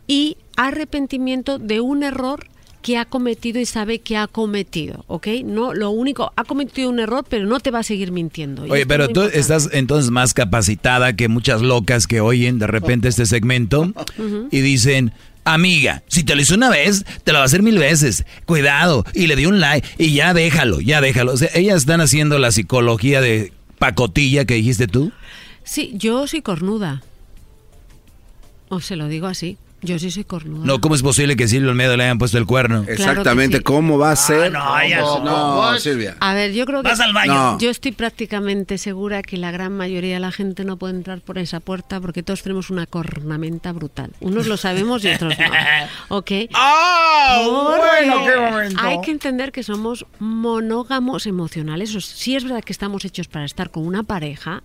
Y 0.07 0.37
arrepentimiento 0.55 1.57
de 1.59 1.81
un 1.81 2.03
error 2.03 2.47
que 2.83 2.97
ha 2.97 3.05
cometido 3.05 3.59
y 3.59 3.65
sabe 3.65 3.99
que 3.99 4.17
ha 4.17 4.27
cometido, 4.27 5.05
¿ok? 5.07 5.27
No, 5.45 5.73
lo 5.73 5.89
único, 5.89 6.31
ha 6.35 6.43
cometido 6.43 6.89
un 6.89 6.99
error, 6.99 7.25
pero 7.27 7.47
no 7.47 7.59
te 7.59 7.71
va 7.71 7.79
a 7.79 7.83
seguir 7.83 8.11
mintiendo. 8.11 8.63
Oye, 8.63 8.85
pero 8.85 9.05
tú 9.07 9.21
importante. 9.21 9.39
estás 9.39 9.69
entonces 9.71 10.11
más 10.11 10.33
capacitada 10.33 11.13
que 11.13 11.29
muchas 11.29 11.61
locas 11.61 12.05
que 12.05 12.21
oyen 12.21 12.59
de 12.59 12.67
repente 12.67 13.07
este 13.07 13.25
segmento 13.25 13.93
y 14.51 14.61
dicen, 14.61 15.13
amiga, 15.45 16.03
si 16.07 16.23
te 16.23 16.35
lo 16.35 16.41
hizo 16.41 16.55
una 16.55 16.69
vez, 16.69 17.05
te 17.23 17.31
lo 17.31 17.39
va 17.39 17.43
a 17.43 17.45
hacer 17.45 17.63
mil 17.63 17.79
veces. 17.79 18.25
Cuidado. 18.45 19.05
Y 19.13 19.27
le 19.27 19.35
di 19.37 19.45
un 19.45 19.59
like 19.59 19.87
y 19.97 20.13
ya 20.13 20.33
déjalo, 20.33 20.81
ya 20.81 20.99
déjalo. 21.01 21.31
O 21.31 21.37
sea, 21.37 21.49
ellas 21.55 21.77
están 21.77 22.01
haciendo 22.01 22.37
la 22.37 22.51
psicología 22.51 23.21
de 23.21 23.53
pacotilla 23.79 24.45
que 24.45 24.55
dijiste 24.55 24.87
tú? 24.87 25.11
Sí, 25.63 25.93
yo 25.95 26.27
soy 26.27 26.41
cornuda. 26.41 27.01
O 28.69 28.81
se 28.81 28.95
lo 28.95 29.07
digo 29.07 29.27
así. 29.27 29.57
Yo 29.83 29.99
sí 29.99 30.11
soy 30.11 30.23
cornuda. 30.23 30.65
No, 30.65 30.79
¿cómo 30.79 30.95
es 30.95 31.01
posible 31.01 31.35
que 31.35 31.47
Silvio 31.47 31.69
Olmedo 31.69 31.97
le 31.97 32.05
hayan 32.05 32.17
puesto 32.17 32.37
el 32.37 32.45
cuerno? 32.45 32.85
Exactamente, 32.87 33.57
sí. 33.57 33.63
¿cómo 33.63 33.97
va 33.97 34.11
a 34.11 34.15
ser? 34.15 34.51
no, 34.51 34.87
ya 34.87 35.01
no, 35.01 35.19
no. 35.23 35.71
no, 35.71 35.79
Silvia. 35.79 36.15
A 36.19 36.33
ver, 36.33 36.53
yo 36.53 36.65
creo 36.65 36.81
que 36.81 36.89
Vas 36.89 36.99
al 37.01 37.13
baño. 37.13 37.33
No. 37.33 37.59
yo 37.59 37.69
estoy 37.69 37.91
prácticamente 37.91 38.77
segura 38.77 39.21
que 39.21 39.37
la 39.37 39.51
gran 39.51 39.75
mayoría 39.75 40.13
de 40.15 40.19
la 40.19 40.31
gente 40.31 40.63
no 40.63 40.77
puede 40.77 40.95
entrar 40.95 41.19
por 41.21 41.37
esa 41.37 41.59
puerta 41.59 41.99
porque 41.99 42.23
todos 42.23 42.43
tenemos 42.43 42.69
una 42.69 42.85
cornamenta 42.85 43.71
brutal. 43.73 44.11
Unos 44.21 44.47
lo 44.47 44.57
sabemos 44.57 45.03
y 45.03 45.09
otros 45.09 45.37
no. 45.37 45.45
¿Ok? 46.17 46.31
¡Ah! 46.53 47.41
Porque 47.43 48.07
Bueno, 48.07 48.25
qué 48.25 48.39
momento. 48.39 48.81
Hay 48.81 49.01
que 49.01 49.11
entender 49.11 49.51
que 49.51 49.63
somos 49.63 50.05
monógamos 50.19 51.27
emocionales. 51.27 51.95
O 51.95 52.01
sea, 52.01 52.15
sí 52.15 52.35
es 52.35 52.43
verdad 52.43 52.63
que 52.63 52.71
estamos 52.73 53.03
hechos 53.05 53.27
para 53.27 53.45
estar 53.45 53.69
con 53.69 53.85
una 53.85 54.03
pareja 54.03 54.63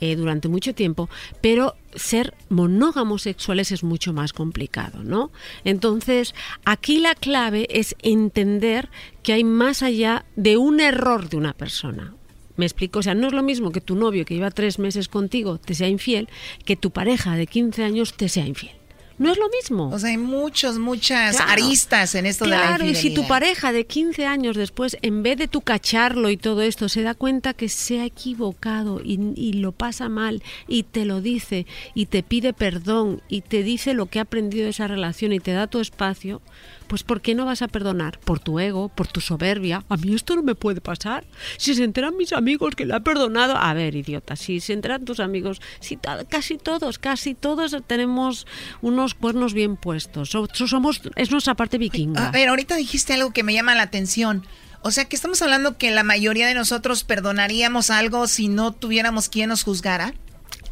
eh, 0.00 0.16
durante 0.16 0.48
mucho 0.48 0.74
tiempo, 0.74 1.08
pero 1.40 1.74
ser 1.94 2.34
monógamos 2.48 3.22
sexuales 3.22 3.72
es 3.72 3.82
mucho 3.82 4.12
más 4.12 4.32
complicado, 4.32 5.02
¿no? 5.02 5.30
Entonces, 5.64 6.34
aquí 6.64 6.98
la 6.98 7.14
clave 7.14 7.66
es 7.70 7.96
entender 8.02 8.88
que 9.22 9.32
hay 9.32 9.44
más 9.44 9.82
allá 9.82 10.24
de 10.36 10.56
un 10.56 10.80
error 10.80 11.28
de 11.28 11.36
una 11.36 11.54
persona. 11.54 12.14
Me 12.56 12.66
explico, 12.66 12.98
o 12.98 13.02
sea, 13.02 13.14
no 13.14 13.28
es 13.28 13.32
lo 13.32 13.42
mismo 13.42 13.70
que 13.70 13.80
tu 13.80 13.94
novio 13.94 14.24
que 14.24 14.34
lleva 14.34 14.50
tres 14.50 14.78
meses 14.78 15.08
contigo 15.08 15.58
te 15.58 15.74
sea 15.74 15.88
infiel, 15.88 16.28
que 16.64 16.76
tu 16.76 16.90
pareja 16.90 17.36
de 17.36 17.46
15 17.46 17.84
años 17.84 18.14
te 18.14 18.28
sea 18.28 18.46
infiel. 18.46 18.77
No 19.18 19.32
es 19.32 19.38
lo 19.38 19.48
mismo. 19.48 19.90
O 19.90 19.98
sea, 19.98 20.10
hay 20.10 20.16
muchos, 20.16 20.78
muchas 20.78 21.36
Claro. 21.36 21.52
aristas 21.52 22.14
en 22.14 22.24
esto 22.26 22.44
de 22.44 22.50
la 22.52 22.56
Claro, 22.58 22.86
y 22.86 22.94
si 22.94 23.12
tu 23.14 23.26
pareja 23.26 23.72
de 23.72 23.84
15 23.86 24.26
años 24.26 24.56
después, 24.56 24.96
en 25.02 25.22
vez 25.22 25.36
de 25.38 25.48
tu 25.48 25.60
cacharlo 25.60 26.30
y 26.30 26.36
todo 26.36 26.62
esto, 26.62 26.88
se 26.88 27.02
da 27.02 27.14
cuenta 27.14 27.52
que 27.52 27.68
se 27.68 28.00
ha 28.00 28.04
equivocado 28.04 29.00
y, 29.02 29.18
y 29.34 29.54
lo 29.54 29.72
pasa 29.72 30.08
mal 30.08 30.42
y 30.68 30.84
te 30.84 31.04
lo 31.04 31.20
dice 31.20 31.66
y 31.94 32.06
te 32.06 32.22
pide 32.22 32.52
perdón 32.52 33.20
y 33.28 33.40
te 33.40 33.62
dice 33.62 33.92
lo 33.94 34.06
que 34.06 34.20
ha 34.20 34.22
aprendido 34.22 34.64
de 34.64 34.70
esa 34.70 34.86
relación 34.86 35.32
y 35.32 35.40
te 35.40 35.52
da 35.52 35.66
tu 35.66 35.80
espacio, 35.80 36.40
pues 36.88 37.04
¿por 37.04 37.20
qué 37.20 37.34
no 37.34 37.44
vas 37.46 37.62
a 37.62 37.68
perdonar? 37.68 38.18
Por 38.20 38.40
tu 38.40 38.58
ego, 38.58 38.88
por 38.88 39.06
tu 39.06 39.20
soberbia. 39.20 39.84
A 39.88 39.96
mí 39.96 40.14
esto 40.14 40.34
no 40.34 40.42
me 40.42 40.54
puede 40.54 40.80
pasar. 40.80 41.24
Si 41.58 41.74
se 41.74 41.84
enteran 41.84 42.16
mis 42.16 42.32
amigos 42.32 42.74
que 42.74 42.86
le 42.86 42.94
ha 42.94 43.00
perdonado, 43.00 43.56
a 43.56 43.72
ver, 43.74 43.94
idiota, 43.94 44.34
si 44.36 44.60
se 44.60 44.72
enteran 44.72 45.04
tus 45.04 45.20
amigos, 45.20 45.60
si 45.80 45.98
casi 46.28 46.58
todos, 46.58 46.98
casi 46.98 47.34
todos 47.34 47.76
tenemos 47.86 48.46
unos 48.82 49.14
cuernos 49.14 49.54
bien 49.54 49.76
puestos. 49.76 50.30
So- 50.30 50.48
Somos, 50.52 51.02
es 51.16 51.30
nuestra 51.30 51.54
parte 51.54 51.78
vikinga. 51.78 52.28
A 52.28 52.30
ver, 52.32 52.48
ahorita 52.48 52.74
dijiste 52.76 53.12
algo 53.14 53.32
que 53.32 53.42
me 53.42 53.52
llama 53.54 53.74
la 53.74 53.82
atención. 53.82 54.46
O 54.80 54.90
sea, 54.90 55.04
que 55.06 55.16
estamos 55.16 55.42
hablando 55.42 55.76
que 55.76 55.90
la 55.90 56.04
mayoría 56.04 56.46
de 56.46 56.54
nosotros 56.54 57.04
perdonaríamos 57.04 57.90
algo 57.90 58.26
si 58.28 58.48
no 58.48 58.72
tuviéramos 58.72 59.28
quien 59.28 59.48
nos 59.48 59.64
juzgara. 59.64 60.14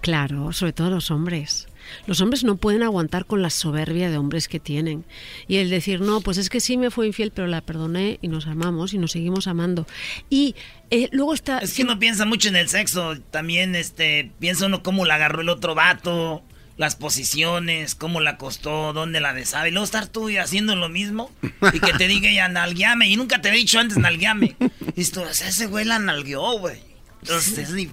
Claro, 0.01 0.53
sobre 0.53 0.73
todo 0.73 0.91
los 0.91 1.11
hombres. 1.11 1.67
Los 2.07 2.21
hombres 2.21 2.45
no 2.45 2.57
pueden 2.57 2.83
aguantar 2.83 3.27
con 3.27 3.43
la 3.43 3.51
soberbia 3.51 4.11
de 4.11 4.17
hombres 4.19 4.49
que 4.49 4.61
tienen. 4.61 5.05
Y 5.49 5.57
el 5.57 5.71
decir, 5.71 6.01
no, 6.01 6.21
pues 6.21 6.39
es 6.39 6.49
que 6.49 6.61
sí 6.61 6.77
me 6.77 6.91
fue 6.91 7.07
infiel, 7.07 7.31
pero 7.31 7.47
la 7.47 7.61
perdoné 7.61 8.19
y 8.23 8.29
nos 8.29 8.47
amamos 8.47 8.95
y 8.95 8.99
nos 8.99 9.13
seguimos 9.13 9.47
amando. 9.47 9.87
Y 10.31 10.55
eh, 10.91 11.09
luego 11.13 11.35
está... 11.35 11.59
Es 11.59 11.75
que 11.75 11.83
uno 11.83 11.99
piensa 11.99 12.25
mucho 12.25 12.49
en 12.49 12.57
el 12.57 12.69
sexo. 12.69 13.17
También 13.31 13.75
este, 13.75 14.31
piensa 14.39 14.67
uno 14.67 14.83
cómo 14.83 15.05
la 15.05 15.17
agarró 15.17 15.41
el 15.43 15.49
otro 15.49 15.75
vato, 15.75 16.43
las 16.77 16.95
posiciones, 16.97 17.95
cómo 17.95 18.21
la 18.21 18.33
acostó, 18.33 18.93
dónde 18.93 19.21
la 19.21 19.33
besaba. 19.33 19.67
Y 19.69 19.71
luego 19.71 19.85
estar 19.85 20.09
tú 20.09 20.29
haciendo 20.41 20.77
lo 20.77 20.89
mismo 20.89 21.31
y 21.73 21.81
que 21.81 21.93
te 21.95 22.07
diga 22.09 22.29
ella 22.29 22.49
nalgueame. 22.49 23.09
Y 23.09 23.17
nunca 23.17 23.41
te 23.41 23.49
había 23.49 23.61
dicho 23.61 23.79
antes 23.79 23.99
nalgueame. 23.99 24.57
Y 24.99 25.05
tú, 25.05 25.23
ese 25.25 25.67
güey 25.67 25.85
la 25.85 25.99
nalgueó, 25.99 26.59
güey. 26.59 26.79
Entonces 27.21 27.59
es, 27.59 27.71
li- 27.71 27.91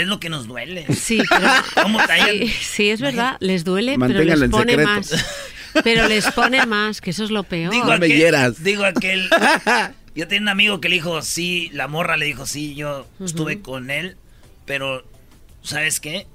es 0.00 0.08
lo 0.08 0.18
que 0.20 0.30
nos 0.30 0.46
duele. 0.46 0.86
Sí, 0.94 1.22
pero... 1.28 1.48
¿Cómo 1.82 2.00
sí, 2.00 2.48
sí, 2.48 2.90
es 2.90 3.00
verdad, 3.00 3.36
les 3.40 3.64
duele, 3.64 3.96
pero 3.98 4.22
les 4.22 4.50
pone 4.50 4.72
secreto. 4.72 4.88
más. 4.88 5.24
Pero 5.84 6.08
les 6.08 6.30
pone 6.32 6.66
más, 6.66 7.00
que 7.00 7.10
eso 7.10 7.24
es 7.24 7.30
lo 7.30 7.44
peor. 7.44 7.72
Digo 7.72 7.92
aquel, 7.92 8.54
digo 8.58 8.84
aquel. 8.84 9.28
Yo 10.14 10.28
tenía 10.28 10.42
un 10.42 10.48
amigo 10.48 10.80
que 10.80 10.88
le 10.88 10.96
dijo, 10.96 11.22
sí, 11.22 11.70
la 11.72 11.88
morra 11.88 12.16
le 12.16 12.26
dijo, 12.26 12.44
sí, 12.44 12.74
yo 12.74 13.06
estuve 13.24 13.62
con 13.62 13.90
él, 13.90 14.18
pero, 14.66 15.06
¿sabes 15.62 16.00
qué? 16.00 16.26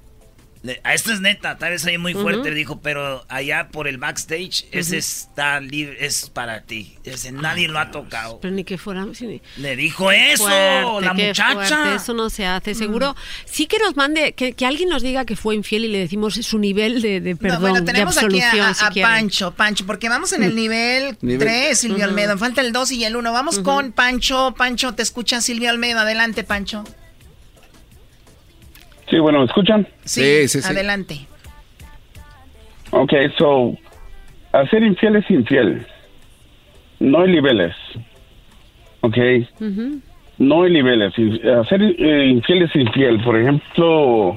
Esto 0.92 1.12
es 1.12 1.20
neta, 1.20 1.58
tal 1.58 1.70
vez 1.70 1.82
soy 1.82 1.98
muy 1.98 2.14
fuerte, 2.14 2.50
dijo, 2.52 2.80
pero 2.80 3.24
allá 3.28 3.68
por 3.68 3.88
el 3.88 3.98
backstage, 3.98 4.66
ese 4.72 4.98
está 4.98 5.60
libre, 5.60 5.96
es 6.04 6.30
para 6.30 6.62
ti. 6.62 6.96
Ese 7.04 7.32
nadie 7.32 7.68
lo 7.68 7.78
ha 7.78 7.90
tocado. 7.90 8.40
Pero 8.40 8.54
ni 8.54 8.64
que 8.64 8.78
fuera... 8.78 9.06
Le 9.56 9.76
dijo 9.76 10.08
Qué 10.10 10.32
eso, 10.32 10.44
fuerte, 10.44 11.00
la 11.06 11.14
muchacha. 11.14 11.52
fuerte, 11.52 11.94
eso 11.96 12.14
no 12.14 12.30
se 12.30 12.46
hace. 12.46 12.74
Seguro, 12.74 13.16
sí 13.44 13.66
que 13.66 13.78
nos 13.78 13.96
mande, 13.96 14.32
que, 14.32 14.52
que 14.52 14.66
alguien 14.66 14.88
nos 14.88 15.02
diga 15.02 15.24
que 15.24 15.36
fue 15.36 15.54
infiel 15.54 15.84
y 15.84 15.88
le 15.88 15.98
decimos 15.98 16.34
su 16.34 16.58
nivel 16.58 17.00
de, 17.02 17.20
de 17.20 17.32
No, 17.34 17.38
perdón, 17.38 17.60
bueno, 17.60 17.80
de 17.80 17.86
tenemos 17.86 18.16
aquí 18.18 18.40
a, 18.40 18.74
si 18.74 18.84
a 18.84 18.88
quieren. 18.90 19.10
Pancho, 19.10 19.52
Pancho, 19.54 19.86
porque 19.86 20.08
vamos 20.08 20.32
en 20.32 20.42
el 20.42 20.54
nivel 20.54 21.16
Nivel- 21.22 21.38
3, 21.38 21.78
Silvio 21.78 21.96
Ujú. 21.98 22.04
Almeida. 22.06 22.36
Falta 22.36 22.60
el 22.60 22.72
2 22.72 22.92
y 22.92 23.04
el 23.04 23.16
1. 23.16 23.32
Vamos 23.32 23.58
con 23.60 23.92
Pancho. 23.92 24.54
Pancho, 24.56 24.94
te 24.94 25.02
escucha 25.02 25.40
Silvio 25.40 25.70
Almeida. 25.70 26.02
Adelante, 26.02 26.44
Pancho. 26.44 26.84
Sí, 29.10 29.18
bueno, 29.18 29.40
¿me 29.40 29.46
escuchan? 29.46 29.86
Sí, 30.04 30.46
adelante. 30.64 31.26
Ok, 32.90 33.12
so, 33.36 33.76
hacer 34.52 34.82
infiel 34.82 35.16
es 35.16 35.30
infiel. 35.30 35.86
No 37.00 37.22
hay 37.22 37.30
niveles. 37.30 37.74
Ok, 39.00 39.16
no 40.38 40.62
hay 40.62 40.72
niveles. 40.72 41.12
Hacer 41.60 41.82
eh, 41.82 42.26
infiel 42.26 42.62
es 42.62 42.74
infiel. 42.74 43.22
Por 43.22 43.38
ejemplo, 43.38 44.36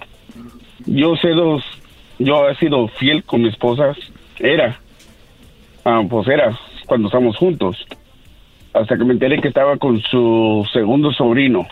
yo 0.86 1.16
sé 1.18 1.30
dos, 1.30 1.64
yo 2.20 2.48
he 2.50 2.56
sido 2.56 2.88
fiel 2.88 3.24
con 3.24 3.42
mi 3.42 3.50
esposa. 3.50 3.94
Era, 4.40 4.80
ah, 5.86 6.04
pues 6.10 6.28
era, 6.28 6.58
cuando 6.86 7.08
estamos 7.08 7.36
juntos. 7.38 7.86
Hasta 8.74 8.98
que 8.98 9.04
me 9.04 9.14
enteré 9.14 9.42
que 9.42 9.50
estaba 9.50 9.76
con 9.78 10.02
su 10.02 10.66
segundo 10.72 11.12
sobrino. 11.12 11.68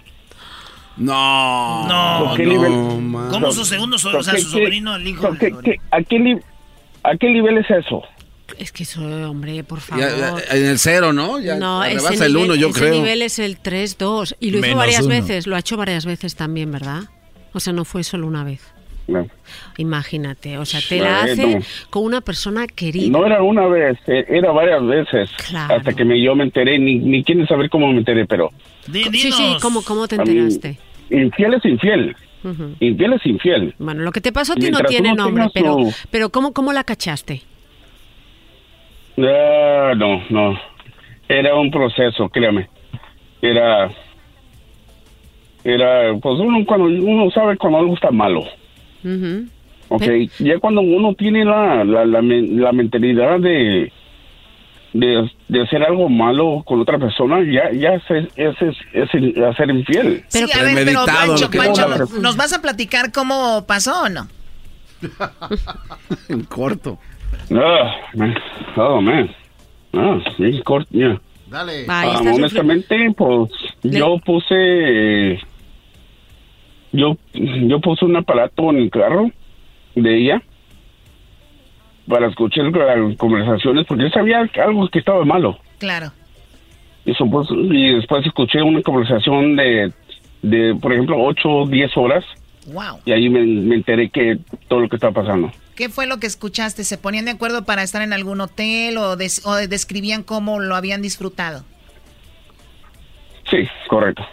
No. 0.99 1.87
No, 1.87 2.35
¿Qué 2.35 2.43
no. 2.45 2.51
nivel? 2.53 2.71
¿Cómo 3.31 3.51
su 3.51 3.65
segundo 3.65 3.97
so- 3.97 4.17
o 4.17 4.23
sea, 4.23 4.35
¿Qué- 4.35 4.41
su 4.41 4.57
qué- 4.57 4.63
sobrino, 4.65 4.95
el 4.95 5.07
hijo? 5.07 5.29
¿qué- 5.39 5.53
qué- 5.63 5.77
a, 5.91 6.01
qué 6.03 6.39
¿A 7.03 7.15
qué 7.15 7.29
nivel 7.29 7.57
es 7.57 7.69
eso? 7.71 8.03
Es 8.57 8.71
que 8.73 8.83
eso, 8.83 9.01
hombre, 9.29 9.63
por 9.63 9.79
favor. 9.79 10.03
Ya, 10.03 10.17
ya, 10.17 10.57
en 10.57 10.65
el 10.65 10.79
cero, 10.79 11.13
¿no? 11.13 11.39
Ya 11.39 11.55
no, 11.55 11.83
ese 11.83 11.95
rebasa 11.99 12.25
el 12.25 12.33
nivel, 12.33 12.45
uno, 12.51 12.55
yo 12.55 12.69
ese 12.69 12.79
creo. 12.79 12.93
nivel 12.93 13.21
es 13.21 13.39
el 13.39 13.57
3-2. 13.59 14.35
Y 14.41 14.51
lo 14.51 14.57
hizo 14.57 14.61
Menos 14.67 14.77
varias 14.79 15.01
uno. 15.05 15.09
veces, 15.15 15.47
lo 15.47 15.55
ha 15.55 15.59
hecho 15.59 15.77
varias 15.77 16.05
veces 16.05 16.35
también, 16.35 16.71
¿verdad? 16.71 17.03
O 17.53 17.59
sea, 17.61 17.71
no 17.73 17.85
fue 17.85 18.03
solo 18.03 18.27
una 18.27 18.43
vez. 18.43 18.61
No. 19.07 19.25
Imagínate, 19.77 20.57
o 20.57 20.65
sea, 20.65 20.81
te 20.87 20.99
la 20.99 21.21
hace 21.23 21.55
no. 21.55 21.61
con 21.89 22.03
una 22.03 22.21
persona 22.21 22.67
querida. 22.67 23.09
No 23.17 23.25
era 23.25 23.41
una 23.41 23.65
vez, 23.67 23.97
eh, 24.07 24.25
era 24.27 24.51
varias 24.51 24.85
veces. 24.85 25.29
Claro. 25.47 25.75
Hasta 25.75 25.93
que 25.93 26.03
me, 26.05 26.21
yo 26.21 26.35
me 26.35 26.43
enteré, 26.43 26.77
ni, 26.77 26.95
ni 26.99 27.23
quieren 27.23 27.47
saber 27.47 27.69
cómo 27.69 27.87
me 27.91 27.99
enteré, 27.99 28.25
pero... 28.27 28.51
Sí, 28.91 29.31
sí, 29.31 29.55
¿cómo, 29.61 29.83
cómo 29.83 30.07
te 30.07 30.15
A 30.15 30.23
mí, 30.25 30.29
enteraste? 30.31 30.77
Infiel 31.09 31.53
es 31.55 31.65
infiel. 31.65 32.15
Infiel 32.79 33.13
es 33.13 33.25
infiel. 33.25 33.75
Bueno, 33.79 34.03
lo 34.03 34.11
que 34.11 34.21
te 34.21 34.31
pasó 34.31 34.53
a 34.53 34.55
ti 34.55 34.69
no 34.71 34.79
tiene 34.79 35.13
nombre, 35.13 35.47
pero, 35.53 35.77
pero 36.11 36.29
¿cómo, 36.29 36.53
¿cómo 36.53 36.71
la 36.71 36.83
cachaste? 36.83 37.41
Ah, 39.17 39.93
no, 39.97 40.23
no. 40.29 40.59
Era 41.27 41.55
un 41.55 41.69
proceso, 41.71 42.29
créame. 42.29 42.67
Era... 43.41 43.91
Era, 45.61 46.13
pues 46.21 46.39
uno 46.39 46.65
cuando 46.65 46.85
uno 46.85 47.29
sabe 47.31 47.57
cuando 47.57 47.79
algo 47.79 47.93
está 47.93 48.11
malo. 48.11 48.45
Ujú. 49.03 49.45
Ok, 49.89 50.03
ya 50.39 50.57
cuando 50.59 50.79
uno 50.81 51.13
tiene 51.15 51.43
la, 51.43 51.83
la, 51.83 52.05
la 52.05 52.71
mentalidad 52.71 53.39
de, 53.39 53.91
de, 54.93 55.29
de 55.47 55.61
hacer 55.61 55.83
algo 55.83 56.09
malo 56.09 56.63
con 56.65 56.79
otra 56.81 56.97
persona, 56.97 57.39
ya, 57.43 57.71
ya 57.71 57.95
ese 57.95 58.27
es, 58.35 58.55
es 58.93 59.37
hacer 59.43 59.69
infiel. 59.69 60.23
sí, 60.27 60.45
a 60.53 60.63
ver, 60.63 60.85
pero 60.85 61.05
Pancho, 61.05 61.49
Pancho, 61.51 61.87
¿nos- 61.87 62.11
¿nos 62.13 62.35
vas 62.37 62.53
a 62.53 62.61
platicar 62.61 63.11
cómo 63.11 63.65
pasó 63.67 64.03
o 64.03 64.09
no? 64.09 64.27
en 66.29 66.43
corto. 66.43 66.97
Ah, 67.51 67.95
man. 68.15 68.35
Oh, 68.75 69.01
man. 69.01 69.29
Ah, 69.93 70.19
sí, 70.37 70.61
corto, 70.63 70.89
ya. 70.91 71.19
Dale. 71.47 71.85
Ah, 71.87 72.21
honestamente, 72.33 73.11
pues 73.17 73.49
yo 73.83 74.17
puse 74.25 75.39
yo 76.91 77.17
yo 77.33 77.79
puse 77.79 78.05
un 78.05 78.15
aparato 78.17 78.69
en 78.71 78.77
el 78.77 78.89
carro 78.91 79.31
de 79.95 80.17
ella 80.17 80.41
para 82.09 82.27
escuchar 82.27 82.65
las 82.65 83.15
conversaciones 83.17 83.85
porque 83.88 84.03
yo 84.03 84.09
sabía 84.09 84.39
algo 84.65 84.89
que 84.89 84.99
estaba 84.99 85.23
malo 85.23 85.57
Claro. 85.77 86.11
y, 87.05 87.13
supos- 87.13 87.47
y 87.51 87.93
después 87.95 88.25
escuché 88.25 88.61
una 88.61 88.81
conversación 88.81 89.55
de 89.55 89.93
de 90.41 90.73
por 90.81 90.91
ejemplo 90.93 91.15
8 91.21 91.49
o 91.49 91.67
10 91.67 91.95
horas 91.97 92.25
Wow. 92.73 92.99
y 93.05 93.11
ahí 93.11 93.29
me, 93.29 93.41
me 93.43 93.75
enteré 93.75 94.09
que 94.09 94.38
todo 94.67 94.79
lo 94.81 94.89
que 94.89 94.95
estaba 94.97 95.13
pasando 95.13 95.51
¿Qué 95.75 95.88
fue 95.88 96.07
lo 96.07 96.17
que 96.19 96.27
escuchaste? 96.27 96.83
¿Se 96.83 96.97
ponían 96.97 97.23
de 97.23 97.31
acuerdo 97.31 97.63
para 97.63 97.83
estar 97.83 98.01
en 98.01 98.11
algún 98.11 98.41
hotel 98.41 98.97
o, 98.97 99.15
des- 99.15 99.45
o 99.45 99.53
describían 99.55 100.23
cómo 100.23 100.59
lo 100.59 100.75
habían 100.75 101.01
disfrutado? 101.01 101.63
sí 103.49 103.67
correcto 103.88 104.23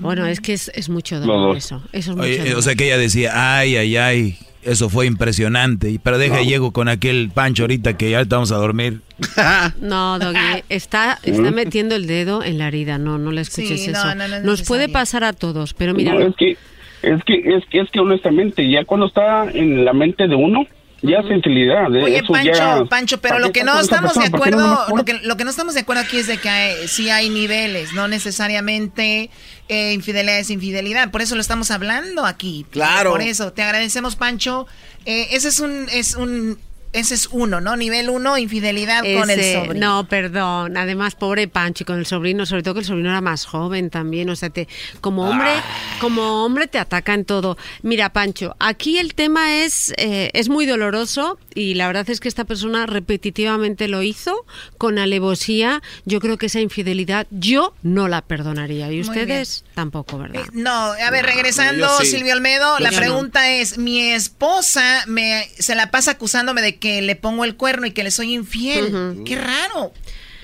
Bueno, 0.00 0.26
es 0.26 0.40
que 0.40 0.52
es, 0.54 0.70
es 0.74 0.88
mucho 0.88 1.20
dolor 1.20 1.56
eso. 1.56 1.82
Eso 1.92 2.10
es 2.12 2.16
mucho 2.16 2.28
Oye, 2.28 2.38
dolor. 2.38 2.56
o 2.58 2.62
sea 2.62 2.74
que 2.74 2.86
ella 2.86 2.98
decía, 2.98 3.58
ay, 3.58 3.76
ay, 3.76 3.96
ay, 3.96 4.38
eso 4.62 4.88
fue 4.90 5.06
impresionante. 5.06 5.98
Pero 6.02 6.18
deja, 6.18 6.36
No. 6.36 6.42
llego 6.42 6.72
con 6.72 6.88
aquel 6.88 7.30
pancho 7.32 7.62
ahorita 7.64 7.96
que 7.96 8.10
ya 8.10 8.20
estamos 8.20 8.50
a 8.52 8.56
dormir. 8.56 9.00
No, 9.80 10.18
Doggy, 10.18 10.64
está, 10.68 11.18
está 11.22 11.50
metiendo 11.50 11.94
el 11.94 12.06
dedo 12.06 12.42
en 12.42 12.58
la 12.58 12.68
herida. 12.68 12.98
No, 12.98 13.18
no 13.18 13.30
le 13.32 13.42
escuches 13.42 13.82
Sí, 13.84 13.90
eso. 13.90 14.14
no, 14.14 14.28
no 14.28 14.36
es 14.36 14.42
Nos 14.44 14.62
puede 14.62 14.88
pasar 14.88 15.24
a 15.24 15.32
todos, 15.32 15.74
pero 15.74 15.94
mira. 15.94 16.14
No, 16.14 16.20
es 16.20 16.34
que, 16.36 16.56
es 17.02 17.24
que, 17.24 17.34
es 17.56 17.64
que, 17.70 17.80
es 17.80 17.90
que 17.90 18.00
honestamente, 18.00 18.68
ya 18.70 18.84
cuando 18.84 19.06
está 19.06 19.50
en 19.50 19.84
la 19.84 19.92
mente 19.92 20.26
de 20.28 20.34
uno, 20.34 20.66
ya 21.02 21.18
es 21.18 21.26
sensibilidad. 21.28 21.94
¿eh? 21.94 22.02
Oye, 22.04 22.16
Eso 22.18 22.32
Pancho, 22.32 22.52
ya- 22.52 22.84
Pancho, 22.88 23.20
pero 23.20 23.34
¿para 23.36 23.46
lo 23.46 23.52
que 23.52 23.64
no 23.64 23.80
estamos 23.80 24.14
de 24.14 24.26
acuerdo, 24.26 24.86
lo 24.94 25.04
que, 25.04 25.14
lo 25.22 25.36
que 25.36 25.44
no 25.44 25.50
estamos 25.50 25.74
de 25.74 25.80
acuerdo 25.80 26.02
aquí 26.02 26.18
es 26.18 26.26
de 26.26 26.38
que 26.38 26.48
hay- 26.48 26.88
sí 26.88 27.10
hay 27.10 27.28
niveles, 27.30 27.92
no 27.92 28.08
necesariamente 28.08 29.30
eh, 29.68 29.92
infidelidad 29.92 30.38
es 30.38 30.50
infidelidad. 30.50 31.10
Por 31.10 31.22
eso 31.22 31.34
lo 31.36 31.40
estamos 31.40 31.70
hablando 31.70 32.26
aquí. 32.26 32.66
Claro. 32.70 33.10
Por 33.10 33.22
eso, 33.22 33.52
te 33.52 33.62
agradecemos, 33.62 34.16
Pancho. 34.16 34.66
Eh, 35.06 35.28
ese 35.30 35.48
es 35.48 35.60
un, 35.60 35.86
es 35.92 36.16
un, 36.16 36.58
ese 36.92 37.14
es 37.14 37.28
uno, 37.30 37.60
¿no? 37.60 37.76
Nivel 37.76 38.10
uno, 38.10 38.36
infidelidad 38.38 39.02
con 39.18 39.30
el 39.30 39.40
sobrino. 39.54 39.86
No, 39.86 40.08
perdón. 40.08 40.76
Además, 40.76 41.14
pobre 41.14 41.48
Pancho 41.48 41.84
y 41.84 41.86
con 41.86 41.98
el 41.98 42.06
sobrino, 42.06 42.46
sobre 42.46 42.62
todo 42.62 42.74
que 42.74 42.80
el 42.80 42.86
sobrino 42.86 43.10
era 43.10 43.20
más 43.20 43.44
joven 43.44 43.90
también. 43.90 44.28
O 44.30 44.36
sea, 44.36 44.50
te, 44.50 44.68
como 45.00 45.28
hombre, 45.28 45.50
Ah. 45.50 45.64
como 46.00 46.44
hombre 46.44 46.66
te 46.66 46.78
ataca 46.78 47.14
en 47.14 47.24
todo. 47.24 47.56
Mira, 47.82 48.12
Pancho, 48.12 48.56
aquí 48.58 48.98
el 48.98 49.14
tema 49.14 49.62
es, 49.64 49.92
eh, 49.98 50.30
es 50.34 50.48
muy 50.48 50.66
doloroso 50.66 51.38
y 51.54 51.74
la 51.74 51.86
verdad 51.86 52.08
es 52.10 52.20
que 52.20 52.28
esta 52.28 52.44
persona 52.44 52.86
repetitivamente 52.86 53.86
lo 53.88 54.02
hizo 54.02 54.44
con 54.78 54.98
alevosía. 54.98 55.82
Yo 56.04 56.20
creo 56.20 56.38
que 56.38 56.46
esa 56.46 56.60
infidelidad 56.60 57.26
yo 57.30 57.74
no 57.82 58.08
la 58.08 58.22
perdonaría. 58.22 58.90
Y 58.92 59.00
ustedes 59.00 59.64
tampoco, 59.74 60.18
¿verdad? 60.18 60.42
No, 60.52 60.70
a 60.92 61.10
ver, 61.10 61.24
regresando, 61.24 61.88
sí. 62.00 62.06
Silvio 62.06 62.34
Olmedo, 62.34 62.78
Yo 62.78 62.84
la 62.84 62.90
pregunta 62.90 63.48
es, 63.50 63.78
mi 63.78 64.00
esposa 64.10 65.04
me 65.06 65.48
se 65.58 65.74
la 65.74 65.90
pasa 65.90 66.12
acusándome 66.12 66.62
de 66.62 66.78
que 66.80 67.02
le 67.02 67.14
pongo 67.16 67.44
el 67.44 67.56
cuerno 67.56 67.86
y 67.86 67.92
que 67.92 68.02
le 68.02 68.10
soy 68.10 68.34
infiel. 68.34 69.22
Qué 69.24 69.36
raro. 69.36 69.92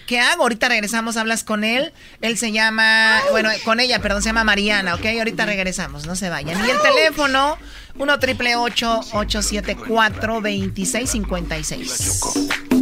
¿Qué 0.07 0.21
hago? 0.21 0.43
Ahorita 0.45 0.69
regresamos, 0.69 1.17
hablas 1.17 1.43
con 1.43 1.65
él. 1.65 1.93
Él 2.21 2.39
se 2.39 2.53
llama, 2.53 3.21
bueno, 3.33 3.51
con 3.65 3.81
ella, 3.81 4.01
perdón, 4.01 4.23
se 4.23 4.29
llama 4.29 4.45
Mariana, 4.45 4.95
¿ok? 4.95 5.05
Ahorita 5.19 5.47
regresamos, 5.47 6.07
no 6.07 6.15
se 6.15 6.31
vayan. 6.31 6.65
Y 6.65 6.71
el 6.71 6.81
teléfono, 6.81 7.59
1 7.99 8.19
triple 8.21 8.55
874 8.55 10.35
2656 10.35 12.21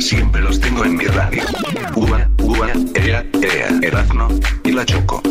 Siempre 0.01 0.43
los 0.43 0.61
tengo 0.61 0.85
en 0.85 0.97
mi 0.97 1.07
radio. 1.07 1.45
Uva, 1.95 2.29
uva, 2.39 2.73
ea, 2.95 3.25
ea, 3.41 3.69
Erazno 3.81 4.29
y 4.63 4.73
la 4.73 4.85
Choco. 4.85 5.23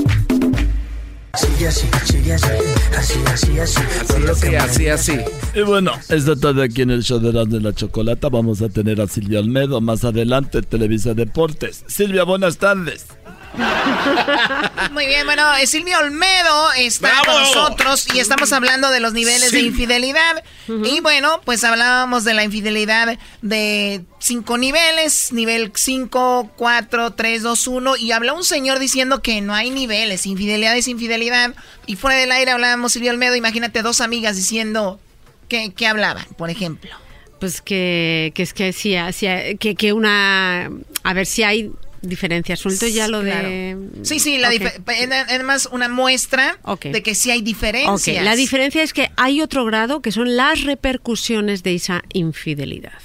Sigue 1.35 1.67
así, 1.67 1.87
sigue 2.05 2.33
así, 2.33 2.47
así, 2.95 3.19
así, 3.25 3.59
así. 3.59 3.81
Así, 4.29 4.55
así, 4.55 4.87
así. 4.87 5.19
Y 5.55 5.61
bueno, 5.61 5.93
esta 6.09 6.35
tarde 6.35 6.63
aquí 6.63 6.83
en 6.83 6.91
el 6.91 7.01
show 7.01 7.19
de 7.19 7.29
Erasmo 7.29 7.57
y 7.57 7.59
la 7.59 7.73
Chocolata 7.73 8.29
vamos 8.29 8.61
a 8.61 8.69
tener 8.69 9.01
a 9.01 9.07
Silvia 9.07 9.39
Olmedo 9.39 9.81
más 9.81 10.03
adelante 10.03 10.59
en 10.59 10.65
Televisa 10.65 11.15
Deportes. 11.15 11.85
Silvia, 11.87 12.23
buenas 12.23 12.59
tardes. 12.59 13.07
Muy 14.91 15.05
bien, 15.05 15.25
bueno, 15.25 15.55
eh, 15.55 15.67
Silvia 15.67 15.99
Olmedo 15.99 16.71
está 16.77 17.09
¡Bravo! 17.09 17.25
con 17.25 17.41
nosotros 17.41 18.07
y 18.13 18.19
estamos 18.19 18.51
hablando 18.51 18.89
de 18.89 18.99
los 18.99 19.13
niveles 19.13 19.51
de 19.51 19.61
infidelidad. 19.61 20.43
Y 20.67 21.01
bueno, 21.01 21.41
pues 21.45 21.63
hablábamos 21.63 22.23
de 22.23 22.33
la 22.33 22.43
infidelidad 22.43 23.17
de 23.41 24.03
cinco 24.19 24.57
niveles, 24.57 25.31
nivel 25.33 25.71
5, 25.73 26.51
4, 26.55 27.11
3, 27.11 27.41
2, 27.43 27.67
1. 27.67 27.97
Y 27.97 28.11
habló 28.11 28.35
un 28.35 28.43
señor 28.43 28.79
diciendo 28.79 29.21
que 29.21 29.41
no 29.41 29.53
hay 29.53 29.69
niveles, 29.69 30.25
infidelidad 30.25 30.75
es 30.75 30.87
infidelidad. 30.87 31.53
Y 31.85 31.95
fuera 31.95 32.17
del 32.17 32.31
aire 32.31 32.51
hablábamos 32.51 32.93
Silvia 32.93 33.11
Olmedo, 33.11 33.35
imagínate 33.35 33.81
dos 33.81 34.01
amigas 34.01 34.35
diciendo 34.35 34.99
que, 35.47 35.73
que 35.73 35.87
hablaban, 35.87 36.25
por 36.37 36.49
ejemplo. 36.49 36.91
Pues 37.39 37.61
que, 37.61 38.31
que 38.33 38.43
es 38.43 38.53
que 38.53 38.71
sí, 38.71 38.95
sí, 39.11 39.27
que, 39.59 39.75
que 39.75 39.93
una... 39.93 40.71
A 41.03 41.13
ver 41.13 41.25
si 41.25 41.43
hay 41.43 41.71
diferencias. 42.03 42.59
Suelto 42.59 42.85
ya 42.87 43.07
lo 43.07 43.21
de... 43.23 43.77
Sí, 44.03 44.19
sí, 44.19 44.37
la 44.37 44.49
Ok. 44.49 44.53
dife- 44.55 45.25
además 45.29 45.67
una 45.71 45.89
muestra 45.89 46.59
de 46.83 47.01
que 47.01 47.15
sí 47.15 47.31
hay 47.31 47.41
diferencias. 47.41 48.23
La 48.23 48.35
diferencia 48.35 48.83
es 48.83 48.93
que 48.93 49.09
hay 49.17 49.41
otro 49.41 49.65
grado 49.65 50.01
que 50.01 50.11
son 50.11 50.35
las 50.35 50.63
repercusiones 50.63 51.63
de 51.63 51.75
esa 51.75 52.03
infidelidad. 52.13 52.99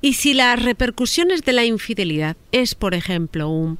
Y 0.00 0.14
si 0.14 0.34
las 0.34 0.62
repercusiones 0.62 1.42
de 1.42 1.52
la 1.54 1.64
infidelidad 1.64 2.36
es, 2.52 2.74
por 2.74 2.94
ejemplo, 2.94 3.48
un... 3.48 3.78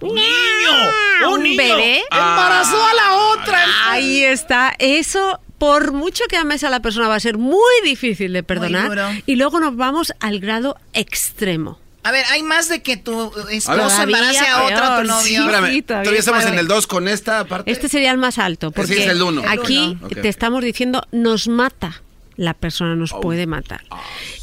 ¡Un 0.00 0.14
niño! 0.14 1.30
¡Un 1.32 1.42
niño! 1.42 1.56
bebé. 1.56 2.02
¡Embarazó 2.10 2.86
a 2.86 2.94
la 2.94 3.14
otra! 3.16 3.64
Ahí 3.90 4.22
está. 4.22 4.74
Eso, 4.78 5.40
por 5.58 5.92
mucho 5.92 6.24
que 6.28 6.36
ames 6.36 6.64
a 6.64 6.70
la 6.70 6.80
persona, 6.80 7.08
va 7.08 7.14
a 7.16 7.20
ser 7.20 7.38
muy 7.38 7.60
difícil 7.82 8.32
de 8.32 8.42
perdonar. 8.42 9.22
Y 9.26 9.36
luego 9.36 9.58
nos 9.58 9.74
vamos 9.76 10.12
al 10.20 10.38
grado 10.38 10.76
extremo. 10.92 11.80
A 12.06 12.10
ver, 12.12 12.24
hay 12.30 12.42
más 12.42 12.68
de 12.68 12.82
que 12.82 12.96
tu 12.96 13.32
esposo 13.50 13.76
Todavía 13.76 14.02
embarace 14.04 14.46
a 14.48 14.62
otro 14.64 14.76
peor, 14.76 15.00
tu 15.02 15.08
novio. 15.08 15.24
sí, 15.26 15.34
Espérame, 15.36 15.72
sí, 15.72 15.82
todavía, 15.82 16.18
estamos 16.18 16.42
Bueno, 16.42 16.54
en 16.54 16.58
el 16.60 16.68
2 16.68 16.86
con 16.86 17.08
esta 17.08 17.44
parte. 17.46 17.70
Este 17.72 17.88
sería 17.88 18.10
el 18.12 18.18
más 18.18 18.38
alto, 18.38 18.70
porque 18.70 18.92
Ese 18.92 19.04
es 19.06 19.10
el 19.10 19.22
uno. 19.22 19.42
aquí 19.46 19.76
El 19.76 19.96
uno. 19.96 20.06
Ok, 20.06 20.20
te 20.22 20.28
estamos 20.28 20.62
diciendo 20.62 21.02
nos 21.12 21.48
mata. 21.48 22.02
La 22.36 22.52
persona 22.52 22.94
nos 22.96 23.12
puede 23.14 23.46
matar. 23.46 23.82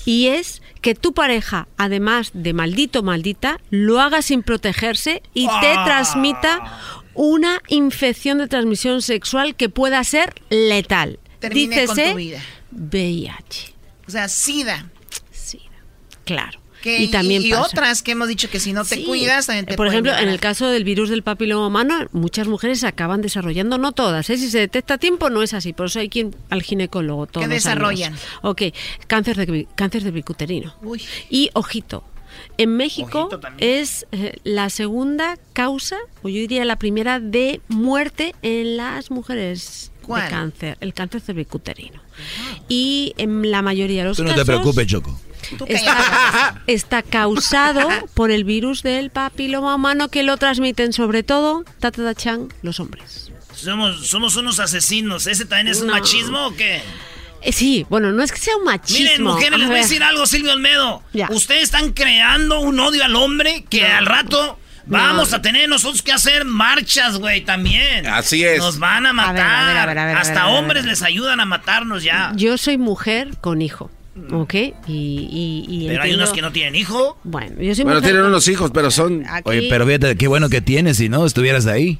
Y 0.03 0.27
es 0.27 0.63
que 0.81 0.95
tu 0.95 1.13
pareja, 1.13 1.67
además 1.77 2.31
de 2.33 2.51
maldito 2.51 3.03
maldita, 3.03 3.59
lo 3.69 4.01
haga 4.01 4.23
sin 4.23 4.41
protegerse 4.41 5.21
y 5.35 5.45
te 5.47 5.73
Ah. 5.77 5.83
transmita 5.85 6.79
una 7.13 7.61
infección 7.67 8.39
de 8.39 8.47
transmisión 8.47 9.03
sexual 9.03 9.55
que 9.55 9.69
pueda 9.69 10.03
ser 10.03 10.33
letal. 10.49 11.19
Termine 11.39 11.85
con 11.85 11.95
Dícese 11.95 12.11
tu 12.11 12.17
vida. 12.17 12.41
VIH. 12.71 13.73
O 14.07 14.11
sea, 14.11 14.27
SIDA. 14.27 14.89
Claro. 16.25 16.59
Que, 16.83 16.99
y 17.01 17.07
también 17.07 17.41
y, 17.41 17.49
pasa. 17.51 17.63
otras 17.63 18.03
que 18.03 18.11
hemos 18.11 18.27
dicho 18.27 18.49
que 18.49 18.59
si 18.59 18.73
no 18.73 18.83
te 18.83 18.95
Sí. 18.97 19.05
cuidas 19.05 19.45
también 19.45 19.65
te 19.65 19.75
Por 19.75 19.87
ejemplo, 19.87 20.11
en 20.17 20.27
el 20.27 20.41
caso 20.41 20.67
del 20.67 20.83
virus 20.83 21.09
del 21.09 21.23
papiloma 21.23 21.67
humano, 21.67 22.09
muchas 22.11 22.45
mujeres 22.49 22.81
se 22.81 22.87
acaban 22.87 23.21
desarrollando, 23.21 23.77
no 23.77 23.93
todas, 23.93 24.29
¿eh? 24.29 24.37
si 24.37 24.49
se 24.51 24.59
detecta 24.59 24.95
a 24.95 24.97
tiempo 24.97 25.29
no 25.29 25.41
es 25.43 25.53
así, 25.53 25.71
por 25.71 25.85
eso 25.85 25.99
hay 25.99 26.09
quien 26.09 26.35
al 26.49 26.61
ginecólogo 26.61 27.25
todos 27.25 27.47
los 27.47 27.53
desarrollan? 27.55 28.11
años. 28.15 28.25
Ok, 28.41 28.63
cáncer 29.07 29.37
de 29.37 29.65
cáncer 29.75 30.03
de 30.03 30.11
bicuterino. 30.11 30.75
Uy. 30.81 31.01
Y 31.29 31.51
ojito, 31.53 32.03
en 32.57 32.75
México 32.75 33.29
es 33.59 34.05
eh, 34.11 34.33
la 34.43 34.69
segunda 34.69 35.37
causa, 35.53 35.95
o 36.21 36.27
yo 36.27 36.35
diría 36.41 36.65
la 36.65 36.75
primera, 36.75 37.21
de 37.21 37.61
muerte 37.69 38.35
en 38.41 38.75
las 38.75 39.09
mujeres 39.09 39.93
¿Cuál? 40.01 40.23
de 40.25 40.29
cáncer, 40.29 40.77
el 40.81 40.93
cáncer 40.93 41.21
cervicuterino. 41.21 42.01
Y 42.67 43.13
en 43.17 43.49
la 43.51 43.61
mayoría 43.61 44.01
de 44.01 44.09
los 44.09 44.17
Tú 44.17 44.25
no 44.25 44.35
te 44.35 44.43
preocupes, 44.43 44.85
Choco. 44.85 45.17
Está, 45.67 46.61
está 46.67 47.01
causado 47.01 47.87
por 48.13 48.31
el 48.31 48.43
virus 48.43 48.83
del 48.83 49.09
papiloma 49.09 49.75
humano 49.75 50.09
que 50.09 50.23
lo 50.23 50.37
transmiten 50.37 50.93
sobre 50.93 51.23
todo, 51.23 51.63
tatata 51.79 52.15
chan, 52.15 52.49
los 52.61 52.79
hombres. 52.79 53.31
Somos, 53.53 54.07
somos 54.07 54.35
unos 54.35 54.59
asesinos. 54.59 55.27
¿Ese 55.27 55.45
también 55.45 55.67
es 55.67 55.81
un 55.81 55.87
machismo 55.87 56.47
o 56.47 56.55
qué? 56.55 56.81
Eh, 57.41 57.51
sí, 57.51 57.85
bueno, 57.89 58.11
no 58.11 58.23
es 58.23 58.31
que 58.31 58.39
sea 58.39 58.55
un 58.55 58.63
machismo. 58.63 59.03
Miren, 59.03 59.23
mujeres, 59.23 59.59
les 59.59 59.67
voy 59.67 59.77
a 59.77 59.81
decir 59.81 60.03
algo, 60.03 60.25
Silvio 60.25 60.53
Olmedo. 60.53 61.03
Ustedes 61.29 61.63
están 61.63 61.91
creando 61.91 62.59
un 62.61 62.79
odio 62.79 63.03
al 63.03 63.15
hombre 63.15 63.65
que 63.69 63.85
al 63.85 64.05
rato 64.05 64.57
vamos 64.85 65.33
a 65.33 65.41
tener 65.41 65.67
nosotros 65.69 66.01
que 66.01 66.11
hacer 66.11 66.45
marchas, 66.45 67.17
güey, 67.17 67.41
también. 67.41 68.07
Así 68.07 68.43
es. 68.43 68.59
Nos 68.59 68.79
van 68.79 69.05
a 69.05 69.13
matar. 69.13 69.39
a 69.39 69.65
ver, 69.65 69.77
a 69.77 69.85
ver, 69.85 69.99
a 69.99 70.05
ver, 70.05 70.17
a 70.17 70.21
Hasta 70.21 70.47
hombres 70.47 70.85
les 70.85 71.01
ayudan 71.01 71.39
a 71.39 71.45
matarnos 71.45 72.03
ya. 72.03 72.31
Yo 72.35 72.57
soy 72.57 72.77
mujer 72.77 73.37
con 73.41 73.61
hijo, 73.61 73.91
¿ok? 74.31 74.53
Y, 74.53 74.63
y, 74.87 75.65
y 75.69 75.87
Pero 75.87 76.03
hay 76.03 76.13
unos 76.13 76.31
que 76.31 76.41
no 76.41 76.51
tienen 76.51 76.75
hijo. 76.75 77.17
Bueno, 77.23 77.61
yo 77.61 77.73
soy 77.75 77.83
Bueno, 77.83 78.01
tienen 78.01 78.21
con- 78.21 78.29
unos 78.29 78.47
hijos, 78.47 78.71
pero 78.73 78.91
son... 78.91 79.23
Aquí- 79.27 79.49
Oye, 79.49 79.67
pero 79.69 79.85
fíjate, 79.85 80.15
qué 80.15 80.27
bueno 80.27 80.49
que 80.49 80.61
tienes, 80.61 80.97
si 80.97 81.09
no, 81.09 81.25
estuvieras 81.25 81.65
ahí. 81.65 81.99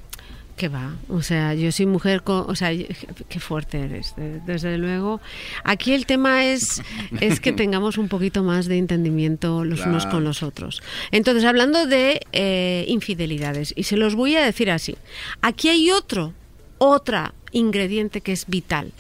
Que 0.56 0.70
va, 0.70 0.94
o 1.10 1.24
sea, 1.24 1.56
yo 1.56 1.72
soy 1.72 1.88
mujer 1.88 2.22
con, 2.22 2.46
o 2.48 2.56
sea, 2.56 2.70
qué 2.72 3.40
fuerte 3.40 3.80
eres, 3.80 4.14
de- 4.16 4.40
desde 4.42 4.78
luego. 4.78 5.20
Aquí 5.64 5.94
el 5.94 6.06
tema 6.06 6.46
es, 6.46 6.84
es 7.22 7.40
que 7.40 7.52
tengamos 7.54 7.98
un 7.98 8.08
poquito 8.08 8.44
más 8.44 8.68
de 8.68 8.78
entendimiento 8.78 9.66
los 9.66 9.84
unos 9.84 10.06
con 10.06 10.24
los 10.24 10.44
otros. 10.44 10.84
Entonces, 11.12 11.44
hablando 11.46 11.88
de 11.88 12.22
eh, 12.34 12.86
infidelidades, 12.88 13.74
y 13.76 13.82
se 13.84 13.98
los 13.98 14.14
voy 14.14 14.36
a 14.36 14.46
decir 14.46 14.70
así, 14.70 14.96
aquí 15.42 15.70
hay 15.70 15.90
otro, 15.90 16.34
otra 16.78 17.34
ingrediente 17.52 18.22
que 18.22 18.32
es 18.34 18.46
vital. 18.46 18.92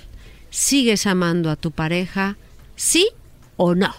¿Sigues 0.49 1.05
amando 1.05 1.51
a 1.51 1.55
tu 1.55 1.69
pareja? 1.69 2.35
¿Sí 2.75 3.09
o 3.57 3.75
no? 3.75 3.93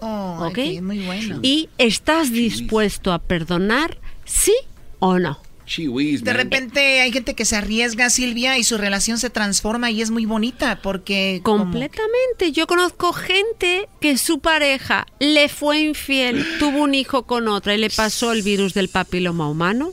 Oh, 0.00 0.38
¿Ok? 0.48 0.58
ok, 0.58 0.82
muy 0.82 1.04
bueno. 1.06 1.40
¿Y 1.42 1.68
estás 1.78 2.30
dispuesto 2.32 3.12
a 3.12 3.18
perdonar? 3.18 3.98
¿Sí 4.24 4.54
o 4.98 5.18
no? 5.18 5.38
De 5.66 6.32
repente 6.34 7.00
hay 7.00 7.10
gente 7.10 7.34
que 7.34 7.46
se 7.46 7.56
arriesga, 7.56 8.10
Silvia, 8.10 8.58
y 8.58 8.64
su 8.64 8.76
relación 8.76 9.16
se 9.16 9.30
transforma 9.30 9.90
y 9.90 10.02
es 10.02 10.10
muy 10.10 10.26
bonita 10.26 10.80
porque... 10.82 11.40
Completamente. 11.42 12.52
Yo 12.52 12.66
conozco 12.66 13.14
gente 13.14 13.88
que 14.00 14.18
su 14.18 14.40
pareja 14.40 15.06
le 15.20 15.48
fue 15.48 15.80
infiel, 15.80 16.44
tuvo 16.58 16.82
un 16.82 16.94
hijo 16.94 17.22
con 17.22 17.48
otra 17.48 17.74
y 17.74 17.78
le 17.78 17.88
pasó 17.88 18.32
el 18.32 18.42
virus 18.42 18.74
del 18.74 18.88
papiloma 18.90 19.48
humano 19.48 19.92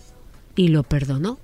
y 0.57 0.67
lo 0.67 0.83
perdonó. 0.83 1.39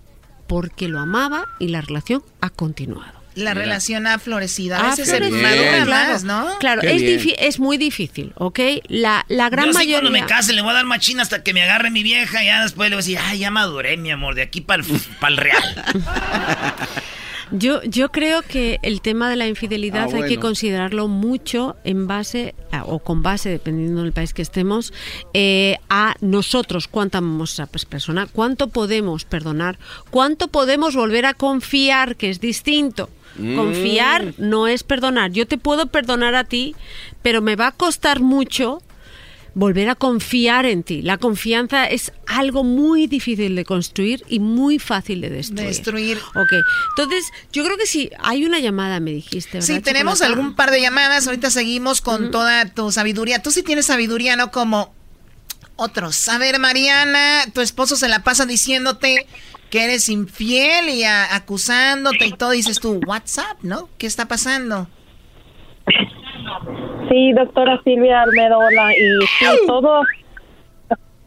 porque 0.48 0.88
lo 0.88 1.00
amaba 1.00 1.46
y 1.60 1.68
la 1.70 1.82
relación 1.82 2.24
ha 2.42 2.50
continuado. 2.50 3.17
La 3.38 3.52
Mira. 3.54 3.66
relación 3.66 4.08
ha 4.08 4.20
florecido. 4.20 4.76
A 4.76 4.80
Ah, 4.80 4.90
veces 4.90 5.08
se 5.10 5.20
madura 5.20 5.86
más, 5.86 6.24
¿no? 6.24 6.58
Claro, 6.60 6.82
Qué 6.82 6.96
es, 7.16 7.26
es 7.40 7.60
muy 7.60 7.78
difícil, 7.78 8.34
¿ok? 8.36 8.60
La, 8.88 9.26
la 9.30 9.50
gran 9.50 9.66
Yo 9.68 9.72
sí 9.74 9.78
mayoría... 9.78 10.00
cuando 10.02 10.12
me 10.20 10.26
case 10.26 10.54
le 10.54 10.62
voy 10.62 10.72
a 10.72 10.74
dar 10.74 10.86
machina 10.86 11.22
hasta 11.22 11.44
que 11.44 11.54
me 11.54 11.62
agarre 11.64 11.90
mi 11.92 12.04
vieja 12.04 12.44
y 12.44 12.48
ya 12.48 12.64
después 12.64 12.90
le 12.90 12.96
voy 12.96 13.02
a 13.02 13.06
decir, 13.06 13.20
ay, 13.24 13.40
ya 13.40 13.52
maduré, 13.52 13.96
mi 13.98 14.12
amor, 14.12 14.36
de 14.36 14.42
aquí 14.42 14.62
para 14.62 14.84
el 14.84 15.38
real. 15.38 15.64
Yo, 17.52 17.82
yo 17.84 18.10
creo 18.12 18.42
que 18.42 18.78
el 18.82 19.00
tema 19.00 19.30
de 19.30 19.38
la 19.38 19.48
infidelidad 19.48 20.10
Ah, 20.14 20.18
hay 20.18 20.28
que 20.28 20.38
considerarlo 20.38 21.08
mucho 21.08 21.78
en 21.86 22.06
base, 22.06 22.54
a- 22.74 22.84
o 22.84 23.00
con 23.00 23.24
base, 23.24 23.48
dependiendo 23.50 24.04
del 24.04 24.12
país 24.12 24.34
que 24.34 24.42
estemos, 24.42 24.92
eh, 25.34 25.78
a 25.90 26.16
nosotros, 26.20 26.90
cuánto 26.90 27.20
amamos 27.20 27.58
a 27.58 27.64
esa 27.64 27.86
persona, 27.88 28.28
cuánto 28.30 28.68
podemos 28.68 29.24
perdonar, 29.24 29.80
cuánto 30.10 30.50
podemos 30.50 30.94
volver 30.94 31.26
a 31.26 31.34
confiar, 31.34 32.18
que 32.18 32.30
es 32.30 32.42
distinto. 32.42 33.10
Mm. 33.38 33.56
Confiar 33.56 34.34
no 34.38 34.68
es 34.68 34.84
perdonar. 34.84 35.32
Yo 35.32 35.48
te 35.48 35.58
puedo 35.58 35.88
perdonar 35.88 36.36
a 36.36 36.44
ti, 36.44 36.76
pero 37.22 37.42
me 37.42 37.56
va 37.56 37.68
a 37.68 37.72
costar 37.72 38.20
mucho 38.20 38.82
volver 39.58 39.90
a 39.90 39.96
confiar 39.96 40.68
en 40.68 40.84
ti. 40.84 41.02
La 41.02 41.18
confianza 41.18 41.86
es 41.86 42.12
algo 42.28 42.64
muy 42.64 43.08
difícil 43.08 43.56
de 43.56 43.66
construir 43.66 44.24
y 44.30 44.40
muy 44.40 44.78
fácil 44.78 45.20
de 45.20 45.32
destruir. 45.32 45.68
Destruir. 45.68 46.18
Ok, 46.36 46.54
entonces 46.96 47.26
yo 47.52 47.64
creo 47.64 47.76
que 47.76 47.88
sí, 47.88 48.12
hay 48.20 48.46
una 48.46 48.60
llamada, 48.60 49.00
me 49.00 49.12
dijiste. 49.12 49.54
¿verdad, 49.54 49.66
Sí, 49.66 49.80
tenemos 49.82 50.22
algún 50.22 50.56
par 50.56 50.70
de 50.70 50.80
llamadas. 50.80 51.26
Ahorita 51.26 51.50
seguimos 51.50 52.02
con 52.02 52.30
toda 52.30 52.66
tu 52.66 52.92
sabiduría. 52.92 53.42
Tú 53.42 53.50
sí 53.50 53.64
tienes 53.64 53.88
sabiduría, 53.88 54.36
no 54.36 54.52
como 54.52 54.94
otros. 55.76 56.30
A 56.30 56.38
ver, 56.38 56.60
Mariana, 56.60 57.46
tu 57.52 57.62
esposo 57.62 57.96
se 57.96 58.08
la 58.08 58.24
pasa 58.24 58.46
diciéndote 58.46 59.26
que 59.70 59.84
eres 59.84 60.10
infiel 60.10 60.90
y 60.90 61.04
a- 61.04 61.36
acusándote 61.36 62.26
y 62.28 62.32
todo. 62.32 62.52
Dices 62.52 62.80
tú, 62.80 63.00
WhatsApp, 63.06 63.58
¿no? 63.64 63.90
¿Qué 63.98 64.08
está 64.08 64.28
pasando? 64.28 64.88
Sí, 67.10 67.32
doctora 67.34 67.80
Silvia 67.84 68.22
Almedo, 68.24 68.60
hola. 68.60 68.92
Y 68.98 69.20
sí, 69.40 69.46
todo, 69.66 70.02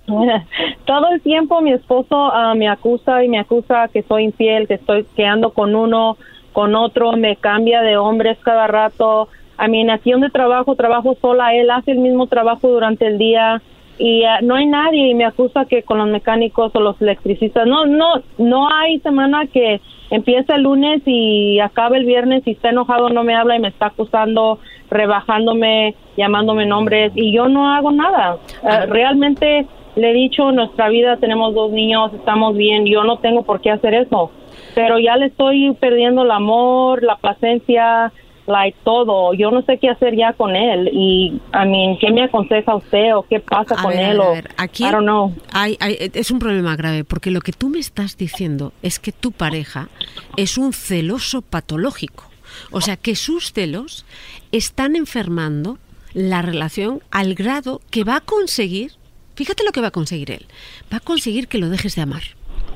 todo 0.87 1.09
el 1.13 1.21
tiempo 1.23 1.61
mi 1.61 1.73
esposo 1.73 2.15
ah, 2.33 2.55
me 2.55 2.69
acusa 2.69 3.25
y 3.25 3.29
me 3.29 3.39
acusa 3.39 3.89
que 3.89 4.03
soy 4.03 4.25
infiel, 4.25 4.67
que 4.69 4.75
estoy 4.75 5.05
que 5.17 5.25
ando 5.25 5.53
con 5.53 5.75
uno, 5.75 6.17
con 6.53 6.75
otro, 6.75 7.13
me 7.13 7.37
cambia 7.37 7.81
de 7.83 7.97
hombres 7.97 8.39
cada 8.43 8.67
rato. 8.67 9.29
A 9.57 9.69
mí, 9.69 9.89
aquí 9.91 10.11
donde 10.13 10.31
trabajo, 10.31 10.75
trabajo 10.75 11.17
sola, 11.21 11.55
él 11.55 11.71
hace 11.71 11.93
el 11.93 11.99
mismo 11.99 12.27
trabajo 12.27 12.69
durante 12.69 13.07
el 13.07 13.19
día 13.19 13.63
y 14.01 14.25
ah, 14.25 14.39
no 14.43 14.55
hay 14.55 14.65
nadie 14.65 15.09
y 15.09 15.15
me 15.15 15.27
acusa 15.27 15.67
que 15.67 15.83
con 15.83 15.99
los 15.99 16.09
mecánicos 16.09 16.75
o 16.75 16.81
los 16.81 17.01
electricistas, 17.03 17.67
no, 17.67 17.85
no, 17.85 18.23
no 18.39 18.67
hay 18.73 18.99
semana 19.01 19.47
que 19.47 19.83
empieza 20.09 20.55
el 20.55 20.63
lunes 20.63 21.03
y 21.05 21.61
acaba 21.61 21.99
el 21.99 22.07
viernes 22.07 22.43
y 22.47 22.53
está 22.53 22.71
enojado, 22.71 23.11
no 23.11 23.25
me 23.25 23.35
habla 23.35 23.57
y 23.57 23.61
me 23.61 23.69
está 23.69 23.87
acusando, 23.87 24.59
rebajándome, 24.91 25.95
llamándome 26.17 26.65
nombres 26.65 27.13
y 27.15 27.31
yo 27.31 27.51
no 27.51 27.69
hago 27.75 27.93
nada. 27.93 28.39
Eh, 28.63 28.87
realmente 28.87 29.67
le 29.97 30.11
he 30.11 30.15
dicho, 30.15 30.51
nuestra 30.51 30.89
vida 30.89 31.19
tenemos 31.19 31.55
dos 31.55 31.71
niños, 31.71 32.11
estamos 32.15 32.57
bien, 32.57 32.87
yo 32.87 33.05
no 33.05 33.19
tengo 33.19 33.43
por 33.43 33.61
qué 33.61 33.71
hacer 33.71 33.93
eso, 33.93 34.31
pero 34.75 34.99
ya 34.99 35.17
le 35.17 35.27
estoy 35.27 35.75
perdiendo 35.75 36.23
el 36.23 36.31
amor, 36.31 37.03
la 37.03 37.17
paciencia, 37.17 38.11
like 38.51 38.77
todo. 38.85 39.33
Yo 39.35 39.51
no 39.51 39.63
sé 39.63 39.79
qué 39.79 39.89
hacer 39.89 40.17
ya 40.17 40.33
con 40.35 40.55
él 40.57 40.89
y, 40.93 41.41
I 41.55 41.67
mean, 41.69 41.99
¿qué 42.01 42.11
me 42.13 42.25
aconseja 42.25 42.75
usted 42.77 43.15
o 43.17 43.23
qué 43.23 43.41
pasa 43.41 43.75
A 43.79 43.83
con 43.83 43.93
ver, 43.93 44.11
él? 44.11 44.21
a 44.21 44.25
o, 44.29 44.33
ver, 44.33 44.51
aquí 44.57 44.85
I 44.85 44.91
don't 44.91 45.03
know. 45.05 45.35
hay- 45.53 45.77
hay- 45.81 46.11
es 46.15 46.31
un 46.31 46.39
problema 46.39 46.77
grave, 46.77 47.05
porque 47.05 47.31
lo 47.31 47.41
que 47.41 47.53
tú 47.53 47.69
me 47.69 47.79
estás 47.79 48.17
diciendo 48.17 48.73
es 48.83 48.99
que 48.99 49.13
tu 49.13 49.33
pareja 49.33 49.89
es 50.37 50.59
un 50.59 50.73
celoso 50.73 51.43
patológico. 51.43 52.25
O 52.73 52.81
sea, 52.81 52.97
que 52.97 53.15
sus 53.17 53.53
celos 53.53 54.05
están 54.53 54.97
enfermando 54.97 55.79
la 56.13 56.43
relación 56.43 57.01
al 57.13 57.35
grado 57.35 57.81
que 57.91 58.03
va 58.03 58.17
a 58.17 58.21
conseguir, 58.21 58.93
fíjate 59.37 59.63
lo 59.65 59.71
que 59.71 59.81
va 59.81 59.89
a 59.89 59.93
conseguir 59.93 60.33
él, 60.33 60.47
va 60.93 60.97
a 60.97 61.01
conseguir 61.01 61.47
que 61.47 61.59
lo 61.59 61.69
dejes 61.69 61.95
de 61.95 62.03
amar. 62.03 62.23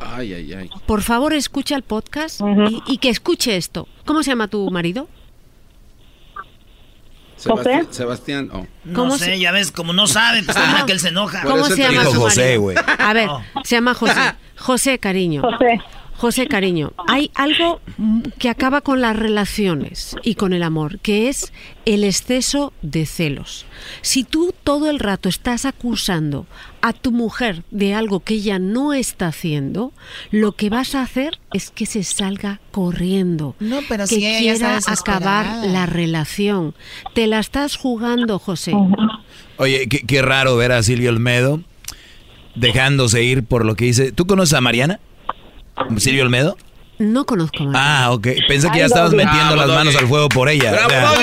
Ay, 0.00 0.32
ay, 0.34 0.52
ay. 0.52 0.70
Por 0.86 1.02
favor, 1.02 1.32
escucha 1.32 1.74
el 1.76 1.82
podcast 1.82 2.40
y, 2.68 2.82
y 2.94 2.98
que 2.98 3.08
escuche 3.08 3.56
esto. 3.56 3.88
¿Cómo 4.04 4.22
se 4.22 4.30
llama 4.30 4.48
tu 4.48 4.70
marido? 4.70 5.08
Sebastián, 7.44 7.86
Sebastián, 7.90 8.50
oh. 8.52 8.66
No 8.84 8.94
¿Cómo 8.94 9.18
sé, 9.18 9.24
se- 9.26 9.38
ya 9.38 9.52
ves, 9.52 9.70
como 9.70 9.92
no 9.92 10.06
sabe, 10.06 10.42
pues 10.42 10.56
que 10.86 10.92
él 10.92 11.00
se 11.00 11.08
enoja. 11.08 11.42
¿Cómo 11.42 11.64
se 11.66 11.76
llama 11.76 12.04
tu 12.04 12.20
marido? 12.22 12.72
A 12.98 13.12
ver, 13.12 13.28
Oh. 13.30 13.42
se 13.64 13.76
llama 13.76 13.94
José. 13.94 14.20
José, 14.58 14.98
cariño. 14.98 15.42
José. 15.42 15.80
José, 16.16 16.46
cariño. 16.46 16.92
Hay 17.08 17.30
algo 17.34 17.80
que 18.38 18.48
acaba 18.48 18.80
con 18.80 19.00
las 19.00 19.16
relaciones 19.16 20.16
y 20.22 20.36
con 20.36 20.52
el 20.52 20.62
amor, 20.62 21.00
que 21.00 21.28
es 21.28 21.52
el 21.84 22.04
exceso 22.04 22.72
de 22.82 23.04
celos. 23.04 23.66
Si 24.00 24.24
tú 24.24 24.54
todo 24.62 24.90
el 24.90 25.00
rato 25.00 25.28
estás 25.28 25.64
acusando 25.64 26.46
a 26.82 26.92
tu 26.92 27.10
mujer 27.10 27.64
de 27.70 27.94
algo 27.94 28.20
que 28.20 28.34
ella 28.34 28.58
no 28.58 28.92
está 28.92 29.28
haciendo, 29.28 29.92
lo 30.30 30.52
que 30.52 30.70
vas 30.70 30.94
a 30.94 31.02
hacer 31.02 31.38
es 31.52 31.70
que 31.70 31.86
se 31.86 32.04
salga 32.04 32.60
corriendo. 32.70 33.56
No, 33.58 33.80
pero 33.88 34.04
que 34.04 34.14
si 34.14 34.20
quiera 34.20 34.78
acabar 34.86 35.66
la 35.66 35.86
relación. 35.86 36.74
Te 37.14 37.26
la 37.26 37.40
estás 37.40 37.76
jugando, 37.76 38.38
José. 38.38 38.72
Oye, 39.56 39.88
qué, 39.88 40.00
qué 40.06 40.22
raro 40.22 40.56
ver 40.56 40.72
a 40.72 40.82
Silvio 40.82 41.10
Olmedo 41.10 41.60
dejándose 42.54 43.22
ir 43.22 43.44
por 43.44 43.64
lo 43.64 43.74
que 43.74 43.86
dice. 43.86 44.12
¿Tú 44.12 44.26
conoces 44.26 44.54
a 44.54 44.60
Mariana? 44.60 45.00
¿Silvio 45.98 46.22
Olmedo? 46.24 46.56
No 46.98 47.26
conozco 47.26 47.58
a 47.74 48.04
Ah, 48.04 48.12
ok. 48.12 48.28
Pensé 48.46 48.70
que 48.70 48.78
ya 48.78 48.86
estabas 48.86 49.12
metiendo 49.12 49.54
Bravo, 49.54 49.56
las 49.56 49.68
manos 49.68 49.96
al 49.96 50.06
fuego 50.06 50.28
por 50.28 50.48
ella. 50.48 50.70
Bravo, 50.70 51.16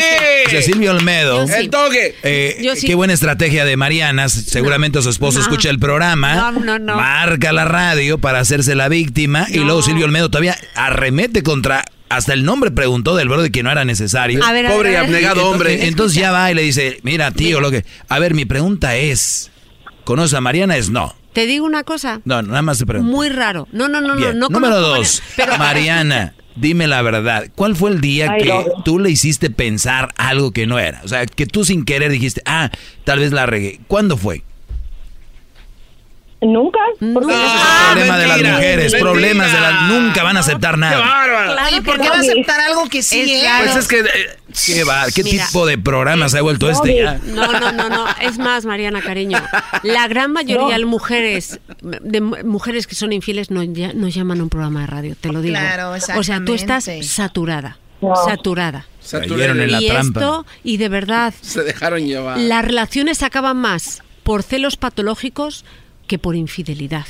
Silvio 0.62 0.92
Olmedo. 0.92 1.42
Yo 1.42 1.48
sí. 1.48 1.54
El 1.60 1.70
Doggy. 1.70 1.98
Eh, 2.24 2.58
Yo 2.62 2.76
sí. 2.76 2.88
Qué 2.88 2.96
buena 2.96 3.14
estrategia 3.14 3.64
de 3.64 3.78
Mariana. 3.78 4.28
Seguramente 4.28 5.02
su 5.02 5.10
esposo 5.10 5.38
No. 5.40 5.44
escucha 5.46 5.70
el 5.70 5.80
programa. 5.80 6.36
No, 6.36 6.52
no, 6.52 6.78
no. 6.80 6.96
Marca 6.98 7.54
la 7.54 7.64
radio 7.66 8.18
para 8.18 8.40
hacerse 8.40 8.76
la 8.76 8.90
víctima. 8.90 9.48
Y 9.50 9.60
luego 9.60 9.82
Silvio 9.82 10.06
Olmedo 10.06 10.30
todavía 10.30 10.58
arremete 10.76 11.42
contra. 11.42 11.86
Hasta 12.10 12.34
el 12.34 12.44
nombre 12.44 12.72
preguntó 12.72 13.16
del 13.16 13.30
bro 13.30 13.42
de 13.42 13.52
que 13.52 13.64
no 13.64 13.72
era 13.72 13.86
necesario. 13.86 14.44
A 14.44 14.52
ver, 14.52 14.66
a 14.66 14.70
ver, 14.70 14.78
Pobre 14.78 14.92
y 14.92 14.96
abnegado 14.96 15.50
hombre. 15.50 15.88
Entonces 15.88 16.18
ya 16.20 16.32
va 16.34 16.52
y 16.52 16.54
le 16.54 16.64
dice: 16.64 17.00
Mira, 17.04 17.32
tío, 17.32 17.62
lo 17.62 17.72
que. 17.72 17.86
A 18.10 18.20
ver, 18.20 18.34
mi 18.34 18.44
pregunta 18.44 18.98
es: 18.98 19.50
¿conoces 20.04 20.34
a 20.34 20.42
Mariana? 20.42 20.76
Es 20.76 20.90
no. 20.90 21.16
Te 21.34 21.46
digo 21.46 21.66
una 21.66 21.84
cosa. 21.84 22.22
No, 22.26 22.42
nada 22.42 22.62
más 22.62 22.78
te 22.80 22.86
pregunto. 22.86 23.12
Muy 23.12 23.30
raro. 23.30 23.68
No, 23.72 23.88
no, 23.88 24.02
no, 24.02 24.16
Bien. 24.16 24.38
no. 24.38 24.48
no 24.50 24.60
Número 24.60 24.80
dos, 24.80 25.22
Mariana, 25.22 25.34
pero- 25.36 25.58
Mariana, 25.58 26.34
dime 26.56 26.88
la 26.88 27.02
verdad. 27.02 27.46
¿Cuál 27.56 27.76
fue 27.76 27.92
el 27.92 28.02
día 28.02 28.30
Ay, 28.32 28.44
que 28.44 28.50
no. 28.50 28.84
tú 28.84 29.00
le 29.00 29.10
hiciste 29.10 29.50
pensar 29.50 30.14
algo 30.18 30.52
que 30.52 30.68
no 30.68 30.78
era? 30.80 31.02
O 31.04 31.08
sea, 31.08 31.26
que 31.26 31.46
tú 31.46 31.64
sin 31.66 31.86
querer 31.86 32.12
dijiste, 32.12 32.42
ah, 32.46 32.70
tal 33.06 33.20
vez 33.20 33.32
la 33.32 33.46
regué. 33.46 33.80
¿Cuándo 33.88 34.18
fue? 34.18 34.44
Nunca. 36.42 36.80
Porque 37.14 37.34
problema 37.36 38.18
de 38.18 38.28
las 38.28 38.42
mujeres, 38.42 38.92
mentira. 38.94 39.00
problemas 39.00 39.52
de 39.54 39.62
las... 39.62 39.82
Nunca 39.84 40.24
van 40.24 40.38
a 40.38 40.40
aceptar 40.40 40.78
nada. 40.78 41.68
Oye, 41.68 41.82
¿por 41.84 42.00
qué 42.00 42.10
va 42.10 42.16
a 42.16 42.20
aceptar 42.20 42.60
algo 42.62 42.90
que 42.90 43.04
sí 43.04 43.22
Es 43.22 43.30
es? 43.32 43.42
claro. 43.42 43.64
Pues 43.66 43.76
es 43.78 43.88
que... 43.88 44.00
eh, 44.00 44.06
¿Qué, 44.66 44.84
va? 44.84 45.06
¿Qué 45.14 45.24
Mira. 45.24 45.46
tipo 45.46 45.66
de 45.68 45.78
programa 45.78 46.28
se 46.30 46.40
ha 46.40 46.42
vuelto 46.42 46.70
este 46.70 46.96
ya? 46.98 47.20
No, 47.26 47.52
no, 47.60 47.72
no, 47.72 47.90
no. 47.90 48.06
Es 48.22 48.38
más, 48.40 48.66
Mariana, 48.66 49.02
cariño. 49.02 49.42
La 49.84 50.08
gran 50.08 50.32
mayoría 50.34 50.78
de 50.78 50.86
mujeres, 50.86 51.60
de 51.82 52.22
mu- 52.22 52.36
mujeres 52.44 52.88
que 52.88 52.96
son 52.96 53.14
infieles, 53.14 53.50
no, 53.52 53.62
ya- 53.64 53.94
no 53.94 54.08
llaman 54.10 54.40
a 54.40 54.44
un 54.44 54.50
programa 54.50 54.82
de 54.82 54.88
radio, 54.88 55.16
te 55.20 55.32
lo 55.32 55.42
digo. 55.42 55.56
Claro, 55.56 55.92
O 56.18 56.24
sea, 56.24 56.44
tú 56.44 56.54
estás 56.56 56.90
saturada. 57.04 57.78
No. 58.02 58.16
Saturada. 58.16 58.88
Cayeron 59.10 59.62
en 59.62 59.72
la 59.72 59.80
y 59.82 59.88
trampa. 59.88 60.20
esto, 60.20 60.46
y 60.64 60.78
de 60.78 60.90
verdad, 60.90 61.34
Se 61.40 61.62
dejaron 61.62 62.06
llevar. 62.08 62.38
las 62.40 62.66
relaciones 62.66 63.22
acaban 63.22 63.58
más 63.58 64.02
por 64.24 64.42
celos 64.44 64.76
patológicos 64.76 65.66
que 66.12 66.20
por 66.20 66.36
infidelidad. 66.36 67.06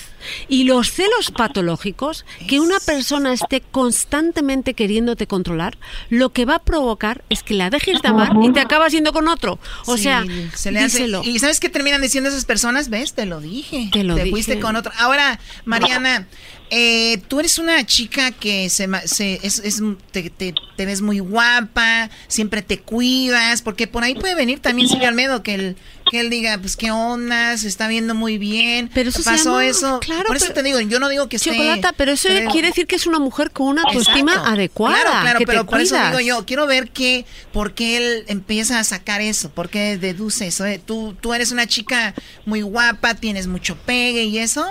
Y 0.47 0.65
los 0.65 0.91
celos 0.91 1.31
patológicos, 1.35 2.23
que 2.47 2.59
una 2.59 2.79
persona 2.79 3.33
esté 3.33 3.61
constantemente 3.61 4.75
queriéndote 4.75 5.25
controlar, 5.25 5.75
lo 6.11 6.29
que 6.33 6.45
va 6.45 6.57
a 6.57 6.63
provocar 6.63 7.23
es 7.31 7.41
que 7.41 7.55
la 7.55 7.71
dejes 7.71 7.99
de 8.03 8.09
amar 8.09 8.33
y 8.43 8.53
te 8.53 8.59
acabas 8.59 8.91
yendo 8.91 9.11
con 9.11 9.27
otro. 9.27 9.57
O 9.87 9.97
Sí, 9.97 10.03
sea, 10.03 10.23
se 10.53 10.71
le 10.71 10.81
hace-. 10.81 11.07
¿Y 11.23 11.39
sabes 11.39 11.59
qué 11.59 11.67
terminan 11.69 11.99
diciendo 12.03 12.29
esas 12.29 12.45
personas? 12.45 12.89
¿Ves? 12.91 13.13
Te 13.15 13.25
lo 13.25 13.41
dije. 13.41 13.89
Te 13.91 14.03
lo 14.03 14.15
fuiste 14.17 14.51
dije. 14.51 14.59
con 14.61 14.75
otro. 14.75 14.91
Ahora, 14.99 15.39
Mariana, 15.65 16.27
eh, 16.69 17.17
tú 17.27 17.39
eres 17.39 17.57
una 17.57 17.83
chica 17.87 18.29
que 18.31 18.69
se, 18.69 18.87
se- 19.05 19.39
es, 19.41 19.57
es- 19.59 19.81
te, 20.11 20.29
te- 20.29 20.53
te 20.77 20.85
ves 20.85 21.01
muy 21.01 21.17
guapa, 21.17 22.11
siempre 22.27 22.61
te 22.61 22.77
cuidas, 22.79 23.63
porque 23.63 23.87
por 23.87 24.03
ahí 24.03 24.13
puede 24.13 24.35
venir 24.35 24.59
también 24.59 24.87
Silvio 24.87 25.07
Almedo, 25.07 25.41
que 25.41 25.55
él, 25.55 25.75
que 26.11 26.19
él 26.19 26.29
diga, 26.29 26.57
pues 26.57 26.75
qué 26.75 26.91
onda, 26.91 27.55
se 27.55 27.69
está 27.69 27.87
viendo 27.87 28.13
muy 28.13 28.37
bien. 28.37 28.89
Pero 28.93 29.07
eso 29.09 29.23
pasó 29.23 29.51
llama- 29.61 29.65
eso. 29.65 29.99
claro, 30.01 30.25
por 30.27 30.35
eso 30.35 30.47
pero- 30.47 30.55
te 30.55 30.63
digo, 30.63 30.79
yo 30.81 30.99
no 30.99 31.07
digo 31.07 31.29
que 31.29 31.37
esté... 31.37 31.51
Chocolata, 31.51 31.93
pero 31.95 32.11
eso 32.11 32.27
pero- 32.27 32.51
quiere 32.51 32.67
decir 32.67 32.85
que 32.85 32.97
es 32.97 33.07
una 33.07 33.17
mujer 33.19 33.51
con 33.51 33.67
una 33.67 33.83
autoestima 33.83 34.33
Exacto. 34.33 34.51
adecuada. 34.51 34.95
Claro, 35.01 35.21
claro, 35.21 35.39
que 35.39 35.45
te 35.45 35.51
pero 35.53 35.65
por 35.65 35.79
eso 35.79 35.95
cuidas. 35.95 36.17
digo 36.17 36.19
yo, 36.37 36.45
quiero 36.45 36.67
ver 36.67 36.89
qué, 36.89 37.25
por 37.53 37.73
qué 37.73 37.95
él 37.95 38.23
empieza 38.27 38.77
a 38.79 38.83
sacar 38.83 39.21
eso, 39.21 39.49
por 39.51 39.69
qué 39.69 39.97
deduce 39.97 40.47
eso. 40.47 40.65
eh. 40.65 40.81
Tú, 40.85 41.15
tú 41.21 41.33
eres 41.33 41.53
una 41.53 41.65
chica 41.65 42.13
muy 42.45 42.61
guapa, 42.61 43.15
tienes 43.15 43.47
mucho 43.47 43.77
pegue 43.77 44.25
y 44.25 44.37
eso. 44.39 44.65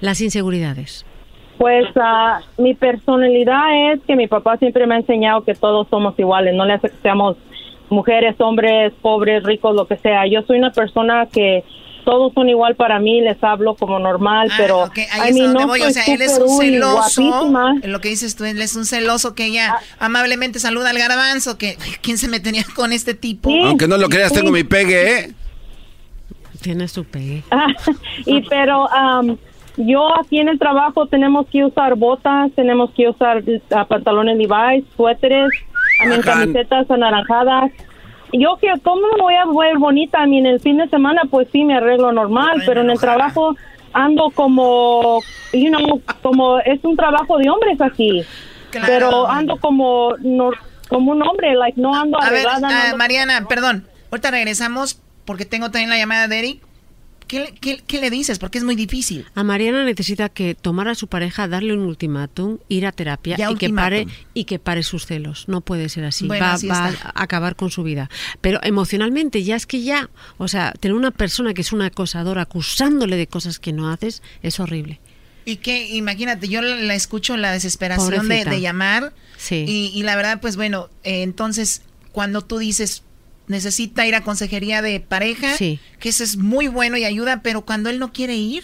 Las 0.00 0.20
inseguridades. 0.20 1.06
Pues 1.58 1.84
ah, 1.96 2.40
mi 2.58 2.74
personalidad 2.74 3.92
es 3.92 4.00
que 4.06 4.16
mi 4.16 4.26
papá 4.26 4.56
siempre 4.56 4.86
me 4.86 4.94
ha 4.94 4.98
enseñado 4.98 5.44
que 5.44 5.54
todos 5.54 5.86
somos 5.90 6.18
iguales, 6.18 6.54
no 6.54 6.64
le 6.64 6.80
seamos 7.02 7.36
mujeres, 7.90 8.36
hombres, 8.38 8.92
pobres, 9.02 9.42
ricos, 9.42 9.74
lo 9.74 9.86
que 9.86 9.96
sea. 9.96 10.26
Yo 10.26 10.42
soy 10.42 10.58
una 10.58 10.72
persona 10.72 11.26
que 11.26 11.64
todos 12.04 12.32
son 12.32 12.48
igual 12.48 12.76
para 12.76 12.98
mí, 12.98 13.20
les 13.20 13.42
hablo 13.42 13.74
como 13.74 13.98
normal, 13.98 14.48
Ah, 14.50 14.54
pero 14.56 14.82
ok, 14.84 14.98
ahí 15.12 15.30
I 15.30 15.34
mean, 15.34 15.52
no 15.52 15.66
voy. 15.66 15.82
O 15.82 15.90
sea, 15.90 16.04
él 16.04 16.22
es 16.22 16.38
un 16.38 16.58
celoso. 16.58 17.50
Lo 17.84 18.00
que 18.00 18.08
dices 18.08 18.36
tú, 18.36 18.44
él 18.44 18.60
es 18.60 18.76
un 18.76 18.84
celoso 18.84 19.34
que 19.34 19.46
ella 19.46 19.76
amablemente 19.98 20.58
saluda 20.58 20.90
al 20.90 20.98
garbanzo. 20.98 21.58
Que, 21.58 21.76
ay, 21.80 21.92
¿Quién 22.00 22.18
se 22.18 22.28
metería 22.28 22.64
con 22.74 22.92
este 22.92 23.14
tipo? 23.14 23.50
Aunque 23.64 23.88
no 23.88 23.96
lo 23.96 24.08
creas, 24.08 24.32
tengo 24.32 24.50
mi 24.50 24.64
pegue, 24.64 25.18
¿eh? 25.18 25.34
Tiene 26.60 26.88
su 26.88 27.04
pegue. 27.04 27.42
y 28.26 28.42
pero 28.48 28.90
am, 28.92 29.38
yo 29.76 30.18
aquí 30.18 30.38
en 30.38 30.48
el 30.48 30.58
trabajo 30.58 31.06
tenemos 31.06 31.46
que 31.46 31.64
usar 31.64 31.94
botas, 31.94 32.50
tenemos 32.54 32.90
que 32.90 33.08
usar 33.08 33.42
ah, 33.70 33.84
pantalones 33.86 34.36
Levi's, 34.36 34.84
suéteres, 34.96 35.48
a 36.00 36.14
Ajá. 36.14 36.22
camisetas 36.22 36.90
anaranjadas. 36.90 37.70
Yo 38.32 38.56
que 38.60 38.68
cómo 38.82 39.02
me 39.16 39.22
voy 39.22 39.34
a 39.34 39.44
ver 39.46 39.78
bonita, 39.78 40.22
a 40.22 40.26
mí 40.26 40.38
en 40.38 40.46
el 40.46 40.60
fin 40.60 40.76
de 40.78 40.88
semana 40.88 41.22
pues 41.30 41.48
sí 41.52 41.64
me 41.64 41.76
arreglo 41.76 42.12
normal, 42.12 42.62
pero 42.64 42.80
en 42.82 42.90
el 42.90 42.98
trabajo 42.98 43.56
ando 43.92 44.30
como, 44.30 45.20
you 45.52 45.68
know, 45.68 46.00
como 46.22 46.60
es 46.60 46.78
un 46.84 46.96
trabajo 46.96 47.38
de 47.38 47.50
hombres 47.50 47.80
aquí. 47.80 48.24
Pero 48.86 49.28
ando 49.28 49.56
como 49.56 50.14
no, 50.20 50.50
como 50.88 51.10
un 51.10 51.22
hombre, 51.22 51.54
like 51.54 51.80
no 51.80 51.92
ando 51.94 52.20
A 52.22 52.30
ver, 52.30 52.44
no 52.44 52.50
ah, 52.68 52.90
ando- 52.90 52.96
Mariana, 52.96 53.46
perdón. 53.48 53.84
Ahorita 54.12 54.30
regresamos 54.30 55.00
porque 55.24 55.44
tengo 55.44 55.70
también 55.70 55.90
la 55.90 55.96
llamada 55.96 56.28
de 56.28 56.38
Eric. 56.38 56.62
¿Qué, 57.30 57.38
le- 57.38 57.52
qué- 57.52 57.80
qué 57.86 58.00
le 58.00 58.10
dices? 58.10 58.40
Porque 58.40 58.58
es 58.58 58.64
muy 58.64 58.74
difícil. 58.74 59.24
A 59.36 59.44
Mariana 59.44 59.84
necesita 59.84 60.28
que 60.30 60.56
tomar 60.56 60.88
a 60.88 60.96
su 60.96 61.06
pareja, 61.06 61.46
darle 61.46 61.74
un 61.74 61.78
ultimátum, 61.80 62.58
ir 62.68 62.86
a 62.86 62.90
terapia 62.90 63.36
Ya 63.36 63.52
y 63.52 63.54
que 63.54 63.70
pare 63.70 64.08
y 64.34 64.44
que 64.46 64.58
pare 64.58 64.82
sus 64.82 65.06
celos. 65.06 65.44
No 65.46 65.60
puede 65.60 65.88
ser 65.88 66.04
así. 66.06 66.26
Bueno, 66.26 66.44
va 66.44 66.54
así 66.54 66.66
va 66.66 66.88
está. 66.88 67.12
a 67.14 67.22
acabar 67.22 67.54
con 67.54 67.70
su 67.70 67.84
vida. 67.84 68.10
Pero 68.40 68.58
emocionalmente 68.64 69.44
ya 69.44 69.54
es 69.54 69.66
que 69.66 69.82
ya, 69.82 70.10
o 70.38 70.48
sea, 70.48 70.72
tener 70.72 70.96
una 70.96 71.12
persona 71.12 71.54
que 71.54 71.60
es 71.60 71.72
una 71.72 71.86
acosadora 71.86 72.42
acusándole 72.42 73.14
de 73.16 73.28
cosas 73.28 73.60
que 73.60 73.72
no 73.72 73.88
haces 73.90 74.24
es 74.42 74.58
horrible. 74.58 74.98
Y 75.44 75.56
que, 75.58 75.88
imagínate, 75.94 76.48
yo 76.48 76.62
la, 76.62 76.74
la 76.74 76.94
escucho 76.96 77.36
la 77.36 77.52
desesperación 77.52 78.28
de, 78.28 78.60
llamar. 78.60 79.12
Sí. 79.36 79.64
Y, 79.68 79.92
y 79.94 80.02
la 80.02 80.16
verdad, 80.16 80.40
pues 80.40 80.56
bueno, 80.56 80.88
eh, 81.04 81.22
entonces, 81.22 81.82
cuando 82.10 82.42
tú 82.42 82.58
dices, 82.58 83.04
necesita 83.50 84.06
ir 84.06 84.14
a 84.14 84.22
consejería 84.22 84.80
de 84.80 85.00
pareja, 85.00 85.54
Sí. 85.56 85.78
que 85.98 86.08
eso 86.08 86.24
es 86.24 86.36
muy 86.38 86.68
bueno 86.68 86.96
y 86.96 87.04
ayuda, 87.04 87.42
pero 87.42 87.62
cuando 87.66 87.90
él 87.90 87.98
no 87.98 88.12
quiere 88.12 88.36
ir, 88.36 88.62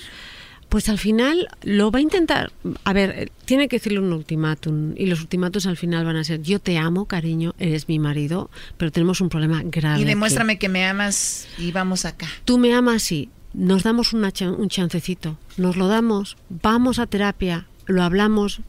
Pues 0.68 0.88
al 0.88 0.98
final 0.98 1.46
lo 1.62 1.92
va 1.92 2.00
a 2.00 2.02
intentar. 2.02 2.50
A 2.82 2.92
ver, 2.92 3.30
tiene 3.44 3.68
que 3.68 3.76
decirle 3.76 4.00
un 4.00 4.12
ultimátum. 4.12 4.94
Y 4.96 5.06
los 5.06 5.20
ultimátumos 5.20 5.64
al 5.66 5.76
final 5.76 6.04
van 6.04 6.16
a 6.16 6.24
ser: 6.24 6.42
Yo 6.42 6.58
te 6.58 6.76
amo, 6.76 7.06
cariño, 7.06 7.54
eres 7.60 7.86
mi 7.86 8.00
marido, 8.00 8.50
pero 8.76 8.90
tenemos 8.90 9.20
un 9.20 9.28
problema 9.28 9.62
grave. 9.64 10.00
y 10.00 10.02
aquí. 10.02 10.08
demuéstrame 10.08 10.58
que 10.58 10.68
me 10.68 10.84
amas 10.84 11.46
y 11.56 11.70
vamos 11.70 12.04
acá. 12.04 12.26
Tú 12.44 12.58
me 12.58 12.74
amas, 12.74 13.04
sí. 13.04 13.28
Nos 13.54 13.84
damos 13.84 14.12
una 14.12 14.32
chan- 14.32 14.56
un 14.58 14.68
chancecito. 14.68 15.38
Nos 15.56 15.76
lo 15.76 15.86
damos. 15.86 16.36
Vamos 16.50 16.98
a 16.98 17.06
terapia. 17.06 17.66
Lo 17.86 18.02
hablamos. 18.02 18.60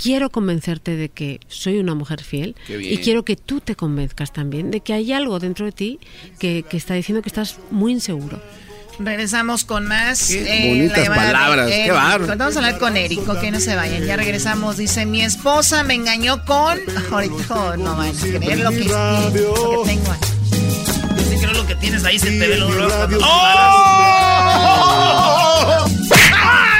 Quiero 0.00 0.30
convencerte 0.30 0.96
de 0.96 1.10
que 1.10 1.40
soy 1.48 1.78
una 1.78 1.94
mujer 1.94 2.22
fiel. 2.22 2.54
Y 2.68 2.98
quiero 2.98 3.24
que 3.24 3.36
tú 3.36 3.60
te 3.60 3.76
convenzcas 3.76 4.32
también 4.32 4.70
de 4.70 4.80
que 4.80 4.94
hay 4.94 5.12
algo 5.12 5.38
dentro 5.38 5.66
de 5.66 5.72
ti 5.72 5.98
que, 6.38 6.64
que 6.68 6.76
está 6.76 6.94
diciendo 6.94 7.22
que 7.22 7.28
estás 7.28 7.58
muy 7.70 7.92
inseguro. 7.92 8.40
Regresamos 8.98 9.64
con 9.64 9.86
más. 9.86 10.28
Qué 10.28 10.40
eh, 10.40 10.68
bonitas 10.68 11.08
palabras, 11.08 11.70
qué 11.70 11.90
bárbaro. 11.90 12.36
Vamos 12.36 12.56
a 12.56 12.58
hablar 12.58 12.78
con 12.78 12.96
Eric, 12.96 13.20
que 13.40 13.50
no 13.50 13.58
se 13.58 13.74
vayan. 13.74 14.04
Ya 14.04 14.16
regresamos. 14.16 14.76
Dice: 14.76 15.06
Mi 15.06 15.22
esposa 15.22 15.82
me 15.84 15.94
engañó 15.94 16.44
con. 16.44 16.78
Ahorita 17.10 17.78
no 17.78 17.96
van 17.96 18.08
a 18.08 18.20
creer 18.20 18.60
lo 18.60 18.70
que, 18.70 18.84
lo 18.84 19.84
que 19.84 19.86
tengo 19.86 20.12
aquí. 20.12 20.28
Yo 21.16 21.24
sí 21.24 21.36
creo 21.40 21.54
lo 21.54 21.66
que 21.66 21.76
tienes 21.76 22.04
ahí 22.04 22.18
se 22.18 22.30
te 22.30 22.46
ve 22.46 22.58
luego, 22.58 22.74
luego 22.74 23.20